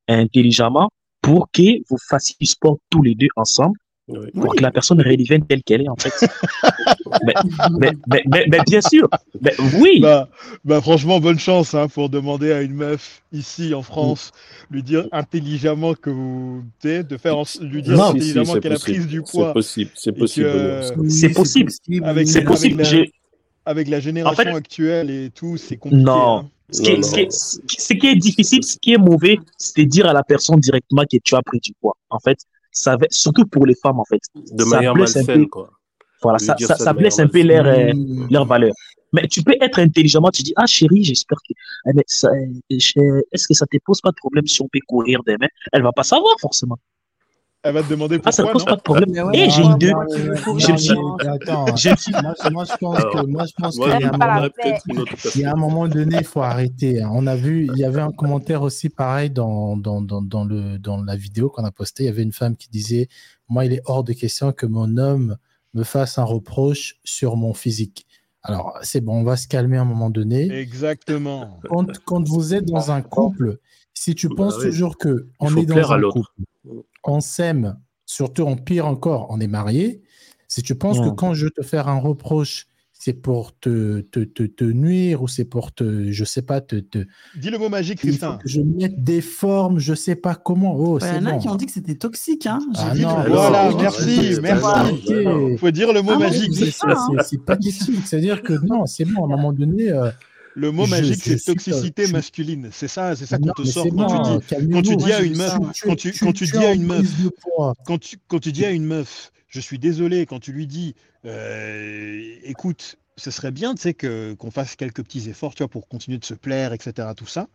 intelligemment, 0.07 0.89
pour 1.23 1.49
que 1.51 1.79
vous 1.89 1.97
fassiez 2.09 2.35
du 2.39 2.45
sport 2.45 2.77
tous 2.91 3.01
les 3.01 3.15
deux 3.15 3.29
ensemble, 3.37 3.75
Oui. 4.09 4.17
pour 4.33 4.49
Oui. 4.51 4.57
que 4.57 4.61
la 4.61 4.71
personne 4.71 4.99
redevienne 5.01 5.45
telle 5.47 5.63
qu'elle 5.63 5.81
est, 5.81 5.89
en 5.89 5.95
fait. 5.95 6.11
mais, 7.25 7.33
mais, 7.79 7.91
mais, 8.07 8.23
mais, 8.29 8.45
mais 8.49 8.59
bien 8.67 8.81
sûr. 8.81 9.07
Mais 9.41 9.53
oui. 9.79 9.99
Bah, 10.01 10.27
bah 10.65 10.81
franchement, 10.81 11.19
bonne 11.21 11.39
chance 11.39 11.73
hein, 11.73 11.87
pour 11.87 12.09
demander 12.09 12.51
à 12.51 12.61
une 12.61 12.73
meuf 12.73 13.23
ici 13.31 13.73
en 13.73 13.81
France, 13.81 14.31
lui 14.69 14.83
dire 14.83 15.07
intelligemment 15.13 15.93
que 15.93 16.09
vous, 16.09 16.63
de 16.83 17.17
faire, 17.17 17.37
en- 17.37 17.43
lui 17.61 17.81
dire 17.81 17.95
Non, 17.97 18.11
Si, 18.13 18.21
si, 18.21 18.33
qu'elle 18.33 18.73
a 18.73 18.75
possible. 18.75 18.97
pris 18.99 19.07
du 19.07 19.21
C'est 19.25 19.31
poids 19.31 19.53
possible, 19.53 19.91
c'est 19.95 20.11
possible. 20.11 20.45
que-. 20.47 20.93
Oui, 20.97 21.09
C'est 21.11 21.29
possible. 21.29 21.71
avec, 22.03 22.27
C'est 22.27 22.37
avec 22.39 22.47
possible. 22.47 22.77
la, 22.79 22.83
J'ai- 22.83 23.11
avec 23.65 23.87
la 23.87 23.99
génération 24.01 24.43
fait- 24.43 24.49
actuelle 24.49 25.09
et 25.09 25.29
tout, 25.33 25.55
c'est 25.55 25.77
compliqué. 25.77 26.03
Non. 26.03 26.39
hein. 26.39 26.49
Ce 26.71 26.81
qui, 26.81 26.89
est, 26.89 26.95
Non, 26.95 27.03
ce, 27.03 27.13
qui 27.13 27.19
est, 27.19 27.23
non. 27.25 27.29
ce 27.67 27.93
qui 27.93 28.07
est 28.07 28.15
difficile, 28.15 28.63
ce 28.63 28.77
qui 28.77 28.93
est 28.93 28.97
mauvais, 28.97 29.37
c'est 29.57 29.83
de 29.83 29.89
dire 29.89 30.07
à 30.07 30.13
la 30.13 30.23
personne 30.23 30.59
directement 30.59 31.03
que 31.03 31.17
tu 31.23 31.35
as 31.35 31.41
pris 31.41 31.59
du 31.59 31.73
poids. 31.79 31.95
En 32.09 32.19
fait, 32.19 32.37
ça 32.71 32.97
va, 32.97 33.05
surtout 33.09 33.45
pour 33.45 33.65
les 33.65 33.75
femmes, 33.75 33.99
en 33.99 34.05
fait. 34.05 34.21
De 34.35 34.63
ça 34.63 34.69
manière 34.69 34.93
blesse 34.93 35.15
un 35.15 35.25
peu, 35.25 35.27
malsaine, 35.27 35.49
quoi. 35.49 35.69
voilà, 36.21 36.39
ça, 36.39 36.55
ça, 36.57 36.93
blesse 36.93 37.19
un 37.19 37.27
peu 37.27 37.41
leur, 37.43 37.65
euh, 37.65 37.91
leur 38.29 38.45
valeur. 38.45 38.73
Mais 39.13 39.27
tu 39.27 39.43
peux 39.43 39.55
être 39.61 39.79
intelligemment, 39.79 40.31
tu 40.31 40.41
dis, 40.41 40.53
ah 40.55 40.65
chérie, 40.65 41.03
j'espère 41.03 41.37
que, 41.47 41.53
eh, 41.53 42.25
euh, 42.25 43.21
est-ce 43.31 43.47
que 43.47 43.53
ça 43.53 43.65
te 43.67 43.77
pose 43.85 44.01
pas 44.01 44.09
de 44.09 44.15
problème 44.15 44.47
si 44.47 44.61
on 44.61 44.67
peut 44.67 44.79
courir 44.87 45.19
demain? 45.25 45.47
Elle 45.71 45.83
va 45.83 45.91
pas 45.91 46.03
savoir, 46.03 46.35
forcément. 46.41 46.77
Elle 47.65 47.73
va 47.75 47.81
te 47.83 47.89
demander 47.89 48.19
Ah, 48.25 48.31
ça 48.33 48.43
pourquoi, 48.43 48.53
pose 48.53 48.61
non 48.61 48.65
pas 48.71 48.75
de 48.75 48.81
problème. 48.81 49.09
Mais 49.11 49.21
ouais, 49.21 49.49
j'ai 49.49 49.61
pourquoi, 49.61 50.05
pourquoi 50.43 51.17
mais 51.23 51.29
attends, 51.29 51.75
je 51.77 51.89
me 51.91 51.95
suis, 51.95 52.11
moi, 52.11 52.33
je 52.69 52.75
pense 52.77 52.97
que, 52.99 53.25
moi, 53.25 53.45
je 53.45 53.53
pense 53.57 53.77
Moi, 53.77 53.91
qu'il 53.91 54.01
y 54.01 54.03
a 54.03 54.09
un 54.09 54.11
me 54.11 54.17
moment, 54.17 54.33
donnerais 54.33 54.49
peut-être 54.49 54.81
une 54.89 54.99
autre 54.99 55.13
il 55.35 55.41
y 55.41 55.45
a 55.45 55.51
un 55.51 55.55
moment 55.55 55.87
donné, 55.87 56.17
il 56.17 56.23
faut 56.25 56.41
arrêter. 56.41 57.01
hein. 57.01 57.09
On 57.13 57.25
a 57.25 57.35
vu, 57.37 57.69
il 57.73 57.77
y 57.79 57.85
avait 57.85 58.01
un 58.01 58.11
commentaire 58.11 58.63
aussi 58.63 58.89
pareil 58.89 59.29
dans, 59.29 59.77
dans, 59.77 60.01
dans, 60.01 60.21
dans 60.21 60.43
le, 60.43 60.77
dans 60.77 61.01
la 61.01 61.15
vidéo 61.15 61.49
qu'on 61.49 61.63
a 61.63 61.71
postée. 61.71 62.03
Il 62.03 62.07
y 62.07 62.09
avait 62.09 62.23
une 62.23 62.33
femme 62.33 62.57
qui 62.57 62.69
disait 62.69 63.07
Moi, 63.47 63.63
il 63.65 63.73
est 63.73 63.81
hors 63.85 64.03
de 64.03 64.11
question 64.11 64.51
que 64.51 64.65
mon 64.65 64.97
homme 64.97 65.37
me 65.73 65.83
fasse 65.83 66.17
un 66.17 66.23
reproche 66.25 66.97
sur 67.05 67.37
mon 67.37 67.53
physique. 67.53 68.05
Alors, 68.43 68.77
c'est 68.81 68.99
bon, 68.99 69.21
on 69.21 69.23
va 69.23 69.37
se 69.37 69.47
calmer 69.47 69.77
à 69.77 69.81
un 69.81 69.85
moment 69.85 70.09
donné. 70.09 70.51
Exactement. 70.51 71.61
Quand, 71.69 71.85
quand 72.03 72.27
vous 72.27 72.53
êtes 72.53 72.65
dans 72.65 72.91
un 72.91 73.01
couple, 73.01 73.57
si 73.93 74.15
tu 74.15 74.27
Bah 74.29 74.35
penses 74.37 74.59
toujours 74.59 74.97
que 74.97 75.27
Il 75.27 75.33
on 75.39 75.55
est 75.57 75.65
dans 75.65 75.91
un 75.91 76.01
couple, 76.01 76.29
on 77.03 77.19
s'aime, 77.21 77.77
surtout 78.05 78.43
en 78.43 78.55
pire 78.55 78.85
encore, 78.87 79.27
on 79.29 79.39
est 79.39 79.47
marié. 79.47 80.01
Si 80.47 80.61
tu 80.61 80.75
penses 80.75 80.99
que 80.99 81.09
quand 81.09 81.33
je 81.33 81.47
te 81.47 81.61
faire 81.63 81.87
un 81.87 81.99
reproche, 81.99 82.67
c'est 82.91 83.13
pour 83.13 83.57
te, 83.59 83.99
te, 83.99 84.19
te, 84.21 84.43
te 84.43 84.63
nuire 84.63 85.21
ou 85.23 85.27
c'est 85.27 85.43
pour 85.43 85.73
te, 85.73 86.09
je 86.11 86.23
sais 86.23 86.41
pas, 86.43 86.61
te, 86.61 86.77
te 86.77 86.99
Dis 87.35 87.49
le 87.49 87.57
mot 87.57 87.67
magique, 87.67 87.99
il 88.03 88.17
que 88.17 88.27
je 88.45 88.61
mette 88.61 89.03
des 89.03 89.19
formes, 89.19 89.77
je 89.79 89.93
sais 89.93 90.15
pas 90.15 90.35
comment. 90.35 90.75
Oh, 90.77 90.99
Il 90.99 91.05
y 91.05 91.09
c'est 91.09 91.17
en 91.17 91.25
a 91.25 91.31
bon. 91.33 91.39
qui 91.39 91.49
ont 91.49 91.55
dit 91.55 91.65
que 91.65 91.71
c'était 91.73 91.95
toxique. 91.95 92.45
Hein. 92.45 92.59
Ah 92.75 92.93
non, 92.95 93.23
que- 93.23 93.29
Voilà, 93.29 93.71
non, 93.71 93.81
merci, 93.81 94.37
merci. 94.41 95.13
non. 95.25 95.57
Faut 95.57 95.71
dire 95.71 95.91
le 95.91 96.01
mot 96.01 96.11
Ah, 96.15 96.19
magique. 96.19 96.53
C'est 96.55 96.85
hein. 96.87 97.07
pathétique. 97.45 98.05
C'est-à-dire 98.05 98.41
que 98.41 98.53
non, 98.65 98.85
c'est 98.85 99.03
bon, 99.05 99.23
à 99.23 99.25
un 99.25 99.35
moment 99.37 99.51
donné. 99.51 99.91
euh, 99.91 100.09
Le 100.55 100.71
mot 100.71 100.85
magique, 100.87 101.23
c'est 101.23 101.43
toxicité 101.43 102.05
je- 102.05 102.11
masculine. 102.11 102.69
C'est 102.71 102.87
ça, 102.87 103.15
c'est 103.15 103.25
ça 103.25 103.37
qu'on 103.37 103.51
te 103.51 103.63
sort 103.63 103.87
quand 103.95 104.05
tu 104.05 104.39
dis, 104.39 104.45
calmez-vous. 104.47 104.71
quand 104.73 104.81
tu 104.81 104.95
dis 104.97 105.05
Moi, 105.05 105.15
à 105.15 105.21
une 105.21 105.37
meuf, 105.37 105.57
quand 105.83 105.95
tu, 105.95 106.11
quand 106.13 106.33
tu 106.33 106.45
dis 106.45 106.57
à 106.57 106.73
une 106.73 106.85
meuf, 106.85 107.07
quand 107.85 107.97
tu, 107.97 108.17
quand 108.27 108.39
tu 108.39 108.51
dis 108.51 108.65
à 108.65 108.71
une 108.71 108.85
meuf, 108.85 109.31
je 109.47 109.59
suis 109.59 109.79
désolé, 109.79 110.25
quand 110.25 110.39
tu 110.39 110.51
lui 110.51 110.67
dis, 110.67 110.95
euh, 111.25 112.35
écoute, 112.43 112.97
ce 113.17 113.31
serait 113.31 113.51
bien, 113.51 113.75
tu 113.75 113.81
sais, 113.81 113.93
que 113.93 114.33
qu'on 114.33 114.51
fasse 114.51 114.75
quelques 114.75 115.03
petits 115.03 115.29
efforts, 115.29 115.55
tu 115.55 115.63
vois, 115.63 115.69
pour 115.69 115.87
continuer 115.87 116.17
de 116.17 116.25
se 116.25 116.33
plaire, 116.33 116.73
etc., 116.73 117.09
tout 117.15 117.27
ça. 117.27 117.47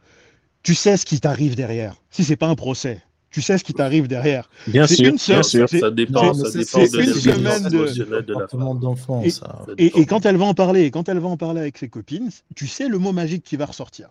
Tu 0.62 0.74
sais 0.74 0.96
ce 0.96 1.06
qui 1.06 1.20
t'arrive 1.20 1.54
derrière. 1.54 1.96
Si 2.10 2.24
c'est 2.24 2.36
pas 2.36 2.48
un 2.48 2.54
procès, 2.56 3.00
tu 3.30 3.42
sais 3.42 3.58
ce 3.58 3.64
qui 3.64 3.74
t'arrive 3.74 4.08
derrière. 4.08 4.48
Bien 4.66 4.86
C'est 4.86 4.96
sûr, 4.96 5.08
une 5.08 5.18
seule- 5.18 5.36
bien 5.36 5.42
sûr. 5.42 5.68
c'est- 5.68 5.80
Ça 5.80 5.90
dépend, 5.90 6.32
c'est- 6.34 6.64
ça 6.64 6.78
dépend 6.80 6.90
c'est 6.90 6.96
de 6.96 7.02
une 7.02 7.14
semaine 7.14 7.62
de- 7.64 7.92
de 8.22 8.32
la 8.34 8.74
d'enfant, 8.74 9.22
Et- 9.22 9.30
ça. 9.30 9.66
Et, 9.76 9.98
et 10.00 10.06
quand 10.06 10.24
elle 10.26 10.36
va 10.36 10.46
en 10.46 10.54
parler, 10.54 10.90
quand 10.90 11.08
elle 11.08 11.18
va 11.18 11.28
en 11.28 11.36
parler 11.36 11.60
avec 11.60 11.76
ses 11.78 11.88
copines, 11.88 12.30
tu 12.54 12.66
sais 12.66 12.88
le 12.88 12.98
mot 12.98 13.12
magique 13.12 13.44
qui 13.44 13.56
va 13.56 13.66
ressortir. 13.66 14.08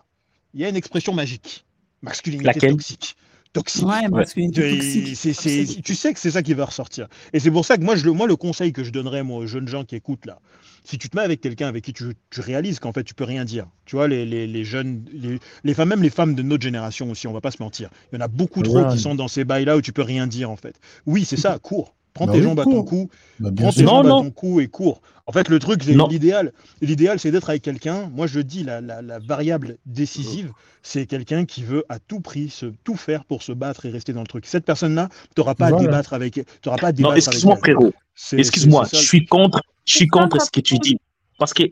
Il 0.54 0.60
y 0.60 0.64
a 0.64 0.68
une 0.68 0.76
expression 0.76 1.12
magique. 1.12 1.64
Masculinité 2.02 2.46
Laquelle 2.46 2.72
toxique. 2.72 3.16
Toxique. 3.52 3.84
Ouais, 3.86 4.08
masculinité 4.08 4.60
De- 4.70 4.76
toxique. 4.76 5.16
c'est- 5.16 5.32
c'est- 5.32 5.82
tu 5.82 5.94
sais 5.94 6.12
que 6.12 6.20
c'est 6.20 6.30
ça 6.30 6.42
qui 6.42 6.54
va 6.54 6.66
ressortir. 6.66 7.08
Et 7.32 7.40
c'est 7.40 7.50
pour 7.50 7.64
ça 7.64 7.76
que 7.76 7.82
moi, 7.82 7.96
je, 7.96 8.04
le- 8.04 8.12
moi, 8.12 8.26
le 8.26 8.36
conseil 8.36 8.72
que 8.72 8.84
je 8.84 8.90
donnerais 8.92 9.22
moi, 9.24 9.38
aux 9.38 9.46
jeunes 9.46 9.66
gens 9.68 9.84
qui 9.84 9.96
écoutent 9.96 10.26
là, 10.26 10.38
si 10.88 10.96
tu 10.98 11.10
te 11.10 11.16
mets 11.16 11.22
avec 11.22 11.40
quelqu'un 11.40 11.68
avec 11.68 11.84
qui 11.84 11.92
tu, 11.92 12.14
tu 12.30 12.40
réalises 12.40 12.78
qu'en 12.80 12.92
fait 12.92 13.04
tu 13.04 13.14
peux 13.14 13.24
rien 13.24 13.44
dire, 13.44 13.66
tu 13.84 13.96
vois, 13.96 14.08
les, 14.08 14.24
les, 14.24 14.46
les 14.46 14.64
jeunes, 14.64 15.04
les, 15.12 15.38
les 15.62 15.74
femmes, 15.74 15.90
même 15.90 16.02
les 16.02 16.10
femmes 16.10 16.34
de 16.34 16.42
notre 16.42 16.62
génération 16.62 17.10
aussi, 17.10 17.26
on 17.26 17.32
va 17.32 17.40
pas 17.42 17.50
se 17.50 17.62
mentir. 17.62 17.90
Il 18.12 18.16
y 18.16 18.18
en 18.18 18.24
a 18.24 18.28
beaucoup 18.28 18.62
trop 18.62 18.84
Ouais. 18.84 18.86
qui 18.86 18.98
sont 18.98 19.14
dans 19.14 19.28
ces 19.28 19.44
bails-là 19.44 19.76
où 19.76 19.82
tu 19.82 19.92
peux 19.92 20.02
rien 20.02 20.26
dire 20.26 20.50
en 20.50 20.56
fait. 20.56 20.80
Oui, 21.06 21.24
c'est 21.24 21.36
ça, 21.36 21.58
cours. 21.58 21.94
Prends 22.14 22.26
Bah 22.26 22.32
tes 22.32 22.38
oui, 22.38 22.44
jambes 22.44 22.60
à 22.60 22.66
ton 22.66 22.82
cou, 22.84 23.10
Bah, 23.38 23.50
prends 23.54 23.72
tes. 23.72 23.84
Non, 23.84 24.02
jambes 24.02 24.06
à 24.06 24.10
ton 24.10 24.30
cou 24.30 24.60
et 24.60 24.68
cours. 24.68 25.02
En 25.28 25.32
fait, 25.32 25.50
le 25.50 25.58
truc, 25.58 25.84
l'idéal. 25.84 26.52
L'idéal, 26.80 27.18
c'est 27.20 27.30
d'être 27.30 27.50
avec 27.50 27.60
quelqu'un. 27.60 28.10
Moi, 28.14 28.26
je 28.26 28.40
dis, 28.40 28.64
la, 28.64 28.80
la, 28.80 29.02
la 29.02 29.18
variable 29.18 29.76
décisive, 29.84 30.52
c'est 30.82 31.04
quelqu'un 31.04 31.44
qui 31.44 31.62
veut 31.62 31.84
à 31.90 31.98
tout 31.98 32.20
prix 32.20 32.48
se, 32.48 32.64
tout 32.82 32.96
faire 32.96 33.26
pour 33.26 33.42
se 33.42 33.52
battre 33.52 33.84
et 33.84 33.90
rester 33.90 34.14
dans 34.14 34.22
le 34.22 34.26
truc. 34.26 34.46
Cette 34.46 34.64
personne-là, 34.64 35.10
tu 35.34 35.40
n'auras 35.40 35.54
pas 35.54 35.66
à 35.66 35.70
Voilà. 35.70 35.84
débattre 35.84 36.14
avec. 36.14 36.32
Tu 36.32 36.42
pas 36.62 36.72
à 36.72 36.76
Non, 36.86 36.92
débattre 36.92 37.16
excuse-moi, 37.18 37.52
avec 37.56 37.62
frérot. 37.64 37.92
C'est- 38.14 38.38
Excuse-moi, 38.38 38.86
c'est- 38.86 38.96
c'est 38.96 39.02
je 39.02 39.06
suis 39.06 39.26
contre, 39.26 39.60
je 39.84 39.96
suis 39.96 40.06
contre 40.08 40.40
ce 40.40 40.50
que 40.50 40.60
tu 40.60 40.78
dis. 40.78 40.96
Parce 41.38 41.52
que, 41.52 41.64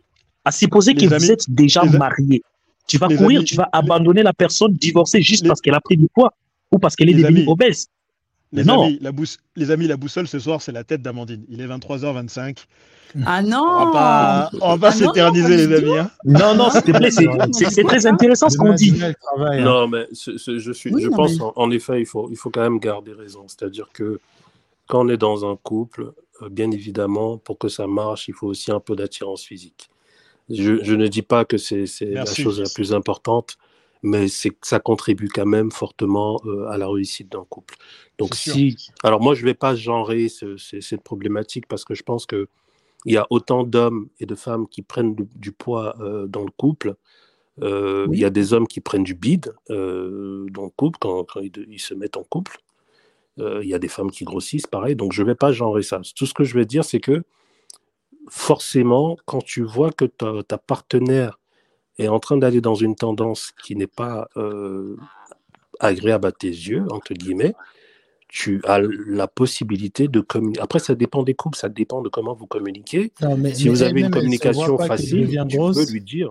à 0.45 0.53
supposer 0.53 0.95
que 0.95 1.07
amis- 1.07 1.17
vous 1.25 1.31
êtes 1.33 1.49
déjà 1.51 1.83
marié, 1.85 2.43
tu 2.87 2.99
vas 2.99 3.09
les 3.09 3.17
courir, 3.17 3.39
amis- 3.39 3.47
tu 3.47 3.55
vas 3.57 3.71
les- 3.73 3.79
abandonner 3.79 4.23
la 4.23 4.35
personne 4.35 4.75
divorcée 4.75 5.23
juste 5.23 5.45
les- 5.45 5.49
parce 5.49 5.63
qu'elle 5.63 5.75
a 5.75 5.81
pris 5.81 5.97
du 5.97 6.09
poids 6.15 6.35
ou 6.71 6.79
parce 6.79 6.95
qu'elle 6.95 7.09
est 7.09 7.15
devenue 7.15 7.45
obèse. 7.49 7.87
Les 8.53 8.65
non. 8.65 8.85
amis, 8.85 8.99
la 9.01 9.13
bousse- 9.13 9.39
les 9.57 9.71
amis, 9.71 9.87
la 9.89 9.97
boussole 9.97 10.29
ce 10.29 10.39
soir, 10.39 10.63
c'est 10.63 10.73
la 10.73 10.85
tête 10.85 11.03
d'Amandine. 11.03 11.45
Il 11.49 11.61
est 11.61 11.67
23h25. 11.67 12.67
Ah 13.25 13.41
On 13.43 13.49
non 13.49 13.87
va 13.87 13.93
pas, 13.93 14.51
on 14.61 14.77
va 14.77 14.91
pas 14.91 14.95
Ah 14.95 14.99
non, 15.01 15.07
non, 15.07 15.13
s'éterniser, 15.13 15.57
les 15.69 15.73
amis. 15.75 15.99
hein. 15.99 16.11
Non, 16.25 16.55
non, 16.55 16.71
s'il 16.71 16.83
te 16.83 16.91
plaît, 16.93 17.11
c'est- 17.11 17.83
très 17.85 18.07
intéressant 18.07 18.49
ce 18.51 18.57
qu'on 18.59 18.73
dit. 18.75 18.95
hein. 19.03 19.13
Non, 19.61 19.89
mais 19.89 20.07
ce- 20.13 20.37
ce- 20.39 20.59
je, 20.59 20.73
suis, 20.73 20.93
Oui, 20.93 21.03
je 21.03 21.09
non, 21.09 21.17
pense 21.17 21.37
mais- 21.37 21.43
en, 21.43 21.53
en 21.57 21.71
effet, 21.71 22.01
il 22.01 22.07
faut, 22.07 22.29
il 22.31 22.37
faut 22.37 22.51
quand 22.51 22.61
même 22.63 22.79
garder 22.79 23.13
raison. 23.13 23.45
C'est-à-dire 23.49 23.89
que 23.93 24.21
quand 24.87 25.05
on 25.05 25.09
est 25.09 25.17
dans 25.17 25.51
un 25.51 25.57
couple, 25.57 26.13
euh, 26.43 26.49
bien 26.49 26.71
évidemment, 26.71 27.39
pour 27.39 27.59
que 27.59 27.69
ça 27.69 27.87
marche, 27.87 28.29
il 28.29 28.35
faut 28.35 28.47
aussi 28.49 28.71
un 28.71 28.81
peu 28.81 28.95
d'attirance 28.97 29.43
physique. 29.45 29.89
Je, 30.51 30.83
je 30.85 30.95
ne 30.95 31.09
dis 31.09 31.23
pas 31.23 31.45
que 31.45 31.57
c'est 31.59 31.87
c'est 31.87 32.05
la 32.07 32.25
Merci. 32.25 32.43
chose 32.43 32.61
la 32.61 32.69
plus 32.73 32.93
importante, 32.93 33.57
mais 34.07 34.27
ça 34.63 34.81
contribue 34.81 35.29
quand 35.29 35.47
même 35.47 35.71
fortement 35.71 36.41
euh, 36.47 36.67
à 36.69 36.79
la 36.79 36.89
réussite 36.89 37.31
d'un 37.33 37.45
couple. 37.45 37.77
Donc 38.19 38.35
sûr. 38.35 38.53
si, 38.55 38.77
alors 39.03 39.21
moi 39.21 39.35
je 39.35 39.45
vais 39.45 39.55
pas 39.55 39.75
genrer 39.75 40.29
ce- 40.29 40.57
ce- 40.57 40.81
cette 40.81 41.03
problématique 41.03 41.67
parce 41.69 41.85
que 41.85 41.95
je 41.95 42.03
pense 42.03 42.27
que 42.27 42.49
il 43.05 43.13
y 43.13 43.19
a 43.19 43.27
autant 43.31 43.63
d'hommes 43.65 44.09
et 44.21 44.27
de 44.27 44.35
femmes 44.35 44.67
qui 44.69 44.83
prennent 44.83 45.15
du, 45.15 45.25
du 45.37 45.53
poids 45.53 45.95
euh, 46.01 46.27
dans 46.27 46.45
le 46.45 46.51
couple. 46.51 46.95
Euh, 47.63 48.07
Oui. 48.09 48.17
Il 48.19 48.21
y 48.21 48.25
a 48.25 48.31
des 48.31 48.53
hommes 48.53 48.67
qui 48.67 48.81
prennent 48.81 49.05
du 49.05 49.15
bide 49.15 49.55
dans 49.69 50.65
le 50.65 50.71
couple 50.77 50.99
quand, 51.01 51.25
quand 51.25 51.41
ils, 51.41 51.53
ils 51.71 51.81
se 51.81 51.95
mettent 51.95 52.17
en 52.17 52.25
couple. 52.25 52.59
Il 53.39 53.69
y 53.69 53.75
a 53.75 53.79
des 53.79 53.89
femmes 53.89 54.11
qui 54.11 54.25
grossissent, 54.25 54.67
pareil. 54.67 54.97
Donc 54.97 55.13
je 55.13 55.23
vais 55.23 55.35
pas 55.35 55.53
genrer 55.53 55.83
ça. 55.83 56.01
Tout 56.17 56.27
ce 56.27 56.35
que 56.35 56.45
je 56.45 56.55
vais 56.59 56.65
dire, 56.65 56.85
c'est 56.85 57.01
que 57.01 57.23
forcément, 58.31 59.17
quand 59.27 59.43
tu 59.43 59.63
vois 59.63 59.93
que 59.93 60.05
ta, 60.05 60.43
ta 60.43 60.59
partenaire 60.59 61.39
est 61.99 62.09
en 62.09 62.19
train 62.19 62.37
d'aller 62.37 62.61
dans 62.61 62.75
une 62.75 62.95
tendance 62.97 63.53
qui 63.63 63.77
n'est 63.77 63.87
pas 63.87 64.29
euh, 64.37 64.97
agréable 65.81 66.27
à 66.29 66.33
tes 66.33 66.49
yeux, 66.49 66.85
entre 66.91 67.15
guillemets, 67.15 67.55
tu 68.29 68.61
as 68.65 68.81
la 68.81 69.29
possibilité 69.29 70.09
de 70.09 70.21
communiquer. 70.21 70.61
Après, 70.61 70.79
ça 70.79 70.95
dépend 70.95 71.23
des 71.23 71.35
couples, 71.35 71.57
ça 71.57 71.69
dépend 71.69 72.03
de 72.03 72.09
comment 72.09 72.35
vous 72.35 72.47
communiquez. 72.47 73.13
Non, 73.23 73.37
mais- 73.37 73.55
si 73.55 73.65
mais 73.65 73.71
vous 73.71 73.83
avez 73.83 74.01
une 74.01 74.07
elle 74.07 74.11
communication 74.13 74.79
facile, 74.79 75.29
tu 75.49 75.57
grosse. 75.57 75.77
peux 75.87 75.93
lui 75.93 76.01
dire. 76.01 76.31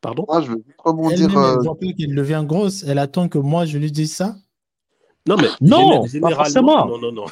Pardon? 0.00 0.24
Moi, 0.28 0.42
je 0.42 0.48
veux 0.50 0.56
juste 0.66 0.78
rebondir. 0.78 1.30
Elle 1.30 1.36
euh, 1.36 1.56
voit 1.62 1.78
pas 1.78 1.86
qu'elle 1.96 2.14
devient 2.14 2.44
grosse. 2.46 2.82
Elle 2.84 2.98
attend 2.98 3.28
que 3.28 3.38
moi, 3.38 3.64
je 3.66 3.78
lui 3.78 3.90
dise 3.90 4.12
ça? 4.14 4.36
Non, 5.28 5.36
mais 5.36 5.46
Non, 5.60 6.04
pas 6.20 6.30
forcément. 6.34 6.86
non, 6.86 6.98
non, 6.98 7.12
non. 7.12 7.24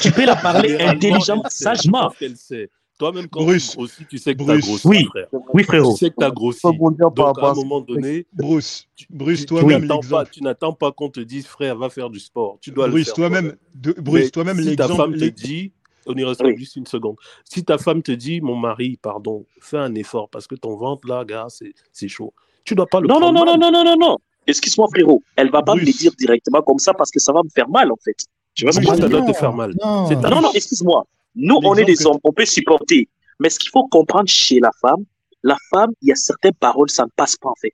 Tu 0.00 0.10
peux 0.10 0.24
la 0.24 0.36
parler 0.36 0.80
intelligemment, 0.80 1.42
elle 1.44 1.50
sagement. 1.50 2.10
Sait. 2.34 2.70
Toi-même, 3.02 3.26
quand 3.26 3.42
Bruce. 3.42 3.70
tu 3.70 3.76
grossis, 3.78 4.06
tu 4.06 4.18
sais 4.18 4.32
que 4.32 4.38
tu 4.44 4.50
as 4.50 4.54
Bruce. 4.54 4.64
grossi, 4.64 4.86
Oui. 4.86 5.04
frère. 5.06 5.26
Oui, 5.52 5.64
frérot. 5.64 5.92
Tu 5.94 5.98
sais 5.98 6.10
que 6.10 6.14
tu 6.20 6.24
as 6.24 6.30
grossi. 6.30 6.60
Donc, 6.62 7.00
à 7.38 7.48
un 7.48 7.54
moment 7.54 7.80
donné, 7.80 8.26
Bruce, 8.32 8.86
Bruce, 9.10 9.44
toi-même 9.44 9.88
tu 10.30 10.40
n'attends 10.44 10.72
pas 10.72 10.92
qu'on 10.92 11.08
te 11.08 11.18
dise, 11.18 11.44
frère, 11.46 11.76
va 11.76 11.90
faire 11.90 12.10
du 12.10 12.20
sport. 12.20 12.58
Tu 12.60 12.70
dois 12.70 12.86
le 12.86 12.92
Bruce, 12.92 13.06
faire 13.06 13.14
toi-même, 13.14 13.56
Bruce, 13.74 14.30
toi-même 14.30 14.62
si 14.62 14.76
ta 14.76 14.86
femme 14.86 15.16
te 15.16 15.24
dit, 15.24 15.72
on 16.06 16.14
y 16.14 16.22
reste 16.22 16.42
Oui. 16.44 16.56
juste 16.56 16.76
une 16.76 16.86
seconde. 16.86 17.16
Si 17.44 17.64
ta 17.64 17.76
femme 17.76 18.02
te 18.02 18.12
dit, 18.12 18.40
mon 18.40 18.54
mari, 18.54 18.96
pardon, 19.02 19.44
fais 19.60 19.78
un 19.78 19.94
effort 19.96 20.28
parce 20.28 20.46
que 20.46 20.54
ton 20.54 20.76
ventre 20.76 21.08
là, 21.08 21.24
gars, 21.24 21.48
c'est 21.92 22.08
chaud. 22.08 22.32
Tu 22.64 22.76
dois 22.76 22.86
pas 22.86 23.00
le 23.00 23.08
Non, 23.08 23.18
non, 23.18 23.32
prendre 23.32 23.46
non, 23.46 23.56
non, 23.58 23.70
non, 23.72 23.84
non, 23.84 23.96
non, 23.96 23.96
non. 24.10 24.18
Excuse-moi, 24.46 24.86
frérot. 24.92 25.20
Elle 25.34 25.50
va 25.50 25.62
pas 25.62 25.74
me 25.74 25.80
le 25.80 25.86
dire 25.92 26.12
directement 26.16 26.62
comme 26.62 26.78
ça 26.78 26.94
parce 26.94 27.10
que 27.10 27.18
ça 27.18 27.32
va 27.32 27.42
me 27.42 27.48
faire 27.48 27.68
mal, 27.68 27.90
en 27.90 27.96
fait. 27.96 28.14
Tu 28.54 28.64
vois 28.64 28.72
ce 28.72 28.78
que 28.78 28.84
ça 28.86 28.92
veux 28.92 28.98
dire? 29.00 29.08
doit 29.08 29.22
te 29.22 29.32
faire 29.36 29.52
mal 29.52 29.74
Non, 29.82 30.08
non, 30.40 30.52
excuse-moi. 30.54 31.04
Nous, 31.34 31.58
on 31.62 31.74
est 31.74 31.84
des 31.84 32.06
hommes, 32.06 32.18
on 32.24 32.32
peut 32.32 32.44
supporter. 32.46 33.08
Mais 33.40 33.48
ce 33.50 33.58
qu'il 33.58 33.70
faut 33.70 33.86
comprendre 33.88 34.28
chez 34.28 34.60
la 34.60 34.70
femme, 34.80 35.04
la 35.42 35.56
femme, 35.70 35.92
il 36.02 36.08
y 36.08 36.12
a 36.12 36.14
certaines 36.14 36.54
paroles, 36.54 36.90
ça 36.90 37.04
ne 37.04 37.10
passe 37.16 37.36
pas, 37.36 37.48
en 37.48 37.54
fait. 37.60 37.72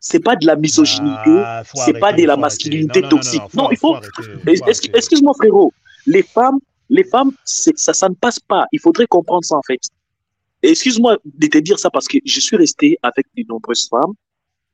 C'est 0.00 0.20
pas 0.20 0.34
de 0.36 0.46
la 0.46 0.56
misogynie, 0.56 1.10
Ah, 1.26 1.62
c'est 1.74 1.98
pas 2.00 2.12
de 2.12 2.24
la 2.24 2.36
masculinité. 2.36 3.00
Non, 3.02 3.08
non, 3.08 3.16
toxique. 3.16 3.42
non, 3.54 3.64
faut- 3.64 3.70
il 3.70 3.76
faut. 3.76 3.96
Excuse-moi, 4.94 5.32
frérot. 5.34 5.72
Les 6.06 6.22
femmes, 6.22 6.58
les 6.88 7.04
femmes, 7.04 7.30
ça, 7.44 7.92
ça 7.92 8.08
ne 8.08 8.14
passe 8.14 8.40
pas. 8.40 8.66
Il 8.72 8.80
faudrait 8.80 9.06
comprendre 9.06 9.44
ça, 9.44 9.56
en 9.56 9.62
fait. 9.62 9.78
Excuse-moi 10.62 11.18
de 11.24 11.46
te 11.46 11.58
dire 11.58 11.78
ça 11.78 11.90
parce 11.90 12.06
que 12.08 12.18
je 12.24 12.40
suis 12.40 12.56
resté 12.56 12.98
avec 13.02 13.26
de 13.36 13.44
nombreuses 13.48 13.88
femmes 13.88 14.12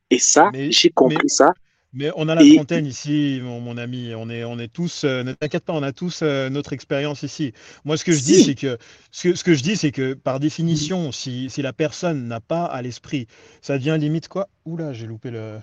et 0.09 0.19
ça, 0.19 0.49
j'ai 0.71 0.89
compris 0.89 1.17
mais- 1.23 1.29
ça. 1.29 1.53
Mais 1.91 2.11
on 2.15 2.27
a 2.29 2.35
la 2.35 2.43
Et- 2.43 2.53
trentaine 2.55 2.85
ici, 2.85 3.39
mon, 3.43 3.59
mon 3.61 3.77
ami. 3.77 4.13
On 4.15 4.29
est, 4.29 4.43
on 4.43 4.59
est 4.59 4.67
tous. 4.71 5.03
euh, 5.05 5.23
ne 5.23 5.33
t'inquiète 5.33 5.65
pas, 5.65 5.73
on 5.73 5.81
a 5.83 5.91
tous 5.91 6.21
euh, 6.21 6.49
notre 6.49 6.73
expérience 6.73 7.23
ici. 7.23 7.51
Moi, 7.83 7.97
ce 7.97 8.05
que 8.05 8.11
je 8.11 8.19
dis, 8.21 8.43
c'est 8.43 8.53
que 8.55 8.77
ce 9.11 9.29
que, 9.29 9.35
ce 9.35 9.43
que 9.43 9.53
je 9.55 9.63
dis, 9.63 9.75
c'est 9.75 9.91
que 9.91 10.13
par 10.13 10.39
définition, 10.39 11.11
si, 11.11 11.49
si 11.49 11.61
la 11.63 11.73
personne 11.73 12.27
n'a 12.27 12.41
pas 12.41 12.65
à 12.65 12.81
l'esprit, 12.83 13.27
ça 13.61 13.77
devient 13.79 13.97
limite 13.99 14.27
quoi? 14.27 14.49
Oula, 14.65 14.93
j'ai 14.93 15.07
loupé 15.07 15.31
le. 15.31 15.59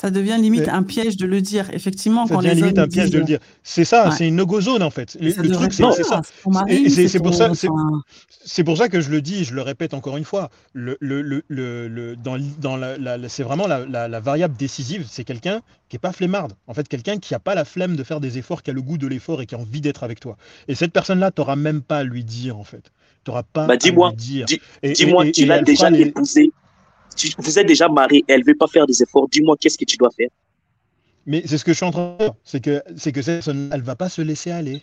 Ça 0.00 0.10
devient 0.10 0.38
limite 0.40 0.68
un 0.68 0.82
piège 0.82 1.16
de 1.18 1.26
le 1.26 1.42
dire. 1.42 1.68
Effectivement, 1.74 2.26
Ça 2.26 2.34
quand 2.34 2.40
devient 2.40 2.54
les 2.54 2.60
limite 2.62 2.78
un 2.78 2.88
piège 2.88 3.04
disent, 3.06 3.12
de 3.14 3.18
le 3.18 3.24
dire. 3.24 3.38
C'est 3.62 3.84
ça, 3.84 4.08
Ouais. 4.08 4.14
c'est 4.16 4.26
une 4.28 4.36
no-go 4.36 4.60
zone 4.62 4.82
en 4.82 4.88
fait. 4.90 5.16
Le, 5.20 5.32
truc, 5.52 5.72
c'est 5.74 5.82
ça. 6.04 6.22
c'est 6.22 7.18
pour 7.20 7.34
ça- 7.34 7.54
c'est- 7.54 7.68
enfin, 7.68 8.02
C'est 8.42 8.64
pour 8.64 8.78
ça 8.78 8.88
que 8.88 9.02
je 9.02 9.10
le 9.10 9.20
dis, 9.20 9.44
je 9.44 9.54
le 9.54 9.60
répète 9.60 9.92
encore 9.92 10.16
une 10.16 10.24
fois. 10.24 10.48
Le, 10.72 10.96
le, 11.00 11.20
le, 11.20 11.42
le, 11.48 11.88
le- 11.88 12.16
dans, 12.16 12.76
la, 12.78 12.96
la- 12.96 13.18
la- 13.18 13.28
c'est 13.28 13.42
vraiment 13.42 13.66
la, 13.66 13.84
la- 13.84 14.08
la 14.08 14.20
variable 14.20 14.56
décisive. 14.56 15.04
C'est 15.08 15.24
quelqu'un 15.24 15.60
qui 15.90 15.96
est 15.96 15.98
pas 16.00 16.12
flemmarde. 16.12 16.54
En 16.66 16.72
fait, 16.72 16.88
quelqu'un 16.88 17.18
qui 17.18 17.34
a 17.34 17.38
pas 17.38 17.54
la 17.54 17.66
flemme 17.66 17.96
de 17.96 18.02
faire 18.02 18.20
des 18.20 18.38
efforts, 18.38 18.62
qui 18.62 18.70
a 18.70 18.72
le 18.72 18.80
goût 18.80 18.96
de 18.96 19.06
l'effort 19.06 19.42
et 19.42 19.46
qui 19.46 19.54
a 19.54 19.58
envie 19.58 19.82
d'être 19.82 20.02
avec 20.04 20.20
toi. 20.20 20.38
Et 20.68 20.74
cette 20.74 20.92
personne-là, 20.92 21.30
tu 21.30 21.42
n'auras 21.42 21.56
même 21.56 21.82
pas 21.82 21.98
à 21.98 22.04
lui 22.04 22.24
dire 22.24 22.58
en 22.58 22.64
fait. 22.64 22.90
Tu 23.24 23.30
n'auras 23.30 23.42
pas 23.42 23.66
Bah, 23.66 23.74
à 23.74 23.76
dis-moi, 23.76 24.08
lui 24.10 24.16
dire. 24.16 24.46
Dis-moi, 24.82 25.30
tu 25.30 25.44
l'as 25.44 25.60
déjà 25.60 25.90
les- 25.90 26.04
épousée. 26.04 26.50
Tu- 27.20 27.32
vous 27.38 27.58
êtes 27.58 27.66
déjà 27.66 27.88
marié, 27.88 28.24
elle 28.28 28.44
veut 28.44 28.54
pas 28.54 28.66
faire 28.66 28.86
des 28.86 29.02
efforts. 29.02 29.28
Dis-moi, 29.28 29.56
qu'est-ce 29.60 29.76
que 29.76 29.84
tu 29.84 29.96
dois 29.98 30.10
faire? 30.16 30.28
Mais 31.26 31.42
c'est 31.46 31.58
ce 31.58 31.64
que 31.64 31.72
je 31.72 31.76
suis 31.76 31.84
en 31.86 31.90
train 31.90 32.14
de 32.14 32.24
dire. 32.24 32.32
C'est 32.44 32.60
que, 32.62 32.82
c'est 32.96 33.12
que 33.12 33.20
cette 33.20 33.36
personne, 33.44 33.70
elle 33.72 33.82
va 33.82 33.94
pas 33.94 34.08
se 34.08 34.22
laisser 34.22 34.50
aller. 34.50 34.82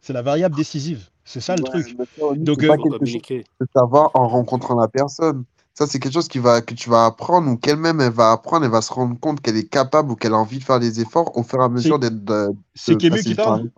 C'est 0.00 0.12
la 0.12 0.22
variable 0.22 0.56
décisive. 0.56 1.08
C'est 1.24 1.40
ça 1.40 1.54
le 1.54 1.62
Ouais, 1.62 1.68
truc. 1.70 1.96
Donc, 2.36 2.58
c'est 2.60 2.64
euh, 2.64 2.68
pas 2.68 2.76
Faut 2.76 2.90
quelque 2.90 3.06
chose 3.06 3.22
que 3.60 3.66
savoir 3.76 4.10
en 4.14 4.26
rencontrant 4.26 4.74
la 4.80 4.88
personne. 4.88 5.44
Ça, 5.74 5.86
c'est 5.86 6.00
quelque 6.00 6.14
chose 6.14 6.28
qui 6.28 6.40
va, 6.40 6.60
que 6.62 6.74
tu 6.74 6.90
vas 6.90 7.06
apprendre 7.06 7.48
ou 7.50 7.56
qu'elle-même, 7.56 8.00
elle 8.00 8.12
va 8.12 8.32
apprendre, 8.32 8.64
elle 8.64 8.72
va 8.72 8.82
se 8.82 8.92
rendre 8.92 9.18
compte 9.18 9.40
qu'elle 9.40 9.56
est 9.56 9.68
capable 9.68 10.10
ou 10.10 10.16
qu'elle 10.16 10.32
a 10.32 10.36
envie 10.36 10.58
de 10.58 10.64
faire 10.64 10.80
des 10.80 11.00
efforts 11.00 11.36
au 11.36 11.42
fur 11.42 11.60
et 11.60 11.64
à 11.64 11.68
mesure 11.68 11.98
d'être. 11.98 12.52
c'est 12.74 12.96
Kému 12.96 13.22
qui 13.22 13.34
parle. 13.34 13.70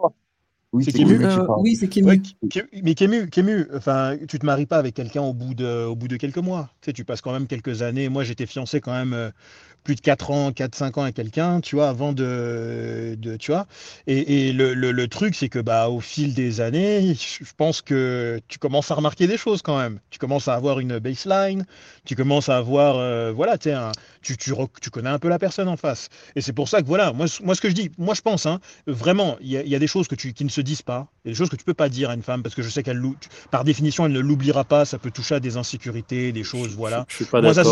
Oui, 0.73 0.85
C'est 0.85 0.93
Kému 0.93 1.23
euh, 1.23 1.47
oui, 1.59 1.77
c'est 1.77 1.89
Kému. 1.89 2.09
Ouais, 2.09 2.23
mais 2.83 2.95
Kému, 2.95 3.29
Kému, 3.29 3.69
enfin, 3.75 4.17
tu 4.27 4.39
te 4.39 4.47
maries 4.47 4.65
pas 4.65 4.79
avec 4.79 4.95
quelqu'un 4.95 5.21
au 5.21 5.35
bout 5.35 5.53
de, 5.55 5.85
au 5.85 5.95
bout 5.95 6.09
de 6.09 6.17
quelques 6.17 6.39
mois. 6.39 6.71
Tu 6.81 6.87
sais, 6.87 6.93
tu 6.95 7.05
passes 7.05 7.21
quand 7.21 7.33
même 7.33 7.47
quelques 7.47 7.83
années. 7.83 8.09
Moi, 8.09 8.25
j'étais 8.25 8.47
fiancé 8.47 8.81
quand 8.81 8.93
même 8.93 9.13
euh, 9.13 9.31
plus 9.85 9.95
de 9.95 10.01
4 10.01 10.31
ans, 10.31 10.53
4-5 10.53 10.99
ans 10.99 11.03
à 11.03 11.13
quelqu'un, 11.13 11.61
tu 11.61 11.77
vois, 11.77 11.89
avant 11.89 12.13
de, 12.13 13.17
de 13.19 13.37
tu 13.37 13.51
vois. 13.53 13.67
Et, 14.07 14.49
et 14.49 14.53
le, 14.53 14.75
le- 14.75 14.93
le 14.93 15.09
truc, 15.09 15.35
c'est 15.35 15.49
que 15.49 15.59
bah, 15.59 15.89
au 15.89 16.01
fil 16.01 16.35
des 16.35 16.61
années, 16.61 17.15
je 17.15 17.53
pense 17.57 17.83
que 17.83 18.41
tu 18.49 18.59
commences 18.59 18.91
à 18.91 18.95
remarquer 18.95 19.27
des 19.27 19.37
choses 19.37 19.63
quand 19.63 19.79
même. 19.79 19.99
Tu 20.11 20.19
commences 20.19 20.49
à 20.49 20.55
avoir 20.55 20.79
une 20.81 20.99
baseline, 20.99 21.67
tu 22.05 22.15
commences 22.15 22.49
à 22.49 22.57
avoir, 22.59 22.97
euh, 22.99 23.33
voilà, 23.33 23.57
un- 23.67 23.93
tu, 24.23 24.37
tu, 24.37 24.53
rec- 24.53 24.81
tu 24.81 24.91
connais 24.91 25.11
un 25.11 25.19
peu 25.19 25.29
la 25.29 25.39
personne 25.39 25.69
en 25.69 25.77
face. 25.77 26.09
Et 26.37 26.41
c'est 26.41 26.53
pour 26.53 26.69
ça 26.69 26.81
que 26.83 26.87
voilà, 26.87 27.13
moi, 27.13 27.27
ce- 27.27 27.43
moi 27.43 27.55
ce 27.55 27.61
que 27.61 27.69
je 27.69 27.75
dis, 27.75 27.91
moi 27.99 28.15
je 28.15 28.21
pense, 28.23 28.47
hein, 28.47 28.61
vraiment, 28.87 29.37
il 29.41 29.49
y, 29.49 29.57
a- 29.57 29.63
il 29.63 29.69
y 29.69 29.75
a 29.75 29.79
des 29.79 29.87
choses 29.87 30.09
que 30.09 30.15
tu, 30.15 30.33
qui 30.33 30.45
ne 30.45 30.51
se 30.51 30.61
disent 30.61 30.83
pas, 30.83 31.09
il 31.25 31.29
y 31.29 31.31
a 31.31 31.33
des 31.33 31.39
choses 31.39 31.49
que 31.51 31.57
tu 31.57 31.65
peux 31.65 31.75
pas 31.75 31.89
dire 31.89 32.11
à 32.11 32.15
une 32.15 32.23
femme 32.23 32.43
parce 32.43 32.55
que 32.55 32.63
je 32.63 32.69
sais 32.69 32.83
qu'elle, 32.83 33.01
par 33.51 33.65
définition, 33.65 34.07
elle 34.07 34.13
ne 34.13 34.21
l'oubliera 34.21 34.65
pas. 34.65 34.85
Ça 34.85 34.99
peut 34.99 35.11
toucher 35.11 35.37
à 35.37 35.41
des 35.41 35.57
insécurités, 35.57 36.33
des 36.33 36.45
choses, 36.45 36.75
voilà. 36.75 37.05
Je 37.09 37.17
suis 37.17 37.25
pas 37.25 37.41
Moi, 37.41 37.55
ça, 37.55 37.65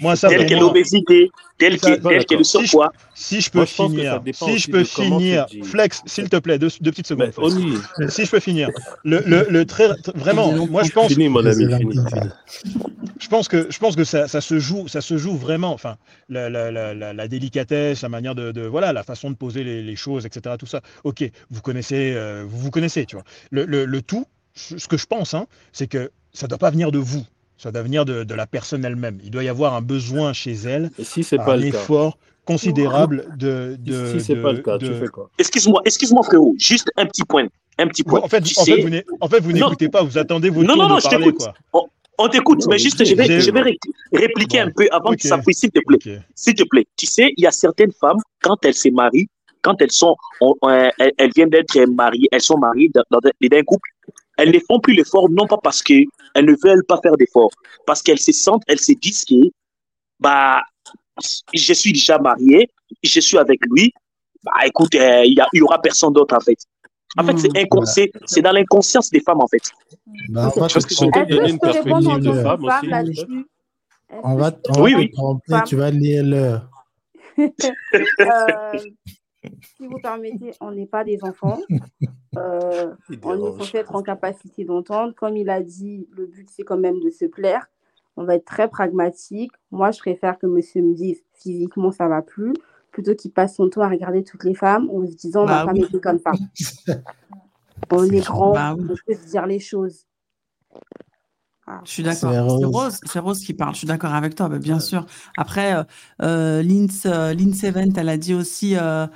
moi, 0.00 0.16
ça, 0.16 0.28
l'obésité, 0.60 1.30
tel 1.58 1.78
Ça, 1.78 1.90
qu'est 1.90 2.00
pas 2.00 2.10
tel 2.10 2.24
qu'est 2.26 2.36
le 2.36 2.44
surpoids. 2.44 2.92
si 3.14 3.40
je 3.40 3.50
peux 3.50 3.58
Moi, 3.58 3.66
finir, 3.66 4.20
si 4.32 4.58
je 4.58 4.70
peux 4.70 4.84
finir. 4.84 5.46
Flex, 5.64 6.02
s'il 6.06 6.28
te 6.28 6.36
plaît, 6.36 6.58
deux, 6.58 6.68
deux 6.80 6.90
petites 6.90 7.06
secondes. 7.06 7.32
Mais. 7.36 7.44
Oni, 7.44 7.76
Si 8.08 8.24
je 8.24 8.30
peux 8.30 8.40
finir, 8.40 8.70
le, 9.04 9.22
le, 9.26 9.46
le 9.48 9.64
très, 9.64 9.88
vraiment, 10.14 10.52
moi 10.66 10.82
je 10.82 10.90
pense, 10.90 11.12
fini, 11.12 11.28
mon 11.28 11.44
ami, 11.44 11.66
fini. 11.76 12.00
je 13.20 13.28
pense 13.28 13.48
que, 13.48 13.66
je 13.70 13.78
pense 13.78 13.96
que 13.96 14.04
ça, 14.04 14.28
ça 14.28 14.40
se 14.40 14.58
joue, 14.58 14.88
ça 14.88 15.00
se 15.00 15.16
joue 15.16 15.36
vraiment. 15.36 15.72
Enfin, 15.72 15.96
la, 16.28 16.48
la, 16.50 16.70
la, 16.70 16.94
la, 16.94 17.12
la 17.12 17.28
délicatesse, 17.28 18.02
la 18.02 18.08
manière 18.08 18.34
de, 18.34 18.52
de, 18.52 18.62
voilà, 18.62 18.92
la 18.92 19.02
façon 19.02 19.30
de 19.30 19.36
poser 19.36 19.64
les, 19.64 19.82
les 19.82 19.96
choses, 19.96 20.26
etc. 20.26 20.56
Tout 20.58 20.66
ça. 20.66 20.80
Ok, 21.04 21.24
vous 21.50 21.60
connaissez, 21.62 22.14
euh, 22.14 22.44
vous 22.46 22.58
vous 22.58 22.70
connaissez, 22.70 23.06
tu 23.06 23.16
vois. 23.16 23.24
Le, 23.50 23.64
le, 23.64 23.84
le 23.84 24.02
tout, 24.02 24.26
ce 24.54 24.86
que 24.88 24.96
je 24.96 25.06
pense, 25.06 25.34
hein, 25.34 25.46
c'est 25.72 25.86
que 25.86 26.10
ça 26.32 26.46
doit 26.46 26.58
pas 26.58 26.70
venir 26.70 26.90
de 26.92 26.98
vous. 26.98 27.24
Ça 27.58 27.72
doit 27.72 27.82
venir 27.82 28.04
de, 28.04 28.22
de 28.24 28.34
la 28.34 28.46
personne 28.46 28.84
elle-même. 28.84 29.18
Il 29.24 29.30
doit 29.30 29.42
y 29.44 29.48
avoir 29.48 29.74
un 29.74 29.80
besoin 29.82 30.32
chez 30.32 30.52
elle, 30.52 30.90
Et 30.98 31.04
si 31.04 31.24
c'est 31.24 31.38
un 31.40 31.44
pas 31.44 31.56
le 31.56 31.70
cas 31.70 31.78
effort 31.78 32.18
considérable 32.44 33.26
de, 33.36 33.76
de, 33.78 34.18
Si 34.18 34.24
c'est 34.24 34.34
de- 34.36 34.42
pas 34.42 34.52
le 34.52 34.58
cas, 34.60 34.78
de- 34.78 34.86
tu 34.86 34.94
fais 34.94 35.08
quoi? 35.08 35.30
Excuse-moi, 35.38 35.80
excuse-moi, 35.84 36.22
frérot. 36.22 36.54
Juste 36.58 36.90
un 36.96 37.06
petit 37.06 37.24
point. 37.24 37.46
Un 37.78 37.88
petit 37.88 38.02
point. 38.04 38.20
En 38.20 38.28
fait, 38.28 38.40
tu 38.42 38.54
en 38.58 38.64
sais, 38.64 38.76
fait, 38.76 38.82
vous 38.82 38.88
n'é- 38.90 39.04
en 39.20 39.28
fait, 39.28 39.40
vous 39.40 39.52
Non. 39.52 39.66
n'écoutez 39.68 39.88
pas, 39.88 40.02
vous 40.02 40.16
attendez 40.16 40.48
votre 40.50 40.66
Non, 40.66 40.74
tour 40.74 40.82
non, 40.84 40.88
non, 40.90 40.96
de 40.96 41.00
je 41.02 41.08
parler, 41.08 41.24
t'écoute. 41.26 41.42
quoi. 41.42 41.54
On, 42.18 42.24
on 42.24 42.28
t'écoute, 42.28 42.64
mais 42.68 42.78
juste, 42.78 43.04
je 43.04 43.14
vais, 43.14 43.26
dis. 43.28 43.40
je 43.40 43.50
vais 43.50 43.60
ré- 43.62 43.78
répliquer 44.12 44.58
Bon. 44.62 44.68
un 44.68 44.70
peu 44.70 44.88
avant 44.92 45.12
que 45.14 45.22
ça 45.22 45.36
puisse, 45.38 45.58
s'il 45.58 45.70
te 45.70 45.80
plaît. 45.86 46.20
S'il 46.34 46.54
te 46.54 46.62
plaît. 46.64 46.86
Tu 46.96 47.06
sais, 47.06 47.32
il 47.36 47.42
y 47.42 47.46
a 47.46 47.50
certaines 47.50 47.92
femmes, 47.92 48.18
quand 48.42 48.56
elles 48.64 48.74
se 48.74 48.88
marient, 48.90 49.28
quand 49.62 49.80
elles 49.82 49.90
sont, 49.92 50.14
on- 50.40 50.54
on- 50.62 50.68
elles, 50.98 51.12
elles 51.18 51.30
viennent 51.34 51.50
d'être 51.50 51.78
mariées, 51.86 52.28
elles 52.32 52.40
sont 52.40 52.56
mariées 52.58 52.90
dans, 52.94 53.02
dans, 53.10 53.18
un- 53.18 53.48
dans 53.48 53.56
un 53.58 53.62
couple, 53.62 53.90
elles 54.38 54.50
ne 54.52 54.58
font 54.60 54.80
plus 54.80 54.94
l'effort, 54.94 55.28
non 55.30 55.46
pas 55.46 55.58
parce 55.62 55.82
qu'elles 55.82 56.06
ne 56.36 56.54
veulent 56.64 56.84
pas 56.84 56.98
faire 57.02 57.16
d'effort, 57.16 57.50
parce 57.86 58.02
qu'elles 58.02 58.18
se 58.20 58.32
sentent, 58.32 58.62
elles 58.66 58.80
se 58.80 58.92
disent 58.92 59.24
que, 59.24 59.34
bah, 60.20 60.60
je 61.54 61.72
suis 61.72 61.92
déjà 61.92 62.18
mariée, 62.18 62.68
je 63.02 63.20
suis 63.20 63.38
avec 63.38 63.60
lui, 63.70 63.92
bah, 64.42 64.52
écoute, 64.64 64.94
euh, 64.94 65.24
il 65.24 65.34
y, 65.34 65.40
a- 65.40 65.48
il 65.52 65.58
y 65.58 65.62
aura 65.62 65.80
personne 65.80 66.12
d'autre, 66.12 66.36
en 66.36 66.40
fait. 66.40 66.58
En 67.18 67.24
fait, 67.24 67.38
c'est 67.38 67.48
Hmm. 67.48 68.42
dans 68.42 68.52
l'inconscience 68.52 69.10
des 69.10 69.20
femmes, 69.20 69.40
en 69.40 69.46
fait. 69.48 69.62
Bah, 70.28 70.52
on 70.54 70.60
va 70.60 70.68
une 71.48 71.58
perspective 71.58 72.20
de 72.20 72.42
femme 72.42 72.64
aussi. 72.64 73.26
On 74.22 74.36
va, 74.36 74.50
va 74.50 74.56
Oui, 74.82 74.92
te 74.92 74.98
oui. 74.98 75.10
tromper, 75.10 75.54
tu 75.66 75.76
vas 75.76 75.90
lire 75.90 76.24
l'heure. 76.24 76.68
Euh, 78.20 78.78
si 79.76 79.86
vous 79.86 79.98
permettez, 80.02 80.52
on 80.60 80.70
n'est 80.72 80.86
pas 80.86 81.04
des 81.04 81.22
enfants. 81.22 81.58
Euh, 82.36 82.94
on 83.22 83.34
est 83.54 83.58
censé 83.58 83.78
être 83.78 83.94
en 83.94 84.02
capacité 84.02 84.66
d'entendre. 84.66 85.14
Comme 85.14 85.38
il 85.38 85.48
a 85.48 85.62
dit, 85.62 86.06
le 86.12 86.26
but, 86.26 86.46
c'est 86.50 86.64
quand 86.64 86.76
même 86.76 87.00
de 87.00 87.08
se 87.08 87.24
plaire. 87.24 87.66
On 88.16 88.24
va 88.24 88.34
être 88.34 88.44
très 88.44 88.68
pragmatique. 88.68 89.52
Moi, 89.70 89.90
je 89.90 89.98
préfère 90.00 90.38
que 90.38 90.46
monsieur 90.46 90.82
me 90.82 90.92
dise 90.92 91.22
physiquement, 91.32 91.92
ça 91.92 92.08
va 92.08 92.20
plus, 92.20 92.52
plutôt 92.90 93.14
qu'il 93.14 93.30
passe 93.32 93.56
son 93.56 93.70
temps 93.70 93.80
à 93.80 93.88
regarder 93.88 94.22
toutes 94.22 94.44
les 94.44 94.54
femmes 94.54 94.90
en 94.90 95.06
se 95.06 95.14
disant, 95.14 95.46
ma 95.46 95.64
Bah 95.64 95.64
femme 95.64 95.78
oui. 95.78 95.84
était 95.84 96.00
comme 96.00 96.18
ça. 96.18 96.32
On 97.90 98.04
est 98.04 98.20
grand, 98.20 98.52
Bah 98.52 98.74
oui. 98.76 98.84
on 98.90 98.94
peut 99.06 99.14
se 99.14 99.26
dire 99.30 99.46
les 99.46 99.60
choses. 99.60 100.04
Ah. 101.66 101.80
Je 101.84 101.90
suis 101.90 102.02
d'accord. 102.02 102.32
C'est 102.32 102.38
Rose. 102.40 102.64
Rose, 102.64 103.00
c'est 103.04 103.18
Rose 103.18 103.40
qui 103.40 103.54
parle. 103.54 103.72
Je 103.74 103.78
suis 103.78 103.86
d'accord 103.86 104.14
avec 104.14 104.34
toi, 104.34 104.48
bien 104.48 104.78
sûr. 104.78 105.04
Après, 105.36 105.74
euh, 105.74 105.82
euh, 106.22 106.62
Linz, 106.62 107.06
euh, 107.06 107.34
elle 107.96 108.08
a 108.08 108.16
dit 108.16 108.34
aussi, 108.34 108.76
euh, 108.76 109.06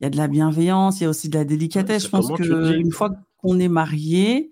il 0.00 0.04
y 0.04 0.06
a 0.06 0.10
de 0.10 0.16
la 0.16 0.28
bienveillance, 0.28 1.00
il 1.00 1.04
y 1.04 1.06
a 1.06 1.10
aussi 1.10 1.28
de 1.28 1.36
la 1.36 1.44
délicatesse. 1.44 2.04
Je 2.04 2.08
pense 2.08 2.30
qu'une 2.32 2.92
fois 2.92 3.10
qu'on 3.38 3.58
est 3.58 3.68
marié, 3.68 4.50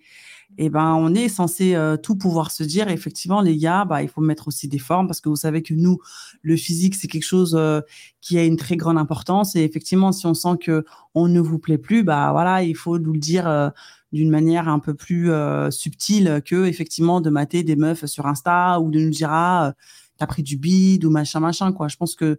eh 0.58 0.70
ben, 0.70 0.94
on 0.94 1.14
est 1.14 1.28
censé 1.28 1.74
euh, 1.74 1.96
tout 1.96 2.16
pouvoir 2.16 2.50
se 2.50 2.62
dire. 2.62 2.88
Effectivement, 2.88 3.40
les 3.40 3.56
gars, 3.56 3.84
bah, 3.84 4.02
il 4.02 4.08
faut 4.08 4.20
mettre 4.20 4.48
aussi 4.48 4.68
des 4.68 4.78
formes 4.78 5.06
parce 5.06 5.20
que 5.20 5.28
vous 5.28 5.36
savez 5.36 5.62
que 5.62 5.74
nous, 5.74 5.98
le 6.42 6.56
physique, 6.56 6.94
c'est 6.94 7.08
quelque 7.08 7.24
chose 7.24 7.54
euh, 7.58 7.80
qui 8.20 8.38
a 8.38 8.44
une 8.44 8.56
très 8.56 8.76
grande 8.76 8.98
importance. 8.98 9.54
Et 9.56 9.64
effectivement, 9.64 10.12
si 10.12 10.26
on 10.26 10.34
sent 10.34 10.56
que 10.60 10.84
on 11.14 11.28
ne 11.28 11.40
vous 11.40 11.58
plaît 11.58 11.78
plus, 11.78 12.04
bah 12.04 12.30
voilà, 12.32 12.62
il 12.62 12.76
faut 12.76 12.98
nous 12.98 13.12
le 13.12 13.18
dire 13.18 13.46
euh, 13.46 13.68
d'une 14.12 14.30
manière 14.30 14.68
un 14.68 14.78
peu 14.78 14.94
plus 14.94 15.30
subtile 15.70 16.40
que 16.44 16.64
effectivement 16.64 17.20
de 17.20 17.28
mater 17.28 17.64
des 17.64 17.76
meufs 17.76 18.06
sur 18.06 18.26
Insta 18.26 18.80
ou 18.80 18.90
de 18.90 19.00
nous 19.00 19.10
dire 19.10 19.28
ah, 19.30 19.74
t'as 20.16 20.26
pris 20.26 20.42
du 20.42 20.56
bide 20.56 21.04
ou 21.04 21.10
machin 21.10 21.40
machin 21.40 21.72
quoi. 21.72 21.88
Je 21.88 21.96
pense 21.96 22.14
que 22.14 22.38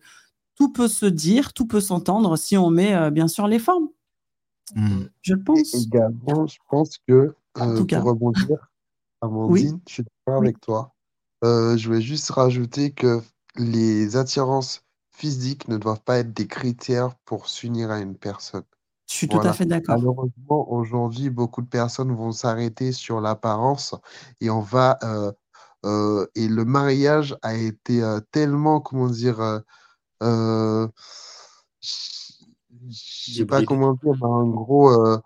tout 0.57 0.71
peut 0.71 0.87
se 0.87 1.05
dire, 1.05 1.53
tout 1.53 1.67
peut 1.67 1.81
s'entendre 1.81 2.35
si 2.35 2.57
on 2.57 2.69
met 2.69 2.93
euh, 2.93 3.09
bien 3.09 3.27
sûr 3.27 3.47
les 3.47 3.59
formes. 3.59 3.89
Hmm. 4.75 5.05
Je 5.21 5.33
le 5.33 5.43
pense. 5.43 5.73
Également, 5.73 6.47
je 6.47 6.57
pense 6.69 6.97
que, 7.07 7.35
En 7.57 7.69
euh, 7.69 7.77
tout 7.77 7.85
cas. 7.85 7.99
pour 7.99 8.09
rebondir, 8.09 8.71
Amandine, 9.21 9.79
je 9.87 9.93
suis 9.93 10.03
d'accord 10.03 10.41
Oui. 10.41 10.47
avec 10.47 10.59
toi. 10.59 10.93
Euh, 11.43 11.77
je 11.77 11.87
voulais 11.87 12.01
juste 12.01 12.29
rajouter 12.31 12.91
que 12.91 13.21
les 13.55 14.17
attirances 14.17 14.83
physiques 15.11 15.67
ne 15.67 15.77
doivent 15.77 16.01
pas 16.01 16.17
être 16.17 16.33
des 16.33 16.47
critères 16.47 17.15
pour 17.25 17.47
s'unir 17.47 17.91
à 17.91 17.99
une 17.99 18.15
personne. 18.15 18.63
Je 19.09 19.15
suis 19.15 19.27
tout 19.27 19.39
à 19.39 19.53
fait 19.53 19.65
d'accord. 19.65 19.95
Malheureusement, 19.97 20.71
aujourd'hui, 20.71 21.29
beaucoup 21.29 21.61
de 21.61 21.67
personnes 21.67 22.13
vont 22.13 22.31
s'arrêter 22.31 22.91
sur 22.91 23.21
l'apparence 23.21 23.95
et 24.41 24.49
on 24.49 24.59
va 24.59 24.97
euh, 25.03 25.31
euh, 25.85 26.27
et 26.35 26.47
le 26.47 26.65
mariage 26.65 27.37
a 27.41 27.55
été 27.55 28.03
euh, 28.03 28.19
tellement, 28.31 28.81
comment 28.81 29.07
dire, 29.07 29.61
euh, 30.23 30.87
je 32.89 33.33
sais 33.33 33.45
pas 33.45 33.63
comment 33.63 33.93
dire, 33.93 34.23
en 34.23 34.47
gros, 34.47 34.89
euh, 34.89 35.17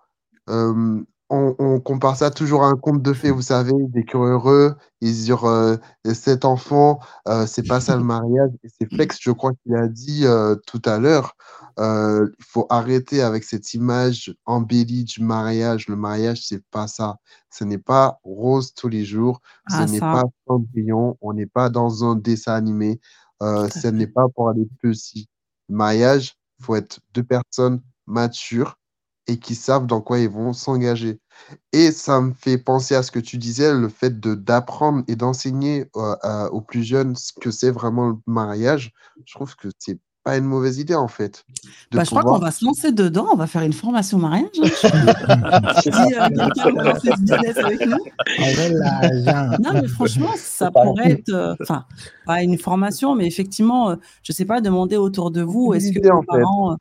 euh, 0.50 1.02
on, 1.30 1.56
on 1.60 1.80
compare 1.80 2.18
ça 2.18 2.30
toujours 2.30 2.64
à 2.64 2.68
un 2.68 2.76
conte 2.76 3.02
de 3.02 3.14
fées, 3.14 3.32
vous 3.32 3.42
savez, 3.42 3.72
des 3.90 4.04
cœurs 4.04 4.24
heureux, 4.24 4.76
ils 5.00 5.30
eurent 5.30 5.46
euh, 5.46 5.78
sept 6.14 6.44
enfants, 6.44 7.00
c'est 7.46 7.66
pas 7.66 7.80
ça 7.80 7.96
le 7.96 8.04
mariage. 8.04 8.50
Et 8.64 8.68
c'est 8.68 8.94
Flex, 8.94 9.18
je 9.22 9.32
crois 9.32 9.54
qu'il 9.64 9.76
a 9.76 9.88
dit 9.88 10.26
tout 10.68 10.82
à 10.84 10.98
l'heure, 10.98 11.36
il 11.78 12.46
faut 12.46 12.66
arrêter 12.70 13.22
avec 13.22 13.44
cette 13.46 13.74
image 13.74 14.36
embellie 14.46 15.06
du 15.06 15.24
mariage. 15.24 15.88
Le 15.88 15.96
mariage, 15.96 16.46
c'est 16.46 16.66
pas 16.70 16.88
ça. 16.88 17.18
Ce 17.50 17.64
n'est 17.64 17.78
pas 17.78 18.20
rose 18.24 18.74
tous 18.74 18.90
les 18.90 19.06
jours, 19.06 19.42
ce 19.70 19.76
Ah 19.76 19.86
n'est 19.86 20.00
pas 20.00 20.24
Cendrillon, 20.48 21.18
on 21.22 21.34
n'est 21.34 21.46
pas 21.46 21.70
dans 21.70 22.04
un 22.04 22.16
dessin 22.16 22.56
animé, 22.56 23.00
euh, 23.42 23.68
ce 23.70 23.88
n'est 23.88 24.06
fait. 24.06 24.14
pas 24.14 24.28
pour 24.36 24.50
aller 24.50 24.68
petits. 24.82 25.28
Le 25.70 25.76
mariage, 25.76 26.36
il 26.60 26.66
faut 26.66 26.76
être 26.76 27.00
deux 27.14 27.24
personnes 27.24 27.82
matures 28.08 28.78
et 29.28 29.40
qui 29.40 29.56
savent 29.56 29.86
dans 29.86 30.02
quoi 30.02 30.20
ils 30.20 30.30
vont 30.30 30.54
s'engager. 30.54 31.20
Et 31.74 31.92
ça 31.92 32.22
me 32.22 32.34
fait 32.34 32.58
penser 32.58 32.96
à 32.96 33.04
ce 33.04 33.12
que 33.12 33.20
tu 33.20 33.38
disais, 33.38 33.74
le 33.74 33.90
fait 33.90 34.20
de 34.20 34.36
d'apprendre 34.36 35.04
et 35.08 35.16
d'enseigner 35.16 35.86
euh, 35.96 36.50
aux 36.50 36.62
plus 36.62 36.84
jeunes 36.84 37.16
ce 37.16 37.32
que 37.34 37.52
c'est 37.52 37.72
vraiment 37.72 38.10
le 38.10 38.16
mariage. 38.28 38.94
Je 39.26 39.34
trouve 39.34 39.56
que 39.56 39.70
c'est 39.80 40.00
pas 40.24 40.38
une 40.38 40.46
mauvaise 40.46 40.78
idée 40.78 40.94
en 40.96 41.08
fait, 41.08 41.44
Bah, 41.92 42.04
je 42.04 42.10
crois 42.10 42.22
qu'on 42.24 42.38
va 42.38 42.52
se 42.52 42.64
lancer 42.64 42.92
dedans. 42.92 43.28
On 43.34 43.36
va 43.36 43.48
faire 43.48 43.64
une 43.64 43.74
formation 43.74 44.18
mariage. 44.20 44.50
Non, 49.60 49.72
mais 49.74 49.88
franchement, 49.88 50.30
ça 50.36 50.72
pourrait 50.72 51.12
être, 51.12 51.30
euh, 51.34 51.56
enfin, 51.62 51.86
pas 52.26 52.42
une 52.44 52.58
formation, 52.58 53.16
mais 53.16 53.26
effectivement, 53.28 53.92
euh, 53.92 53.96
je 54.24 54.32
sais 54.32 54.46
pas, 54.46 54.62
demander 54.62 54.98
autour 54.98 55.32
de 55.32 55.42
vous, 55.42 55.74
est-ce 55.74 55.92
que 55.92 56.00
Idée, 56.00 56.10
vos 56.10 56.24
parents. 56.24 56.74
euh, 56.74 56.76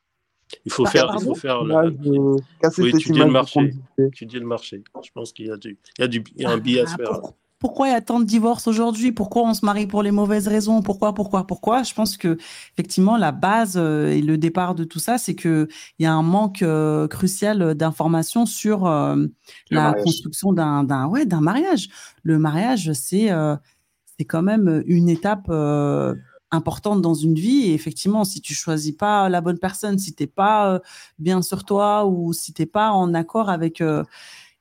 Il 0.64 0.72
faut 0.72 0.82
Par- 0.84 0.92
faire, 0.92 1.16
il 1.18 1.24
faut 1.24 1.34
faire 1.34 1.62
le- 1.62 1.70
Image 1.72 1.92
de- 1.98 2.36
casser 2.60 2.82
faut 2.82 2.88
étudier 2.98 3.24
le 3.24 3.30
marché. 3.30 3.74
Étudier 3.98 4.40
le 4.40 4.46
marché. 4.46 4.82
Je 5.02 5.10
pense 5.14 5.32
qu'il 5.32 5.46
y 5.46 5.50
a 5.50 5.56
du, 5.56 5.78
il 5.98 6.02
y 6.02 6.04
a 6.04 6.08
du, 6.08 6.24
il 6.36 6.42
y 6.42 6.44
a 6.46 6.50
un 6.50 6.58
billet 6.58 6.80
à 6.82 6.86
se 6.86 6.94
Ah, 6.94 6.96
faire. 6.98 7.20
Pourquoi 7.60 7.88
il 7.88 7.92
y 7.92 7.94
a 7.94 8.00
tant 8.00 8.18
de 8.20 8.24
divorces 8.24 8.66
aujourd'hui? 8.66 9.12
Pourquoi 9.12 9.42
on 9.44 9.54
se 9.54 9.64
marie 9.64 9.86
pour 9.86 10.02
les 10.02 10.10
mauvaises 10.10 10.48
raisons? 10.48 10.82
Pourquoi, 10.82 11.14
pourquoi, 11.14 11.46
pourquoi? 11.46 11.82
Je 11.84 11.94
pense 11.94 12.16
que 12.16 12.38
effectivement 12.72 13.16
la 13.18 13.32
base 13.32 13.74
euh, 13.76 14.08
et 14.10 14.22
le 14.22 14.38
départ 14.38 14.74
de 14.74 14.84
tout 14.84 14.98
ça, 14.98 15.18
c'est 15.18 15.34
que 15.36 15.68
il 15.98 16.04
y 16.04 16.06
a 16.06 16.12
un 16.12 16.22
manque 16.22 16.62
euh, 16.62 17.06
crucial 17.06 17.74
d'informations 17.74 18.46
sur 18.46 18.86
euh, 18.86 19.26
la 19.70 19.92
mariage. 19.92 20.04
construction 20.04 20.52
d'un 20.52 20.84
d'un 20.84 21.06
ouais 21.06 21.26
d'un 21.26 21.40
mariage. 21.42 21.88
Le 22.22 22.38
mariage, 22.38 22.92
c'est 22.94 23.30
euh, 23.30 23.56
c'est 24.18 24.24
quand 24.24 24.42
même 24.42 24.82
une 24.86 25.08
étape 25.08 25.46
euh, 25.50 26.14
importante 26.50 27.00
dans 27.02 27.14
une 27.14 27.34
vie. 27.34 27.70
Et 27.70 27.74
effectivement, 27.74 28.24
si 28.24 28.40
tu 28.40 28.54
choisis 28.54 28.92
pas 28.92 29.28
la 29.28 29.40
bonne 29.40 29.58
personne, 29.58 29.98
si 29.98 30.14
t'es 30.14 30.26
pas 30.26 30.74
euh, 30.74 30.78
bien 31.18 31.42
sur 31.42 31.64
toi 31.64 32.06
ou 32.06 32.32
si 32.32 32.52
t'es 32.52 32.66
pas 32.66 32.90
en 32.90 33.14
accord 33.14 33.50
avec 33.50 33.82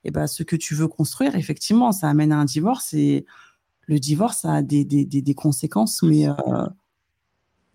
eh 0.04 0.12
ben, 0.12 0.28
ce 0.28 0.44
que 0.44 0.56
tu 0.56 0.76
veux 0.76 0.88
construire, 0.88 1.36
effectivement, 1.36 1.92
ça 1.92 2.10
amène 2.10 2.32
à 2.32 2.38
un 2.38 2.46
divorce. 2.46 2.94
Et 2.94 3.26
le 3.88 4.00
divorce 4.00 4.46
a 4.46 4.62
des, 4.62 4.86
des, 4.86 5.06
des, 5.06 5.22
des 5.22 5.34
conséquences, 5.34 6.04
mais 6.04 6.28
euh, 6.28 6.34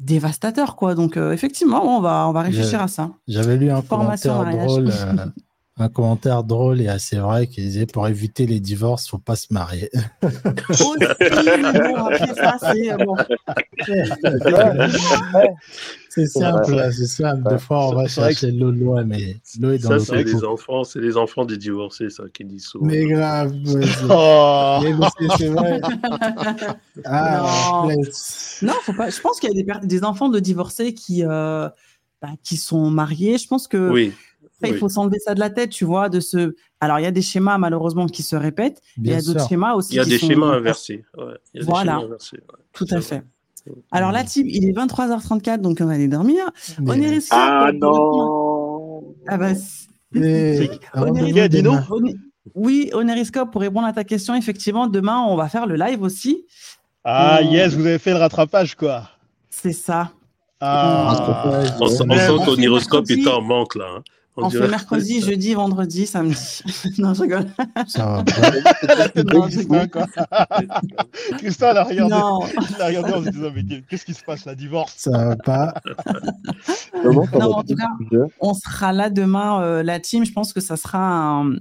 dévastateurs, 0.00 0.76
quoi. 0.76 0.94
Donc, 0.94 1.16
euh, 1.16 1.32
effectivement, 1.32 1.96
on 1.96 2.00
va, 2.00 2.28
on 2.28 2.32
va 2.32 2.42
réfléchir 2.42 2.80
à 2.80 2.88
ça. 2.88 3.10
J'avais 3.28 3.56
lu 3.56 3.70
un 3.70 3.82
Formation 3.82 4.38
commentaire 4.38 4.66
drôle. 4.66 4.90
euh, 4.90 5.26
un 5.76 5.88
commentaire 5.88 6.44
drôle 6.44 6.80
et 6.80 6.88
assez 6.88 7.16
vrai 7.16 7.48
qui 7.48 7.60
disait 7.60 7.86
pour 7.86 8.06
éviter 8.06 8.46
les 8.46 8.60
divorces, 8.60 9.08
faut 9.08 9.18
pas 9.18 9.34
se 9.34 9.52
marier. 9.52 9.90
Aussi, 10.70 10.84
bon, 10.84 11.96
après 11.96 12.34
ça, 12.34 12.56
c'est 12.60 12.96
bon. 12.96 13.16
C'est 16.10 16.26
simple, 16.26 16.92
c'est 16.92 17.06
simple. 17.06 17.48
Des 17.50 17.58
fois, 17.58 17.88
on 17.88 17.94
va 17.96 18.06
chercher 18.06 18.52
l'eau 18.52 18.70
loin, 18.70 19.02
mais 19.02 19.36
l'eau 19.58 19.72
est 19.72 19.78
dans 19.78 19.88
Ça, 19.88 19.94
le 19.96 20.00
c'est 20.00 20.22
les 20.22 20.44
enfants, 20.44 20.84
c'est 20.84 21.00
les 21.00 21.16
enfants 21.16 21.44
des 21.44 21.56
divorcés, 21.56 22.08
ça, 22.08 22.22
qui 22.32 22.44
disent 22.44 22.66
souvent. 22.66 22.86
Mais 22.86 23.04
grave. 23.06 23.52
Oh. 24.08 24.78
Mais 24.82 24.92
c'est- 25.36 25.48
vrai. 25.48 25.80
Ah, 27.04 27.84
non, 28.62 28.72
faut 28.82 28.92
pas. 28.92 29.10
Je 29.10 29.20
pense 29.20 29.40
qu'il 29.40 29.50
y 29.52 29.70
a 29.70 29.80
des, 29.80 30.04
enfants 30.04 30.28
de 30.28 30.38
divorcés 30.38 30.94
qui, 30.94 31.24
euh, 31.24 31.68
bah, 32.22 32.30
qui 32.44 32.58
sont 32.58 32.90
mariés. 32.90 33.38
Je 33.38 33.48
pense 33.48 33.66
que 33.66 33.90
Oui. 33.90 34.12
Après, 34.68 34.76
il 34.76 34.78
faut 34.80 34.88
s'enlever 34.88 35.18
ça 35.18 35.34
de 35.34 35.40
la 35.40 35.50
tête, 35.50 35.70
tu 35.70 35.84
vois. 35.84 36.08
De 36.08 36.20
ce... 36.20 36.54
Alors, 36.80 36.98
il 36.98 37.02
y 37.02 37.06
a 37.06 37.10
des 37.10 37.22
schémas 37.22 37.58
malheureusement 37.58 38.06
qui 38.06 38.22
se 38.22 38.36
répètent. 38.36 38.80
mais 38.98 39.08
il 39.08 39.12
y 39.12 39.14
a 39.14 39.22
d'autres 39.22 39.48
schémas 39.48 39.74
aussi. 39.74 39.92
Il 39.94 39.96
y 39.96 40.00
a 40.00 40.04
des 40.04 40.18
sont- 40.18 40.26
schémas 40.28 40.48
inversés. 40.54 41.04
ouais, 41.16 41.24
il 41.54 41.58
y 41.58 41.62
a 41.62 41.64
des 41.64 41.70
Voilà. 41.70 41.92
schémas 41.92 42.04
inversés, 42.04 42.36
ouais. 42.36 42.58
Tout 42.72 42.86
à 42.90 42.94
vrai. 42.96 43.02
fait. 43.02 43.22
Alors 43.92 44.12
la 44.12 44.24
team, 44.24 44.46
il 44.46 44.68
est 44.68 44.72
23h34, 44.72 45.60
donc 45.62 45.78
on 45.80 45.86
va 45.86 45.92
aller 45.94 46.06
dormir. 46.08 46.44
Mais- 46.80 46.90
Onéris 46.92 47.28
Ah 47.30 47.68
Club, 47.70 47.80
pour 47.80 47.90
répondre- 47.92 48.18
non 48.18 49.14
Ah 49.26 49.38
bah, 49.38 49.54
c'est- 49.54 49.88
Mais- 50.12 50.68
Onéris- 50.94 51.32
Qui 51.32 51.40
a 51.40 51.48
dit 51.48 51.62
non 51.62 51.78
Oné- 51.90 52.14
Oui, 52.54 52.90
Oneriscope, 52.92 53.50
pour 53.50 53.62
répondre 53.62 53.86
à 53.86 53.92
ta 53.94 54.04
question, 54.04 54.34
effectivement, 54.34 54.86
demain, 54.86 55.18
on 55.26 55.34
va 55.34 55.48
faire 55.48 55.66
le 55.66 55.76
live 55.76 56.02
aussi. 56.02 56.44
Ah, 57.04 57.38
Euh, 57.38 57.42
yes, 57.44 57.72
vous 57.74 57.86
avez 57.86 57.98
fait 57.98 58.10
le 58.12 58.18
rattrapage, 58.18 58.74
quoi. 58.74 59.08
C'est 59.48 59.72
ça. 59.72 60.12
Ah. 60.60 61.14
On, 61.14 61.14
sent- 61.16 61.80
on 61.80 61.88
sent 61.88 62.02
on 62.02 62.06
mercredi. 62.06 63.12
est 63.22 63.28
en 63.28 63.40
manque, 63.40 63.74
là. 63.76 63.86
hein. 63.96 64.02
On, 64.36 64.50
fait 64.50 64.68
mercredi, 64.68 65.20
jeudi, 65.20 65.54
vendredi, 65.54 66.06
samedi. 66.06 66.62
non, 66.98 67.14
je 67.14 67.22
rigole. 67.22 67.46
Ça 67.86 68.04
va 68.04 68.24
pas. 68.24 69.22
Non, 69.22 69.48
je 69.48 69.58
rigole. 69.60 69.88
Quoi. 69.88 70.06
Christian, 71.38 71.70
elle 71.70 71.76
a 71.76 71.84
regardé, 71.84 72.14
Non. 72.14 72.40
il 72.70 72.82
a 72.82 72.86
regardé 72.86 73.12
en 73.12 73.24
se 73.24 73.30
disant, 73.30 73.50
mais 73.54 73.82
qu'est-ce 73.88 74.04
qui 74.04 74.14
se 74.14 74.24
passe, 74.24 74.44
la 74.44 74.56
divorce? 74.56 74.94
Ça 74.96 75.10
va 75.10 75.36
pas. 75.36 75.74
Comment 77.02 77.28
Non, 77.32 77.52
en 77.52 77.62
tout 77.62 77.76
cas, 77.76 77.88
on 78.40 78.54
sera 78.54 78.92
là 78.92 79.08
demain, 79.08 79.62
euh, 79.62 79.82
la 79.84 80.00
team. 80.00 80.24
Je 80.24 80.32
pense 80.32 80.52
que 80.52 80.60
ça 80.60 80.76
sera 80.76 80.98
un, 80.98 81.52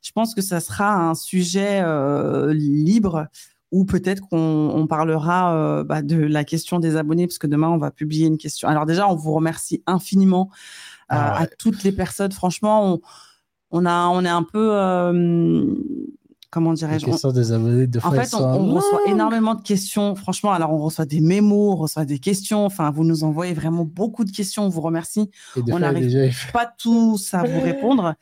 je 0.00 0.12
pense 0.12 0.34
que 0.34 0.40
ça 0.40 0.60
sera 0.60 0.94
un 0.94 1.14
sujet 1.14 1.80
euh, 1.82 2.52
libre 2.54 3.26
ou 3.70 3.84
peut-être 3.84 4.26
qu'on 4.28 4.70
on 4.74 4.86
parlera 4.86 5.54
euh, 5.54 5.84
bah, 5.84 6.02
de 6.02 6.16
la 6.16 6.44
question 6.44 6.78
des 6.78 6.96
abonnés 6.96 7.26
parce 7.26 7.38
que 7.38 7.46
demain 7.46 7.68
on 7.68 7.76
va 7.76 7.90
publier 7.90 8.26
une 8.26 8.38
question. 8.38 8.68
Alors 8.68 8.86
déjà, 8.86 9.08
on 9.08 9.14
vous 9.14 9.34
remercie 9.34 9.82
infiniment 9.86 10.48
euh, 10.50 10.56
Ah 11.08 11.34
ouais. 11.38 11.42
à 11.44 11.46
toutes 11.46 11.82
les 11.84 11.92
personnes. 11.92 12.32
Franchement, 12.32 12.94
on, 12.94 13.00
on 13.70 13.86
a, 13.86 14.06
on 14.08 14.24
est 14.24 14.28
un 14.28 14.42
peu, 14.42 14.70
euh, 14.72 15.64
comment 16.50 16.72
dirais-je, 16.72 17.06
on- 17.06 17.32
des 17.32 17.52
abonnés, 17.52 17.86
de 17.86 17.98
en 18.02 18.10
fait, 18.10 18.34
on, 18.34 18.74
reçoit 18.74 19.00
énormément 19.06 19.54
de 19.54 19.62
questions. 19.62 20.14
Franchement, 20.14 20.52
alors 20.52 20.72
on 20.72 20.78
reçoit 20.78 21.06
des 21.06 21.20
mémos, 21.20 21.74
on 21.74 21.76
reçoit 21.76 22.04
des 22.04 22.18
questions. 22.18 22.64
Enfin, 22.64 22.90
vous 22.90 23.04
nous 23.04 23.24
envoyez 23.24 23.54
vraiment 23.54 23.84
beaucoup 23.84 24.24
de 24.24 24.30
questions. 24.30 24.64
On 24.64 24.68
vous 24.68 24.80
remercie. 24.80 25.30
On 25.70 25.78
n'arrive 25.78 26.52
pas 26.52 26.66
tous 26.78 27.34
à 27.34 27.42
vous 27.42 27.60
répondre. 27.60 28.14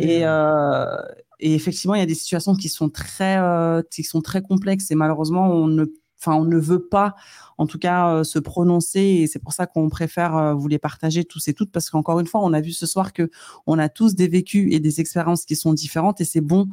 Et, 0.00 0.20
euh, 0.24 0.96
et 1.40 1.54
effectivement, 1.54 1.94
il 1.94 1.98
y 2.00 2.02
a 2.02 2.06
des 2.06 2.14
situations 2.14 2.54
qui 2.54 2.68
sont 2.68 2.88
très, 2.88 3.38
euh, 3.38 3.82
qui 3.90 4.04
sont 4.04 4.22
très 4.22 4.40
complexes 4.42 4.90
et 4.90 4.94
malheureusement, 4.94 5.48
on 5.48 5.66
ne, 5.66 5.84
enfin, 6.18 6.34
on 6.36 6.44
ne 6.44 6.58
veut 6.58 6.82
pas, 6.86 7.14
en 7.58 7.66
tout 7.66 7.78
cas, 7.78 8.08
euh, 8.10 8.24
se 8.24 8.38
prononcer. 8.38 9.00
Et 9.00 9.26
c'est 9.26 9.38
pour 9.38 9.52
ça 9.52 9.66
qu'on 9.66 9.88
préfère 9.88 10.36
euh, 10.36 10.54
vous 10.54 10.68
les 10.68 10.78
partager 10.78 11.24
tous 11.24 11.48
et 11.48 11.54
toutes 11.54 11.70
parce 11.72 11.90
qu'encore 11.90 12.20
une 12.20 12.26
fois, 12.26 12.40
on 12.42 12.52
a 12.52 12.60
vu 12.60 12.72
ce 12.72 12.86
soir 12.86 13.12
que 13.12 13.30
on 13.66 13.78
a 13.78 13.88
tous 13.88 14.14
des 14.14 14.28
vécus 14.28 14.68
et 14.74 14.80
des 14.80 15.00
expériences 15.00 15.44
qui 15.44 15.56
sont 15.56 15.72
différentes 15.72 16.20
et 16.20 16.24
c'est 16.24 16.40
bon 16.40 16.68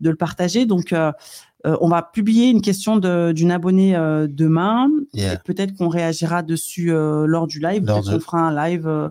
de 0.00 0.10
le 0.10 0.16
partager. 0.16 0.66
Donc, 0.66 0.92
euh, 0.92 1.12
euh, 1.66 1.76
on 1.80 1.88
va 1.88 2.02
publier 2.02 2.48
une 2.50 2.60
question 2.60 2.96
de- 2.98 3.32
d'une 3.32 3.50
abonnée 3.50 3.96
euh, 3.96 4.26
demain. 4.30 4.88
Yeah. 5.14 5.34
Et 5.34 5.38
Peut-être 5.44 5.74
qu'on 5.74 5.88
réagira 5.88 6.42
dessus 6.42 6.92
euh, 6.92 7.26
lors 7.26 7.46
du 7.46 7.58
live. 7.60 7.84
Lors 7.84 7.96
Peut-être 8.02 8.10
de- 8.12 8.14
qu'on 8.18 8.20
fera 8.24 8.38
un 8.40 8.68
live. 8.68 8.86
euh, 8.86 9.08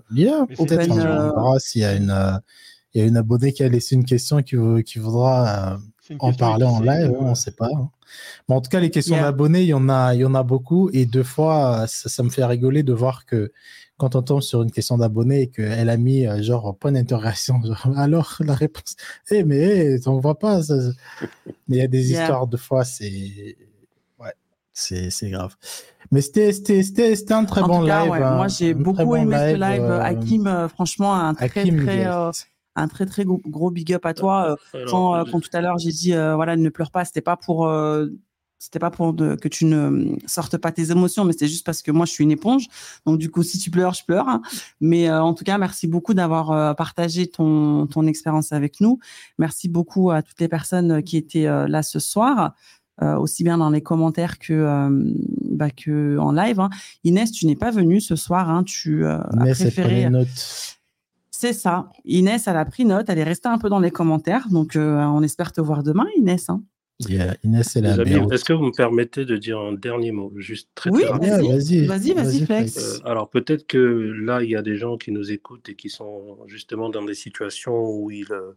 c'est 0.50 0.56
peut-être 0.66 0.84
open, 0.84 0.92
on 0.94 1.00
euh, 1.00 1.32
verra 1.36 1.60
s'il 1.60 1.82
y 1.82 1.86
a 1.86 1.96
une, 1.96 2.12
euh, 2.12 2.38
il 2.94 3.02
y 3.02 3.04
a 3.04 3.08
une 3.08 3.18
abonnée 3.18 3.52
qui 3.52 3.64
a 3.64 3.68
laissé 3.68 3.96
une 3.96 4.06
question 4.06 4.42
qui, 4.42 4.56
qui 4.86 5.00
voudra 5.00 5.74
euh, 5.74 5.78
en 6.20 6.32
parler 6.34 6.64
en 6.66 6.80
live, 6.80 7.14
on 7.20 7.32
ne 7.32 7.36
sait 7.36 7.52
pas. 7.52 7.68
hein. 7.76 7.90
Mais 8.50 8.56
en 8.56 8.62
tout 8.62 8.70
cas, 8.70 8.80
les 8.80 8.90
questions 8.92 9.16
Yeah. 9.16 9.26
d'abonnés, 9.26 9.62
il 9.62 9.68
y 9.68 9.74
en 9.74 9.88
a, 9.90 10.14
il 10.14 10.22
y 10.22 10.26
en 10.26 10.36
a 10.36 10.44
beaucoup. 10.44 10.90
Et 10.94 11.06
deux 11.06 11.24
fois, 11.24 11.86
ça, 11.88 12.10
ça 12.10 12.24
me 12.24 12.30
fait 12.30 12.46
rigoler 12.46 12.84
de 12.84 12.94
voir 12.94 13.26
que 13.26 13.52
quand 13.98 14.16
on 14.16 14.22
tombe 14.22 14.42
sur 14.42 14.62
une 14.62 14.72
question 14.72 14.98
d'abonné 14.98 15.44
et 15.44 15.48
qu'elle 15.48 15.90
a 15.90 15.98
mis 15.98 16.28
euh, 16.28 16.42
genre 16.44 16.76
point 16.78 16.92
d'interrogation, 16.92 17.62
alors 17.96 18.36
la 18.40 18.54
réponse, 18.54 18.96
eh 19.32 19.44
mais 19.44 19.58
hey, 19.58 20.00
on 20.08 20.20
voit 20.20 20.38
pas. 20.38 20.62
ça-. 20.64 20.74
Mais 21.68 21.78
il 21.78 21.78
y 21.78 21.82
a 21.82 21.88
des 21.88 22.12
Yeah. 22.12 22.22
histoires 22.22 22.48
de 22.48 22.58
fois, 22.58 22.84
c'est 22.84 23.56
ouais, 24.20 24.34
c'est 24.74 25.30
grave. 25.30 25.56
Mais 26.12 26.22
c'était 26.22 26.52
un 27.32 27.46
très 27.46 27.62
en 27.62 27.68
bon 27.68 27.80
tout 27.82 27.88
cas, 27.88 28.02
live. 28.04 28.12
ouais, 28.12 28.20
moi, 28.20 28.48
j'ai 28.48 28.70
un 28.72 28.74
très 28.74 28.84
beaucoup 28.84 29.06
bon 29.06 29.16
aimé 29.16 29.36
ce 29.38 29.56
live. 29.56 29.82
euh, 29.82 30.02
Hakim, 30.02 30.46
euh, 30.48 30.68
franchement, 30.68 31.14
un 31.16 31.34
très, 31.34 31.46
Hakim, 31.46 31.84
très, 31.84 32.06
euh, 32.06 32.32
un 32.76 32.88
très, 32.88 33.06
très 33.06 33.24
gros, 33.26 33.42
gros 33.46 33.72
big 33.72 33.94
up 33.94 34.06
à 34.06 34.14
toi. 34.14 34.42
Euh, 34.52 34.56
Alors, 34.74 34.88
quand, 34.90 35.16
euh, 35.16 35.24
quand 35.32 35.40
tout 35.40 35.50
à 35.54 35.62
l'heure, 35.62 35.78
j'ai 35.78 35.92
dit, 35.92 36.14
euh, 36.14 36.36
voilà, 36.36 36.56
ne 36.56 36.70
pleure 36.70 36.92
pas, 36.92 37.06
c'était 37.06 37.22
pas 37.22 37.38
pour. 37.38 37.68
euh, 37.68 38.08
c'était 38.58 38.80
pas 38.80 38.90
pour 38.90 39.14
de- 39.14 39.36
que 39.36 39.48
tu 39.50 39.66
ne 39.66 40.16
sortes 40.26 40.58
pas 40.58 40.72
tes 40.72 40.90
émotions, 40.90 41.24
mais 41.26 41.34
c'était 41.34 41.48
juste 41.48 41.66
parce 41.66 41.82
que 41.82 41.92
moi, 41.92 42.06
je 42.06 42.12
suis 42.12 42.24
une 42.24 42.32
éponge. 42.32 42.68
Donc, 43.06 43.20
du 43.20 43.30
coup, 43.30 43.44
si 43.44 43.60
tu 43.60 43.70
pleures, 43.70 43.94
je 43.94 44.04
pleure. 44.06 44.28
hein. 44.28 44.42
Mais 44.82 45.10
euh, 45.10 45.22
en 45.22 45.34
tout 45.34 45.44
cas, 45.44 45.58
merci 45.58 45.88
beaucoup 45.88 46.14
d'avoir 46.14 46.52
euh, 46.52 46.74
partagé 46.74 47.28
ton, 47.28 47.86
ton 47.86 48.08
expérience 48.08 48.54
avec 48.54 48.80
nous. 48.80 48.98
Merci 49.38 49.68
beaucoup 49.70 50.10
à 50.10 50.22
toutes 50.24 50.40
les 50.40 50.48
personnes 50.48 51.04
qui 51.04 51.18
étaient 51.18 51.46
euh, 51.48 51.68
là 51.68 51.84
ce 51.84 52.00
soir, 52.00 52.54
euh, 53.04 53.16
aussi 53.18 53.44
bien 53.44 53.58
dans 53.58 53.70
les 53.70 53.82
commentaires 53.82 54.40
que, 54.40 54.54
euh, 54.54 54.90
bah, 55.52 55.70
que 55.70 56.18
en 56.18 56.32
live. 56.32 56.60
hein. 56.62 56.70
Inès, 57.04 57.32
tu 57.32 57.46
n'es 57.46 57.58
pas 57.58 57.72
venue 57.72 58.00
ce 58.02 58.16
soir. 58.16 58.50
hein. 58.50 58.64
Tu 58.64 59.06
euh, 59.06 59.20
as 59.20 59.46
préféré. 59.54 60.10
note. 60.10 60.28
C'est 61.38 61.54
ça. 61.54 61.90
Inès, 62.06 62.48
elle 62.48 62.56
a 62.58 62.64
pris 62.66 62.86
note. 62.86 63.08
Elle 63.10 63.20
est 63.20 63.24
restée 63.24 63.50
un 63.50 63.58
peu 63.58 63.68
dans 63.70 63.80
les 63.80 63.92
commentaires. 63.92 64.48
Donc, 64.50 64.76
euh, 64.76 65.00
on 65.04 65.22
espère 65.22 65.52
te 65.52 65.60
voir 65.60 65.84
demain, 65.84 66.06
Inès. 66.16 66.50
hein. 66.50 66.64
Yeah, 67.10 67.36
Inès, 67.44 67.76
elle 67.76 67.86
est 67.86 67.90
Les 67.90 67.94
à 68.00 68.02
amis, 68.04 68.10
Beyrouth. 68.12 68.32
est-ce 68.32 68.46
que 68.46 68.54
vous 68.54 68.64
me 68.64 68.72
permettez 68.72 69.26
de 69.26 69.36
dire 69.36 69.60
un 69.60 69.74
dernier 69.74 70.14
mot, 70.14 70.32
juste 70.38 70.70
très, 70.76 70.92
Oui, 70.92 71.04
vas-y. 71.20 71.86
vas-y, 71.88 72.14
Vas-y, 72.14 72.46
Flex. 72.46 72.78
Euh, 72.78 73.00
alors 73.04 73.30
peut-être 73.30 73.68
que 73.68 73.78
là, 73.78 74.42
il 74.44 74.50
y 74.50 74.56
a 74.56 74.62
des 74.62 74.78
gens 74.78 74.96
qui 74.98 75.12
nous 75.12 75.30
écoutent 75.30 75.68
et 75.68 75.76
qui 75.76 75.90
sont 75.90 76.38
justement 76.48 76.90
dans 76.90 77.04
des 77.04 77.14
situations 77.14 77.78
où 77.86 78.12
ils, 78.12 78.32
euh, 78.32 78.54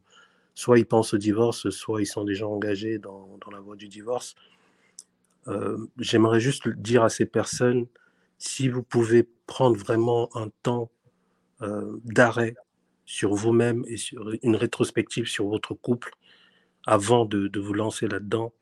soit 0.55 0.78
ils 0.78 0.86
pensent 0.86 1.15
au 1.15 1.18
divorce, 1.18 1.68
soit 1.70 2.00
ils 2.00 2.07
sont 2.07 2.23
déjà 2.23 2.47
engagés 2.47 2.98
dans, 3.00 3.28
dans 3.44 3.50
la 3.50 3.58
voie 3.58 3.74
du 3.74 3.89
divorce. 3.89 4.36
Euh, 5.48 5.76
J'aimerais 5.98 6.39
juste 6.39 6.68
dire 6.68 7.02
à 7.02 7.08
ces 7.08 7.26
personnes, 7.26 7.86
si 8.39 8.68
vous 8.68 8.84
pouvez 8.84 9.28
prendre 9.48 9.76
vraiment 9.76 10.28
un 10.36 10.48
temps 10.62 10.90
euh, 11.62 11.98
d'arrêt 12.05 12.55
sur 13.09 13.33
vous-même 13.33 13.85
et 13.89 13.97
sur 13.97 14.31
une 14.43 14.55
rétrospective 14.55 15.27
sur 15.27 15.49
votre 15.49 15.73
couple 15.73 16.12
avant 16.87 17.25
de, 17.25 17.59
vous 17.59 17.73
lancer 17.73 18.07
là-dedans, 18.07 18.53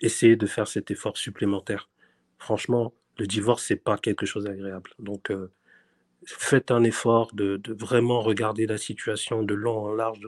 essayez 0.00 0.34
de 0.34 0.46
faire 0.46 0.66
cet 0.66 0.90
effort 0.90 1.18
supplémentaire. 1.18 1.90
Franchement, 2.38 2.94
le 3.18 3.26
divorce, 3.26 3.64
c'est 3.66 3.76
pas 3.76 3.98
quelque 3.98 4.24
chose 4.24 4.44
d'agréable. 4.44 4.94
Donc, 4.98 5.30
euh, 5.30 5.52
faites 6.24 6.70
un 6.70 6.84
effort 6.84 7.34
de, 7.34 7.60
vraiment 7.74 8.22
regarder 8.22 8.66
la 8.66 8.78
situation 8.78 9.42
de 9.42 9.52
long 9.52 9.84
en 9.84 9.92
large, 9.92 10.20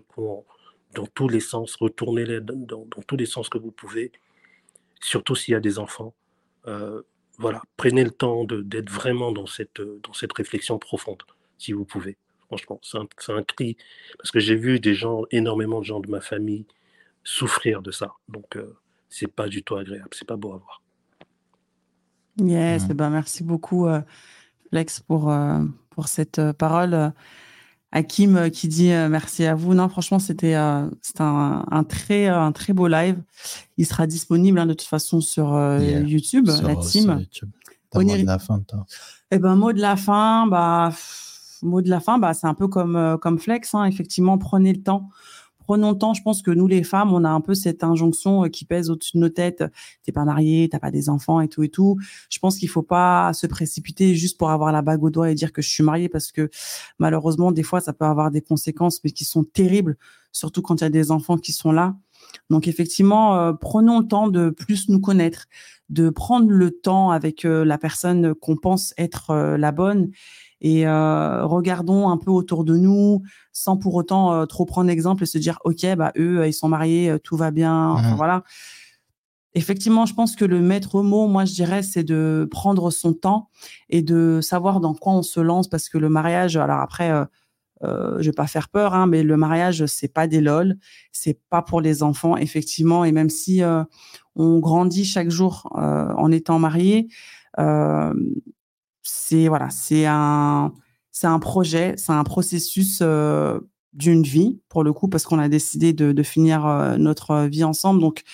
dans 0.93 1.07
tous 1.15 1.29
les 1.29 1.41
sens, 1.41 1.77
retournez-les 1.77 2.43
dans, 2.43 2.87
tous 3.07 3.17
les 3.17 3.27
sens 3.27 3.49
que 3.49 3.57
vous 3.57 3.73
pouvez, 3.73 4.13
surtout 5.01 5.35
s'il 5.35 5.53
y 5.53 5.57
a 5.57 5.61
des 5.61 5.79
enfants. 5.79 6.15
Euh, 6.67 7.01
voilà, 7.39 7.63
prenez 7.79 8.05
le 8.05 8.11
temps 8.11 8.45
d'être 8.45 8.91
vraiment 8.91 9.33
dans 9.33 9.47
cette, 9.47 9.81
dans 9.81 10.13
cette 10.13 10.35
réflexion 10.35 10.79
profonde, 10.79 11.23
si 11.57 11.73
vous 11.73 11.87
pouvez. 11.87 12.19
Franchement, 12.57 12.79
c'est 12.83 12.99
un, 12.99 13.07
c'est 13.19 13.33
un 13.33 13.43
cri, 13.43 13.77
parce 14.19 14.31
que 14.31 14.39
j'ai 14.39 14.55
vu 14.55 14.79
des 14.79 14.95
gens, 14.95 15.23
énormément 15.33 15.81
de 15.81 15.85
gens 15.85 15.99
de 16.01 16.09
ma 16.09 16.21
famille, 16.21 16.67
souffrir 17.25 17.83
de 17.83 17.91
ça. 17.91 18.13
Donc, 18.29 18.57
euh, 18.57 18.77
c'est 19.09 19.27
pas 19.27 19.49
du 19.49 19.63
tout 19.65 19.75
agréable, 19.77 20.09
c'est 20.13 20.27
pas 20.27 20.37
beau 20.37 20.53
à 20.53 20.59
voir. 20.59 20.81
Yes, 22.39 22.83
Mhm. 22.85 22.89
eh 22.91 22.95
ben, 22.95 23.11
merci 23.11 23.43
beaucoup, 23.45 23.87
euh, 23.87 24.01
Flex, 24.71 25.01
pour, 25.01 25.31
euh, 25.31 25.61
pour 25.91 26.09
cette 26.09 26.39
euh, 26.39 26.53
parole. 26.53 27.13
Hakim 27.93 28.37
euh, 28.37 28.49
qui 28.51 28.67
dit 28.67 28.91
euh, 28.91 29.09
merci 29.09 29.45
à 29.45 29.55
vous. 29.55 29.73
Non, 29.73 29.89
franchement, 29.89 30.19
c'était 30.19 30.57
euh, 30.57 30.89
c'était 31.01 31.23
un, 31.23 31.65
un 31.71 31.85
très, 31.85 32.27
un 32.27 32.51
très 32.51 32.73
beau 32.73 32.89
live. 32.89 33.23
Il 33.77 33.87
sera 33.87 34.09
disponible 34.09 34.59
hein, 34.59 34.67
de 34.67 34.73
toute 34.75 34.89
façon 34.89 35.21
sur 35.21 35.55
euh, 35.55 35.79
Yeah. 35.79 36.01
YouTube, 36.01 36.51
Sur- 36.51 36.67
la 36.67 36.75
sur 36.83 36.91
team. 36.91 37.17
YouTube. 37.21 37.51
T'as 37.91 38.01
le 38.01 38.07
mot 38.07 38.17
de 38.17 38.25
la 38.27 38.39
fin, 38.41 38.61
toi. 38.61 38.85
Eh 39.31 39.39
ben, 39.39 39.55
mot 39.55 39.73
de 39.73 39.81
la 39.81 39.97
fin, 39.97 40.49
bah, 40.49 40.89
pff, 40.91 41.34
mot 41.65 41.83
de 41.83 41.91
la 41.91 42.01
fin, 42.01 42.19
bah, 42.19 42.35
c'est 42.35 42.47
un 42.47 42.55
peu 42.55 42.69
comme, 42.69 42.97
euh, 42.97 43.17
comme 43.17 43.39
Flex. 43.39 43.75
hein. 43.75 43.85
Effectivement, 43.85 44.39
prenez 44.39 44.73
le 44.73 44.83
temps. 44.83 45.09
prenons 45.67 45.93
le 45.93 45.99
temps. 45.99 46.13
Je 46.15 46.23
pense 46.23 46.43
que 46.43 46.51
nous, 46.51 46.67
les 46.67 46.85
femmes, 46.85 47.13
on 47.15 47.25
a 47.25 47.31
un 47.31 47.41
peu 47.41 47.55
cette 47.55 47.83
injonction 47.85 48.43
qui 48.51 48.67
pèse 48.67 48.91
au-dessus 48.91 49.17
de 49.17 49.23
nos 49.23 49.31
têtes. 49.31 49.65
T'es 50.03 50.13
pas 50.13 50.25
mariée, 50.25 50.69
t'as 50.71 50.79
pas 50.79 50.91
des 50.91 51.09
enfants 51.09 51.41
et 51.41 51.49
tout 51.49 51.63
et 51.63 51.71
tout. 51.71 51.97
Je 52.31 52.39
pense 52.39 52.59
qu'il 52.59 52.69
faut 52.69 52.83
pas 52.83 53.33
se 53.33 53.47
précipiter 53.47 54.15
juste 54.15 54.37
pour 54.39 54.51
avoir 54.51 54.73
la 54.73 54.83
bague 54.83 55.03
au 55.03 55.11
doigt 55.11 55.31
et 55.31 55.35
dire 55.35 55.53
que 55.53 55.63
je 55.63 55.71
suis 55.71 55.83
mariée 55.83 56.11
parce 56.11 56.33
que 56.33 56.51
malheureusement, 56.99 57.51
des 57.51 57.63
fois, 57.63 57.81
ça 57.81 57.95
peut 57.95 58.05
avoir 58.05 58.31
des 58.31 58.43
conséquences, 58.43 59.01
mais 59.05 59.11
qui 59.11 59.25
sont 59.25 59.43
terribles, 59.45 59.97
surtout 60.33 60.61
quand 60.61 60.77
il 60.81 60.85
y 60.85 60.87
a 60.87 60.91
des 60.91 61.11
enfants 61.11 61.39
qui 61.39 61.53
sont 61.53 61.73
là. 61.73 61.97
Donc 62.51 62.69
effectivement, 62.69 63.55
prenons 63.55 64.01
le 64.01 64.07
temps 64.07 64.29
de 64.29 64.51
plus 64.51 64.89
nous 64.91 65.01
connaître, 65.01 65.47
de 65.89 66.11
prendre 66.11 66.51
le 66.51 66.71
temps 66.73 67.11
avec 67.11 67.45
la 67.45 67.79
personne 67.79 68.35
qu'on 68.35 68.57
pense 68.57 68.93
être 68.99 69.57
la 69.57 69.73
bonne 69.73 70.11
et 70.67 70.87
regardons 70.89 72.09
un 72.09 72.17
peu 72.17 72.31
autour 72.31 72.65
de 72.65 72.77
nous 72.77 73.23
sans 73.53 73.77
pour 73.77 73.95
autant 73.95 74.47
trop 74.47 74.65
prendre 74.65 74.89
exemple 74.89 75.23
et 75.23 75.27
se 75.27 75.37
dire 75.37 75.59
ok 75.65 75.95
bah 75.95 76.11
eux 76.17 76.47
ils 76.47 76.55
sont 76.55 76.69
mariés 76.69 77.17
tout 77.23 77.37
va 77.37 77.51
bien 77.51 77.91
enfin, 77.91 78.13
Mmh. 78.13 78.17
voilà 78.17 78.45
effectivement 79.55 80.07
je 80.07 80.15
pense 80.15 80.37
que 80.37 80.45
le 80.45 80.61
maître 80.61 81.03
mot 81.03 81.27
moi 81.29 81.45
je 81.45 81.55
dirais 81.55 81.83
c'est 81.83 82.05
de 82.05 82.49
prendre 82.51 82.91
son 82.91 83.13
temps 83.13 83.49
et 83.89 84.03
de 84.03 84.41
savoir 84.43 84.81
dans 84.81 84.95
quoi 84.95 85.13
on 85.13 85.23
se 85.23 85.41
lance 85.41 85.69
parce 85.69 85.89
que 85.89 85.99
le 85.99 86.09
mariage 86.09 86.57
alors 86.57 86.81
après 86.81 87.11
euh, 87.11 87.25
euh, 87.83 88.17
je 88.21 88.27
vais 88.27 88.33
pas 88.33 88.47
faire 88.47 88.69
peur 88.69 88.95
hein, 88.95 89.07
mais 89.07 89.23
le 89.23 89.37
mariage 89.37 89.87
c'est 89.87 90.13
pas 90.13 90.27
des 90.27 90.41
lol 90.41 90.77
c'est 91.13 91.39
pas 91.51 91.63
pour 91.63 91.81
les 91.81 92.03
enfants 92.03 92.37
effectivement 92.37 93.05
et 93.05 93.13
même 93.13 93.31
si 93.31 93.63
euh, 93.63 93.85
on 94.35 94.59
grandit 94.59 95.05
chaque 95.05 95.31
jour 95.31 95.73
euh, 95.77 96.13
en 96.17 96.33
étant 96.33 96.59
marié 96.59 97.09
euh, 97.59 98.13
c'est 99.05 99.49
voilà, 99.49 99.71
c'est 99.71 100.07
un 100.07 100.73
c'est 101.13 101.29
un 101.29 101.39
projet, 101.39 101.95
c'est 101.97 102.13
un 102.13 102.25
processus 102.25 102.99
euh, 103.03 103.61
d'une 103.93 104.25
vie 104.25 104.61
pour 104.69 104.83
le 104.83 104.93
coup 104.93 105.09
parce 105.09 105.25
qu'on 105.25 105.39
a 105.39 105.49
décidé 105.49 105.93
de, 105.93 106.23
finir 106.25 106.67
euh, 106.67 106.97
notre 106.97 107.45
vie 107.47 107.63
ensemble. 107.63 108.01
Donc 108.01 108.25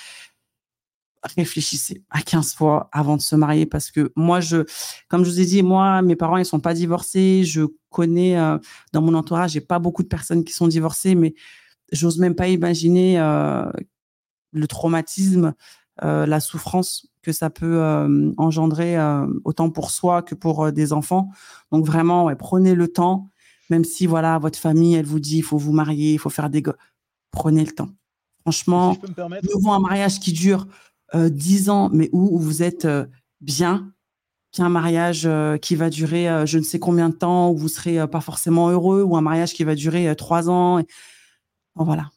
réfléchissez 1.22 2.02
à 2.10 2.22
15 2.22 2.54
fois 2.54 2.88
avant 2.92 3.16
de 3.16 3.22
se 3.22 3.36
marier 3.36 3.66
parce 3.66 3.90
que 3.90 4.10
moi 4.16 4.40
je 4.40 4.64
comme 5.08 5.24
je 5.24 5.30
vous 5.30 5.40
ai 5.40 5.44
dit 5.44 5.62
moi 5.62 6.00
mes 6.00 6.16
parents 6.16 6.38
ils 6.38 6.46
sont 6.46 6.60
pas 6.60 6.72
divorcés, 6.72 7.44
je 7.44 7.62
connais 7.90 8.38
euh, 8.38 8.58
dans 8.92 9.02
mon 9.02 9.14
entourage, 9.14 9.52
j'ai 9.52 9.60
pas 9.60 9.78
beaucoup 9.78 10.02
de 10.02 10.08
personnes 10.08 10.44
qui 10.44 10.52
sont 10.52 10.68
divorcées 10.68 11.14
mais 11.14 11.34
j'ose 11.92 12.18
même 12.18 12.34
pas 12.34 12.48
imaginer 12.48 13.20
euh, 13.20 13.70
le 14.52 14.66
traumatisme 14.66 15.54
euh, 16.02 16.24
la 16.24 16.40
souffrance 16.40 17.09
que 17.22 17.32
ça 17.32 17.50
peut 17.50 17.82
euh, 17.82 18.32
engendrer 18.38 18.98
euh, 18.98 19.26
autant 19.44 19.70
pour 19.70 19.90
soi 19.90 20.22
que 20.22 20.34
pour 20.34 20.64
euh, 20.64 20.70
des 20.72 20.92
enfants. 20.92 21.30
Donc 21.70 21.84
vraiment, 21.84 22.24
ouais, 22.24 22.36
prenez 22.36 22.74
le 22.74 22.88
temps, 22.88 23.28
même 23.68 23.84
si 23.84 24.06
voilà 24.06 24.38
votre 24.38 24.58
famille, 24.58 24.94
elle 24.94 25.06
vous 25.06 25.20
dit 25.20 25.38
il 25.38 25.42
faut 25.42 25.58
vous 25.58 25.72
marier, 25.72 26.14
il 26.14 26.18
faut 26.18 26.30
faire 26.30 26.50
des 26.50 26.62
gosses. 26.62 26.76
Prenez 27.30 27.64
le 27.64 27.72
temps. 27.72 27.90
Franchement, 28.40 28.94
permettre 29.14 29.46
mieux 29.46 29.62
vaut 29.62 29.72
un 29.72 29.80
mariage 29.80 30.18
qui 30.18 30.32
dure 30.32 30.66
euh, 31.14 31.28
10 31.28 31.70
ans, 31.70 31.90
mais 31.92 32.08
où, 32.12 32.36
où 32.36 32.38
vous 32.38 32.62
êtes 32.62 32.88
bien, 33.40 33.92
qu'un 34.52 34.68
mariage 34.68 35.28
qui 35.60 35.76
va 35.76 35.90
durer 35.90 36.44
je 36.46 36.58
ne 36.58 36.62
sais 36.62 36.78
combien 36.78 37.08
de 37.08 37.14
temps, 37.14 37.50
où 37.50 37.56
vous 37.56 37.68
serez 37.68 38.00
euh, 38.00 38.06
pas 38.06 38.20
forcément 38.20 38.70
heureux, 38.70 39.02
ou 39.02 39.16
un 39.16 39.20
mariage 39.20 39.52
qui 39.52 39.64
va 39.64 39.74
durer 39.74 40.08
euh, 40.08 40.14
3 40.14 40.50
ans. 40.50 40.78
Et... 40.78 40.86
Bon, 41.76 41.84
voilà. 41.84 42.10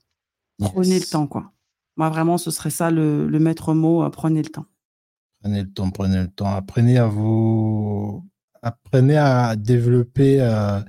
Prenez 0.60 1.00
le 1.00 1.06
temps, 1.06 1.28
quoi. 1.28 1.52
Moi, 1.98 2.10
vraiment, 2.10 2.38
ce 2.38 2.50
serait 2.52 2.70
ça 2.70 2.90
le, 2.90 3.28
le 3.28 3.40
maître 3.40 3.74
mot. 3.74 4.10
prenez 4.10 4.42
le 4.42 4.50
temps. 4.50 4.66
Prenez 5.44 5.64
le 5.64 5.70
temps, 5.70 5.90
prenez 5.92 6.22
le 6.22 6.28
temps. 6.30 6.48
Apprenez 6.48 6.98
à 6.98 7.06
vous, 7.06 8.24
apprenez 8.62 9.18
à 9.18 9.58
développer 9.58 10.38
euh, 10.40 10.80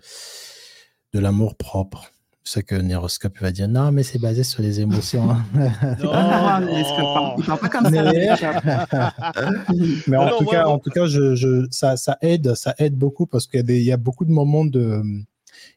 de 1.13 1.19
l'amour 1.19 1.57
propre. 1.57 2.13
C'est 2.45 2.63
que 2.63 2.77
Néroscope 2.77 3.37
va 3.41 3.51
dire 3.51 3.67
non, 3.67 3.91
mais 3.91 4.05
c'est 4.05 4.21
basé 4.21 4.45
sur 4.45 4.63
les 4.63 4.81
émotions. 4.81 5.29
hein. 5.31 5.43
Ah, 6.13 6.61
il 7.39 7.45
parle 7.45 7.59
pas 7.59 7.69
comme 7.69 7.85
ça, 7.85 7.91
Mais, 7.91 8.03
Néroscope. 8.13 8.63
mais 10.07 10.17
en, 10.19 10.27
Non, 10.27 10.39
tout 10.39 10.45
cas, 10.45 10.67
en 10.67 10.79
tout 10.79 10.91
cas, 10.91 11.07
je, 11.07 11.35
je- 11.35 11.67
ça, 11.73 11.97
ça 11.97 12.17
aide, 12.21 12.55
ça 12.55 12.75
aide 12.79 12.95
beaucoup 12.97 13.27
parce 13.27 13.49
qu'il 13.49 13.69
y 13.83 13.91
a 13.93 13.97
beaucoup 13.97 14.25
de 14.25 14.31
moments 14.31 14.65
de, 14.67 15.03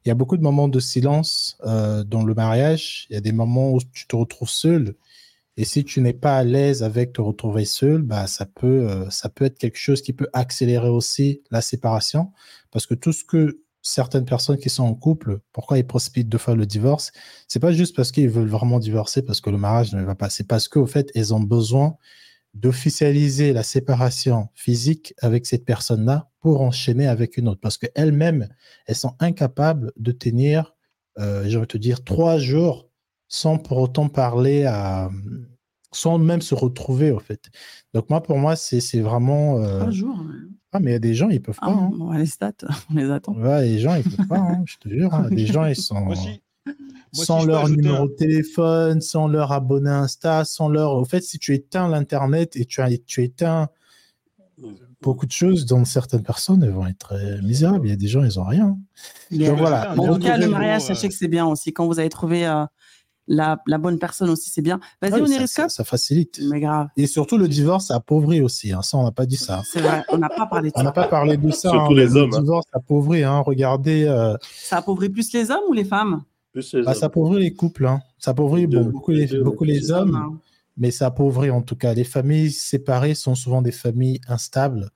il 0.06 0.07
y 0.07 0.11
a 0.11 0.15
beaucoup 0.15 0.38
de 0.38 0.43
moments 0.43 0.67
de 0.67 0.80
silence 0.80 1.57
euh, 1.65 2.03
dans 2.03 2.23
le 2.23 2.35
mariage. 2.35 3.07
Il 3.09 3.14
y 3.15 3.17
a 3.17 3.22
des 3.22 3.31
moments 3.31 3.72
où 3.72 3.80
tu 3.91 4.06
te 4.06 4.15
retrouves 4.15 4.49
seul. 4.49 4.93
Et 5.58 5.66
si 5.66 5.84
tu 5.84 6.02
n'es 6.02 6.14
pas 6.14 6.38
à 6.38 6.44
l'aise 6.44 6.84
avec 6.84 7.14
te 7.14 7.22
retrouver 7.22 7.66
seul, 7.66 8.03
bah, 8.03 8.27
ça 8.27 8.45
peut, 8.45 8.88
euh, 8.90 9.10
ça 9.10 9.27
peut 9.27 9.45
être 9.45 9.58
quelque 9.58 9.80
chose 9.80 10.03
qui 10.03 10.14
peut 10.14 10.30
accélérer 10.34 10.90
aussi 10.90 11.42
la 11.50 11.61
séparation. 11.61 12.32
Parce 12.72 12.86
que 12.86 12.94
tout 12.94 13.11
ce 13.11 13.24
que 13.24 13.64
certaines 13.82 14.26
personnes 14.26 14.58
qui 14.58 14.69
sont 14.69 14.84
en 14.84 14.94
couple, 14.94 15.40
pourquoi 15.53 15.80
ils 15.80 15.88
précipitent 15.88 16.30
deux 16.30 16.38
fois 16.38 16.56
le 16.56 16.68
divorce, 16.68 17.11
c'est 17.48 17.60
pas 17.60 17.72
juste 17.72 17.95
parce 17.95 18.11
qu'ils 18.11 18.30
veulent 18.30 18.48
vraiment 18.48 18.80
divorcer, 18.80 19.24
parce 19.24 19.42
que 19.42 19.50
le 19.50 19.58
mariage 19.58 19.94
ne 19.94 20.03
va 20.03 20.14
pas. 20.14 20.30
C'est 20.30 20.48
parce 20.48 20.68
qu'au 20.68 20.86
fait, 20.86 21.10
ils 21.16 21.34
ont 21.34 21.40
besoin 21.40 21.95
d'officialiser 22.53 23.53
la 23.53 23.64
séparation 23.64 24.50
physique 24.53 25.14
avec 25.22 25.45
cette 25.45 25.66
personne-là 25.66 26.30
pour 26.40 26.61
enchaîner 26.61 27.08
avec 27.08 27.38
une 27.38 27.48
autre. 27.48 27.61
Parce 27.61 27.77
qu'elles-mêmes, 27.77 28.48
elles 28.86 28.95
sont 28.95 29.16
incapables 29.19 29.92
de 29.98 30.11
tenir, 30.11 30.76
euh, 31.19 31.48
je 31.48 31.58
vais 31.58 31.66
te 31.66 31.77
dire, 31.77 32.03
trois 32.03 32.38
jours 32.38 32.86
sans 33.27 33.57
pour 33.57 33.77
autant 33.80 34.07
parler 34.09 34.65
à. 34.65 35.09
sans 35.91 36.17
même 36.17 36.41
se 36.41 36.56
retrouver, 36.56 37.11
au 37.11 37.19
fait. 37.19 37.49
Donc, 37.93 38.09
moi, 38.09 38.22
pour 38.22 38.38
moi, 38.38 38.56
c'est 38.56 38.80
c'est 38.80 39.01
vraiment. 39.01 39.59
euh, 39.59 39.80
Trois 39.80 39.91
jours. 39.91 40.23
Ah, 40.73 40.80
mais 40.80 40.91
il 40.91 40.93
y 40.93 40.97
a 40.97 40.99
des 40.99 41.14
gens, 41.15 41.30
ils 41.30 41.41
peuvent 41.41 41.57
Ah, 41.61 41.67
pas. 41.67 41.72
hein. 41.72 41.91
bon, 41.95 42.11
les 42.11 42.25
stats, 42.25 42.51
on 42.91 42.95
les 42.95 43.09
attend. 43.09 43.33
Ouais, 43.33 43.61
les 43.64 43.80
gens, 43.80 43.95
ils 43.95 44.03
peuvent 44.03 44.27
pas, 44.27 44.38
hein, 44.39 44.64
je 44.65 44.75
te 44.77 44.89
jure. 44.89 45.14
hein. 45.14 45.27
Les 45.31 45.45
gens, 45.47 45.65
ils 45.65 45.75
sont. 45.75 46.01
Moi, 46.01 46.15
si- 46.15 46.41
moi, 47.15 47.25
sans 47.25 47.39
si 47.41 47.47
leur 47.47 47.69
numéro 47.69 48.03
un- 48.03 48.06
de 48.06 48.11
téléphone, 48.11 48.99
sans 49.01 49.27
leur 49.27 49.53
abonné 49.53 49.89
Insta, 49.89 50.43
sans 50.43 50.67
leur. 50.67 50.93
Au 50.93 51.06
fait, 51.06 51.22
si 51.22 51.39
tu 51.39 51.53
éteins 51.56 51.88
l'Internet 51.88 52.56
et 52.57 52.65
tu, 52.65 52.81
as, 52.81 52.89
tu 53.06 53.23
éteins 53.23 53.69
beaucoup 55.01 55.25
de 55.25 55.31
choses, 55.31 55.65
dont 55.65 55.85
certaines 55.85 56.23
personnes 56.23 56.64
elles 56.64 56.72
vont 56.72 56.88
être 56.88 57.14
euh, 57.14 57.41
misérables. 57.43 57.88
Il 57.88 57.89
y 57.91 57.93
a 57.93 57.97
des 57.97 58.07
gens, 58.07 58.23
ils 58.23 58.39
ont 58.39 58.43
rien. 58.43 58.77
Yeah. 59.31 59.49
Donc 59.49 59.59
voilà. 59.59 59.93
En 59.97 60.14
tout 60.15 60.19
cas, 60.19 60.38
le 60.38 60.49
mariage, 60.49 60.81
euh, 60.83 60.88
sachez 60.88 61.07
que 61.07 61.14
c'est 61.14 61.27
bien 61.27 61.45
aussi. 61.45 61.72
Quand 61.72 61.85
vous 61.88 61.99
avez 61.99 62.09
trouvé 62.09 62.45
euh, 62.45 62.65
la, 63.27 63.61
la 63.67 63.77
bonne 63.77 63.99
personne 63.99 64.30
aussi, 64.30 64.49
c'est 64.49 64.61
bien. 64.61 64.80
Vas-y, 65.01 65.14
Ouais, 65.14 65.22
on 65.22 65.25
ça- 65.27 65.41
est 65.43 65.47
ça, 65.47 65.69
ça 65.69 65.83
facilite. 65.83 66.39
Mais 66.49 66.59
grave. 66.59 66.88
Et 66.97 67.07
surtout, 67.07 67.38
le 67.38 67.47
divorce, 67.47 67.88
ça 67.88 67.95
appauvrit 67.95 68.41
aussi. 68.41 68.72
hein. 68.73 68.81
Ça, 68.81 68.97
on 68.97 69.03
n'a 69.03 69.11
pas 69.11 69.25
dit 69.25 69.35
ça. 69.38 69.64
C'est 69.65 69.81
vrai, 69.81 70.03
on 70.09 70.17
n'a 70.17 70.30
pas 70.30 70.45
parlé 70.47 70.69
de 70.69 70.73
On 70.75 70.80
ça. 70.80 70.83
n'a 70.83 70.91
pas 70.91 71.07
parlé 71.07 71.38
de 71.38 71.51
ça. 71.51 71.69
Surtout 71.72 71.93
hein. 71.93 71.95
les 71.95 72.06
Le 72.07 72.15
hommes, 72.17 72.33
hein. 72.33 72.39
divorce 72.41 72.65
appauvrit. 72.73 73.23
Hein. 73.23 73.39
Regardez, 73.39 74.06
euh, 74.06 74.35
Ça 74.56 74.77
appauvrit 74.77 75.09
plus 75.09 75.31
les 75.33 75.51
hommes 75.51 75.64
ou 75.69 75.73
les 75.73 75.83
femmes? 75.85 76.23
Plus 76.53 76.73
les 76.73 76.83
bah, 76.83 76.93
ça 76.93 77.07
appauvrit 77.07 77.41
les 77.41 77.53
couples. 77.53 77.85
Hein. 77.85 78.01
Ça 78.17 78.31
appauvrit 78.31 78.61
Les 78.61 78.67
bon, 78.67 78.83
deux, 78.83 78.91
beaucoup 78.91 79.11
les 79.11 79.19
les, 79.22 79.25
deux, 79.27 79.43
beaucoup 79.43 79.64
les 79.65 79.91
hommes. 79.91 80.15
hein. 80.15 80.39
mais 80.77 80.91
ça 80.91 81.07
appauvrit 81.07 81.49
en 81.51 81.61
tout 81.61 81.75
cas. 81.75 81.93
Les 81.93 82.03
familles 82.06 82.51
séparées 82.51 83.14
sont 83.15 83.35
souvent 83.35 83.61
des 83.61 83.72
familles 83.72 84.22
instables. 84.27 84.89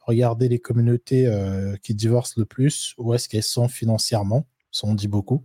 Regardez 0.00 0.48
les 0.48 0.58
communautés 0.58 1.26
euh, 1.26 1.74
qui 1.82 1.94
divorcent 1.94 2.34
le 2.36 2.44
plus, 2.44 2.94
où 2.98 3.12
est-ce 3.14 3.28
qu'elles 3.28 3.42
sont 3.42 3.66
financièrement? 3.68 4.46
Ça, 4.70 4.86
on 4.86 4.94
dit 4.94 5.08
beaucoup. 5.08 5.42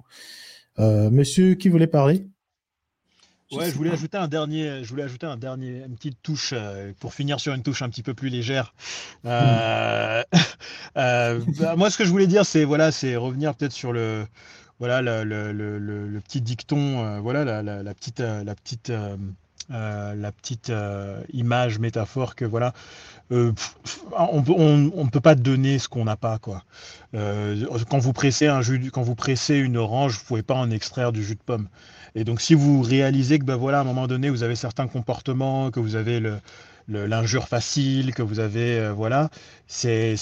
Euh, 0.80 1.10
monsieur, 1.10 1.56
qui 1.56 1.70
voulait 1.70 1.88
parler? 1.88 2.26
Ouais, 3.52 3.70
je 3.70 3.76
voulais 3.76 3.92
ajouter 3.92 4.18
un 4.18 4.30
dernier, 4.30 4.84
je 4.84 4.90
voulais 4.90 5.04
ajouter 5.04 5.26
un 5.26 5.36
dernier, 5.36 5.84
une 5.86 5.96
petite 5.96 6.22
touche 6.24 6.52
euh, 6.54 6.94
pour 7.02 7.14
finir 7.14 7.42
sur 7.42 7.54
une 7.54 7.64
touche 7.64 7.82
un 7.82 7.90
petit 7.90 8.04
peu 8.04 8.14
plus 8.14 8.30
légère. 8.30 8.74
Euh, 9.26 10.24
bah, 10.96 11.76
moi, 11.76 11.90
ce 11.90 11.98
que 11.98 12.06
je 12.06 12.10
voulais 12.10 12.28
dire, 12.28 12.46
c'est 12.46 12.64
voilà, 12.64 12.94
c'est 12.94 13.18
revenir 13.18 13.54
peut-être 13.54 13.74
sur 13.74 13.92
le, 13.92 14.26
voilà, 14.80 15.02
le, 15.02 16.20
petit 16.22 16.40
dicton, 16.40 17.20
voilà, 17.20 17.62
la, 17.62 17.94
petite, 17.94 18.22
la 18.22 18.56
petite, 18.56 18.94
image, 21.34 21.80
métaphore 21.80 22.36
que 22.36 22.46
voilà, 22.46 22.74
euh, 23.32 23.52
pff, 23.52 24.02
on 24.18 24.42
ne 24.42 25.10
peut 25.10 25.22
pas 25.22 25.36
donner 25.36 25.80
ce 25.80 25.88
qu'on 25.88 26.06
n'a 26.06 26.18
pas. 26.18 26.40
Euh, 27.14 27.66
quand 27.90 28.00
vous 28.00 28.14
pressez 28.14 28.48
un 28.48 28.62
jus, 28.62 28.92
quand 28.92 29.04
vous 29.04 29.16
pressez 29.16 29.58
une 29.58 29.78
orange, 29.78 30.18
vous 30.18 30.26
pouvez 30.26 30.44
pas 30.44 30.56
en 30.56 30.70
extraire 30.72 31.12
du 31.12 31.24
jus 31.24 31.36
de 31.36 31.42
pomme. 31.42 31.68
Et 32.16 32.24
donc, 32.24 32.42
si 32.42 32.54
vous 32.54 32.82
réalisez 32.82 33.40
que, 33.40 33.46
ben 33.46 33.56
voilà, 33.56 33.80
à 33.80 33.82
un 33.82 33.86
moment 33.86 34.08
donné, 34.08 34.30
vous 34.30 34.44
avez 34.44 34.56
certains 34.56 34.88
comportements, 34.88 35.72
que 35.72 35.80
vous 35.80 35.96
avez 35.96 36.22
l'injure 36.88 37.48
facile, 37.48 38.14
que 38.14 38.22
vous 38.22 38.40
avez, 38.40 38.80
euh, 38.80 38.94
voilà, 38.94 39.30
c'est, 39.68 40.16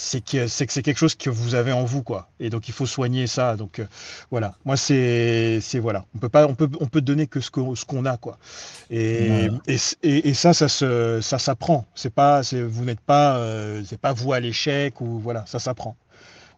c'est 0.00 0.24
que, 0.24 0.46
c'est 0.46 0.64
que 0.66 0.72
c'est 0.72 0.82
quelque 0.82 0.98
chose 0.98 1.16
que 1.16 1.28
vous 1.28 1.56
avez 1.56 1.72
en 1.72 1.84
vous, 1.84 2.02
quoi. 2.04 2.28
Et 2.38 2.50
donc, 2.50 2.68
il 2.68 2.72
faut 2.72 2.86
soigner 2.86 3.26
ça. 3.26 3.56
Donc, 3.56 3.80
euh, 3.80 3.86
voilà. 4.30 4.54
Moi, 4.64 4.76
c'est, 4.76 5.58
c'est, 5.60 5.80
voilà. 5.80 6.04
On 6.14 6.18
peut 6.18 6.28
pas, 6.28 6.46
on 6.46 6.54
peut, 6.54 6.70
on 6.80 6.86
peut 6.86 7.00
donner 7.00 7.26
que 7.26 7.40
ce 7.40 7.50
qu'on, 7.50 7.74
ce 7.74 7.84
qu'on 7.84 8.04
a, 8.06 8.16
quoi. 8.16 8.38
Et, 8.90 9.26
Voilà. 9.48 9.58
et, 9.66 9.76
et, 10.04 10.28
et 10.28 10.34
ça, 10.34 10.54
ça 10.54 10.68
se, 10.68 11.20
ça 11.20 11.38
s'apprend. 11.40 11.84
C'est 11.96 12.14
pas, 12.14 12.42
c'est, 12.44 12.62
vous 12.62 12.84
n'êtes 12.84 13.00
pas, 13.00 13.38
euh, 13.38 13.82
c'est 13.84 14.00
pas 14.00 14.12
vous 14.12 14.32
à 14.32 14.38
l'échec 14.38 15.00
ou 15.00 15.18
voilà, 15.18 15.44
ça 15.46 15.58
s'apprend. 15.58 15.96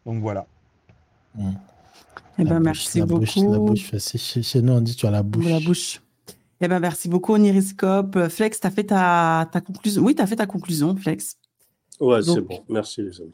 Donc, 0.04 0.20
voilà. 0.20 0.46
Eh 2.38 2.44
ben, 2.44 2.56
bouche, 2.56 2.64
merci 2.64 2.98
la 3.00 3.06
beaucoup. 3.06 3.20
Bouche, 3.20 3.36
la 3.36 3.58
bouche. 3.58 3.90
C'est- 3.98 4.18
Chez, 4.18 4.42
chez 4.42 4.60
nous, 4.62 4.74
on 4.74 4.80
dit 4.80 4.94
tu 4.96 5.06
as 5.06 5.10
la 5.10 5.22
bouche. 5.22 5.46
La 5.46 5.60
bouche. 5.60 6.00
Eh 6.60 6.68
ben, 6.68 6.78
merci 6.78 7.08
beaucoup, 7.08 7.32
Oniriscope. 7.34 8.28
Flex, 8.28 8.60
tu 8.60 8.66
as 8.66 8.70
fait 8.70 8.84
ta, 8.84 9.48
ta 9.50 9.60
conclusion. 9.62 10.02
Oui, 10.02 10.14
tu 10.14 10.20
as 10.20 10.26
fait 10.26 10.36
ta 10.36 10.46
conclusion, 10.46 10.94
Flex. 10.94 11.36
Ouais, 12.00 12.22
c'est 12.22 12.40
bon. 12.40 12.60
Merci, 12.68 13.02
les 13.02 13.20
amis. 13.20 13.32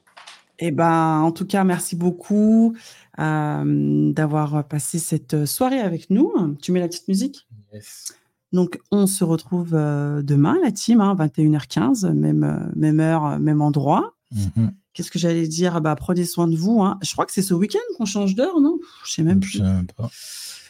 Eh 0.58 0.70
ben, 0.70 1.20
en 1.20 1.32
tout 1.32 1.44
cas, 1.46 1.64
merci 1.64 1.96
beaucoup 1.96 2.74
euh, 3.18 4.12
d'avoir 4.12 4.64
passé 4.66 4.98
cette 4.98 5.44
soirée 5.46 5.80
avec 5.80 6.08
nous. 6.10 6.32
Tu 6.62 6.72
mets 6.72 6.80
la 6.80 6.88
petite 6.88 7.08
musique? 7.08 7.46
Yes. 7.72 8.14
Donc, 8.52 8.80
on 8.90 9.06
se 9.06 9.22
retrouve 9.22 9.74
euh, 9.74 10.22
demain, 10.22 10.56
la 10.62 10.70
team, 10.72 11.00
hein, 11.00 11.14
21h15, 11.18 12.10
même, 12.12 12.44
euh, 12.44 12.56
même 12.74 13.00
heure, 13.00 13.38
même 13.38 13.60
endroit. 13.60 14.14
Mhm. 14.32 14.72
Qu'est-ce 14.94 15.10
que 15.10 15.18
j'allais 15.18 15.46
dire? 15.46 15.80
Bah, 15.82 15.94
Prenez 15.94 16.24
soin 16.24 16.48
de 16.48 16.56
vous. 16.56 16.82
hein. 16.82 16.98
Je 17.02 17.12
crois 17.12 17.26
que 17.26 17.32
c'est 17.32 17.42
ce 17.42 17.52
week-end 17.52 17.78
qu'on 17.98 18.06
change 18.06 18.34
d'heure, 18.34 18.60
non? 18.60 18.78
Je 19.04 19.12
sais 19.12 19.22
même 19.22 19.42
Je 19.42 19.58
plus. 19.60 19.94
pas. 19.94 20.08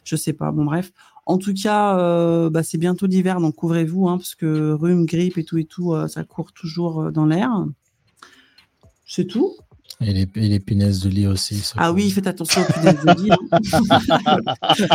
Je 0.02 0.16
sais 0.16 0.32
pas. 0.32 0.50
Bon, 0.50 0.64
bref. 0.64 0.92
En 1.26 1.38
tout 1.38 1.54
cas, 1.54 1.96
euh, 1.98 2.50
bah, 2.50 2.62
c'est 2.64 2.78
bientôt 2.78 3.06
l'hiver, 3.06 3.40
donc 3.40 3.54
couvrez-vous, 3.54 4.08
hein, 4.08 4.16
parce 4.18 4.34
que 4.34 4.72
rhume, 4.72 5.06
grippe 5.06 5.38
et 5.38 5.44
tout 5.44 5.58
et 5.58 5.64
tout, 5.64 5.92
euh, 5.92 6.08
ça 6.08 6.24
court 6.24 6.52
toujours 6.52 7.12
dans 7.12 7.26
l'air. 7.26 7.64
C'est 9.06 9.24
tout? 9.26 9.54
Et 10.00 10.12
les, 10.12 10.28
et 10.34 10.48
les 10.48 10.60
punaises 10.60 11.00
de 11.00 11.08
lit 11.08 11.26
aussi. 11.26 11.62
Ah 11.76 11.90
oui, 11.92 12.10
faites 12.10 12.26
attention 12.26 12.60
aux 12.60 12.72
punaises 12.72 13.02
de 13.02 13.22
lit. 13.22 13.30
hein. 13.32 13.38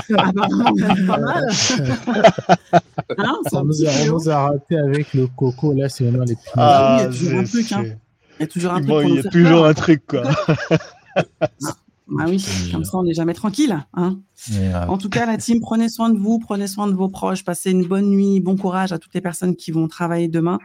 Mal. 1.08 1.48
Hein, 3.18 3.38
nous, 3.52 3.58
a, 3.58 3.62
on 3.62 3.72
fléau. 3.74 4.14
nous 4.14 4.30
a 4.30 4.38
raté 4.52 4.78
avec 4.78 5.14
le 5.14 5.28
coco. 5.28 5.74
Là, 5.74 5.90
c'est 5.90 6.06
vraiment 6.06 6.24
les 6.24 6.36
punaises. 6.36 6.54
Ah 6.56 7.08
oui, 7.10 7.18
il 7.20 7.26
y 7.28 7.30
a 7.30 7.36
Ah, 7.36 7.38
toujours 7.38 7.40
un 7.40 7.44
truc, 7.44 7.72
hein. 7.74 7.84
Il 8.40 8.42
y 8.42 8.44
a 8.44 8.48
toujours 8.48 8.72
un 8.72 8.76
truc 8.78 8.88
Bon, 8.88 9.02
il 9.02 9.16
y 9.16 9.20
a 9.20 9.24
toujours 9.24 9.50
peur. 9.62 9.66
un 9.66 9.74
truc, 9.74 10.04
quoi. 10.08 10.24
Ah 12.20 12.26
oui, 12.28 12.44
comme 12.74 12.84
ça, 12.84 12.98
on 12.98 13.04
n'est 13.04 13.14
jamais 13.14 13.34
tranquille. 13.34 13.78
Hein. 13.94 14.20
Euh, 14.54 14.86
En 14.88 14.98
tout 14.98 15.08
cas, 15.08 15.26
la 15.26 15.38
team, 15.38 15.62
prenez 15.62 15.88
soin 15.88 16.10
de 16.10 16.18
vous, 16.20 16.40
prenez 16.40 16.68
soin 16.68 16.88
de 16.88 16.94
vos 16.94 17.08
proches, 17.08 17.46
passez 17.46 17.72
une 17.72 17.86
bonne 17.86 18.10
nuit, 18.10 18.42
bon 18.42 18.58
courage 18.58 18.92
à 18.92 19.00
toutes 19.00 19.14
les 19.14 19.22
personnes 19.22 19.56
qui 19.56 19.72
vont 19.72 19.88
travailler 19.88 20.28
demain. 20.28 20.60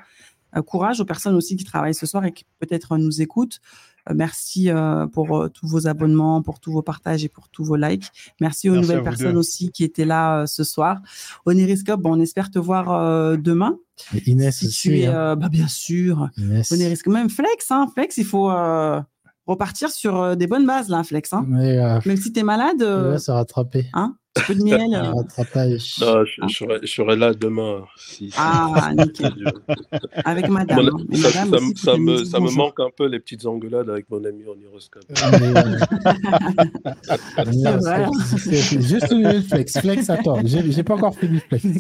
Euh, 0.57 0.63
courage 0.63 1.01
aux 1.01 1.05
personnes 1.05 1.35
aussi 1.35 1.57
qui 1.57 1.65
travaillent 1.65 1.95
ce 1.95 2.07
soir 2.07 2.25
et 2.25 2.33
qui 2.33 2.45
peut-être 2.59 2.97
nous 2.99 3.23
écoutent. 3.23 3.59
Euh, 4.09 4.15
merci 4.15 4.71
euh, 4.71 5.07
pour 5.09 5.37
euh, 5.37 5.49
tous 5.49 5.67
vos 5.67 5.89
abonnements, 5.89 6.41
pour 6.43 6.61
tous 6.61 6.71
vos 6.71 6.83
partages 6.83 7.25
et 7.25 7.29
pour 7.29 7.49
tous 7.49 7.65
vos 7.65 7.75
likes. 7.77 8.07
Merci 8.41 8.69
aux 8.69 8.75
Merci 8.75 8.83
nouvelles 8.89 9.03
personnes 9.03 9.33
deux. 9.33 9.39
aussi 9.39 9.73
qui 9.73 9.83
étaient 9.83 10.05
là 10.05 10.43
euh, 10.43 10.47
ce 10.47 10.63
soir. 10.63 11.01
Onériscope, 11.45 12.01
bon, 12.01 12.17
on 12.17 12.21
espère 12.21 12.51
te 12.51 12.59
voir 12.59 12.93
euh, 12.93 13.37
demain. 13.37 13.77
et 14.15 14.31
Inès 14.31 14.57
Si 14.59 14.67
aussi. 14.67 14.89
tu 14.89 14.99
es, 15.01 15.07
hein. 15.07 15.15
euh, 15.33 15.37
bah, 15.37 15.49
bien 15.49 15.69
sûr, 15.69 16.29
Inès. 16.37 16.71
Même 17.07 17.31
Flex, 17.31 17.71
hein, 17.71 17.89
Flex, 17.93 18.17
il 18.19 18.25
faut 18.25 18.51
euh, 18.51 19.01
repartir 19.47 19.91
sur 19.91 20.21
euh, 20.23 20.35
des 20.37 20.47
bonnes 20.47 20.67
bases 20.67 20.89
là, 20.89 21.03
Flex. 21.03 21.33
Hein. 21.33 21.45
Mais, 21.49 21.79
euh, 21.79 21.99
Même 22.07 22.17
si 22.17 22.33
tu 22.33 22.39
es 22.41 22.43
malade, 22.45 22.83
euh, 22.83 23.13
ouais, 23.13 23.19
ça 23.19 23.33
a 23.33 23.37
rattrapé. 23.37 23.87
hein, 23.95 24.15
un 24.15 24.17
peu 24.47 24.55
de 24.55 24.63
miel. 24.63 24.81
euh. 24.95 25.13
Non, 26.01 26.25
je, 26.25 26.41
je 26.49 26.55
serai, 26.55 26.79
je 26.83 26.87
serai 26.87 27.17
là 27.17 27.33
demain. 27.35 27.85
Si, 27.97 28.31
si- 28.31 28.37
Ah, 28.39 28.93
nickel. 28.97 29.53
Avec 30.25 30.49
madame. 30.49 30.83
Mon- 30.83 30.89
hein. 31.01 31.05
Ça, 31.15 31.29
madame 31.29 31.49
ça 31.51 31.57
aussi, 31.93 32.01
me- 32.01 32.25
ça 32.25 32.41
me, 32.41 32.49
ça 32.49 32.57
manque 32.57 32.81
un 32.81 32.91
peu 32.97 33.07
les 33.07 33.21
petites 33.21 33.47
engueulades 33.47 33.89
avec 33.91 34.11
mon 34.11 34.25
ami 34.25 34.43
en 34.45 34.57
horoscope. 34.69 35.05
Mais, 35.09 35.57
euh, 35.57 35.79
C'est 38.39 38.81
juste 38.83 39.11
le 39.13 39.41
flex. 39.43 39.79
Flex, 39.79 40.11
attends. 40.11 40.41
J'ai 40.45 40.71
j'ai 40.71 40.83
pas 40.83 40.95
encore 40.95 41.15
fait 41.15 41.29
du 41.29 41.41
flex. 41.41 41.65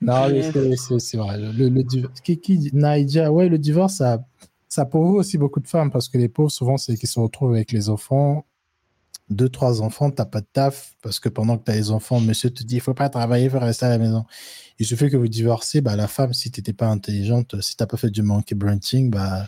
non, 0.00 0.28
mais 0.30 0.42
c'est- 0.98 1.16
vrai. 1.16 1.38
Le, 1.38 1.68
le 1.68 1.82
div- 1.82 2.08
dit- 2.24 2.70
Naïdia, 2.72 3.32
ouais, 3.32 3.48
le 3.48 3.58
divorce, 3.58 3.94
ça, 3.96 4.24
ça 4.68 4.84
pauvre 4.84 5.16
aussi 5.16 5.38
beaucoup 5.38 5.60
de 5.60 5.68
femmes 5.68 5.90
parce 5.90 6.08
que 6.08 6.18
les 6.18 6.28
pauvres, 6.28 6.50
souvent, 6.50 6.76
c'est 6.76 6.96
qu'ils 6.96 7.08
se 7.08 7.20
retrouvent 7.20 7.52
avec 7.54 7.72
les 7.72 7.88
enfants. 7.88 8.44
Deux, 9.32 9.48
trois 9.48 9.82
enfants, 9.82 10.10
t'as 10.10 10.24
pas 10.26 10.40
de 10.40 10.46
taf 10.52 10.94
parce 11.02 11.18
que 11.20 11.28
pendant 11.28 11.58
que 11.58 11.64
t'as 11.64 11.74
les 11.74 11.90
enfants, 11.90 12.20
monsieur 12.20 12.50
te 12.50 12.62
dit 12.62 12.76
il 12.76 12.80
faut 12.80 12.94
pas 12.94 13.08
travailler, 13.08 13.46
il 13.46 13.50
faut 13.50 13.58
rester 13.58 13.86
à 13.86 13.88
la 13.90 13.98
maison. 13.98 14.24
Il 14.78 14.86
suffit 14.86 15.10
que 15.10 15.16
vous 15.16 15.28
divorcez, 15.28 15.80
bah, 15.80 15.96
la 15.96 16.08
femme, 16.08 16.32
si 16.32 16.50
t'étais 16.50 16.72
pas 16.72 16.88
intelligente, 16.88 17.60
si 17.60 17.76
t'as 17.76 17.86
pas 17.86 17.96
fait 17.96 18.10
du 18.10 18.22
monkey 18.22 18.54
branching, 18.54 19.10
bah, 19.10 19.46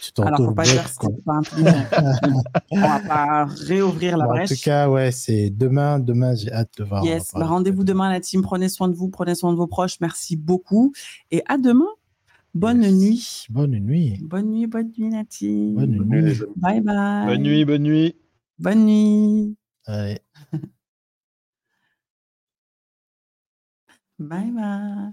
tu 0.00 0.12
te 0.12 0.22
Alors, 0.22 0.38
faut 0.38 0.52
pas 0.52 0.62
dire 0.64 0.84
que 0.96 1.06
pas 1.24 1.32
intelligent. 1.34 1.86
On 2.70 2.80
va 2.80 3.00
pas 3.00 3.44
réouvrir 3.66 4.16
la 4.16 4.24
Bon, 4.24 4.30
en 4.30 4.34
brèche. 4.34 4.50
tout 4.50 4.64
cas, 4.64 4.88
ouais, 4.88 5.10
c'est 5.10 5.50
demain. 5.50 5.98
Demain, 5.98 6.34
j'ai 6.36 6.52
hâte 6.52 6.70
de 6.78 6.84
voir. 6.84 7.04
Yes, 7.04 7.32
bah, 7.34 7.46
rendez-vous 7.46 7.82
demain 7.84 8.10
la 8.10 8.20
team. 8.20 8.42
Prenez 8.42 8.68
soin 8.68 8.88
de 8.88 8.94
vous, 8.94 9.08
prenez 9.08 9.34
soin 9.34 9.50
de 9.52 9.56
vos 9.56 9.66
proches. 9.66 9.98
Merci 10.00 10.36
beaucoup. 10.36 10.92
Et 11.30 11.42
à 11.48 11.58
demain. 11.58 11.88
Bonne 12.54 12.82
Yes. 12.82 12.92
nuit. 12.92 13.46
Bonne 13.50 13.78
nuit. 13.78 14.18
Bonne 14.22 14.50
nuit, 14.50 14.66
bonne 14.66 14.92
nuit 14.96 15.10
la 15.10 15.24
team. 15.24 15.74
Bonne 15.74 15.96
nuit. 16.04 16.38
Bye 16.56 16.80
bye. 16.80 17.26
Bonne 17.26 17.42
nuit, 17.42 17.64
bonne 17.64 17.82
nuit. 17.82 18.14
Bonne 18.62 18.86
nuit. 18.86 19.56
Allez. 19.86 20.20
Bye 24.18 24.50
bye. 24.56 25.10